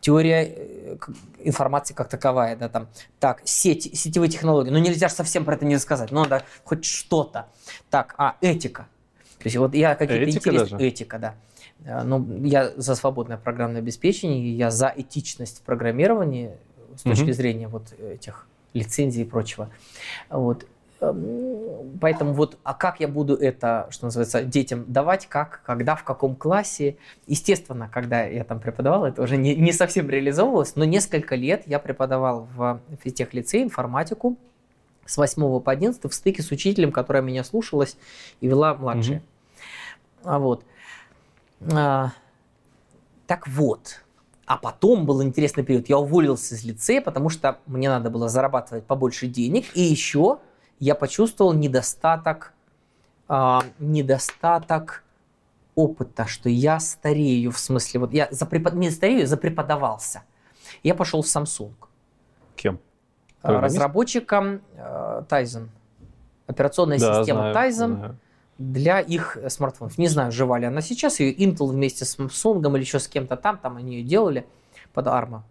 Теория 0.02 0.42
э, 0.44 0.96
информации 1.44 1.94
как 1.94 2.08
таковая, 2.08 2.56
да, 2.56 2.68
там, 2.68 2.88
так, 3.20 3.40
сеть, 3.44 3.96
сетевые 3.96 4.28
технологии, 4.28 4.70
ну 4.70 4.78
нельзя 4.78 5.06
же 5.08 5.14
совсем 5.14 5.44
про 5.44 5.54
это 5.54 5.64
не 5.64 5.76
рассказать, 5.76 6.10
ну 6.10 6.24
надо 6.24 6.42
хоть 6.64 6.84
что-то. 6.84 7.46
Так, 7.88 8.16
а, 8.18 8.36
этика. 8.40 8.88
То 9.38 9.44
есть 9.44 9.56
вот 9.56 9.74
я 9.74 9.94
какие-то 9.94 10.24
Этика 10.24 10.38
интересные... 10.50 10.70
даже? 10.78 10.84
Этика, 10.84 11.18
да. 11.20 11.34
Э, 11.84 12.02
Ну, 12.02 12.44
я 12.44 12.72
за 12.76 12.96
свободное 12.96 13.36
программное 13.36 13.80
обеспечение, 13.80 14.56
я 14.56 14.72
за 14.72 14.92
этичность 14.94 15.60
в 15.60 15.62
программировании 15.62 16.50
с 16.96 17.02
точки 17.02 17.22
Мгм. 17.24 17.32
зрения 17.32 17.68
вот 17.68 17.92
этих 17.92 18.48
лицензий 18.74 19.22
и 19.22 19.24
прочего. 19.24 19.70
Вот. 20.30 20.66
Эм, 21.02 21.98
Поэтому 22.00 22.32
вот, 22.32 22.58
а 22.64 22.74
как 22.74 22.98
я 22.98 23.06
буду 23.06 23.36
это, 23.36 23.86
что 23.90 24.06
называется, 24.06 24.42
детям 24.42 24.84
давать, 24.88 25.26
как, 25.26 25.62
когда, 25.64 25.94
в 25.94 26.02
каком 26.02 26.34
классе? 26.34 26.96
Естественно, 27.26 27.88
когда 27.92 28.24
я 28.24 28.42
там 28.44 28.58
преподавал, 28.58 29.04
это 29.04 29.22
уже 29.22 29.36
не, 29.36 29.54
не 29.54 29.72
совсем 29.72 30.10
реализовывалось, 30.10 30.74
но 30.74 30.84
несколько 30.84 31.36
лет 31.36 31.62
я 31.66 31.78
преподавал 31.78 32.48
в 32.56 32.80
физтехлицее 33.02 33.62
информатику 33.62 34.36
с 35.06 35.16
8 35.16 35.60
по 35.60 35.70
11 35.70 36.04
в 36.04 36.12
стыке 36.12 36.42
с 36.42 36.50
учителем, 36.50 36.90
которая 36.90 37.22
меня 37.22 37.44
слушалась 37.44 37.96
и 38.40 38.48
вела 38.48 38.74
младшие. 38.74 39.22
А 40.24 40.38
вот. 40.38 40.64
А, 41.72 42.10
так 43.26 43.46
вот. 43.46 44.00
А 44.46 44.56
потом 44.56 45.06
был 45.06 45.22
интересный 45.22 45.62
период. 45.62 45.88
Я 45.88 45.98
уволился 45.98 46.54
из 46.54 46.64
лицея, 46.64 47.00
потому 47.00 47.28
что 47.28 47.58
мне 47.66 47.88
надо 47.88 48.10
было 48.10 48.28
зарабатывать 48.28 48.84
побольше 48.84 49.26
денег. 49.26 49.66
И 49.74 49.82
еще 49.82 50.40
я 50.82 50.96
почувствовал 50.96 51.52
недостаток, 51.52 52.54
а, 53.28 53.62
недостаток 53.78 55.04
опыта, 55.76 56.26
что 56.26 56.48
я 56.48 56.80
старею, 56.80 57.52
в 57.52 57.58
смысле, 57.60 58.00
вот 58.00 58.12
я 58.12 58.26
запрепод... 58.32 58.74
не 58.74 58.90
старею, 58.90 59.20
я 59.20 59.26
запреподавался. 59.28 60.24
Я 60.82 60.96
пошел 60.96 61.22
в 61.22 61.26
Samsung. 61.26 61.70
Кем? 62.56 62.80
А? 63.42 63.60
Разработчиком 63.60 64.60
э, 64.74 65.22
Tizen. 65.28 65.68
Операционная 66.48 66.98
Да, 66.98 67.20
система 67.20 67.52
знаю, 67.52 67.54
Tizen 67.54 67.96
знаю. 67.96 68.16
для 68.58 68.98
их 68.98 69.36
э, 69.36 69.50
смартфонов. 69.50 69.98
Не 69.98 70.08
знаю, 70.08 70.32
жива 70.32 70.58
ли 70.58 70.66
она 70.66 70.80
сейчас. 70.80 71.20
Ее 71.20 71.32
Intel 71.32 71.68
вместе 71.68 72.04
с 72.04 72.18
Samsung 72.18 72.58
или 72.74 72.80
еще 72.80 72.98
с 72.98 73.06
кем-то 73.06 73.36
там, 73.36 73.56
там 73.56 73.76
они 73.76 73.98
ее 73.98 74.02
делали 74.02 74.46
под 74.92 75.06
ARMA. 75.06 75.42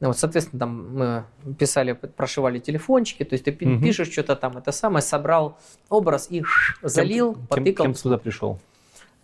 Ну, 0.00 0.08
вот, 0.08 0.18
соответственно, 0.18 0.60
там 0.60 0.94
мы 0.96 1.24
писали, 1.58 1.92
прошивали 1.92 2.60
телефончики, 2.60 3.24
то 3.24 3.34
есть 3.34 3.44
ты 3.44 3.52
Мгм. 3.66 3.82
пишешь 3.82 4.10
что-то 4.12 4.36
там, 4.36 4.56
это 4.56 4.70
самое, 4.70 5.02
собрал 5.02 5.58
образ 5.88 6.28
и 6.30 6.44
залил, 6.82 7.34
Кем- 7.34 7.46
потыкал. 7.48 7.84
Кем 7.86 7.94
ты 7.94 8.02
туда 8.02 8.18
пришел? 8.18 8.60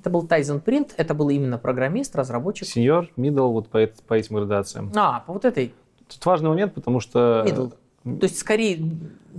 Это 0.01 0.11
был 0.11 0.27
Tizen 0.27 0.63
Print, 0.63 0.93
это 0.97 1.15
был 1.15 1.29
именно 1.31 1.59
программист, 1.59 2.17
разработчик. 2.17 2.67
Сеньор, 2.67 3.09
middle, 3.17 3.53
вот 3.53 3.69
по, 3.69 3.87
по 4.09 4.15
этим 4.15 4.37
градациям. 4.37 4.91
А, 4.97 5.21
по 5.21 5.33
вот 5.33 5.45
этой 5.45 5.73
Тут 6.09 6.27
важный 6.27 6.51
момент, 6.51 6.75
потому 6.75 7.01
что 7.01 7.45
middle. 7.47 7.71
То 8.05 8.25
есть, 8.25 8.39
скорее, 8.39 8.83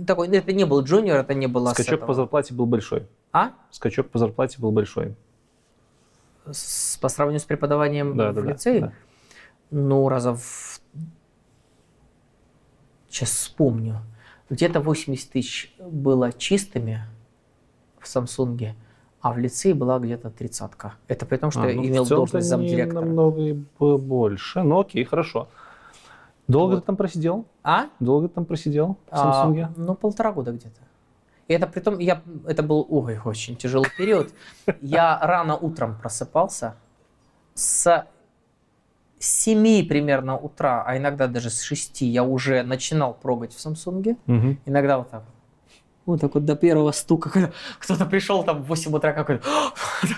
такой, 0.06 0.26
это 0.28 0.52
не 0.52 0.64
был 0.64 0.82
джуниор, 0.82 1.18
это 1.20 1.34
не 1.34 1.46
было 1.46 1.70
скачок 1.72 2.04
по 2.06 2.14
зарплате 2.14 2.52
был 2.54 2.66
большой. 2.66 3.06
А? 3.32 3.50
Скачок 3.70 4.08
по 4.08 4.18
зарплате 4.18 4.56
был 4.58 4.72
большой. 4.72 5.14
С- 6.50 6.96
по 7.00 7.08
сравнению 7.08 7.40
с 7.40 7.44
преподаванием 7.44 8.16
Да, 8.16 8.32
в 8.32 8.34
да, 8.34 8.40
лицее? 8.40 8.80
да. 8.80 8.92
Ну, 9.70 10.08
раза 10.08 10.34
в... 10.34 10.75
Сейчас 13.16 13.30
вспомню. 13.30 14.02
Где-то 14.50 14.80
80 14.80 15.30
тысяч 15.30 15.74
было 15.78 16.34
чистыми 16.34 17.00
в 17.98 18.06
Самсунге, 18.06 18.74
а 19.22 19.32
в 19.32 19.38
лицее 19.38 19.72
была 19.72 19.98
где-то 19.98 20.28
тридцатка. 20.28 20.96
Это 21.08 21.24
при 21.24 21.38
том, 21.38 21.50
что 21.50 21.62
А, 21.62 21.68
я 21.70 21.76
ну, 21.76 21.86
имел 21.86 22.04
должность 22.04 22.46
замдиректора. 22.46 23.06
намного 23.06 23.54
больше. 23.96 24.62
Ну 24.62 24.80
окей, 24.80 25.02
хорошо. 25.04 25.48
Долго 26.46 26.72
Вот. 26.74 26.80
ты 26.80 26.86
там 26.88 26.96
просидел? 26.96 27.46
А? 27.62 27.86
Долго 28.00 28.28
ты 28.28 28.34
там 28.34 28.44
просидел 28.44 28.98
в 29.06 29.14
А, 29.14 29.16
Самсунге? 29.32 29.70
ну, 29.76 29.94
полтора 29.94 30.32
года 30.32 30.52
где-то. 30.52 30.82
И 31.48 31.54
это 31.54 31.66
при 31.66 31.80
том, 31.80 31.98
я, 31.98 32.20
это 32.46 32.62
был, 32.62 32.86
ой, 32.86 33.18
очень 33.24 33.56
тяжелый 33.56 33.88
период. 33.96 34.30
Я 34.82 35.18
рано 35.22 35.56
утром 35.56 35.96
просыпался 35.98 36.76
с 37.54 38.06
7 39.18 39.88
примерно 39.88 40.36
утра, 40.36 40.84
а 40.86 40.96
иногда 40.96 41.26
даже 41.26 41.50
с 41.50 41.62
6 41.62 42.02
я 42.02 42.22
уже 42.22 42.62
начинал 42.62 43.14
прогать 43.14 43.54
в 43.54 43.60
Самсунге. 43.60 44.16
Мгм. 44.26 44.58
Иногда 44.66 44.98
вот 44.98 45.10
так 45.10 45.24
вот. 46.04 46.20
Так 46.20 46.34
вот 46.34 46.44
до 46.44 46.54
первого 46.54 46.92
стука, 46.92 47.30
когда 47.30 47.50
кто-то 47.78 48.06
пришел 48.06 48.44
там 48.44 48.62
в 48.62 48.66
8 48.66 48.94
утра 48.94 49.12
какой-то, 49.12 49.44
вот 50.02 50.10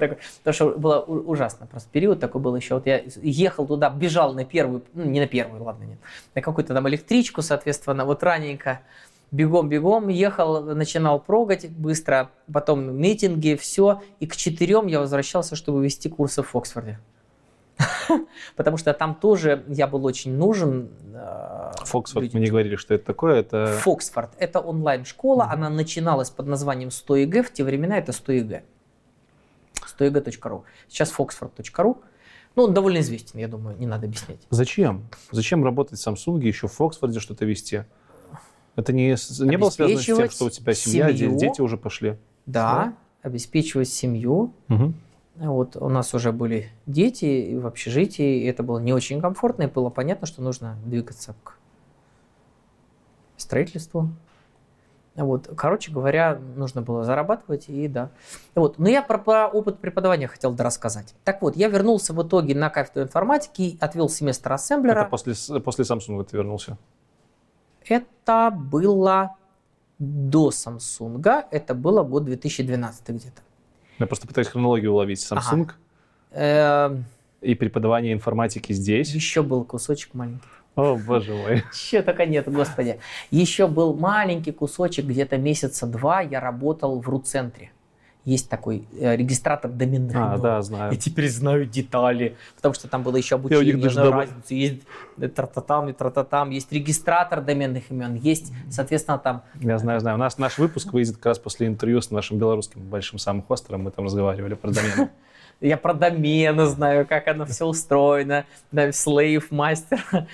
так 0.00 0.10
вот. 0.10 0.18
Потому 0.42 0.54
что 0.54 0.78
было 0.78 1.00
ужасно. 1.00 1.66
Просто 1.66 1.88
период 1.90 2.20
такой 2.20 2.40
был 2.40 2.54
еще. 2.54 2.74
Вот 2.74 2.86
я 2.86 3.02
ехал 3.22 3.66
туда, 3.66 3.90
бежал 3.90 4.34
на 4.34 4.44
первую, 4.44 4.84
ну 4.92 5.04
не 5.04 5.20
на 5.20 5.26
первую, 5.26 5.64
ладно, 5.64 5.84
нет, 5.84 5.98
на 6.34 6.42
какую-то 6.42 6.74
там 6.74 6.88
электричку, 6.88 7.42
соответственно, 7.42 8.04
вот 8.04 8.22
раненько. 8.22 8.80
Бегом-бегом 9.30 10.08
ехал, 10.08 10.62
начинал 10.62 11.18
прогать 11.18 11.68
быстро, 11.70 12.30
потом 12.52 12.96
митинги, 12.96 13.56
все. 13.56 14.02
И 14.20 14.26
к 14.26 14.36
четырем 14.36 14.86
я 14.86 15.00
возвращался, 15.00 15.56
чтобы 15.56 15.82
вести 15.84 16.08
курсы 16.08 16.42
в 16.42 16.54
Оксфорде. 16.54 17.00
Потому 18.56 18.76
что 18.76 18.92
там 18.92 19.14
тоже 19.14 19.64
я 19.68 19.86
был 19.86 20.04
очень 20.04 20.34
нужен. 20.34 20.90
э, 21.12 21.72
Фоксфорд, 21.84 22.24
людям. 22.24 22.40
мы 22.40 22.44
не 22.44 22.50
говорили, 22.50 22.76
что 22.76 22.94
это 22.94 23.04
такое. 23.04 23.40
Это 23.40 23.78
Фоксфорд. 23.80 24.30
Это 24.38 24.60
онлайн-школа. 24.60 25.48
Она 25.50 25.68
начиналась 25.68 26.30
под 26.30 26.46
названием 26.46 26.90
100 26.90 27.16
ЕГЭ. 27.16 27.42
В 27.42 27.52
те 27.52 27.64
времена 27.64 27.98
это 27.98 28.12
100 28.12 28.32
ЕГЭ. 28.32 28.62
100ЕГЭ.ру. 29.98 30.64
Сейчас 30.88 31.12
foxford.ru. 31.16 31.96
Ну, 32.56 32.62
он 32.62 32.74
довольно 32.74 32.98
известен, 33.00 33.40
я 33.40 33.48
думаю, 33.48 33.76
не 33.76 33.86
надо 33.86 34.06
объяснять. 34.06 34.38
Зачем? 34.50 35.08
Зачем 35.32 35.64
работать 35.64 35.98
в 35.98 36.06
Samsung, 36.06 36.40
еще 36.40 36.68
в 36.68 36.80
Фоксфорде 36.80 37.18
что-то 37.18 37.44
вести? 37.44 37.84
Это 38.76 38.92
не, 38.92 39.16
не 39.40 39.56
было 39.56 39.70
связано 39.70 40.00
с 40.00 40.04
тем, 40.04 40.30
что 40.30 40.46
у 40.46 40.50
тебя 40.50 40.74
семья, 40.74 41.14
семью. 41.14 41.38
дети 41.38 41.60
уже 41.60 41.76
пошли? 41.76 42.16
Да, 42.46 42.94
обеспечивать 43.22 43.88
семью. 43.88 44.52
Мгм. 44.68 44.94
Вот 45.36 45.76
у 45.76 45.88
нас 45.88 46.14
уже 46.14 46.30
были 46.30 46.70
дети 46.86 47.24
и 47.24 47.56
в 47.56 47.66
общежитии, 47.66 48.42
и 48.42 48.46
это 48.46 48.62
было 48.62 48.78
не 48.78 48.92
очень 48.92 49.20
комфортно, 49.20 49.64
и 49.64 49.66
было 49.66 49.90
понятно, 49.90 50.26
что 50.26 50.42
нужно 50.42 50.76
двигаться 50.84 51.34
к 51.42 51.56
строительству. 53.36 54.10
Вот, 55.16 55.48
короче 55.56 55.92
говоря, 55.92 56.40
нужно 56.56 56.82
было 56.82 57.04
зарабатывать, 57.04 57.68
и 57.68 57.86
да. 57.86 58.10
Вот. 58.56 58.78
Но 58.78 58.88
я 58.88 59.00
про, 59.00 59.18
про 59.18 59.48
опыт 59.48 59.78
преподавания 59.78 60.26
хотел 60.26 60.54
рассказать. 60.56 61.14
Так 61.22 61.40
вот, 61.40 61.56
я 61.56 61.68
вернулся 61.68 62.12
в 62.12 62.22
итоге 62.26 62.54
на 62.54 62.68
кафедру 62.68 63.04
информатики, 63.04 63.76
отвел 63.80 64.08
семестр 64.08 64.52
ассемблера. 64.52 65.02
Это 65.02 65.10
после, 65.10 65.60
после 65.60 65.84
Samsung 65.84 66.24
ты 66.24 66.36
вернулся? 66.36 66.78
Это 67.88 68.50
было 68.50 69.36
до 69.98 70.50
Samsung, 70.50 71.44
это 71.50 71.74
было 71.74 72.02
год 72.02 72.24
2012 72.24 73.08
где-то. 73.10 73.42
Я 73.98 74.06
просто 74.06 74.26
пытаюсь 74.26 74.48
хронологию 74.48 74.92
уловить. 74.92 75.20
Samsung 75.20 75.70
Эм, 76.34 77.04
и 77.40 77.54
преподавание 77.54 78.12
информатики 78.12 78.72
здесь. 78.72 79.14
Еще 79.14 79.42
был 79.42 79.64
кусочек 79.64 80.14
маленький. 80.14 80.46
О, 80.74 80.96
боже 80.96 81.32
мой. 81.32 81.62
Еще 81.72 82.02
только 82.02 82.26
нет, 82.26 82.50
господи. 82.50 82.98
Еще 83.30 83.68
был 83.68 83.94
маленький 83.94 84.50
кусочек, 84.50 85.04
где-то 85.06 85.38
месяца 85.38 85.86
два 85.86 86.20
я 86.20 86.40
работал 86.40 87.00
в 87.00 87.08
РУ-центре. 87.08 87.70
Есть 88.24 88.48
такой 88.48 88.88
э, 88.98 89.16
регистратор 89.16 89.70
доменных 89.70 90.16
А, 90.16 90.30
имен. 90.30 90.40
да, 90.40 90.62
знаю. 90.62 90.92
Я 90.92 90.98
теперь 90.98 91.28
знаю 91.28 91.66
детали, 91.66 92.36
потому 92.56 92.72
что 92.74 92.88
там 92.88 93.02
было 93.02 93.16
еще 93.16 93.34
Я 93.34 93.38
обучение, 93.38 93.76
на 93.76 93.90
дома- 93.90 94.16
разницу. 94.22 94.54
Есть 94.54 94.82
э, 95.18 95.28
тра-та-там 95.28 95.90
и 95.90 95.92
тра-та-там, 95.92 96.48
есть 96.50 96.72
регистратор 96.72 97.42
доменных 97.42 97.90
имен, 97.90 98.14
есть, 98.14 98.50
соответственно, 98.70 99.18
там 99.18 99.42
Я 99.60 99.76
знаю, 99.78 100.00
знаю. 100.00 100.16
У 100.16 100.20
нас 100.20 100.38
наш 100.38 100.56
выпуск 100.56 100.92
выйдет 100.94 101.16
как 101.16 101.26
раз 101.26 101.38
после 101.38 101.66
интервью 101.66 102.00
с 102.00 102.10
нашим 102.10 102.38
белорусским 102.38 102.80
большим 102.80 103.18
самым 103.18 103.42
хостером. 103.42 103.82
Мы 103.82 103.90
там 103.90 104.06
разговаривали 104.06 104.54
про 104.54 104.70
домены. 104.70 105.10
Я 105.60 105.76
про 105.76 105.92
домены 105.94 106.64
знаю, 106.66 107.06
как 107.06 107.28
оно 107.28 107.44
все 107.44 107.66
устроено. 107.66 108.44
Slave, 108.92 109.50
master. 109.50 110.02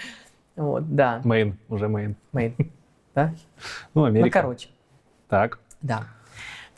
Вот, 0.57 0.95
да. 0.95 1.23
Main, 1.25 1.57
уже 1.69 1.89
main. 1.89 2.17
Main. 2.33 2.55
Да? 3.15 3.33
Ну, 3.95 4.03
Ну, 4.03 4.05
Америка. 4.05 4.41
короче, 4.43 4.69
Так. 5.29 5.59
да. 5.81 6.05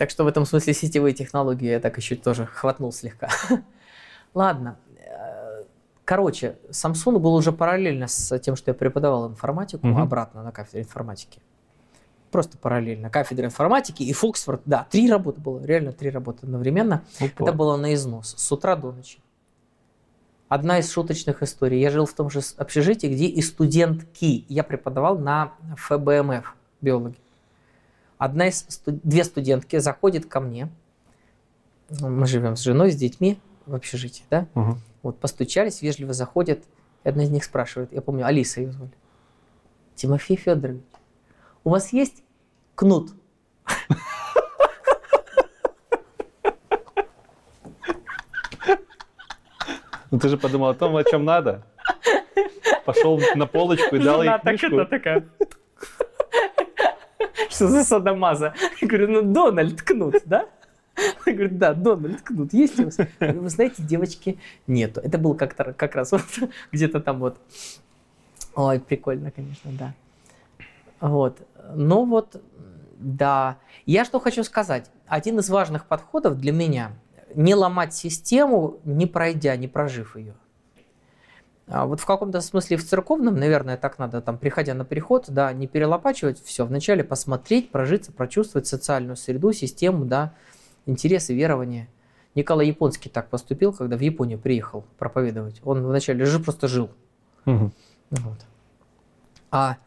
Так 0.03 0.11
что 0.11 0.25
в 0.25 0.27
этом 0.27 0.45
смысле 0.47 0.75
сетевые 0.75 1.15
технологии 1.15 1.69
я 1.71 1.79
так 1.79 1.97
еще 1.97 2.17
тоже 2.17 2.45
хватнул 2.45 2.91
слегка. 2.91 3.29
Ладно. 4.35 4.77
Э, 4.97 5.63
Короче, 6.05 6.59
Samsung 6.71 7.21
был 7.21 7.37
уже 7.37 7.53
параллельно 7.53 8.09
с 8.09 8.37
тем, 8.41 8.57
что 8.57 8.73
я 8.73 8.75
преподавал 8.75 9.29
информатику, 9.31 9.87
Мгм. 9.87 10.03
обратно 10.03 10.43
на 10.43 10.51
кафедре 10.51 10.83
информатики. 10.83 11.41
Просто 12.33 12.59
параллельно. 12.59 13.11
Кафедра 13.11 13.45
информатики 13.47 14.03
и 14.03 14.13
Фоксфорд. 14.13 14.63
Да, 14.67 14.89
три 14.91 15.09
работы 15.09 15.41
было. 15.41 15.65
Реально 15.65 15.93
три 15.93 16.11
работы 16.11 16.47
одновременно. 16.47 17.05
Опа. 17.21 17.45
Это 17.45 17.53
было 17.53 17.77
на 17.77 17.95
износ. 17.95 18.35
С 18.37 18.51
утра 18.51 18.75
до 18.75 18.91
ночи. 18.91 19.21
Одна 20.49 20.81
из 20.81 20.91
шуточных 20.91 21.45
историй. 21.45 21.81
Я 21.81 21.93
жил 21.93 22.07
в 22.07 22.13
том 22.13 22.29
же 22.29 22.41
общежитии, 22.57 23.07
где 23.07 23.27
и 23.27 23.41
студентки. 23.41 24.47
Я 24.49 24.65
преподавал 24.65 25.17
на 25.17 25.53
ФБМФ 25.77 26.57
биологи. 26.81 27.19
Одна 28.23 28.47
из 28.47 28.65
две 28.87 29.25
студентки 29.25 29.79
заходит 29.79 30.27
ко 30.27 30.39
мне. 30.39 30.69
Ну, 31.91 32.09
Мы 32.09 32.29
живем 32.29 32.55
с 32.55 32.61
женой, 32.61 32.93
с 32.93 32.95
детьми 32.95 33.41
в 33.67 33.75
общежитии, 33.75 34.23
да? 34.31 34.47
Мгм. 34.55 34.79
Вот 35.03 35.19
постучались, 35.19 35.83
вежливо 35.83 36.13
заходят. 36.13 36.63
И 37.03 37.09
одна 37.09 37.25
из 37.25 37.31
них 37.31 37.43
спрашивает, 37.43 37.93
я 37.93 38.01
помню, 38.01 38.25
Алиса 38.25 38.61
ее 38.61 38.71
звали. 38.71 38.93
Тимофей 39.97 40.37
Федорович, 40.37 40.85
у 41.65 41.71
вас 41.71 41.93
есть 41.93 42.23
кнут? 42.77 43.11
Ну 50.13 50.21
ты 50.21 50.29
же 50.29 50.39
подумал 50.39 50.69
о 50.69 50.75
том, 50.75 50.95
о 50.97 51.03
чем 51.03 51.25
надо. 51.25 51.65
Пошел 52.85 53.21
на 53.35 53.47
полочку 53.49 53.97
и 53.97 53.99
дал 53.99 54.23
ей 54.23 54.29
Жена 54.29 54.39
так 54.39 54.59
книжку. 54.59 54.77
это 54.79 54.91
такая. 54.91 55.25
Что 57.63 57.71
за 57.71 57.85
садомаза? 57.85 58.55
Я 58.81 58.89
говорю, 58.89 59.09
ну 59.09 59.23
Дональд 59.23 59.83
Кнут, 59.83 60.17
да? 60.25 60.49
Она 60.97 61.37
говорит, 61.37 61.59
да, 61.59 61.75
Дональд 61.75 62.23
Кнут 62.23 62.53
есть 62.53 62.81
у 62.81 62.87
вас? 62.87 62.97
Говорю, 63.21 63.41
Вы 63.43 63.49
знаете, 63.49 63.83
девочки, 63.83 64.39
нету. 64.67 65.01
Это 65.01 65.17
был 65.17 65.35
как-то 65.35 65.73
как 65.73 65.95
раз 65.95 66.11
вот 66.11 66.25
где-то 66.73 67.01
там 67.01 67.21
вот. 67.21 67.39
Ой, 68.57 68.81
прикольно, 68.81 69.31
конечно, 69.31 69.71
да. 69.79 69.95
Вот. 71.01 71.39
Ну 71.75 72.05
вот, 72.05 72.43
да. 72.99 73.59
Я 73.87 74.05
что 74.05 74.19
хочу 74.19 74.43
сказать. 74.43 74.91
Один 75.07 75.39
из 75.39 75.49
важных 75.49 75.87
подходов 75.87 76.39
для 76.39 76.53
меня– 76.53 76.93
не 77.35 77.55
ломать 77.55 77.95
систему, 77.95 78.79
не 78.85 79.07
пройдя, 79.07 79.57
не 79.57 79.69
прожив 79.69 80.17
ее. 80.17 80.35
А 81.73 81.87
вот 81.87 82.01
в 82.01 82.05
каком-то 82.05 82.43
смысле 82.43 82.77
в 82.77 82.85
церковном, 82.85 83.37
наверное, 83.37 83.79
так 83.79 83.99
надо, 83.99 84.21
там, 84.21 84.37
приходя 84.37 84.75
на 84.75 84.85
переход, 84.85 85.25
да, 85.29 85.51
не 85.55 85.67
перелопачивать 85.67 86.45
все, 86.45 86.67
вначале 86.67 87.03
посмотреть, 87.03 87.71
прожиться, 87.71 88.13
прочувствовать 88.13 88.67
социальную 88.67 89.17
среду, 89.17 89.55
систему, 89.55 90.05
да, 90.05 90.35
интересы, 90.85 91.33
верования. 91.33 91.89
Николай 92.35 92.67
Японский 92.67 93.09
так 93.09 93.31
поступил, 93.31 93.73
когда 93.73 93.97
в 93.97 94.01
Японию 94.01 94.39
приехал 94.39 94.85
проповедовать. 94.99 95.63
Он 95.65 95.83
вначале 95.83 96.27
же 96.27 96.41
просто 96.41 96.69
жил. 96.69 96.91
Мгм. 97.47 97.73
Вот. 98.11 98.39
А, 99.51 99.79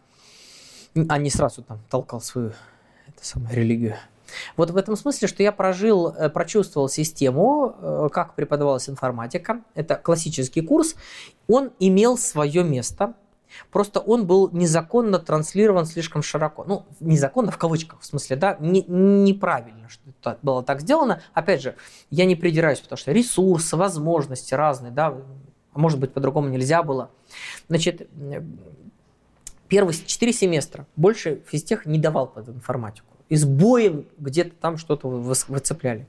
а 1.08 1.18
не 1.20 1.30
сразу 1.30 1.62
там 1.62 1.80
толкал 1.92 2.20
свою 2.20 2.54
это 3.08 3.24
самую, 3.24 3.54
религию. 3.54 3.96
Вот 4.58 4.72
в 4.72 4.78
этом 4.78 4.96
смысле, 4.96 5.28
что 5.28 5.44
я 5.44 5.52
прожил, 5.52 6.10
э, 6.10 6.30
прочувствовал 6.30 6.90
систему, 6.90 7.76
э, 7.80 8.10
как 8.12 8.36
преподавалась 8.36 8.90
информатика. 8.90 9.62
Это 9.74 9.96
классический 9.96 10.62
курс. 10.62 10.96
Он 11.48 11.72
имел 11.80 12.18
свое 12.18 12.64
место. 12.64 13.14
Просто 13.72 14.00
он 14.00 14.26
был 14.26 14.50
незаконно 14.52 15.20
транслирован 15.20 15.86
слишком 15.86 16.22
широко. 16.22 16.66
Ну, 16.68 16.86
незаконно 17.00 17.52
в 17.52 17.58
кавычках, 17.58 18.02
в 18.02 18.06
смысле, 18.06 18.36
да, 18.36 18.58
не, 18.60 18.84
неправильно, 18.84 19.88
что 19.88 20.02
это 20.10 20.40
было 20.42 20.64
так 20.64 20.82
сделано. 20.82 21.22
Опять 21.34 21.62
же, 21.62 21.76
я 22.10 22.26
не 22.26 22.36
придираюсь, 22.36 22.80
потому 22.80 22.98
что 22.98 23.12
ресурсы, 23.12 23.78
возможности 23.78 24.54
разные, 24.54 24.92
да, 24.92 25.16
может 25.74 26.00
быть, 26.00 26.14
по-другому 26.14 26.50
нельзя 26.50 26.84
было. 26.84 27.12
Значит, 27.68 28.10
первые 29.68 29.96
четыре 30.06 30.34
семестра 30.34 30.86
больше 30.96 31.42
физтех 31.48 31.86
не 31.86 32.00
давал 32.00 32.28
под 32.28 32.50
информатику. 32.50 33.15
И 33.30 33.36
с 33.36 33.46
боем 33.46 34.06
где-то 34.18 34.52
там 34.60 34.78
что-то 34.78 35.08
выцепляли. 35.08 36.08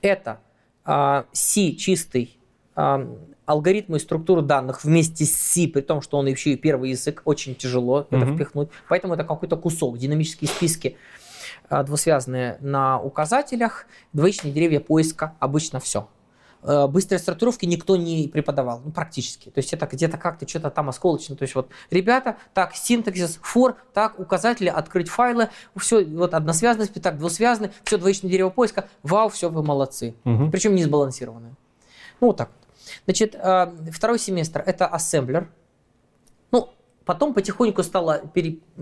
Это 0.00 0.40
а, 0.84 1.26
C 1.32 1.72
чистый, 1.72 2.38
а, 2.74 3.06
алгоритмы 3.46 3.98
и 3.98 4.00
структуру 4.00 4.42
данных 4.42 4.84
вместе 4.84 5.24
с 5.24 5.34
C, 5.34 5.68
при 5.68 5.82
том, 5.82 6.00
что 6.00 6.18
он 6.18 6.26
еще 6.26 6.52
и 6.52 6.56
первый 6.56 6.90
язык, 6.90 7.22
очень 7.24 7.54
тяжело 7.54 8.00
mm-hmm. 8.00 8.22
это 8.22 8.34
впихнуть. 8.34 8.68
Поэтому 8.88 9.14
это 9.14 9.24
какой-то 9.24 9.56
кусок, 9.56 9.98
динамические 9.98 10.48
списки 10.48 10.96
а, 11.68 11.82
двусвязанные 11.82 12.58
на 12.60 13.00
указателях, 13.00 13.86
двоичные 14.12 14.52
деревья 14.52 14.80
поиска, 14.80 15.34
обычно 15.40 15.80
все. 15.80 16.08
Э, 16.66 16.86
быстрой 16.86 17.20
сортировки 17.20 17.66
никто 17.66 17.94
не 17.96 18.26
преподавал, 18.26 18.80
ну, 18.82 18.90
практически. 18.90 19.50
То 19.50 19.58
есть 19.58 19.74
это 19.74 19.86
где-то 19.86 20.16
как-то 20.16 20.48
что-то 20.48 20.70
там 20.70 20.88
осколочно. 20.88 21.36
То 21.36 21.42
есть 21.42 21.54
вот, 21.54 21.68
ребята, 21.90 22.38
так, 22.54 22.74
синтаксис, 22.74 23.38
for, 23.42 23.74
так, 23.92 24.18
указатели, 24.18 24.70
открыть 24.70 25.10
файлы, 25.10 25.50
все, 25.76 26.02
вот 26.04 26.32
односвязанность, 26.32 26.94
так, 27.02 27.18
двусвязанный, 27.18 27.70
все, 27.84 27.98
двоичное 27.98 28.30
дерево 28.30 28.48
поиска, 28.48 28.88
вау, 29.02 29.28
все, 29.28 29.50
вы 29.50 29.62
молодцы. 29.62 30.14
Угу. 30.24 30.50
Причем 30.50 30.74
не 30.74 30.84
сбалансированные. 30.84 31.54
Ну, 32.20 32.28
вот 32.28 32.38
так 32.38 32.48
вот. 32.48 32.70
Значит, 33.04 33.34
э, 33.34 33.66
второй 33.92 34.18
семестр– 34.18 34.62
это 34.66 34.86
ассемблер. 34.86 35.50
Ну, 36.50 36.70
потом 37.04 37.34
потихоньку 37.34 37.82
стала 37.82 38.22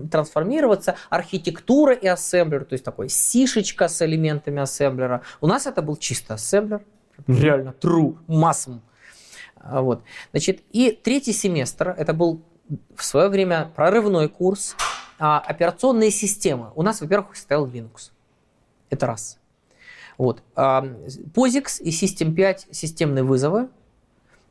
трансформироваться 0.09 0.95
архитектура 1.09 1.93
и 1.93 2.07
ассемблер, 2.07 2.63
то 2.63 2.73
есть 2.73 2.85
такой 2.85 3.09
сишечка 3.09 3.89
с 3.89 4.01
элементами 4.01 4.61
ассемблера. 4.61 5.23
У 5.41 5.47
нас 5.47 5.67
это 5.67 5.81
был 5.81 5.97
чисто 5.97 6.35
ассемблер, 6.35 6.81
реально 7.27 7.75
true, 7.79 8.17
массом. 8.27 8.81
А, 9.55 9.81
вот. 9.81 10.03
Значит, 10.31 10.61
и 10.71 10.91
третий 10.91 11.33
семестр, 11.33 11.95
это 11.97 12.13
был 12.13 12.41
в 12.95 13.03
свое 13.03 13.29
время 13.29 13.71
прорывной 13.75 14.29
курс 14.29 14.75
а, 15.19 15.39
операционные 15.39 16.11
системы. 16.11 16.71
У 16.75 16.83
нас, 16.83 17.01
во-первых, 17.01 17.35
стоял 17.35 17.67
Linux. 17.67 18.11
Это 18.89 19.07
раз. 19.07 19.39
Вот. 20.17 20.43
А, 20.55 20.83
POSIX 20.83 21.81
и 21.81 21.89
System 21.89 22.33
5 22.33 22.67
системные 22.71 23.23
вызовы. 23.23 23.69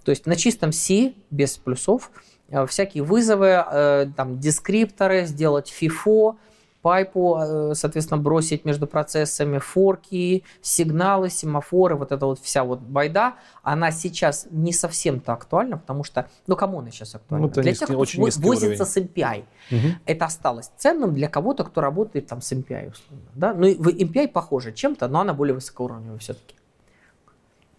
То 0.05 0.11
есть 0.11 0.27
на 0.27 0.35
чистом 0.35 0.73
C, 0.73 1.15
без 1.31 1.57
плюсов, 1.57 2.11
а, 2.51 2.67
всякие 2.67 3.05
вызовы, 3.05 3.65
э, 3.65 4.07
там, 4.17 4.41
дескрипторы, 4.41 5.27
сделать 5.27 5.73
FIFO, 5.73 6.37
пайпу, 6.83 7.39
э, 7.41 7.75
соответственно, 7.75 8.21
бросить 8.21 8.65
между 8.65 8.87
процессами 8.87 9.59
форки, 9.59 10.43
сигналы, 10.61 11.31
семафоры, 11.31 11.95
вот 11.95 12.13
эта 12.13 12.27
вот 12.27 12.41
вся 12.41 12.65
вот 12.65 12.81
байда, 12.81 13.35
она 13.63 13.93
сейчас 13.93 14.49
не 14.51 14.73
совсем-то 14.73 15.33
актуальна, 15.33 15.79
потому 15.79 16.03
что, 16.05 16.29
ну, 16.47 16.57
кому 16.57 16.81
она 16.81 16.91
сейчас 16.91 17.15
актуальна? 17.15 17.47
Ну, 17.47 17.63
для 17.63 17.73
тех, 17.73 17.89
кто 17.89 17.99
очень 17.99 18.21
возится 18.21 18.85
с 18.85 18.97
MPI. 18.97 19.45
Угу. 19.71 19.89
Это 20.07 20.25
осталось 20.25 20.71
ценным 20.77 21.15
для 21.15 21.29
кого-то, 21.29 21.65
кто 21.65 21.81
работает 21.81 22.27
там 22.27 22.43
с 22.43 22.53
MPI, 22.53 22.91
условно. 22.91 23.27
Да? 23.35 23.55
Ну, 23.55 23.73
в 23.75 23.89
MPI 23.89 24.29
похоже 24.29 24.73
чем-то, 24.73 25.07
но 25.09 25.21
она 25.21 25.33
более 25.35 25.55
высокоуровневая 25.55 26.19
все-таки. 26.19 26.57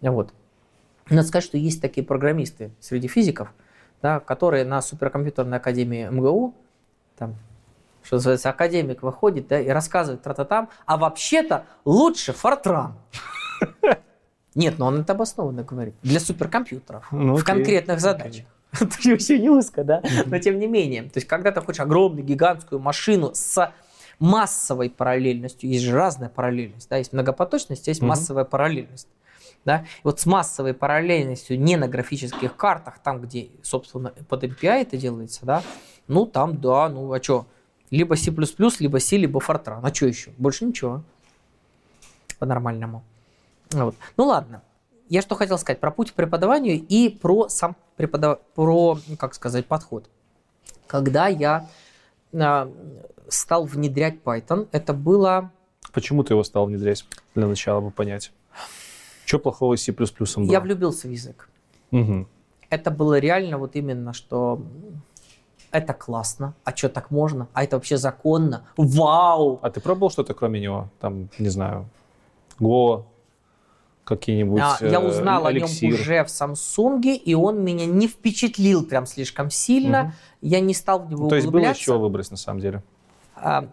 Вот. 0.00 0.32
Надо 1.10 1.28
сказать, 1.28 1.44
что 1.44 1.58
есть 1.58 1.82
такие 1.82 2.06
программисты 2.06 2.70
среди 2.80 3.08
физиков, 3.08 3.52
да, 4.00 4.20
которые 4.20 4.64
на 4.64 4.80
суперкомпьютерной 4.80 5.58
академии 5.58 6.08
МГУ, 6.10 6.54
там, 7.18 7.36
что 8.04 8.16
называется, 8.16 8.50
академик 8.50 9.02
выходит 9.02 9.48
да, 9.48 9.60
и 9.60 9.68
рассказывает 9.68 10.22
тра-та-там, 10.22 10.68
а 10.86 10.96
вообще-то 10.96 11.64
лучше 11.84 12.32
Фортран. 12.32 12.94
Нет, 14.54 14.78
но 14.78 14.86
он 14.86 15.00
это 15.00 15.14
обоснованно 15.14 15.64
говорит. 15.64 15.94
Для 16.02 16.20
суперкомпьютеров. 16.20 17.10
Ну, 17.10 17.36
в 17.36 17.44
конкретных 17.44 18.00
задачах. 18.00 18.46
Это 18.80 19.12
очень 19.12 19.48
узко, 19.48 19.84
да? 19.84 20.02
Но 20.26 20.38
тем 20.38 20.58
не 20.58 20.66
менее. 20.66 21.04
То 21.04 21.18
есть, 21.18 21.26
когда 21.28 21.52
ты 21.52 21.60
хочешь 21.60 21.80
огромную 21.80 22.24
гигантскую 22.24 22.80
машину 22.80 23.30
с 23.34 23.72
массовой 24.18 24.90
параллельностью, 24.90 25.70
есть 25.70 25.84
же 25.84 25.92
разная 25.92 26.28
параллельность, 26.28 26.88
да, 26.88 26.96
есть 26.96 27.12
многопоточность, 27.12 27.86
есть 27.88 28.02
массовая 28.02 28.44
параллельность. 28.44 29.08
Да? 29.64 29.78
И 29.78 30.00
вот 30.04 30.20
с 30.20 30.26
массовой 30.26 30.74
параллельностью 30.74 31.58
не 31.58 31.76
на 31.76 31.88
графических 31.88 32.54
картах, 32.56 32.98
там, 32.98 33.20
где, 33.20 33.48
собственно, 33.62 34.12
под 34.28 34.44
MPI 34.44 34.82
это 34.82 34.96
делается, 34.96 35.46
да, 35.46 35.62
ну, 36.06 36.26
там, 36.26 36.60
да, 36.60 36.88
ну, 36.88 37.12
а 37.12 37.22
что, 37.22 37.46
либо 37.94 38.16
C++, 38.16 38.30
либо 38.80 38.98
C, 38.98 39.16
либо 39.16 39.40
Fortran. 39.40 39.80
А 39.82 39.94
что 39.94 40.06
еще? 40.06 40.30
Больше 40.36 40.64
ничего. 40.64 41.02
По-нормальному. 42.38 43.04
Вот. 43.70 43.94
Ну 44.16 44.24
ладно. 44.24 44.62
Я 45.08 45.22
что 45.22 45.34
хотел 45.36 45.58
сказать 45.58 45.80
про 45.80 45.90
путь 45.90 46.10
к 46.10 46.14
преподаванию 46.14 46.84
и 46.88 47.08
про 47.08 47.48
сам 47.48 47.76
преподав... 47.96 48.40
про, 48.54 48.98
как 49.18 49.34
сказать, 49.34 49.66
подход. 49.66 50.08
Когда 50.86 51.28
я 51.28 51.68
э, 52.32 52.72
стал 53.28 53.64
внедрять 53.64 54.16
Python, 54.24 54.68
это 54.72 54.92
было... 54.92 55.52
Почему 55.92 56.24
ты 56.24 56.34
его 56.34 56.42
стал 56.42 56.66
внедрять? 56.66 57.06
Для 57.34 57.46
начала 57.46 57.80
бы 57.80 57.90
понять. 57.90 58.32
Что 59.24 59.38
плохого 59.38 59.76
с 59.76 59.82
C++ 59.82 59.92
было? 59.92 60.50
Я 60.50 60.60
влюбился 60.60 61.06
в 61.06 61.10
язык. 61.10 61.48
Угу. 61.92 62.26
Это 62.70 62.90
было 62.90 63.18
реально 63.18 63.58
вот 63.58 63.76
именно, 63.76 64.12
что 64.12 64.62
это 65.74 65.92
классно, 65.92 66.54
а 66.62 66.74
что 66.74 66.88
так 66.88 67.10
можно, 67.10 67.48
а 67.52 67.64
это 67.64 67.76
вообще 67.76 67.96
законно, 67.96 68.64
вау! 68.76 69.58
А 69.60 69.70
ты 69.70 69.80
пробовал 69.80 70.10
что-то 70.10 70.32
кроме 70.32 70.60
него? 70.60 70.88
Там, 71.00 71.28
не 71.38 71.48
знаю, 71.48 71.88
Go, 72.60 73.04
какие-нибудь 74.04 74.62
а, 74.62 74.78
Я 74.80 75.00
э, 75.00 75.08
узнал 75.08 75.50
эликсир. 75.50 75.88
о 75.88 75.92
нем 75.92 76.00
уже 76.00 76.24
в 76.24 76.28
Samsung, 76.28 77.02
и 77.16 77.34
он 77.34 77.64
меня 77.64 77.86
не 77.86 78.06
впечатлил 78.06 78.86
прям 78.86 79.04
слишком 79.06 79.50
сильно. 79.50 80.02
Угу. 80.02 80.12
Я 80.42 80.60
не 80.60 80.74
стал 80.74 81.00
в 81.00 81.10
него 81.10 81.24
ну, 81.24 81.28
То 81.28 81.36
есть 81.36 81.48
было 81.48 81.66
еще 81.66 81.98
выбрать 81.98 82.30
на 82.30 82.36
самом 82.36 82.60
деле? 82.60 82.84
А, 83.34 83.66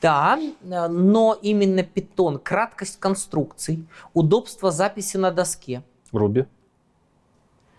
да, 0.00 0.38
но 0.62 1.38
именно 1.40 1.84
питон, 1.84 2.40
краткость 2.40 2.98
конструкций, 2.98 3.86
удобство 4.14 4.72
записи 4.72 5.16
на 5.16 5.30
доске. 5.30 5.84
Руби? 6.10 6.46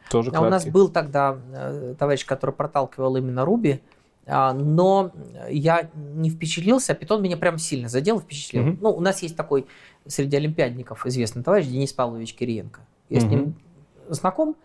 Тоже 0.09 0.31
а 0.33 0.41
у 0.41 0.49
нас 0.49 0.65
был 0.65 0.89
тогда 0.89 1.37
э, 1.53 1.95
товарищ, 1.97 2.25
который 2.25 2.51
проталкивал 2.51 3.17
именно 3.17 3.45
Руби, 3.45 3.81
а, 4.25 4.53
но 4.53 5.11
я 5.49 5.89
не 5.95 6.29
впечатлился, 6.29 6.93
а 6.93 6.95
питон 6.95 7.21
меня 7.21 7.37
прям 7.37 7.57
сильно 7.57 7.87
задел, 7.87 8.19
впечатлил. 8.19 8.69
Угу. 8.69 8.77
Ну, 8.81 8.89
у 8.91 8.99
нас 8.99 9.21
есть 9.21 9.37
такой 9.37 9.65
среди 10.05 10.35
олимпиадников 10.37 11.05
известный 11.05 11.43
товарищ 11.43 11.67
Денис 11.67 11.93
Павлович 11.93 12.33
Кириенко. 12.35 12.81
Я 13.09 13.19
угу. 13.19 13.25
с 13.25 13.29
ним 13.29 13.55
знаком. 14.09 14.55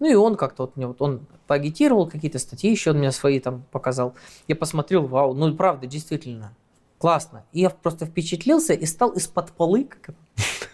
Ну 0.00 0.10
и 0.10 0.14
он 0.14 0.34
как-то 0.36 0.64
вот 0.64 0.76
мне 0.76 0.88
вот 0.88 1.00
он 1.00 1.26
поагитировал 1.46 2.08
какие-то 2.08 2.40
статьи, 2.40 2.68
еще 2.68 2.90
он 2.90 2.98
мне 2.98 3.12
свои 3.12 3.38
там 3.38 3.62
показал. 3.70 4.14
Я 4.48 4.56
посмотрел, 4.56 5.06
вау, 5.06 5.32
ну 5.34 5.54
правда, 5.54 5.86
действительно, 5.86 6.56
классно. 6.98 7.44
И 7.52 7.60
я 7.60 7.70
просто 7.70 8.06
впечатлился 8.06 8.72
и 8.72 8.84
стал 8.86 9.10
из-под 9.10 9.52
полы 9.52 9.84
как 9.84 10.16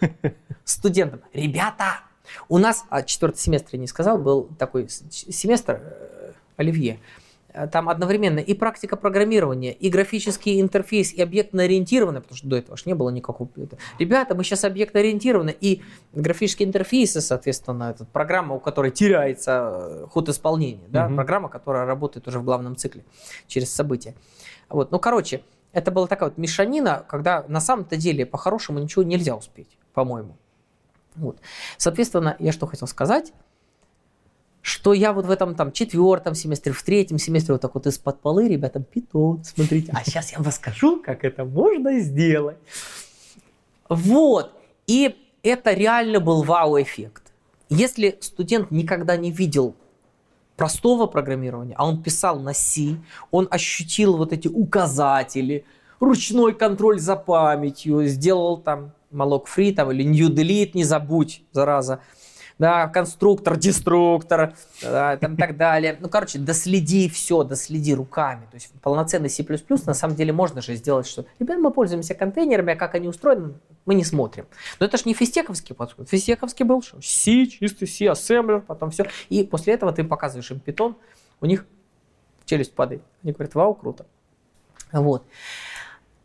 студентом. 0.63 1.21
Ребята, 1.31 1.99
у 2.47 2.57
нас, 2.57 2.85
а 2.89 3.03
четвертый 3.03 3.39
семестр 3.39 3.69
я 3.73 3.79
не 3.79 3.87
сказал, 3.87 4.17
был 4.17 4.49
такой 4.57 4.87
семестр 4.89 5.81
э, 5.81 6.31
Оливье. 6.57 6.99
Э, 7.53 7.67
там 7.67 7.89
одновременно 7.89 8.39
и 8.39 8.53
практика 8.53 8.95
программирования, 8.95 9.73
и 9.73 9.89
графический 9.89 10.61
интерфейс, 10.61 11.13
и 11.13 11.21
объектно-ориентированный, 11.21 12.21
потому 12.21 12.37
что 12.37 12.47
до 12.47 12.57
этого 12.57 12.77
же 12.77 12.83
не 12.85 12.93
было 12.93 13.09
никакого... 13.09 13.49
Ребята, 13.97 14.35
мы 14.35 14.43
сейчас 14.43 14.63
объектно-ориентированы, 14.63 15.55
и 15.59 15.81
графические 16.13 16.67
интерфейсы, 16.67 17.21
соответственно, 17.21 17.91
это 17.91 18.05
программа, 18.05 18.55
у 18.55 18.59
которой 18.59 18.91
теряется 18.91 19.79
э, 19.81 20.05
ход 20.09 20.29
исполнения, 20.29 20.87
да, 20.89 21.07
угу. 21.07 21.15
программа, 21.15 21.49
которая 21.49 21.85
работает 21.85 22.27
уже 22.27 22.39
в 22.39 22.43
главном 22.43 22.75
цикле 22.75 23.03
через 23.47 23.73
события. 23.73 24.15
Вот, 24.69 24.91
ну, 24.91 24.99
короче, 24.99 25.41
это 25.71 25.91
была 25.91 26.07
такая 26.07 26.29
вот 26.29 26.37
мешанина, 26.37 27.05
когда 27.07 27.45
на 27.47 27.59
самом-то 27.59 27.97
деле 27.97 28.25
по-хорошему 28.25 28.79
ничего 28.79 29.03
нельзя 29.03 29.35
успеть, 29.35 29.77
по-моему. 29.93 30.37
Вот. 31.19 31.37
Соответственно, 31.77 32.35
я 32.39 32.51
что 32.51 32.67
хотел 32.67 32.87
сказать, 32.87 33.33
что 34.61 34.93
я 34.93 35.13
вот 35.13 35.25
в 35.25 35.31
этом 35.31 35.55
там 35.55 35.71
четвертом 35.71 36.35
семестре, 36.35 36.71
в 36.71 36.83
третьем 36.83 37.17
семестре 37.17 37.53
вот 37.53 37.61
так 37.61 37.75
вот 37.75 37.87
из-под 37.87 38.21
полы, 38.21 38.47
ребята, 38.47 38.79
питон, 38.79 39.43
смотрите, 39.43 39.91
а 39.95 40.03
сейчас 40.03 40.31
я 40.31 40.37
вам 40.37 40.47
расскажу, 40.47 41.01
как 41.01 41.23
это 41.23 41.45
можно 41.45 41.99
сделать. 41.99 42.57
Вот, 43.87 44.51
и 44.87 45.15
это 45.43 45.73
реально 45.73 46.19
был 46.19 46.43
вау-эффект. 46.43 47.31
Если 47.69 48.17
студент 48.21 48.71
никогда 48.71 49.15
не 49.17 49.31
видел 49.31 49.75
простого 50.55 51.07
программирования, 51.07 51.75
а 51.77 51.87
он 51.87 52.03
писал 52.03 52.39
на 52.39 52.53
C, 52.53 52.97
он 53.31 53.47
ощутил 53.49 54.17
вот 54.17 54.33
эти 54.33 54.47
указатели, 54.47 55.65
ручной 55.99 56.53
контроль 56.53 56.99
за 56.99 57.15
памятью, 57.15 58.05
сделал 58.05 58.57
там 58.57 58.91
malloc 59.11 59.45
free 59.45 59.73
там, 59.73 59.91
или 59.91 60.03
new 60.03 60.29
delete, 60.29 60.71
не 60.73 60.83
забудь, 60.83 61.43
зараза. 61.51 61.99
да, 62.59 62.87
конструктор, 62.89 63.57
деструктор, 63.57 64.53
да, 64.81 65.15
там 65.17 65.37
так 65.37 65.55
далее. 65.55 65.97
Ну, 65.99 66.09
короче, 66.09 66.37
доследи 66.37 67.07
все, 67.09 67.43
доследи 67.43 67.95
руками. 67.95 68.45
То 68.51 68.55
есть 68.55 68.71
полноценный 68.81 69.29
C++ 69.29 69.45
на 69.85 69.93
самом 69.93 70.15
деле 70.15 70.33
можно 70.33 70.61
же 70.61 70.75
сделать, 70.75 71.07
что, 71.07 71.25
ребята, 71.39 71.59
мы 71.61 71.71
пользуемся 71.71 72.13
контейнерами, 72.13 72.73
а 72.73 72.75
как 72.75 72.95
они 72.95 73.07
устроены, 73.07 73.53
мы 73.85 73.95
не 73.95 74.03
смотрим. 74.03 74.45
Но 74.79 74.85
это 74.85 74.97
же 74.97 75.03
не 75.05 75.13
фистековский 75.13 75.73
подход. 75.73 76.09
Фистековский 76.09 76.65
был 76.65 76.81
что? 76.81 77.01
C, 77.01 77.47
чистый 77.47 77.87
C, 77.87 78.09
ассемблер, 78.09 78.59
потом 78.59 78.91
все. 78.91 79.05
И 79.29 79.43
после 79.43 79.73
этого 79.73 79.93
ты 79.93 80.03
показываешь 80.03 80.51
им 80.51 80.59
питон, 80.59 80.97
у 81.39 81.45
них 81.45 81.65
челюсть 82.43 82.73
падает. 82.73 83.01
Они 83.23 83.31
говорят, 83.31 83.55
вау, 83.55 83.73
круто. 83.73 84.05
Вот. 84.91 85.23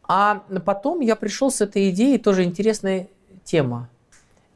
А 0.07 0.43
потом 0.65 1.01
я 1.01 1.17
пришел 1.17 1.51
с 1.51 1.61
этой 1.61 1.91
идеей, 1.91 2.19
тоже 2.19 2.45
интересная 2.45 3.09
тема. 3.45 3.89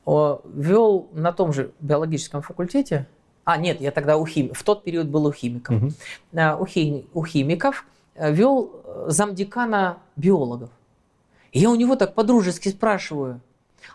Вел 0.06 1.08
на 1.12 1.32
том 1.32 1.52
же 1.52 1.72
биологическом 1.80 2.42
факультете, 2.42 3.06
а, 3.44 3.56
нет, 3.56 3.80
я 3.80 3.92
тогда 3.92 4.18
у 4.18 4.26
хим... 4.26 4.52
в 4.52 4.62
тот 4.62 4.84
период 4.84 5.06
был 5.06 5.24
у 5.24 5.32
химиков. 5.32 5.74
Угу. 5.74 5.92
У, 6.60 6.66
хим... 6.66 7.06
у 7.14 7.24
химиков 7.24 7.86
э, 8.14 8.30
вел 8.30 8.70
замдекана 9.06 10.00
биологов. 10.16 10.68
И 11.52 11.60
я 11.60 11.70
у 11.70 11.74
него 11.74 11.96
так 11.96 12.14
подружески 12.14 12.68
спрашиваю, 12.68 13.40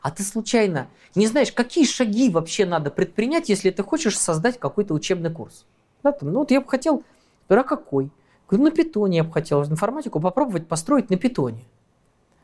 а 0.02 0.10
ты 0.10 0.24
случайно 0.24 0.88
не 1.14 1.28
знаешь, 1.28 1.52
какие 1.52 1.86
шаги 1.86 2.32
вообще 2.32 2.66
надо 2.66 2.90
предпринять, 2.90 3.48
если 3.50 3.70
ты 3.70 3.84
хочешь 3.84 4.18
создать 4.18 4.60
какой-то 4.60 4.96
учебный 4.96 5.30
курс? 5.30 5.66
Да, 6.02 6.14
там, 6.14 6.34
ну 6.34 6.40
вот 6.40 6.50
я 6.50 6.60
бы 6.60 6.68
хотел, 6.68 7.04
а 7.48 7.64
какой? 7.64 8.10
Говорю, 8.50 8.66
на 8.66 8.72
питоне 8.72 9.18
я 9.18 9.24
бы 9.24 9.32
хотел 9.32 9.64
информатику 9.64 10.20
попробовать 10.20 10.68
построить 10.68 11.10
на 11.10 11.18
питоне. 11.18 11.64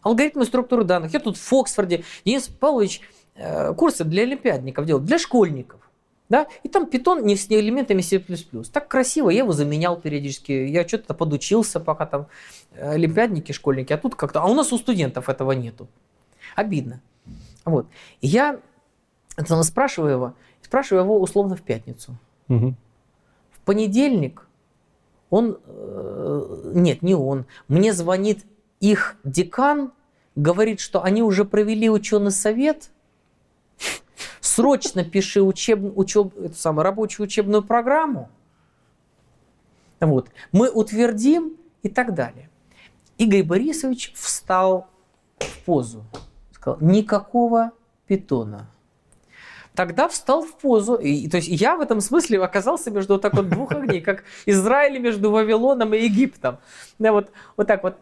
Алгоритмы 0.01 0.45
структуры 0.45 0.83
данных. 0.83 1.13
Я 1.13 1.19
тут 1.19 1.37
в 1.37 1.53
Оксфорде, 1.53 2.03
Денис 2.25 2.47
Павлович 2.47 3.01
э, 3.35 3.73
курсы 3.73 4.03
для 4.03 4.23
олимпиадников 4.23 4.85
делал, 4.85 5.01
для 5.01 5.19
школьников. 5.19 5.79
Да? 6.29 6.47
И 6.63 6.69
там 6.69 6.85
питон 6.85 7.25
не 7.25 7.35
с 7.35 7.49
элементами 7.49 8.01
C++. 8.01 8.23
Так 8.71 8.87
красиво, 8.87 9.29
я 9.29 9.39
его 9.39 9.51
заменял 9.51 9.99
периодически. 9.99 10.51
Я 10.51 10.87
что-то 10.87 11.13
подучился, 11.15 11.79
пока 11.79 12.05
там 12.05 12.27
э, 12.73 12.91
олимпиадники, 12.91 13.51
школьники. 13.51 13.91
А 13.91 13.97
тут 13.97 14.15
как-то... 14.15 14.41
А 14.41 14.45
у 14.45 14.53
нас 14.53 14.71
у 14.71 14.77
студентов 14.77 15.27
этого 15.27 15.51
нету. 15.53 15.87
Обидно. 16.55 17.01
Вот. 17.65 17.87
И 18.21 18.27
я 18.27 18.59
спрашиваю 19.63 20.11
его, 20.11 20.33
спрашиваю 20.61 21.03
его 21.03 21.19
условно 21.19 21.55
в 21.55 21.61
пятницу. 21.61 22.15
Угу. 22.47 22.75
В 23.51 23.59
понедельник 23.65 24.47
он, 25.29 25.59
э, 25.65 26.71
нет, 26.73 27.01
не 27.01 27.15
он, 27.15 27.45
мне 27.67 27.93
звонит 27.93 28.45
их 28.79 29.17
декан, 29.23 29.91
говорит, 30.35 30.79
что 30.79 31.03
они 31.03 31.21
уже 31.21 31.45
провели 31.45 31.89
ученый 31.89 32.31
совет, 32.31 32.91
срочно 34.41 35.03
пиши 35.03 35.41
учеб, 35.41 35.79
учеб, 35.95 36.35
эту 36.37 36.55
самую, 36.55 36.83
рабочую 36.83 37.25
учебную 37.25 37.63
программу, 37.63 38.29
вот, 39.99 40.29
мы 40.51 40.69
утвердим 40.69 41.57
и 41.83 41.89
так 41.89 42.13
далее. 42.13 42.49
Игорь 43.17 43.43
Борисович 43.43 44.13
встал 44.15 44.87
в 45.39 45.65
позу, 45.65 46.05
сказал, 46.51 46.79
никакого 46.81 47.71
питона– 48.07 48.69
тогда 49.79 50.09
встал 50.09 50.41
в 50.41 50.57
позу. 50.57 50.95
И, 50.95 51.29
то 51.29 51.37
есть 51.37 51.47
я 51.47 51.77
в 51.77 51.79
этом 51.79 52.01
смысле 52.01 52.43
оказался 52.43 52.91
между 52.91 53.13
вот 53.13 53.21
так 53.21 53.33
вот 53.33 53.47
двух 53.47 53.71
огней, 53.71 54.01
как 54.01 54.25
Израиль 54.45 54.99
между 54.99 55.31
Вавилоном 55.31 55.93
и 55.93 55.99
Египтом. 55.99 56.57
Да, 56.99 57.13
вот, 57.13 57.31
вот 57.55 57.67
так 57.67 57.83
вот. 57.83 57.95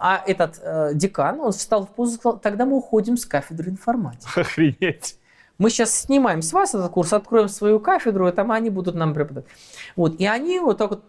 А 0.00 0.20
этот 0.26 0.58
э, 0.60 0.90
декан, 0.94 1.38
он 1.38 1.52
встал 1.52 1.86
в 1.86 1.90
позу 1.90 2.14
и 2.14 2.14
сказал, 2.16 2.40
тогда 2.40 2.66
мы 2.66 2.76
уходим 2.76 3.16
с 3.16 3.24
кафедры 3.24 3.70
информатики. 3.70 4.26
Охренеть. 4.34 5.16
Мы 5.58 5.70
сейчас 5.70 5.94
снимаем 5.94 6.42
с 6.42 6.52
вас 6.52 6.74
этот 6.74 6.90
курс, 6.90 7.12
откроем 7.12 7.48
свою 7.48 7.78
кафедру, 7.78 8.26
и 8.26 8.32
там 8.32 8.50
они 8.50 8.70
будут 8.70 8.96
нам 8.96 9.14
преподавать. 9.14 9.48
Вот, 9.94 10.20
и 10.20 10.26
они 10.26 10.58
вот 10.58 10.78
так 10.78 10.90
вот 10.90 11.04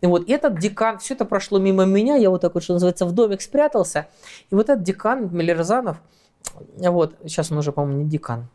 и 0.00 0.06
вот 0.06 0.28
этот 0.28 0.58
декан, 0.58 0.98
все 0.98 1.14
это 1.14 1.24
прошло 1.24 1.60
мимо 1.60 1.84
меня, 1.84 2.16
я 2.16 2.28
вот 2.28 2.40
так 2.40 2.54
вот, 2.54 2.64
что 2.64 2.72
называется, 2.72 3.06
в 3.06 3.12
домик 3.12 3.40
спрятался. 3.40 4.08
И 4.50 4.54
вот 4.56 4.68
этот 4.68 4.82
декан 4.82 5.32
Мелерзанов, 5.32 5.98
вот, 6.76 7.14
сейчас 7.22 7.52
он 7.52 7.58
уже, 7.58 7.70
по-моему, 7.70 8.02
не 8.02 8.08
декан, 8.08 8.48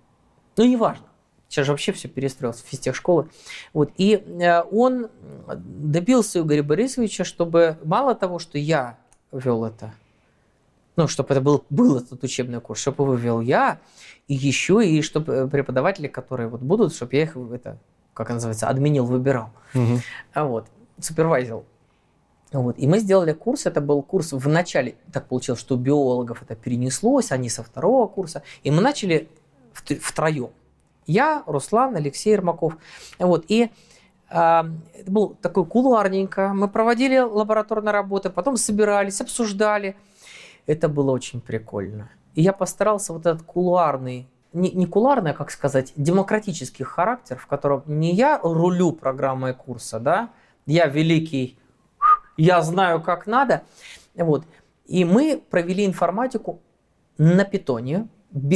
ну, 0.57 0.65
неважно. 0.65 1.05
Сейчас 1.47 1.67
же 1.67 1.71
вообще 1.71 1.91
все 1.91 2.07
перестроилось, 2.07 2.63
физтех 2.65 2.95
школы. 2.95 3.29
Вот. 3.73 3.91
И 3.97 4.15
э, 4.15 4.63
он 4.71 5.09
добился 5.47 6.39
Игоря 6.39 6.63
Борисовича, 6.63 7.23
чтобы 7.23 7.77
мало 7.83 8.15
того, 8.15 8.39
что 8.39 8.57
я 8.57 8.97
вел 9.31 9.63
это, 9.63 9.93
ну, 10.95 11.07
чтобы 11.07 11.33
это 11.33 11.41
был, 11.41 11.63
был 11.69 11.97
этот 11.97 12.23
учебный 12.23 12.59
курс, 12.61 12.81
чтобы 12.81 13.03
его 13.03 13.15
вел 13.15 13.41
я, 13.41 13.79
и 14.27 14.33
еще 14.33 14.85
и 14.85 15.01
чтобы 15.01 15.33
э, 15.33 15.47
преподаватели, 15.47 16.07
которые 16.07 16.49
вот 16.49 16.61
будут, 16.61 16.95
чтобы 16.95 17.15
я 17.15 17.23
их, 17.23 17.37
это, 17.37 17.77
как 18.13 18.29
называется, 18.29 18.67
админил, 18.67 19.05
выбирал. 19.05 19.51
Угу. 19.75 19.99
Вот, 20.35 20.67
супервайзил. 20.99 21.65
Вот. 22.51 22.77
И 22.79 22.87
мы 22.87 22.99
сделали 22.99 23.33
курс, 23.33 23.65
это 23.65 23.81
был 23.81 24.01
курс 24.01 24.31
в 24.31 24.47
начале, 24.47 24.95
так 25.11 25.27
получилось, 25.27 25.59
что 25.59 25.75
у 25.75 25.77
биологов 25.77 26.41
это 26.41 26.55
перенеслось, 26.55 27.31
они 27.31 27.49
со 27.49 27.63
второго 27.63 28.07
курса, 28.07 28.43
и 28.63 28.71
мы 28.71 28.81
начали 28.81 29.29
втроем. 29.75 30.51
Я, 31.05 31.43
Руслан, 31.45 31.95
Алексей 31.95 32.31
Ермаков. 32.31 32.77
Вот. 33.19 33.45
И 33.47 33.69
это 34.27 34.71
был 35.07 35.35
такой 35.41 35.65
кулуарненько. 35.65 36.51
Мы 36.53 36.67
проводили 36.67 37.19
лабораторные 37.19 37.93
работы, 37.93 38.29
потом 38.29 38.57
собирались, 38.57 39.21
обсуждали. 39.21 39.95
Это 40.65 40.89
было 40.89 41.11
очень 41.11 41.41
прикольно. 41.41 42.09
И 42.33 42.41
я 42.41 42.51
постарался 42.51 43.13
вот 43.13 43.25
этот 43.25 43.43
кулуарный, 43.43 44.27
не, 44.51 44.71
не 44.71 44.87
кулуарный, 44.87 45.31
а, 45.31 45.33
как 45.33 45.51
сказать, 45.51 45.93
демократический 45.95 46.83
характер, 46.83 47.37
в 47.37 47.45
котором 47.45 47.83
не 47.85 48.13
я 48.13 48.39
рулю 48.41 48.91
программой 48.91 49.53
курса, 49.53 49.99
да, 49.99 50.29
я 50.65 50.87
великий, 50.87 51.57
я 52.35 52.61
знаю, 52.61 53.01
как 53.01 53.27
надо. 53.27 53.63
Вот. 54.15 54.43
И 54.85 55.05
мы 55.05 55.41
провели 55.49 55.85
информатику 55.85 56.61
на 57.17 57.45
питоне, 57.45 58.07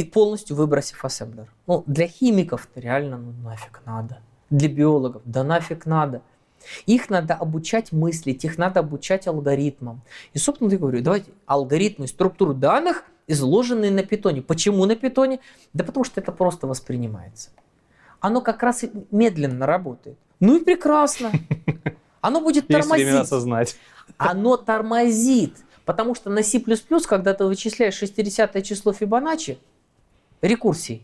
полностью 0.04 0.56
выбросив 0.56 1.04
ассемблер. 1.04 1.52
Ну, 1.66 1.84
для 1.86 2.06
химиков-то 2.06 2.80
реально 2.80 3.16
ну, 3.18 3.32
нафиг 3.42 3.80
надо. 3.86 4.20
Для 4.50 4.68
биологов, 4.68 5.22
да 5.24 5.42
нафиг 5.42 5.86
надо. 5.86 6.22
Их 6.86 7.08
надо 7.08 7.34
обучать 7.34 7.90
мыслить, 7.90 8.44
их 8.44 8.58
надо 8.58 8.80
обучать 8.80 9.26
алгоритмам. 9.26 10.02
И, 10.34 10.38
собственно, 10.38 10.70
я 10.70 10.78
говорю, 10.78 11.00
давайте 11.02 11.30
алгоритмы, 11.46 12.06
структуру 12.06 12.52
данных, 12.52 13.04
изложенные 13.26 13.90
на 13.90 14.02
питоне. 14.02 14.42
Почему 14.42 14.84
на 14.84 14.96
питоне? 14.96 15.40
Да 15.72 15.84
потому 15.84 16.04
что 16.04 16.20
это 16.20 16.32
просто 16.32 16.66
воспринимается. 16.66 17.50
Оно 18.20 18.42
как 18.42 18.62
раз 18.62 18.84
медленно 19.10 19.66
работает. 19.66 20.18
Ну 20.40 20.58
и 20.58 20.64
прекрасно. 20.64 21.32
Оно 22.20 22.42
будет 22.42 22.68
тормозить. 22.68 23.06
Есть 23.06 23.18
осознать. 23.18 23.76
Оно 24.18 24.58
тормозит. 24.58 25.56
Потому 25.90 26.14
что 26.14 26.30
на 26.30 26.44
C++, 26.44 26.62
когда 27.08 27.34
ты 27.34 27.44
вычисляешь 27.44 27.94
60 27.94 28.62
число 28.62 28.92
Фибоначчи, 28.92 29.58
рекурсии, 30.40 31.02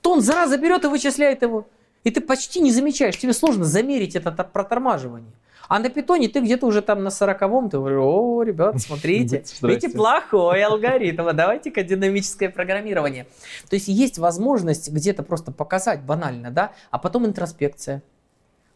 то 0.00 0.12
он 0.12 0.22
зараза 0.22 0.56
берет 0.56 0.84
и 0.84 0.88
вычисляет 0.88 1.42
его. 1.42 1.66
И 2.02 2.10
ты 2.10 2.22
почти 2.22 2.60
не 2.60 2.72
замечаешь, 2.72 3.18
тебе 3.18 3.34
сложно 3.34 3.66
замерить 3.66 4.16
это 4.16 4.30
протормаживание. 4.32 5.30
А 5.68 5.78
на 5.78 5.90
питоне 5.90 6.30
ты 6.30 6.40
где-то 6.40 6.64
уже 6.66 6.80
там 6.80 7.04
на 7.04 7.10
сороковом, 7.10 7.68
ты 7.68 7.76
говоришь, 7.76 7.98
о, 8.00 8.42
ребят, 8.42 8.80
смотрите, 8.80 9.44
видите, 9.60 9.90
плохой 9.90 10.64
алгоритм, 10.64 11.28
а 11.28 11.34
давайте-ка 11.34 11.82
динамическое 11.82 12.48
программирование. 12.48 13.26
То 13.68 13.76
есть 13.76 13.88
есть 13.88 14.16
возможность 14.16 14.90
где-то 14.90 15.24
просто 15.24 15.52
показать 15.52 16.00
банально, 16.00 16.50
да, 16.50 16.72
а 16.90 16.98
потом 16.98 17.26
интроспекция. 17.26 18.02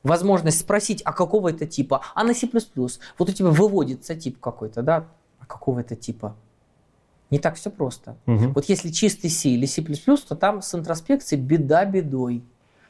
Возможность 0.02 0.60
спросить, 0.60 1.00
а 1.06 1.14
какого 1.14 1.48
это 1.48 1.64
типа, 1.64 2.02
а 2.14 2.24
на 2.24 2.34
C++, 2.34 2.46
вот 2.46 3.28
у 3.30 3.32
тебя 3.32 3.48
выводится 3.48 4.14
тип 4.14 4.38
какой-то, 4.38 4.82
да, 4.82 5.06
какого 5.50 5.80
это 5.80 5.96
типа, 5.96 6.36
не 7.30 7.38
так 7.38 7.56
все 7.56 7.70
просто. 7.70 8.16
Угу. 8.26 8.52
Вот 8.54 8.64
если 8.66 8.90
чистый 8.90 9.28
C 9.28 9.50
или 9.50 9.66
C++, 9.66 9.82
то 9.82 10.34
там 10.34 10.62
с 10.62 10.74
интроспекцией 10.74 11.42
беда 11.42 11.84
бедой. 11.84 12.42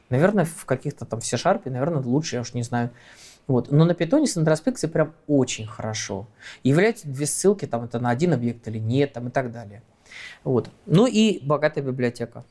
Наверное, 0.09 0.45
в 0.45 0.65
каких-то 0.65 1.05
там 1.05 1.21
в 1.21 1.25
C-Sharp, 1.25 1.69
наверное, 1.69 2.01
лучше, 2.01 2.35
я 2.35 2.41
уж 2.41 2.53
не 2.53 2.63
знаю. 2.63 2.89
Вот. 3.47 3.71
Но 3.71 3.85
на 3.85 3.93
питоне 3.93 4.27
с 4.27 4.37
интроспекцией 4.37 4.91
прям 4.91 5.13
очень 5.27 5.65
хорошо. 5.65 6.27
Являются 6.63 7.07
две 7.07 7.25
ссылки, 7.25 7.65
там 7.65 7.83
это 7.83 7.99
на 7.99 8.09
один 8.09 8.33
объект 8.33 8.67
или 8.67 8.77
нет, 8.77 9.13
там 9.13 9.27
и 9.27 9.31
так 9.31 9.51
далее. 9.51 9.83
Вот. 10.43 10.69
Ну 10.85 11.07
и 11.07 11.39
богатая 11.43 11.81
библиотека. 11.81 12.43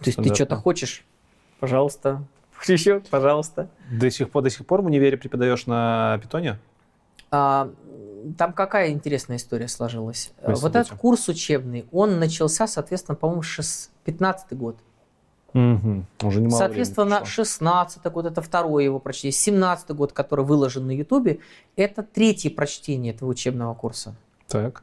То 0.00 0.06
есть 0.06 0.18
ты 0.18 0.34
что-то 0.34 0.56
хочешь, 0.56 1.04
пожалуйста, 1.58 2.24
еще, 2.66 3.00
пожалуйста. 3.10 3.68
До 3.90 4.10
сих 4.10 4.30
пор, 4.30 4.42
до 4.42 4.50
сих 4.50 4.64
пор 4.66 4.82
в 4.82 4.86
универе 4.86 5.16
преподаешь 5.16 5.66
на 5.66 6.18
питоне? 6.22 6.58
А, 7.30 7.70
там 8.38 8.52
какая 8.52 8.90
интересная 8.90 9.36
история 9.36 9.68
сложилась. 9.68 10.32
Спасибо. 10.42 10.62
Вот 10.62 10.76
этот 10.76 10.98
курс 10.98 11.28
учебный, 11.28 11.86
он 11.92 12.18
начался, 12.18 12.66
соответственно, 12.66 13.16
по-моему, 13.16 13.42
15 14.04 14.52
год. 14.56 14.76
Угу. 15.52 16.04
Уже 16.22 16.40
немало 16.40 16.58
Соответственно, 16.58 17.24
16 17.24 18.02
год, 18.04 18.26
это 18.26 18.40
второе 18.40 18.84
его 18.84 18.98
прочтение. 19.00 19.32
17 19.32 19.90
год, 19.90 20.12
который 20.12 20.44
выложен 20.44 20.86
на 20.86 20.92
Ютубе, 20.92 21.40
это 21.76 22.02
третье 22.02 22.50
прочтение 22.50 23.12
этого 23.12 23.30
учебного 23.30 23.74
курса. 23.74 24.14
Так. 24.46 24.82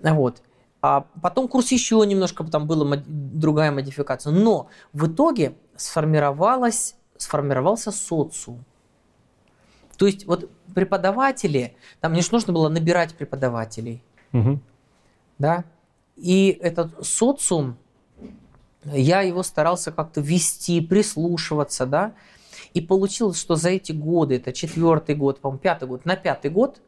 Вот. 0.00 0.42
А 0.80 1.06
потом 1.20 1.48
курс 1.48 1.72
еще 1.72 2.02
немножко, 2.06 2.44
там 2.44 2.66
была 2.66 3.02
другая 3.06 3.72
модификация. 3.72 4.32
Но 4.32 4.68
в 4.92 5.06
итоге 5.06 5.54
сформировалась, 5.76 6.94
сформировался 7.16 7.90
социум. 7.90 8.64
То 9.96 10.06
есть 10.06 10.26
вот 10.26 10.50
преподаватели, 10.74 11.76
там 12.00 12.12
мне 12.12 12.22
же 12.22 12.28
нужно 12.32 12.52
было 12.52 12.68
набирать 12.68 13.14
преподавателей, 13.14 14.02
Мгм. 14.32 14.62
да, 15.38 15.64
и 16.16 16.58
этот 16.60 17.06
социум, 17.06 17.76
я 18.84 19.22
его 19.22 19.42
старался 19.42 19.92
как-то 19.92 20.20
вести, 20.20 20.80
прислушиваться, 20.80 21.86
да, 21.86 22.12
и 22.74 22.80
получилось, 22.80 23.40
что 23.40 23.56
за 23.56 23.70
эти 23.70 23.92
годы, 23.92 24.36
это 24.36 24.52
четвертый 24.52 25.14
год, 25.14 25.40
по-моему, 25.40 25.60
пятый 25.60 25.88
год, 25.88 26.04
на 26.04 26.16
пятый 26.16 26.50
год, 26.50 26.80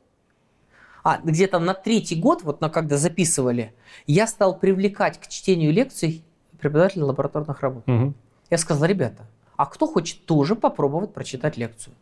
а, 1.02 1.18
где-то 1.22 1.58
на 1.58 1.74
третий 1.74 2.16
год, 2.16 2.42
вот 2.42 2.60
на 2.60 2.68
когда 2.68 2.98
записывали, 2.98 3.74
я 4.06 4.26
стал 4.26 4.58
привлекать 4.58 5.18
к 5.18 5.28
чтению 5.28 5.72
лекций 5.72 6.24
преподавателей 6.58 7.04
лабораторных 7.04 7.60
работ. 7.60 7.86
Мгм. 7.86 8.14
Я 8.50 8.58
сказал, 8.58 8.86
ребята, 8.86 9.26
а 9.56 9.66
кто 9.66 9.86
хочет 9.86 10.24
тоже 10.26 10.54
попробовать 10.56 11.14
прочитать 11.14 11.56
лекцию? 11.56 11.94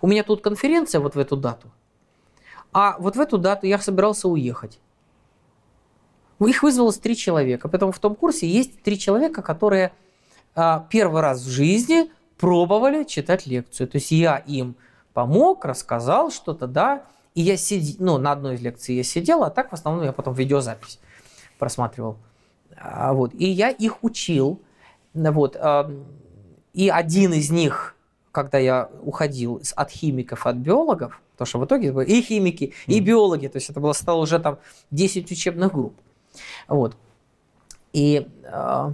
У 0.00 0.06
меня 0.06 0.22
тут 0.22 0.42
конференция 0.42 1.00
вот 1.00 1.14
в 1.14 1.18
эту 1.18 1.36
дату, 1.36 1.68
а 2.72 2.96
вот 2.98 3.16
в 3.16 3.20
эту 3.20 3.38
дату 3.38 3.66
я 3.66 3.78
собирался 3.78 4.28
уехать. 4.28 4.78
Их 6.40 6.62
вызвалось 6.62 6.98
три 6.98 7.16
человека, 7.16 7.68
поэтому 7.68 7.90
в 7.90 7.98
том 7.98 8.14
курсе 8.14 8.46
есть 8.46 8.82
три 8.82 8.98
человека, 8.98 9.42
которые 9.42 9.92
а, 10.54 10.86
первый 10.88 11.20
раз 11.20 11.42
в 11.42 11.48
жизни 11.48 12.12
пробовали 12.36 13.02
читать 13.02 13.46
лекцию. 13.46 13.88
То 13.88 13.96
есть 13.96 14.12
я 14.12 14.36
им 14.36 14.76
помог, 15.14 15.64
рассказал 15.64 16.30
что-то, 16.30 16.68
да, 16.68 17.04
и 17.34 17.40
я 17.40 17.56
сидел, 17.56 17.96
ну, 17.98 18.18
на 18.18 18.32
одной 18.32 18.54
из 18.54 18.60
лекций 18.60 18.94
я 18.94 19.02
сидел, 19.02 19.42
а 19.42 19.50
так 19.50 19.70
в 19.70 19.72
основном 19.72 20.04
я 20.04 20.12
потом 20.12 20.34
видеозапись 20.34 21.00
просматривал. 21.58 22.16
А, 22.76 23.12
вот. 23.12 23.34
И 23.34 23.48
я 23.48 23.70
их 23.70 24.02
учил. 24.02 24.62
Вот. 25.14 25.56
И 26.72 26.88
один 26.88 27.32
из 27.32 27.50
них, 27.50 27.96
когда 28.38 28.58
я 28.58 28.88
уходил 29.02 29.60
от 29.74 29.90
химиков, 29.90 30.46
от 30.46 30.54
биологов, 30.54 31.20
потому 31.32 31.46
что 31.46 31.58
в 31.58 31.64
итоге 31.64 31.90
были 31.90 32.08
и 32.08 32.22
химики, 32.22 32.72
и 32.86 33.00
биологи, 33.00 33.48
то 33.48 33.56
есть 33.56 33.68
это 33.68 33.80
было, 33.80 33.92
стало 33.92 34.20
уже 34.20 34.38
там 34.38 34.58
10 34.92 35.28
учебных 35.32 35.72
групп. 35.72 35.94
Вот. 36.68 36.96
И 37.92 38.28
а, 38.44 38.92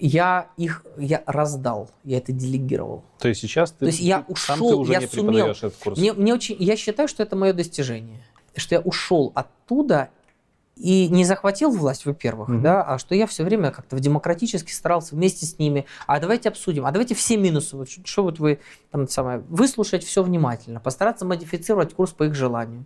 я 0.00 0.48
их 0.56 0.84
я 0.96 1.22
раздал, 1.26 1.90
я 2.02 2.18
это 2.18 2.32
делегировал. 2.32 3.04
То 3.20 3.28
есть 3.28 3.40
сейчас 3.40 3.70
ты, 3.70 3.78
То 3.78 3.86
есть 3.86 4.00
я 4.00 4.22
ты- 4.22 4.34
сам 4.36 4.56
ушел, 4.58 4.70
ты 4.70 4.76
уже 4.76 4.92
я 4.94 4.98
не 4.98 5.06
сумел. 5.06 5.26
преподаешь 5.32 5.58
этот 5.58 5.76
курс. 5.76 5.98
Мне, 5.98 6.12
мне 6.12 6.34
очень, 6.34 6.56
я 6.58 6.76
считаю, 6.76 7.06
что 7.08 7.22
это 7.22 7.36
мое 7.36 7.52
достижение. 7.52 8.24
Что 8.56 8.74
я 8.74 8.80
ушел 8.80 9.30
оттуда 9.36 10.08
и 10.76 11.08
не 11.08 11.24
захватил 11.24 11.70
власть, 11.70 12.04
во-первых, 12.04 12.48
Мгм. 12.48 12.62
да, 12.62 12.82
а 12.82 12.98
что 12.98 13.14
я 13.14 13.26
все 13.26 13.44
время 13.44 13.70
как-то 13.70 13.96
в 13.96 14.00
демократически 14.00 14.70
старался 14.72 15.14
вместе 15.14 15.46
с 15.46 15.58
ними. 15.58 15.86
А 16.06 16.20
давайте 16.20 16.50
обсудим, 16.50 16.84
а 16.84 16.90
давайте 16.92 17.14
все 17.14 17.38
минусы. 17.38 17.76
Вот, 17.76 17.88
что 17.88 18.22
вот 18.22 18.38
вы 18.38 18.60
там 18.90 19.08
самое, 19.08 19.38
выслушать 19.48 20.04
все 20.04 20.22
внимательно, 20.22 20.78
постараться 20.78 21.24
модифицировать 21.24 21.94
курс 21.94 22.12
по 22.12 22.24
их 22.24 22.34
желанию. 22.34 22.84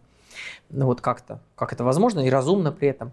Ну 0.70 0.86
вот 0.86 1.00
как-то, 1.00 1.40
как 1.56 1.72
это 1.72 1.82
возможно 1.82 2.20
и 2.20 2.30
разумно 2.30 2.70
при 2.70 2.88
этом. 2.88 3.10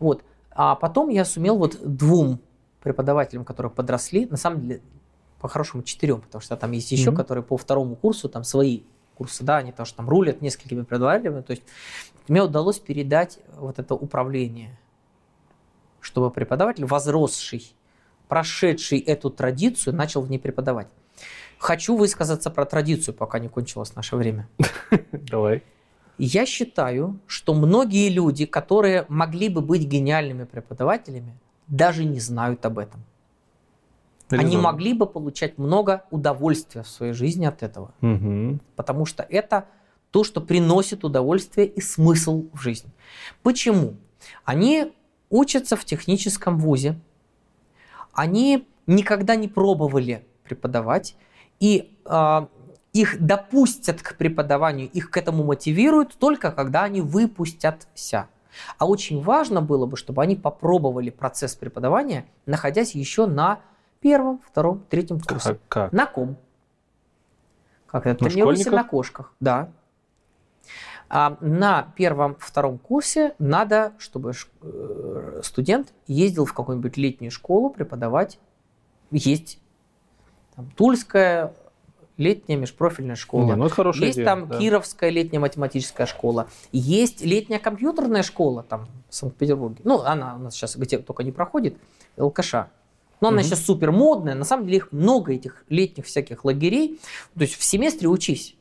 Вот. 0.00 0.24
А 0.50 0.74
потом 0.74 1.10
я 1.10 1.24
сумел 1.26 1.58
вот 1.58 1.78
двум 1.82 2.40
преподавателям, 2.82 3.44
которые 3.44 3.70
подросли, 3.70 4.24
на 4.26 4.36
самом 4.38 4.62
деле, 4.62 4.80
по-хорошему 5.40 5.82
четырем, 5.82 6.22
потому 6.22 6.40
что 6.40 6.56
там 6.56 6.72
есть 6.72 6.90
еще, 6.92 7.10
Мгм. 7.10 7.16
которые 7.18 7.44
по 7.44 7.58
второму 7.58 7.94
курсу, 7.96 8.30
там 8.30 8.44
свои 8.44 8.80
курсы, 9.16 9.44
да, 9.44 9.58
они 9.58 9.72
тоже 9.72 9.92
там 9.94 10.08
рулят 10.08 10.40
несколькими 10.40 10.80
преподавателями, 10.82 11.42
то 11.42 11.50
есть 11.52 11.62
мне 12.28 12.42
удалось 12.42 12.78
передать 12.78 13.38
вот 13.56 13.78
это 13.78 13.94
управление, 13.94 14.78
чтобы 16.00 16.30
преподаватель, 16.30 16.84
возросший, 16.84 17.74
прошедший 18.28 18.98
эту 18.98 19.30
традицию, 19.30 19.94
начал 19.94 20.22
в 20.22 20.30
ней 20.30 20.38
преподавать. 20.38 20.88
Хочу 21.58 21.96
высказаться 21.96 22.50
про 22.50 22.64
традицию, 22.64 23.14
пока 23.14 23.38
не 23.38 23.48
кончилось 23.48 23.94
наше 23.94 24.16
время. 24.16 24.48
Давай. 25.12 25.62
Я 26.18 26.46
считаю, 26.46 27.18
что 27.26 27.54
многие 27.54 28.08
люди, 28.08 28.46
которые 28.46 29.04
могли 29.08 29.48
бы 29.48 29.60
быть 29.60 29.82
гениальными 29.82 30.44
преподавателями, 30.44 31.36
даже 31.66 32.04
не 32.04 32.20
знают 32.20 32.64
об 32.66 32.78
этом. 32.78 33.02
Они 34.30 34.44
Резонно. 34.44 34.62
могли 34.62 34.94
бы 34.94 35.06
получать 35.06 35.58
много 35.58 36.04
удовольствия 36.10 36.82
в 36.82 36.88
своей 36.88 37.12
жизни 37.12 37.44
от 37.46 37.62
этого, 37.62 37.92
Мгм. 38.00 38.60
потому 38.76 39.06
что 39.06 39.22
это 39.22 39.66
то, 40.14 40.22
что 40.22 40.40
приносит 40.40 41.02
удовольствие 41.02 41.66
и 41.66 41.80
смысл 41.80 42.44
в 42.52 42.60
жизнь. 42.60 42.88
Почему? 43.42 43.96
Они 44.44 44.92
учатся 45.28 45.76
в 45.76 45.84
техническом 45.84 46.56
вузе, 46.56 47.00
они 48.12 48.68
никогда 48.86 49.34
не 49.34 49.48
пробовали 49.48 50.24
преподавать, 50.44 51.16
и 51.58 51.98
а, 52.04 52.48
их 52.92 53.26
допустят 53.26 54.02
к 54.02 54.16
преподаванию, 54.16 54.88
их 54.88 55.10
к 55.10 55.16
этому 55.16 55.42
мотивируют 55.42 56.14
только 56.16 56.52
когда 56.52 56.84
они 56.84 57.00
выпустятся. 57.00 58.28
А 58.78 58.86
очень 58.86 59.20
важно 59.20 59.62
было 59.62 59.84
бы, 59.84 59.96
чтобы 59.96 60.22
они 60.22 60.36
попробовали 60.36 61.10
процесс 61.10 61.56
преподавания, 61.56 62.24
находясь 62.46 62.94
еще 62.94 63.26
на 63.26 63.58
первом, 63.98 64.40
втором, 64.46 64.84
третьем 64.88 65.18
курсе. 65.18 65.54
Как? 65.54 65.60
как? 65.68 65.92
На 65.92 66.06
ком? 66.06 66.36
Как 67.88 68.06
это? 68.06 68.22
На 68.22 68.30
Тренируйся 68.30 68.70
на 68.70 68.84
кошках, 68.84 69.34
да. 69.40 69.72
А 71.16 71.36
на 71.40 71.92
первом, 71.94 72.34
втором 72.40 72.76
курсе 72.76 73.36
надо, 73.38 73.92
чтобы 73.98 74.32
э, 74.62 75.40
студент 75.44 75.94
ездил 76.08 76.44
в 76.44 76.52
какую-нибудь 76.52 76.96
летнюю 76.96 77.30
школу 77.30 77.70
преподавать. 77.70 78.40
Есть 79.12 79.60
там, 80.56 80.68
Тульская 80.72 81.54
летняя 82.16 82.56
межпрофильная 82.56 83.14
школа. 83.14 83.44
Не, 83.44 83.54
ну 83.54 83.66
это 83.66 83.74
хорошая 83.76 84.06
Есть 84.06 84.16
идея, 84.16 84.26
там 84.26 84.48
да. 84.48 84.58
Кировская 84.58 85.10
летняя 85.10 85.38
математическая 85.38 86.08
школа. 86.08 86.48
Есть 86.72 87.24
летняя 87.24 87.60
компьютерная 87.60 88.24
школа 88.24 88.64
там 88.64 88.88
в 89.08 89.14
Санкт-Петербурге. 89.14 89.82
Ну, 89.84 90.00
она 90.00 90.34
у 90.34 90.38
нас 90.40 90.54
сейчас 90.54 90.74
где 90.74 90.98
только 90.98 91.22
не 91.22 91.30
проходит, 91.30 91.76
ЛКШ. 92.16 92.54
Но 93.20 93.28
она 93.28 93.36
Мгм. 93.36 93.44
сейчас 93.44 93.60
супер 93.64 93.92
модная. 93.92 94.34
На 94.34 94.44
самом 94.44 94.66
деле 94.66 94.78
их 94.78 94.90
много 94.90 95.32
этих 95.32 95.64
летних 95.68 96.06
всяких 96.06 96.44
лагерей. 96.44 96.98
То 97.36 97.42
есть 97.42 97.54
в 97.54 97.62
семестре 97.62 98.08
учись. 98.08 98.56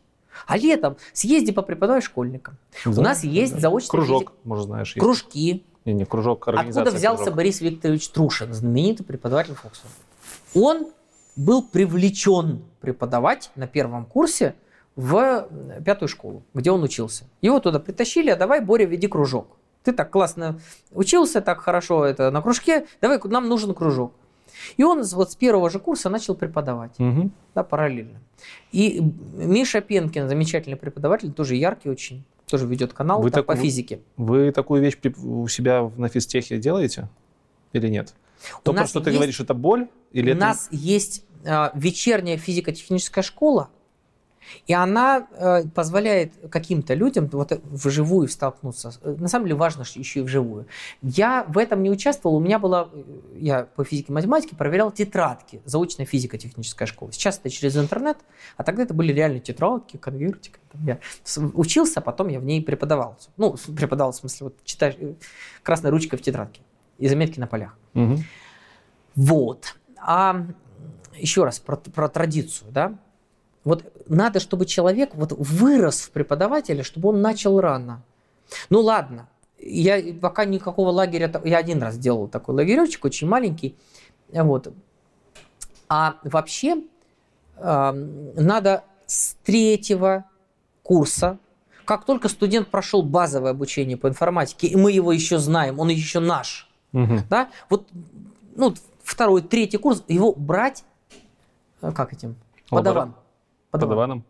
А 0.48 0.58
летом 0.58 0.98
съезди 1.14 1.52
попреподавай 1.52 2.02
школьникам. 2.02 2.58
У 2.86 2.92
Да, 2.92 3.02
нас 3.02 3.24
есть 3.24 3.54
да. 3.56 3.60
заочный 3.62 3.90
Кружок, 3.90 4.22
физик- 4.24 4.32
может, 4.44 4.66
знаешь. 4.66 4.88
есть. 4.96 5.00
кружки. 5.00 5.66
Не, 5.86 5.94
не, 5.94 6.06
кружок, 6.06 6.48
организация 6.48 6.82
Откуда 6.84 6.98
взялся 6.98 7.24
кружок. 7.24 7.36
Борис 7.38 7.62
Викторович 7.62 8.10
Трушин, 8.10 8.54
знаменитый 8.54 9.06
преподаватель 9.06 9.54
Фокса? 9.56 9.84
Он 10.54 10.88
был 11.36 11.64
привлечен 11.64 12.64
преподавать 12.80 13.52
на 13.56 13.68
первом 13.68 14.06
курсе 14.06 14.56
в 14.96 15.48
э, 15.50 15.82
пятую 15.84 16.08
школу, 16.08 16.44
где 16.54 16.72
он 16.72 16.84
учился. 16.84 17.26
Его 17.42 17.60
туда 17.60 17.80
притащили, 17.80 18.30
а 18.30 18.36
давай, 18.36 18.62
Боря, 18.62 18.86
веди 18.86 19.08
кружок. 19.08 19.48
Ты 19.84 19.92
так 19.92 20.12
классно 20.12 20.60
учился, 20.92 21.42
так 21.42 21.60
хорошо 21.60 22.06
это 22.06 22.32
на 22.32 22.42
кружке, 22.42 22.86
давай, 23.02 23.20
нам 23.26 23.50
нужен 23.50 23.74
кружок. 23.74 24.14
И 24.78 24.84
он 24.84 25.04
с- 25.04 25.14
вот 25.14 25.32
с 25.32 25.36
первого 25.36 25.70
же 25.70 25.80
курса 25.80 26.10
начал 26.10 26.36
преподавать, 26.36 26.98
Мгм. 27.00 27.32
да, 27.56 27.64
параллельно. 27.64 28.20
И 28.72 29.02
Миша 29.34 29.82
Пенкин, 29.82 30.28
замечательный 30.28 30.76
преподаватель, 30.78 31.32
тоже 31.32 31.56
яркий 31.56 31.90
очень, 31.90 32.24
тоже 32.48 32.66
ведет 32.68 32.94
канал 32.94 33.22
Вы 33.22 33.32
так- 33.32 33.46
по 33.46 33.56
вы- 33.56 33.62
физике. 33.62 34.00
Вы 34.18 34.52
такую 34.52 34.82
вещь 34.82 34.98
у 35.24 35.48
себя 35.48 35.92
на 35.98 36.08
физтехе 36.10 36.58
делаете 36.58 37.08
или 37.74 37.88
нет? 37.88 38.14
То, 38.64 38.74
про 38.74 38.82
нас 38.82 38.90
что 38.90 39.00
ты 39.00 39.10
есть- 39.10 39.18
говоришь, 39.18 39.40
это 39.40 39.54
боль? 39.54 39.88
Или 40.12 40.32
У 40.32 40.36
это... 40.36 40.40
нас 40.42 40.68
есть 40.72 41.26
э, 41.46 41.70
вечерняя 41.74 42.38
физико-техническая 42.38 43.22
школа, 43.24 43.70
и 44.68 44.74
она 44.74 45.28
э, 45.32 45.64
позволяет 45.74 46.34
каким-то 46.50 46.94
людям 46.94 47.28
вот 47.32 47.52
вживую 47.64 48.28
столкнуться. 48.28 48.94
На 49.04 49.28
самом 49.28 49.46
деле 49.46 49.56
важно 49.56 49.84
что 49.84 50.00
еще 50.00 50.20
и 50.20 50.24
вживую. 50.24 50.68
Я 51.02 51.46
в 51.48 51.58
этом 51.58 51.84
не 51.84 51.90
участвовал. 51.90 52.36
У 52.38 52.40
меня 52.40 52.60
была, 52.60 52.90
э, 52.94 53.04
я 53.36 53.64
по 53.64 53.84
физике 53.84 54.08
и 54.10 54.12
математике 54.14 54.56
проверял 54.56 54.92
тетрадки, 54.92 55.62
заочная 55.66 56.06
физико-техническая 56.06 56.88
школа. 56.88 57.12
Сейчас 57.12 57.40
это 57.40 57.50
через 57.50 57.78
интернет, 57.78 58.18
а 58.58 58.64
тогда 58.64 58.84
это 58.84 58.94
были 58.94 59.14
реально 59.14 59.40
тетрадки, 59.40 59.98
конвертики. 59.98 60.58
Я 60.86 61.00
учился, 61.54 62.00
а 62.00 62.04
потом 62.04 62.30
я 62.30 62.40
в 62.40 62.44
ней 62.44 62.62
преподавал. 62.62 63.18
Ну, 63.38 63.56
преподавал, 63.76 64.12
в 64.12 64.16
смысле, 64.16 64.46
вот 64.46 64.64
читаешь 64.64 64.96
э, 65.00 65.14
красной 65.62 65.92
ручкой 65.92 66.18
в 66.18 66.22
тетрадке 66.22 66.62
и 66.98 67.08
заметки 67.08 67.40
на 67.40 67.48
полях. 67.48 67.78
Мгм. 67.94 68.24
Вот. 69.16 69.76
А 69.98 70.46
еще 71.16 71.44
раз 71.44 71.60
про, 71.60 71.78
про 71.78 72.10
традицию, 72.10 72.72
да? 72.72 72.96
Вот 73.64 73.84
надо, 74.08 74.40
чтобы 74.40 74.66
человек 74.66 75.12
вот 75.14 75.32
вырос 75.32 76.02
в 76.02 76.12
преподавателя, 76.12 76.84
чтобы 76.84 77.10
он 77.10 77.22
начал 77.22 77.60
рано. 77.60 78.02
Ну 78.70 78.82
ладно, 78.82 79.28
я 79.60 80.02
пока 80.22 80.46
никакого 80.46 80.90
лагеря, 80.90 81.32
я 81.46 81.58
один 81.58 81.82
раз 81.82 81.98
делал 81.98 82.28
такой 82.28 82.56
лагеречек, 82.56 83.06
очень 83.06 83.28
маленький, 83.28 83.76
вот. 84.30 84.74
А 85.88 86.16
вообще 86.24 86.84
надо 87.58 88.84
с 89.06 89.36
третьего 89.44 90.26
курса 90.82 91.38
Как 91.86 92.06
только 92.06 92.30
студент 92.30 92.68
прошел 92.70 93.04
базовое 93.04 93.52
обучение 93.52 93.96
по 93.98 94.08
информатике, 94.08 94.68
и 94.68 94.76
мы 94.76 94.92
его 94.92 95.12
еще 95.12 95.38
знаем, 95.38 95.80
он 95.80 95.90
еще 95.90 96.20
наш, 96.20 96.70
Мгм. 96.92 97.22
да, 97.30 97.50
вот 97.70 97.88
ну, 98.56 98.74
второй, 99.04 99.42
третий 99.42 99.78
курс, 99.78 100.04
его 100.08 100.34
брать, 100.34 100.84
э, 101.82 101.92
как 101.92 102.14
этим, 102.14 102.36
подаван. 102.70 103.16
Подаваном? 103.80 104.24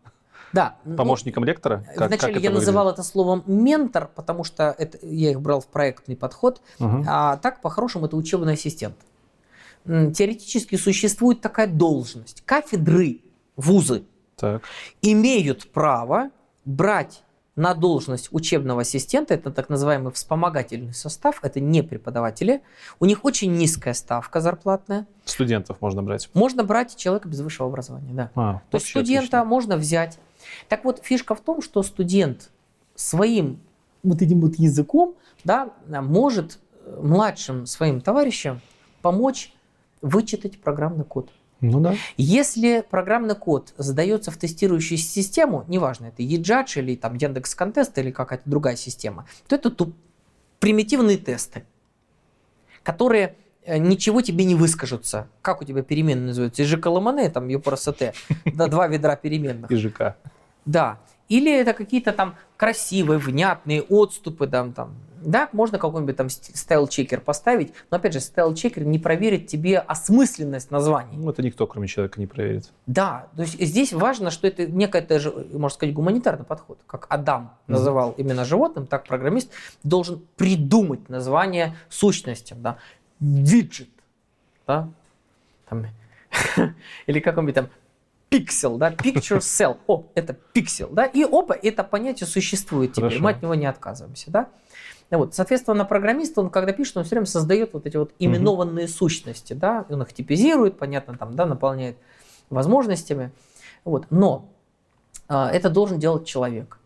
Да. 0.53 0.75
ну, 0.85 0.95
Помощником 0.95 1.43
лектора? 1.43 1.83
Как- 1.95 2.09
Вначале 2.09 2.33
как 2.35 2.43
я 2.43 2.51
называл 2.51 2.89
это 2.89 3.01
словом 3.03 3.43
ментор, 3.47 4.09
потому 4.13 4.43
что 4.43 4.75
это, 4.77 4.99
я 5.01 5.31
их 5.31 5.41
брал 5.41 5.61
в 5.61 5.67
проектный 5.67 6.15
подход? 6.15 6.61
Мгм. 6.79 7.05
а 7.07 7.37
так, 7.37 7.61
по-хорошему, 7.61 8.05
это 8.05 8.15
учебный 8.15 8.53
ассистент. 8.53 8.95
Теоретически 9.85 10.75
существует 10.75 11.41
такая 11.41 11.67
должность. 11.67 12.43
Кафедры, 12.45 13.19
вузы 13.57 14.03
Так. 14.37 14.61
имеют 15.01 15.71
право 15.71 16.29
брать 16.65 17.23
на 17.55 17.75
должность 17.75 18.29
учебного 18.31 18.81
ассистента, 18.81 19.33
это 19.35 19.51
так 19.51 19.69
называемый 19.69 20.11
вспомогательный 20.11 20.93
состав, 20.93 21.39
это 21.43 21.59
не 21.59 21.83
преподаватели, 21.83 22.63
у 22.99 23.05
них 23.05 23.25
очень 23.25 23.53
низкая 23.53 23.93
ставка 23.93 24.41
зарплатная. 24.41 25.05
Студентов 25.25 25.79
можно 25.81 26.01
брать. 26.01 26.29
Можно 26.33 26.63
брать 26.63 26.95
человека 26.95 27.27
без 27.29 27.41
высшего 27.41 27.67
образования, 27.67 28.13
да. 28.13 28.31
А, 28.35 28.61
То 28.71 28.77
есть 28.77 28.89
студента 28.89 29.37
отлично. 29.39 29.45
можно 29.45 29.77
взять. 29.77 30.19
Так 30.67 30.83
вот, 30.83 31.01
фишка 31.03 31.35
в 31.35 31.41
том, 31.41 31.61
что 31.61 31.83
студент 31.83 32.49
своим 32.95 33.59
вот 34.01 34.21
этим 34.21 34.41
вот 34.41 34.55
языком 34.55 35.15
да, 35.43 35.69
может 35.87 36.59
э, 36.85 36.99
младшим 37.01 37.65
своим 37.65 38.01
товарищам 38.01 38.61
помочь 39.01 39.53
вычитать 40.01 40.59
программный 40.59 41.05
код. 41.05 41.29
Ну 41.63 41.79
да. 41.79 41.95
Если 42.17 42.83
программный 42.89 43.35
код 43.35 43.73
задается 43.77 44.31
в 44.31 44.37
тестирующую 44.37 44.97
систему, 44.97 45.63
неважно, 45.69 46.07
это 46.07 46.21
eJudge 46.21 46.79
или 46.79 46.95
там 46.95 47.15
Яндекс 47.15 47.55
Контест 47.55 47.97
или 47.97 48.11
какая-то 48.11 48.43
другая 48.49 48.75
система, 48.75 49.25
то 49.47 49.55
это 49.55 49.71
туп- 49.71 49.95
примитивные 50.59 51.17
тесты, 51.17 51.63
которые 52.83 53.35
э, 53.65 53.77
ничего 53.77 54.21
тебе 54.21 54.43
не 54.43 54.55
выскажутся. 54.55 55.29
Как 55.41 55.61
у 55.61 55.65
тебя 55.65 55.83
переменные 55.83 56.27
называются? 56.27 56.63
ИЖК 56.63 56.87
Ламане, 56.87 57.29
там 57.29 57.47
ЮПРСТ, 57.47 58.13
да, 58.45 58.67
два 58.67 58.87
ведра 58.87 59.15
переменных. 59.15 59.71
И 59.71 59.75
ЖК. 59.77 60.17
Да. 60.65 60.99
Или 61.29 61.51
это 61.57 61.73
какие-то 61.73 62.11
там 62.11 62.35
красивые, 62.57 63.19
внятные 63.19 63.81
отступы, 63.81 64.47
там, 64.47 64.73
там. 64.73 64.95
Да, 65.25 65.49
можно 65.53 65.79
какой-нибудь 65.79 66.15
там 66.15 66.27
стайл-чекер 66.27 67.21
поставить, 67.21 67.73
но 67.91 67.97
опять 67.97 68.13
же, 68.13 68.19
стайл-чекер 68.19 68.83
не 68.83 68.99
проверит 68.99 69.47
тебе 69.47 69.79
осмысленность 69.79 70.71
названий. 70.71 71.17
Ну, 71.17 71.29
это 71.29 71.41
никто, 71.41 71.67
кроме 71.67 71.87
человека, 71.87 72.19
не 72.19 72.27
проверит. 72.27 72.71
Да, 72.85 73.27
то 73.35 73.41
есть 73.43 73.59
здесь 73.59 73.93
важно, 73.93 74.31
что 74.31 74.47
это 74.47 74.65
некая, 74.67 75.01
даже, 75.01 75.31
можно 75.31 75.75
сказать, 75.75 75.93
гуманитарный 75.93 76.45
подход. 76.45 76.79
Как 76.87 77.07
Адам 77.09 77.53
называл 77.67 78.13
именно 78.17 78.45
животным, 78.45 78.87
так 78.87 79.05
программист 79.05 79.51
должен 79.83 80.21
придумать 80.35 81.09
название 81.09 81.75
сущностям. 81.89 82.61
Да? 82.61 82.77
Виджет. 83.19 83.89
Да? 84.67 84.89
Там, 85.69 85.85
или 87.07 87.19
какой-нибудь 87.19 87.55
там 87.55 87.69
пиксел, 88.33 88.77
да, 88.77 88.91
picture 88.91 89.39
cell. 89.39 89.77
О, 89.85 90.05
это 90.15 90.33
пиксел, 90.33 90.89
да, 90.89 91.05
и 91.05 91.23
опа, 91.23 91.55
это 91.61 91.83
понятие 91.83 92.25
существует 92.25 92.93
теперь, 92.93 93.09
Хорошо. 93.09 93.23
мы 93.23 93.29
от 93.29 93.41
него 93.43 93.53
не 93.53 93.67
отказываемся, 93.67 94.31
да. 94.31 94.49
Вот, 95.17 95.35
соответственно, 95.35 95.85
программист, 95.85 96.37
он 96.37 96.49
когда 96.49 96.73
пишет, 96.73 96.97
он 96.97 97.03
все 97.03 97.11
время 97.11 97.27
создает 97.27 97.73
вот 97.73 97.85
эти 97.85 97.97
вот 97.97 98.11
именованные 98.17 98.87
сущности, 98.87 99.53
да, 99.53 99.85
он 99.89 100.01
их 100.01 100.11
типизирует, 100.11 100.77
понятно, 100.77 101.15
там, 101.15 101.35
да, 101.35 101.45
наполняет 101.45 101.97
возможностями, 102.49 103.31
вот, 103.83 104.07
но 104.09 104.49
а, 105.27 105.51
это 105.51 105.69
должен 105.69 105.99
делать 105.99 106.25
человек. 106.25 106.79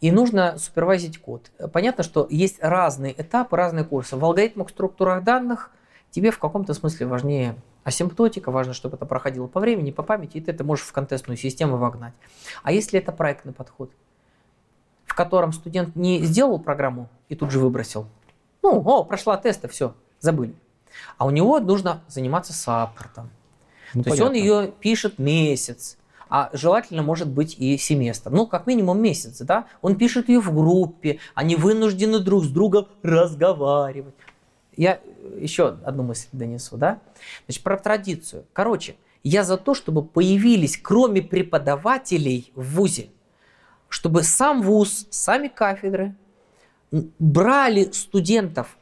И 0.00 0.10
нужно 0.10 0.58
супервайзить 0.58 1.18
код. 1.18 1.50
Понятно, 1.72 2.04
что 2.04 2.26
есть 2.28 2.58
разные 2.60 3.14
этапы, 3.18 3.56
разные 3.56 3.84
курсы. 3.84 4.16
В 4.16 4.24
алгоритмах, 4.24 4.70
структурах 4.70 5.24
данных 5.24 5.70
тебе 6.10 6.30
в 6.30 6.38
каком-то 6.38 6.74
смысле 6.74 7.06
важнее 7.06 7.56
асимптотика, 7.84 8.50
важно, 8.50 8.72
чтобы 8.72 8.96
это 8.96 9.06
проходило 9.06 9.46
по 9.46 9.60
времени, 9.60 9.90
по 9.90 10.02
памяти, 10.02 10.38
и 10.38 10.40
ты 10.40 10.50
это 10.50 10.64
можешь 10.64 10.84
в 10.86 10.92
контестную 10.92 11.36
систему 11.36 11.76
вогнать. 11.76 12.14
А 12.62 12.72
если 12.72 12.98
это 12.98 13.12
проектный 13.12 13.52
подход, 13.52 13.90
в 15.14 15.16
котором 15.16 15.52
студент 15.52 15.94
не 15.94 16.24
сделал 16.24 16.58
программу 16.58 17.08
и 17.28 17.36
тут 17.36 17.52
же 17.52 17.60
выбросил, 17.60 18.08
ну, 18.64 18.82
о, 18.84 19.04
прошла 19.04 19.36
тесты, 19.36 19.68
все, 19.68 19.94
забыли. 20.18 20.56
А 21.18 21.24
у 21.24 21.30
него 21.30 21.60
нужно 21.60 22.02
заниматься 22.08 22.52
саппортом. 22.52 23.30
Ну, 23.94 24.02
То 24.02 24.10
есть 24.10 24.20
он 24.20 24.30
понятно. 24.30 24.44
ее 24.44 24.72
пишет 24.72 25.20
месяц, 25.20 25.98
а 26.28 26.50
желательно 26.52 27.04
может 27.04 27.28
быть 27.28 27.54
и 27.56 27.78
семестр. 27.78 28.30
Ну, 28.30 28.48
как 28.48 28.66
минимум 28.66 29.00
месяц, 29.00 29.40
да? 29.42 29.66
Он 29.82 29.94
пишет 29.94 30.28
ее 30.28 30.40
в 30.40 30.52
группе, 30.52 31.20
они 31.36 31.54
вынуждены 31.54 32.18
друг 32.18 32.42
с 32.42 32.48
другом 32.48 32.88
разговаривать. 33.04 34.16
Я 34.76 34.98
еще 35.38 35.78
одну 35.84 36.02
мысль 36.02 36.26
донесу, 36.32 36.76
да? 36.76 36.98
Значит, 37.46 37.62
про 37.62 37.76
традицию. 37.76 38.46
Короче, 38.52 38.96
я 39.22 39.44
за 39.44 39.58
то, 39.58 39.74
чтобы 39.74 40.02
появились, 40.02 40.76
кроме 40.76 41.22
преподавателей 41.22 42.50
в 42.56 42.74
ВУЗе, 42.74 43.10
чтобы 43.94 44.24
сам 44.24 44.60
ВУЗ, 44.60 45.06
сами 45.10 45.46
кафедры 45.46 46.16
брали 46.90 47.92
студентов, 47.92 48.76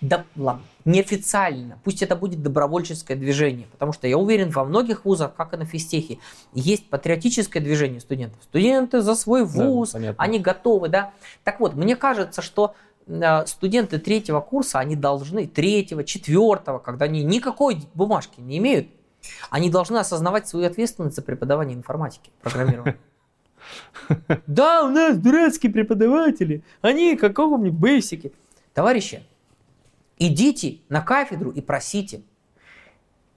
да, 0.00 0.24
ладно, 0.36 0.62
неофициально, 0.86 1.78
пусть 1.84 2.00
это 2.00 2.16
будет 2.16 2.42
добровольческое 2.42 3.14
движение, 3.14 3.66
потому 3.70 3.92
что 3.92 4.08
я 4.08 4.16
уверен, 4.16 4.48
во 4.48 4.64
многих 4.64 5.04
вузах, 5.04 5.34
как 5.34 5.52
и 5.52 5.58
на 5.58 5.66
физтехе, 5.66 6.18
есть 6.54 6.88
патриотическое 6.88 7.62
движение 7.62 8.00
студентов. 8.00 8.42
Студенты 8.42 9.02
за 9.02 9.14
свой 9.16 9.42
Да, 9.42 9.68
вуз, 9.68 9.90
понятно. 9.90 10.24
они 10.24 10.38
готовы, 10.38 10.88
да. 10.88 11.12
Так 11.42 11.60
вот, 11.60 11.74
мне 11.74 11.94
кажется, 11.94 12.40
что 12.40 12.74
э, 13.06 13.44
студенты 13.44 13.98
третьего 13.98 14.40
курса, 14.40 14.78
они 14.78 14.96
должны, 14.96 15.46
третьего, 15.46 16.04
четвертого, 16.04 16.78
когда 16.78 17.04
они 17.04 17.22
никакой 17.22 17.82
бумажки 17.92 18.40
не 18.40 18.56
имеют, 18.56 18.88
они 19.50 19.68
должны 19.68 19.98
осознавать 19.98 20.48
свою 20.48 20.66
ответственность 20.66 21.16
за 21.16 21.20
преподавание 21.20 21.76
информатики, 21.76 22.30
программирования. 22.40 22.96
Да, 24.46 24.84
у 24.84 24.88
нас 24.88 25.16
дурацкие 25.16 25.72
преподаватели, 25.72 26.62
они 26.82 27.16
как 27.16 27.34
какого-нибудь 27.34 27.78
бейсики. 27.78 28.32
Товарищи, 28.74 29.22
идите 30.18 30.80
на 30.88 31.00
кафедру 31.00 31.50
и 31.50 31.60
просите. 31.60 32.22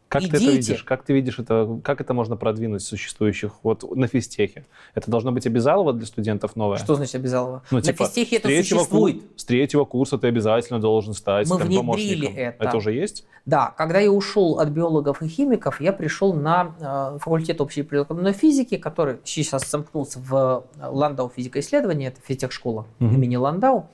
Как 0.09 0.21
ты 0.21 0.27
это 0.29 0.37
идите. 0.37 0.51
видишь? 0.51 0.83
Как 0.83 1.03
ты 1.03 1.13
видишь 1.13 1.37
это? 1.39 1.79
Как 1.83 1.99
это 1.99 2.13
можно 2.13 2.37
продвинуть 2.37 2.81
существующих 2.81 3.51
вот 3.63 3.83
на 3.95 4.07
физтехе? 4.07 4.65
Это 4.95 5.11
должно 5.11 5.31
быть 5.33 5.45
обязалово 5.45 5.91
для 5.91 6.05
студентов 6.05 6.55
новое? 6.55 6.77
Что 6.77 6.95
значит 6.95 7.15
обязалово? 7.15 7.61
Ну, 7.71 7.77
на 7.77 7.81
типа, 7.81 8.05
физтехе 8.05 8.37
это 8.37 8.47
существует. 8.47 9.17
ку- 9.21 9.27
с 9.35 9.43
третьего 9.43 9.83
курса 9.83 10.17
ты 10.17 10.27
обязательно 10.27 10.79
должен 10.79 11.13
стать 11.13 11.49
Мы 11.49 11.57
там, 11.59 11.67
помощником. 11.73 12.33
это. 12.35 12.77
уже 12.77 12.93
есть? 12.93 13.25
Да, 13.45 13.73
когда 13.77 13.99
я 13.99 14.11
ушел 14.11 14.59
от 14.59 14.69
биологов 14.69 15.21
и 15.21 15.27
химиков, 15.27 15.81
я 15.81 15.91
пришел 15.91 16.33
на 16.33 16.73
э, 16.79 17.19
факультет 17.19 17.59
общей 17.61 17.81
прикладной 17.83 18.33
физики, 18.33 18.77
который 18.77 19.17
сейчас 19.25 19.63
сомкнулся 19.63 20.19
в 20.19 20.63
э, 20.79 20.85
Ландау 20.89 21.29
физико-исследования, 21.35 22.07
это 22.07 22.21
физтех-школа 22.25 22.85
Мгм. 22.99 23.15
имени 23.15 23.35
Ландау. 23.35 23.87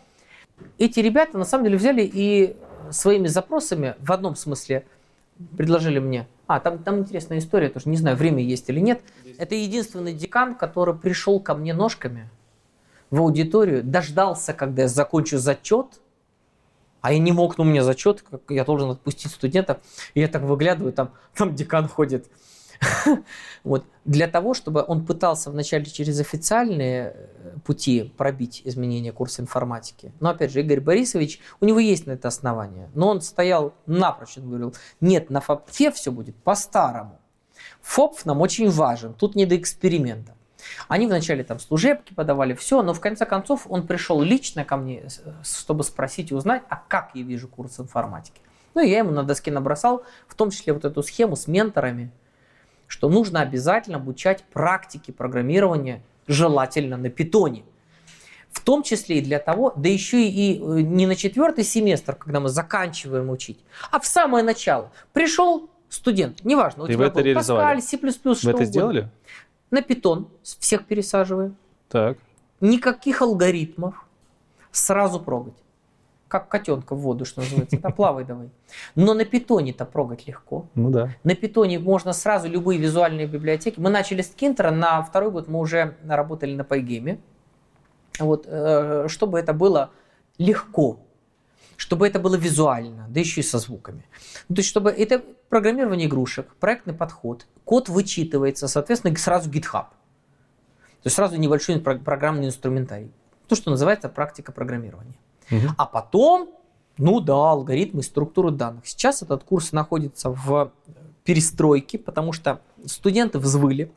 Эти 0.78 1.00
ребята 1.00 1.38
на 1.38 1.46
самом 1.46 1.66
деле 1.66 1.78
взяли 1.78 2.04
и 2.12 2.56
своими 2.92 3.28
запросами 3.28 3.96
в 4.00 4.12
одном 4.12 4.36
смысле 4.36 4.86
предложили 5.58 6.00
мне. 6.00 6.28
А, 6.48 6.60
там, 6.60 6.80
там 6.80 7.00
интересная 7.00 7.40
история, 7.40 7.70
тоже 7.70 7.90
не 7.90 7.98
знаю, 7.98 8.18
время 8.18 8.44
есть 8.44 8.70
или 8.70 8.80
нет. 8.80 9.02
Это 9.38 9.56
единственный 9.56 10.14
декан, 10.14 10.56
который 10.56 10.96
пришел 10.96 11.40
ко 11.40 11.56
мне 11.56 11.74
ножками 11.74 12.30
в 13.10 13.20
аудиторию, 13.20 13.84
дождался, 13.84 14.54
когда 14.54 14.84
я 14.84 14.88
закончу 14.88 15.38
зачет, 15.38 16.02
а 17.02 17.12
я 17.12 17.20
не 17.20 17.32
мог, 17.32 17.58
ну, 17.58 17.66
у 17.66 17.68
меня 17.68 17.84
зачет, 17.84 18.22
как 18.22 18.42
я 18.50 18.64
должен 18.64 18.92
отпустить 18.92 19.32
студентов. 19.32 19.80
И 20.14 20.22
я 20.22 20.30
так 20.30 20.42
выглядываю, 20.44 20.94
там, 20.94 21.12
там 21.36 21.54
декан 21.54 21.88
ходит. 21.90 22.28
Вот. 23.64 23.86
Для 24.06 24.28
того, 24.28 24.54
чтобы 24.54 24.84
он 24.86 25.06
пытался 25.06 25.50
вначале 25.50 25.86
через 25.86 26.20
официальные 26.20 27.16
э, 27.16 27.56
пути 27.64 28.14
пробить 28.18 28.62
изменения 28.66 29.12
курса 29.12 29.42
информатики. 29.42 30.12
Но 30.20 30.30
опять 30.30 30.52
же, 30.52 30.60
Игорь 30.60 30.82
Борисович, 30.82 31.40
у 31.62 31.66
него 31.66 31.80
есть 31.80 32.06
на 32.06 32.12
это 32.12 32.28
основание. 32.28 32.90
Но 32.94 33.08
он 33.08 33.22
стоял 33.22 33.74
напрочь, 33.86 34.38
он 34.38 34.50
говорил, 34.50 34.76
нет, 35.00 35.30
на 35.30 35.40
ФОПе 35.40 35.92
все 35.92 36.12
будет 36.12 36.36
по-старому. 36.36 37.20
ФОП 37.82 38.26
нам 38.26 38.42
очень 38.42 38.70
важен, 38.70 39.14
тут 39.14 39.36
не 39.36 39.46
до 39.46 39.56
эксперимента. 39.56 40.36
Они 40.88 41.08
вначале 41.08 41.44
там 41.44 41.60
служебки 41.60 42.14
подавали, 42.14 42.54
все, 42.54 42.82
но 42.82 42.94
в 42.94 43.00
конце 43.00 43.26
концов 43.26 43.66
он 43.70 43.86
пришел 43.86 44.22
лично 44.22 44.64
ко 44.66 44.78
мне, 44.78 45.10
с- 45.10 45.22
чтобы 45.44 45.84
спросить 45.84 46.32
и 46.32 46.36
узнать, 46.36 46.64
а 46.70 46.78
как 46.78 47.12
я 47.14 47.24
вижу 47.24 47.48
курс 47.48 47.80
информатики. 47.80 48.42
Ну 48.74 48.82
и 48.82 48.90
я 48.90 49.00
ему 49.00 49.12
на 49.12 49.24
доске 49.24 49.52
набросал, 49.52 50.04
в 50.28 50.36
том 50.36 50.50
числе 50.52 50.74
вот 50.74 50.86
эту 50.86 51.04
схему 51.04 51.36
с 51.36 51.48
менторами, 51.48 52.12
что 52.94 53.10
нужно 53.10 53.42
обязательно 53.42 53.98
обучать 53.98 54.44
практике 54.54 55.12
программирования, 55.12 56.04
желательно 56.28 56.96
на 56.96 57.10
питоне. 57.10 57.64
В 58.52 58.62
том 58.62 58.84
числе 58.84 59.18
и 59.18 59.22
для 59.22 59.40
того, 59.40 59.74
да 59.76 59.90
еще 59.90 60.24
и 60.28 60.60
э, 60.60 60.82
не 60.82 61.08
на 61.08 61.16
четвертый 61.16 61.64
семестр, 61.64 62.14
когда 62.16 62.40
мы 62.40 62.50
заканчиваем 62.50 63.32
учить, 63.32 63.60
а 63.90 64.00
в 64.00 64.06
самое 64.06 64.46
начало. 64.46 64.92
Пришел 65.12 65.72
студент, 65.90 66.46
неважно, 66.46 66.84
у 66.84 66.86
И 66.86 66.94
тебя 66.94 67.10
вы 67.10 67.10
был? 67.10 67.22
Pascal, 67.22 67.82
C++, 67.82 67.98
что 67.98 68.04
Вы 68.04 68.32
это 68.32 68.50
угодно. 68.50 68.66
сделали? 68.66 69.10
На 69.72 69.82
питон 69.82 70.28
всех 70.44 70.86
пересаживаем. 70.86 71.56
Так. 71.90 72.20
никаких 72.62 73.24
алгоритмов, 73.24 74.06
сразу 74.72 75.20
прогать. 75.20 75.56
Как 76.34 76.50
котенка 76.50 76.96
в 76.96 77.00
воду, 77.02 77.26
что 77.26 77.42
называется. 77.42 77.78
Да, 77.80 77.92
плавай 77.92 78.26
давай. 78.26 78.50
Но 78.96 79.14
на 79.14 79.24
питоне-то 79.24 79.86
прогать 79.86 80.26
легко. 80.26 80.66
Ну 80.74 80.90
да. 80.90 81.14
На 81.24 81.36
питоне 81.36 81.78
можно 81.78 82.12
сразу 82.12 82.50
любые 82.50 82.80
визуальные 82.80 83.28
библиотеки. 83.28 83.80
Мы 83.80 83.92
начали 83.92 84.24
с 84.24 84.30
Кинтера, 84.30 84.72
на 84.72 85.04
второй 85.04 85.30
год 85.30 85.48
мы 85.48 85.60
уже 85.60 85.96
работали 86.08 86.56
на 86.56 86.64
Pygame. 86.64 87.20
Вот, 88.18 88.48
э, 88.48 89.06
чтобы 89.10 89.38
это 89.40 89.54
было 89.54 89.92
легко, 90.40 91.02
чтобы 91.78 92.08
это 92.08 92.18
было 92.18 92.36
визуально, 92.36 93.06
да 93.10 93.20
еще 93.20 93.42
и 93.42 93.44
со 93.44 93.60
звуками. 93.60 94.04
Ну, 94.50 94.56
то 94.56 94.62
есть, 94.62 94.70
чтобы 94.70 94.90
это 94.90 95.22
программирование 95.50 96.08
игрушек, 96.08 96.56
проектный 96.60 96.96
подход, 96.96 97.46
код 97.64 97.90
вычитывается, 97.90 98.68
соответственно, 98.68 99.16
сразу 99.18 99.52
GitHub. 99.52 99.86
То 99.92 101.06
есть 101.06 101.16
сразу 101.16 101.36
небольшой 101.36 101.80
про- 101.80 102.00
программный 102.00 102.48
инструментарий. 102.48 103.12
То, 103.48 103.54
что 103.54 103.70
называется 103.70 104.10
практика 104.10 104.52
программирования. 104.52 105.14
А 105.78 105.86
потом, 105.86 106.50
ну 106.98 107.20
да, 107.20 107.52
алгоритмы, 107.52 108.04
структуру 108.04 108.52
данных. 108.52 108.86
Сейчас 108.86 109.22
этот 109.22 109.44
курс 109.44 109.72
находится 109.72 110.30
в 110.30 110.72
перестройке, 111.24 111.98
потому 111.98 112.34
что 112.34 112.60
студенты 112.86 113.40
взвыли, 113.40 113.92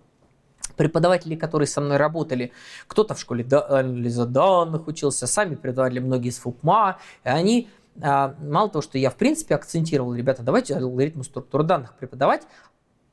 преподаватели, 0.76 1.34
которые 1.34 1.66
со 1.66 1.80
мной 1.80 1.96
работали, 1.96 2.52
кто-то 2.86 3.14
в 3.14 3.20
школе 3.20 3.46
анализа 3.50 4.26
данных 4.26 4.86
учился, 4.86 5.26
сами 5.26 5.54
преподаватели 5.54 6.00
многие 6.00 6.28
из 6.28 6.38
ФУПМА, 6.38 6.98
и 7.24 7.28
они, 7.28 7.68
а, 8.00 8.34
мало 8.40 8.68
того, 8.68 8.82
что 8.82 8.98
я 8.98 9.10
в 9.10 9.16
принципе 9.16 9.54
акцентировал, 9.54 10.14
ребята, 10.14 10.42
давайте 10.42 10.76
алгоритмы 10.76 11.24
структуры 11.24 11.64
данных 11.64 11.94
преподавать, 11.94 12.42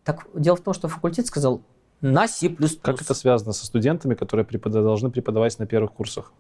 так 0.04 0.28
дело 0.34 0.58
в 0.58 0.62
том, 0.62 0.74
что 0.74 0.88
факультет 0.88 1.26
сказал 1.28 1.62
на 2.02 2.28
C++. 2.28 2.50
Как 2.82 3.02
это 3.02 3.14
связано 3.14 3.54
со 3.54 3.66
студентами, 3.66 4.14
которые 4.14 4.46
препода- 4.46 4.84
должны 4.84 5.10
преподавать 5.10 5.58
на 5.58 5.66
первых 5.66 5.94
курсах? 5.94 6.34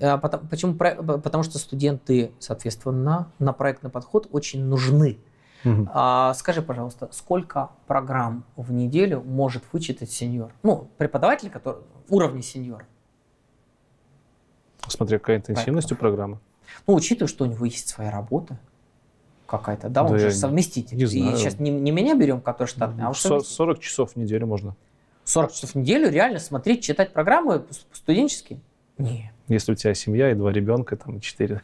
А, 0.00 0.18
потом- 0.18 0.46
почему? 0.48 0.74
Потому 0.74 1.44
что 1.44 1.58
студенты, 1.58 2.32
соответственно, 2.40 3.30
на 3.38 3.52
проектный 3.52 3.90
подход 3.90 4.28
очень 4.32 4.64
нужны. 4.64 5.18
Мгм. 5.62 5.88
А, 5.94 6.34
скажи, 6.34 6.60
пожалуйста, 6.62 7.08
сколько 7.12 7.70
программ 7.86 8.44
в 8.56 8.70
неделю 8.72 9.22
может 9.22 9.62
вычитать 9.72 10.10
сеньор? 10.10 10.52
Ну, 10.62 10.88
преподаватель, 10.98 11.48
который 11.48 11.82
уровня 12.10 12.42
сеньор. 12.42 12.84
Смотря 14.88 15.18
какая 15.18 15.38
интенсивность 15.38 15.90
у 15.92 15.96
программы. 15.96 16.38
Ну, 16.86 16.94
учитывая, 16.94 17.28
что 17.28 17.44
у 17.44 17.46
него 17.46 17.64
есть 17.64 17.88
своя 17.88 18.10
работа 18.10 18.58
какая-то, 19.46 19.88
да, 19.88 20.02
он 20.04 20.12
Да 20.12 20.18
же 20.18 20.30
совместитель. 20.32 20.96
не 20.96 21.06
знаю. 21.06 21.32
И 21.34 21.36
сейчас 21.36 21.58
не, 21.58 21.70
не 21.70 21.90
меня 21.90 22.14
берем, 22.14 22.40
который 22.40 22.68
штатный, 22.68 23.04
а 23.04 23.10
уж 23.10 23.18
Со- 23.20 23.28
совместитель. 23.28 23.54
40 23.56 23.78
часов 23.80 24.12
в 24.12 24.16
неделю 24.16 24.46
можно. 24.46 24.76
40 25.24 25.52
часов 25.52 25.70
в 25.70 25.74
неделю 25.76 26.10
реально 26.10 26.38
смотреть, 26.38 26.82
читать 26.82 27.12
программы 27.12 27.64
студенческие? 27.92 28.60
Не. 28.98 29.32
Если 29.48 29.72
у 29.72 29.74
тебя 29.74 29.94
семья 29.94 30.30
и 30.30 30.34
два 30.34 30.52
ребенка, 30.52 30.96
там, 30.96 31.18
и 31.18 31.20
четыре. 31.20 31.62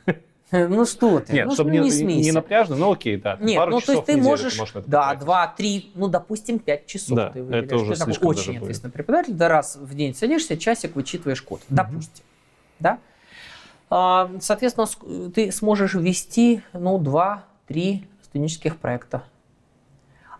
Ну 0.52 0.84
что 0.84 1.20
ты, 1.20 1.32
Нет, 1.32 1.46
ну, 1.46 1.54
чтобы 1.54 1.70
не, 1.70 1.78
не 1.78 1.92
смейся. 1.92 2.24
не 2.24 2.32
напряжно, 2.32 2.74
но 2.74 2.90
окей, 2.90 3.16
да. 3.16 3.36
Нет, 3.40 3.56
пару 3.56 3.70
ну 3.70 3.80
то 3.80 3.92
есть 3.92 4.04
ты 4.04 4.16
в 4.16 4.22
можешь, 4.24 4.58
на 4.58 4.64
это 4.64 4.82
да, 4.84 5.14
два, 5.14 5.46
три, 5.46 5.92
ну 5.94 6.08
допустим, 6.08 6.58
пять 6.58 6.86
часов 6.86 7.16
Да, 7.16 7.30
ты 7.30 7.40
выделяешь. 7.40 7.66
это 7.66 7.76
уже 7.76 7.92
Ты 7.94 7.98
такой 8.00 8.16
очень 8.28 8.52
будет. 8.54 8.62
ответственный 8.62 8.90
преподаватель, 8.92 9.34
да 9.34 9.48
раз 9.48 9.76
в 9.76 9.94
день 9.94 10.12
садишься, 10.12 10.56
часик 10.56 10.96
вычитываешь 10.96 11.40
код, 11.40 11.60
допустим, 11.68 12.24
да. 12.80 12.98
А, 13.90 14.28
Соответственно, 14.40 14.88
ты 15.30 15.52
сможешь 15.52 15.94
вести, 15.94 16.62
ну, 16.72 16.98
два-три 16.98 18.08
студенческих 18.24 18.76
проекта. 18.76 19.22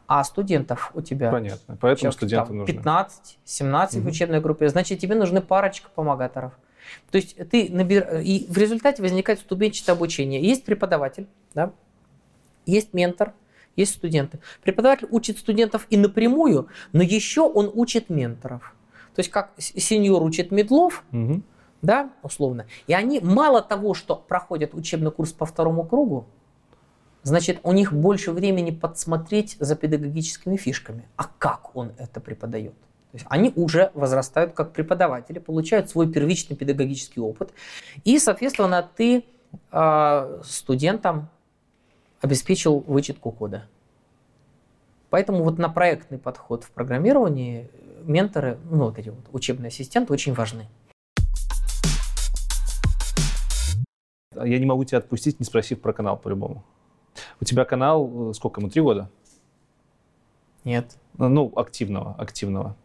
А 0.09 0.25
студентов 0.25 0.91
у 0.95 1.03
тебя 1.03 1.31
Понятно. 1.31 1.79
Поэтому 1.81 2.11
студенты 2.11 2.53
нужны. 2.53 2.73
15-17 2.73 3.91
в 3.93 3.97
Мгм. 4.01 4.09
учебной 4.09 4.41
группе, 4.41 4.69
значит, 4.69 4.99
тебе 4.99 5.15
нужны 5.15 5.41
парочка 5.41 5.89
помогаторов. 5.95 6.53
То 7.11 7.17
есть 7.17 7.37
ты 7.51 7.69
набир... 7.71 8.21
и 8.21 8.47
в 8.49 8.57
результате 8.57 9.03
возникает 9.03 9.41
ступенчатое 9.41 9.95
обучение. 9.97 10.41
Есть 10.41 10.65
преподаватель, 10.65 11.27
да? 11.55 11.73
есть 12.67 12.93
ментор, 12.95 13.35
есть 13.77 13.95
студенты. 13.95 14.41
Преподаватель 14.63 15.09
учит 15.11 15.39
студентов 15.39 15.87
и 15.91 15.97
напрямую, 15.97 16.69
но 16.93 17.03
еще 17.03 17.43
он 17.43 17.71
учит 17.73 18.11
менторов. 18.11 18.75
То 19.15 19.21
есть 19.21 19.31
как 19.31 19.53
сеньор 19.59 20.23
учит 20.23 20.51
медлов, 20.51 21.05
Мгм. 21.11 21.43
да, 21.83 22.11
условно. 22.23 22.67
И 22.87 22.95
они 22.95 23.21
мало 23.21 23.61
того, 23.63 23.95
что 23.95 24.17
проходят 24.17 24.75
учебный 24.75 25.11
курс 25.11 25.33
по 25.33 25.47
второму 25.47 25.85
кругу, 25.85 26.27
значит, 27.23 27.61
у 27.63 27.73
них 27.73 27.93
больше 27.93 28.33
времени 28.33 28.71
подсмотреть 28.71 29.57
за 29.59 29.77
педагогическими 29.77 30.57
фишками. 30.57 31.09
А 31.17 31.25
как 31.39 31.77
он 31.77 31.93
это 31.99 32.21
преподает? 32.21 32.75
То 33.13 33.17
есть 33.17 33.27
они 33.29 33.53
уже 33.57 33.91
возрастают 33.95 34.53
как 34.53 34.73
преподаватели, 34.73 35.41
получают 35.41 35.91
свой 35.91 36.11
первичный 36.11 36.57
педагогический 36.57 37.21
опыт. 37.21 37.53
И, 38.05 38.19
соответственно, 38.21 38.89
ты 38.97 39.25
э, 39.73 40.41
студентам 40.45 41.29
обеспечил 42.21 42.81
вычетку 42.87 43.33
кода. 43.33 43.67
Поэтому 45.09 45.43
вот 45.43 45.59
на 45.59 45.69
проектный 45.69 46.19
подход 46.19 46.63
в 46.63 46.71
программировании 46.71 47.69
менторы, 48.05 48.59
ну 48.71 48.85
вот 48.85 48.99
эти 48.99 49.09
вот 49.09 49.27
учебные 49.33 49.69
ассистенты 49.69 50.13
очень 50.13 50.33
важны. 50.33 50.69
Я 54.37 54.59
не 54.61 54.67
могу 54.67 54.85
тебя 54.85 54.99
отпустить, 54.99 55.41
не 55.41 55.45
спросив 55.45 55.81
про 55.81 55.93
канал 55.93 56.17
по-любому. 56.17 56.63
У 57.41 57.45
тебя 57.45 57.65
канал, 57.65 58.31
э, 58.31 58.35
сколько 58.35 58.61
ему, 58.61 58.71
три 58.71 58.81
года? 58.81 59.11
Нет. 60.63 60.97
Ну, 61.19 61.53
активного, 61.57 62.15
активного. 62.15 62.77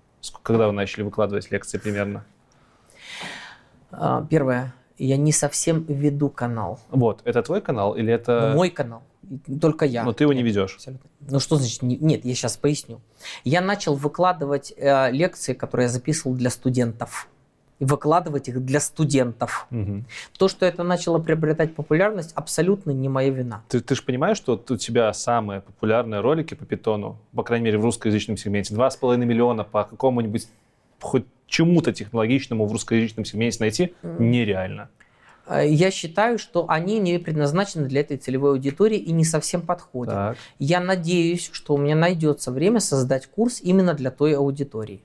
Когда 0.44 0.68
вы 0.68 0.74
начали 0.74 1.04
выкладывать 1.04 1.52
лекции 1.52 1.78
примерно? 1.78 2.26
А, 3.92 4.26
Первое. 4.30 4.74
Я 4.98 5.18
не 5.18 5.34
совсем 5.34 5.84
веду 5.84 6.30
канал. 6.30 6.80
Вот, 6.90 7.22
это 7.26 7.44
твой 7.44 7.62
канал 7.62 7.96
или 7.96 8.14
это... 8.14 8.54
Мой 8.56 8.70
канал. 8.70 9.04
Только 9.60 9.86
я. 9.86 10.04
Но 10.06 10.14
ты 10.14 10.24
его 10.24 10.32
не 10.34 10.42
ведешь. 10.44 10.76
абсолютно. 10.76 11.10
Ну 11.20 11.40
что 11.40 11.58
значит? 11.58 11.82
не- 11.82 11.98
Нет, 11.98 12.24
я 12.24 12.34
сейчас 12.34 12.56
поясню. 12.56 13.02
Я 13.44 13.60
начал 13.60 13.96
выкладывать 13.96 14.74
э, 14.78 15.12
лекции, 15.12 15.54
которые 15.54 15.86
я 15.86 15.90
записывал 15.92 16.36
для 16.36 16.50
студентов. 16.50 17.28
И 17.80 17.86
выкладывать 17.86 18.48
их 18.48 18.64
для 18.64 18.80
студентов. 18.80 19.68
Мгм. 19.70 20.06
То, 20.38 20.48
что 20.48 20.66
это 20.66 20.84
начало 20.84 21.20
приобретать 21.20 21.76
популярность, 21.76 22.32
абсолютно 22.34 22.92
не 22.92 23.10
моя 23.10 23.30
вина. 23.30 23.64
Ты, 23.68 23.82
ты 23.82 23.96
же 23.96 24.02
понимаешь, 24.04 24.38
что 24.38 24.62
у 24.70 24.78
тебя 24.78 25.12
самые 25.14 25.60
популярные 25.62 26.22
ролики 26.22 26.54
по 26.54 26.66
питону, 26.66 27.18
по 27.34 27.44
крайней 27.44 27.66
мере, 27.66 27.78
в 27.78 27.84
русскоязычном 27.84 28.38
сегменте, 28.38 28.74
2,5 28.74 29.18
миллиона 29.18 29.66
по 29.66 29.84
какому-нибудь 29.84 30.48
хоть 31.02 31.26
чему-то 31.48 31.94
технологичному 31.94 32.66
в 32.66 32.72
русскоязычном 32.72 33.26
сегменте 33.26 33.58
найти 33.60 33.94
нереально. 34.04 34.90
Э, 35.48 35.68
Я 35.68 35.92
считаю, 35.92 36.40
что 36.40 36.66
они 36.70 37.00
не 37.00 37.20
предназначены 37.20 37.88
для 37.88 38.02
этой 38.02 38.18
целевой 38.18 38.52
аудитории 38.52 38.98
и 38.98 39.12
не 39.12 39.26
совсем 39.26 39.62
подходят. 39.62 40.14
Так. 40.14 40.38
Я 40.60 40.80
надеюсь, 40.80 41.50
что 41.52 41.76
у 41.76 41.78
меня 41.78 41.96
найдется 41.96 42.52
время 42.52 42.80
создать 42.80 43.28
курс 43.28 43.62
именно 43.62 43.94
для 43.94 44.12
той 44.12 44.36
аудитории. 44.36 45.02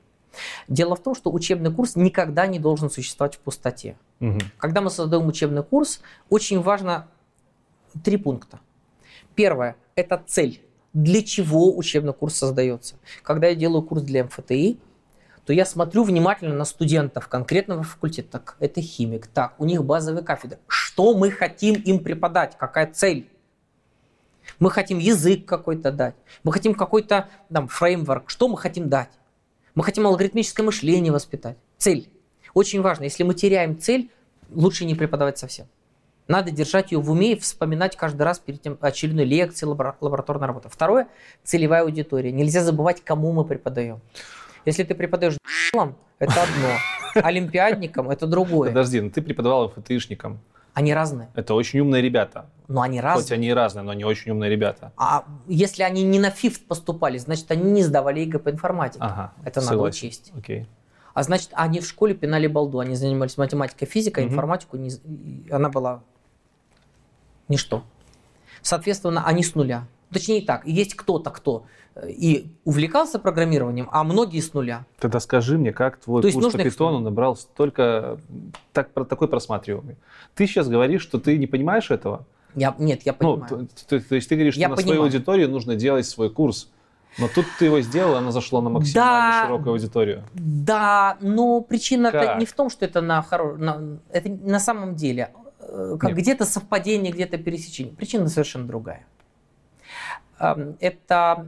Дело 0.69 0.97
в 0.97 1.03
том, 1.03 1.15
что 1.15 1.33
учебный 1.33 1.73
курс 1.73 1.97
никогда 1.97 2.47
не 2.47 2.59
должен 2.59 2.91
существовать 2.91 3.37
в 3.37 3.39
пустоте. 3.41 3.97
Мгм. 4.21 4.41
Когда 4.59 4.81
мы 4.81 4.91
создаем 4.91 5.27
учебный 5.27 5.63
курс, 5.63 6.01
очень 6.29 6.61
важно 6.61 7.09
три 8.05 8.17
пункта. 8.17 8.61
Первое– 9.35 9.77
это 9.95 10.23
цель. 10.25 10.63
Для 10.93 11.23
чего 11.23 11.77
учебный 11.77 12.13
курс 12.13 12.35
создается? 12.35 12.97
Когда 13.23 13.49
я 13.49 13.55
делаю 13.55 13.83
курс 13.83 14.03
для 14.03 14.25
МФТИ, 14.25 14.79
то 15.47 15.53
я 15.53 15.65
смотрю 15.65 16.05
внимательно 16.05 16.55
на 16.55 16.65
студентов 16.65 17.29
конкретного 17.29 17.83
факультета. 17.83 18.33
Так, 18.33 18.57
это 18.61 18.81
химик. 18.81 19.27
Так, 19.27 19.55
у 19.59 19.65
них 19.65 19.85
базовые 19.85 20.25
кафедры. 20.25 20.59
Что 20.67 21.15
мы 21.15 21.31
хотим 21.31 21.75
им 21.75 22.01
преподать? 22.01 22.57
Какая 22.59 22.87
цель? 22.93 23.29
Мы 24.59 24.71
хотим 24.71 24.99
язык 24.99 25.47
какой-то 25.47 25.93
дать. 25.93 26.15
Мы 26.43 26.53
хотим 26.53 26.75
какой-то 26.75 27.29
там 27.53 27.69
фреймворк. 27.69 28.29
Что 28.29 28.49
мы 28.49 28.59
хотим 28.59 28.89
дать? 28.89 29.11
Мы 29.81 29.85
хотим 29.85 30.07
алгоритмическое 30.07 30.63
мышление 30.67 31.11
воспитать. 31.11 31.57
Цель. 31.79 32.11
Очень 32.53 32.83
важно. 32.83 33.05
Если 33.05 33.23
мы 33.23 33.33
теряем 33.33 33.81
цель, 33.81 34.11
лучше 34.51 34.85
не 34.85 34.95
преподавать 34.95 35.39
совсем. 35.39 35.69
Надо 36.29 36.51
держать 36.51 36.93
ее 36.93 36.99
в 37.01 37.11
уме 37.11 37.33
и 37.33 37.39
вспоминать 37.39 37.97
каждый 37.97 38.21
раз 38.25 38.39
перед 38.39 38.61
тем 38.61 38.77
очередной 38.83 39.25
лекции, 39.25 39.65
лабора- 39.65 39.97
лабораторной 40.03 40.49
работы. 40.49 40.69
Второе– 40.69 41.09
целевая 41.45 41.81
аудитория. 41.81 42.31
Нельзя 42.31 42.63
забывать, 42.63 43.03
кому 43.03 43.33
мы 43.33 43.47
преподаем. 43.47 44.03
Если 44.67 44.85
ты 44.85 44.95
преподаешь 44.95 45.39
это 45.73 46.43
одно. 46.43 46.75
Олимпиадникам– 47.15 48.11
это 48.11 48.27
другое. 48.27 48.69
Подожди, 48.69 49.01
ну 49.01 49.09
ты 49.09 49.23
преподавал 49.23 49.71
ФТИшникам. 49.71 50.41
Они 50.75 50.95
разные. 50.95 51.29
Это 51.35 51.55
очень 51.55 51.81
умные 51.81 52.01
ребята. 52.03 52.47
Но 52.69 52.83
они 52.83 52.99
Хоть 52.99 53.05
разные. 53.05 53.35
они 53.37 53.49
и 53.49 53.53
разные, 53.53 53.83
но 53.83 53.91
они 53.91 54.05
очень 54.05 54.31
умные 54.31 54.49
ребята. 54.51 54.93
А 54.97 55.25
если 55.49 55.83
они 55.83 56.05
не 56.05 56.19
на 56.21 56.31
ФИВТ 56.31 56.67
поступали, 56.69 57.19
значит, 57.19 57.51
они 57.51 57.71
не 57.73 57.83
сдавали 57.83 58.21
ЕГЭ 58.21 58.39
по 58.39 58.51
информатике. 58.51 59.01
Ага, 59.03 59.33
Это 59.45 59.61
надо 59.61 59.73
согласен. 59.73 59.99
учесть. 60.09 60.33
Окей. 60.39 60.69
А 61.13 61.23
значит, 61.25 61.51
они 61.55 61.81
в 61.81 61.87
школе 61.87 62.15
пинали 62.15 62.47
балду. 62.47 62.79
Они 62.79 62.95
занимались 62.95 63.37
математикой, 63.37 63.89
физикой, 63.89 64.25
Мгм. 64.25 64.33
информатику. 64.35 64.77
не- 64.77 64.93
она 65.51 65.69
была 65.69 66.03
ничто. 67.49 67.83
Соответственно, 68.63 69.27
они 69.27 69.43
с 69.43 69.55
нуля. 69.57 69.87
Точнее 70.13 70.43
так, 70.43 70.67
есть 70.67 70.95
кто-то, 70.95 71.31
кто 71.31 71.65
и 72.09 72.51
увлекался 72.65 73.19
программированием, 73.19 73.89
а 73.93 74.05
многие 74.05 74.41
с 74.41 74.55
нуля. 74.55 74.85
Тогда 74.99 75.21
скажи 75.21 75.59
мне, 75.59 75.73
как 75.73 75.99
твой 75.99 76.23
То 76.23 76.29
есть 76.29 76.39
курс 76.41 76.53
по 76.53 76.59
питону 76.63 76.99
набрал 77.01 77.37
столько 77.37 78.19
так, 78.73 78.91
такой 79.09 79.29
просматриваемый? 79.29 79.97
Ты 80.35 80.47
сейчас 80.47 80.69
говоришь, 80.69 81.03
что 81.03 81.19
ты 81.19 81.37
не 81.39 81.47
понимаешь 81.47 81.91
этого? 81.91 82.25
Я, 82.55 82.75
нет, 82.79 83.03
я 83.05 83.15
Ну, 83.21 83.37
понимаю. 83.39 83.69
то, 83.89 83.99
то- 83.99 84.09
то 84.09 84.15
есть 84.15 84.29
ты 84.29 84.35
говоришь, 84.35 84.55
что 84.55 84.61
Я 84.61 84.69
на 84.69 84.77
понимаю. 84.77 84.97
свою 84.97 85.03
аудиторию 85.03 85.49
нужно 85.51 85.77
делать 85.77 86.07
свой 86.07 86.31
курс. 86.31 86.71
Но 87.19 87.27
тут 87.29 87.45
ты 87.59 87.65
его 87.65 87.81
сделал, 87.81 88.15
оно 88.17 88.31
зашло 88.31 88.61
на 88.61 88.71
максимально 88.71 89.31
Да. 89.41 89.45
широкую 89.47 89.73
аудиторию. 89.73 90.23
Да, 90.35 91.17
но 91.21 91.61
причина 91.61 92.13
Как? 92.13 92.39
не 92.39 92.47
в 92.47 92.53
том, 92.53 92.71
что 92.71 92.85
это 92.85 93.01
на 93.01 93.21
хоро... 93.23 93.57
на- 93.57 93.99
Это 94.13 94.29
на 94.31 94.61
самом 94.61 94.95
деле 94.95 95.33
э, 95.61 95.97
как 96.01 96.15
где-то 96.17 96.45
совпадение, 96.45 97.13
где-то 97.13 97.37
пересечение. 97.39 97.95
Причина 97.95 98.29
совершенно 98.29 98.67
другая. 98.67 99.07
Это 100.39 101.47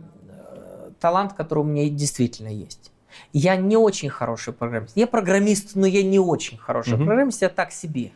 талант, 1.03 1.33
который 1.35 1.59
у 1.61 1.65
меня 1.65 1.89
действительно 1.91 2.49
есть. 2.49 2.93
Я 3.33 3.57
не 3.57 3.77
очень 3.77 4.09
хороший 4.09 4.53
программист. 4.55 4.97
Я 4.97 5.07
программист, 5.07 5.75
но 5.75 5.85
я 5.87 6.03
не 6.03 6.19
очень 6.19 6.57
хороший 6.57 6.95
Мгм. 6.97 7.07
программист, 7.07 7.43
я 7.43 7.49
так 7.51 7.73
себе. 7.73 8.13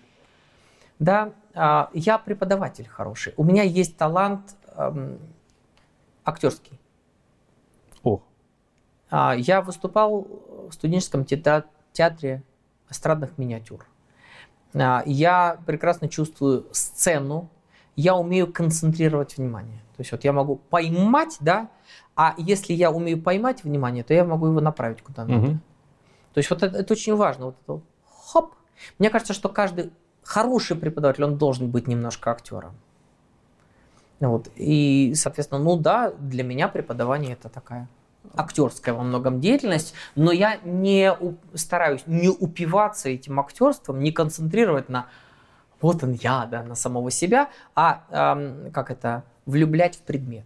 Да, 0.98 1.32
а, 1.54 1.90
я 1.92 2.16
преподаватель 2.16 2.88
хороший. 2.88 3.34
У 3.36 3.44
меня 3.44 3.62
есть 3.64 3.96
талант 3.98 4.56
эм, 4.76 5.18
актерский. 6.24 6.78
О, 8.02 8.20
А, 9.10 9.34
Я 9.36 9.60
выступал 9.60 10.26
в 10.68 10.72
студенческом 10.72 11.24
театре 11.92 12.42
эстрадных 12.90 13.36
миниатюр. 13.38 13.84
А, 14.74 15.02
Я 15.06 15.58
прекрасно 15.66 16.08
чувствую 16.08 16.66
сцену, 16.72 17.48
я 17.96 18.14
умею 18.14 18.52
концентрировать 18.52 19.36
внимание. 19.36 19.82
То 19.96 20.02
есть 20.02 20.12
вот 20.12 20.24
я 20.24 20.32
могу 20.32 20.56
поймать, 20.56 21.38
да, 21.40 21.70
а 22.14 22.34
если 22.36 22.74
я 22.74 22.90
умею 22.90 23.20
поймать 23.20 23.64
внимание, 23.64 24.04
то 24.04 24.14
я 24.14 24.24
могу 24.24 24.46
его 24.46 24.60
направить 24.60 25.02
куда 25.02 25.24
надо. 25.24 25.46
Мгм. 25.46 25.60
То 26.34 26.38
есть 26.38 26.50
вот 26.50 26.62
это, 26.62 26.78
это 26.78 26.92
очень 26.92 27.16
важно. 27.16 27.46
Вот 27.46 27.56
это 27.64 27.80
хоп. 28.04 28.54
Мне 28.98 29.08
кажется, 29.08 29.32
что 29.32 29.48
каждый 29.48 29.90
хороший 30.22 30.76
преподаватель, 30.76 31.24
он 31.24 31.38
должен 31.38 31.70
быть 31.70 31.86
немножко 31.88 32.30
актером. 32.30 32.74
Вот. 34.20 34.50
И, 34.56 35.12
соответственно, 35.14 35.62
ну 35.62 35.76
да, 35.76 36.12
для 36.18 36.42
меня 36.42 36.68
преподавание 36.68 37.32
это 37.32 37.48
такая 37.48 37.88
актерская 38.34 38.94
во 38.94 39.02
многом 39.02 39.40
деятельность, 39.40 39.94
но 40.14 40.32
я 40.32 40.58
не 40.64 41.14
стараюсь 41.54 42.02
не 42.06 42.28
упиваться 42.28 43.08
этим 43.08 43.38
актерством, 43.40 44.00
не 44.00 44.12
концентрировать 44.12 44.88
на 44.88 45.06
вот 45.80 46.02
он 46.02 46.12
я, 46.12 46.46
да, 46.46 46.62
на 46.62 46.74
самого 46.74 47.10
себя, 47.10 47.48
а 47.74 48.04
ам, 48.10 48.70
как 48.72 48.90
это 48.90 49.24
влюблять 49.44 49.96
в 49.96 50.00
предмет. 50.00 50.44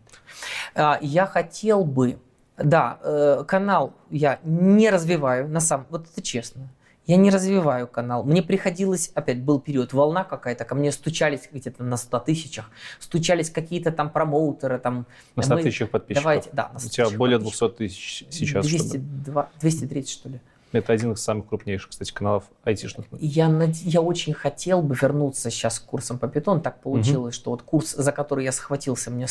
А, 0.74 0.98
я 1.00 1.26
хотел 1.26 1.84
бы, 1.84 2.18
да, 2.58 2.98
э, 3.02 3.44
канал 3.46 3.94
я 4.10 4.38
не 4.42 4.90
развиваю, 4.90 5.48
на 5.48 5.60
самом, 5.60 5.86
вот 5.90 6.06
это 6.10 6.20
честно. 6.22 6.68
Я 7.06 7.16
не 7.16 7.30
развиваю 7.30 7.88
канал. 7.88 8.22
Мне 8.22 8.40
приходилось, 8.42 9.10
опять 9.14 9.40
был 9.42 9.58
период, 9.58 9.92
волна 9.92 10.22
какая-то, 10.22 10.64
ко 10.64 10.74
мне 10.76 10.92
стучались 10.92 11.48
где-то 11.50 11.82
на 11.82 11.96
100 11.96 12.20
тысячах, 12.20 12.70
стучались 13.00 13.50
какие-то 13.50 13.90
там 13.90 14.10
промоутеры, 14.10 14.78
там... 14.78 15.06
на 15.34 15.42
100 15.42 15.54
мы- 15.56 15.62
тысячах 15.62 15.90
подписчиков. 15.90 16.22
Давайте, 16.22 16.50
да, 16.52 16.68
на 16.68 16.76
У 16.76 16.78
100 16.80 16.88
тебя 16.90 17.04
тысяч 17.06 17.16
более 17.16 17.38
подписчиков. 17.38 17.76
200 17.76 17.78
тысяч 17.78 18.26
сейчас. 18.30 18.66
чтобы- 18.66 18.84
202, 18.98 19.48
230, 19.60 20.10
что 20.10 20.28
ли. 20.28 20.40
Это 20.72 20.92
один 20.92 21.12
из 21.12 21.20
самых 21.20 21.48
крупнейших, 21.48 21.90
кстати, 21.90 22.12
каналов 22.12 22.44
айтишных. 22.62 23.06
Я, 23.18 23.48
наде- 23.48 23.88
я 23.88 24.00
очень 24.00 24.34
хотел 24.34 24.82
бы 24.82 24.94
вернуться 24.94 25.50
сейчас 25.50 25.80
к 25.80 25.84
курсам 25.84 26.18
по 26.18 26.28
питону. 26.28 26.60
Так 26.60 26.80
получилось, 26.80 27.34
что 27.34 27.50
вот 27.50 27.62
курс, 27.62 27.92
за 27.92 28.12
который 28.12 28.44
я 28.44 28.52
схватился, 28.52 29.10
мне 29.10 29.26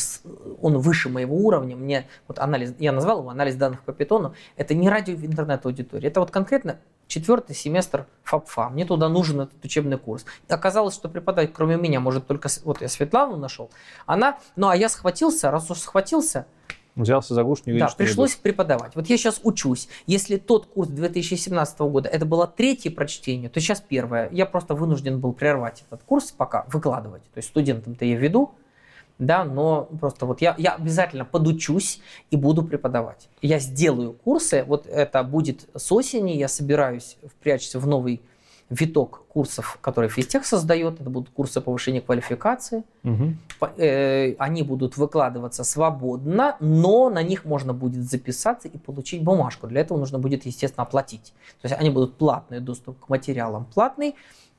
он 0.60 0.78
выше 0.78 1.08
моего 1.08 1.36
уровня. 1.36 1.76
Мне 1.76 2.06
вот 2.28 2.38
анализ, 2.38 2.74
я 2.78 2.92
назвал 2.92 3.20
его 3.20 3.30
анализ 3.30 3.54
данных 3.54 3.82
по 3.82 3.92
питону. 3.92 4.34
Это 4.56 4.74
не 4.74 4.90
радио 4.90 5.16
в 5.16 5.24
интернет-аудитории. 5.24 6.06
Это 6.06 6.20
вот 6.20 6.30
конкретно 6.30 6.78
четвертый 7.06 7.56
семестр 7.56 8.06
ФАПФА. 8.22 8.68
Мне 8.68 8.84
туда 8.84 9.08
нужен 9.08 9.40
этот 9.40 9.64
учебный 9.64 9.98
курс. 9.98 10.24
Оказалось, 10.48 10.94
что 10.94 11.08
преподавать 11.08 11.52
кроме 11.52 11.76
меня 11.76 12.00
может 12.00 12.26
только... 12.26 12.48
Вот 12.64 12.82
я 12.82 12.88
Светлану 12.88 13.36
нашел. 13.36 13.70
Она... 14.06 14.38
Ну, 14.56 14.68
а 14.68 14.76
я 14.76 14.88
схватился. 14.88 15.50
Раз 15.50 15.70
уж 15.70 15.78
схватился, 15.78 16.46
Взялся 16.96 17.34
за 17.34 17.44
гуш, 17.44 17.60
не 17.66 17.72
да, 17.72 17.86
видишь, 17.86 17.96
пришлось 17.96 18.34
преподавать. 18.34 18.96
Вот 18.96 19.08
я 19.08 19.16
сейчас 19.16 19.40
учусь. 19.42 19.88
Если 20.06 20.36
тот 20.36 20.66
курс 20.66 20.88
2017 20.88 21.78
года 21.80 22.08
это 22.08 22.26
было 22.26 22.46
третье 22.46 22.90
прочтение, 22.90 23.48
то 23.48 23.60
сейчас 23.60 23.80
первое. 23.80 24.28
Я 24.32 24.46
просто 24.46 24.74
вынужден 24.74 25.20
был 25.20 25.32
прервать 25.32 25.84
этот 25.88 26.02
курс 26.02 26.32
пока, 26.32 26.66
выкладывать. 26.72 27.22
То 27.32 27.38
есть 27.38 27.48
студентам-то 27.48 28.04
я 28.04 28.16
веду, 28.16 28.54
да, 29.20 29.44
но 29.44 29.84
просто 30.00 30.26
вот 30.26 30.40
я, 30.40 30.54
я 30.58 30.74
обязательно 30.74 31.24
подучусь 31.24 32.00
и 32.30 32.36
буду 32.36 32.64
преподавать. 32.64 33.28
Я 33.42 33.58
сделаю 33.58 34.14
курсы, 34.14 34.64
вот 34.66 34.86
это 34.86 35.22
будет 35.22 35.68
с 35.74 35.92
осени, 35.92 36.32
я 36.32 36.48
собираюсь 36.48 37.18
впрячься 37.22 37.78
в 37.78 37.86
новый 37.86 38.22
виток 38.70 39.22
курсов, 39.28 39.78
которые 39.80 40.08
Физтех 40.08 40.46
создает. 40.46 41.00
Это 41.00 41.10
будут 41.10 41.30
курсы 41.30 41.60
повышения 41.60 42.00
квалификации. 42.00 42.84
Э, 43.76 44.34
они 44.38 44.62
будут 44.62 44.96
выкладываться 44.96 45.64
свободно, 45.64 46.56
но 46.60 47.10
на 47.10 47.22
них 47.22 47.44
можно 47.44 47.74
будет 47.74 48.08
записаться 48.08 48.68
и 48.68 48.78
получить 48.78 49.22
бумажку. 49.22 49.66
Для 49.66 49.80
этого 49.80 49.98
нужно 49.98 50.18
будет, 50.18 50.46
естественно, 50.46 50.84
оплатить. 50.84 51.32
То 51.60 51.68
есть 51.68 51.78
они 51.78 51.90
будут 51.90 52.16
платный 52.16 52.60
доступ 52.60 52.98
к 53.00 53.08
материалам 53.08 53.64
платный, 53.64 54.14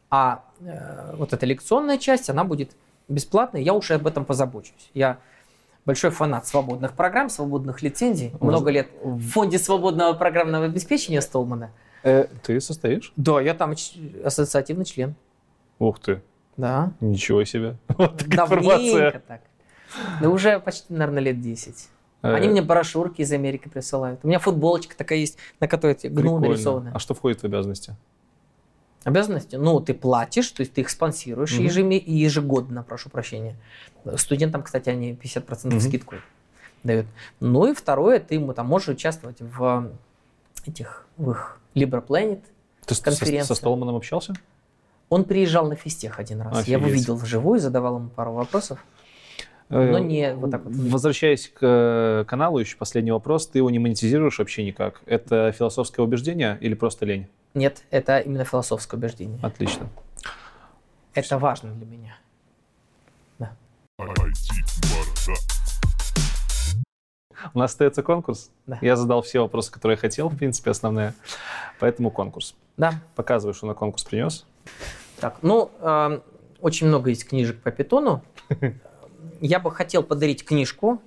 а 0.09 0.43
э, 0.59 1.15
вот 1.15 1.31
эта 1.31 1.45
лекционная 1.45 1.97
часть, 1.97 2.29
она 2.29 2.43
будет 2.43 2.71
бесплатной. 3.07 3.63
Я 3.63 3.73
уже 3.73 3.93
об 3.93 4.07
этом 4.07 4.25
позабочусь. 4.25 4.89
Я 4.93 5.17
большой 5.85 6.11
фанат 6.11 6.47
свободных 6.47 6.93
программ, 6.93 7.29
свободных 7.29 7.81
лицензий. 7.81 8.33
Много 8.41 8.71
лет 8.71 8.89
в 9.01 9.21
фонде 9.29 9.57
свободного 9.57 10.13
программного 10.13 10.65
обеспечения 10.65 11.21
Столмана. 11.21 11.71
Э, 12.03 12.25
ты 12.43 12.59
состоишь? 12.61 13.13
Да, 13.15 13.39
я 13.41 13.53
там 13.53 13.75
ассоциативный 14.23 14.85
член. 14.85 15.15
Ух 15.79 15.99
ты, 15.99 16.21
Да. 16.57 16.91
ничего 16.99 17.43
себе. 17.45 17.77
Вот 17.97 18.17
такая 18.17 18.45
информация. 18.45 19.21
Так. 19.27 19.41
Да 20.21 20.29
уже 20.29 20.59
почти, 20.59 20.93
наверное, 20.93 21.21
лет 21.21 21.41
10. 21.41 21.89
Э, 22.23 22.33
Они 22.35 22.47
мне 22.47 22.61
брошюрки 22.61 23.21
из 23.21 23.31
Америки 23.31 23.67
присылают. 23.67 24.19
У 24.23 24.27
меня 24.27 24.39
футболочка 24.39 24.95
такая 24.95 25.19
есть, 25.19 25.37
на 25.59 25.67
которой 25.67 25.97
гну 26.03 26.39
нарисованы. 26.39 26.91
А 26.93 26.99
что 26.99 27.13
входит 27.13 27.41
в 27.41 27.43
обязанности? 27.45 27.95
Обязанности? 29.03 29.55
Ну, 29.55 29.79
ты 29.79 29.95
платишь, 29.95 30.51
то 30.51 30.61
есть 30.61 30.73
ты 30.73 30.81
их 30.81 30.89
спонсируешь 30.91 31.53
Мгм. 31.57 31.65
ежеме- 31.65 32.03
ежегодно, 32.05 32.83
прошу 32.83 33.09
прощения. 33.09 33.55
Студентам, 34.15 34.61
кстати, 34.61 34.89
они 34.89 35.15
50% 35.15 35.73
Мгм. 35.73 35.81
скидку 35.81 36.15
дают. 36.83 37.07
Ну 37.39 37.65
и 37.71 37.73
второе, 37.73 38.19
ты 38.19 38.35
ему 38.35 38.53
там 38.53 38.67
можешь 38.67 38.89
участвовать 38.89 39.37
в 39.41 39.91
этих, 40.67 41.07
в 41.17 41.31
их 41.31 41.59
Libra 41.75 42.05
Planet. 42.05 42.41
Ты 42.85 42.95
с- 42.95 42.97
со, 42.99 43.03
Конференция. 43.05 43.47
со 43.47 43.55
Столманом 43.55 43.95
общался? 43.95 44.33
Он 45.09 45.23
приезжал 45.25 45.67
на 45.67 45.75
физтех 45.75 46.19
один 46.19 46.41
раз. 46.41 46.67
Я 46.67 46.75
его 46.77 46.85
Офигеть. 46.85 47.01
видел 47.01 47.15
вживую, 47.15 47.59
задавал 47.59 47.97
ему 47.97 48.09
пару 48.09 48.33
вопросов. 48.33 48.83
Э, 49.69 49.91
Но 49.91 49.99
не 49.99 50.33
вот 50.33 50.51
так 50.51 50.63
вот. 50.65 50.73
Возвращаясь 50.73 51.47
к 51.49 51.59
э, 51.61 52.25
каналу, 52.27 52.59
еще 52.59 52.75
последний 52.77 53.11
вопрос. 53.11 53.47
Ты 53.47 53.59
его 53.59 53.69
не 53.69 53.79
монетизируешь 53.79 54.39
вообще 54.39 54.63
никак. 54.65 55.01
Это 55.05 55.51
философское 55.51 56.01
убеждение 56.01 56.57
или 56.61 56.73
просто 56.73 57.05
лень? 57.05 57.27
Нет, 57.53 57.83
это 57.89 58.19
именно 58.19 58.43
философское 58.45 58.97
убеждение. 58.97 59.39
Отлично. 59.41 59.89
Это 61.13 61.37
важно 61.37 61.71
для 61.73 61.85
меня. 61.85 62.15
У 67.53 67.59
нас 67.59 67.71
остается 67.71 68.03
конкурс. 68.03 68.51
Да. 68.67 68.77
Я 68.81 68.95
задал 68.95 69.21
все 69.21 69.41
вопросы, 69.41 69.71
которые 69.71 69.95
я 69.95 69.99
хотел, 69.99 70.29
в 70.29 70.37
принципе, 70.37 70.71
основные. 70.71 71.13
Поэтому 71.79 72.11
конкурс. 72.11 72.55
Да. 72.77 72.93
Показывай, 73.15 73.53
что 73.53 73.67
на 73.67 73.73
конкурс 73.73 74.03
принес. 74.03 74.45
Так, 75.19 75.37
ну, 75.41 75.71
эм, 75.81 76.23
очень 76.61 76.87
много 76.87 77.09
есть 77.09 77.27
книжек 77.27 77.61
по 77.61 77.71
питону. 77.71 78.23
Я 79.41 79.59
бы 79.59 79.71
хотел 79.71 80.03
подарить 80.03 80.45
книжку. 80.45 81.01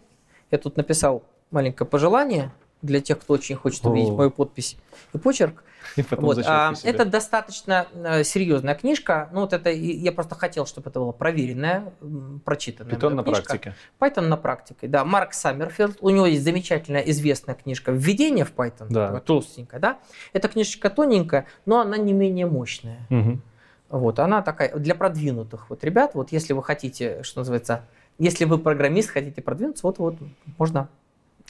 Я 0.51 0.59
тут 0.59 0.77
написал 0.77 1.23
маленькое 1.51 1.89
пожелание 1.89 2.53
для 2.85 3.01
тех, 3.01 3.19
кто 3.19 3.35
очень 3.35 3.57
хочет 3.57 3.85
увидеть 3.87 4.11
О. 4.11 4.17
мою 4.17 4.31
подпись 4.31 4.77
и 5.13 5.19
почерк. 5.19 5.63
И 5.97 6.03
потом 6.03 6.25
Вот, 6.25 6.39
а, 6.45 6.73
это 6.83 7.05
достаточно 7.05 7.87
э, 7.95 8.25
серьезная 8.25 8.75
книжка. 8.75 9.29
Ну, 9.33 9.43
вот 9.43 9.53
это 9.53 9.71
я 9.71 10.11
просто 10.13 10.35
хотел, 10.35 10.67
чтобы 10.67 10.91
это 10.91 10.99
была 10.99 11.13
проверенная, 11.13 11.93
м, 12.01 12.41
прочитанная 12.45 12.95
Питон 12.97 13.15
на 13.15 13.23
книжка. 13.23 13.43
практике. 13.45 13.75
Python 14.01 14.27
на 14.29 14.37
практике, 14.37 14.89
да. 14.89 15.05
Марк 15.05 15.35
Саммерфилд, 15.35 15.99
у 16.01 16.11
него 16.11 16.27
есть 16.27 16.43
замечательная 16.43 17.03
известная 17.03 17.55
книжка 17.55 17.93
«Введение 17.93 18.45
в 18.45 18.53
Python», 18.55 18.87
Да. 18.91 19.21
толстенькая, 19.21 19.79
да. 19.79 19.99
Эта 20.33 20.49
книжечка 20.49 20.91
тоненькая, 20.91 21.47
но 21.65 21.81
она 21.81 21.97
не 21.97 22.13
менее 22.13 22.47
мощная. 22.47 23.07
Мгм. 23.11 23.43
Вот, 23.91 24.19
она 24.19 24.43
такая 24.43 24.75
для 24.75 24.95
продвинутых 24.97 25.71
вот 25.71 25.85
ребят. 25.85 26.15
Вот 26.15 26.33
если 26.33 26.55
вы 26.55 26.63
хотите, 26.65 27.23
что 27.23 27.41
называется, 27.41 27.85
если 28.19 28.47
вы 28.47 28.59
программист, 28.59 29.11
хотите 29.11 29.43
продвинуться, 29.43 29.87
вот 29.87 29.99
вот 29.99 30.17
можно 30.59 30.89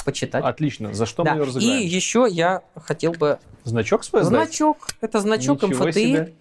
почитать. 0.04 0.44
Отлично. 0.44 0.92
За 0.94 1.06
что 1.06 1.22
Да. 1.24 1.32
мы 1.34 1.38
ее 1.40 1.44
И 1.44 1.46
разыграем? 1.46 1.80
еще 1.86 2.26
я 2.30 2.62
хотел 2.76 3.12
бы 3.12 3.38
Значок 3.64 4.04
свой 4.04 4.22
сдать? 4.24 4.48
значок. 4.48 4.88
Это 5.00 5.20
значок 5.20 5.62
Ничего 5.62 5.86
МФТИ. 5.86 5.98
себе. 5.98 6.34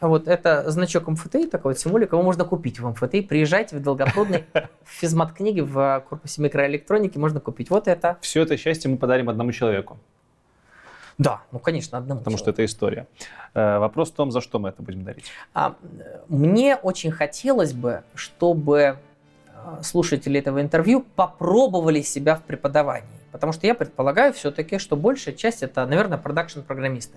Вот 0.00 0.28
это 0.28 0.70
значок 0.70 1.08
МФТИ, 1.08 1.46
такой 1.46 1.72
вот 1.72 1.78
символик, 1.78 2.12
его 2.12 2.22
можно 2.22 2.44
купить 2.44 2.78
в 2.78 2.86
МФТИ. 2.88 3.22
Приезжайте 3.22 3.76
в 3.76 3.82
Долгопрудный, 3.82 4.44
в 4.84 4.90
физмат-книге 4.90 5.62
в 5.62 6.04
корпусе 6.08 6.42
микроэлектроники 6.42 7.16
можно 7.16 7.40
купить. 7.40 7.70
Вот 7.70 7.88
это. 7.88 8.18
Все 8.20 8.42
это 8.42 8.56
счастье 8.56 8.90
мы 8.90 8.98
подарим 8.98 9.28
одному 9.30 9.52
человеку, 9.52 9.98
Да, 11.16 11.42
ну, 11.52 11.58
конечно, 11.58 11.96
одному 11.96 12.20
потому 12.20 12.36
что 12.36 12.46
человеку. 12.46 12.62
это 12.62 12.64
история. 12.72 13.06
Э, 13.54 13.78
Вопрос 13.78 14.10
в 14.10 14.14
том, 14.14 14.30
за 14.30 14.40
что 14.40 14.58
мы 14.58 14.68
это 14.70 14.82
будем 14.82 15.04
дарить. 15.04 15.26
А, 15.54 15.76
мне 16.28 16.76
очень 16.76 17.12
хотелось 17.12 17.72
бы, 17.72 18.02
чтобы 18.14 18.98
слушатели 19.82 20.38
этого 20.38 20.60
интервью 20.60 21.04
попробовали 21.16 22.02
себя 22.02 22.36
в 22.36 22.42
преподавании. 22.42 23.08
Потому 23.32 23.52
что 23.52 23.66
я 23.66 23.74
предполагаю 23.74 24.32
все-таки, 24.32 24.78
что 24.78 24.96
большая 24.96 25.34
часть 25.34 25.62
это, 25.62 25.84
наверное, 25.86 26.18
продакшн-программисты. 26.18 27.16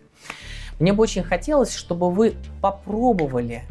Мне 0.80 0.94
бы 0.94 1.04
очень 1.04 1.24
хотелось, 1.24 1.76
чтобы 1.76 2.12
вы 2.12 2.36
попробовали 2.62 3.64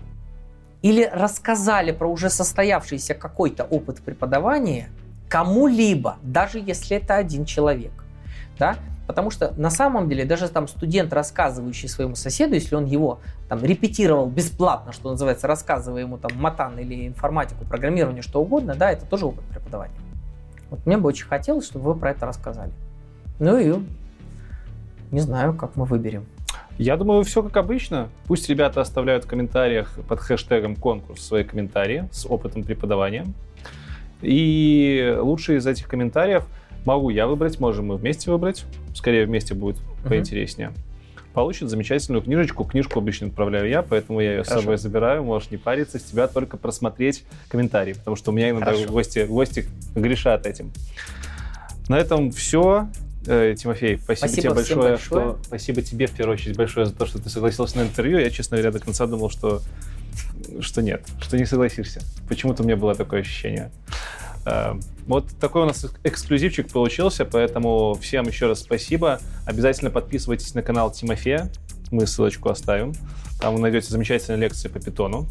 или 0.83 1.09
рассказали 1.13 1.93
про 1.93 2.07
уже 2.09 2.31
состоявшийся 2.31 3.15
какой-то 3.15 3.65
опыт 3.65 4.01
преподавания 4.03 4.89
кому-либо, 5.29 6.19
даже 6.23 6.59
если 6.59 6.97
это 6.97 7.17
один 7.17 7.45
человек. 7.45 7.93
Да? 8.59 8.77
Потому 9.07 9.31
что 9.31 9.55
на 9.57 9.71
самом 9.71 10.09
деле 10.09 10.25
даже 10.25 10.49
там 10.49 10.67
студент, 10.67 11.13
рассказывающий 11.13 11.89
своему 11.89 12.17
соседу, 12.17 12.55
если 12.55 12.75
он 12.75 12.87
его 12.87 13.21
там 13.49 13.65
репетировал 13.65 14.27
бесплатно, 14.27 14.93
что 14.93 15.11
называется, 15.11 15.47
рассказывая 15.47 16.03
ему 16.03 16.19
там 16.19 16.33
матан 16.37 16.79
или 16.79 17.07
информатику, 17.07 17.65
программирование, 17.65 18.23
что 18.23 18.43
угодно, 18.43 18.75
да, 18.75 18.91
это 18.91 19.07
тоже 19.07 19.27
опыт 19.27 19.45
преподавания. 19.45 19.95
Вот 20.71 20.85
мне 20.87 20.97
бы 20.97 21.09
очень 21.09 21.27
хотелось, 21.27 21.67
чтобы 21.67 21.93
вы 21.93 21.95
про 21.95 22.11
это 22.11 22.27
рассказали. 22.27 22.73
Ну 23.39 23.57
и 23.59 23.75
не 25.13 25.21
знаю, 25.21 25.55
как 25.55 25.77
мы 25.77 25.85
выберем. 25.85 26.27
Я 26.79 26.97
думаю, 26.97 27.23
все 27.25 27.43
как 27.43 27.57
обычно. 27.57 28.09
Пусть 28.27 28.49
ребята 28.51 28.81
оставляют 28.81 29.25
в 29.25 29.29
комментариях 29.29 29.99
под 30.09 30.21
хэштегом 30.21 30.77
конкурс 30.77 31.23
свои 31.23 31.45
комментарии 31.45 32.09
с 32.13 32.27
опытом 32.27 32.65
преподавания. 32.65 33.27
И 34.21 35.17
лучшие 35.19 35.59
из 35.59 35.67
этих 35.67 35.89
комментариев 35.89 36.45
могу 36.87 37.11
я 37.11 37.27
выбрать, 37.27 37.61
можем 37.61 37.87
мы 37.87 37.97
вместе 37.97 38.31
выбрать. 38.31 38.65
Скорее 38.95 39.27
вместе 39.27 39.55
будет 39.55 39.77
поинтереснее. 40.05 40.73
Получит 41.35 41.69
замечательную 41.69 42.23
книжечку. 42.23 42.65
Книжку 42.65 42.99
обычно 42.99 43.27
отправляю 43.27 43.69
я, 43.69 43.83
поэтому 43.83 44.21
я 44.21 44.37
ее 44.37 44.45
с 44.45 44.49
Хорошо. 44.49 44.63
собой 44.63 44.79
забираю. 44.79 45.23
Можешь 45.23 45.51
не 45.51 45.59
париться, 45.59 45.99
с 45.99 46.03
тебя 46.03 46.29
только 46.29 46.57
просмотреть 46.57 47.25
комментарии, 47.49 47.93
потому 47.93 48.17
что 48.17 48.31
у 48.31 48.35
меня 48.35 48.49
иногда 48.49 48.73
Хорошо. 48.73 48.91
гости, 48.91 49.27
гости 49.29 49.67
грешат 49.95 50.47
этим. 50.47 50.73
На 51.89 51.99
этом 51.99 52.31
все. 52.31 52.89
Тимофей, 53.25 53.99
спасибо, 53.99 54.29
Спасибо 54.29 54.41
тебе 54.41 54.55
большое, 54.55 54.79
большое. 54.79 54.99
что 54.99 55.39
спасибо 55.43 55.83
тебе 55.83 56.07
в 56.07 56.13
первую 56.13 56.35
очередь 56.35 56.57
большое 56.57 56.87
за 56.87 56.95
то, 56.95 57.07
что 57.07 57.21
ты 57.21 57.29
согласился 57.29 57.77
на 57.79 57.83
интервью. 57.83 58.21
Я, 58.21 58.31
честно 58.31 58.57
говоря, 58.57 58.71
до 58.71 58.79
конца 58.79 59.05
думал, 59.07 59.31
что 59.31 59.61
что 60.61 60.81
нет, 60.81 61.05
что 61.21 61.37
не 61.37 61.45
согласишься. 61.45 62.01
Почему-то 62.29 62.63
у 62.63 62.67
меня 62.67 62.77
было 62.77 62.95
такое 62.95 63.23
ощущение. 63.23 63.73
Э, 64.47 64.75
Вот 65.07 65.29
такой 65.39 65.63
у 65.63 65.67
нас 65.67 65.87
эксклюзивчик 66.05 66.73
получился, 66.73 67.25
поэтому 67.25 67.95
всем 68.01 68.27
еще 68.27 68.47
раз 68.47 68.61
спасибо. 68.61 69.21
Обязательно 69.45 69.91
подписывайтесь 69.91 70.55
на 70.55 70.63
канал 70.63 70.91
Тимофея, 70.91 71.51
мы 71.91 72.07
ссылочку 72.07 72.49
оставим. 72.49 72.93
Там 73.41 73.55
вы 73.55 73.61
найдете 73.61 73.91
замечательные 73.91 74.41
лекции 74.41 74.69
по 74.69 74.81
питону. 74.81 75.27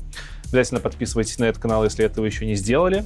Обязательно 0.46 0.80
подписывайтесь 0.80 1.40
на 1.40 1.46
этот 1.46 1.62
канал, 1.62 1.84
если 1.84 2.06
этого 2.06 2.26
еще 2.26 2.46
не 2.46 2.56
сделали. 2.56 3.04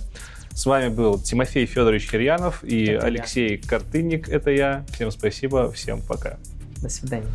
С 0.52 0.66
вами 0.66 0.90
был 0.90 1.20
Тимофей 1.20 1.66
Федорович 1.66 2.10
Хирьянов 2.10 2.64
и 2.64 2.84
Это 2.84 2.92
я. 2.92 3.00
Алексей 3.00 3.58
Картынник, 3.58 4.28
это 4.28 4.52
я. 4.52 4.86
Всем 4.94 5.10
спасибо, 5.12 5.72
всем 5.72 6.02
пока. 6.02 6.38
До 6.82 6.90
свидания. 6.90 7.28